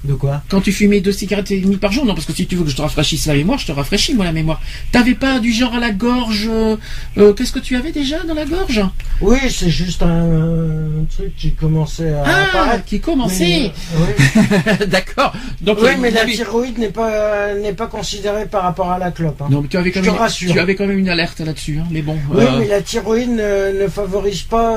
De 0.05 0.12
quoi 0.14 0.43
Quand 0.51 0.60
tu 0.60 0.70
fumais 0.70 1.01
deux 1.01 1.12
cigarettes 1.12 1.51
et 1.51 1.60
demie 1.60 1.78
par 1.78 1.90
jour, 1.90 2.05
non, 2.05 2.12
parce 2.14 2.26
que 2.26 2.35
si 2.35 2.47
tu 2.47 2.56
veux 2.56 2.64
que 2.64 2.70
je 2.70 2.76
te 2.76 2.82
rafraîchisse 2.82 3.26
la 3.26 3.32
mémoire, 3.35 3.59
je 3.59 3.66
te 3.66 3.72
rafraîchis, 3.72 4.12
moi, 4.14 4.26
la 4.26 4.32
mémoire. 4.32 4.60
T'avais 4.93 5.14
pas 5.14 5.39
du 5.39 5.51
genre 5.51 5.74
à 5.74 5.81
la 5.81 5.93
gorge, 5.93 6.47
euh, 6.51 6.76
euh, 7.16 7.32
qu'est-ce 7.32 7.52
que 7.52 7.59
tu 7.59 7.74
avais 7.74 7.90
déjà 7.90 8.22
dans 8.24 8.35
la 8.35 8.44
gorge? 8.44 8.82
Oui, 9.22 9.39
c'est 9.48 9.70
juste 9.70 10.02
un, 10.02 11.01
un 11.01 11.05
truc 11.16 11.35
qui 11.39 11.52
commençait 11.52 12.12
à 12.12 12.22
Ah, 12.26 12.44
apparaître. 12.44 12.85
qui 12.85 13.01
commençait. 13.01 13.72
Euh, 13.97 13.98
oui. 13.98 14.86
D'accord. 14.89 15.32
Donc, 15.62 15.78
Oui, 15.81 15.90
mais 15.98 16.10
la 16.10 16.26
thyroïde 16.26 16.76
n'est 16.78 16.89
pas 16.90 17.55
n'est 17.55 17.72
pas 17.72 17.86
considérée 17.86 18.44
par 18.44 18.62
rapport 18.64 18.90
à 18.90 18.98
la 18.98 19.10
clope. 19.10 19.40
hein. 19.40 19.48
Non, 19.51 19.62
mais 19.62 19.68
tu 19.68 19.78
avais 19.78 19.90
quand 19.90 20.01
Je 20.02 20.06
te 20.06 20.10
même, 20.10 20.20
rassure. 20.20 20.52
tu 20.52 20.59
avais 20.60 20.74
quand 20.74 20.86
même 20.86 20.98
une 20.98 21.09
alerte 21.09 21.40
là-dessus, 21.40 21.78
hein, 21.81 21.86
mais 21.90 22.02
bon. 22.02 22.18
Oui, 22.31 22.44
mais 22.59 22.66
la 22.68 22.82
thyroïde 22.82 23.31
ne, 23.31 23.82
ne 23.82 23.89
favorise 23.89 24.43
pas 24.43 24.76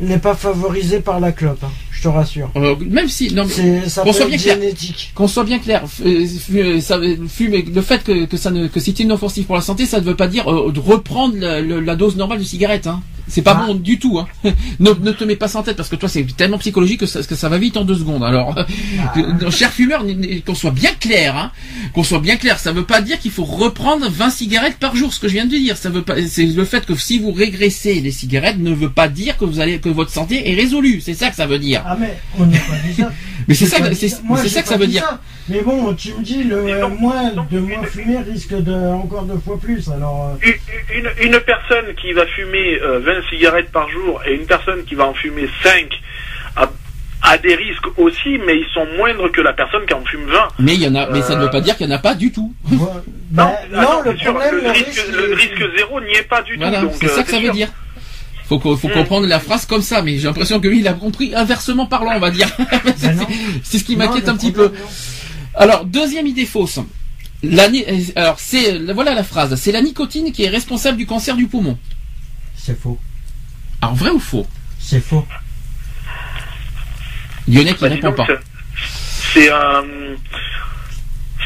n'est 0.00 0.18
pas 0.18 0.34
favorisée 0.34 1.00
par 1.00 1.20
la 1.20 1.32
clope. 1.32 1.62
hein. 1.64 1.70
Je 1.92 2.02
te 2.02 2.08
rassure. 2.08 2.50
euh, 2.56 2.74
même 2.88 3.08
si, 3.08 3.32
non, 3.34 3.44
mais 3.44 3.52
C'est 3.82 3.88
ça 3.90 4.02
Qu'on 4.02 4.12
soit 4.12 4.26
bien 4.26 4.38
clair. 4.38 4.54
génétique. 4.54 5.12
qu'on 5.14 5.28
soit 5.28 5.44
bien 5.44 5.58
clair, 5.58 5.82
euh, 6.04 6.26
euh, 6.54 6.80
ça, 6.80 6.98
fumer, 7.28 7.62
le 7.62 7.82
fait 7.82 8.02
que, 8.02 8.24
que 8.24 8.36
ça 8.38 8.50
ne, 8.50 8.68
que 8.68 8.80
c'est 8.80 8.98
inoffensif 9.00 9.46
pour 9.46 9.56
la 9.56 9.60
santé, 9.60 9.84
ça 9.84 10.00
ne 10.00 10.04
veut 10.06 10.16
pas 10.16 10.26
dire 10.28 10.48
euh, 10.50 10.72
de 10.72 10.80
reprendre 10.80 11.36
la 11.38 11.96
dose 11.96 12.16
normale 12.16 12.38
de 12.38 12.44
cigarette. 12.44 12.86
Hein. 12.86 13.02
C'est 13.30 13.42
pas 13.42 13.56
Ah. 13.62 13.66
bon 13.66 13.74
du 13.74 13.98
tout. 13.98 14.18
Hein. 14.18 14.26
ne, 14.80 14.90
ne 14.90 15.12
te 15.12 15.24
mets 15.24 15.36
pas 15.36 15.48
ça 15.48 15.60
en 15.60 15.62
tête 15.62 15.76
parce 15.76 15.88
que 15.88 15.96
toi 15.96 16.08
c'est 16.08 16.24
tellement 16.36 16.58
psychologique 16.58 17.00
que 17.00 17.06
ça, 17.06 17.22
que 17.22 17.34
ça 17.34 17.48
va 17.48 17.58
vite 17.58 17.76
en 17.76 17.84
deux 17.84 17.94
secondes. 17.94 18.22
Alors, 18.24 18.54
euh, 19.16 19.50
cher 19.50 19.70
fumeur, 19.70 20.04
qu'on 20.46 20.54
soit 20.54 20.70
bien 20.70 20.90
clair, 21.00 21.36
hein, 21.36 21.52
qu'on 21.94 22.02
soit 22.04 22.18
bien 22.20 22.36
clair, 22.36 22.58
ça 22.58 22.72
veut 22.72 22.84
pas 22.84 23.00
dire 23.00 23.18
qu'il 23.18 23.30
faut 23.30 23.44
reprendre 23.44 24.08
20 24.10 24.30
cigarettes 24.30 24.78
par 24.78 24.96
jour. 24.96 25.12
Ce 25.14 25.20
que 25.20 25.28
je 25.28 25.34
viens 25.34 25.46
de 25.46 25.50
dire, 25.50 25.76
ça 25.76 25.90
veut 25.90 26.02
pas. 26.02 26.14
C'est 26.26 26.44
le 26.46 26.64
fait 26.64 26.84
que 26.84 26.94
si 26.94 27.18
vous 27.18 27.32
régressez 27.32 28.00
les 28.00 28.10
cigarettes 28.10 28.58
ne 28.58 28.72
veut 28.74 28.90
pas 28.90 29.08
dire 29.08 29.36
que 29.38 29.44
vous 29.44 29.60
allez 29.60 29.78
que 29.78 29.88
votre 29.88 30.10
santé 30.10 30.50
est 30.50 30.54
résolue. 30.54 31.00
C'est 31.00 31.14
ça 31.14 31.30
que 31.30 31.36
ça 31.36 31.46
veut 31.46 31.58
dire. 31.58 31.82
Ah 31.86 31.96
mais 31.98 32.18
on 32.38 32.46
n'a 32.46 32.58
pas 32.58 32.76
dit 32.86 32.94
ça. 32.94 33.10
Mais 33.48 33.54
c'est 33.54 33.66
ça, 33.66 33.78
c'est 33.94 34.08
ça 34.48 34.62
que 34.62 34.68
ça 34.68 34.76
veut 34.76 34.86
dire. 34.86 35.02
ça. 35.02 35.18
Mais 35.48 35.62
bon, 35.62 35.92
tu 35.94 36.12
me 36.14 36.22
dis 36.22 36.44
le 36.44 36.62
moins 36.88 37.32
de 37.50 37.58
moins 37.58 37.82
fumer 37.84 38.18
risque 38.18 38.54
de 38.54 38.72
encore 38.92 39.24
deux 39.24 39.38
fois 39.44 39.58
plus. 39.58 39.88
Alors 39.88 40.36
euh, 40.44 40.50
Une, 40.94 40.98
une- 41.00 41.32
une 41.34 41.40
personne 41.40 41.86
qui 42.00 42.12
va 42.12 42.26
fumer 42.26 42.78
euh, 42.82 43.00
20 43.00 43.19
cigarettes 43.28 43.70
par 43.72 43.88
jour 43.90 44.20
et 44.26 44.34
une 44.34 44.46
personne 44.46 44.84
qui 44.84 44.94
va 44.94 45.06
en 45.06 45.14
fumer 45.14 45.48
5 45.62 46.00
a, 46.56 46.70
a 47.22 47.38
des 47.38 47.54
risques 47.54 47.86
aussi, 47.98 48.38
mais 48.46 48.58
ils 48.58 48.66
sont 48.72 48.86
moindres 48.96 49.30
que 49.30 49.40
la 49.40 49.52
personne 49.52 49.84
qui 49.86 49.94
en 49.94 50.04
fume 50.04 50.26
20. 50.26 50.48
Mais 50.58 50.74
il 50.74 50.82
y 50.82 50.88
en 50.88 50.94
a, 50.94 51.08
mais 51.10 51.20
ça 51.22 51.34
ne 51.34 51.40
Euh, 51.40 51.44
veut 51.44 51.50
pas 51.50 51.60
dire 51.60 51.76
qu'il 51.76 51.86
y 51.88 51.92
en 51.92 51.94
a 51.96 51.98
pas 51.98 52.14
du 52.14 52.32
tout. 52.32 52.54
Bah, 53.30 53.52
ah 53.72 53.82
non, 53.82 54.02
le 54.04 54.14
problème, 54.16 54.54
le, 54.56 54.60
le 54.62 54.70
risque, 54.70 54.86
risque, 54.86 55.06
le 55.12 55.34
risque 55.34 55.76
zéro 55.76 56.00
n'y 56.00 56.12
est 56.14 56.22
pas 56.28 56.42
du 56.42 56.56
Voilà, 56.56 56.80
tout. 56.80 56.90
c'est 57.00 57.06
euh, 57.10 57.14
ça 57.16 57.22
que 57.22 57.30
ça 57.30 57.40
veut 57.40 57.50
dire. 57.50 57.68
Faut, 58.48 58.58
faut 58.58 58.88
Hmm. 58.88 58.92
comprendre 58.92 59.26
la 59.28 59.38
phrase 59.38 59.64
comme 59.64 59.82
ça, 59.82 60.02
mais 60.02 60.18
j'ai 60.18 60.26
l'impression 60.26 60.58
que 60.58 60.66
lui, 60.66 60.80
il 60.80 60.88
a 60.88 60.92
compris 60.94 61.32
inversement 61.36 61.86
parlant, 61.86 62.12
on 62.16 62.18
va 62.20 62.30
dire. 62.32 62.48
Non. 62.58 63.26
c'est 63.62 63.78
ce 63.78 63.84
qui 63.84 63.96
Non, 63.96 64.06
m'inquiète 64.06 64.28
un 64.28 64.36
petit 64.36 64.50
peu. 64.50 64.64
non. 64.64 64.72
Alors, 65.54 65.84
deuxième 65.84 66.26
idée 66.26 66.46
fausse. 66.46 66.78
Euh, 67.44 67.68
alors, 68.16 68.40
c'est, 68.40 68.78
voilà 68.92 69.14
la 69.14 69.22
phrase. 69.22 69.54
C'est 69.54 69.70
la 69.72 69.82
nicotine 69.82 70.32
qui 70.32 70.42
est 70.44 70.48
responsable 70.48 70.98
du 70.98 71.06
cancer 71.06 71.36
du 71.36 71.46
poumon. 71.46 71.78
C'est 72.56 72.78
faux. 72.78 72.98
Alors, 73.82 73.94
vrai 73.94 74.10
ou 74.10 74.20
faux? 74.20 74.46
C'est 74.78 75.00
faux. 75.00 75.26
Lyonnais 77.48 77.74
qui 77.74 77.82
Bah, 77.82 77.88
répond 77.88 78.08
donc, 78.08 78.16
pas. 78.16 78.26
c'est- 78.26 78.40
C'est 79.32 79.50
un. 79.52 79.82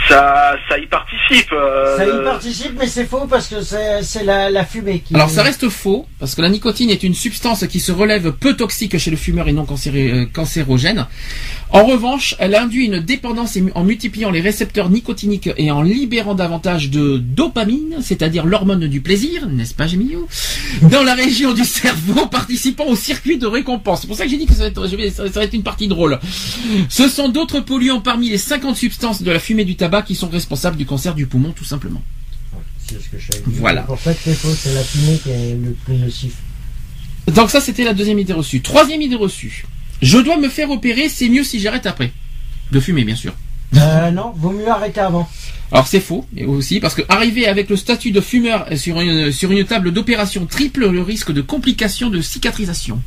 Ça, 0.08 0.54
ça 0.68 0.78
y 0.78 0.86
participe. 0.86 1.52
euh, 1.52 1.96
Ça 1.96 2.06
y 2.06 2.24
participe, 2.24 2.72
mais 2.78 2.86
c'est 2.86 3.06
faux 3.06 3.26
parce 3.28 3.48
que 3.48 3.62
c'est 3.62 4.02
c'est 4.02 4.24
la, 4.24 4.50
la 4.50 4.64
fumée 4.64 5.00
qui. 5.00 5.14
Alors 5.14 5.30
ça 5.30 5.42
reste 5.42 5.68
faux, 5.68 6.06
parce 6.18 6.34
que 6.34 6.42
la 6.42 6.48
nicotine 6.50 6.90
est 6.90 7.02
une 7.02 7.14
substance 7.14 7.66
qui 7.66 7.80
se 7.80 7.90
relève 7.92 8.32
peu 8.32 8.54
toxique 8.54 8.98
chez 8.98 9.10
le 9.10 9.16
fumeur 9.16 9.48
et 9.48 9.52
non 9.52 9.64
cancéré- 9.64 10.10
euh, 10.12 10.26
cancérogène. 10.26 11.06
En 11.70 11.84
revanche, 11.84 12.36
elle 12.38 12.54
induit 12.54 12.84
une 12.86 13.00
dépendance 13.00 13.58
en 13.74 13.82
multipliant 13.84 14.30
les 14.30 14.40
récepteurs 14.40 14.90
nicotiniques 14.90 15.50
et 15.56 15.70
en 15.70 15.82
libérant 15.82 16.34
davantage 16.34 16.90
de 16.90 17.16
dopamine, 17.18 17.96
c'est-à-dire 18.00 18.46
l'hormone 18.46 18.86
du 18.86 19.00
plaisir, 19.00 19.48
n'est-ce 19.48 19.74
pas 19.74 19.86
Gémillot 19.86 20.28
Dans 20.82 21.02
la 21.02 21.14
région 21.14 21.52
du 21.52 21.64
cerveau 21.64 22.26
participant 22.30 22.84
au 22.86 22.94
circuit 22.96 23.38
de 23.38 23.46
récompense. 23.46 24.02
C'est 24.02 24.06
pour 24.06 24.16
ça 24.16 24.24
que 24.24 24.30
j'ai 24.30 24.36
dit 24.36 24.46
que 24.46 24.52
ça 24.52 24.60
va, 24.64 24.66
être, 24.68 24.86
je 24.88 24.96
vais- 24.96 25.10
ça 25.10 25.24
va 25.24 25.42
être 25.44 25.54
une 25.54 25.62
partie 25.64 25.88
drôle. 25.88 26.20
Ce 26.88 27.08
sont 27.08 27.28
d'autres 27.28 27.60
polluants 27.60 28.00
parmi 28.00 28.28
les 28.28 28.38
50 28.38 28.76
substances 28.76 29.22
de 29.22 29.30
la 29.32 29.38
fumée 29.38 29.64
du 29.64 29.74
tabac 29.76 29.93
qui 30.02 30.14
sont 30.14 30.28
responsables 30.28 30.76
du 30.76 30.86
cancer 30.86 31.14
du 31.14 31.26
poumon, 31.26 31.52
tout 31.52 31.64
simplement. 31.64 32.02
C'est 32.86 33.00
ce 33.02 33.08
que 33.08 33.18
je 33.18 33.32
savais. 33.32 33.42
Voilà. 33.46 33.82
Pour 33.82 33.98
ça 33.98 34.12
que 34.12 34.20
c'est 34.22 34.34
faux, 34.34 34.54
c'est 34.54 34.74
la 34.74 34.84
fumée 34.84 35.18
qui 35.22 35.30
est 35.30 35.54
le 35.54 35.72
plus 35.84 35.96
nocif. 35.96 36.34
Donc 37.28 37.50
ça, 37.50 37.60
c'était 37.60 37.84
la 37.84 37.94
deuxième 37.94 38.18
idée 38.18 38.32
reçue. 38.32 38.60
Troisième 38.60 39.00
idée 39.00 39.16
reçue. 39.16 39.64
Je 40.02 40.18
dois 40.18 40.36
me 40.36 40.48
faire 40.48 40.70
opérer, 40.70 41.08
c'est 41.08 41.28
mieux 41.28 41.44
si 41.44 41.60
j'arrête 41.60 41.86
après. 41.86 42.12
De 42.70 42.80
fumer, 42.80 43.04
bien 43.04 43.16
sûr. 43.16 43.34
Euh, 43.76 44.10
non, 44.10 44.32
vaut 44.36 44.50
mieux 44.50 44.68
arrêter 44.68 45.00
avant. 45.00 45.28
Alors 45.72 45.88
c'est 45.88 46.00
faux, 46.00 46.26
mais 46.32 46.44
aussi 46.44 46.78
parce 46.78 46.94
que 46.94 47.02
arriver 47.08 47.46
avec 47.48 47.68
le 47.68 47.76
statut 47.76 48.12
de 48.12 48.20
fumeur 48.20 48.66
sur 48.76 49.00
une, 49.00 49.32
sur 49.32 49.50
une 49.50 49.64
table 49.64 49.90
d'opération 49.90 50.46
triple 50.46 50.88
le 50.88 51.02
risque 51.02 51.32
de 51.32 51.40
complications 51.40 52.10
de 52.10 52.20
cicatrisation. 52.20 53.00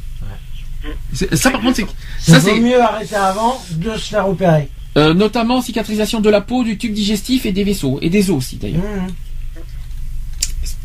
Ça 1.34 1.52
par 1.52 1.62
contre, 1.62 1.78
c'est 2.20 2.32
Ça 2.32 2.40
vaut 2.40 2.56
mieux 2.58 2.82
arrêter 2.82 3.16
avant 3.16 3.64
de 3.72 3.92
se 3.94 4.10
faire 4.10 4.28
opérer. 4.28 4.70
Euh, 4.98 5.14
notamment 5.14 5.62
cicatrisation 5.62 6.20
de 6.20 6.30
la 6.30 6.42
peau, 6.42 6.64
du 6.64 6.78
tube 6.78 6.94
digestif 6.94 7.46
et 7.46 7.52
des 7.52 7.64
vaisseaux 7.64 8.00
et 8.02 8.10
des 8.10 8.30
os 8.30 8.38
aussi 8.38 8.58
d'ailleurs. 8.58 8.82
Mmh. 8.82 9.08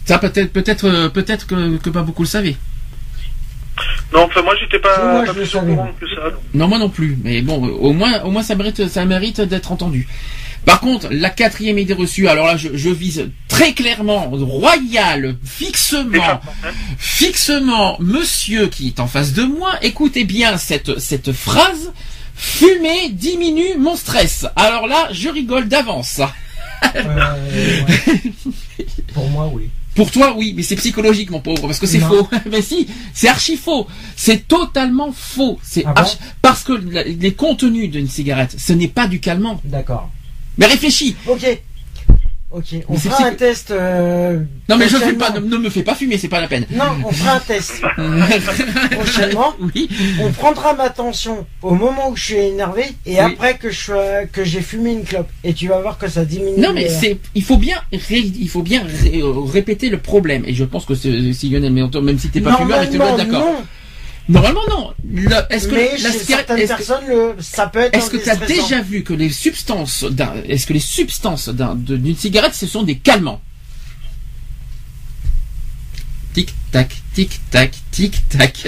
Ça 0.04 0.18
peut-être 0.18 0.52
peut-être 0.52 0.84
euh, 0.86 1.08
peut-être 1.08 1.46
que, 1.46 1.76
que 1.78 1.90
pas 1.90 2.02
beaucoup 2.02 2.22
le 2.22 2.28
savaient. 2.28 2.56
Non, 4.12 4.24
enfin, 4.24 4.42
moi, 4.42 4.54
j'étais 4.60 4.78
pas, 4.78 5.22
moi, 5.24 5.32
plus 5.32 5.54
au 5.54 5.60
courant 5.60 5.90
que 5.98 6.06
ça. 6.06 6.30
donc. 6.30 6.40
Non, 6.52 6.68
moi 6.68 6.78
non 6.78 6.90
plus. 6.90 7.16
Mais 7.24 7.40
bon, 7.40 7.66
euh, 7.66 7.70
au 7.70 7.92
moins, 7.92 8.22
au 8.22 8.30
moins, 8.30 8.42
ça 8.42 8.54
mérite, 8.54 8.86
ça 8.88 9.04
mérite 9.06 9.40
d'être 9.40 9.72
entendu. 9.72 10.06
Par 10.66 10.80
contre, 10.80 11.08
la 11.10 11.30
quatrième 11.30 11.78
idée 11.78 11.94
reçue, 11.94 12.28
alors 12.28 12.46
là, 12.46 12.56
je, 12.56 12.68
je 12.74 12.90
vise 12.90 13.30
très 13.48 13.72
clairement, 13.72 14.28
royal, 14.30 15.36
fixement, 15.42 16.40
fixement, 16.98 17.96
monsieur 17.98 18.68
qui 18.68 18.88
est 18.88 19.00
en 19.00 19.08
face 19.08 19.32
de 19.32 19.42
moi, 19.42 19.72
écoutez 19.82 20.24
bien 20.24 20.56
cette, 20.58 21.00
cette 21.00 21.32
phrase. 21.32 21.92
Fumer 22.42 23.10
diminue 23.10 23.76
mon 23.78 23.94
stress. 23.94 24.46
Alors 24.56 24.88
là, 24.88 25.06
je 25.12 25.28
rigole 25.28 25.68
d'avance. 25.68 26.20
Euh, 26.96 27.36
ouais. 27.36 28.32
Pour 29.14 29.30
moi, 29.30 29.48
oui. 29.54 29.70
Pour 29.94 30.10
toi, 30.10 30.34
oui, 30.36 30.52
mais 30.56 30.64
c'est 30.64 30.74
psychologique, 30.74 31.30
mon 31.30 31.38
pauvre, 31.38 31.68
parce 31.68 31.78
que 31.78 31.86
c'est 31.86 32.00
faux. 32.00 32.28
mais 32.50 32.60
si, 32.60 32.88
c'est 33.14 33.28
archi 33.28 33.56
faux. 33.56 33.86
C'est 34.16 34.48
totalement 34.48 35.12
faux. 35.12 35.60
C'est 35.62 35.84
Ah 35.86 36.02
bon 36.02 36.08
parce 36.42 36.64
que 36.64 36.72
les 36.72 37.32
contenus 37.32 37.88
d'une 37.88 38.08
cigarette, 38.08 38.56
ce 38.58 38.72
n'est 38.72 38.88
pas 38.88 39.06
du 39.06 39.20
calmant. 39.20 39.60
D'accord. 39.62 40.10
Mais 40.58 40.66
réfléchis. 40.66 41.14
Ok. 41.28 41.46
Ok. 42.54 42.66
On 42.88 42.92
Mais 42.92 42.98
fera 42.98 43.26
un 43.26 43.32
test. 43.32 43.70
euh, 43.70 44.40
Non, 44.68 44.76
mais 44.76 44.84
je 44.88 44.96
fais 44.96 45.12
prochainement. 45.14 45.26
pas, 45.32 45.40
ne, 45.40 45.46
ne 45.46 45.56
me 45.56 45.70
fais 45.70 45.82
pas 45.82 45.94
fumer, 45.94 46.18
c'est 46.18 46.28
pas 46.28 46.40
la 46.40 46.48
peine. 46.48 46.66
Non, 46.70 46.84
on 47.06 47.10
fera 47.10 47.36
un 47.36 47.38
test. 47.40 47.80
Prochainement. 48.90 49.54
oui. 49.74 49.88
On 50.20 50.30
prendra 50.32 50.74
ma 50.74 50.90
tension 50.90 51.46
au 51.62 51.74
moment 51.74 52.10
où 52.10 52.16
je 52.16 52.24
suis 52.24 52.34
énervé 52.36 52.82
et 53.06 53.12
Oui. 53.14 53.18
après 53.20 53.56
que 53.56 53.70
je 53.70 54.26
que 54.32 54.44
j'ai 54.44 54.60
fumé 54.60 54.92
une 54.92 55.04
clope 55.04 55.28
et 55.44 55.54
tu 55.54 55.68
vas 55.68 55.80
voir 55.80 55.98
que 55.98 56.08
ça 56.08 56.24
diminue. 56.24 56.58
Non, 56.60 56.72
mais 56.74 56.88
c'est, 56.88 57.18
il 57.34 57.42
faut 57.42 57.56
bien, 57.56 57.76
ré- 57.92 58.32
il 58.38 58.48
faut 58.48 58.62
bien 58.62 58.82
ré- 58.84 59.20
euh, 59.22 59.32
répéter 59.40 59.88
le 59.88 59.98
problème. 59.98 60.42
Et 60.46 60.54
je 60.54 60.64
pense 60.64 60.84
que 60.84 60.94
si 60.94 61.48
Lionel, 61.50 61.72
même 61.72 62.18
si 62.18 62.28
t'es 62.28 62.40
pas 62.40 62.56
fumeur, 62.56 62.82
être 62.82 62.92
Normalement, 62.92 63.16
d'accord. 63.16 63.62
Non. 64.28 64.40
Normalement, 64.40 64.60
non. 64.70 64.94
Le- 65.10 65.30
est-ce 65.50 65.68
que 65.68 65.74
mais 65.74 65.90
la 65.98 66.10
chez 66.12 66.18
cigarette, 66.18 66.46
certaines 66.46 66.58
est-ce 66.58 66.72
que- 66.72 66.76
personnes, 66.76 67.06
le, 67.08 67.34
ça 67.40 67.66
peut 67.66 67.80
être 67.80 67.94
Est-ce 67.96 68.10
que 68.10 68.16
tu 68.18 68.30
as 68.30 68.36
déjà 68.36 68.80
vu 68.80 69.02
que 69.02 69.12
les 69.12 69.30
substances 69.30 70.04
d'un, 70.04 70.32
est-ce 70.48 70.66
que 70.66 70.72
les 70.72 70.80
substances 70.80 71.48
d'une 71.48 72.16
cigarette, 72.16 72.54
ce 72.54 72.66
sont 72.66 72.82
des 72.82 72.96
calmants? 72.98 73.40
Tic 76.34 76.54
tac, 76.70 76.88
tic 77.14 77.40
tac, 77.50 77.72
tic 77.90 78.26
tac. 78.30 78.64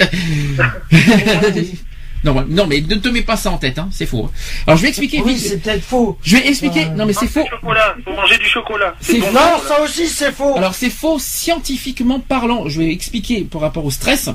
non, 2.23 2.45
non, 2.47 2.67
mais 2.67 2.81
ne 2.81 2.95
te 2.95 3.07
mets 3.09 3.23
pas 3.23 3.37
ça 3.37 3.49
en 3.49 3.57
tête, 3.57 3.79
hein, 3.79 3.89
c'est 3.91 4.05
faux. 4.05 4.29
Alors 4.67 4.77
je 4.77 4.83
vais 4.83 4.89
expliquer. 4.89 5.21
Oui, 5.23 5.33
vite- 5.33 5.47
c'est 5.47 5.57
peut-être 5.57 5.83
faux. 5.83 6.17
je 6.23 6.37
vais 6.37 6.47
expliquer. 6.47 6.85
Euh, 6.85 6.89
Non, 6.89 7.05
mais 7.07 7.13
c'est 7.13 7.25
Ah, 7.25 7.29
faux. 7.29 7.43
du 7.43 7.49
chocolat. 7.49 7.95
Faut 8.03 8.13
manger 8.13 8.37
du 8.37 8.45
chocolat. 8.45 8.93
C'est 9.01 9.17
bon, 9.19 9.25
faux. 9.27 9.33
Non, 9.33 9.39
ça. 9.63 9.67
ça 9.67 9.81
aussi 9.81 10.07
c'est 10.07 10.31
faux. 10.31 10.55
Alors 10.55 10.75
c'est 10.75 10.91
faux 10.91 11.17
scientifiquement 11.17 12.19
parlant. 12.19 12.69
Je 12.69 12.79
vais 12.81 12.91
expliquer 12.91 13.43
par 13.45 13.61
rapport 13.61 13.85
au 13.85 13.91
stress. 13.91 14.29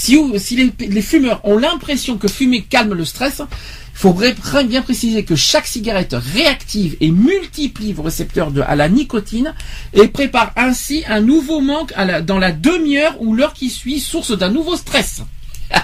Si, 0.00 0.72
les, 0.78 1.02
fumeurs 1.02 1.42
ont 1.44 1.58
l'impression 1.58 2.16
que 2.16 2.26
fumer 2.26 2.62
calme 2.62 2.94
le 2.94 3.04
stress, 3.04 3.42
il 3.42 3.98
faut 3.98 4.14
bien 4.14 4.80
préciser 4.80 5.24
que 5.24 5.36
chaque 5.36 5.66
cigarette 5.66 6.16
réactive 6.18 6.96
et 7.02 7.10
multiplie 7.10 7.92
vos 7.92 8.04
récepteurs 8.04 8.50
de, 8.50 8.62
à 8.62 8.76
la 8.76 8.88
nicotine 8.88 9.52
et 9.92 10.08
prépare 10.08 10.52
ainsi 10.56 11.04
un 11.06 11.20
nouveau 11.20 11.60
manque 11.60 11.92
dans 12.24 12.38
la 12.38 12.50
demi-heure 12.50 13.20
ou 13.20 13.34
l'heure 13.34 13.52
qui 13.52 13.68
suit, 13.68 14.00
source 14.00 14.36
d'un 14.36 14.48
nouveau 14.48 14.74
stress. 14.74 15.20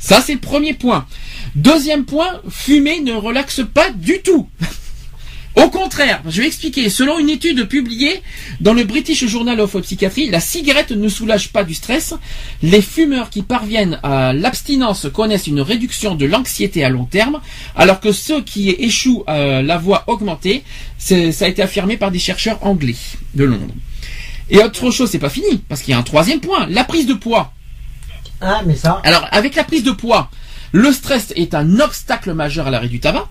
Ça 0.00 0.20
c'est 0.20 0.34
le 0.34 0.40
premier 0.40 0.74
point. 0.74 1.06
Deuxième 1.54 2.04
point, 2.04 2.40
fumer 2.50 2.98
ne 3.00 3.12
relaxe 3.12 3.60
pas 3.72 3.90
du 3.90 4.22
tout. 4.22 4.48
Au 5.56 5.70
contraire, 5.70 6.22
je 6.28 6.42
vais 6.42 6.46
expliquer. 6.46 6.90
Selon 6.90 7.18
une 7.18 7.30
étude 7.30 7.66
publiée 7.66 8.22
dans 8.60 8.74
le 8.74 8.84
British 8.84 9.24
Journal 9.26 9.58
of 9.58 9.80
Psychiatry, 9.80 10.28
la 10.28 10.38
cigarette 10.38 10.90
ne 10.90 11.08
soulage 11.08 11.50
pas 11.50 11.64
du 11.64 11.72
stress. 11.72 12.14
Les 12.62 12.82
fumeurs 12.82 13.30
qui 13.30 13.40
parviennent 13.42 13.98
à 14.02 14.34
l'abstinence 14.34 15.06
connaissent 15.12 15.46
une 15.46 15.62
réduction 15.62 16.14
de 16.14 16.26
l'anxiété 16.26 16.84
à 16.84 16.90
long 16.90 17.06
terme, 17.06 17.40
alors 17.74 18.00
que 18.00 18.12
ceux 18.12 18.42
qui 18.42 18.68
échouent 18.70 19.24
à 19.26 19.62
la 19.62 19.78
voie 19.78 20.04
augmentée, 20.08 20.62
ça 20.98 21.16
a 21.16 21.48
été 21.48 21.62
affirmé 21.62 21.96
par 21.96 22.10
des 22.10 22.18
chercheurs 22.18 22.58
anglais 22.64 22.96
de 23.34 23.44
Londres. 23.44 23.74
Et 24.50 24.58
autre 24.58 24.90
chose, 24.90 25.10
c'est 25.10 25.18
pas 25.18 25.30
fini, 25.30 25.58
parce 25.68 25.80
qu'il 25.80 25.92
y 25.92 25.94
a 25.94 25.98
un 25.98 26.02
troisième 26.02 26.40
point, 26.40 26.66
la 26.68 26.84
prise 26.84 27.06
de 27.06 27.14
poids. 27.14 27.52
Ah, 28.42 28.60
mais 28.66 28.76
ça. 28.76 29.00
Alors, 29.04 29.26
avec 29.32 29.54
la 29.54 29.64
prise 29.64 29.82
de 29.82 29.92
poids, 29.92 30.30
le 30.72 30.92
stress 30.92 31.32
est 31.34 31.54
un 31.54 31.80
obstacle 31.80 32.34
majeur 32.34 32.66
à 32.66 32.70
l'arrêt 32.70 32.88
du 32.88 33.00
tabac. 33.00 33.26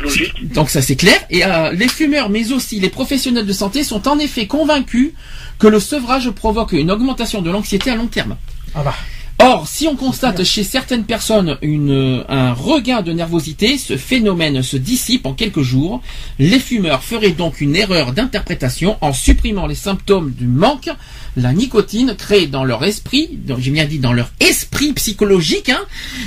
Logique. 0.00 0.52
Donc 0.52 0.70
ça 0.70 0.82
c'est 0.82 0.96
clair. 0.96 1.18
Et 1.30 1.44
euh, 1.44 1.72
les 1.72 1.88
fumeurs, 1.88 2.30
mais 2.30 2.52
aussi 2.52 2.80
les 2.80 2.90
professionnels 2.90 3.46
de 3.46 3.52
santé 3.52 3.84
sont 3.84 4.08
en 4.08 4.18
effet 4.18 4.46
convaincus 4.46 5.12
que 5.58 5.66
le 5.66 5.80
sevrage 5.80 6.30
provoque 6.30 6.72
une 6.72 6.90
augmentation 6.90 7.42
de 7.42 7.50
l'anxiété 7.50 7.90
à 7.90 7.96
long 7.96 8.06
terme. 8.06 8.36
Ah 8.74 8.82
bah. 8.82 8.94
Or, 9.38 9.68
si 9.68 9.86
on 9.86 9.96
constate 9.96 10.44
chez 10.44 10.64
certaines 10.64 11.04
personnes 11.04 11.58
une, 11.60 12.24
un 12.26 12.54
regain 12.54 13.02
de 13.02 13.12
nervosité, 13.12 13.76
ce 13.76 13.98
phénomène 13.98 14.62
se 14.62 14.78
dissipe 14.78 15.26
en 15.26 15.34
quelques 15.34 15.60
jours. 15.60 16.00
Les 16.38 16.58
fumeurs 16.58 17.02
feraient 17.02 17.32
donc 17.32 17.60
une 17.60 17.76
erreur 17.76 18.12
d'interprétation 18.12 18.96
en 19.02 19.12
supprimant 19.12 19.66
les 19.66 19.74
symptômes 19.74 20.30
du 20.30 20.46
manque. 20.46 20.88
La 21.36 21.52
nicotine 21.52 22.14
crée 22.16 22.46
dans 22.46 22.64
leur 22.64 22.82
esprit, 22.82 23.28
donc 23.32 23.58
j'ai 23.60 23.70
bien 23.70 23.84
dit 23.84 23.98
dans 23.98 24.14
leur 24.14 24.30
esprit 24.40 24.94
psychologique, 24.94 25.68
hein, 25.68 25.84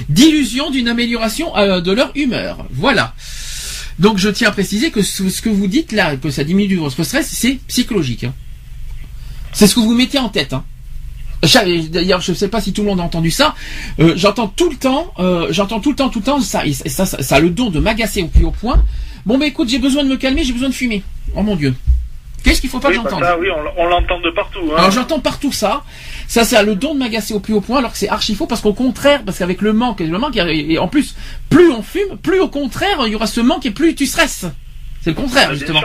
d'illusion 0.07 0.69
d'une 0.69 0.87
amélioration 0.87 1.57
euh, 1.57 1.81
de 1.81 1.91
leur 1.91 2.11
humeur. 2.15 2.67
Voilà. 2.71 3.15
Donc 3.99 4.17
je 4.17 4.29
tiens 4.29 4.47
à 4.47 4.51
préciser 4.51 4.91
que 4.91 5.01
ce, 5.01 5.29
ce 5.29 5.41
que 5.41 5.49
vous 5.49 5.67
dites 5.67 5.91
là, 5.91 6.15
que 6.15 6.29
ça 6.29 6.43
diminue 6.43 6.77
votre 6.77 7.03
stress, 7.03 7.27
c'est 7.29 7.59
psychologique. 7.67 8.23
hein. 8.23 8.33
C'est 9.51 9.67
ce 9.67 9.75
que 9.75 9.79
vous 9.81 9.93
mettez 9.93 10.19
en 10.19 10.29
tête. 10.29 10.53
Hein. 10.53 10.63
D'ailleurs, 11.89 12.21
je 12.21 12.31
ne 12.31 12.35
sais 12.35 12.47
pas 12.49 12.59
si 12.61 12.73
tout 12.73 12.81
le 12.81 12.87
monde 12.89 12.99
a 12.99 13.03
entendu 13.03 13.31
ça. 13.31 13.55
Euh, 13.99 14.13
j'entends 14.15 14.47
tout 14.47 14.69
le 14.69 14.75
temps, 14.75 15.13
euh, 15.19 15.47
j'entends 15.51 15.79
tout 15.79 15.89
le 15.91 15.95
temps, 15.95 16.09
tout 16.09 16.19
le 16.19 16.25
temps, 16.25 16.41
ça, 16.41 16.65
et 16.65 16.73
ça, 16.73 17.05
ça, 17.05 17.21
ça 17.21 17.35
a 17.35 17.39
le 17.39 17.49
don 17.49 17.69
de 17.69 17.79
m'agacer 17.79 18.21
au 18.23 18.27
plus 18.27 18.45
haut 18.45 18.51
point. 18.51 18.83
Bon, 19.25 19.37
bah 19.37 19.45
écoute, 19.47 19.69
j'ai 19.69 19.79
besoin 19.79 20.03
de 20.03 20.09
me 20.09 20.17
calmer, 20.17 20.43
j'ai 20.43 20.53
besoin 20.53 20.69
de 20.69 20.73
fumer. 20.73 21.01
Oh 21.35 21.41
mon 21.41 21.55
Dieu. 21.55 21.73
Qu'est-ce 22.43 22.61
qu'il 22.61 22.69
faut 22.69 22.79
pas 22.79 22.89
Oui, 22.89 22.97
que 22.97 23.03
bah, 23.03 23.09
j'entende? 23.11 23.37
oui, 23.41 23.47
on, 23.51 23.81
on 23.83 23.87
l'entend 23.87 24.19
de 24.21 24.29
partout. 24.31 24.59
Hein. 24.71 24.75
alors 24.77 24.91
j'entends 24.91 25.19
partout 25.19 25.51
ça. 25.51 25.83
Ça, 26.29 26.45
c'est 26.45 26.61
le 26.61 26.75
don 26.75 26.93
de 26.93 26.99
m'agacer 26.99 27.33
au 27.33 27.39
plus 27.39 27.55
haut 27.55 27.59
point, 27.59 27.79
alors 27.79 27.91
que 27.91 27.97
c'est 27.97 28.07
archi 28.07 28.35
faux, 28.35 28.45
parce 28.45 28.61
qu'au 28.61 28.73
contraire, 28.73 29.23
parce 29.25 29.39
qu'avec 29.39 29.61
le 29.61 29.73
manque, 29.73 29.99
et 29.99 30.05
le 30.05 30.19
manque, 30.19 30.37
et 30.37 30.77
en 30.77 30.87
plus, 30.87 31.15
plus 31.49 31.71
on 31.71 31.81
fume, 31.81 32.17
plus 32.21 32.39
au 32.39 32.47
contraire, 32.47 32.99
il 33.07 33.13
y 33.13 33.15
aura 33.15 33.25
ce 33.25 33.41
manque 33.41 33.65
et 33.65 33.71
plus 33.71 33.95
tu 33.95 34.05
stresses. 34.05 34.45
C'est 35.01 35.09
le 35.09 35.15
contraire, 35.15 35.55
justement. 35.55 35.81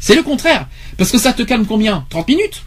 C'est 0.00 0.16
le 0.16 0.24
contraire. 0.24 0.66
Parce 0.98 1.12
que 1.12 1.18
ça 1.18 1.32
te 1.32 1.44
calme 1.44 1.64
combien? 1.64 2.04
30 2.10 2.26
minutes 2.26 2.64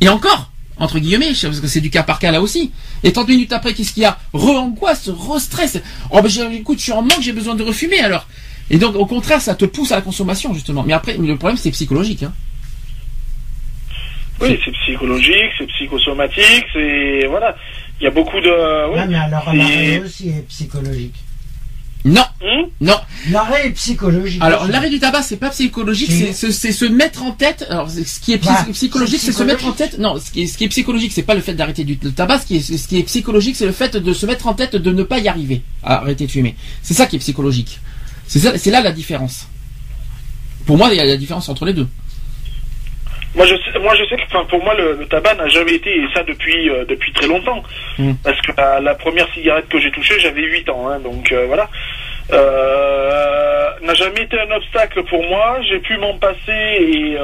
Et 0.00 0.08
encore 0.08 0.50
entre 0.78 0.98
guillemets, 0.98 1.34
parce 1.42 1.60
que 1.60 1.66
c'est 1.66 1.82
du 1.82 1.90
cas 1.90 2.02
par 2.02 2.18
cas 2.18 2.30
là 2.30 2.40
aussi. 2.40 2.72
Et 3.02 3.12
30 3.12 3.28
minutes 3.28 3.52
après, 3.52 3.74
qu'est-ce 3.74 3.92
qu'il 3.92 4.02
y 4.02 4.06
a? 4.06 4.18
Re-angoisse, 4.32 5.10
re-stress. 5.10 5.78
Oh 6.10 6.22
ben 6.22 6.52
écoute, 6.52 6.78
je 6.78 6.84
suis 6.84 6.92
en 6.92 7.02
manque, 7.02 7.20
j'ai 7.20 7.32
besoin 7.32 7.54
de 7.54 7.62
refumer 7.62 8.00
alors. 8.00 8.26
Et 8.70 8.78
donc 8.78 8.96
au 8.96 9.04
contraire, 9.04 9.42
ça 9.42 9.54
te 9.54 9.66
pousse 9.66 9.92
à 9.92 9.96
la 9.96 10.00
consommation 10.00 10.54
justement. 10.54 10.82
Mais 10.82 10.94
après, 10.94 11.18
le 11.18 11.36
problème 11.36 11.58
c'est 11.58 11.70
psychologique. 11.70 12.22
Hein. 12.22 12.32
Oui, 14.40 14.58
c'est 14.64 14.72
psychologique, 14.72 15.50
c'est 15.58 15.66
psychosomatique, 15.66 16.64
c'est 16.72 17.26
voilà. 17.28 17.56
Il 18.00 18.04
y 18.04 18.06
a 18.06 18.10
beaucoup 18.10 18.40
de. 18.40 18.90
Oui. 18.92 18.98
Ah, 18.98 19.06
mais 19.06 19.16
alors 19.16 19.52
l'arrêt 19.52 19.98
aussi 20.04 20.28
est 20.30 20.46
psychologique. 20.48 21.14
Non, 22.02 22.24
Hmm 22.40 22.62
non. 22.80 22.94
L'arrêt 23.30 23.66
est 23.66 23.70
psychologique. 23.72 24.40
Alors 24.42 24.66
l'arrêt 24.66 24.88
du 24.88 24.98
tabac, 24.98 25.20
c'est 25.20 25.36
pas 25.36 25.50
psychologique, 25.50 26.10
c'est 26.10 26.32
c'est- 26.32 26.52
c'est 26.52 26.72
se 26.72 26.86
mettre 26.86 27.22
en 27.22 27.32
tête. 27.32 27.66
Alors 27.68 27.90
ce 27.90 28.18
qui 28.20 28.32
est 28.32 28.38
psy- 28.38 28.48
Bah, 28.48 28.66
psychologique, 28.72 29.20
c'est 29.20 29.26
c'est 29.32 29.38
se 29.38 29.42
mettre 29.42 29.66
en 29.66 29.72
tête. 29.72 29.98
Non, 29.98 30.18
ce 30.18 30.30
qui 30.30 30.42
est, 30.42 30.46
ce 30.46 30.56
qui 30.56 30.64
est 30.64 30.68
psychologique, 30.68 31.12
c'est 31.12 31.22
pas 31.24 31.34
le 31.34 31.42
fait 31.42 31.52
d'arrêter 31.52 31.84
du 31.84 31.98
le 32.02 32.10
tabac. 32.12 32.38
Ce 32.38 32.46
qui 32.46 32.56
est, 32.56 32.60
ce 32.78 32.88
qui 32.88 32.98
est 32.98 33.02
psychologique, 33.02 33.54
c'est 33.56 33.66
le 33.66 33.72
fait 33.72 33.94
de 33.98 34.12
se 34.14 34.24
mettre 34.24 34.46
en 34.46 34.54
tête 34.54 34.76
de 34.76 34.90
ne 34.92 35.02
pas 35.02 35.18
y 35.18 35.28
arriver 35.28 35.60
à 35.82 35.96
arrêter 35.98 36.24
de 36.24 36.30
fumer. 36.30 36.56
C'est 36.82 36.94
ça 36.94 37.04
qui 37.06 37.16
est 37.16 37.18
psychologique. 37.18 37.80
C'est 38.26 38.38
ça- 38.38 38.56
c'est 38.56 38.70
là 38.70 38.80
la 38.80 38.92
différence. 38.92 39.46
Pour 40.64 40.78
moi, 40.78 40.88
il 40.90 40.96
y 40.96 41.00
a 41.00 41.04
la 41.04 41.18
différence 41.18 41.50
entre 41.50 41.66
les 41.66 41.74
deux. 41.74 41.88
Moi 43.34 43.46
je 43.46 43.54
sais, 43.54 43.78
moi 43.78 43.94
je 43.94 44.04
sais 44.06 44.16
que 44.16 44.22
enfin, 44.26 44.44
pour 44.46 44.62
moi 44.62 44.74
le, 44.74 44.94
le 44.94 45.06
tabac 45.06 45.34
n'a 45.34 45.46
jamais 45.46 45.74
été 45.74 45.90
et 45.90 46.04
ça 46.12 46.22
depuis 46.24 46.68
euh, 46.68 46.84
depuis 46.84 47.12
très 47.12 47.28
longtemps. 47.28 47.62
Mm. 47.98 48.12
parce 48.24 48.40
que 48.40 48.52
la, 48.56 48.80
la 48.80 48.94
première 48.96 49.32
cigarette 49.32 49.68
que 49.68 49.78
j'ai 49.78 49.90
touchée 49.92 50.18
j'avais 50.18 50.42
8 50.42 50.68
ans 50.70 50.88
hein, 50.88 50.98
donc 50.98 51.30
euh, 51.30 51.44
voilà. 51.46 51.68
Euh, 52.32 53.70
n'a 53.82 53.94
jamais 53.94 54.22
été 54.22 54.38
un 54.38 54.50
obstacle 54.54 55.02
pour 55.04 55.22
moi. 55.28 55.58
J'ai 55.68 55.78
pu 55.78 55.96
m'en 55.98 56.14
passer 56.18 56.38
et 56.48 57.16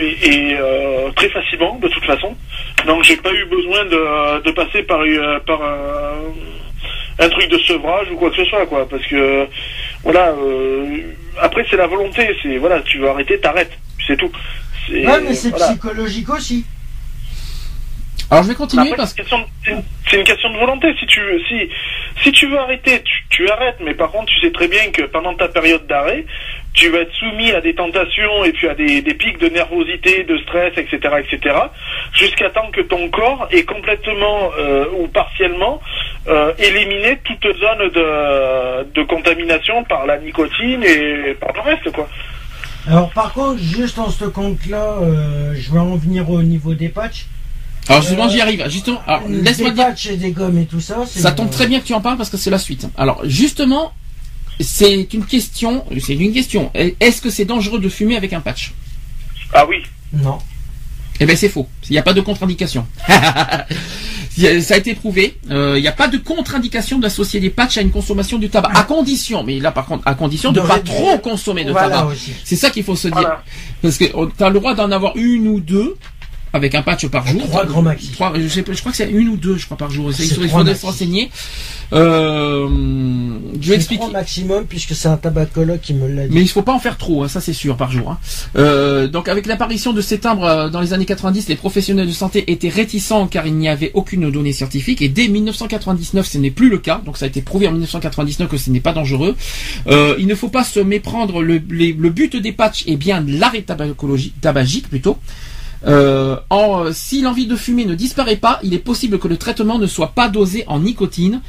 et, 0.00 0.28
et, 0.28 0.56
très 1.16 1.30
facilement 1.30 1.76
de 1.76 1.88
toute 1.88 2.04
façon. 2.04 2.36
Donc 2.86 3.04
j'ai 3.04 3.16
pas 3.16 3.32
eu 3.32 3.44
besoin 3.46 3.84
de, 3.86 4.42
de 4.42 4.50
passer 4.50 4.82
par 4.82 5.00
par 5.46 5.62
un, 5.62 7.24
un 7.24 7.28
truc 7.30 7.48
de 7.48 7.58
sevrage 7.58 8.10
ou 8.10 8.16
quoi 8.16 8.30
que 8.30 8.36
ce 8.36 8.44
soit 8.44 8.66
quoi. 8.66 8.86
Parce 8.88 9.04
que 9.06 9.46
voilà 10.02 10.34
après 11.40 11.64
c'est 11.70 11.76
la 11.76 11.86
volonté 11.86 12.28
c'est 12.42 12.58
voilà 12.58 12.80
tu 12.80 12.98
veux 12.98 13.08
arrêter 13.08 13.38
t'arrêtes 13.38 13.78
c'est 14.08 14.16
tout 14.16 14.32
C'est- 14.88 15.06
Ouais, 15.06 15.20
mais 15.20 15.34
c'est 15.34 15.50
voilà. 15.50 15.66
psychologique 15.68 16.28
aussi. 16.30 16.64
Alors 18.30 18.42
je 18.44 18.48
vais 18.48 18.54
continuer 18.56 18.82
Après, 18.88 18.96
parce 18.96 19.10
c'est 19.14 19.22
une 19.22 19.24
question 19.24 19.38
de- 19.38 19.82
c'est 20.10 20.18
une- 20.18 20.24
question 20.24 20.50
de 20.52 20.58
volonté. 20.58 20.88
Si 21.00 21.06
tu 21.06 21.18
veux, 21.20 21.40
si, 21.48 21.70
si 22.22 22.32
tu 22.32 22.46
veux 22.46 22.58
arrêter, 22.58 23.00
tu, 23.02 23.24
tu 23.30 23.48
arrêtes. 23.50 23.78
Mais 23.82 23.94
par 23.94 24.10
contre, 24.10 24.26
tu 24.32 24.40
sais 24.40 24.50
très 24.52 24.68
bien 24.68 24.90
que 24.92 25.02
pendant 25.02 25.32
ta 25.34 25.48
période 25.48 25.86
d'arrêt, 25.86 26.26
tu 26.74 26.90
vas 26.90 26.98
être 26.98 27.12
soumis 27.14 27.52
à 27.52 27.62
des 27.62 27.74
tentations 27.74 28.44
et 28.44 28.52
puis 28.52 28.68
à 28.68 28.74
des, 28.74 29.00
des 29.00 29.14
pics 29.14 29.38
de 29.38 29.48
nervosité, 29.48 30.24
de 30.24 30.36
stress, 30.38 30.72
etc., 30.76 30.98
etc., 31.24 31.56
jusqu'à 32.12 32.50
temps 32.50 32.70
que 32.70 32.82
ton 32.82 33.08
corps 33.08 33.48
ait 33.50 33.64
complètement 33.64 34.50
euh, 34.58 34.84
ou 34.98 35.08
partiellement 35.08 35.80
euh, 36.28 36.52
éliminé 36.58 37.18
toute 37.24 37.42
zone 37.56 37.88
de, 37.94 38.84
de 38.92 39.02
contamination 39.04 39.84
par 39.84 40.04
la 40.04 40.18
nicotine 40.18 40.82
et 40.84 41.32
par 41.40 41.52
le 41.54 41.60
reste, 41.62 41.90
quoi. 41.92 42.06
Alors 42.88 43.10
par 43.10 43.32
contre, 43.32 43.60
juste 43.62 43.98
en 43.98 44.10
ce 44.10 44.24
compte-là, 44.24 44.98
euh, 45.02 45.54
je 45.54 45.72
vais 45.72 45.78
en 45.78 45.96
venir 45.96 46.30
au 46.30 46.42
niveau 46.42 46.74
des 46.74 46.88
patchs. 46.88 47.26
Alors 47.88 48.02
justement, 48.02 48.28
j'y 48.28 48.40
arrive. 48.40 48.64
Justement, 48.68 49.00
alors, 49.06 49.22
laisse-moi 49.28 49.70
dire. 49.70 49.86
patchs 49.86 50.06
et 50.06 50.16
des 50.16 50.30
gommes 50.32 50.58
et 50.58 50.66
tout 50.66 50.80
ça. 50.80 51.04
Ça 51.06 51.32
tombe 51.32 51.50
très 51.50 51.66
bien 51.66 51.80
que 51.80 51.86
tu 51.86 51.94
en 51.94 52.00
parles 52.00 52.16
parce 52.16 52.30
que 52.30 52.36
c'est 52.36 52.50
la 52.50 52.58
suite. 52.58 52.88
Alors 52.96 53.20
justement, 53.24 53.92
c'est 54.60 55.08
une 55.12 55.24
question. 55.24 55.84
C'est 56.00 56.14
une 56.14 56.32
question. 56.32 56.70
Est-ce 56.74 57.20
que 57.20 57.30
c'est 57.30 57.44
dangereux 57.44 57.78
de 57.78 57.88
fumer 57.88 58.16
avec 58.16 58.32
un 58.32 58.40
patch? 58.40 58.72
Ah 59.52 59.66
oui. 59.66 59.82
Non. 60.12 60.38
Eh 61.20 61.26
ben 61.26 61.36
c'est 61.36 61.48
faux. 61.48 61.66
Il 61.88 61.92
n'y 61.92 61.98
a 61.98 62.02
pas 62.02 62.12
de 62.12 62.20
contre-indication. 62.20 62.86
Ça 64.60 64.74
a 64.74 64.76
été 64.76 64.94
prouvé. 64.94 65.36
Euh, 65.50 65.74
Il 65.78 65.82
n'y 65.82 65.88
a 65.88 65.92
pas 65.92 66.06
de 66.06 66.16
contre-indication 66.16 66.98
d'associer 67.00 67.40
des 67.40 67.50
patchs 67.50 67.78
à 67.78 67.80
une 67.80 67.90
consommation 67.90 68.38
du 68.38 68.48
tabac. 68.48 68.70
À 68.72 68.84
condition, 68.84 69.42
mais 69.42 69.58
là 69.58 69.72
par 69.72 69.86
contre, 69.86 70.06
à 70.06 70.14
condition 70.14 70.52
de 70.52 70.60
De 70.60 70.66
pas 70.66 70.78
trop 70.78 71.18
consommer 71.18 71.64
de 71.64 71.72
Voilà 71.72 71.96
tabac. 71.96 72.14
C'est 72.44 72.54
ça 72.56 72.70
qu'il 72.70 72.84
faut 72.84 72.94
se 72.94 73.08
dire. 73.08 73.16
Voilà. 73.16 73.42
Parce 73.82 73.98
que 73.98 74.04
tu 74.04 74.44
as 74.44 74.48
le 74.48 74.60
droit 74.60 74.74
d'en 74.74 74.92
avoir 74.92 75.16
une 75.16 75.48
ou 75.48 75.58
deux 75.60 75.96
avec 76.52 76.74
un 76.74 76.82
patch 76.82 77.06
par 77.08 77.26
jour. 77.26 77.42
Trois 77.46 77.64
grands 77.66 77.82
maxi. 77.82 78.10
Trois, 78.12 78.32
je, 78.38 78.48
sais 78.48 78.62
pas, 78.62 78.72
je 78.72 78.80
crois 78.80 78.90
que 78.92 78.96
c'est 78.98 79.10
une 79.10 79.28
ou 79.28 79.36
deux, 79.36 79.56
je 79.56 79.64
crois, 79.66 79.76
par 79.76 79.90
jour. 79.90 80.10
Il 80.10 80.14
faut- 80.34 80.42
se 80.74 80.86
renseigner. 80.86 81.30
Euh, 81.92 82.68
je 83.60 83.68
vais 83.70 83.76
expliquer. 83.76 84.00
trois 84.02 84.12
maximum 84.12 84.64
puisque 84.66 84.94
c'est 84.94 85.08
un 85.08 85.16
tabacologue 85.16 85.80
qui 85.80 85.94
me 85.94 86.06
l'a 86.08 86.26
dit. 86.28 86.34
Mais 86.34 86.42
il 86.42 86.48
faut 86.48 86.62
pas 86.62 86.72
en 86.72 86.78
faire 86.78 86.96
trop, 86.98 87.24
hein, 87.24 87.28
ça 87.28 87.40
c'est 87.40 87.52
sûr, 87.52 87.76
par 87.76 87.90
jour. 87.90 88.10
hein. 88.10 88.18
Euh, 88.56 89.08
donc 89.08 89.28
avec 89.28 89.46
l'apparition 89.46 89.92
de 89.92 90.00
ces 90.00 90.18
timbres 90.18 90.44
euh, 90.44 90.68
dans 90.68 90.80
les 90.80 90.92
années 90.92 91.06
90, 91.06 91.48
les 91.48 91.56
professionnels 91.56 92.06
de 92.06 92.12
santé 92.12 92.50
étaient 92.52 92.68
réticents 92.68 93.26
car 93.26 93.46
il 93.46 93.54
n'y 93.54 93.68
avait 93.68 93.90
aucune 93.94 94.30
donnée 94.30 94.52
scientifique. 94.52 95.02
Et 95.02 95.08
dès 95.08 95.28
1999, 95.28 96.26
ce 96.26 96.38
n'est 96.38 96.50
plus 96.50 96.68
le 96.68 96.78
cas. 96.78 97.00
Donc 97.04 97.16
ça 97.16 97.24
a 97.24 97.28
été 97.28 97.42
prouvé 97.42 97.66
en 97.68 97.72
1999 97.72 98.48
que 98.48 98.56
ce 98.56 98.70
n'est 98.70 98.80
pas 98.80 98.92
dangereux. 98.92 99.34
Euh, 99.88 100.14
il 100.18 100.26
ne 100.26 100.34
faut 100.34 100.48
pas 100.48 100.64
se 100.64 100.80
méprendre. 100.80 101.42
Le, 101.42 101.60
les- 101.70 101.92
le 101.92 102.10
but 102.10 102.36
des 102.36 102.52
patchs 102.52 102.84
est 102.86 102.96
bien 102.96 103.24
l'arrêt 103.26 103.60
tabacologie- 103.66 104.32
tabagique 104.40 104.88
plutôt. 104.88 105.18
Euh, 105.86 106.36
en, 106.50 106.84
euh, 106.84 106.92
si 106.92 107.22
l'envie 107.22 107.46
de 107.46 107.56
fumer 107.56 107.84
ne 107.84 107.94
disparaît 107.94 108.36
pas, 108.36 108.58
il 108.62 108.74
est 108.74 108.78
possible 108.78 109.18
que 109.18 109.28
le 109.28 109.36
traitement 109.36 109.78
ne 109.78 109.86
soit 109.86 110.12
pas 110.12 110.28
dosé 110.28 110.64
en 110.66 110.80
nicotine 110.80 111.40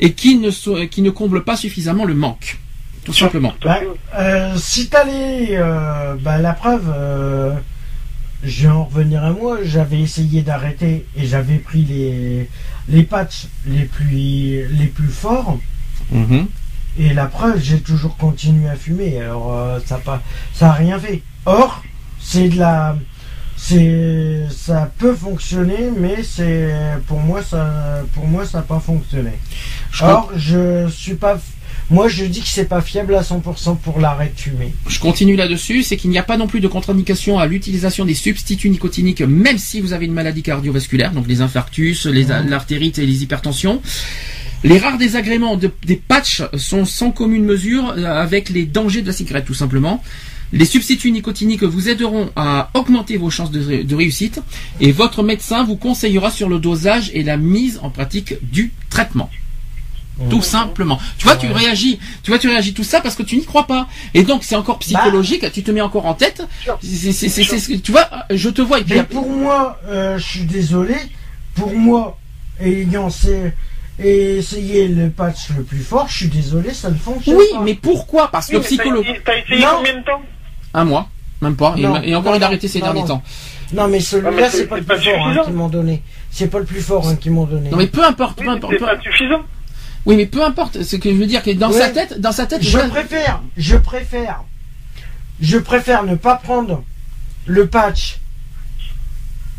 et 0.00 0.12
qu'il 0.12 0.40
ne, 0.40 1.10
comble 1.10 1.44
pas 1.44 1.56
suffisamment 1.56 2.04
le 2.04 2.14
manque. 2.14 2.58
Tout 3.04 3.12
simplement. 3.12 3.54
Bah, 3.62 3.78
euh, 4.18 4.54
si 4.56 4.88
t'allais, 4.88 5.50
euh, 5.52 6.16
bah, 6.20 6.38
la 6.38 6.52
preuve, 6.52 6.92
euh, 6.92 7.54
je 8.42 8.62
vais 8.62 8.68
en 8.68 8.84
revenir 8.84 9.22
à 9.24 9.30
moi. 9.30 9.58
J'avais 9.62 10.00
essayé 10.00 10.42
d'arrêter 10.42 11.06
et 11.16 11.26
j'avais 11.26 11.58
pris 11.58 11.84
les 11.84 12.48
les 12.88 13.02
patchs 13.02 13.46
les 13.66 13.84
plus 13.84 14.66
les 14.68 14.86
plus 14.86 15.08
forts. 15.08 15.58
Mhm. 16.10 16.46
Et 16.98 17.12
la 17.12 17.26
preuve, 17.26 17.60
j'ai 17.60 17.80
toujours 17.80 18.16
continué 18.16 18.68
à 18.68 18.76
fumer. 18.76 19.20
Alors 19.20 19.52
euh, 19.52 19.78
ça 19.84 19.96
a 19.96 19.98
pas 19.98 20.22
ça 20.52 20.70
a 20.70 20.72
rien 20.72 20.98
fait. 20.98 21.22
Or, 21.44 21.82
c'est 22.20 22.48
de 22.48 22.58
la 22.58 22.96
c'est 23.56 24.42
ça 24.50 24.90
peut 24.98 25.14
fonctionner, 25.14 25.90
mais 25.98 26.22
c'est 26.22 26.70
pour 27.06 27.18
moi 27.20 27.42
ça 27.42 28.02
pour 28.14 28.26
moi 28.26 28.44
ça 28.44 28.58
n'a 28.58 28.64
pas 28.64 28.80
fonctionné. 28.80 29.30
Je 29.92 30.04
Or, 30.04 30.30
je 30.36 30.88
suis 30.88 31.14
pas 31.14 31.40
moi 31.88 32.08
je 32.08 32.24
dis 32.24 32.40
que 32.40 32.48
c'est 32.48 32.64
pas 32.68 32.80
fiable 32.80 33.14
à 33.14 33.22
100% 33.22 33.76
pour 33.78 34.00
l'arrêt 34.00 34.32
de 34.34 34.40
fumer. 34.40 34.74
je 34.88 34.98
continue 34.98 35.36
là-dessus, 35.36 35.82
c'est 35.84 35.96
qu'il 35.96 36.10
n'y 36.10 36.18
a 36.18 36.22
pas 36.22 36.36
non 36.36 36.48
plus 36.48 36.60
de 36.60 36.68
contre-indication 36.68 37.38
à 37.38 37.46
l'utilisation 37.46 38.04
des 38.04 38.14
substituts 38.14 38.68
nicotiniques, 38.70 39.22
même 39.22 39.58
si 39.58 39.80
vous 39.80 39.92
avez 39.92 40.04
une 40.06 40.12
maladie 40.12 40.42
cardiovasculaire, 40.42 41.12
donc 41.12 41.26
les 41.28 41.40
infarctus, 41.40 42.06
les 42.06 42.24
l'artérite 42.24 42.98
et 42.98 43.06
les 43.06 43.22
hypertensions. 43.22 43.80
Les 44.64 44.78
rares 44.78 44.98
désagréments 44.98 45.56
de- 45.56 45.70
des 45.86 45.96
patchs 45.96 46.42
sont 46.56 46.84
sans 46.84 47.12
commune 47.12 47.44
mesure 47.44 47.94
euh, 47.96 48.04
avec 48.04 48.48
les 48.48 48.64
dangers 48.64 49.02
de 49.02 49.06
la 49.06 49.12
cigarette, 49.12 49.44
tout 49.44 49.54
simplement. 49.54 50.02
Les 50.52 50.64
substituts 50.64 51.10
nicotiniques 51.10 51.64
vous 51.64 51.88
aideront 51.88 52.30
à 52.36 52.70
augmenter 52.74 53.16
vos 53.16 53.30
chances 53.30 53.50
de, 53.50 53.60
ré- 53.64 53.84
de 53.84 53.94
réussite 53.96 54.40
et 54.80 54.92
votre 54.92 55.22
médecin 55.22 55.64
vous 55.64 55.76
conseillera 55.76 56.30
sur 56.30 56.48
le 56.48 56.58
dosage 56.58 57.10
et 57.14 57.22
la 57.24 57.36
mise 57.36 57.78
en 57.82 57.90
pratique 57.90 58.34
du 58.42 58.72
traitement. 58.90 59.28
Tout 60.30 60.40
simplement. 60.40 60.98
Tu 61.18 61.24
vois, 61.26 61.36
tu 61.36 61.46
réagis, 61.48 61.98
tu 62.22 62.30
vois, 62.30 62.38
tu 62.38 62.48
réagis 62.48 62.72
tout 62.72 62.84
ça 62.84 63.02
parce 63.02 63.16
que 63.16 63.22
tu 63.22 63.36
n'y 63.36 63.44
crois 63.44 63.66
pas. 63.66 63.86
Et 64.14 64.22
donc, 64.22 64.44
c'est 64.44 64.56
encore 64.56 64.78
psychologique, 64.78 65.44
tu 65.52 65.62
te 65.62 65.70
mets 65.70 65.82
encore 65.82 66.06
en 66.06 66.14
tête. 66.14 66.42
C'est, 66.82 67.80
tu 67.82 67.92
vois, 67.92 68.08
je 68.30 68.48
te 68.48 68.62
vois 68.62 68.78
et 68.80 68.84
puis 68.84 68.94
Mais 68.94 69.02
pour 69.02 69.28
moi, 69.28 69.78
euh, 69.88 70.16
je 70.16 70.24
suis 70.24 70.44
désolé, 70.44 70.94
pour 71.54 71.70
moi, 71.74 72.18
ayant 72.60 73.10
c'est 73.10 73.54
et 73.98 74.36
essayer 74.36 74.88
le 74.88 75.08
patch 75.10 75.50
le 75.56 75.62
plus 75.64 75.78
fort, 75.82 76.06
je 76.08 76.16
suis 76.18 76.28
désolé, 76.28 76.72
ça 76.72 76.90
ne 76.90 76.96
fonctionne 76.96 77.36
Oui, 77.36 77.44
pas. 77.52 77.60
mais 77.62 77.74
pourquoi? 77.74 78.30
Parce 78.30 78.46
que 78.48 78.56
Oui, 78.56 78.62
psychologue. 78.62 79.04
T'as 79.24 79.32
t'as 79.32 79.38
essayé 79.38 79.60
Non. 79.66 79.76
combien 79.78 79.98
de 79.98 80.04
temps? 80.04 80.22
Un 80.76 80.84
mois, 80.84 81.08
même 81.42 81.56
pas. 81.56 81.74
Et- 81.76 81.82
Non, 81.82 82.00
et, 82.02 82.14
encore 82.14 82.32
non, 82.32 82.38
il 82.38 82.42
a 82.44 82.46
arrêté 82.46 82.68
ces 82.68 82.78
non, 82.78 82.84
derniers 82.86 83.00
non. 83.00 83.06
temps. 83.08 83.22
Non, 83.72 83.88
mais 83.88 83.98
celui-là, 83.98 84.48
c'est- 84.48 84.66
pas 84.66 84.76
le 84.76 84.84
plus 84.84 85.00
fort 85.00 85.26
hein, 85.26 85.36
qu'ils 85.44 85.54
m'ont 85.54 85.68
donné. 85.68 86.02
C'est 86.30 86.46
pas 86.48 86.58
le 86.60 86.64
plus 86.64 86.80
fort 86.80 87.08
hein, 87.08 87.16
qu'ils 87.16 87.32
m'ont 87.32 87.46
donné. 87.46 87.70
Non 87.70 87.76
mais 87.78 87.86
peu 87.88 88.04
importe, 88.04 88.38
Oui, 88.38 88.46
peu 88.46 88.52
importe. 88.52 88.72
c'est 88.78 88.84
pas 88.84 89.00
suffisant. 89.00 89.40
Oui, 90.04 90.16
mais 90.16 90.26
peu 90.26 90.44
importe. 90.44 90.82
Ce 90.84 90.94
que 90.96 91.10
je 91.10 91.16
veux 91.16 91.26
dire, 91.26 91.42
que 91.42 91.50
dans 91.50 91.70
Ouais. 91.72 91.78
sa 91.80 91.88
tête, 91.88 92.20
dans 92.20 92.30
sa 92.30 92.46
tête, 92.46 92.62
Je 92.62 92.70
voilà. 92.70 92.88
préfère, 92.90 93.42
je 93.56 93.76
préfère, 93.76 94.42
je 95.40 95.58
préfère 95.58 96.04
ne 96.04 96.14
pas 96.14 96.36
prendre 96.36 96.84
le 97.46 97.66
patch, 97.66 98.18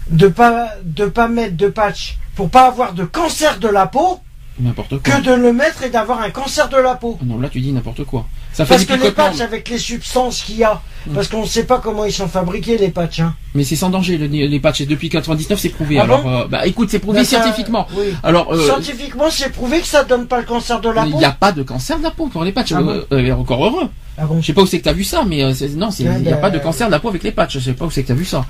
de 0.10 0.28
pas, 0.28 0.70
de 0.84 1.06
pas 1.06 1.28
mettre 1.28 1.58
de 1.58 1.68
patch 1.68 2.18
pour 2.36 2.50
pas 2.50 2.68
avoir 2.68 2.94
de 2.94 3.04
cancer 3.04 3.60
de 3.60 3.68
la 3.68 3.88
peau 3.88 4.20
n'importe 4.60 5.00
quoi. 5.02 5.16
que 5.16 5.22
de 5.22 5.34
le 5.34 5.52
mettre 5.52 5.84
et 5.84 5.90
d'avoir 5.90 6.22
un 6.22 6.30
cancer 6.30 6.70
de 6.70 6.78
la 6.78 6.96
peau. 6.96 7.18
Ah 7.22 7.26
Non, 7.26 7.40
là 7.40 7.50
tu 7.50 7.60
dis 7.60 7.72
n'importe 7.74 8.04
quoi. 8.06 8.26
Ça 8.58 8.66
fait 8.66 8.74
Parce 8.74 8.86
que 8.86 8.94
les 9.06 9.12
patchs 9.12 9.40
avec 9.42 9.70
les 9.70 9.78
substances 9.78 10.42
qu'il 10.42 10.58
y 10.58 10.64
a, 10.64 10.82
parce 11.14 11.28
qu'on 11.28 11.42
ne 11.44 11.46
sait 11.46 11.66
pas 11.66 11.78
comment 11.78 12.06
ils 12.06 12.12
sont 12.12 12.28
fabriqués 12.28 12.76
les 12.80 12.90
patchs. 12.90 13.20
Hein. 13.20 13.36
Mais 13.54 13.64
c'est 13.64 13.76
sans 13.76 13.92
danger 13.92 14.18
le- 14.18 14.26
les 14.26 14.60
patchs. 14.60 14.82
Et 14.82 14.88
depuis 14.88 15.10
99, 15.10 15.60
c'est 15.60 15.70
prouvé. 15.70 16.00
Ah 16.00 16.04
Alors, 16.06 16.24
bon 16.24 16.30
euh, 16.42 16.48
bah 16.48 16.66
écoute, 16.66 16.90
c'est 16.90 16.98
prouvé 16.98 17.24
scientifiquement. 17.24 17.86
oui. 17.96 18.16
Alors, 18.24 18.52
euh, 18.52 18.66
Scientifiquement, 18.66 19.30
c'est 19.30 19.52
prouvé 19.52 19.80
que 19.82 19.86
ça 19.86 20.04
donne 20.04 20.26
pas 20.26 20.40
le 20.40 20.46
cancer 20.48 20.82
de 20.82 20.90
la 20.90 21.06
il 21.06 21.12
peau. 21.12 21.20
n'y 21.20 21.26
a 21.26 21.34
pas 21.34 21.52
de 21.52 21.62
cancer 21.62 22.00
de 22.00 22.04
la 22.04 22.10
peau 22.10 22.26
pour 22.30 22.44
les 22.44 22.52
patchs. 22.52 22.72
Ah 22.72 22.80
Euh, 22.80 23.04
euh, 23.12 23.32
encore 23.34 23.64
heureux. 23.64 23.90
Ah 24.18 24.26
bon 24.26 24.42
Je 24.42 24.48
sais 24.48 24.54
pas 24.54 24.64
où 24.64 24.66
c'est 24.66 24.80
que 24.80 24.86
t'as 24.86 24.94
vu 24.94 25.04
ça, 25.04 25.24
mais 25.24 25.44
non, 25.76 25.92
c'est- 25.92 26.04
il 26.06 26.24
n'y 26.24 26.32
a 26.34 26.38
pas 26.38 26.50
de 26.50 26.58
cancer 26.58 26.88
de 26.88 26.92
la 26.94 27.00
peau 27.00 27.10
avec 27.10 27.22
les 27.22 27.32
patchs. 27.32 27.54
Je 27.54 27.60
sais 27.60 27.74
pas 27.74 27.86
où 27.86 27.92
c'est 27.92 28.02
que 28.02 28.08
t'as 28.08 28.16
vu 28.16 28.26
ça. 28.26 28.44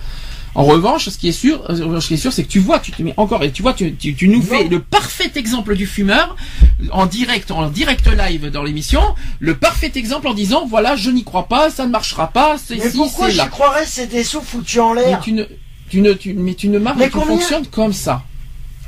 En 0.58 0.64
revanche, 0.64 1.08
ce 1.10 1.18
qui 1.18 1.28
est 1.30 1.32
sûr, 1.32 1.64
ce 1.70 2.08
qui 2.08 2.16
est 2.16 2.18
sûr, 2.18 2.34
c'est 2.34 2.44
que 2.44 2.50
tu 2.50 2.60
vois, 2.60 2.80
tu 2.80 2.92
te 2.92 3.02
mets 3.04 3.14
encore, 3.16 3.44
et 3.44 3.52
tu 3.52 3.62
vois, 3.62 3.74
tu, 3.74 3.94
tu, 3.96 4.16
tu 4.16 4.28
nous 4.28 4.42
fais 4.42 4.64
le 4.64 4.80
parfait 4.82 5.32
exemple 5.36 5.76
du 5.76 5.86
fumeur 5.86 6.36
en 6.92 7.06
direct, 7.06 7.52
en 7.52 7.70
direct 7.70 8.08
live 8.08 8.50
dans 8.50 8.64
l'émission, 8.64 9.02
le 9.40 9.56
parfait 9.56 9.92
exemple 9.94 10.28
en 10.28 10.34
disant, 10.34 10.66
voilà, 10.68 10.96
je 10.96 11.12
n'y 11.12 11.24
crois 11.24 11.48
pas, 11.48 11.70
ça 11.70 11.86
ne 11.86 11.92
marchera 11.92 12.28
pas, 12.30 12.58
c'est 12.58 12.76
Mais 12.78 12.90
pourquoi 12.90 13.30
j'y 13.30 13.38
là. 13.38 13.46
croirais 13.48 13.86
C'est 13.86 14.08
des 14.08 14.24
sous 14.24 14.42
foutus 14.42 14.80
en 14.80 14.96
Mais 14.96 15.04
l'air. 15.06 15.20
tu 15.22 15.32
ne, 15.34 15.44
tu 15.90 16.02
ne, 16.02 16.14
tu, 16.14 16.34
mais 16.34 16.56
tu 16.56 16.70
ne 16.70 16.80
marches, 16.80 16.98
Mais 16.98 17.06
tu 17.06 17.12
combien 17.12 17.28
fonctionnes 17.38 17.68
comme 17.68 17.94
ça. 17.94 18.24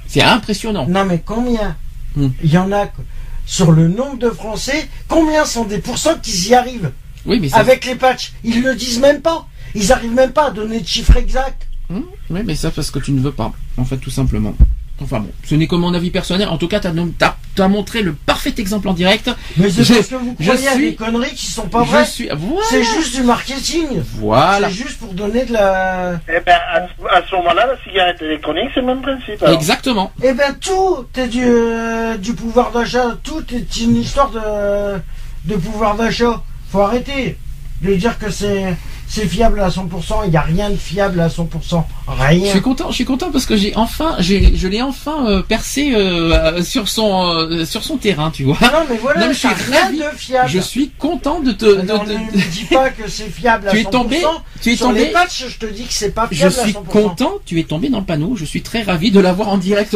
C'est 0.08 0.24
impressionnant. 0.24 0.88
Non 0.90 1.06
mais 1.06 1.22
combien 1.24 1.78
Hmm. 2.16 2.30
Il 2.44 2.52
y 2.52 2.58
en 2.58 2.72
a 2.72 2.88
que- 2.88 3.02
sur 3.46 3.72
le 3.72 3.88
nombre 3.88 4.18
de 4.18 4.32
Français, 4.32 4.90
combien 5.08 5.46
sont 5.46 5.66
des 5.66 5.78
pourcents 5.78 6.16
qui 6.20 6.50
y 6.50 6.56
arrivent 6.56 6.92
Oui, 7.28 7.40
mais 7.40 7.50
ça, 7.50 7.58
avec 7.58 7.86
les 7.86 7.94
patchs? 7.94 8.34
Ils 8.44 8.64
le 8.64 8.74
disent 8.74 9.00
même 9.00 9.22
pas. 9.22 9.46
Ils 9.76 9.92
arrivent 9.92 10.14
même 10.14 10.32
pas 10.32 10.48
à 10.48 10.52
donner 10.52 10.80
de 10.80 10.88
chiffres 10.88 11.18
exacts. 11.18 11.68
Hum, 11.92 12.06
oui, 12.30 12.42
mais 12.46 12.56
ça 12.56 12.70
parce 12.72 12.92
que 12.92 13.00
tu 13.00 13.12
ne 13.12 13.20
veux 13.20 13.32
pas, 13.32 13.52
en 13.78 13.86
fait, 13.86 13.98
tout 13.98 14.12
simplement. 14.12 14.54
Enfin 15.02 15.22
bon, 15.22 15.30
ce 15.46 15.56
n'est 15.56 15.66
que 15.68 15.76
mon 15.76 15.94
avis 15.94 16.12
personnel. 16.12 16.50
En 16.50 16.58
tout 16.58 16.68
cas, 16.68 16.82
t'as 16.82 16.92
as, 17.22 17.36
as 17.64 17.68
montré 17.70 18.02
le 18.02 18.12
parfait 18.14 18.54
exemple 18.58 18.90
en 18.90 18.94
direct. 18.94 19.32
Mais 19.56 19.70
c'est 19.70 19.86
parce 19.96 20.08
que 20.08 20.16
vous 20.16 20.36
je 20.38 20.46
croyez 20.50 20.68
à 20.68 20.74
suis- 20.74 20.90
des 20.90 20.96
conneries 20.96 21.34
qui 21.36 21.46
sont 21.46 21.68
pas 21.70 21.84
vraies. 21.84 22.04
voilà. 22.36 22.66
C'est 22.70 22.84
juste 22.84 23.16
du 23.16 23.24
marketing. 23.24 23.88
Voilà. 24.18 24.68
C'est 24.68 24.76
juste 24.76 24.98
pour 25.00 25.14
donner 25.14 25.46
de 25.46 25.54
la. 25.54 26.20
Eh 26.28 26.42
ben, 26.46 26.58
à, 26.74 26.82
ce- 26.88 27.16
à 27.16 27.26
ce 27.26 27.34
moment-là, 27.38 27.68
la 27.68 27.82
cigarette 27.90 28.22
électronique, 28.22 28.72
c'est 28.74 28.82
le 28.82 28.88
même 28.88 29.02
principe. 29.02 29.42
alors. 29.42 29.56
Exactement. 29.56 30.12
Eh 30.22 30.34
ben 30.34 30.54
tout 30.60 31.06
est 31.16 31.28
du, 31.30 31.46
euh, 31.46 32.18
du 32.18 32.34
pouvoir 32.34 32.72
d'achat. 32.72 33.18
Tout 33.24 33.46
est 33.56 33.78
une 33.80 33.96
histoire 33.96 34.30
de, 34.32 35.00
de 35.46 35.56
pouvoir 35.56 35.96
d'achat. 35.96 36.44
Faut 36.72 36.82
arrêter 36.82 37.38
de 37.82 37.96
dire 37.96 38.20
que 38.20 38.30
c'est 38.30 38.76
c'est 39.12 39.26
fiable 39.28 39.60
à 39.60 39.70
100%. 39.70 40.22
Il 40.26 40.30
n'y 40.32 40.38
a 40.38 40.42
rien 40.42 40.70
de 40.70 40.76
fiable 40.78 41.20
à 41.20 41.28
100%. 41.30 41.84
Je 42.08 42.24
Rien. 42.24 42.50
suis 42.52 42.62
content, 42.62 42.90
je 42.90 42.96
suis 42.96 43.06
content 43.06 43.32
parce 43.32 43.46
que 43.46 43.56
j'ai 43.58 43.76
enfin, 43.76 44.16
je 44.20 44.68
l'ai 44.68 44.82
enfin 44.82 45.28
euh, 45.28 45.42
percé 45.42 45.92
euh, 45.94 46.32
euh, 46.58 46.64
sur 46.64 46.88
son, 46.88 47.24
euh, 47.36 47.66
sur 47.66 47.84
son 47.84 47.98
terrain, 47.98 48.32
tu 48.32 48.44
vois. 48.44 48.58
Non 48.62 48.86
mais 48.90 48.98
voilà, 48.98 49.22
Non, 49.22 49.28
mais 49.28 49.34
je 49.34 49.40
suis 49.40 49.48
rien 49.48 49.84
ravi. 49.86 49.98
de 49.98 50.04
fiable. 50.16 50.50
Je 50.50 50.60
suis 50.60 50.90
content 50.90 51.40
de 51.40 51.52
te, 51.52 51.66
de, 51.66 51.82
Non, 51.82 52.04
de- 52.04 52.14
ne 52.14 52.18
me 52.20 52.52
dis 52.52 52.66
pas 52.66 52.90
que 52.92 53.08
c'est 53.10 53.30
fiable 53.30 53.68
à 53.68 53.72
tu 53.72 53.78
100%. 53.78 53.82
es 53.82 53.92
tombé, 53.92 54.18
tu 54.62 54.72
es 54.72 54.76
Sur 54.76 54.88
tombé. 54.88 55.00
les 55.06 55.14
je 55.50 55.58
te 55.58 55.66
dis 55.66 55.84
que 55.84 55.94
c'est 55.94 56.12
pas 56.14 56.28
Je 56.32 56.38
fiable 56.38 56.54
suis 56.54 56.62
à 56.78 56.80
100%. 56.82 56.84
content, 56.86 57.32
tu 57.46 57.60
es 57.60 57.64
tombé 57.64 57.90
dans 57.90 58.00
le 58.00 58.06
panneau. 58.06 58.36
Je 58.36 58.46
suis 58.46 58.62
très 58.62 58.84
ravi 58.84 59.12
de 59.12 59.20
l'avoir 59.20 59.50
en 59.50 59.58
direct, 59.58 59.96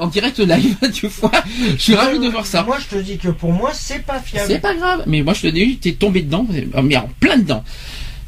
en 0.00 0.06
direct 0.06 0.38
live, 0.38 0.76
tu 0.92 1.06
vois. 1.08 1.30
Je 1.76 1.80
suis 1.82 1.94
ravi 1.94 2.18
de 2.18 2.28
voir 2.28 2.46
ça. 2.46 2.62
Moi, 2.62 2.78
je 2.80 2.96
te 2.96 3.00
dis 3.02 3.18
que 3.18 3.28
pour 3.28 3.52
moi, 3.52 3.70
c'est 3.72 4.04
pas 4.04 4.20
C'est 4.24 4.46
fiable. 4.46 4.60
pas 4.60 4.74
grave, 4.74 5.02
mais 5.06 5.22
moi 5.22 5.34
je 5.34 5.42
te 5.42 5.46
dis, 5.48 5.76
t'es 5.78 5.92
tombé 5.92 6.22
dedans, 6.22 6.46
mais 6.82 6.96
en 6.96 7.08
plein 7.20 7.36
dedans. 7.38 7.62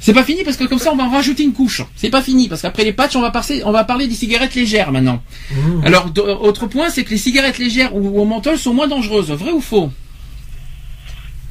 C'est 0.06 0.12
pas 0.12 0.22
fini 0.22 0.44
parce 0.44 0.58
que 0.58 0.64
comme 0.64 0.78
ça 0.78 0.92
on 0.92 0.96
va 0.96 1.04
en 1.04 1.08
rajouter 1.08 1.44
une 1.44 1.54
couche. 1.54 1.80
C'est 1.96 2.10
pas 2.10 2.20
fini 2.20 2.46
parce 2.46 2.60
qu'après 2.60 2.84
les 2.84 2.92
patchs 2.92 3.16
on 3.16 3.22
va 3.22 3.30
passer, 3.30 3.62
on 3.64 3.72
va 3.72 3.84
parler 3.84 4.06
des 4.06 4.14
cigarettes 4.14 4.54
légères 4.54 4.92
maintenant. 4.92 5.22
Mmh. 5.50 5.86
Alors 5.86 6.10
d- 6.10 6.20
autre 6.20 6.66
point 6.66 6.90
c'est 6.90 7.04
que 7.04 7.10
les 7.10 7.16
cigarettes 7.16 7.56
légères 7.56 7.96
ou 7.96 8.20
au 8.20 8.26
menthol 8.26 8.58
sont 8.58 8.74
moins 8.74 8.86
dangereuses. 8.86 9.30
Vrai 9.30 9.50
ou 9.52 9.62
faux? 9.62 9.90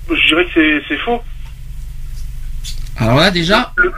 Je 0.07 0.27
dirais 0.27 0.45
que 0.53 0.81
c'est- 0.87 0.97
faux. 0.99 1.19
Alors 2.97 3.17
là 3.17 3.31
déjà, 3.31 3.73
Le, 3.75 3.91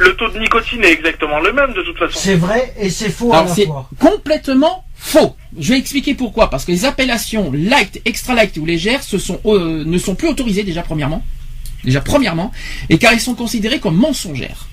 le 0.00 0.16
taux 0.16 0.28
de 0.28 0.38
nicotine 0.38 0.84
est 0.84 0.92
exactement 0.92 1.40
le 1.40 1.54
même 1.54 1.72
de 1.72 1.80
toute 1.82 1.96
façon. 1.96 2.18
C'est 2.20 2.34
vrai 2.34 2.74
et 2.78 2.90
c'est 2.90 3.08
faux 3.08 3.32
à 3.32 3.38
alors 3.38 3.56
la 3.56 3.64
fois. 3.64 3.88
complètement 3.98 4.84
faux. 4.94 5.34
Je 5.58 5.72
vais 5.72 5.78
expliquer 5.78 6.12
pourquoi. 6.12 6.50
Parce 6.50 6.66
que 6.66 6.72
les 6.72 6.84
appellations 6.84 7.50
light, 7.54 8.02
extra 8.04 8.34
light 8.34 8.54
ou 8.58 8.66
se 9.00 9.16
sont, 9.16 9.40
euh, 9.46 9.82
ne 9.86 9.96
sont 9.96 10.14
plus 10.14 10.28
autorisées 10.28 10.62
déjà 10.62 10.82
premièrement. 10.82 11.24
Déjà 11.84 12.00
premièrement. 12.00 12.50
Et 12.88 12.98
car 12.98 13.12
ils 13.12 13.20
sont 13.20 13.34
considérés 13.34 13.80
comme 13.80 13.96
mensongères. 13.96 14.66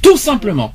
Tout 0.00 0.16
simplement. 0.16 0.74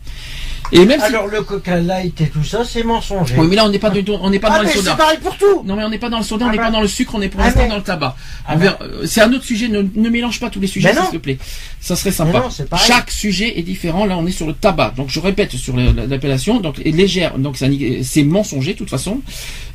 Et 0.73 0.83
même 0.85 0.99
si... 0.99 1.05
Alors 1.05 1.27
le 1.27 1.43
Coca 1.43 1.77
Light 1.79 2.19
et 2.19 2.27
tout 2.27 2.43
ça, 2.43 2.65
c'est 2.65 2.83
mensonger. 2.83 3.35
Oui, 3.37 3.47
mais 3.49 3.55
là 3.55 3.65
on 3.65 3.69
n'est 3.69 3.79
pas 3.79 3.89
du 3.89 4.03
tout, 4.03 4.17
on 4.21 4.29
n'est 4.29 4.39
pas 4.39 4.49
ah 4.51 4.57
dans 4.57 4.63
les 4.63 4.67
mais 4.75 4.81
c'est 4.81 4.97
pareil 4.97 5.17
pour 5.23 5.37
tout. 5.37 5.63
Non 5.63 5.77
mais 5.77 5.83
on 5.85 5.89
n'est 5.89 5.97
pas 5.97 6.09
dans 6.09 6.17
le 6.17 6.25
soda, 6.25 6.43
on 6.45 6.49
Ah 6.49 6.51
n'est 6.51 6.57
bah. 6.57 6.65
pas 6.65 6.71
dans 6.71 6.81
le 6.81 6.89
sucre, 6.89 7.15
on 7.15 7.21
est 7.21 7.29
pour 7.29 7.39
Ah 7.39 7.45
l'instant 7.45 7.67
dans 7.69 7.77
le 7.77 7.83
tabac. 7.83 8.17
Ah 8.45 8.57
bah. 8.57 8.77
euh, 8.81 9.05
c'est 9.05 9.21
un 9.21 9.31
autre 9.31 9.45
sujet, 9.45 9.69
ne, 9.69 9.81
ne 9.95 10.09
mélange 10.09 10.41
pas 10.41 10.49
tous 10.49 10.59
les 10.59 10.67
sujets 10.67 10.93
s'il 10.93 11.11
te 11.11 11.17
plaît. 11.17 11.37
Ça 11.79 11.95
serait 11.95 12.11
sympa. 12.11 12.39
Non. 12.39 12.77
Chaque 12.77 13.11
sujet 13.11 13.57
est 13.57 13.63
différent. 13.63 14.05
Là 14.05 14.17
on 14.17 14.27
est 14.27 14.31
sur 14.31 14.45
le 14.45 14.53
tabac. 14.53 14.93
Donc 14.97 15.07
je 15.09 15.21
répète 15.21 15.55
sur 15.55 15.73
le- 15.77 15.93
l'appellation. 16.05 16.59
Donc 16.59 16.79
légère, 16.79 17.37
donc 17.37 17.55
c'est 17.57 18.23
mensonger 18.23 18.73
de 18.73 18.77
toute 18.77 18.89
façon. 18.89 19.21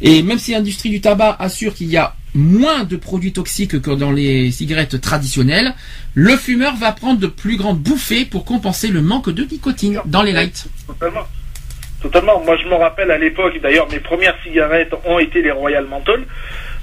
Et 0.02 0.22
même 0.22 0.38
si 0.38 0.50
l'industrie 0.52 0.90
du 0.90 1.00
tabac 1.00 1.36
assure 1.38 1.74
qu'il 1.74 1.88
y 1.88 1.96
a 1.96 2.14
moins 2.34 2.84
de 2.84 2.96
produits 2.96 3.32
toxiques 3.32 3.80
que 3.80 3.90
dans 3.90 4.10
les 4.10 4.50
cigarettes 4.50 5.00
traditionnelles, 5.00 5.74
le 6.14 6.36
fumeur 6.36 6.74
va 6.76 6.92
prendre 6.92 7.20
de 7.20 7.26
plus 7.26 7.56
grandes 7.56 7.78
bouffées 7.78 8.24
pour 8.24 8.44
compenser 8.44 8.88
le 8.88 9.02
manque 9.02 9.30
de 9.30 9.44
nicotine 9.44 10.00
dans 10.06 10.22
les 10.22 10.32
lights. 10.32 10.66
Totalement. 10.86 11.26
Totalement. 12.02 12.42
Moi, 12.44 12.56
je 12.56 12.68
me 12.68 12.74
rappelle 12.74 13.10
à 13.10 13.18
l'époque, 13.18 13.58
d'ailleurs, 13.62 13.88
mes 13.90 14.00
premières 14.00 14.36
cigarettes 14.42 14.92
ont 15.04 15.18
été 15.18 15.40
les 15.40 15.52
Royal 15.52 15.86
Menthol. 15.86 16.24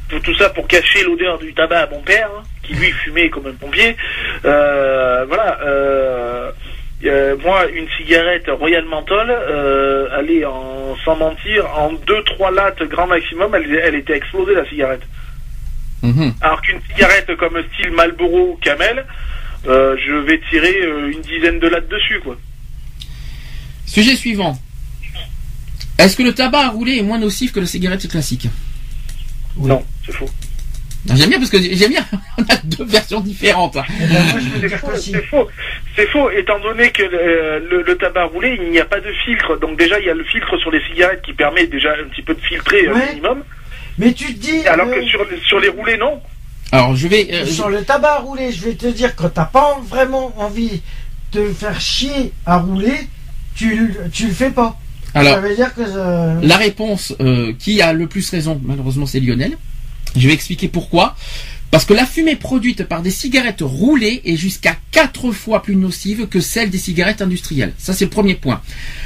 Pour 0.10 0.22
tout 0.22 0.34
ça, 0.36 0.50
pour 0.50 0.68
cacher 0.68 1.04
l'odeur 1.04 1.38
du 1.38 1.54
tabac 1.54 1.82
à 1.82 1.90
mon 1.90 2.00
père, 2.00 2.30
hein, 2.36 2.44
qui 2.64 2.74
lui 2.74 2.90
fumait 2.92 3.30
comme 3.30 3.46
un 3.46 3.54
pompier. 3.54 3.96
Euh, 4.46 5.26
voilà. 5.28 5.60
Euh, 5.62 6.52
euh, 7.06 7.36
moi, 7.44 7.68
une 7.70 7.88
cigarette 7.98 8.50
Royal 8.50 8.86
Menthol, 8.86 9.30
allait 10.14 10.46
en, 10.46 10.96
sans 11.06 11.16
mentir, 11.16 11.66
en 11.78 11.94
2-3 11.94 12.54
lattes 12.54 12.84
grand 12.84 13.08
maximum, 13.08 13.54
elle, 13.56 13.76
elle 13.76 13.96
était 13.96 14.16
explosée 14.16 14.56
la 14.56 14.66
cigarette. 14.66 15.04
Mhm. 16.02 16.34
Alors 16.42 16.62
qu'une 16.62 16.80
cigarette 16.92 17.36
comme 17.38 17.62
style 17.74 17.92
Marlboro 17.92 18.52
ou 18.54 18.60
Camel, 18.62 19.06
euh, 19.68 19.96
je 20.06 20.14
vais 20.14 20.40
tirer 20.50 20.76
euh, 20.82 21.12
une 21.12 21.22
dizaine 21.22 21.60
de 21.60 21.68
lattes 21.68 21.90
dessus, 21.90 22.20
quoi. 22.24 22.38
Sujet 23.86 24.16
suivant. 24.16 24.58
Est-ce 25.98 26.16
que 26.16 26.24
le 26.24 26.34
tabac 26.34 26.60
à 26.60 26.70
rouler 26.70 26.98
est 26.98 27.02
moins 27.02 27.20
nocif 27.20 27.52
que 27.52 27.60
la 27.60 27.66
cigarette 27.66 28.08
classique? 28.08 28.48
Non, 29.58 29.84
c'est 30.06 30.14
faux. 30.14 30.30
Ah, 31.10 31.14
J'aime 31.16 31.30
bien 31.30 31.40
parce 31.40 31.50
que 31.50 31.58
j'aime 31.62 31.92
bien. 31.92 32.06
On 32.38 32.44
a 32.44 32.58
deux 32.64 32.86
versions 32.86 33.20
différentes. 33.20 33.78
C'est 34.62 34.70
faux, 34.70 34.88
que 34.88 34.98
si. 34.98 35.12
c'est 35.12 35.24
faux. 35.26 35.48
C'est 35.96 36.08
faux, 36.08 36.30
étant 36.30 36.60
donné 36.60 36.92
que 36.92 37.04
euh, 37.04 37.60
le, 37.70 37.82
le 37.84 37.96
tabac 37.98 38.26
roulé, 38.26 38.58
il 38.62 38.70
n'y 38.70 38.80
a 38.80 38.86
pas 38.86 39.00
de 39.00 39.12
filtre. 39.26 39.58
Donc 39.60 39.78
déjà, 39.78 40.00
il 40.00 40.06
y 40.06 40.10
a 40.10 40.14
le 40.14 40.24
filtre 40.26 40.58
sur 40.58 40.72
les 40.72 40.82
cigarettes 40.88 41.22
qui 41.22 41.34
permet 41.34 41.68
déjà 41.68 41.92
un 41.94 42.08
petit 42.10 42.22
peu 42.22 42.34
de 42.36 42.42
filtrer 42.42 42.88
Ouais. 42.88 43.10
minimum. 43.10 43.44
Mais 44.00 44.14
tu 44.14 44.34
te 44.34 44.40
dis, 44.40 44.66
Alors 44.68 44.88
euh, 44.88 44.96
que 44.96 45.06
sur, 45.08 45.24
les- 45.30 45.40
sur 45.42 45.60
les 45.60 45.70
roulés, 45.70 45.98
non. 45.98 46.20
Alors 46.72 46.96
je 46.96 47.08
vais. 47.08 47.28
euh, 47.32 47.46
sur 47.46 47.70
le 47.70 47.84
tabac 47.84 48.14
à 48.16 48.20
rouler, 48.20 48.52
je 48.52 48.64
vais 48.64 48.74
te 48.76 48.88
dire 48.88 49.16
que 49.16 49.28
t'as 49.28 49.46
pas 49.46 49.80
vraiment 49.88 50.34
envie 50.38 50.82
de 51.34 51.46
faire 51.54 51.80
chier 51.80 52.32
à 52.46 52.58
rouler, 52.58 52.94
tu, 53.56 53.76
le- 53.76 54.10
tu 54.12 54.28
le 54.28 54.34
fais 54.34 54.50
pas. 54.52 54.78
alors 55.14 55.36
Ça 55.36 55.40
veut 55.42 55.56
dire 55.56 55.74
que 55.76 55.82
euh, 55.86 56.40
la 56.42 56.58
réponse 56.58 57.14
euh, 57.20 57.54
qui 57.60 57.82
a 57.82 57.94
le 57.94 58.08
plus 58.08 58.28
raison, 58.30 58.60
malheureusement, 58.64 59.06
c'est 59.06 59.20
Lionel. 59.20 59.58
Je 60.16 60.28
vais 60.28 60.34
expliquer 60.34 60.68
pourquoi. 60.70 61.16
Parce 61.72 61.86
que 61.86 61.94
la 61.94 62.06
fumée 62.06 62.36
produite 62.36 62.84
par 62.84 63.02
des 63.04 63.12
cigarettes 63.12 63.62
roulées 63.62 64.22
est 64.26 64.36
jusqu'à 64.36 64.76
4 64.92 65.32
fois 65.32 65.62
plus 65.62 65.76
nocive 65.76 66.28
que 66.28 66.40
celle 66.40 66.72
des 66.72 66.80
cigarettes 66.80 67.22
industrielles. 67.22 67.74
Ça, 67.78 67.94
c'est 67.94 68.06
le 68.06 68.10
premier 68.10 68.36
point. 68.36 68.62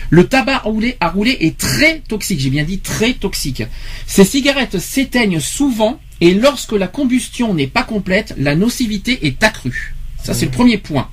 Le 0.09 0.27
tabac 0.27 0.59
roulé 0.59 0.95
à 1.01 1.09
rouler 1.09 1.37
est 1.41 1.57
très 1.57 1.99
toxique. 2.07 2.39
J'ai 2.39 2.49
bien 2.49 2.63
dit 2.63 2.79
très 2.79 3.13
toxique. 3.13 3.63
Ces 4.07 4.23
cigarettes 4.23 4.79
s'éteignent 4.79 5.41
souvent 5.41 5.99
et 6.21 6.33
lorsque 6.33 6.71
la 6.71 6.87
combustion 6.87 7.53
n'est 7.53 7.67
pas 7.67 7.83
complète, 7.83 8.33
la 8.37 8.55
nocivité 8.55 9.27
est 9.27 9.43
accrue. 9.43 9.93
Ça, 10.23 10.33
c'est 10.33 10.45
le 10.45 10.51
premier 10.51 10.77
point. 10.77 11.09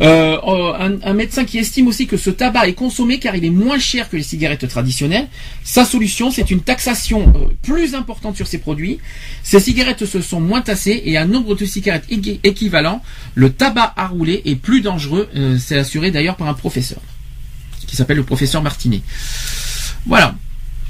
Euh, 0.00 0.36
un, 0.78 0.98
un, 1.02 1.14
médecin 1.14 1.44
qui 1.44 1.56
estime 1.58 1.86
aussi 1.88 2.06
que 2.06 2.18
ce 2.18 2.28
tabac 2.28 2.68
est 2.68 2.74
consommé 2.74 3.18
car 3.18 3.34
il 3.34 3.44
est 3.46 3.50
moins 3.50 3.78
cher 3.78 4.10
que 4.10 4.16
les 4.16 4.22
cigarettes 4.22 4.68
traditionnelles. 4.68 5.28
Sa 5.64 5.86
solution, 5.86 6.30
c'est 6.30 6.50
une 6.50 6.60
taxation 6.60 7.32
euh, 7.34 7.54
plus 7.62 7.94
importante 7.94 8.36
sur 8.36 8.46
ces 8.46 8.58
produits. 8.58 8.98
Ces 9.42 9.58
cigarettes 9.58 10.04
se 10.04 10.20
sont 10.20 10.40
moins 10.40 10.60
tassées 10.60 11.02
et 11.06 11.16
un 11.16 11.24
nombre 11.24 11.54
de 11.54 11.64
cigarettes 11.64 12.04
équivalent. 12.44 13.02
Le 13.34 13.50
tabac 13.50 13.94
à 13.96 14.08
rouler 14.08 14.42
est 14.44 14.56
plus 14.56 14.82
dangereux. 14.82 15.28
Euh, 15.34 15.56
c'est 15.58 15.78
assuré 15.78 16.10
d'ailleurs 16.10 16.36
par 16.36 16.48
un 16.48 16.54
professeur 16.54 17.00
qui 17.86 17.96
s'appelle 17.96 18.16
le 18.16 18.24
professeur 18.24 18.62
Martinet. 18.62 19.00
Voilà. 20.04 20.34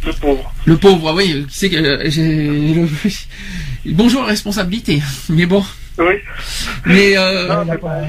Le 0.05 0.13
pauvre. 0.13 0.55
Le 0.65 0.77
pauvre, 0.77 1.15
oui. 1.15 1.47
C'est 1.51 1.69
que 1.71 1.77
le... 1.77 2.89
bonjour 3.93 4.25
responsabilité. 4.25 5.01
Mais 5.29 5.47
bon. 5.47 5.65
Oui. 5.99 6.21
Mais 6.85 7.17
euh... 7.17 7.49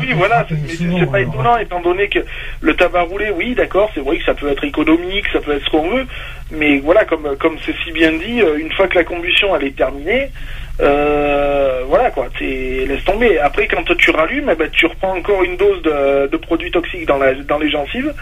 oui, 0.01 0.13
voilà, 0.13 0.45
c'est 0.49 1.09
pas 1.09 1.21
étonnant 1.21 1.57
étant 1.57 1.81
donné 1.81 2.09
que 2.09 2.19
le 2.59 2.75
tabac 2.75 3.03
roulé, 3.03 3.31
oui, 3.33 3.55
d'accord, 3.55 3.89
c'est 3.93 4.01
vrai 4.01 4.17
que 4.17 4.25
ça 4.25 4.33
peut 4.33 4.49
être 4.49 4.63
économique, 4.65 5.25
ça 5.31 5.39
peut 5.39 5.53
être 5.53 5.63
ce 5.63 5.69
qu'on 5.69 5.89
veut, 5.89 6.05
mais 6.51 6.79
voilà, 6.79 7.05
comme 7.05 7.37
comme 7.37 7.57
c'est 7.65 7.75
si 7.85 7.91
bien 7.91 8.11
dit, 8.11 8.41
euh, 8.41 8.57
une 8.57 8.71
fois 8.73 8.87
que 8.87 8.95
la 8.95 9.05
combustion 9.05 9.55
elle 9.55 9.67
est 9.67 9.75
terminée, 9.75 10.29
euh, 10.81 11.83
voilà 11.87 12.11
quoi, 12.11 12.27
laisse 12.41 13.03
tomber. 13.05 13.39
Après, 13.39 13.67
quand 13.67 13.83
tu 13.97 14.11
rallumes, 14.11 14.49
eh 14.51 14.55
ben, 14.55 14.69
tu 14.69 14.85
reprends 14.85 15.17
encore 15.17 15.43
une 15.43 15.55
dose 15.55 15.81
de, 15.81 16.27
de 16.27 16.37
produits 16.37 16.71
toxiques 16.71 17.05
dans 17.05 17.17
la 17.17 17.33
dans 17.35 17.57
les 17.57 17.69
gencives, 17.69 18.13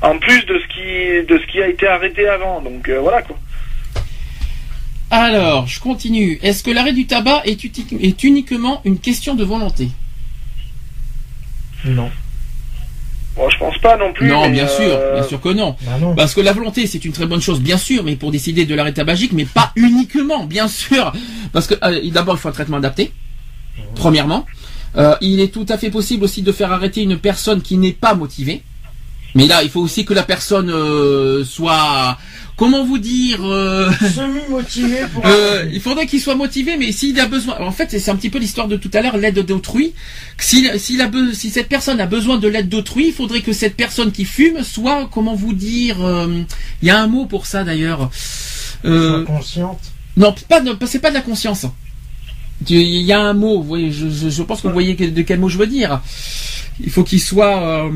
en 0.00 0.18
plus 0.18 0.44
de 0.46 0.58
ce 0.58 0.66
qui 0.66 1.26
de 1.26 1.38
ce 1.38 1.46
qui 1.46 1.62
a 1.62 1.68
été 1.68 1.86
arrêté 1.86 2.26
avant. 2.28 2.60
Donc 2.60 2.88
euh, 2.88 2.98
voilà 3.00 3.22
quoi. 3.22 3.36
Alors, 5.12 5.66
je 5.66 5.78
continue. 5.78 6.38
Est-ce 6.42 6.62
que 6.62 6.70
l'arrêt 6.70 6.94
du 6.94 7.06
tabac 7.06 7.42
est, 7.44 7.62
est, 8.00 8.24
uniquement 8.24 8.80
une 8.86 8.98
question 8.98 9.34
de 9.34 9.44
volonté? 9.44 9.90
Non. 11.84 12.10
Bon, 13.36 13.50
je 13.50 13.58
pense 13.58 13.76
pas 13.76 13.98
non 13.98 14.10
plus. 14.14 14.26
Non, 14.26 14.48
bien 14.48 14.66
sûr, 14.66 14.88
euh, 14.88 15.16
bien 15.16 15.28
sûr 15.28 15.38
que 15.38 15.50
non. 15.50 15.76
Bah 15.82 15.98
non. 16.00 16.14
Parce 16.14 16.34
que 16.34 16.40
la 16.40 16.54
volonté, 16.54 16.86
c'est 16.86 17.04
une 17.04 17.12
très 17.12 17.26
bonne 17.26 17.42
chose, 17.42 17.60
bien 17.60 17.76
sûr, 17.76 18.04
mais 18.04 18.16
pour 18.16 18.30
décider 18.30 18.64
de 18.64 18.74
l'arrêt 18.74 18.94
tabagique, 18.94 19.34
mais 19.34 19.44
pas 19.44 19.72
uniquement, 19.76 20.44
bien 20.44 20.66
sûr. 20.66 21.12
Parce 21.52 21.66
que 21.66 21.74
euh, 21.84 22.10
d'abord, 22.10 22.36
il 22.36 22.38
faut 22.38 22.48
un 22.48 22.52
traitement 22.52 22.78
adapté. 22.78 23.12
Premièrement, 23.94 24.46
euh, 24.96 25.14
il 25.20 25.40
est 25.40 25.52
tout 25.52 25.66
à 25.68 25.76
fait 25.76 25.90
possible 25.90 26.24
aussi 26.24 26.40
de 26.40 26.52
faire 26.52 26.72
arrêter 26.72 27.02
une 27.02 27.18
personne 27.18 27.60
qui 27.60 27.76
n'est 27.76 27.92
pas 27.92 28.14
motivée. 28.14 28.62
Mais 29.34 29.46
là, 29.46 29.62
il 29.62 29.70
faut 29.70 29.80
aussi 29.80 30.04
que 30.04 30.14
la 30.14 30.22
personne 30.22 30.72
soit 31.44 32.18
comment 32.56 32.84
vous 32.84 32.98
dire 32.98 33.40
euh, 33.44 33.90
semi-motivé 34.14 35.00
pour 35.12 35.24
euh, 35.26 35.64
il 35.72 35.80
faudrait 35.80 36.06
qu'il 36.06 36.20
soit 36.20 36.34
motivé 36.34 36.76
mais 36.76 36.92
s'il 36.92 37.18
a 37.18 37.26
besoin 37.26 37.58
en 37.60 37.72
fait 37.72 37.98
c'est 37.98 38.10
un 38.10 38.16
petit 38.16 38.30
peu 38.30 38.38
l'histoire 38.38 38.68
de 38.68 38.76
tout 38.76 38.90
à 38.92 39.00
l'heure 39.00 39.16
l'aide 39.16 39.40
d'autrui. 39.40 39.94
Si, 40.38 40.68
si, 40.78 40.98
si 41.34 41.50
cette 41.50 41.68
personne 41.68 42.00
a 42.00 42.06
besoin 42.06 42.38
de 42.38 42.48
l'aide 42.48 42.68
d'autrui 42.68 43.08
il 43.08 43.12
faudrait 43.12 43.40
que 43.40 43.52
cette 43.52 43.76
personne 43.76 44.12
qui 44.12 44.24
fume 44.24 44.62
soit 44.62 45.08
comment 45.10 45.34
vous 45.34 45.54
dire 45.54 46.04
euh, 46.04 46.42
il 46.82 46.88
y 46.88 46.90
a 46.90 47.00
un 47.00 47.06
mot 47.06 47.26
pour 47.26 47.46
ça 47.46 47.64
d'ailleurs. 47.64 48.10
Euh, 48.84 49.24
consciente. 49.24 49.80
non 50.16 50.34
pas 50.48 50.60
c'est 50.86 50.98
pas 50.98 51.10
de 51.10 51.14
la 51.14 51.20
conscience 51.22 51.66
il 52.70 53.02
y 53.02 53.12
a 53.12 53.20
un 53.20 53.34
mot 53.34 53.58
vous 53.58 53.68
voyez, 53.68 53.90
je, 53.90 54.08
je, 54.08 54.28
je 54.28 54.42
pense 54.42 54.60
que 54.60 54.66
vous 54.68 54.72
voyez 54.72 54.94
de 54.94 55.22
quel 55.22 55.38
mot 55.38 55.48
je 55.48 55.58
veux 55.58 55.66
dire. 55.66 56.00
Il 56.82 56.90
faut 56.90 57.04
qu'il 57.04 57.20
soit, 57.20 57.84
euh, 57.84 57.88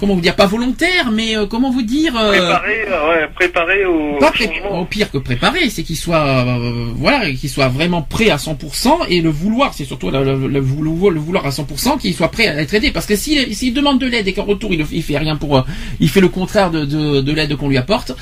comment 0.00 0.14
vous 0.14 0.20
dire, 0.20 0.34
pas 0.34 0.46
volontaire, 0.46 1.10
mais 1.12 1.36
euh, 1.36 1.46
comment 1.46 1.70
vous 1.70 1.82
dire, 1.82 2.16
euh, 2.16 2.30
préparé, 2.30 2.86
euh, 2.88 3.08
ouais, 3.08 3.28
préparé 3.34 3.84
au, 3.84 4.18
pas 4.18 4.32
au 4.70 4.84
pire 4.86 5.10
que 5.10 5.18
préparé, 5.18 5.68
c'est 5.68 5.82
qu'il 5.82 5.96
soit, 5.96 6.58
voilà, 6.96 7.30
qu'il 7.32 7.50
soit 7.50 7.68
vraiment 7.68 8.00
prêt 8.02 8.30
à 8.30 8.36
100% 8.36 9.06
et 9.10 9.20
le 9.20 9.28
vouloir, 9.28 9.74
c'est 9.74 9.84
surtout 9.84 10.10
le, 10.10 10.48
le, 10.48 10.60
vouloir, 10.60 11.12
le 11.12 11.20
vouloir 11.20 11.46
à 11.46 11.50
100%, 11.50 11.98
qu'il 11.98 12.14
soit 12.14 12.30
prêt 12.30 12.48
à 12.48 12.60
être 12.60 12.72
aidé, 12.74 12.90
parce 12.90 13.06
que 13.06 13.16
s'il 13.16 13.74
demande 13.74 14.00
de 14.00 14.06
l'aide 14.06 14.26
et 14.26 14.32
qu'en 14.32 14.44
retour 14.44 14.72
il, 14.72 14.84
il 14.90 15.02
fait 15.02 15.18
rien 15.18 15.36
pour, 15.36 15.64
il 16.00 16.08
fait 16.08 16.22
le 16.22 16.28
contraire 16.28 16.70
de, 16.70 16.84
de, 16.86 17.20
de 17.20 17.32
l'aide 17.32 17.54
qu'on 17.56 17.68
lui 17.68 17.76
apporte, 17.76 18.12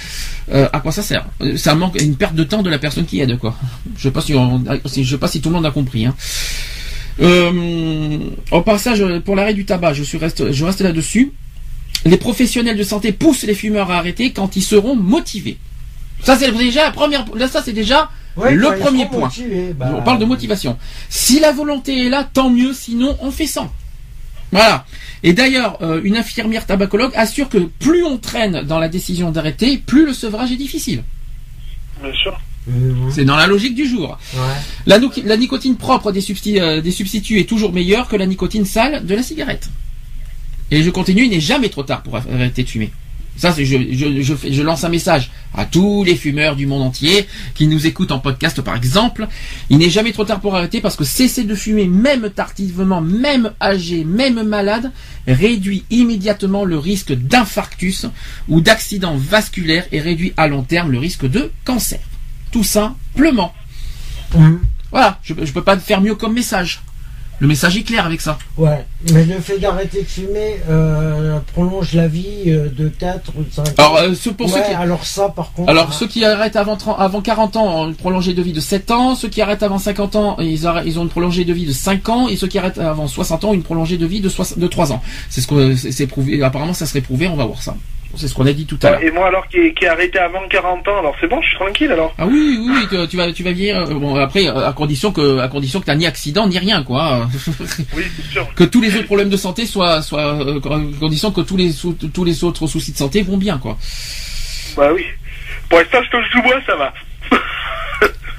à 0.53 0.81
quoi 0.81 0.91
ça 0.93 1.03
sert? 1.03 1.25
Ça 1.57 1.75
manque 1.77 2.01
une 2.03 2.17
perte 2.17 2.35
de 2.35 2.45
temps 2.45 2.63
de 2.63 2.71
la 2.71 2.79
personne 2.79 3.07
qui 3.07 3.21
aide, 3.21 3.39
quoi. 3.39 3.55
Je 3.97 4.03
sais 4.03 4.11
pas 4.11 4.21
si, 4.21 4.35
je 5.03 5.11
sais 5.11 5.19
pas 5.19 5.29
si 5.29 5.41
tout 5.41 5.49
le 5.49 5.57
monde 5.57 5.67
a 5.67 5.71
compris. 5.71 6.07
Hein. 6.07 6.15
Euh, 7.21 8.19
au 8.51 8.61
passage, 8.63 9.05
pour 9.25 9.37
l'arrêt 9.37 9.55
du 9.55 9.65
tabac, 9.65 9.95
je, 9.95 10.03
suis 10.03 10.19
reste, 10.19 10.53
je 10.53 10.65
reste 10.65 10.81
là-dessus. 10.81 11.33
Les 12.05 12.17
professionnels 12.17 12.77
de 12.77 12.83
santé 12.83 13.13
poussent 13.13 13.45
les 13.45 13.55
fumeurs 13.55 13.91
à 13.91 13.99
arrêter 13.99 14.33
quand 14.33 14.57
ils 14.57 14.63
seront 14.63 14.95
motivés. 14.95 15.59
Ça, 16.23 16.37
c'est 16.37 16.51
déjà 16.53 16.85
la 16.85 16.91
première. 16.91 17.25
Là, 17.35 17.49
ça, 17.49 17.63
c'est 17.63 17.73
déjà 17.73 18.11
le 18.37 18.79
premier 18.79 19.07
point. 19.07 19.31
Bah, 19.77 19.95
on 19.97 20.03
parle 20.03 20.19
de 20.19 20.25
motivation. 20.25 20.77
Si 21.09 21.41
la 21.41 21.53
volonté 21.53 22.07
est 22.07 22.09
là, 22.09 22.29
tant 22.31 22.51
mieux. 22.51 22.73
Sinon, 22.73 23.17
on 23.21 23.31
fait 23.31 23.47
sans. 23.47 23.73
Voilà. 24.53 24.85
Et 25.23 25.33
d'ailleurs, 25.33 25.79
euh, 25.83 26.01
une 26.05 26.17
infirmière 26.17 26.67
tabacologue 26.67 27.13
assure 27.15 27.49
que 27.49 27.59
plus 27.59 28.05
on 28.05 28.19
traîne 28.19 28.63
dans 28.63 28.79
la 28.79 28.89
décision 28.89 29.31
d'arrêter, 29.31 29.79
plus 29.79 30.07
le 30.07 30.13
sevrage 30.13 30.53
est 30.53 30.57
difficile. 30.57 31.03
Bien 32.03 32.13
sûr. 32.13 32.39
Mhm. 32.67 33.11
C'est 33.11 33.25
dans 33.25 33.37
la 33.37 33.47
logique 33.47 33.75
du 33.75 33.87
jour. 33.87 34.19
La, 34.87 34.99
nicotine 35.37 35.77
propre 35.77 36.13
des, 36.13 36.25
euh, 36.59 36.81
des, 36.81 36.91
substituts 36.91 37.39
est 37.39 37.49
toujours 37.49 37.73
meilleure 37.73 38.09
que 38.09 38.17
la 38.17 38.27
nicotine 38.27 38.65
sale 38.65 39.05
de 39.05 39.15
la 39.15 39.23
cigarette. 39.23 39.69
Et 40.71 40.83
je 40.83 40.91
continue, 40.91 41.25
il 41.25 41.31
n'est 41.31 41.41
jamais 41.41 41.69
trop 41.69 41.83
tard 41.83 42.03
pour 42.03 42.17
arrêter 42.17 42.63
de 42.63 42.69
fumer. 42.69 42.91
Ça, 43.37 43.53
je, 43.59 43.65
je, 43.65 44.23
je, 44.23 44.35
je, 44.49 44.63
lance 44.63 44.85
un 44.85 44.89
message 44.89 45.31
à 45.55 45.65
tous 45.65 46.05
les 46.05 46.15
fumeurs 46.15 46.55
du 46.55 46.67
monde 46.67 46.83
entier 46.83 47.27
qui 47.57 47.67
nous 47.67 47.85
écoutent 47.87 48.13
en 48.13 48.21
podcast, 48.21 48.61
par 48.63 48.77
exemple. 48.77 49.27
Il 49.71 49.79
n'est 49.79 49.91
jamais 49.91 50.13
trop 50.13 50.25
tard 50.25 50.41
pour 50.41 50.55
arrêter 50.55 50.81
parce 50.81 50.95
que 50.95 51.03
cesser 51.03 51.43
de 51.43 51.55
fumer, 51.57 51.89
même 51.89 52.31
tardivement, 52.31 53.01
même 53.01 53.53
âgé, 53.61 54.05
même 54.05 54.45
malade, 54.45 54.93
réduit 55.27 55.83
immédiatement 55.91 56.65
le 56.65 56.79
risque 56.79 57.13
d'infarctus 57.13 58.07
ou 58.49 58.61
d'accident 58.61 59.17
vasculaire 59.17 59.85
et 59.91 60.01
réduit 60.01 60.33
à 60.37 60.47
long 60.47 60.63
terme 60.63 60.93
le 60.93 60.99
risque 60.99 61.29
de 61.29 61.51
cancer 61.65 61.99
tout 62.55 62.63
simplement. 62.63 63.53
Mhm. 64.33 64.61
Voilà, 64.93 65.19
je, 65.25 65.35
je 65.43 65.53
peux 65.53 65.65
pas 65.65 65.77
faire 65.77 66.01
mieux 66.01 66.15
comme 66.15 66.35
message. 66.35 66.83
Le 67.41 67.49
message 67.49 67.77
est 67.77 67.83
clair 67.83 68.07
avec 68.07 68.21
ça. 68.21 68.39
Ouais, 68.57 68.87
mais 69.13 69.25
le 69.25 69.41
fait 69.41 69.59
d'arrêter 69.59 70.03
de 70.03 70.07
fumer 70.07 70.61
euh, 70.71 71.41
prolonge 71.53 71.95
la 71.95 72.07
vie 72.07 72.45
euh, 72.47 72.69
de 72.69 72.89
4 72.89 73.33
ou 73.37 73.45
5 73.51 73.63
ans. 73.63 73.73
Alors, 73.77 73.97
euh, 73.97 74.15
pour 74.39 74.47
ouais, 74.47 74.53
ceux 74.53 74.69
qui... 74.69 74.73
alors 74.73 75.05
ça 75.05 75.31
par 75.31 75.53
contre. 75.53 75.69
Alors 75.69 75.93
ceux 75.93 76.07
qui 76.07 76.25
arrêtent 76.25 76.55
avant, 76.55 76.77
30, 76.77 76.95
avant 77.01 77.21
40 77.23 77.57
ans 77.57 77.81
ont 77.81 77.89
une 77.89 77.97
prolongée 77.97 78.35
de 78.35 78.43
vie 78.43 78.53
de 78.53 78.61
7 78.61 78.93
ans, 78.93 79.17
ceux 79.17 79.29
qui 79.29 79.43
arrêtent 79.43 79.65
avant 79.65 79.79
50 79.79 80.15
ans, 80.15 80.37
ils, 80.39 80.65
arrêtent, 80.65 80.85
ils 80.87 80.97
ont 81.01 81.03
une 81.03 81.09
prolongée 81.09 81.45
de 81.45 81.53
vie 81.53 81.67
de 81.67 81.73
5 81.73 82.09
ans, 82.09 82.29
et 82.29 82.37
ceux 82.37 82.47
qui 82.47 82.59
arrêtent 82.59 82.79
avant 82.79 83.09
60 83.09 83.43
ans, 83.47 83.53
une 83.53 83.65
prolongée 83.65 83.97
de 83.97 84.07
vie 84.07 84.21
de, 84.21 84.31
de 84.57 84.67
3 84.69 84.93
ans. 84.93 85.03
C'est 85.29 85.41
ce 85.41 85.49
que 85.49 85.75
c'est 85.75 86.07
prouvé, 86.07 86.41
apparemment 86.41 86.73
ça 86.73 86.87
serait 86.87 87.01
prouvé, 87.01 87.27
on 87.27 87.35
va 87.35 87.47
voir 87.47 87.61
ça. 87.61 87.75
C'est 88.17 88.29
ce 88.29 88.35
qu'on 88.35 88.47
a 88.47 88.53
dit 88.53 88.67
tout 88.67 88.79
à 88.83 88.91
l'heure. 88.91 89.03
Et 89.03 89.11
moi 89.11 89.29
alors 89.29 89.47
qui 89.49 89.59
est 89.59 89.87
arrêté 89.87 90.19
avant 90.19 90.47
40 90.49 90.89
ans, 90.89 90.99
alors 90.99 91.15
c'est 91.21 91.29
bon, 91.29 91.41
je 91.43 91.49
suis 91.49 91.57
tranquille 91.57 91.93
alors. 91.93 92.15
Ah 92.19 92.27
oui, 92.27 92.59
oui, 92.61 93.07
tu 93.09 93.17
vas, 93.17 93.33
tu 93.33 93.43
vas 93.43 93.53
vieillir. 93.53 93.87
Bon 93.87 94.17
après, 94.17 94.47
à 94.47 94.73
condition 94.73 95.13
que, 95.13 95.39
à 95.39 95.49
condition 95.49 95.81
que 95.81 95.87
t'as 95.87 95.95
ni 95.95 96.07
accident 96.07 96.47
ni 96.47 96.59
rien, 96.59 96.83
quoi. 96.83 97.29
Oui, 97.97 98.05
c'est 98.17 98.33
sûr. 98.33 98.47
que 98.55 98.65
tous 98.65 98.81
les 98.81 98.95
autres 98.97 99.07
problèmes 99.07 99.29
de 99.29 99.37
santé 99.37 99.67
soient, 99.67 100.03
soient, 100.03 100.35
euh, 100.35 100.59
à 100.59 100.99
condition 100.99 101.31
que 101.31 101.41
tous 101.41 101.57
les, 101.57 101.73
tous 102.13 102.25
les 102.25 102.45
autres 102.45 102.67
soucis 102.67 102.93
de 102.93 102.97
santé 102.97 103.23
vont 103.23 103.37
bien, 103.37 103.59
quoi. 103.59 103.77
Bah 104.77 104.91
oui. 104.95 105.05
Pour 105.69 105.79
l'instant, 105.79 105.99
je 106.03 106.11
touche 106.11 106.31
du 106.35 106.43
bois, 106.43 106.61
ça 106.67 106.77
va. 106.77 106.93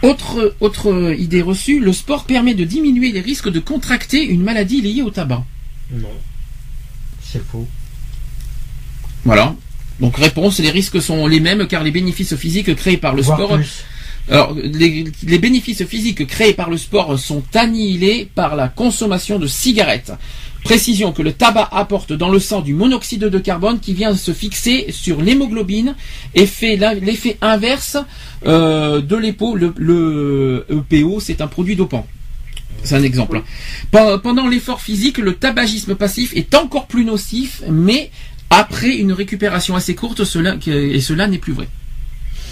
autre, 0.01 0.55
autre 0.59 1.13
idée 1.17 1.41
reçue, 1.41 1.79
le 1.79 1.93
sport 1.93 2.25
permet 2.25 2.53
de 2.53 2.63
diminuer 2.63 3.11
les 3.11 3.21
risques 3.21 3.49
de 3.49 3.59
contracter 3.59 4.23
une 4.23 4.43
maladie 4.43 4.81
liée 4.81 5.01
au 5.01 5.09
tabac. 5.09 5.43
Non. 5.91 6.09
C'est 7.21 7.43
faux. 7.45 7.67
Voilà. 9.23 9.55
Donc 9.99 10.17
réponse, 10.17 10.59
les 10.59 10.71
risques 10.71 11.01
sont 11.01 11.27
les 11.27 11.39
mêmes 11.39 11.67
car 11.67 11.83
les 11.83 11.91
bénéfices 11.91 12.35
physiques 12.35 12.75
créés 12.75 12.97
par 12.97 13.15
le 13.15 13.23
sport, 13.23 13.55
plus. 13.55 13.83
alors 14.29 14.53
les, 14.55 15.05
les 15.23 15.39
bénéfices 15.39 15.85
physiques 15.85 16.27
créés 16.27 16.53
par 16.53 16.69
le 16.69 16.77
sport 16.77 17.17
sont 17.17 17.43
annihilés 17.53 18.27
par 18.35 18.55
la 18.55 18.67
consommation 18.67 19.39
de 19.39 19.47
cigarettes. 19.47 20.11
Précision 20.65 21.11
que 21.13 21.21
le 21.21 21.31
tabac 21.31 21.69
apporte 21.71 22.11
dans 22.11 22.29
le 22.29 22.39
sang 22.39 22.61
du 22.61 22.73
monoxyde 22.73 23.25
de 23.25 23.39
carbone 23.39 23.79
qui 23.79 23.93
vient 23.93 24.15
se 24.15 24.33
fixer 24.33 24.87
sur 24.89 25.21
l'hémoglobine 25.21 25.93
et 26.33 26.47
fait 26.47 26.75
l'effet 27.01 27.37
inverse 27.41 27.97
euh, 28.47 28.99
de 28.99 29.15
l'EPO. 29.15 29.55
Le, 29.55 29.73
le 29.77 30.65
EPO, 30.71 31.19
c'est 31.19 31.39
un 31.41 31.47
produit 31.47 31.75
dopant. 31.75 32.07
C'est 32.83 32.95
un 32.95 33.03
exemple. 33.03 33.43
Pe- 33.91 34.17
Pendant 34.17 34.47
l'effort 34.47 34.81
physique, 34.81 35.19
le 35.19 35.35
tabagisme 35.35 35.93
passif 35.95 36.33
est 36.35 36.55
encore 36.55 36.87
plus 36.87 37.05
nocif, 37.05 37.61
mais 37.69 38.09
après 38.49 38.95
une 38.95 39.11
récupération 39.13 39.75
assez 39.75 39.95
courte, 39.95 40.23
cela, 40.23 40.55
et 40.67 41.01
cela 41.01 41.27
n'est 41.27 41.37
plus 41.39 41.53
vrai. 41.53 41.67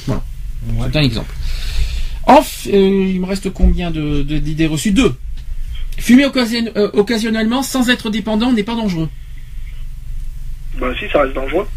Voilà. 0.05 0.23
C'est 0.93 0.99
un 0.99 1.03
exemple. 1.03 1.33
Enf- 2.27 2.69
euh, 2.73 3.11
il 3.13 3.19
me 3.19 3.25
reste 3.25 3.49
combien 3.51 3.91
de- 3.91 4.21
de- 4.23 4.39
d'idées 4.39 4.67
reçues? 4.67 4.91
Deux. 4.91 5.13
Fumer 5.97 6.25
occasion- 6.25 6.71
euh, 6.77 6.89
occasionnellement 6.93 7.63
sans 7.63 7.89
être 7.89 8.09
dépendant 8.09 8.51
n'est 8.53 8.63
pas 8.63 8.75
dangereux. 8.75 9.09
Bah 10.79 10.87
si, 10.97 11.05
ça 11.11 11.21
reste 11.21 11.35
dangereux. 11.35 11.67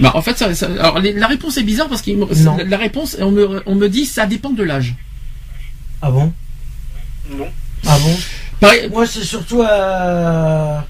Bah, 0.00 0.12
en 0.14 0.22
fait, 0.22 0.36
ça, 0.38 0.54
ça- 0.54 0.66
alors, 0.66 1.00
les- 1.00 1.12
la 1.12 1.26
réponse 1.26 1.56
est 1.58 1.62
bizarre 1.62 1.88
parce 1.88 2.02
que 2.02 2.10
la 2.64 2.76
réponse, 2.78 3.16
on 3.20 3.30
me, 3.30 3.62
on 3.66 3.74
me 3.74 3.88
dit, 3.88 4.06
ça 4.06 4.26
dépend 4.26 4.50
de 4.50 4.62
l'âge. 4.62 4.94
Ah 6.02 6.10
bon? 6.10 6.32
Non. 7.30 7.48
Ah 7.86 7.98
bon? 7.98 8.16
Pareil- 8.60 8.88
Moi, 8.90 9.06
c'est 9.06 9.22
surtout 9.24 9.62
à. 9.62 10.86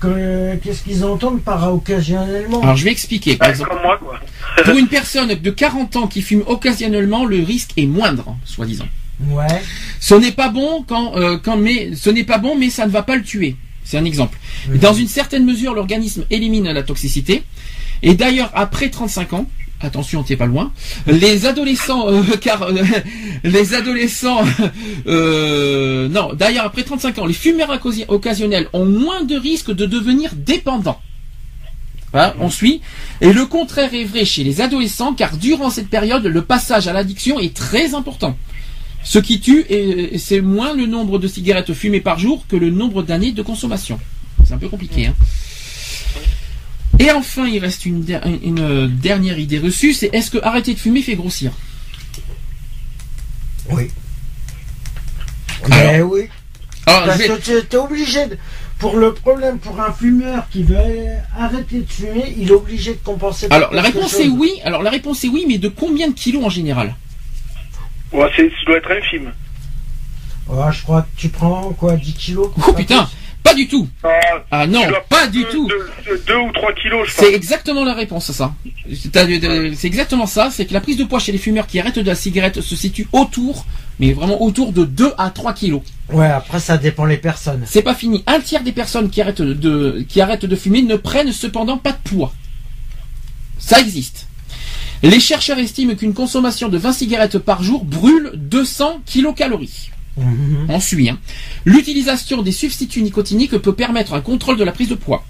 Qu'est-ce 0.00 0.82
qu'ils 0.82 1.04
entendent 1.04 1.42
par 1.42 1.72
occasionnellement 1.72 2.62
Alors 2.62 2.76
je 2.76 2.84
vais 2.84 2.92
expliquer. 2.92 3.36
Par 3.36 3.48
exemple, 3.48 3.70
Comme 3.70 3.82
moi, 3.82 3.98
quoi. 3.98 4.20
pour 4.64 4.76
une 4.76 4.88
personne 4.88 5.34
de 5.34 5.50
40 5.50 5.96
ans 5.96 6.06
qui 6.06 6.22
fume 6.22 6.42
occasionnellement, 6.46 7.24
le 7.24 7.42
risque 7.42 7.70
est 7.76 7.86
moindre, 7.86 8.36
soi-disant. 8.44 8.88
Ouais. 9.28 9.46
Ce 10.00 10.14
n'est 10.14 10.32
pas 10.32 10.48
bon 10.48 10.84
quand, 10.86 11.16
euh, 11.16 11.38
quand 11.42 11.56
mais 11.56 11.94
ce 11.94 12.10
n'est 12.10 12.24
pas 12.24 12.38
bon, 12.38 12.56
mais 12.56 12.70
ça 12.70 12.86
ne 12.86 12.90
va 12.90 13.02
pas 13.02 13.16
le 13.16 13.22
tuer. 13.22 13.56
C'est 13.84 13.96
un 13.98 14.04
exemple. 14.04 14.38
Mhm. 14.68 14.78
Dans 14.78 14.92
une 14.92 15.08
certaine 15.08 15.44
mesure, 15.44 15.72
l'organisme 15.72 16.24
élimine 16.30 16.70
la 16.70 16.82
toxicité. 16.82 17.44
Et 18.02 18.14
d'ailleurs, 18.14 18.50
après 18.54 18.90
35 18.90 19.32
ans, 19.32 19.46
attention, 19.80 20.22
t'es 20.22 20.36
pas 20.36 20.46
loin, 20.46 20.72
les 21.06 21.46
adolescents, 21.46 22.08
euh, 22.08 22.22
car 22.40 22.62
euh, 22.62 22.74
les 23.44 23.74
adolescents, 23.74 24.42
euh, 25.06 26.08
non, 26.08 26.30
d'ailleurs, 26.34 26.64
après 26.66 26.82
35 26.82 27.18
ans, 27.18 27.26
les 27.26 27.34
fumeurs 27.34 27.70
occasion- 27.70 28.06
occasionnels 28.08 28.68
ont 28.72 28.84
moins 28.86 29.22
de 29.24 29.36
risques 29.36 29.72
de 29.72 29.86
devenir 29.86 30.30
dépendants. 30.34 31.00
Voilà, 32.12 32.34
on 32.40 32.48
suit. 32.48 32.80
Et 33.20 33.32
le 33.32 33.44
contraire 33.46 33.92
est 33.92 34.04
vrai 34.04 34.24
chez 34.24 34.44
les 34.44 34.60
adolescents, 34.60 35.12
car 35.12 35.36
durant 35.36 35.70
cette 35.70 35.88
période, 35.90 36.24
le 36.24 36.42
passage 36.42 36.88
à 36.88 36.92
l'addiction 36.92 37.38
est 37.38 37.54
très 37.54 37.94
important. 37.94 38.36
Ce 39.02 39.18
qui 39.18 39.38
tue, 39.40 39.66
c'est 40.16 40.40
moins 40.40 40.74
le 40.74 40.86
nombre 40.86 41.18
de 41.18 41.28
cigarettes 41.28 41.72
fumées 41.74 42.00
par 42.00 42.18
jour 42.18 42.44
que 42.48 42.56
le 42.56 42.70
nombre 42.70 43.02
d'années 43.02 43.32
de 43.32 43.42
consommation. 43.42 44.00
C'est 44.44 44.54
un 44.54 44.58
peu 44.58 44.68
compliqué. 44.68 45.06
Hein. 45.06 45.14
Et 46.98 47.10
enfin, 47.10 47.46
il 47.46 47.58
reste 47.58 47.84
une, 47.86 48.02
der- 48.04 48.22
une, 48.42 48.60
euh, 48.60 48.86
dernière 48.88 49.38
idée 49.38 49.58
reçue, 49.58 49.92
c'est 49.92 50.10
est-ce 50.14 50.30
que 50.30 50.38
arrêter 50.42 50.74
de 50.74 50.78
fumer 50.78 51.02
fait 51.02 51.14
grossir? 51.14 51.52
Oui. 53.70 53.90
Alors. 55.64 55.68
Mais 55.78 56.02
oui. 56.02 56.28
Alors, 56.86 57.04
Parce 57.06 57.18
vais- 57.18 57.28
que 57.28 57.40
tu 57.40 57.52
es 57.52 57.76
obligé 57.76 58.26
de. 58.26 58.38
Pour 58.78 58.96
le 58.98 59.14
problème, 59.14 59.58
pour 59.58 59.80
un 59.80 59.90
fumeur 59.92 60.46
qui 60.50 60.62
veut 60.62 60.76
arrêter 61.38 61.80
de 61.80 61.90
fumer, 61.90 62.34
il 62.36 62.48
est 62.48 62.52
obligé 62.52 62.92
de 62.92 62.98
compenser. 63.02 63.46
Alors 63.50 63.72
la 63.72 63.80
réponse 63.82 64.10
chose. 64.12 64.20
est 64.20 64.28
oui. 64.28 64.52
Alors 64.64 64.82
la 64.82 64.90
réponse 64.90 65.24
est 65.24 65.28
oui, 65.28 65.46
mais 65.48 65.56
de 65.58 65.68
combien 65.68 66.08
de 66.08 66.12
kilos 66.14 66.44
en 66.44 66.50
général? 66.50 66.94
Ouais, 68.12 68.28
c'est- 68.36 68.48
ça 68.50 68.64
doit 68.66 68.76
être 68.76 68.90
infime. 68.92 69.32
Ouais, 70.48 70.72
je 70.72 70.82
crois 70.82 71.02
que 71.02 71.08
tu 71.16 71.28
prends 71.30 71.70
quoi, 71.72 71.96
10 71.96 72.12
kilos 72.12 72.52
Oh 72.68 72.72
putain, 72.74 73.08
pas 73.46 73.54
du 73.54 73.68
tout. 73.68 73.88
Ah, 74.02 74.08
Ah 74.50 74.66
non, 74.66 74.82
pas 75.08 75.26
du 75.28 75.42
deux- 75.42 75.50
tout. 75.50 75.68
deux- 75.68 76.22
deux 76.26 76.36
ou 76.36 76.52
3 76.52 76.72
kilos, 76.72 77.06
je 77.08 77.12
C'est 77.14 77.32
exactement 77.32 77.84
la 77.84 77.94
réponse, 77.94 78.30
ça. 78.32 78.54
C'est 78.92 79.16
euh, 79.16 79.72
c'est 79.76 79.86
exactement 79.86 80.26
ça. 80.26 80.50
C'est 80.50 80.66
que 80.66 80.72
la 80.74 80.80
prise 80.80 80.96
de 80.96 81.04
poids 81.04 81.20
chez 81.20 81.32
les 81.32 81.38
fumeurs 81.38 81.66
qui 81.66 81.78
arrêtent 81.78 81.98
de 81.98 82.06
la 82.06 82.14
cigarette 82.16 82.60
se 82.60 82.74
situe 82.76 83.06
autour, 83.12 83.64
mais 84.00 84.12
vraiment 84.12 84.42
autour 84.42 84.72
de 84.72 84.84
2 84.84 85.12
à 85.18 85.30
3 85.30 85.52
kilos. 85.52 85.82
Ouais, 86.12 86.26
après 86.26 86.60
ça 86.60 86.76
dépend 86.76 87.04
les 87.04 87.18
personnes. 87.18 87.62
C'est 87.66 87.82
pas 87.82 87.94
fini. 87.94 88.24
Un 88.26 88.40
tiers 88.40 88.62
des 88.62 88.72
personnes 88.72 89.10
qui 89.10 89.20
arrêtent 89.20 89.42
de, 89.42 90.04
qui 90.08 90.20
arrêtent 90.20 90.44
de 90.46 90.56
fumer 90.56 90.82
ne 90.82 90.96
prennent 90.96 91.32
cependant 91.32 91.78
pas 91.78 91.92
de 91.92 91.98
poids. 92.10 92.32
Ça 93.58 93.80
existe. 93.80 94.26
Les 95.02 95.20
chercheurs 95.20 95.58
estiment 95.58 95.94
qu'une 95.94 96.14
consommation 96.14 96.68
de 96.68 96.78
20 96.78 96.92
cigarettes 96.92 97.38
par 97.38 97.62
jour 97.62 97.84
brûle 97.84 98.32
200 98.34 99.00
kilocalories. 99.06 99.90
Mhm. 100.16 100.66
On. 100.68 101.08
Hein. 101.10 101.18
L'utilisation 101.64 102.42
des 102.42 102.52
substituts 102.52 103.02
nicotiniques 103.02 103.56
peut 103.58 103.74
permettre 103.74 104.14
un 104.14 104.20
contrôle 104.20 104.56
de 104.56 104.64
la 104.64 104.72
prise 104.72 104.88
de 104.88 104.94
poids. 104.94 105.24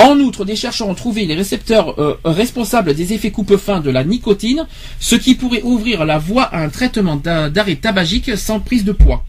En 0.00 0.18
outre, 0.20 0.44
des 0.44 0.54
chercheurs 0.54 0.88
ont 0.88 0.94
trouvé 0.94 1.26
les 1.26 1.34
récepteurs 1.34 2.00
euh, 2.00 2.18
responsables 2.24 2.94
des 2.94 3.12
effets 3.12 3.32
coupe-fin 3.32 3.80
de 3.80 3.90
la 3.90 4.04
nicotine, 4.04 4.66
ce 5.00 5.16
qui 5.16 5.34
pourrait 5.34 5.62
ouvrir 5.62 6.04
la 6.04 6.18
voie 6.18 6.44
à 6.44 6.62
un 6.62 6.68
traitement 6.68 7.16
d'a- 7.16 7.50
d'arrêt 7.50 7.76
tabagique 7.76 8.36
sans 8.36 8.60
prise 8.60 8.84
de 8.84 8.92
poids. 8.92 9.24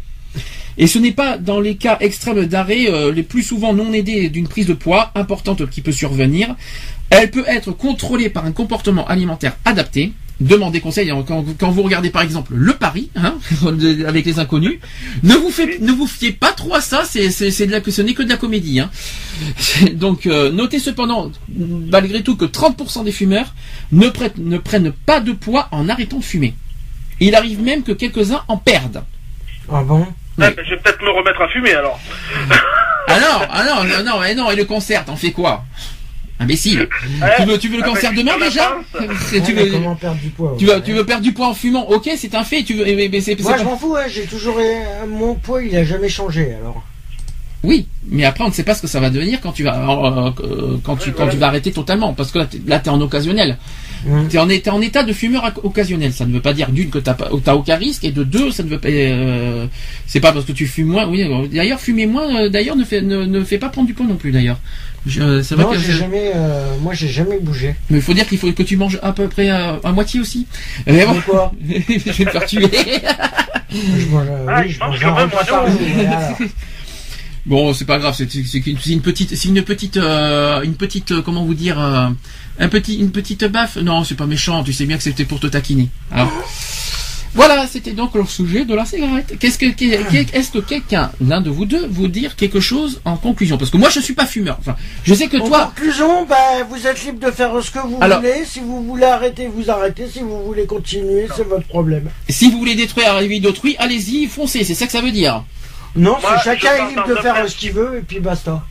Et 0.78 0.86
ce 0.88 1.00
n'est 1.00 1.12
pas 1.12 1.38
dans 1.38 1.60
les 1.60 1.76
cas 1.76 1.98
extrêmes 2.00 2.46
d'arrêt, 2.46 2.86
euh, 2.88 3.12
les 3.12 3.24
plus 3.24 3.42
souvent 3.44 3.74
non 3.74 3.92
aidés 3.94 4.30
d'une 4.30 4.48
prise 4.48 4.68
de 4.68 4.74
poids 4.74 5.12
importante 5.16 5.68
qui 5.70 5.82
peut 5.82 5.92
survenir. 5.92 6.56
Elle 7.10 7.32
peut 7.32 7.46
être 7.48 7.72
contrôlée 7.72 8.30
par 8.30 8.46
un 8.46 8.52
comportement 8.52 9.08
alimentaire 9.08 9.58
adapté. 9.66 10.14
Demandez 10.40 10.80
conseil 10.80 11.12
quand, 11.28 11.44
quand 11.60 11.70
vous 11.72 11.84
regardez 11.84 12.12
par 12.12 12.22
exemple 12.22 12.54
le 12.56 12.74
pari 12.74 13.10
hein, 13.18 13.36
avec 14.08 14.26
les 14.26 14.40
inconnus. 14.40 14.80
Ne 15.24 15.36
vous, 15.36 15.50
faites, 15.52 15.82
ne 15.82 15.92
vous 15.92 16.08
fiez 16.08 16.32
pas 16.32 16.54
trop 16.54 16.74
à 16.76 16.82
ça, 16.82 17.04
c'est, 17.06 17.30
c'est, 17.30 17.52
c'est 17.52 17.68
de 17.68 17.72
la, 17.74 17.82
ce 17.86 18.02
n'est 18.02 18.14
que 18.14 18.24
de 18.24 18.30
la 18.30 18.38
comédie. 18.38 18.80
Hein. 18.80 18.90
Donc 19.94 20.26
euh, 20.28 20.50
notez 20.50 20.80
cependant, 20.80 21.30
malgré 21.58 22.24
tout, 22.24 22.38
que 22.38 22.46
30% 22.46 23.04
des 23.04 23.12
fumeurs 23.12 23.54
ne, 23.92 24.08
prêtent- 24.08 24.38
ne 24.38 24.58
prennent 24.58 24.94
pas 25.06 25.20
de 25.20 25.34
poids 25.34 25.68
en 25.72 25.90
arrêtant 25.90 26.20
de 26.20 26.24
fumer. 26.24 26.54
Il 27.20 27.36
arrive 27.36 27.62
même 27.62 27.84
que 27.84 27.92
quelques-uns 27.92 28.44
en 28.48 28.56
perdent. 28.56 29.04
Ah 29.70 29.84
bon? 29.84 30.08
Ah, 30.42 30.52
ben, 30.52 30.56
je 30.64 30.70
vais 30.70 30.78
peut-être 30.78 31.02
me 31.04 31.10
remettre 31.10 31.42
à 31.42 31.50
fumer 31.50 31.74
alors. 31.74 32.00
Ah 33.10 33.20
non, 33.20 33.46
ah 33.50 33.66
non, 33.66 33.84
non, 33.84 34.04
non, 34.06 34.24
eh 34.24 34.36
non, 34.36 34.52
et 34.52 34.56
le 34.56 34.64
concert, 34.64 35.04
t'en 35.04 35.18
fais 35.18 35.32
quoi? 35.32 35.66
Imbécile. 36.40 36.88
Tu 37.38 37.46
veux, 37.46 37.58
tu 37.58 37.68
veux 37.68 37.78
le 37.78 37.84
Ah, 37.86 37.90
concert 37.90 38.12
ben, 38.12 38.20
demain 38.20 38.38
déjà 38.40 38.78
tu, 39.46 39.54
veux, 39.54 39.72
comment 39.72 39.96
perdre 39.96 40.20
du 40.22 40.30
poids 40.30 40.56
tu, 40.58 40.66
veux, 40.66 40.82
tu 40.82 40.94
veux 40.94 41.06
perdre 41.06 41.22
du 41.24 41.34
poids 41.34 41.48
en 41.50 41.54
fumant 41.54 41.90
Ok, 41.90 42.10
c'est 42.18 42.34
un 42.34 42.44
fait. 42.46 42.64
Tu 42.64 42.76
veux, 42.76 42.86
mais- 42.86 43.10
mais 43.12 43.20
c'est, 43.20 43.36
c'est 43.36 43.44
Moi, 43.44 43.58
je 43.58 43.64
m'en 43.64 43.78
fous, 43.78 43.92
ouais, 43.94 44.08
j'ai 44.10 44.24
toujours. 44.24 44.56
euh, 44.58 45.06
Mon 45.08 45.36
poids, 45.36 45.62
il 45.64 45.76
a 45.76 45.84
jamais 45.84 46.08
changé 46.10 46.54
alors. 46.54 46.82
Oui, 47.62 47.88
mais 48.08 48.24
après 48.24 48.46
on 48.46 48.48
ne 48.48 48.54
sait 48.54 48.64
pas 48.64 48.74
ce 48.74 48.82
que 48.82 48.88
ça 48.88 49.02
va 49.02 49.10
devenir 49.10 49.42
quand 49.42 49.52
tu 49.52 49.64
vas 49.64 49.76
euh, 49.78 50.32
euh, 50.46 50.78
quand 50.82 50.96
tu 50.96 51.10
Ouais, 51.10 51.16
quand 51.18 51.26
ouais. 51.26 51.32
tu 51.32 51.36
vas 51.38 51.48
arrêter 51.48 51.74
totalement 51.74 52.14
parce 52.14 52.32
que 52.32 52.40
là 52.40 52.46
t'es, 52.46 52.62
là, 52.66 52.80
t'es 52.80 52.90
en 52.90 53.02
occasionnel. 53.02 53.58
Mhm. 54.06 54.28
T'es 54.30 54.38
en, 54.38 54.48
état- 54.50 54.74
en 54.74 54.82
état 54.82 55.04
de 55.04 55.12
fumeur 55.14 55.52
occasionnel. 55.64 56.14
Ça 56.14 56.26
ne 56.26 56.34
veut 56.34 56.42
pas 56.42 56.54
dire 56.54 56.72
d'une 56.72 56.90
que 56.90 57.00
t'as 57.00 57.18
aucun 57.54 57.76
risque 57.76 58.04
et 58.06 58.12
de 58.12 58.24
deux 58.24 58.52
ça 58.52 58.64
ne 58.64 58.70
veut 58.70 58.80
pas 58.80 58.88
euh, 58.90 59.66
c'est 60.08 60.20
pas 60.22 60.32
parce 60.32 60.46
que 60.46 60.52
tu 60.54 60.68
fumes 60.68 60.88
moins. 60.88 61.06
Oui, 61.08 61.22
euh, 61.24 61.48
d'ailleurs 61.48 61.80
fumer 61.80 62.06
moins 62.06 62.44
euh, 62.44 62.50
d'ailleurs 62.50 62.76
ne 62.78 62.84
fait 62.86 63.02
ne, 63.02 63.26
ne 63.26 63.44
fait 63.44 63.58
pas 63.58 63.70
prendre 63.70 63.88
du 63.88 63.94
poids 63.94 64.06
non 64.06 64.16
plus 64.16 64.32
d'ailleurs. 64.32 64.58
Je- 65.06 65.42
C'est 65.42 65.56
vrai 65.56 65.64
Non, 65.64 65.72
que 65.72 65.80
j'ai 65.80 65.94
jamais. 65.94 66.32
euh, 66.36 66.74
moi, 66.82 66.94
j'ai 66.94 67.08
jamais 67.08 67.40
bougé. 67.40 67.74
mais 67.90 67.98
il 67.98 68.02
faut 68.02 68.14
dire 68.14 68.28
qu'il 68.28 68.38
faut 68.38 68.52
que 68.52 68.64
tu 68.64 68.76
manges 68.78 69.00
à 69.02 69.14
peu 69.14 69.28
près 69.28 69.50
à, 69.50 69.80
à 69.84 69.92
moitié 69.94 70.20
aussi. 70.20 70.46
Mais 70.88 71.06
bon, 71.06 71.14
Mais 71.14 71.22
quoi 71.22 71.52
je 71.70 72.12
vais 72.12 72.26
me 72.26 72.30
faire 72.32 72.46
tuer. 72.46 72.68
Je 73.72 74.06
mange, 74.08 74.28
euh, 74.30 74.46
Ah, 74.48 74.62
oui, 74.66 74.70
je 74.72 74.80
mange 74.80 75.00
quand 75.00 75.16
même, 75.16 75.30
moi, 75.32 75.42
Bon, 77.50 77.74
c'est 77.74 77.86
pas 77.86 77.98
grave, 77.98 78.14
c'est 78.16 78.32
une, 78.36 78.44
petite, 79.02 79.36
c'est 79.36 79.48
une 79.48 79.64
petite, 79.64 79.98
euh, 79.98 80.62
une 80.62 80.76
petite, 80.76 81.12
euh, 81.14 81.24
comment 81.24 81.44
vous 81.44 81.56
dire, 81.56 81.80
euh, 81.82 82.08
un 82.60 82.70
petit, 82.70 82.98
une 83.00 83.10
petite 83.10 83.44
baffe. 83.46 83.78
Non, 83.78 84.04
c'est 84.04 84.14
pas 84.14 84.28
méchant. 84.28 84.64
Tu 84.64 84.72
sais 84.72 84.86
bien 84.86 84.98
que 84.98 85.02
c'était 85.04 85.26
pour 85.26 85.40
te 85.40 85.48
taquiner. 85.48 85.88
Alors, 86.12 86.32
voilà, 87.34 87.66
c'était 87.66 87.94
donc 87.94 88.14
le 88.14 88.24
sujet 88.26 88.66
de 88.66 88.76
la 88.76 88.86
cigarette. 88.86 89.34
Qu'est-ce 89.40 89.58
que, 89.58 89.66
est-ce 89.66 90.52
que 90.52 90.60
quelqu'un, 90.60 91.12
l'un 91.28 91.42
de 91.42 91.50
vous 91.50 91.66
deux, 91.66 91.88
vous 91.90 92.08
dire 92.08 92.36
quelque 92.36 92.60
chose 92.60 93.02
en 93.04 93.18
conclusion? 93.18 93.58
Parce 93.58 93.72
que 93.72 93.78
moi, 93.78 93.90
je 93.90 94.00
suis 94.00 94.14
pas 94.14 94.28
fumeur. 94.28 94.58
Enfin, 94.60 94.76
je 95.04 95.16
sais 95.16 95.28
que 95.28 95.38
En 95.38 95.48
toi, 95.48 95.72
conclusion, 95.76 96.28
bah, 96.28 96.36
vous 96.70 96.86
êtes 96.86 97.04
libre 97.04 97.26
de 97.26 97.32
faire 97.32 97.52
ce 97.64 97.72
que 97.72 97.80
vous 97.80 97.98
Alors- 98.00 98.20
voulez. 98.20 98.44
Si 98.46 98.60
vous 98.60 98.84
voulez 98.84 99.06
arrêter, 99.06 99.48
vous 99.48 99.72
arrêtez. 99.72 100.08
Si 100.08 100.20
vous 100.20 100.44
voulez 100.46 100.68
continuer, 100.68 101.28
c'est 101.36 101.48
votre 101.48 101.66
problème. 101.68 102.10
si 102.30 102.52
vous 102.52 102.60
voulez 102.60 102.76
détruire 102.76 103.16
la 103.16 103.26
vie 103.26 103.40
d'autrui, 103.40 103.76
allez-y, 103.80 104.28
foncez. 104.28 104.64
C'est 104.64 104.76
ça 104.76 104.86
que 104.86 104.92
ça 104.92 105.02
veut 105.02 105.12
dire. 105.12 105.44
Non, 106.00 106.18
Moi, 106.22 106.32
c'est 106.38 106.44
chacun 106.60 106.74
est 106.76 106.90
libre 106.90 107.08
de 107.08 107.16
faire 107.16 107.36
euh, 107.36 107.48
ce 107.48 107.56
qu'il 107.58 107.74
veut 107.74 107.98
et 108.00 108.02
puis 108.02 108.20
basta. 108.20 108.64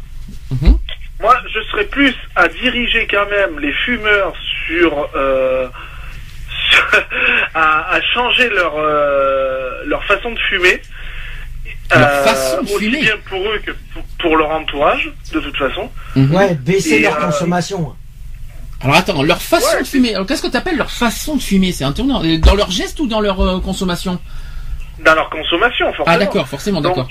Mhm. 0.51 0.79
Moi, 1.21 1.35
je 1.53 1.61
serais 1.71 1.85
plus 1.87 2.15
à 2.37 2.49
diriger 2.49 3.07
quand 3.11 3.27
même 3.29 3.59
les 3.61 3.73
fumeurs 3.85 4.33
sur, 4.67 5.09
euh, 5.15 5.69
à, 7.55 7.95
à 7.95 8.01
changer 8.15 8.49
leur 8.51 8.75
euh, 8.77 9.83
leur 9.87 10.05
façon 10.05 10.33
de 10.33 10.39
fumer. 10.39 10.81
Euh, 11.95 11.99
Leur 12.01 12.25
façon 12.25 12.63
de 12.63 12.71
aussi 12.71 12.85
fumer. 12.85 13.01
bien 13.01 13.17
pour 13.29 13.41
eux 13.41 13.59
que 13.65 13.71
pour, 13.95 14.03
pour 14.21 14.37
leur 14.37 14.51
entourage, 14.51 15.11
de 15.33 15.41
toute 15.41 15.57
façon. 15.57 15.91
Mhm. 16.17 16.35
Ouais, 16.35 16.55
baisser 16.55 16.97
Et, 16.97 17.01
leur 17.01 17.17
euh, 17.17 17.27
consommation. 17.27 17.95
Alors 18.83 18.97
attends, 18.97 19.23
leur 19.23 19.41
façon 19.43 19.67
Ouais, 19.75 19.83
de 19.83 19.87
fumer. 19.87 20.15
Alors 20.15 20.27
qu'est-ce 20.27 20.43
que 20.43 20.47
t'appelles 20.49 20.77
leur 20.77 20.91
façon 20.91 21.37
de 21.37 21.43
fumer? 21.43 21.73
C'est 21.73 21.85
un 21.85 21.93
tournant. 21.93 22.23
Dans 22.41 22.55
leur 22.55 22.71
geste 22.71 23.01
ou 23.01 23.07
dans 23.07 23.21
leur 23.21 23.41
euh, 23.41 23.61
consommation? 23.61 24.21
Dans 25.05 25.15
leur 25.15 25.31
consommation, 25.31 25.87
forcément. 25.93 26.17
Ah 26.17 26.19
d'accord, 26.19 26.49
forcément, 26.49 26.81
d'accord. 26.81 27.09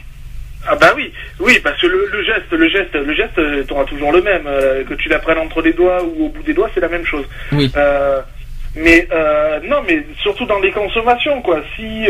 Ah 0.70 0.76
bah 0.76 0.92
oui, 0.98 1.14
oui, 1.40 1.60
parce 1.64 1.80
que 1.80 1.88
le, 1.88 2.10
le 2.12 2.24
geste, 2.24 2.52
le 2.52 2.68
geste, 2.68 2.94
le 2.94 3.14
geste, 3.14 3.38
euh, 3.40 3.64
t'auras 3.64 3.86
toujours 3.86 4.12
le 4.12 4.22
même. 4.22 4.44
euh, 4.48 4.84
que 4.84 4.96
tu 4.96 5.08
la 5.08 5.20
prennes 5.20 5.38
entre 5.38 5.62
les 5.62 5.72
doigts 5.72 6.04
ou 6.04 6.26
au 6.26 6.30
bout 6.30 6.44
des 6.44 6.54
doigts, 6.54 6.70
c'est 6.74 6.82
la 6.82 6.90
même 6.90 7.06
chose. 7.06 7.24
Oui. 7.54 7.72
Euh, 7.78 8.20
mais 8.76 9.08
euh, 9.14 9.60
non, 9.64 9.78
mais 9.88 10.06
surtout 10.22 10.46
dans 10.46 10.60
les 10.60 10.72
consommations, 10.72 11.42
quoi. 11.42 11.62
Si 11.76 12.08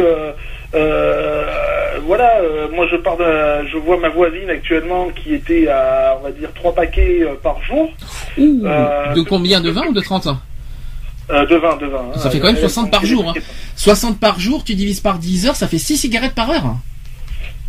voilà, 2.05 2.41
moi 2.73 2.87
je 2.91 2.95
pars, 2.97 3.17
de- 3.17 3.67
je 3.71 3.77
vois 3.77 3.97
ma 3.97 4.09
voisine 4.09 4.49
actuellement 4.49 5.09
qui 5.09 5.33
était 5.33 5.67
à, 5.67 6.17
on 6.19 6.23
va 6.23 6.31
dire, 6.31 6.49
trois 6.53 6.73
paquets 6.73 7.25
par 7.43 7.61
jour 7.63 7.91
Ouh, 8.37 8.63
de 9.15 9.21
combien 9.21 9.61
De 9.61 9.69
20 9.71 9.87
ou 9.87 9.93
de 9.93 10.01
30 10.01 10.27
euh, 11.29 11.45
de 11.45 11.55
vin, 11.55 11.75
de 11.77 11.85
vin. 11.87 12.05
hein. 12.15 12.17
Ça 12.19 12.29
fait 12.29 12.39
quand 12.39 12.47
même 12.47 12.55
Elle- 12.55 12.61
60 12.61 12.91
par 12.91 13.01
elle- 13.03 13.09
jour, 13.09 13.29
hein. 13.29 13.33
60 13.75 14.19
par 14.19 14.39
jour, 14.39 14.63
tu 14.63 14.75
divises 14.75 14.99
par 14.99 15.17
10 15.19 15.45
heures, 15.47 15.55
ça 15.55 15.67
fait 15.67 15.77
6 15.77 15.97
cigarettes 15.97 16.35
par 16.35 16.49
heure. 16.49 16.75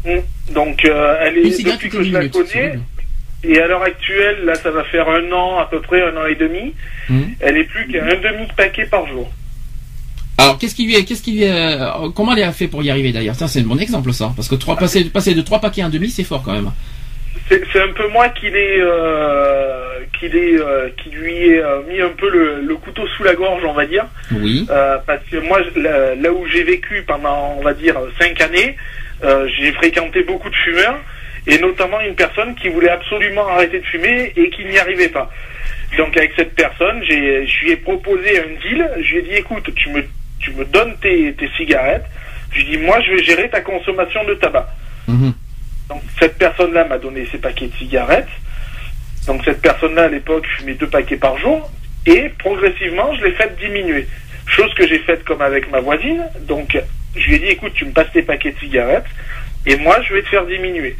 Mm. 0.04 0.52
Donc 0.54 0.84
euh, 0.84 1.16
elle 1.20 1.38
est 1.38 1.62
depuis 1.64 1.88
que 1.90 2.02
je 2.02 2.12
la 2.12 2.28
connais. 2.28 2.78
Et 3.44 3.60
à 3.60 3.68
l'heure 3.68 3.82
actuelle, 3.82 4.44
là, 4.46 4.54
ça 4.56 4.70
va 4.72 4.82
faire 4.84 5.08
un 5.08 5.30
an, 5.32 5.58
à 5.58 5.66
peu 5.66 5.80
près 5.80 6.02
un 6.02 6.16
an 6.16 6.26
et 6.26 6.34
demi. 6.34 6.74
Mhm. 7.08 7.34
Elle 7.38 7.56
est 7.58 7.64
plus 7.64 7.86
qu'à 7.86 8.02
un 8.04 8.08
demi 8.08 8.48
paquet 8.56 8.84
par 8.86 9.06
jour. 9.06 9.30
Alors 10.38 10.58
qu'est-ce 10.58 10.74
qui 10.74 10.86
lui 10.86 10.96
est, 10.96 11.04
qu'est-ce 11.04 11.22
qui 11.22 11.32
lui 11.32 11.42
est, 11.44 11.50
euh, 11.52 12.10
comment 12.14 12.34
elle 12.34 12.42
a 12.44 12.52
fait 12.52 12.66
pour 12.68 12.82
y 12.82 12.90
arriver 12.90 13.12
d'ailleurs? 13.12 13.34
Ça 13.36 13.46
c'est 13.48 13.60
un 13.60 13.64
bon 13.64 13.78
exemple 13.78 14.12
ça, 14.12 14.32
parce 14.34 14.48
que 14.48 14.54
trois, 14.56 14.76
passer, 14.76 15.04
passer 15.04 15.34
de 15.34 15.42
3 15.42 15.60
paquets 15.60 15.82
à 15.82 15.86
un 15.86 15.88
demi 15.88 16.10
c'est 16.10 16.24
fort 16.24 16.42
quand 16.42 16.52
même. 16.52 16.70
C'est 17.48 17.80
un 17.80 17.92
peu 17.92 18.08
moi 18.08 18.28
qui 18.28 18.50
l'ai, 18.50 18.78
euh, 18.80 20.00
qui 20.18 20.28
l'ai, 20.28 20.58
euh, 20.58 20.88
qui 20.96 21.10
lui 21.10 21.34
ai 21.34 21.58
euh, 21.58 21.82
mis 21.88 22.00
un 22.00 22.10
peu 22.10 22.28
le, 22.30 22.60
le 22.60 22.76
couteau 22.76 23.06
sous 23.08 23.24
la 23.24 23.34
gorge, 23.34 23.64
on 23.64 23.72
va 23.72 23.86
dire. 23.86 24.06
Oui. 24.32 24.66
Euh, 24.70 24.98
parce 25.06 25.24
que 25.30 25.38
moi, 25.38 25.60
là, 25.76 26.14
là 26.14 26.32
où 26.32 26.46
j'ai 26.46 26.62
vécu 26.64 27.02
pendant, 27.06 27.56
on 27.58 27.62
va 27.62 27.74
dire, 27.74 27.96
cinq 28.20 28.40
années, 28.40 28.76
j'ai 29.56 29.72
fréquenté 29.72 30.22
beaucoup 30.22 30.48
de 30.50 30.54
fumeurs, 30.54 30.98
et 31.46 31.58
notamment 31.58 32.00
une 32.00 32.14
personne 32.14 32.54
qui 32.54 32.68
voulait 32.68 32.90
absolument 32.90 33.48
arrêter 33.48 33.80
de 33.80 33.86
fumer 33.86 34.32
et 34.36 34.50
qui 34.50 34.64
n'y 34.64 34.78
arrivait 34.78 35.08
pas. 35.08 35.30
Donc 35.96 36.16
avec 36.16 36.32
cette 36.36 36.54
personne, 36.54 37.02
j'ai, 37.02 37.46
je 37.46 37.64
lui 37.64 37.70
ai 37.72 37.76
proposé 37.76 38.38
un 38.38 38.60
deal. 38.62 38.90
Je 39.00 39.12
lui 39.12 39.18
ai 39.18 39.22
dit, 39.22 39.34
écoute, 39.34 39.74
tu 39.74 39.88
me, 39.88 40.04
tu 40.38 40.52
me 40.52 40.64
donnes 40.66 40.94
tes, 41.00 41.32
tes 41.32 41.48
cigarettes. 41.56 42.04
Je 42.52 42.60
lui 42.60 42.74
ai 42.74 42.76
dit, 42.76 42.84
moi, 42.84 43.00
je 43.00 43.12
vais 43.12 43.22
gérer 43.22 43.48
ta 43.48 43.60
consommation 43.62 44.22
de 44.24 44.34
tabac. 44.34 44.68
Mhm. 45.06 45.32
Donc 45.88 46.02
cette 46.18 46.36
personne-là 46.38 46.84
m'a 46.84 46.98
donné 46.98 47.26
ses 47.30 47.38
paquets 47.38 47.68
de 47.68 47.74
cigarettes. 47.74 48.28
Donc 49.26 49.42
cette 49.44 49.60
personne-là 49.60 50.04
à 50.04 50.08
l'époque 50.08 50.46
fumait 50.46 50.74
deux 50.74 50.88
paquets 50.88 51.16
par 51.16 51.38
jour 51.38 51.70
et 52.06 52.30
progressivement 52.38 53.14
je 53.16 53.24
l'ai 53.24 53.32
fait 53.32 53.56
diminuer. 53.58 54.06
Chose 54.46 54.72
que 54.74 54.86
j'ai 54.86 54.98
faite 55.00 55.24
comme 55.24 55.42
avec 55.42 55.70
ma 55.70 55.80
voisine. 55.80 56.24
Donc 56.40 56.78
je 57.16 57.26
lui 57.28 57.36
ai 57.36 57.38
dit 57.38 57.46
écoute 57.46 57.72
tu 57.74 57.84
me 57.84 57.92
passes 57.92 58.12
tes 58.12 58.22
paquets 58.22 58.52
de 58.52 58.58
cigarettes 58.58 59.06
et 59.66 59.76
moi 59.76 60.00
je 60.02 60.14
vais 60.14 60.22
te 60.22 60.28
faire 60.28 60.46
diminuer. 60.46 60.96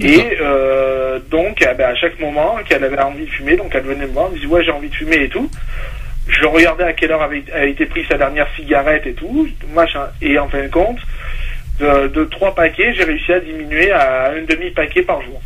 Et 0.00 0.38
euh, 0.40 1.18
donc 1.28 1.62
ah 1.66 1.74
ben, 1.74 1.90
à 1.90 1.94
chaque 1.96 2.20
moment 2.20 2.58
qu'elle 2.68 2.84
avait 2.84 3.00
envie 3.00 3.26
de 3.26 3.30
fumer, 3.30 3.56
donc 3.56 3.74
elle 3.74 3.82
venait 3.82 4.06
me 4.06 4.12
voir, 4.12 4.26
elle 4.26 4.34
me 4.34 4.36
disait 4.38 4.52
ouais 4.52 4.64
j'ai 4.64 4.70
envie 4.70 4.88
de 4.88 4.94
fumer 4.94 5.24
et 5.24 5.28
tout. 5.28 5.50
Je 6.28 6.44
regardais 6.44 6.84
à 6.84 6.92
quelle 6.92 7.10
heure 7.10 7.22
avait, 7.22 7.42
avait 7.52 7.70
été 7.70 7.86
prise 7.86 8.06
sa 8.06 8.18
dernière 8.18 8.46
cigarette 8.54 9.06
et 9.06 9.14
tout, 9.14 9.48
machin. 9.74 10.08
Et 10.20 10.38
en 10.38 10.48
fin 10.48 10.62
de 10.62 10.68
compte, 10.68 10.98
de, 11.80 12.08
de 12.08 12.24
trois 12.24 12.54
paquets, 12.54 12.92
j'ai 12.94 13.04
réussi 13.04 13.32
à 13.32 13.40
diminuer 13.40 13.90
à 13.90 14.32
un 14.32 14.42
demi 14.42 14.70
paquet 14.70 15.02
par 15.02 15.22
jour. 15.22 15.40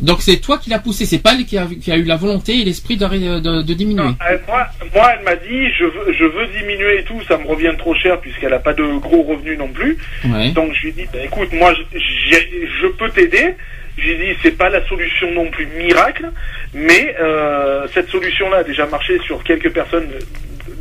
Donc 0.00 0.22
c'est 0.22 0.36
toi 0.36 0.58
qui 0.58 0.70
l'as 0.70 0.78
poussé, 0.78 1.06
c'est 1.06 1.18
pas 1.22 1.34
elle 1.36 1.44
qui 1.44 1.58
a, 1.58 1.66
qui 1.66 1.90
a 1.90 1.96
eu 1.96 2.04
la 2.04 2.16
volonté 2.16 2.60
et 2.60 2.64
l'esprit 2.64 2.96
d'arrêter- 2.96 3.40
de, 3.40 3.62
de 3.62 3.74
diminuer. 3.74 4.04
Non, 4.04 4.16
euh, 4.30 4.38
moi, 4.46 4.66
moi, 4.94 5.12
elle 5.18 5.24
m'a 5.24 5.34
dit, 5.34 5.70
je 5.76 5.84
veux, 5.84 6.12
je 6.12 6.24
veux 6.24 6.46
diminuer 6.58 7.00
et 7.00 7.02
tout, 7.04 7.20
ça 7.26 7.36
me 7.36 7.46
revient 7.46 7.72
trop 7.78 7.94
cher 7.96 8.20
puisqu'elle 8.20 8.50
n'a 8.50 8.60
pas 8.60 8.74
de 8.74 8.84
gros 8.98 9.22
revenus 9.22 9.58
non 9.58 9.68
plus. 9.68 9.98
Ouais. 10.24 10.50
Donc 10.50 10.72
je 10.74 10.82
lui 10.82 10.88
ai 10.90 10.92
dit, 10.92 11.06
bah, 11.12 11.18
écoute, 11.24 11.52
moi, 11.52 11.74
je 11.94 12.86
peux 12.86 13.08
t'aider. 13.10 13.54
J'ai 13.96 14.14
dit, 14.16 14.38
c'est 14.44 14.56
pas 14.56 14.68
la 14.68 14.86
solution 14.86 15.32
non 15.32 15.50
plus 15.50 15.66
miracle, 15.76 16.26
mais 16.72 17.16
euh, 17.20 17.88
cette 17.92 18.08
solution-là 18.10 18.58
a 18.58 18.62
déjà 18.62 18.86
marché 18.86 19.18
sur 19.26 19.42
quelques 19.42 19.70
personnes, 19.72 20.06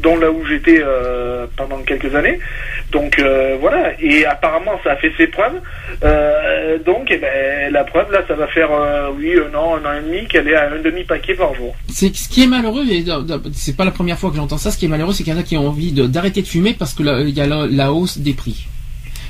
dont 0.01 0.17
là 0.17 0.31
où 0.31 0.45
j'étais 0.45 0.81
euh, 0.81 1.45
pendant 1.55 1.77
quelques 1.79 2.13
années. 2.15 2.39
Donc 2.91 3.19
euh, 3.19 3.57
voilà, 3.59 3.91
et 4.01 4.25
apparemment 4.25 4.79
ça 4.83 4.91
a 4.91 4.95
fait 4.97 5.11
ses 5.17 5.27
preuves. 5.27 5.59
Euh, 6.03 6.77
donc 6.85 7.07
eh 7.09 7.17
ben, 7.17 7.71
la 7.71 7.83
preuve 7.83 8.11
là, 8.11 8.23
ça 8.27 8.35
va 8.35 8.47
faire 8.47 8.69
oui 9.17 9.33
un 9.37 9.55
an, 9.55 9.77
un 9.77 9.85
an 9.89 9.93
et 9.93 10.03
demi 10.03 10.27
qu'elle 10.27 10.47
est 10.47 10.55
à 10.55 10.71
un 10.71 10.81
demi 10.81 11.03
paquet 11.03 11.35
par 11.35 11.53
jour. 11.55 11.75
C'est 11.89 12.15
ce 12.15 12.29
qui 12.29 12.43
est 12.43 12.47
malheureux, 12.47 12.85
et 12.89 13.03
c'est 13.53 13.75
pas 13.75 13.85
la 13.85 13.91
première 13.91 14.17
fois 14.17 14.29
que 14.29 14.35
j'entends 14.35 14.57
ça. 14.57 14.71
Ce 14.71 14.77
qui 14.77 14.85
est 14.85 14.89
malheureux, 14.89 15.13
c'est 15.13 15.23
qu'il 15.23 15.33
y 15.33 15.35
en 15.35 15.39
a 15.39 15.43
qui 15.43 15.57
ont 15.57 15.67
envie 15.67 15.91
d'arrêter 15.91 16.41
de, 16.41 16.47
fumer 16.47 16.75
parce 16.77 16.93
que 16.93 17.03
il 17.27 17.37
y 17.37 17.41
a 17.41 17.47
la 17.47 17.91
hausse 17.91 18.17
des 18.19 18.33
prix. 18.33 18.67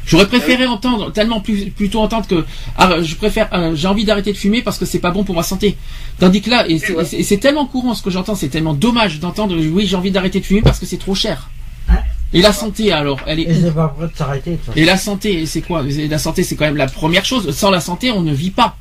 J'aurais 0.07 0.27
préféré 0.27 0.65
entendre 0.65 1.11
tellement 1.11 1.41
plus 1.41 1.69
plutôt 1.69 1.99
entendre 1.99 2.25
que 2.27 2.45
ah, 2.77 3.01
je 3.01 3.15
préfère 3.15 3.49
euh, 3.53 3.75
j'ai 3.75 3.87
envie 3.87 4.05
d'arrêter 4.05 4.31
de 4.31 4.37
fumer 4.37 4.61
parce 4.61 4.77
que 4.79 4.85
c'est 4.85 4.99
pas 4.99 5.11
bon 5.11 5.23
pour 5.23 5.35
ma 5.35 5.43
santé. 5.43 5.77
Tandis 6.17 6.41
que 6.41 6.49
là 6.49 6.67
et 6.67 6.79
c'est 6.79 6.95
ouais. 6.95 7.37
tellement 7.37 7.65
courant 7.65 7.93
ce 7.93 8.01
que 8.01 8.09
j'entends, 8.09 8.35
c'est 8.35 8.47
tellement 8.47 8.73
dommage 8.73 9.19
d'entendre 9.19 9.55
oui 9.55 9.85
j'ai 9.85 9.97
envie 9.97 10.11
d'arrêter 10.11 10.39
de 10.39 10.45
fumer 10.45 10.61
parce 10.61 10.79
que 10.79 10.85
c'est 10.85 10.97
trop 10.97 11.13
cher. 11.13 11.49
Et 12.33 12.41
la 12.41 12.51
santé 12.51 12.91
alors, 12.91 13.19
elle 13.25 13.39
est 13.39 13.43
Et 13.43 13.71
pas 13.71 13.87
prêt 13.87 14.41
de. 14.45 14.57
Et 14.79 14.85
la 14.85 14.97
santé, 14.97 15.45
c'est 15.45 15.61
quoi? 15.61 15.83
Et 15.87 16.07
La 16.07 16.17
santé, 16.17 16.43
c'est 16.43 16.55
quand 16.55 16.65
même 16.65 16.75
la 16.75 16.87
première 16.87 17.23
chose. 17.23 17.55
Sans 17.55 17.71
la 17.71 17.79
santé, 17.79 18.11
on 18.11 18.21
ne 18.21 18.33
vit 18.33 18.51
pas. 18.51 18.75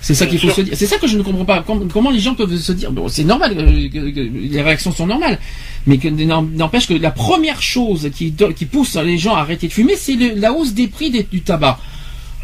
C'est 0.00 0.14
ça 0.14 0.26
qu'il 0.26 0.38
faut 0.38 0.50
se 0.50 0.60
dire. 0.60 0.74
C'est 0.76 0.86
ça 0.86 0.98
que 0.98 1.06
je 1.08 1.16
ne 1.18 1.22
comprends 1.22 1.44
pas. 1.44 1.62
Com- 1.62 1.88
Comment 1.92 2.10
les 2.10 2.20
gens 2.20 2.34
peuvent 2.34 2.56
se 2.56 2.72
dire 2.72 2.92
Bon, 2.92 3.08
c'est 3.08 3.24
normal, 3.24 3.54
euh, 3.58 3.88
les 4.32 4.62
réactions 4.62 4.92
sont 4.92 5.06
normales, 5.06 5.38
mais 5.86 5.98
que 5.98 6.06
n'empêche 6.08 6.86
que 6.86 6.94
la 6.94 7.10
première 7.10 7.60
chose 7.60 8.08
qui, 8.14 8.32
pousse 8.70 8.94
les 8.96 9.18
gens 9.18 9.34
à 9.34 9.40
arrêter 9.40 9.66
de 9.68 9.72
fumer, 9.72 9.96
c'est 9.96 10.16
la 10.36 10.52
hausse 10.52 10.74
des 10.74 10.86
prix 10.86 11.10
des- 11.10 11.24
du 11.24 11.40
tabac. 11.40 11.78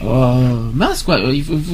Euh, 0.04 0.70
mince 0.74 1.04
quoi. 1.04 1.18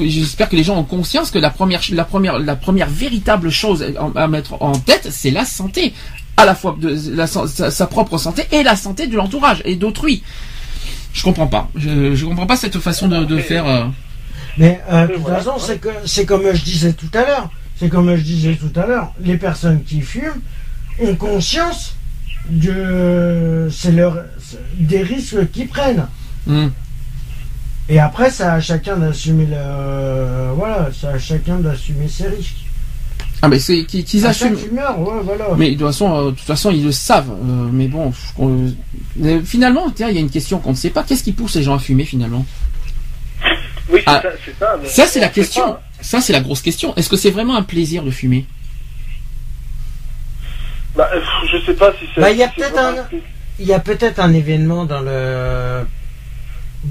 J'espère 0.05 0.49
que 0.49 0.55
les 0.55 0.63
gens 0.63 0.77
ont 0.77 0.83
conscience 0.83 1.31
que 1.31 1.39
la 1.39 1.49
première, 1.49 1.81
la 1.91 2.03
première, 2.05 2.37
la 2.37 2.55
première 2.55 2.89
véritable 2.89 3.49
chose 3.49 3.83
à 4.15 4.27
mettre 4.27 4.61
en 4.61 4.73
tête, 4.73 5.07
c'est 5.09 5.31
la 5.31 5.45
santé, 5.45 5.93
à 6.37 6.45
la 6.45 6.53
fois 6.53 6.75
de 6.79 6.95
la, 7.15 7.25
san- 7.25 7.47
sa, 7.47 7.71
sa 7.71 7.87
propre 7.87 8.19
santé 8.19 8.43
et 8.51 8.61
la 8.61 8.75
santé 8.75 9.07
de 9.07 9.15
l'entourage 9.15 9.63
et 9.65 9.75
d'autrui. 9.75 10.21
Je 11.13 11.23
comprends 11.23 11.47
pas. 11.47 11.69
Je, 11.75 12.13
je 12.13 12.25
comprends 12.25 12.45
pas 12.45 12.57
cette 12.57 12.77
façon 12.77 13.07
de, 13.07 13.25
de 13.25 13.39
faire. 13.39 13.65
euh, 13.67 13.85
Mais 14.59 14.79
euh, 14.91 15.07
de 15.07 15.13
toute 15.13 15.21
voilà. 15.23 15.37
façon, 15.37 15.53
c'est 15.57 15.79
que 15.79 15.89
c'est 16.05 16.25
comme 16.25 16.43
je 16.53 16.61
disais 16.63 16.93
tout 16.93 17.09
à 17.13 17.21
l'heure. 17.25 17.49
C'est 17.77 17.89
comme 17.89 18.13
je 18.15 18.21
disais 18.21 18.55
tout 18.55 18.77
à 18.79 18.85
l'heure. 18.85 19.13
Les 19.21 19.37
personnes 19.37 19.83
qui 19.83 20.01
fument 20.01 20.41
ont 21.01 21.15
conscience 21.15 21.95
de 22.49 23.69
c'est 23.71 23.91
leur 23.91 24.17
des 24.77 25.01
risques 25.01 25.49
qu'ils 25.51 25.67
prennent. 25.67 26.05
hum. 26.47 26.71
Et 27.91 27.99
après, 27.99 28.29
c'est 28.29 28.43
à 28.43 28.59
chacun 28.61 28.97
d'assumer 28.97 29.47
le 29.47 30.53
voilà, 30.55 30.89
c'est 30.99 31.07
à 31.07 31.17
chacun 31.17 31.57
d'assumer 31.57 32.07
ses 32.07 32.27
risques. 32.27 32.65
Ah 33.41 33.47
mais 33.47 33.57
c'est 33.57 33.85
qu'ils 33.85 34.05
chaque 34.21 34.31
assument. 34.31 34.57
fumeur, 34.57 34.99
ouais, 34.99 35.21
voilà. 35.23 35.45
Mais 35.57 35.71
de 35.71 35.75
toute 35.77 35.87
façon, 35.87 36.13
euh, 36.13 36.25
de 36.25 36.29
toute 36.31 36.39
façon, 36.41 36.71
ils 36.71 36.83
le 36.83 36.91
savent. 36.91 37.31
Euh, 37.31 37.69
mais 37.71 37.87
bon, 37.87 38.11
on- 38.37 38.71
euh, 39.23 39.41
finalement, 39.43 39.89
tiens, 39.95 40.09
il 40.09 40.15
y 40.15 40.17
a 40.17 40.21
une 40.21 40.29
question 40.29 40.59
qu'on 40.59 40.71
ne 40.71 40.75
sait 40.75 40.89
pas. 40.89 41.03
Qu'est-ce 41.03 41.23
qui 41.23 41.31
pousse 41.31 41.55
les 41.55 41.63
gens 41.63 41.73
à 41.75 41.79
fumer 41.79 42.03
finalement? 42.03 42.45
Oui, 43.91 43.99
c'est 43.99 44.03
Ah. 44.07 44.21
ça, 44.21 44.29
c'est 44.45 44.59
ça. 44.59 44.77
mais 44.81 44.87
Ça, 44.87 45.05
c'est 45.07 45.19
la 45.19 45.29
question. 45.29 45.63
pas. 45.63 45.81
Ça, 46.01 46.21
c'est 46.21 46.33
la 46.33 46.41
grosse 46.41 46.61
question. 46.61 46.95
Est-ce 46.95 47.09
que 47.09 47.17
c'est 47.17 47.31
vraiment 47.31 47.55
un 47.57 47.63
plaisir 47.63 48.03
de 48.03 48.11
fumer? 48.11 48.45
Bah, 50.95 51.09
euh, 51.13 51.19
je 51.51 51.65
sais 51.65 51.73
pas 51.73 51.91
si 51.99 52.05
c'est. 52.13 52.21
Bah, 52.21 52.31
il 52.31 52.37
y 52.37 52.43
a 52.43 52.47
peut-être 52.47 52.71
vraiment- 52.73 53.03
Il 53.61 53.67
y 53.67 53.73
a 53.73 53.79
peut-être 53.79 54.19
un 54.19 54.31
événement 54.33 54.85
dans 54.85 55.01
le 55.01 55.81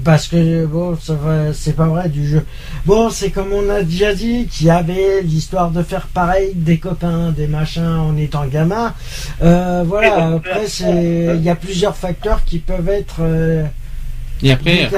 parce 0.03 0.27
que 0.27 0.67
bon, 0.67 0.95
ça 1.01 1.15
va- 1.15 1.51
c'est 1.51 1.75
pas 1.75 1.87
vrai 1.87 2.09
du 2.09 2.27
jeu. 2.27 2.45
Bon, 2.85 3.09
c'est 3.09 3.31
comme 3.31 3.51
on 3.51 3.67
a 3.71 3.81
déjà 3.81 4.13
dit 4.13 4.45
qu'il 4.45 4.67
y 4.67 4.69
avait 4.69 5.21
l'histoire 5.23 5.71
de 5.71 5.81
faire 5.81 6.05
pareil 6.05 6.51
des 6.53 6.77
copains, 6.77 7.31
des 7.31 7.47
machins 7.47 7.83
en 7.87 8.15
étant 8.15 8.45
gamin. 8.45 8.93
Euh, 9.41 9.83
voilà. 9.83 10.35
Après, 10.35 10.65
il 10.67 11.41
y 11.41 11.49
a 11.49 11.55
plusieurs 11.55 11.95
facteurs 11.97 12.45
qui 12.45 12.59
peuvent 12.59 12.87
être 12.89 13.15
euh, 13.21 13.63
Et 14.41 14.51
après, 14.51 14.89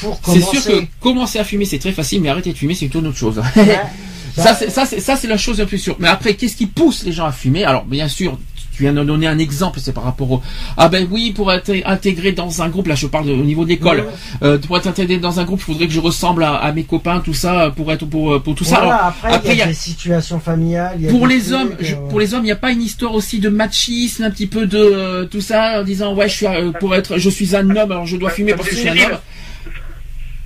pour 0.00 0.20
c'est 0.24 0.40
commencer. 0.40 0.60
sûr 0.60 0.64
que 0.64 0.84
commencer 1.00 1.38
à 1.38 1.44
fumer, 1.44 1.64
c'est 1.64 1.78
très 1.78 1.92
facile, 1.92 2.20
mais 2.22 2.28
arrêter 2.28 2.52
de 2.52 2.58
fumer, 2.58 2.74
c'est 2.74 2.92
une 2.94 3.06
autre 3.06 3.16
chose. 3.18 3.38
Ouais. 3.56 3.80
C'est, 4.36 4.70
c'est, 4.70 5.00
ça, 5.00 5.16
c'est 5.16 5.26
la 5.26 5.36
chose 5.36 5.58
la 5.58 5.66
plus 5.66 5.76
sûre. 5.78 5.96
Mais 5.98 6.06
après, 6.06 6.34
qu'est-ce 6.34 6.54
qui 6.56 6.66
pousse 6.66 7.02
les 7.04 7.10
gens 7.10 7.26
à 7.26 7.32
fumer? 7.32 7.64
Alors, 7.64 7.84
bien 7.84 8.06
sûr, 8.06 8.38
tu 8.80 8.84
viens 8.84 8.94
de 8.94 9.04
donner 9.04 9.26
un 9.26 9.36
exemple, 9.38 9.78
c'est 9.78 9.92
par 9.92 10.04
rapport 10.04 10.30
au... 10.30 10.42
Ah 10.78 10.88
ben 10.88 11.06
oui, 11.10 11.32
pour 11.32 11.52
être 11.52 11.70
intégré 11.84 12.32
dans 12.32 12.62
un 12.62 12.68
groupe, 12.70 12.86
là 12.86 12.94
je 12.94 13.06
parle 13.06 13.26
de- 13.26 13.32
au 13.32 13.44
niveau 13.44 13.64
de 13.64 13.68
l'école, 13.68 13.98
Ouais. 14.00 14.06
euh, 14.42 14.58
pour 14.58 14.78
être 14.78 14.86
intégré 14.86 15.18
dans 15.18 15.38
un 15.38 15.44
groupe, 15.44 15.60
il 15.60 15.64
faudrait 15.64 15.86
que 15.86 15.92
je 15.92 16.00
ressemble 16.00 16.42
à, 16.44 16.54
à 16.54 16.72
mes 16.72 16.84
copains, 16.84 17.20
tout 17.20 17.34
ça, 17.34 17.72
pour 17.76 17.92
être 17.92 18.06
pour, 18.06 18.42
pour 18.42 18.54
tout 18.54 18.64
ça. 18.64 18.76
Alors, 18.78 18.92
après, 18.92 19.32
après, 19.34 19.52
il 19.52 19.56
y 19.56 19.58
y 19.58 19.62
a 19.62 19.66
des 19.66 19.74
situations 19.74 20.40
familiales. 20.40 20.94
il 20.98 21.04
y 21.04 21.08
a 21.08 21.10
pour 21.10 21.28
des 21.28 21.34
les 21.34 21.52
hommes, 21.52 21.72
je- 21.78 21.94
euh, 21.94 21.98
pour 22.08 22.20
les 22.20 22.32
hommes, 22.32 22.40
il 22.42 22.46
n'y 22.46 22.52
a 22.52 22.56
pas 22.56 22.70
une 22.72 22.80
histoire 22.82 23.14
aussi 23.14 23.38
de 23.38 23.50
machisme, 23.50 24.22
un 24.24 24.30
petit 24.30 24.46
peu 24.46 24.66
de 24.66 24.78
euh, 24.78 25.26
tout 25.26 25.42
ça, 25.42 25.80
en 25.80 25.84
disant 25.84 26.14
ouais, 26.14 26.28
je 26.30 26.34
suis 26.36 26.46
euh, 26.46 26.72
pour 26.72 26.94
être, 26.94 27.18
je 27.18 27.28
suis 27.28 27.54
un 27.54 27.68
homme, 27.68 27.92
alors 27.92 28.06
je 28.06 28.16
dois 28.16 28.30
fumer 28.30 28.54
parce 28.54 28.68
que 28.70 28.74
je 28.74 28.80
suis 28.80 28.88
un 28.88 28.94
homme. 28.96 29.18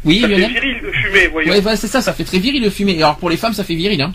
Oui, 0.04 0.20
Ça 0.20 0.28
fait 0.28 0.34
viril 0.36 0.76
de 0.82 0.90
fumer, 0.90 1.26
voyons. 1.32 1.52
Ouais, 1.52 1.76
c'est 1.76 1.86
ça, 1.86 2.02
ça 2.02 2.12
fait 2.12 2.24
très 2.24 2.38
viril 2.38 2.62
de 2.62 2.68
fumer. 2.70 2.96
Alors 2.98 3.16
pour 3.16 3.30
les 3.30 3.36
femmes, 3.36 3.54
ça 3.54 3.62
fait 3.64 3.74
viril, 3.76 4.02
hein. 4.02 4.12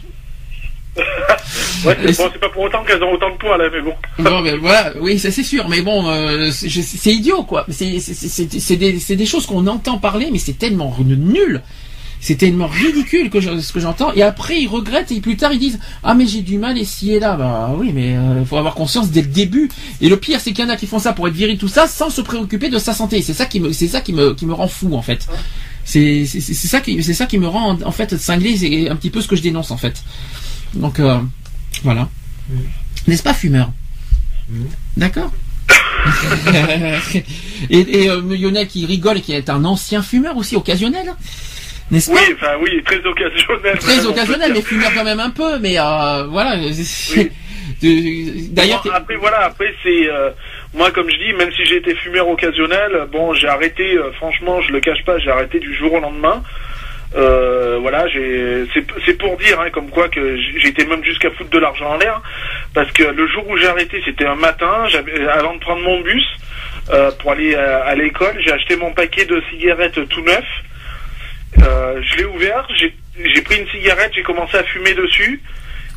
Ouais, 1.86 1.96
c'est 2.12 2.18
bon, 2.18 2.30
pas 2.42 2.50
pour 2.50 2.64
autant 2.64 2.84
qu'elles 2.84 3.02
ont 3.04 3.14
autant 3.14 3.32
de 3.32 3.38
poids 3.38 3.58
là, 3.58 3.70
mais 3.72 3.82
bon. 3.82 3.94
Bon, 4.24 4.42
ben 4.42 4.58
voilà, 4.58 4.94
oui, 5.00 5.18
ça 5.18 5.32
c'est 5.32 5.44
sûr, 5.44 5.70
mais 5.70 5.82
bon, 5.82 6.08
euh, 6.10 6.52
c'est 6.52 7.14
idiot, 7.14 7.44
quoi. 7.44 7.66
C'est 7.70 8.76
des, 8.76 9.26
choses 9.26 9.46
qu'on 9.46 9.66
entend 9.68 9.98
parler, 9.98 10.30
mais 10.32 10.40
c'est 10.40 10.58
tellement 10.58 10.94
nul. 11.00 11.62
C'est 12.22 12.36
tellement 12.36 12.68
ridicule 12.68 13.30
que 13.30 13.40
je- 13.40 13.60
ce 13.62 13.72
que 13.72 13.80
j'entends. 13.80 14.12
Et 14.14 14.22
après, 14.24 14.60
ils 14.60 14.68
regrettent 14.68 15.10
et 15.14 15.22
plus 15.22 15.38
tard, 15.38 15.54
ils 15.54 15.60
disent 15.60 15.80
Ah, 16.04 16.16
mais 16.16 16.28
j'ai 16.28 16.42
du 16.42 16.58
mal 16.58 16.78
ici 16.78 17.14
et 17.14 17.20
là. 17.22 17.38
Bah 17.38 17.74
oui, 17.78 17.92
mais 17.94 18.18
il 18.40 18.46
faut 18.46 18.58
avoir 18.58 18.76
conscience 18.76 19.10
dès 19.10 19.22
le 19.22 19.28
début. 19.30 19.70
Et 20.02 20.10
le 20.10 20.18
pire, 20.18 20.42
c'est 20.42 20.52
qu'il 20.52 20.66
y 20.66 20.68
en 20.68 20.70
a 20.72 20.76
qui 20.76 20.86
font 20.86 21.00
ça 21.00 21.14
pour 21.14 21.30
être 21.30 21.34
viril, 21.34 21.58
tout 21.58 21.70
ça, 21.70 21.88
sans 21.88 22.10
se 22.10 22.20
préoccuper 22.20 22.68
de 22.68 22.78
sa 22.78 22.94
santé. 22.94 23.22
C'est 23.22 23.34
ça 23.34 23.46
qui 23.46 23.62
me, 23.62 23.72
c'est 23.72 23.88
ça 23.88 24.02
qui 24.02 24.12
me, 24.12 24.34
qui 24.34 24.46
me 24.46 24.54
rend 24.54 24.68
fou, 24.68 24.96
en 24.96 25.02
fait. 25.02 25.28
C'est 25.86 26.26
ça 26.26 26.82
qui, 26.82 27.02
c'est 27.02 27.14
ça 27.14 27.26
qui 27.26 27.38
me 27.38 27.48
rend 27.48 27.72
en, 27.72 27.82
en 27.84 27.92
fait 27.92 28.18
cinglé. 28.18 28.58
C'est 28.58 28.90
un 28.90 28.98
petit 28.98 29.12
peu 29.12 29.22
ce 29.22 29.28
que 29.30 29.38
je 29.38 29.42
dénonce, 29.42 29.72
en 29.72 29.78
fait. 29.78 30.04
Donc 30.74 31.00
euh, 31.00 31.20
voilà. 31.84 32.08
N'est-ce 33.08 33.24
pas, 33.24 33.34
fumeur 33.34 33.72
D'accord. 34.98 35.32
et 37.70 37.80
et 37.80 38.10
euh, 38.10 38.22
Lionel 38.22 38.68
qui 38.68 38.86
rigole 38.86 39.18
et 39.18 39.22
qui 39.22 39.34
est 39.34 39.50
un 39.50 39.66
ancien 39.66 40.02
fumeur 40.02 40.38
aussi 40.38 40.56
occasionnel, 40.56 41.14
n'est-ce 41.92 42.10
pas 42.10 42.18
Oui, 42.18 42.36
enfin 42.36 42.54
oui, 42.62 42.82
très 42.84 42.98
occasionnel. 43.06 43.78
Très 43.80 44.06
occasionnel, 44.06 44.54
mais 44.54 44.62
fumeur 44.62 44.92
quand 44.94 45.04
même 45.04 45.20
un 45.20 45.30
peu, 45.30 45.60
mais 45.60 45.80
euh, 45.80 46.24
voilà. 46.30 46.56
Oui. 46.58 47.32
D'ailleurs, 48.52 48.82
Bon, 48.84 48.92
après 48.92 49.16
voilà, 49.16 49.46
après 49.46 49.74
c'est 49.84 50.10
euh, 50.10 50.32
moi 50.74 50.92
comme 50.92 51.10
je 51.10 51.18
dis, 51.18 51.34
même 51.34 51.52
si 51.54 51.66
j'ai 51.66 51.78
été 51.78 51.96
fumeur 51.96 52.28
occasionnel, 52.28 53.08
bon 53.12 53.34
j'ai 53.34 53.48
arrêté, 53.48 53.96
euh, 53.96 54.12
franchement 54.14 54.62
je 54.62 54.72
le 54.72 54.82
cache 54.82 55.04
pas, 55.06 55.18
j'ai 55.20 55.30
arrêté 55.30 55.60
du 55.60 55.74
jour 55.76 55.94
au 55.94 56.00
lendemain. 56.00 56.44
Euh, 57.16 57.80
voilà, 57.82 58.06
c'est, 58.14 59.18
pour 59.18 59.36
dire, 59.38 59.60
hein, 59.60 59.70
comme 59.72 59.90
quoi 59.90 60.10
que 60.10 60.38
j'ai 60.38 60.68
été 60.68 60.86
même 60.86 61.04
jusqu'à 61.04 61.32
foutre 61.32 61.50
de 61.50 61.58
l'argent 61.58 61.90
en 61.92 61.98
l'air, 61.98 62.22
parce 62.74 62.92
que 62.92 63.04
le 63.04 63.28
jour 63.28 63.48
où 63.48 63.58
j'ai 63.58 63.68
arrêté, 63.68 64.02
c'était 64.06 64.28
un 64.28 64.36
matin, 64.36 64.86
j'avais, 64.90 65.28
avant 65.28 65.56
de 65.56 65.60
prendre 65.60 65.82
mon 65.82 66.02
bus 66.02 66.24
euh, 66.92 67.10
pour 67.20 67.32
aller 67.32 67.56
à, 67.56 67.80
à 67.80 67.96
l'école, 67.96 68.40
j'ai 68.46 68.52
acheté 68.52 68.76
mon 68.76 68.94
paquet 68.94 69.26
de 69.26 69.42
cigarettes 69.50 70.08
tout 70.10 70.22
neuf. 70.22 70.46
Euh, 71.64 72.00
je 72.04 72.18
l'ai 72.18 72.26
ouvert, 72.26 72.68
j'ai, 72.78 73.42
pris 73.42 73.60
une 73.60 73.68
cigarette, 73.70 74.12
j'ai 74.14 74.24
commencé 74.24 74.58
à 74.58 74.64
fumer 74.64 74.94
dessus. 74.94 75.42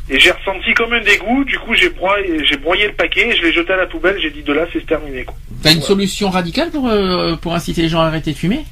Et 0.09 0.19
j'ai 0.19 0.31
ressenti 0.31 0.73
comme 0.73 0.91
un 0.91 0.99
dégoût, 0.99 1.45
du 1.45 1.57
coup 1.59 1.73
j'ai 1.75 1.87
broyé, 1.87 2.43
j'ai 2.45 2.57
broyé 2.57 2.87
le 2.87 2.93
paquet, 2.93 3.29
et 3.29 3.37
je 3.37 3.41
l'ai 3.41 3.53
jeté 3.53 3.71
à 3.71 3.77
la 3.77 3.85
poubelle, 3.85 4.19
j'ai 4.21 4.31
dit 4.31 4.43
de 4.43 4.51
là 4.51 4.65
c'est 4.73 4.85
terminé. 4.85 5.25
T'as 5.61 5.71
une 5.71 5.81
solution 5.81 6.29
radicale 6.29 6.71
pour, 6.71 6.89
euh, 6.89 7.37
pour 7.37 7.53
inciter 7.53 7.83
les 7.83 7.87
gens 7.87 8.01
à 8.01 8.07
arrêter 8.07 8.33
de 8.33 8.37
fumer? 8.37 8.65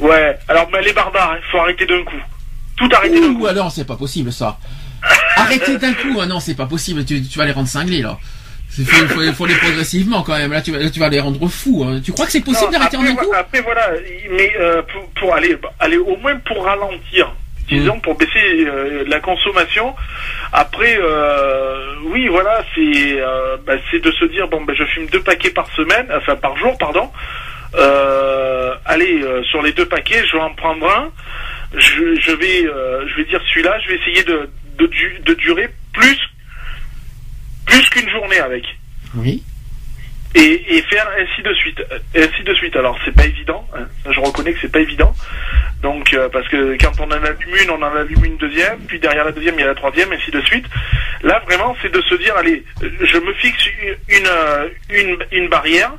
Ouais, 0.00 0.38
alors 0.48 0.68
mais 0.72 0.82
les 0.82 0.92
barbares, 0.92 1.36
il 1.36 1.50
faut 1.50 1.58
arrêter 1.58 1.86
d'un 1.86 2.02
coup. 2.04 2.20
Tout 2.76 2.88
arrêter 2.92 3.20
d'un 3.20 3.34
coup. 3.34 3.46
Alors 3.46 3.70
c'est 3.70 3.86
pas 3.86 3.96
possible 3.96 4.32
ça. 4.32 4.58
Arrêter 5.36 5.78
d'un 5.78 5.94
coup, 5.94 6.18
ah 6.20 6.26
non 6.26 6.40
c'est 6.40 6.54
pas 6.56 6.66
possible, 6.66 7.04
tu, 7.04 7.22
tu 7.22 7.38
vas 7.38 7.46
les 7.46 7.52
rendre 7.52 7.68
cinglés 7.68 8.02
là. 8.02 8.18
Il 8.78 8.84
faut, 8.86 9.06
faut, 9.08 9.32
faut 9.32 9.46
les 9.46 9.54
progressivement 9.56 10.22
quand 10.22 10.36
même. 10.38 10.52
Là 10.52 10.60
tu, 10.62 10.70
vas, 10.72 10.78
là, 10.78 10.90
tu 10.90 11.00
vas 11.00 11.08
les 11.08 11.20
rendre 11.20 11.48
fous. 11.48 11.84
hein. 11.86 12.00
Tu 12.04 12.12
crois 12.12 12.26
que 12.26 12.32
c'est 12.32 12.40
possible 12.44 12.70
d'arrêter 12.72 12.96
en 12.98 13.04
un 13.04 13.14
coup? 13.16 13.32
Après 13.36 13.60
voilà, 13.62 13.90
mais 14.30 14.52
euh, 14.60 14.82
pour, 14.82 15.08
pour 15.18 15.34
aller, 15.34 15.56
aller 15.80 15.96
au 15.98 16.16
moins 16.18 16.36
pour 16.46 16.64
ralentir, 16.64 17.32
disons 17.68 17.96
Mm. 17.96 18.00
pour 18.02 18.16
baisser 18.16 18.38
euh, 18.66 19.04
la 19.08 19.20
consommation. 19.20 19.94
Après, 20.52 20.98
euh, 21.00 21.94
oui 22.12 22.28
voilà, 22.28 22.62
c'est 22.74 23.18
bah, 23.66 23.74
c'est 23.90 24.00
de 24.02 24.12
se 24.12 24.24
dire 24.26 24.46
bon 24.48 24.62
ben 24.64 24.74
je 24.76 24.84
fume 24.84 25.06
deux 25.06 25.20
paquets 25.22 25.50
par 25.50 25.68
semaine, 25.72 26.06
enfin 26.16 26.36
par 26.36 26.56
jour 26.56 26.76
pardon. 26.78 27.10
Euh, 27.74 28.74
allez 28.84 29.22
euh, 29.22 29.42
sur 29.44 29.62
les 29.62 29.72
deux 29.72 29.86
paquets, 29.86 30.22
je 30.26 30.36
vais 30.36 30.42
en 30.42 30.54
prendre 30.54 30.88
un. 30.90 31.10
Je, 31.78 32.18
je 32.20 32.32
vais 32.32 32.66
euh, 32.66 33.06
je 33.08 33.16
vais 33.16 33.24
dire 33.24 33.40
celui-là, 33.50 33.78
je 33.84 33.88
vais 33.92 33.98
essayer 34.00 34.24
de 34.24 34.50
de, 34.78 34.86
du- 34.86 35.20
de 35.24 35.34
durer 35.34 35.68
plus 35.92 36.18
plus 37.66 37.88
qu'une 37.90 38.10
journée 38.10 38.40
avec 38.40 38.64
Oui. 39.14 39.42
et, 40.34 40.76
et 40.76 40.82
faire 40.82 41.06
ainsi 41.18 41.42
de 41.42 41.54
suite, 41.54 41.80
et 42.14 42.22
ainsi 42.24 42.42
de 42.42 42.54
suite. 42.54 42.74
Alors 42.74 42.98
c'est 43.04 43.14
pas 43.14 43.26
évident, 43.26 43.64
hein. 43.76 43.86
Je 44.10 44.18
reconnais 44.18 44.52
que 44.52 44.58
c'est 44.60 44.72
pas 44.72 44.80
évident. 44.80 45.14
Donc 45.82 46.12
euh, 46.12 46.28
parce 46.28 46.48
que 46.48 46.76
quand 46.80 46.92
on 46.98 47.04
en 47.04 47.10
allume 47.12 47.56
une, 47.62 47.70
on 47.70 47.80
en 47.82 47.94
allume 47.96 48.24
une 48.24 48.36
deuxième, 48.38 48.80
puis 48.88 48.98
derrière 48.98 49.24
la 49.24 49.32
deuxième 49.32 49.54
il 49.54 49.60
y 49.60 49.64
a 49.64 49.68
la 49.68 49.74
troisième, 49.74 50.10
ainsi 50.12 50.30
de 50.32 50.40
suite. 50.42 50.66
Là 51.22 51.40
vraiment 51.46 51.76
c'est 51.82 51.92
de 51.92 52.00
se 52.02 52.14
dire 52.16 52.34
allez, 52.36 52.64
je 52.82 53.18
me 53.18 53.32
fixe 53.34 53.64
une 54.08 54.26
euh, 54.26 54.68
une, 54.90 55.16
une 55.30 55.48
barrière. 55.48 55.92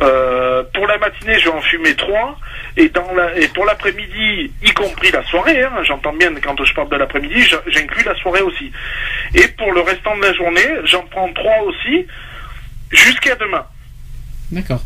Euh, 0.00 0.62
pour 0.74 0.86
la 0.86 0.96
matinée, 0.98 1.38
je 1.40 1.44
vais 1.46 1.56
en 1.56 1.60
fumer 1.60 1.94
trois, 1.96 2.38
et 2.76 2.88
dans 2.88 3.12
la 3.14 3.36
et 3.36 3.48
pour 3.48 3.64
l'après-midi, 3.64 4.52
y 4.62 4.70
compris 4.72 5.10
la 5.10 5.22
soirée. 5.24 5.62
hein, 5.64 5.72
J'entends 5.82 6.12
bien 6.12 6.32
quand 6.42 6.62
je 6.64 6.72
parle 6.74 6.88
de 6.88 6.96
l'après-midi, 6.96 7.42
j'in- 7.42 7.62
j'inclus 7.66 8.04
la 8.04 8.14
soirée 8.16 8.42
aussi. 8.42 8.70
Et 9.34 9.48
pour 9.48 9.72
le 9.72 9.80
restant 9.80 10.16
de 10.16 10.22
la 10.22 10.32
journée, 10.34 10.66
j'en 10.84 11.02
prends 11.10 11.32
trois 11.32 11.62
aussi, 11.64 12.06
jusqu'à 12.90 13.34
demain. 13.36 13.64
D'accord. 14.52 14.80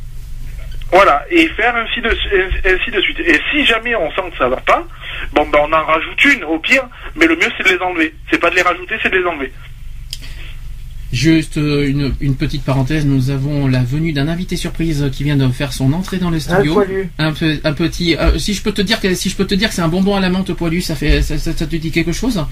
Voilà, 0.91 1.25
et 1.31 1.47
faire 1.49 1.75
ainsi 1.77 2.01
de, 2.03 2.11
ainsi 2.11 2.91
de 2.91 3.01
suite. 3.01 3.21
Et 3.21 3.41
si 3.51 3.65
jamais 3.65 3.95
on 3.95 4.11
sent 4.13 4.31
que 4.33 4.37
ça 4.39 4.49
va 4.49 4.57
pas, 4.59 4.83
bon 5.33 5.47
ben 5.49 5.59
on 5.63 5.73
en 5.73 5.85
rajoute 5.85 6.25
une 6.27 6.45
au 6.45 6.59
pire, 6.59 6.85
mais 7.17 7.27
le 7.27 7.37
mieux 7.37 7.51
c'est 7.57 7.65
de 7.65 7.75
les 7.77 7.83
enlever. 7.83 8.15
C'est 8.31 8.39
pas 8.39 8.51
de 8.51 8.57
les 8.57 8.63
rajouter, 8.63 8.97
c'est 9.03 9.09
de 9.11 9.17
les 9.19 9.25
enlever. 9.27 9.53
Juste 11.13 11.59
euh, 11.59 11.87
une, 11.87 12.15
une 12.23 12.37
petite 12.37 12.63
parenthèse, 12.63 13.05
nous 13.05 13.29
avons 13.29 13.67
la 13.67 13.83
venue 13.83 14.15
d'un 14.15 14.29
invité 14.29 14.57
surprise 14.57 15.11
qui 15.13 15.25
vient 15.25 15.37
de 15.37 15.47
faire 15.49 15.75
son 15.75 15.93
entrée 15.93 16.17
dans 16.17 16.31
le 16.31 16.39
Un 16.39 16.41
studio. 16.41 16.75
Un, 17.19 17.33
peu, 17.35 17.61
un 17.65 17.73
petit. 17.75 18.17
euh, 18.17 18.39
si 18.39 18.55
je 18.55 18.63
peux 18.63 18.73
te 18.73 18.81
dire 18.81 18.99
que 18.99 19.15
si 19.15 19.29
je 19.29 19.37
peux 19.37 19.47
te 19.47 19.55
dire 19.55 19.69
que 19.69 19.75
c'est 19.75 19.83
un 19.83 19.89
bonbon 19.89 20.17
à 20.17 20.21
la 20.21 20.31
menthe 20.31 20.55
poilu, 20.55 20.81
ça 20.81 20.95
fait 20.97 21.21
ça, 21.21 21.37
ça- 21.37 21.53
ça 21.55 21.67
te 21.67 21.77
dit 21.77 21.91
quelque 21.91 22.13
chose? 22.13 22.43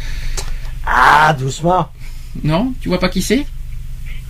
Ah, 0.86 1.34
doucement. 1.38 1.88
Non? 2.44 2.74
Tu 2.82 2.88
vois 2.90 3.00
pas 3.00 3.08
qui 3.08 3.22
c'est? 3.22 3.46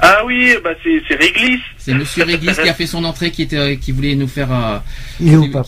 Ah 0.03 0.23
oui, 0.27 0.55
bah 0.65 0.70
c'est 0.83 1.03
c'est 1.07 1.15
Réglisse. 1.17 1.61
C'est 1.77 1.93
Monsieur 1.95 2.25
Réglis 2.25 2.53
qui 2.55 2.69
a 2.69 2.75
fait 2.75 2.87
son 2.87 3.05
entrée, 3.05 3.31
qui 3.31 3.43
était 3.43 3.57
euh, 3.59 3.75
qui 3.77 3.93
voulait 3.93 4.15
nous 4.15 4.29
faire. 4.29 4.49
euh, 4.53 4.79
qui, 5.19 5.27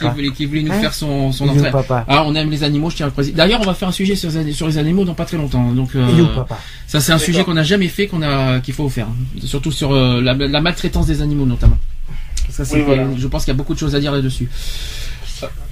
voulait, 0.08 0.30
qui 0.30 0.46
voulait 0.46 0.62
nous 0.62 0.72
Hein 0.72 0.80
faire 0.80 0.94
son 0.94 1.32
son 1.32 1.44
Il 1.46 1.48
est 1.50 1.52
où, 1.54 1.58
entrée. 1.58 1.70
papa 1.70 2.04
Ah, 2.08 2.24
on 2.26 2.34
aime 2.34 2.50
les 2.50 2.64
animaux, 2.64 2.88
je 2.90 2.96
tiens 2.96 3.06
à 3.06 3.08
le 3.10 3.12
préciser. 3.12 3.36
D'ailleurs, 3.36 3.60
on 3.60 3.64
va 3.66 3.74
faire 3.74 3.88
un 3.88 3.92
sujet 3.92 4.14
sur, 4.16 4.30
sur 4.30 4.66
les 4.66 4.78
animaux 4.78 5.04
dans 5.04 5.14
pas 5.14 5.26
très 5.26 5.36
longtemps. 5.36 5.70
Donc, 5.72 5.90
euh, 5.94 6.06
Il 6.12 6.18
est 6.20 6.22
où, 6.22 6.26
papa 6.28 6.58
ça 6.86 7.00
c'est 7.00 7.12
un 7.12 7.18
sujet 7.18 7.44
qu'on 7.44 7.54
n'a 7.54 7.62
jamais 7.62 7.88
fait, 7.88 8.06
qu'on 8.06 8.22
a, 8.22 8.60
qu'il 8.60 8.74
faut 8.74 8.88
faire. 8.88 9.08
Surtout 9.44 9.72
sur 9.72 9.92
euh, 9.92 10.20
la, 10.22 10.32
la 10.34 10.60
maltraitance 10.60 11.06
des 11.06 11.20
animaux 11.22 11.46
notamment. 11.46 11.78
Ça, 12.48 12.64
c'est, 12.64 12.76
Oui, 12.76 12.82
voilà. 12.86 13.04
Je 13.16 13.26
pense 13.26 13.44
qu'il 13.44 13.52
y 13.52 13.56
a 13.56 13.58
beaucoup 13.58 13.74
de 13.74 13.78
choses 13.78 13.94
à 13.94 14.00
dire 14.00 14.12
là-dessus. 14.12 14.48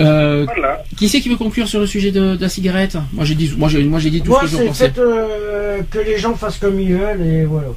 Euh, 0.01 0.45
Voilà. 0.47 0.83
qui 0.97 1.09
c'est 1.09 1.21
qui 1.21 1.29
veut 1.29 1.37
conclure 1.37 1.69
sur 1.69 1.79
le 1.79 1.87
sujet 1.87 2.11
de, 2.11 2.35
de 2.37 2.41
la 2.43 2.49
cigarette? 2.49 2.97
Moi 3.13 3.25
j'ai 3.25 3.37
dit, 3.37 3.53
moi 3.57 3.69
j'ai, 3.69 3.83
moi 3.85 4.01
j'ai 4.01 4.11
dit 4.11 4.21
tout 4.21 4.31
Moi, 4.33 4.41
ce 4.41 4.51
que 4.51 4.57
c'est 4.57 4.67
pensais. 4.67 4.91
fait 4.91 4.99
euh, 4.99 5.79
que 5.91 5.99
les 6.01 6.19
gens 6.19 6.35
fassent 6.35 6.59
comme 6.59 6.81
ils 6.81 6.93
veulent 6.95 7.23
et 7.25 7.45
voilà. 7.45 7.69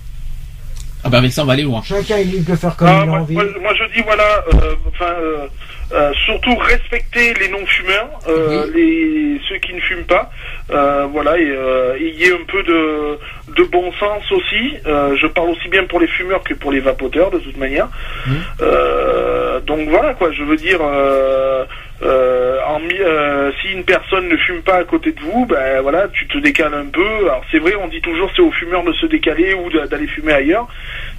Ah 1.03 1.09
bah 1.09 1.17
avec 1.17 1.32
ça 1.33 1.43
on 1.43 1.45
va 1.45 1.53
aller 1.53 1.64
loin. 1.64 1.82
Chacun 1.83 2.17
est 2.17 2.23
libre 2.23 2.49
de 2.51 2.56
faire 2.56 2.75
comme 2.75 2.88
Ah, 2.88 2.99
il 2.99 3.01
a 3.03 3.06
moi, 3.06 3.19
envie. 3.19 3.33
moi- 3.33 3.43
moi, 3.61 3.73
je 3.75 3.93
dis 3.93 4.01
voilà, 4.06 4.23
euh, 4.53 4.75
enfin 4.88 5.14
euh, 5.92 6.03
euh, 6.03 6.14
surtout 6.26 6.56
respecter 6.56 7.34
les 7.36 7.48
non-fumeurs, 7.50 8.10
euh, 8.28 8.66
les 8.74 9.40
ceux 9.48 9.58
qui 9.58 9.74
ne 9.74 9.80
fument 9.80 10.06
pas, 10.06 10.30
euh, 10.72 11.08
voilà, 11.12 11.38
et 11.38 11.50
euh, 11.50 11.98
il 12.00 12.16
y 12.16 12.26
ait 12.26 12.34
un 12.34 12.45
peu 12.48 12.64
de, 12.64 13.20
de 13.56 13.64
bon 13.64 13.92
sens 13.94 14.32
aussi. 14.32 14.78
Euh, 14.86 15.16
je 15.16 15.28
parle 15.28 15.50
aussi 15.50 15.68
bien 15.70 15.86
pour 15.86 16.00
les 16.00 16.08
fumeurs 16.08 16.44
que 16.44 16.53
pour 16.53 16.72
les 16.72 16.80
vapoteurs 16.80 17.32
de 17.32 17.40
toute 17.40 17.58
manière. 17.58 17.88
Euh, 18.62 19.60
donc 19.62 19.90
voilà 19.90 20.14
quoi, 20.14 20.32
je 20.32 20.44
veux 20.44 20.58
dire. 20.58 20.80
Euh, 20.82 21.66
euh, 22.02 22.58
en 22.68 22.82
euh, 23.00 23.52
si 23.62 23.72
une 23.72 23.84
personne 23.84 24.28
ne 24.28 24.36
fume 24.36 24.62
pas 24.62 24.76
à 24.76 24.84
côté 24.84 25.12
de 25.12 25.20
vous, 25.22 25.45
ben 25.45 25.82
voilà, 25.82 26.08
tu 26.12 26.28
te 26.28 26.38
décales 26.38 26.74
un 26.74 26.86
peu. 26.86 27.08
Alors 27.22 27.44
c'est 27.52 27.60
vrai, 27.60 27.76
on 27.82 27.88
dit 27.88 28.02
toujours 28.02 28.30
c'est 28.36 28.42
aux 28.42 28.52
fumeurs 28.52 28.84
de 28.84 28.92
se 28.94 29.06
décaler 29.06 29.53
ou 29.53 29.70
d'aller 29.70 30.08
fumer 30.08 30.34
ailleurs. 30.34 30.68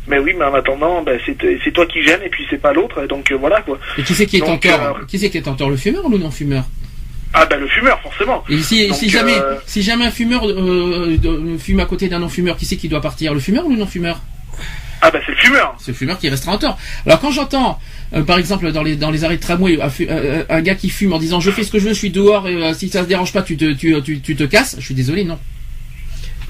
Mais 0.06 0.18
oui, 0.18 0.34
mais 0.38 0.44
en 0.44 0.54
attendant, 0.54 1.02
ben, 1.02 1.18
c'est 1.24 1.72
toi 1.72 1.86
qui 1.86 2.02
gêne 2.02 2.20
et 2.24 2.28
puis 2.28 2.44
c'est 2.50 2.60
pas 2.60 2.72
l'autre. 2.72 3.06
Donc 3.06 3.30
euh, 3.30 3.36
voilà 3.36 3.62
quoi. 3.62 3.78
Et 3.96 4.02
qui 4.02 4.14
c'est 4.14 4.26
qui 4.26 4.36
est 4.36 4.42
en 4.42 4.52
Donc, 4.52 4.60
tort 4.60 4.82
euh, 4.82 5.04
Qui 5.08 5.18
c'est 5.18 5.30
qui 5.30 5.38
est 5.38 5.48
en 5.48 5.54
tort, 5.54 5.70
le 5.70 5.76
fumeur 5.76 6.04
ou 6.04 6.10
le 6.10 6.18
non-fumeur 6.18 6.64
Ah 7.32 7.46
ben 7.46 7.58
le 7.58 7.66
fumeur 7.66 7.98
forcément. 8.02 8.44
Et 8.50 8.58
si, 8.58 8.88
Donc, 8.88 8.96
si 8.98 9.08
jamais, 9.08 9.38
euh, 9.38 9.56
si 9.66 9.82
jamais 9.82 10.04
un 10.04 10.10
fumeur 10.10 10.44
fume 11.58 11.80
à 11.80 11.86
côté 11.86 12.08
d'un 12.08 12.18
non-fumeur, 12.18 12.56
qui 12.56 12.66
c'est 12.66 12.76
qui 12.76 12.88
doit 12.88 13.00
partir, 13.00 13.32
le 13.32 13.40
fumeur 13.40 13.66
ou 13.66 13.70
le 13.70 13.78
non-fumeur 13.78 14.20
Ah 15.00 15.10
ben 15.10 15.22
c'est 15.24 15.32
le 15.32 15.38
fumeur. 15.38 15.74
C'est 15.78 15.92
le 15.92 15.96
fumeur 15.96 16.18
qui 16.18 16.28
restera 16.28 16.52
en 16.52 16.58
tort. 16.58 16.78
Alors 17.06 17.20
quand 17.20 17.30
j'entends, 17.30 17.78
euh, 18.12 18.22
par 18.22 18.38
exemple, 18.38 18.70
dans 18.72 18.82
les 18.82 18.96
dans 18.96 19.10
les 19.10 19.24
arrêts 19.24 19.36
de 19.36 19.42
tramway, 19.42 19.78
un, 20.50 20.60
gars 20.60 20.74
qui 20.74 20.90
fume 20.90 21.14
en 21.14 21.18
disant 21.18 21.40
je 21.40 21.50
fais 21.50 21.62
ce 21.62 21.70
que 21.70 21.78
je 21.78 21.84
veux, 21.84 21.94
je 21.94 21.98
suis 21.98 22.10
dehors 22.10 22.46
et 22.46 22.54
euh, 22.54 22.74
si 22.74 22.90
ça 22.90 23.02
se 23.02 23.08
dérange 23.08 23.32
pas, 23.32 23.42
tu 23.42 23.56
te 23.56 23.72
tu, 23.72 23.94
tu, 24.02 24.20
tu 24.20 24.36
te 24.36 24.44
casses. 24.44 24.76
Je 24.78 24.84
suis 24.84 24.94
désolé, 24.94 25.24
non. 25.24 25.38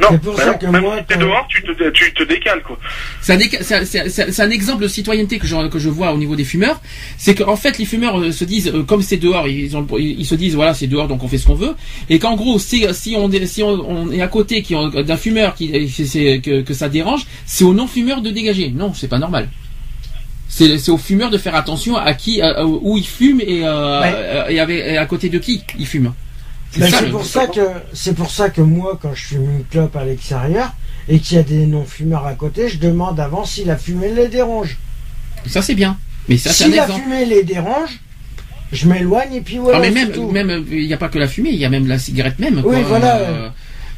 Non, 0.01 0.09
C'est 0.11 0.21
pour 0.21 0.37
ça 0.37 0.47
non, 0.53 0.59
que 0.59 0.67
même 0.67 0.83
moi, 0.83 0.97
si 0.99 1.05
t'es 1.07 1.15
quand- 1.15 1.21
dehors, 1.21 1.47
tu 1.49 1.63
te, 1.63 1.91
tu 1.91 2.13
te 2.15 2.23
décales 2.25 2.63
quoi. 2.63 2.79
C'est 3.21 3.33
un, 3.35 3.37
déca- 3.37 4.51
exemple 4.53 4.83
de 4.83 4.89
citoyenneté 4.89 5.39
que 5.39 5.47
je, 5.47 5.69
que 5.69 5.79
je 5.79 5.89
vois 5.89 6.13
au 6.13 6.17
niveau 6.19 6.35
des 6.37 6.45
fumeurs. 6.45 6.81
C'est 7.17 7.35
qu'en 7.35 7.57
fait, 7.57 7.79
les 7.79 7.85
fumeurs 7.85 8.19
euh, 8.21 8.33
se 8.33 8.45
disent, 8.45 8.69
euh, 8.69 8.83
comme 8.83 9.03
c'est 9.03 9.17
dehors, 9.19 9.47
ils, 9.47 9.77
ont, 9.77 9.87
ils 9.99 10.21
ils 10.21 10.27
se 10.27 10.35
disent, 10.35 10.55
voilà, 10.55 10.75
c'est 10.75 10.87
dehors, 10.89 11.07
donc 11.09 11.23
on 11.23 11.29
fait 11.29 11.39
ce 11.39 11.47
qu'on 11.47 11.55
veut. 11.55 11.75
Et 12.11 12.19
qu'en 12.19 12.35
gros, 12.37 12.59
si, 12.59 12.85
si, 12.93 13.15
on, 13.17 13.31
est- 13.31 13.47
si 13.47 13.63
on, 13.63 13.69
on 13.89 14.11
est 14.11 14.21
à 14.21 14.29
côté 14.29 14.63
qui, 14.63 14.75
ont- 14.75 14.89
d'un 14.89 15.17
fumeur 15.17 15.55
qui, 15.55 15.89
c'est- 15.89 16.07
c'est- 16.07 16.41
que, 16.41 16.63
que 16.63 16.75
ça 16.75 16.89
dérange, 16.89 17.25
c'est 17.47 17.65
aux 17.65 17.75
non-fumeurs 17.75 18.21
de 18.21 18.31
dégager. 18.31 18.71
Non, 18.75 18.93
c'est 18.95 19.09
pas 19.09 19.19
normal. 19.19 19.49
C'est 20.49 20.79
c'est 20.79 20.91
aux 20.93 20.99
fumeurs 20.99 21.31
de 21.31 21.39
faire 21.39 21.55
attention 21.57 21.97
à 21.97 22.15
qui, 22.15 22.41
à- 22.41 22.65
où 22.67 22.97
ils 22.97 23.07
fument 23.07 23.41
et, 23.41 23.65
euh, 23.65 24.01
Ouais. 24.01 24.13
euh, 24.15 24.49
et, 24.49 24.61
avec- 24.61 24.85
et 24.85 24.97
à 24.99 25.07
côté 25.07 25.29
de 25.29 25.39
qui 25.39 25.63
ils 25.79 25.87
fument. 25.87 26.13
Ben, 26.77 26.91
c'est 26.91 27.11
pour 27.11 27.25
ça 27.25 27.47
que 27.47 27.61
c'est 27.93 28.15
pour 28.15 28.31
ça 28.31 28.51
que 28.51 28.61
moi, 28.61 28.99
quand 29.01 29.15
je 29.15 29.25
fume 29.25 29.45
une 29.45 29.65
clope 29.65 29.95
à 29.97 30.05
l'extérieur 30.05 30.73
et 31.09 31.19
qu'il 31.19 31.37
y 31.37 31.41
a 31.41 31.43
des 31.43 31.67
non-fumeurs 31.67 32.27
à 32.27 32.35
côté, 32.35 32.69
je 32.69 32.79
demande 32.79 33.21
avant 33.21 33.45
si 33.45 33.65
la 33.65 33.77
fumée 33.77 34.13
les 34.13 34.29
dérange. 34.29 34.79
Ça 35.47 35.63
c'est 35.63 35.75
bien. 35.75 35.97
Mais 36.29 36.37
ça 36.37 36.51
c'est 36.51 36.65
si 36.65 36.73
un 36.73 36.77
la 36.77 36.85
exemple. 36.85 37.03
fumée 37.03 37.27
les 37.27 37.43
dérange, 37.45 38.01
je 38.73 38.89
m'éloigne 38.89 39.35
et 39.35 39.41
puis 39.41 39.59
voilà. 39.59 39.79
Ah, 39.79 39.81
mais 39.81 39.91
même, 39.91 40.11
tout. 40.11 40.31
même, 40.31 40.65
il 40.71 40.87
n'y 40.87 40.95
a 40.95 40.97
pas 40.97 41.09
que 41.09 41.19
la 41.19 41.29
fumée, 41.29 41.51
il 41.51 41.59
y 41.59 41.65
a 41.65 41.71
même 41.71 41.87
la 41.87 41.99
cigarette 41.99 42.39
même. 42.39 42.63
Oui, 42.65 42.81
quoi. 42.81 42.89
voilà. 42.89 43.17
Euh, 43.19 43.49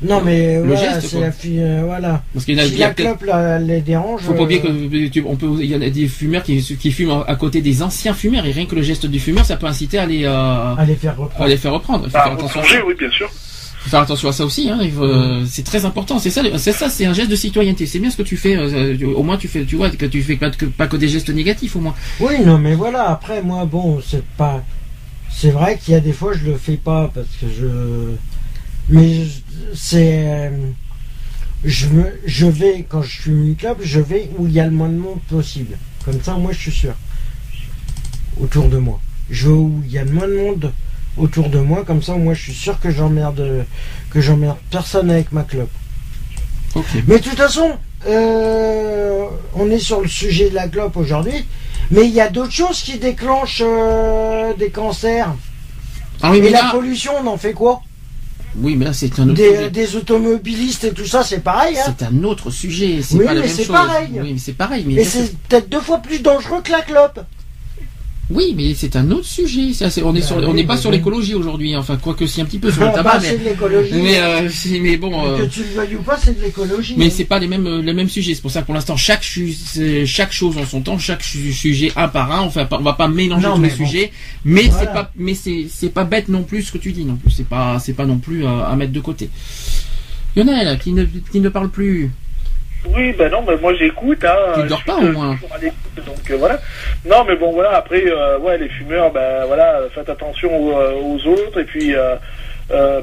Non 0.03 0.21
mais 0.23 0.57
Le 0.57 0.63
voilà, 0.75 1.01
geste, 1.01 1.15
la 1.19 1.33
fille, 1.33 1.61
euh, 1.63 1.83
voilà. 1.87 2.23
Parce 2.35 2.45
qu'il 2.45 2.55
y 2.57 2.61
en 2.61 2.65
a, 2.65 2.67
Si 2.69 2.77
la 2.77 2.91
clope 2.93 3.25
les 3.61 3.81
dérange. 3.81 4.21
faut 4.23 4.35
pas 4.35 4.43
oublier 4.43 4.61
euh, 4.65 4.89
que 4.91 5.07
tu- 5.09 5.25
on 5.27 5.37
peut, 5.37 5.49
il 5.61 5.67
y 5.71 5.75
en 5.75 5.81
a 5.81 5.89
des 5.89 6.07
fumeurs 6.07 6.43
qui, 6.43 6.61
qui 6.63 6.93
fument 6.93 7.25
à 7.27 7.35
côté 7.37 7.63
des 7.63 7.83
anciens 7.83 8.13
fumeurs 8.13 8.45
et 8.45 8.53
rien 8.53 8.67
que 8.67 8.75
le 8.75 8.83
geste 8.83 9.07
du 9.07 9.19
fumeur, 9.19 9.45
ça 9.47 9.57
peut 9.57 9.67
inciter 9.67 9.99
à 9.99 10.05
les, 10.07 10.25
euh, 10.25 10.75
à 10.77 10.85
les 10.87 10.97
faire 10.97 11.13
à 11.13 11.23
reprendre. 11.25 11.49
les 11.49 11.57
faire 11.57 11.73
reprendre. 11.73 12.05
Il 12.07 12.11
faut 12.11 12.17
Ah, 12.19 12.25
faire 12.25 12.33
au 12.33 12.37
attention. 12.37 12.61
à 12.61 12.87
oui 12.87 12.95
bien 12.99 13.11
sûr. 13.11 13.31
Faut 13.31 13.91
faire 13.91 14.01
attention 14.01 14.29
à 14.29 14.33
ça 14.33 14.45
aussi. 14.45 14.69
Hein. 14.69 14.81
Euh, 15.01 15.45
C'est 15.47 15.65
très 15.65 15.85
important. 15.87 16.19
C'est 16.19 16.29
ça, 16.31 16.43
c'est 16.59 16.73
ça, 16.73 16.91
c'est 16.91 17.07
un 17.07 17.13
geste 17.15 17.31
de 17.31 17.37
citoyenneté. 17.37 17.87
C'est 17.87 17.99
bien 18.01 18.11
ce 18.11 18.17
que 18.19 18.23
tu 18.23 18.37
fais. 18.37 18.55
euh, 18.57 18.97
au 19.15 19.23
moins, 19.23 19.39
tu 19.39 19.49
fais, 19.49 19.65
tu 19.65 19.77
vois, 19.77 19.89
que 19.91 20.05
tu 20.07 20.23
fais 20.23 20.37
pas 20.37 20.51
que, 20.51 20.67
pas 20.67 20.89
que 20.89 20.97
des 20.97 21.09
gestes 21.09 21.31
négatifs, 21.31 21.75
au 21.77 21.81
moins. 21.81 21.95
Oui, 22.21 22.35
non 22.45 22.59
mais 22.59 22.75
voilà. 22.75 23.09
Après 23.09 23.41
moi, 23.43 23.65
bon, 23.65 24.01
c'est 24.07 24.25
pas. 24.37 24.63
C'est 25.31 25.51
vrai 25.53 25.79
qu'il 25.83 25.95
y 25.95 25.97
a 25.97 26.01
des 26.01 26.13
fois 26.13 26.33
je 26.35 26.51
le 26.51 26.57
fais 26.59 26.77
pas 26.77 27.11
parce 27.15 27.29
que 27.41 27.47
je. 27.59 27.67
Mais 28.89 29.23
c'est. 29.75 30.25
euh, 30.27 30.51
Je 31.65 31.87
me, 31.89 32.05
je 32.27 32.47
vais 32.47 32.85
quand 32.89 33.03
je 33.03 33.31
une 33.31 33.57
clope, 33.57 33.81
je 33.83 33.99
vais 34.01 34.31
où 34.39 34.47
il 34.47 34.53
y 34.53 34.61
a 34.61 34.65
le 34.67 34.71
moins 34.71 34.89
de 34.89 34.99
monde 34.99 35.21
possible. 35.29 35.77
Comme 36.05 36.23
ça, 36.23 36.35
moi, 36.35 36.53
je 36.53 36.59
suis 36.59 36.71
sûr. 36.73 36.95
Autour 38.41 38.69
de 38.69 38.77
moi. 38.79 39.01
Je 39.31 39.49
vais 39.49 39.55
où 39.55 39.83
il 39.85 39.91
y 39.91 39.99
a 39.99 40.05
le 40.05 40.13
moins 40.13 40.29
de 40.29 40.37
monde 40.37 40.73
autour 41.17 41.49
de 41.49 41.59
moi, 41.59 41.83
comme 41.85 42.03
ça, 42.03 42.15
moi, 42.15 42.35
je 42.35 42.43
suis 42.43 42.55
sûr 42.55 42.79
que 42.79 42.91
j'emmerde, 42.91 43.65
que 44.11 44.21
j'emmerde 44.21 44.59
personne 44.71 45.11
avec 45.11 45.33
ma 45.33 45.43
clope. 45.43 45.71
Mais 47.09 47.19
de 47.19 47.25
toute 47.25 47.39
façon, 47.39 47.71
euh, 48.07 49.25
on 49.55 49.71
est 49.71 49.79
sur 49.79 50.03
le 50.03 50.09
sujet 50.09 50.51
de 50.51 50.55
la 50.55 50.69
clope 50.69 50.97
aujourd'hui, 50.99 51.47
mais 51.91 52.05
il 52.05 52.13
y 52.13 52.21
a 52.21 52.29
d'autres 52.29 52.53
choses 52.53 52.83
qui 52.83 52.99
déclenchent 52.99 53.63
euh, 53.65 54.53
des 54.59 54.69
cancers. 54.71 55.35
Ah 56.23 56.31
oui, 56.31 56.41
mais 56.43 56.49
et 56.49 56.53
la 56.53 56.71
pollution, 56.71 57.13
on 57.21 57.27
en 57.27 57.39
fait 57.39 57.55
quoi? 57.55 57.81
Oui, 58.61 58.77
mais 58.77 58.85
là 58.87 58.93
c'est 58.93 59.19
un 59.19 59.25
autre 59.25 59.35
des, 59.35 59.51
sujet. 59.51 59.71
Des 59.71 59.97
automobilistes 59.97 60.85
et 60.85 60.93
tout 60.93 61.07
ça, 61.07 61.23
c'est 61.23 61.41
pareil. 61.41 61.77
Hein 61.79 61.95
c'est 61.99 62.05
un 62.05 62.23
autre 62.25 62.51
sujet. 62.51 63.01
C'est 63.03 63.17
oui, 63.17 63.25
pas 63.25 63.35
la 63.35 63.41
mais 63.43 63.49
c'est 63.49 63.67
pareil. 63.67 64.09
Oui, 64.13 64.33
mais 64.33 64.39
c'est 64.39 64.53
pareil. 64.53 64.85
Mais 64.87 64.95
et 64.95 65.05
c'est 65.05 65.37
peut-être 65.49 65.69
deux 65.69 65.81
fois 65.81 65.99
plus 65.99 66.21
dangereux 66.21 66.63
que 66.63 66.73
la 66.73 66.83
clope. 66.83 67.21
Oui, 68.29 68.55
mais 68.57 68.75
c'est 68.75 68.97
un 68.97 69.09
autre 69.13 69.25
sujet. 69.25 69.71
on 70.03 70.15
est 70.15 70.21
bah 70.21 70.47
on 70.49 70.55
n'est 70.55 70.65
pas 70.65 70.77
sur 70.77 70.91
l'écologie 70.91 71.35
aujourd'hui. 71.35 71.77
Enfin, 71.77 71.97
quoique 71.97 72.27
si 72.27 72.41
un 72.41 72.45
petit 72.45 72.59
peu 72.59 72.73
sur 72.73 72.85
le 72.85 72.93
tabac, 72.93 73.19
bah, 73.19 73.21
mais, 73.23 73.39
de 73.39 73.45
l'écologie. 73.45 73.93
Mais, 73.95 74.19
euh, 74.19 74.49
mais 74.81 74.97
bon. 74.97 75.11
que 75.23 75.43
euh, 75.43 75.47
tu 75.47 75.61
le 75.61 75.67
veuilles 75.67 75.95
ou 75.95 76.03
pas, 76.03 76.19
c'est 76.21 76.37
de 76.37 76.43
l'écologie. 76.43 76.95
Mais 76.99 77.07
hein. 77.07 77.11
c'est 77.13 77.25
pas 77.25 77.39
les 77.39 77.47
mêmes, 77.47 77.83
les 77.83 77.93
mêmes 77.93 78.09
sujets. 78.09 78.35
C'est 78.35 78.43
pour 78.43 78.51
ça 78.51 78.63
que 78.63 78.67
pour 78.67 78.75
l'instant, 78.75 78.97
chaque 78.97 79.23
chaque 80.07 80.33
chose 80.33 80.59
en 80.59 80.67
son 80.67 80.81
temps, 80.81 80.99
chaque 80.99 81.23
sujet 81.23 81.93
un 81.95 82.09
par 82.09 82.33
un. 82.33 82.41
Enfin, 82.41 82.67
on 82.73 82.83
va 82.83 82.95
pas 82.95 83.07
mélanger 83.07 83.47
tous 83.55 83.63
les 83.63 83.71
sujets. 83.71 84.11
Mais 84.45 84.71
c'est 84.77 84.93
pas, 84.93 85.13
mais 85.17 85.35
c'est, 85.35 85.91
pas 85.91 86.05
bête 86.05 86.29
non 86.29 86.43
plus 86.43 86.63
ce 86.63 86.73
que 86.73 86.79
tu 86.79 86.93
dis 86.93 87.05
non 87.05 87.17
plus. 87.17 87.31
C'est 87.31 87.47
pas, 87.47 87.79
c'est 87.79 87.93
pas 87.93 88.07
non 88.07 88.19
plus 88.19 88.45
euh, 88.45 88.65
à, 88.65 88.75
mettre 88.75 88.93
de 88.93 89.01
côté. 89.01 89.31
Lionel, 90.35 90.79
qui 90.81 90.93
ne, 90.93 91.05
qui 91.05 91.39
ne 91.39 91.49
parle 91.49 91.71
plus. 91.71 92.11
Oui, 92.95 93.13
ben 93.13 93.31
non, 93.31 93.43
mais 93.47 93.57
moi 93.57 93.75
j'écoute. 93.75 94.25
Hein, 94.25 94.37
tu 94.55 94.69
dors 94.69 94.85
pas 94.85 94.97
au 94.97 95.13
moins. 95.13 95.39
Donc 96.05 96.31
euh, 96.31 96.37
voilà. 96.37 96.59
Non, 97.05 97.25
mais 97.25 97.37
bon 97.37 97.53
voilà. 97.53 97.77
Après, 97.77 98.05
euh, 98.07 98.39
ouais, 98.39 98.59
les 98.59 98.69
fumeurs, 98.69 99.11
ben 99.13 99.45
voilà, 99.47 99.81
faites 99.95 100.09
attention 100.09 100.55
aux, 100.57 100.79
euh, 100.79 101.27
autres 101.27 101.61
et 101.61 101.65
puis 101.65 101.95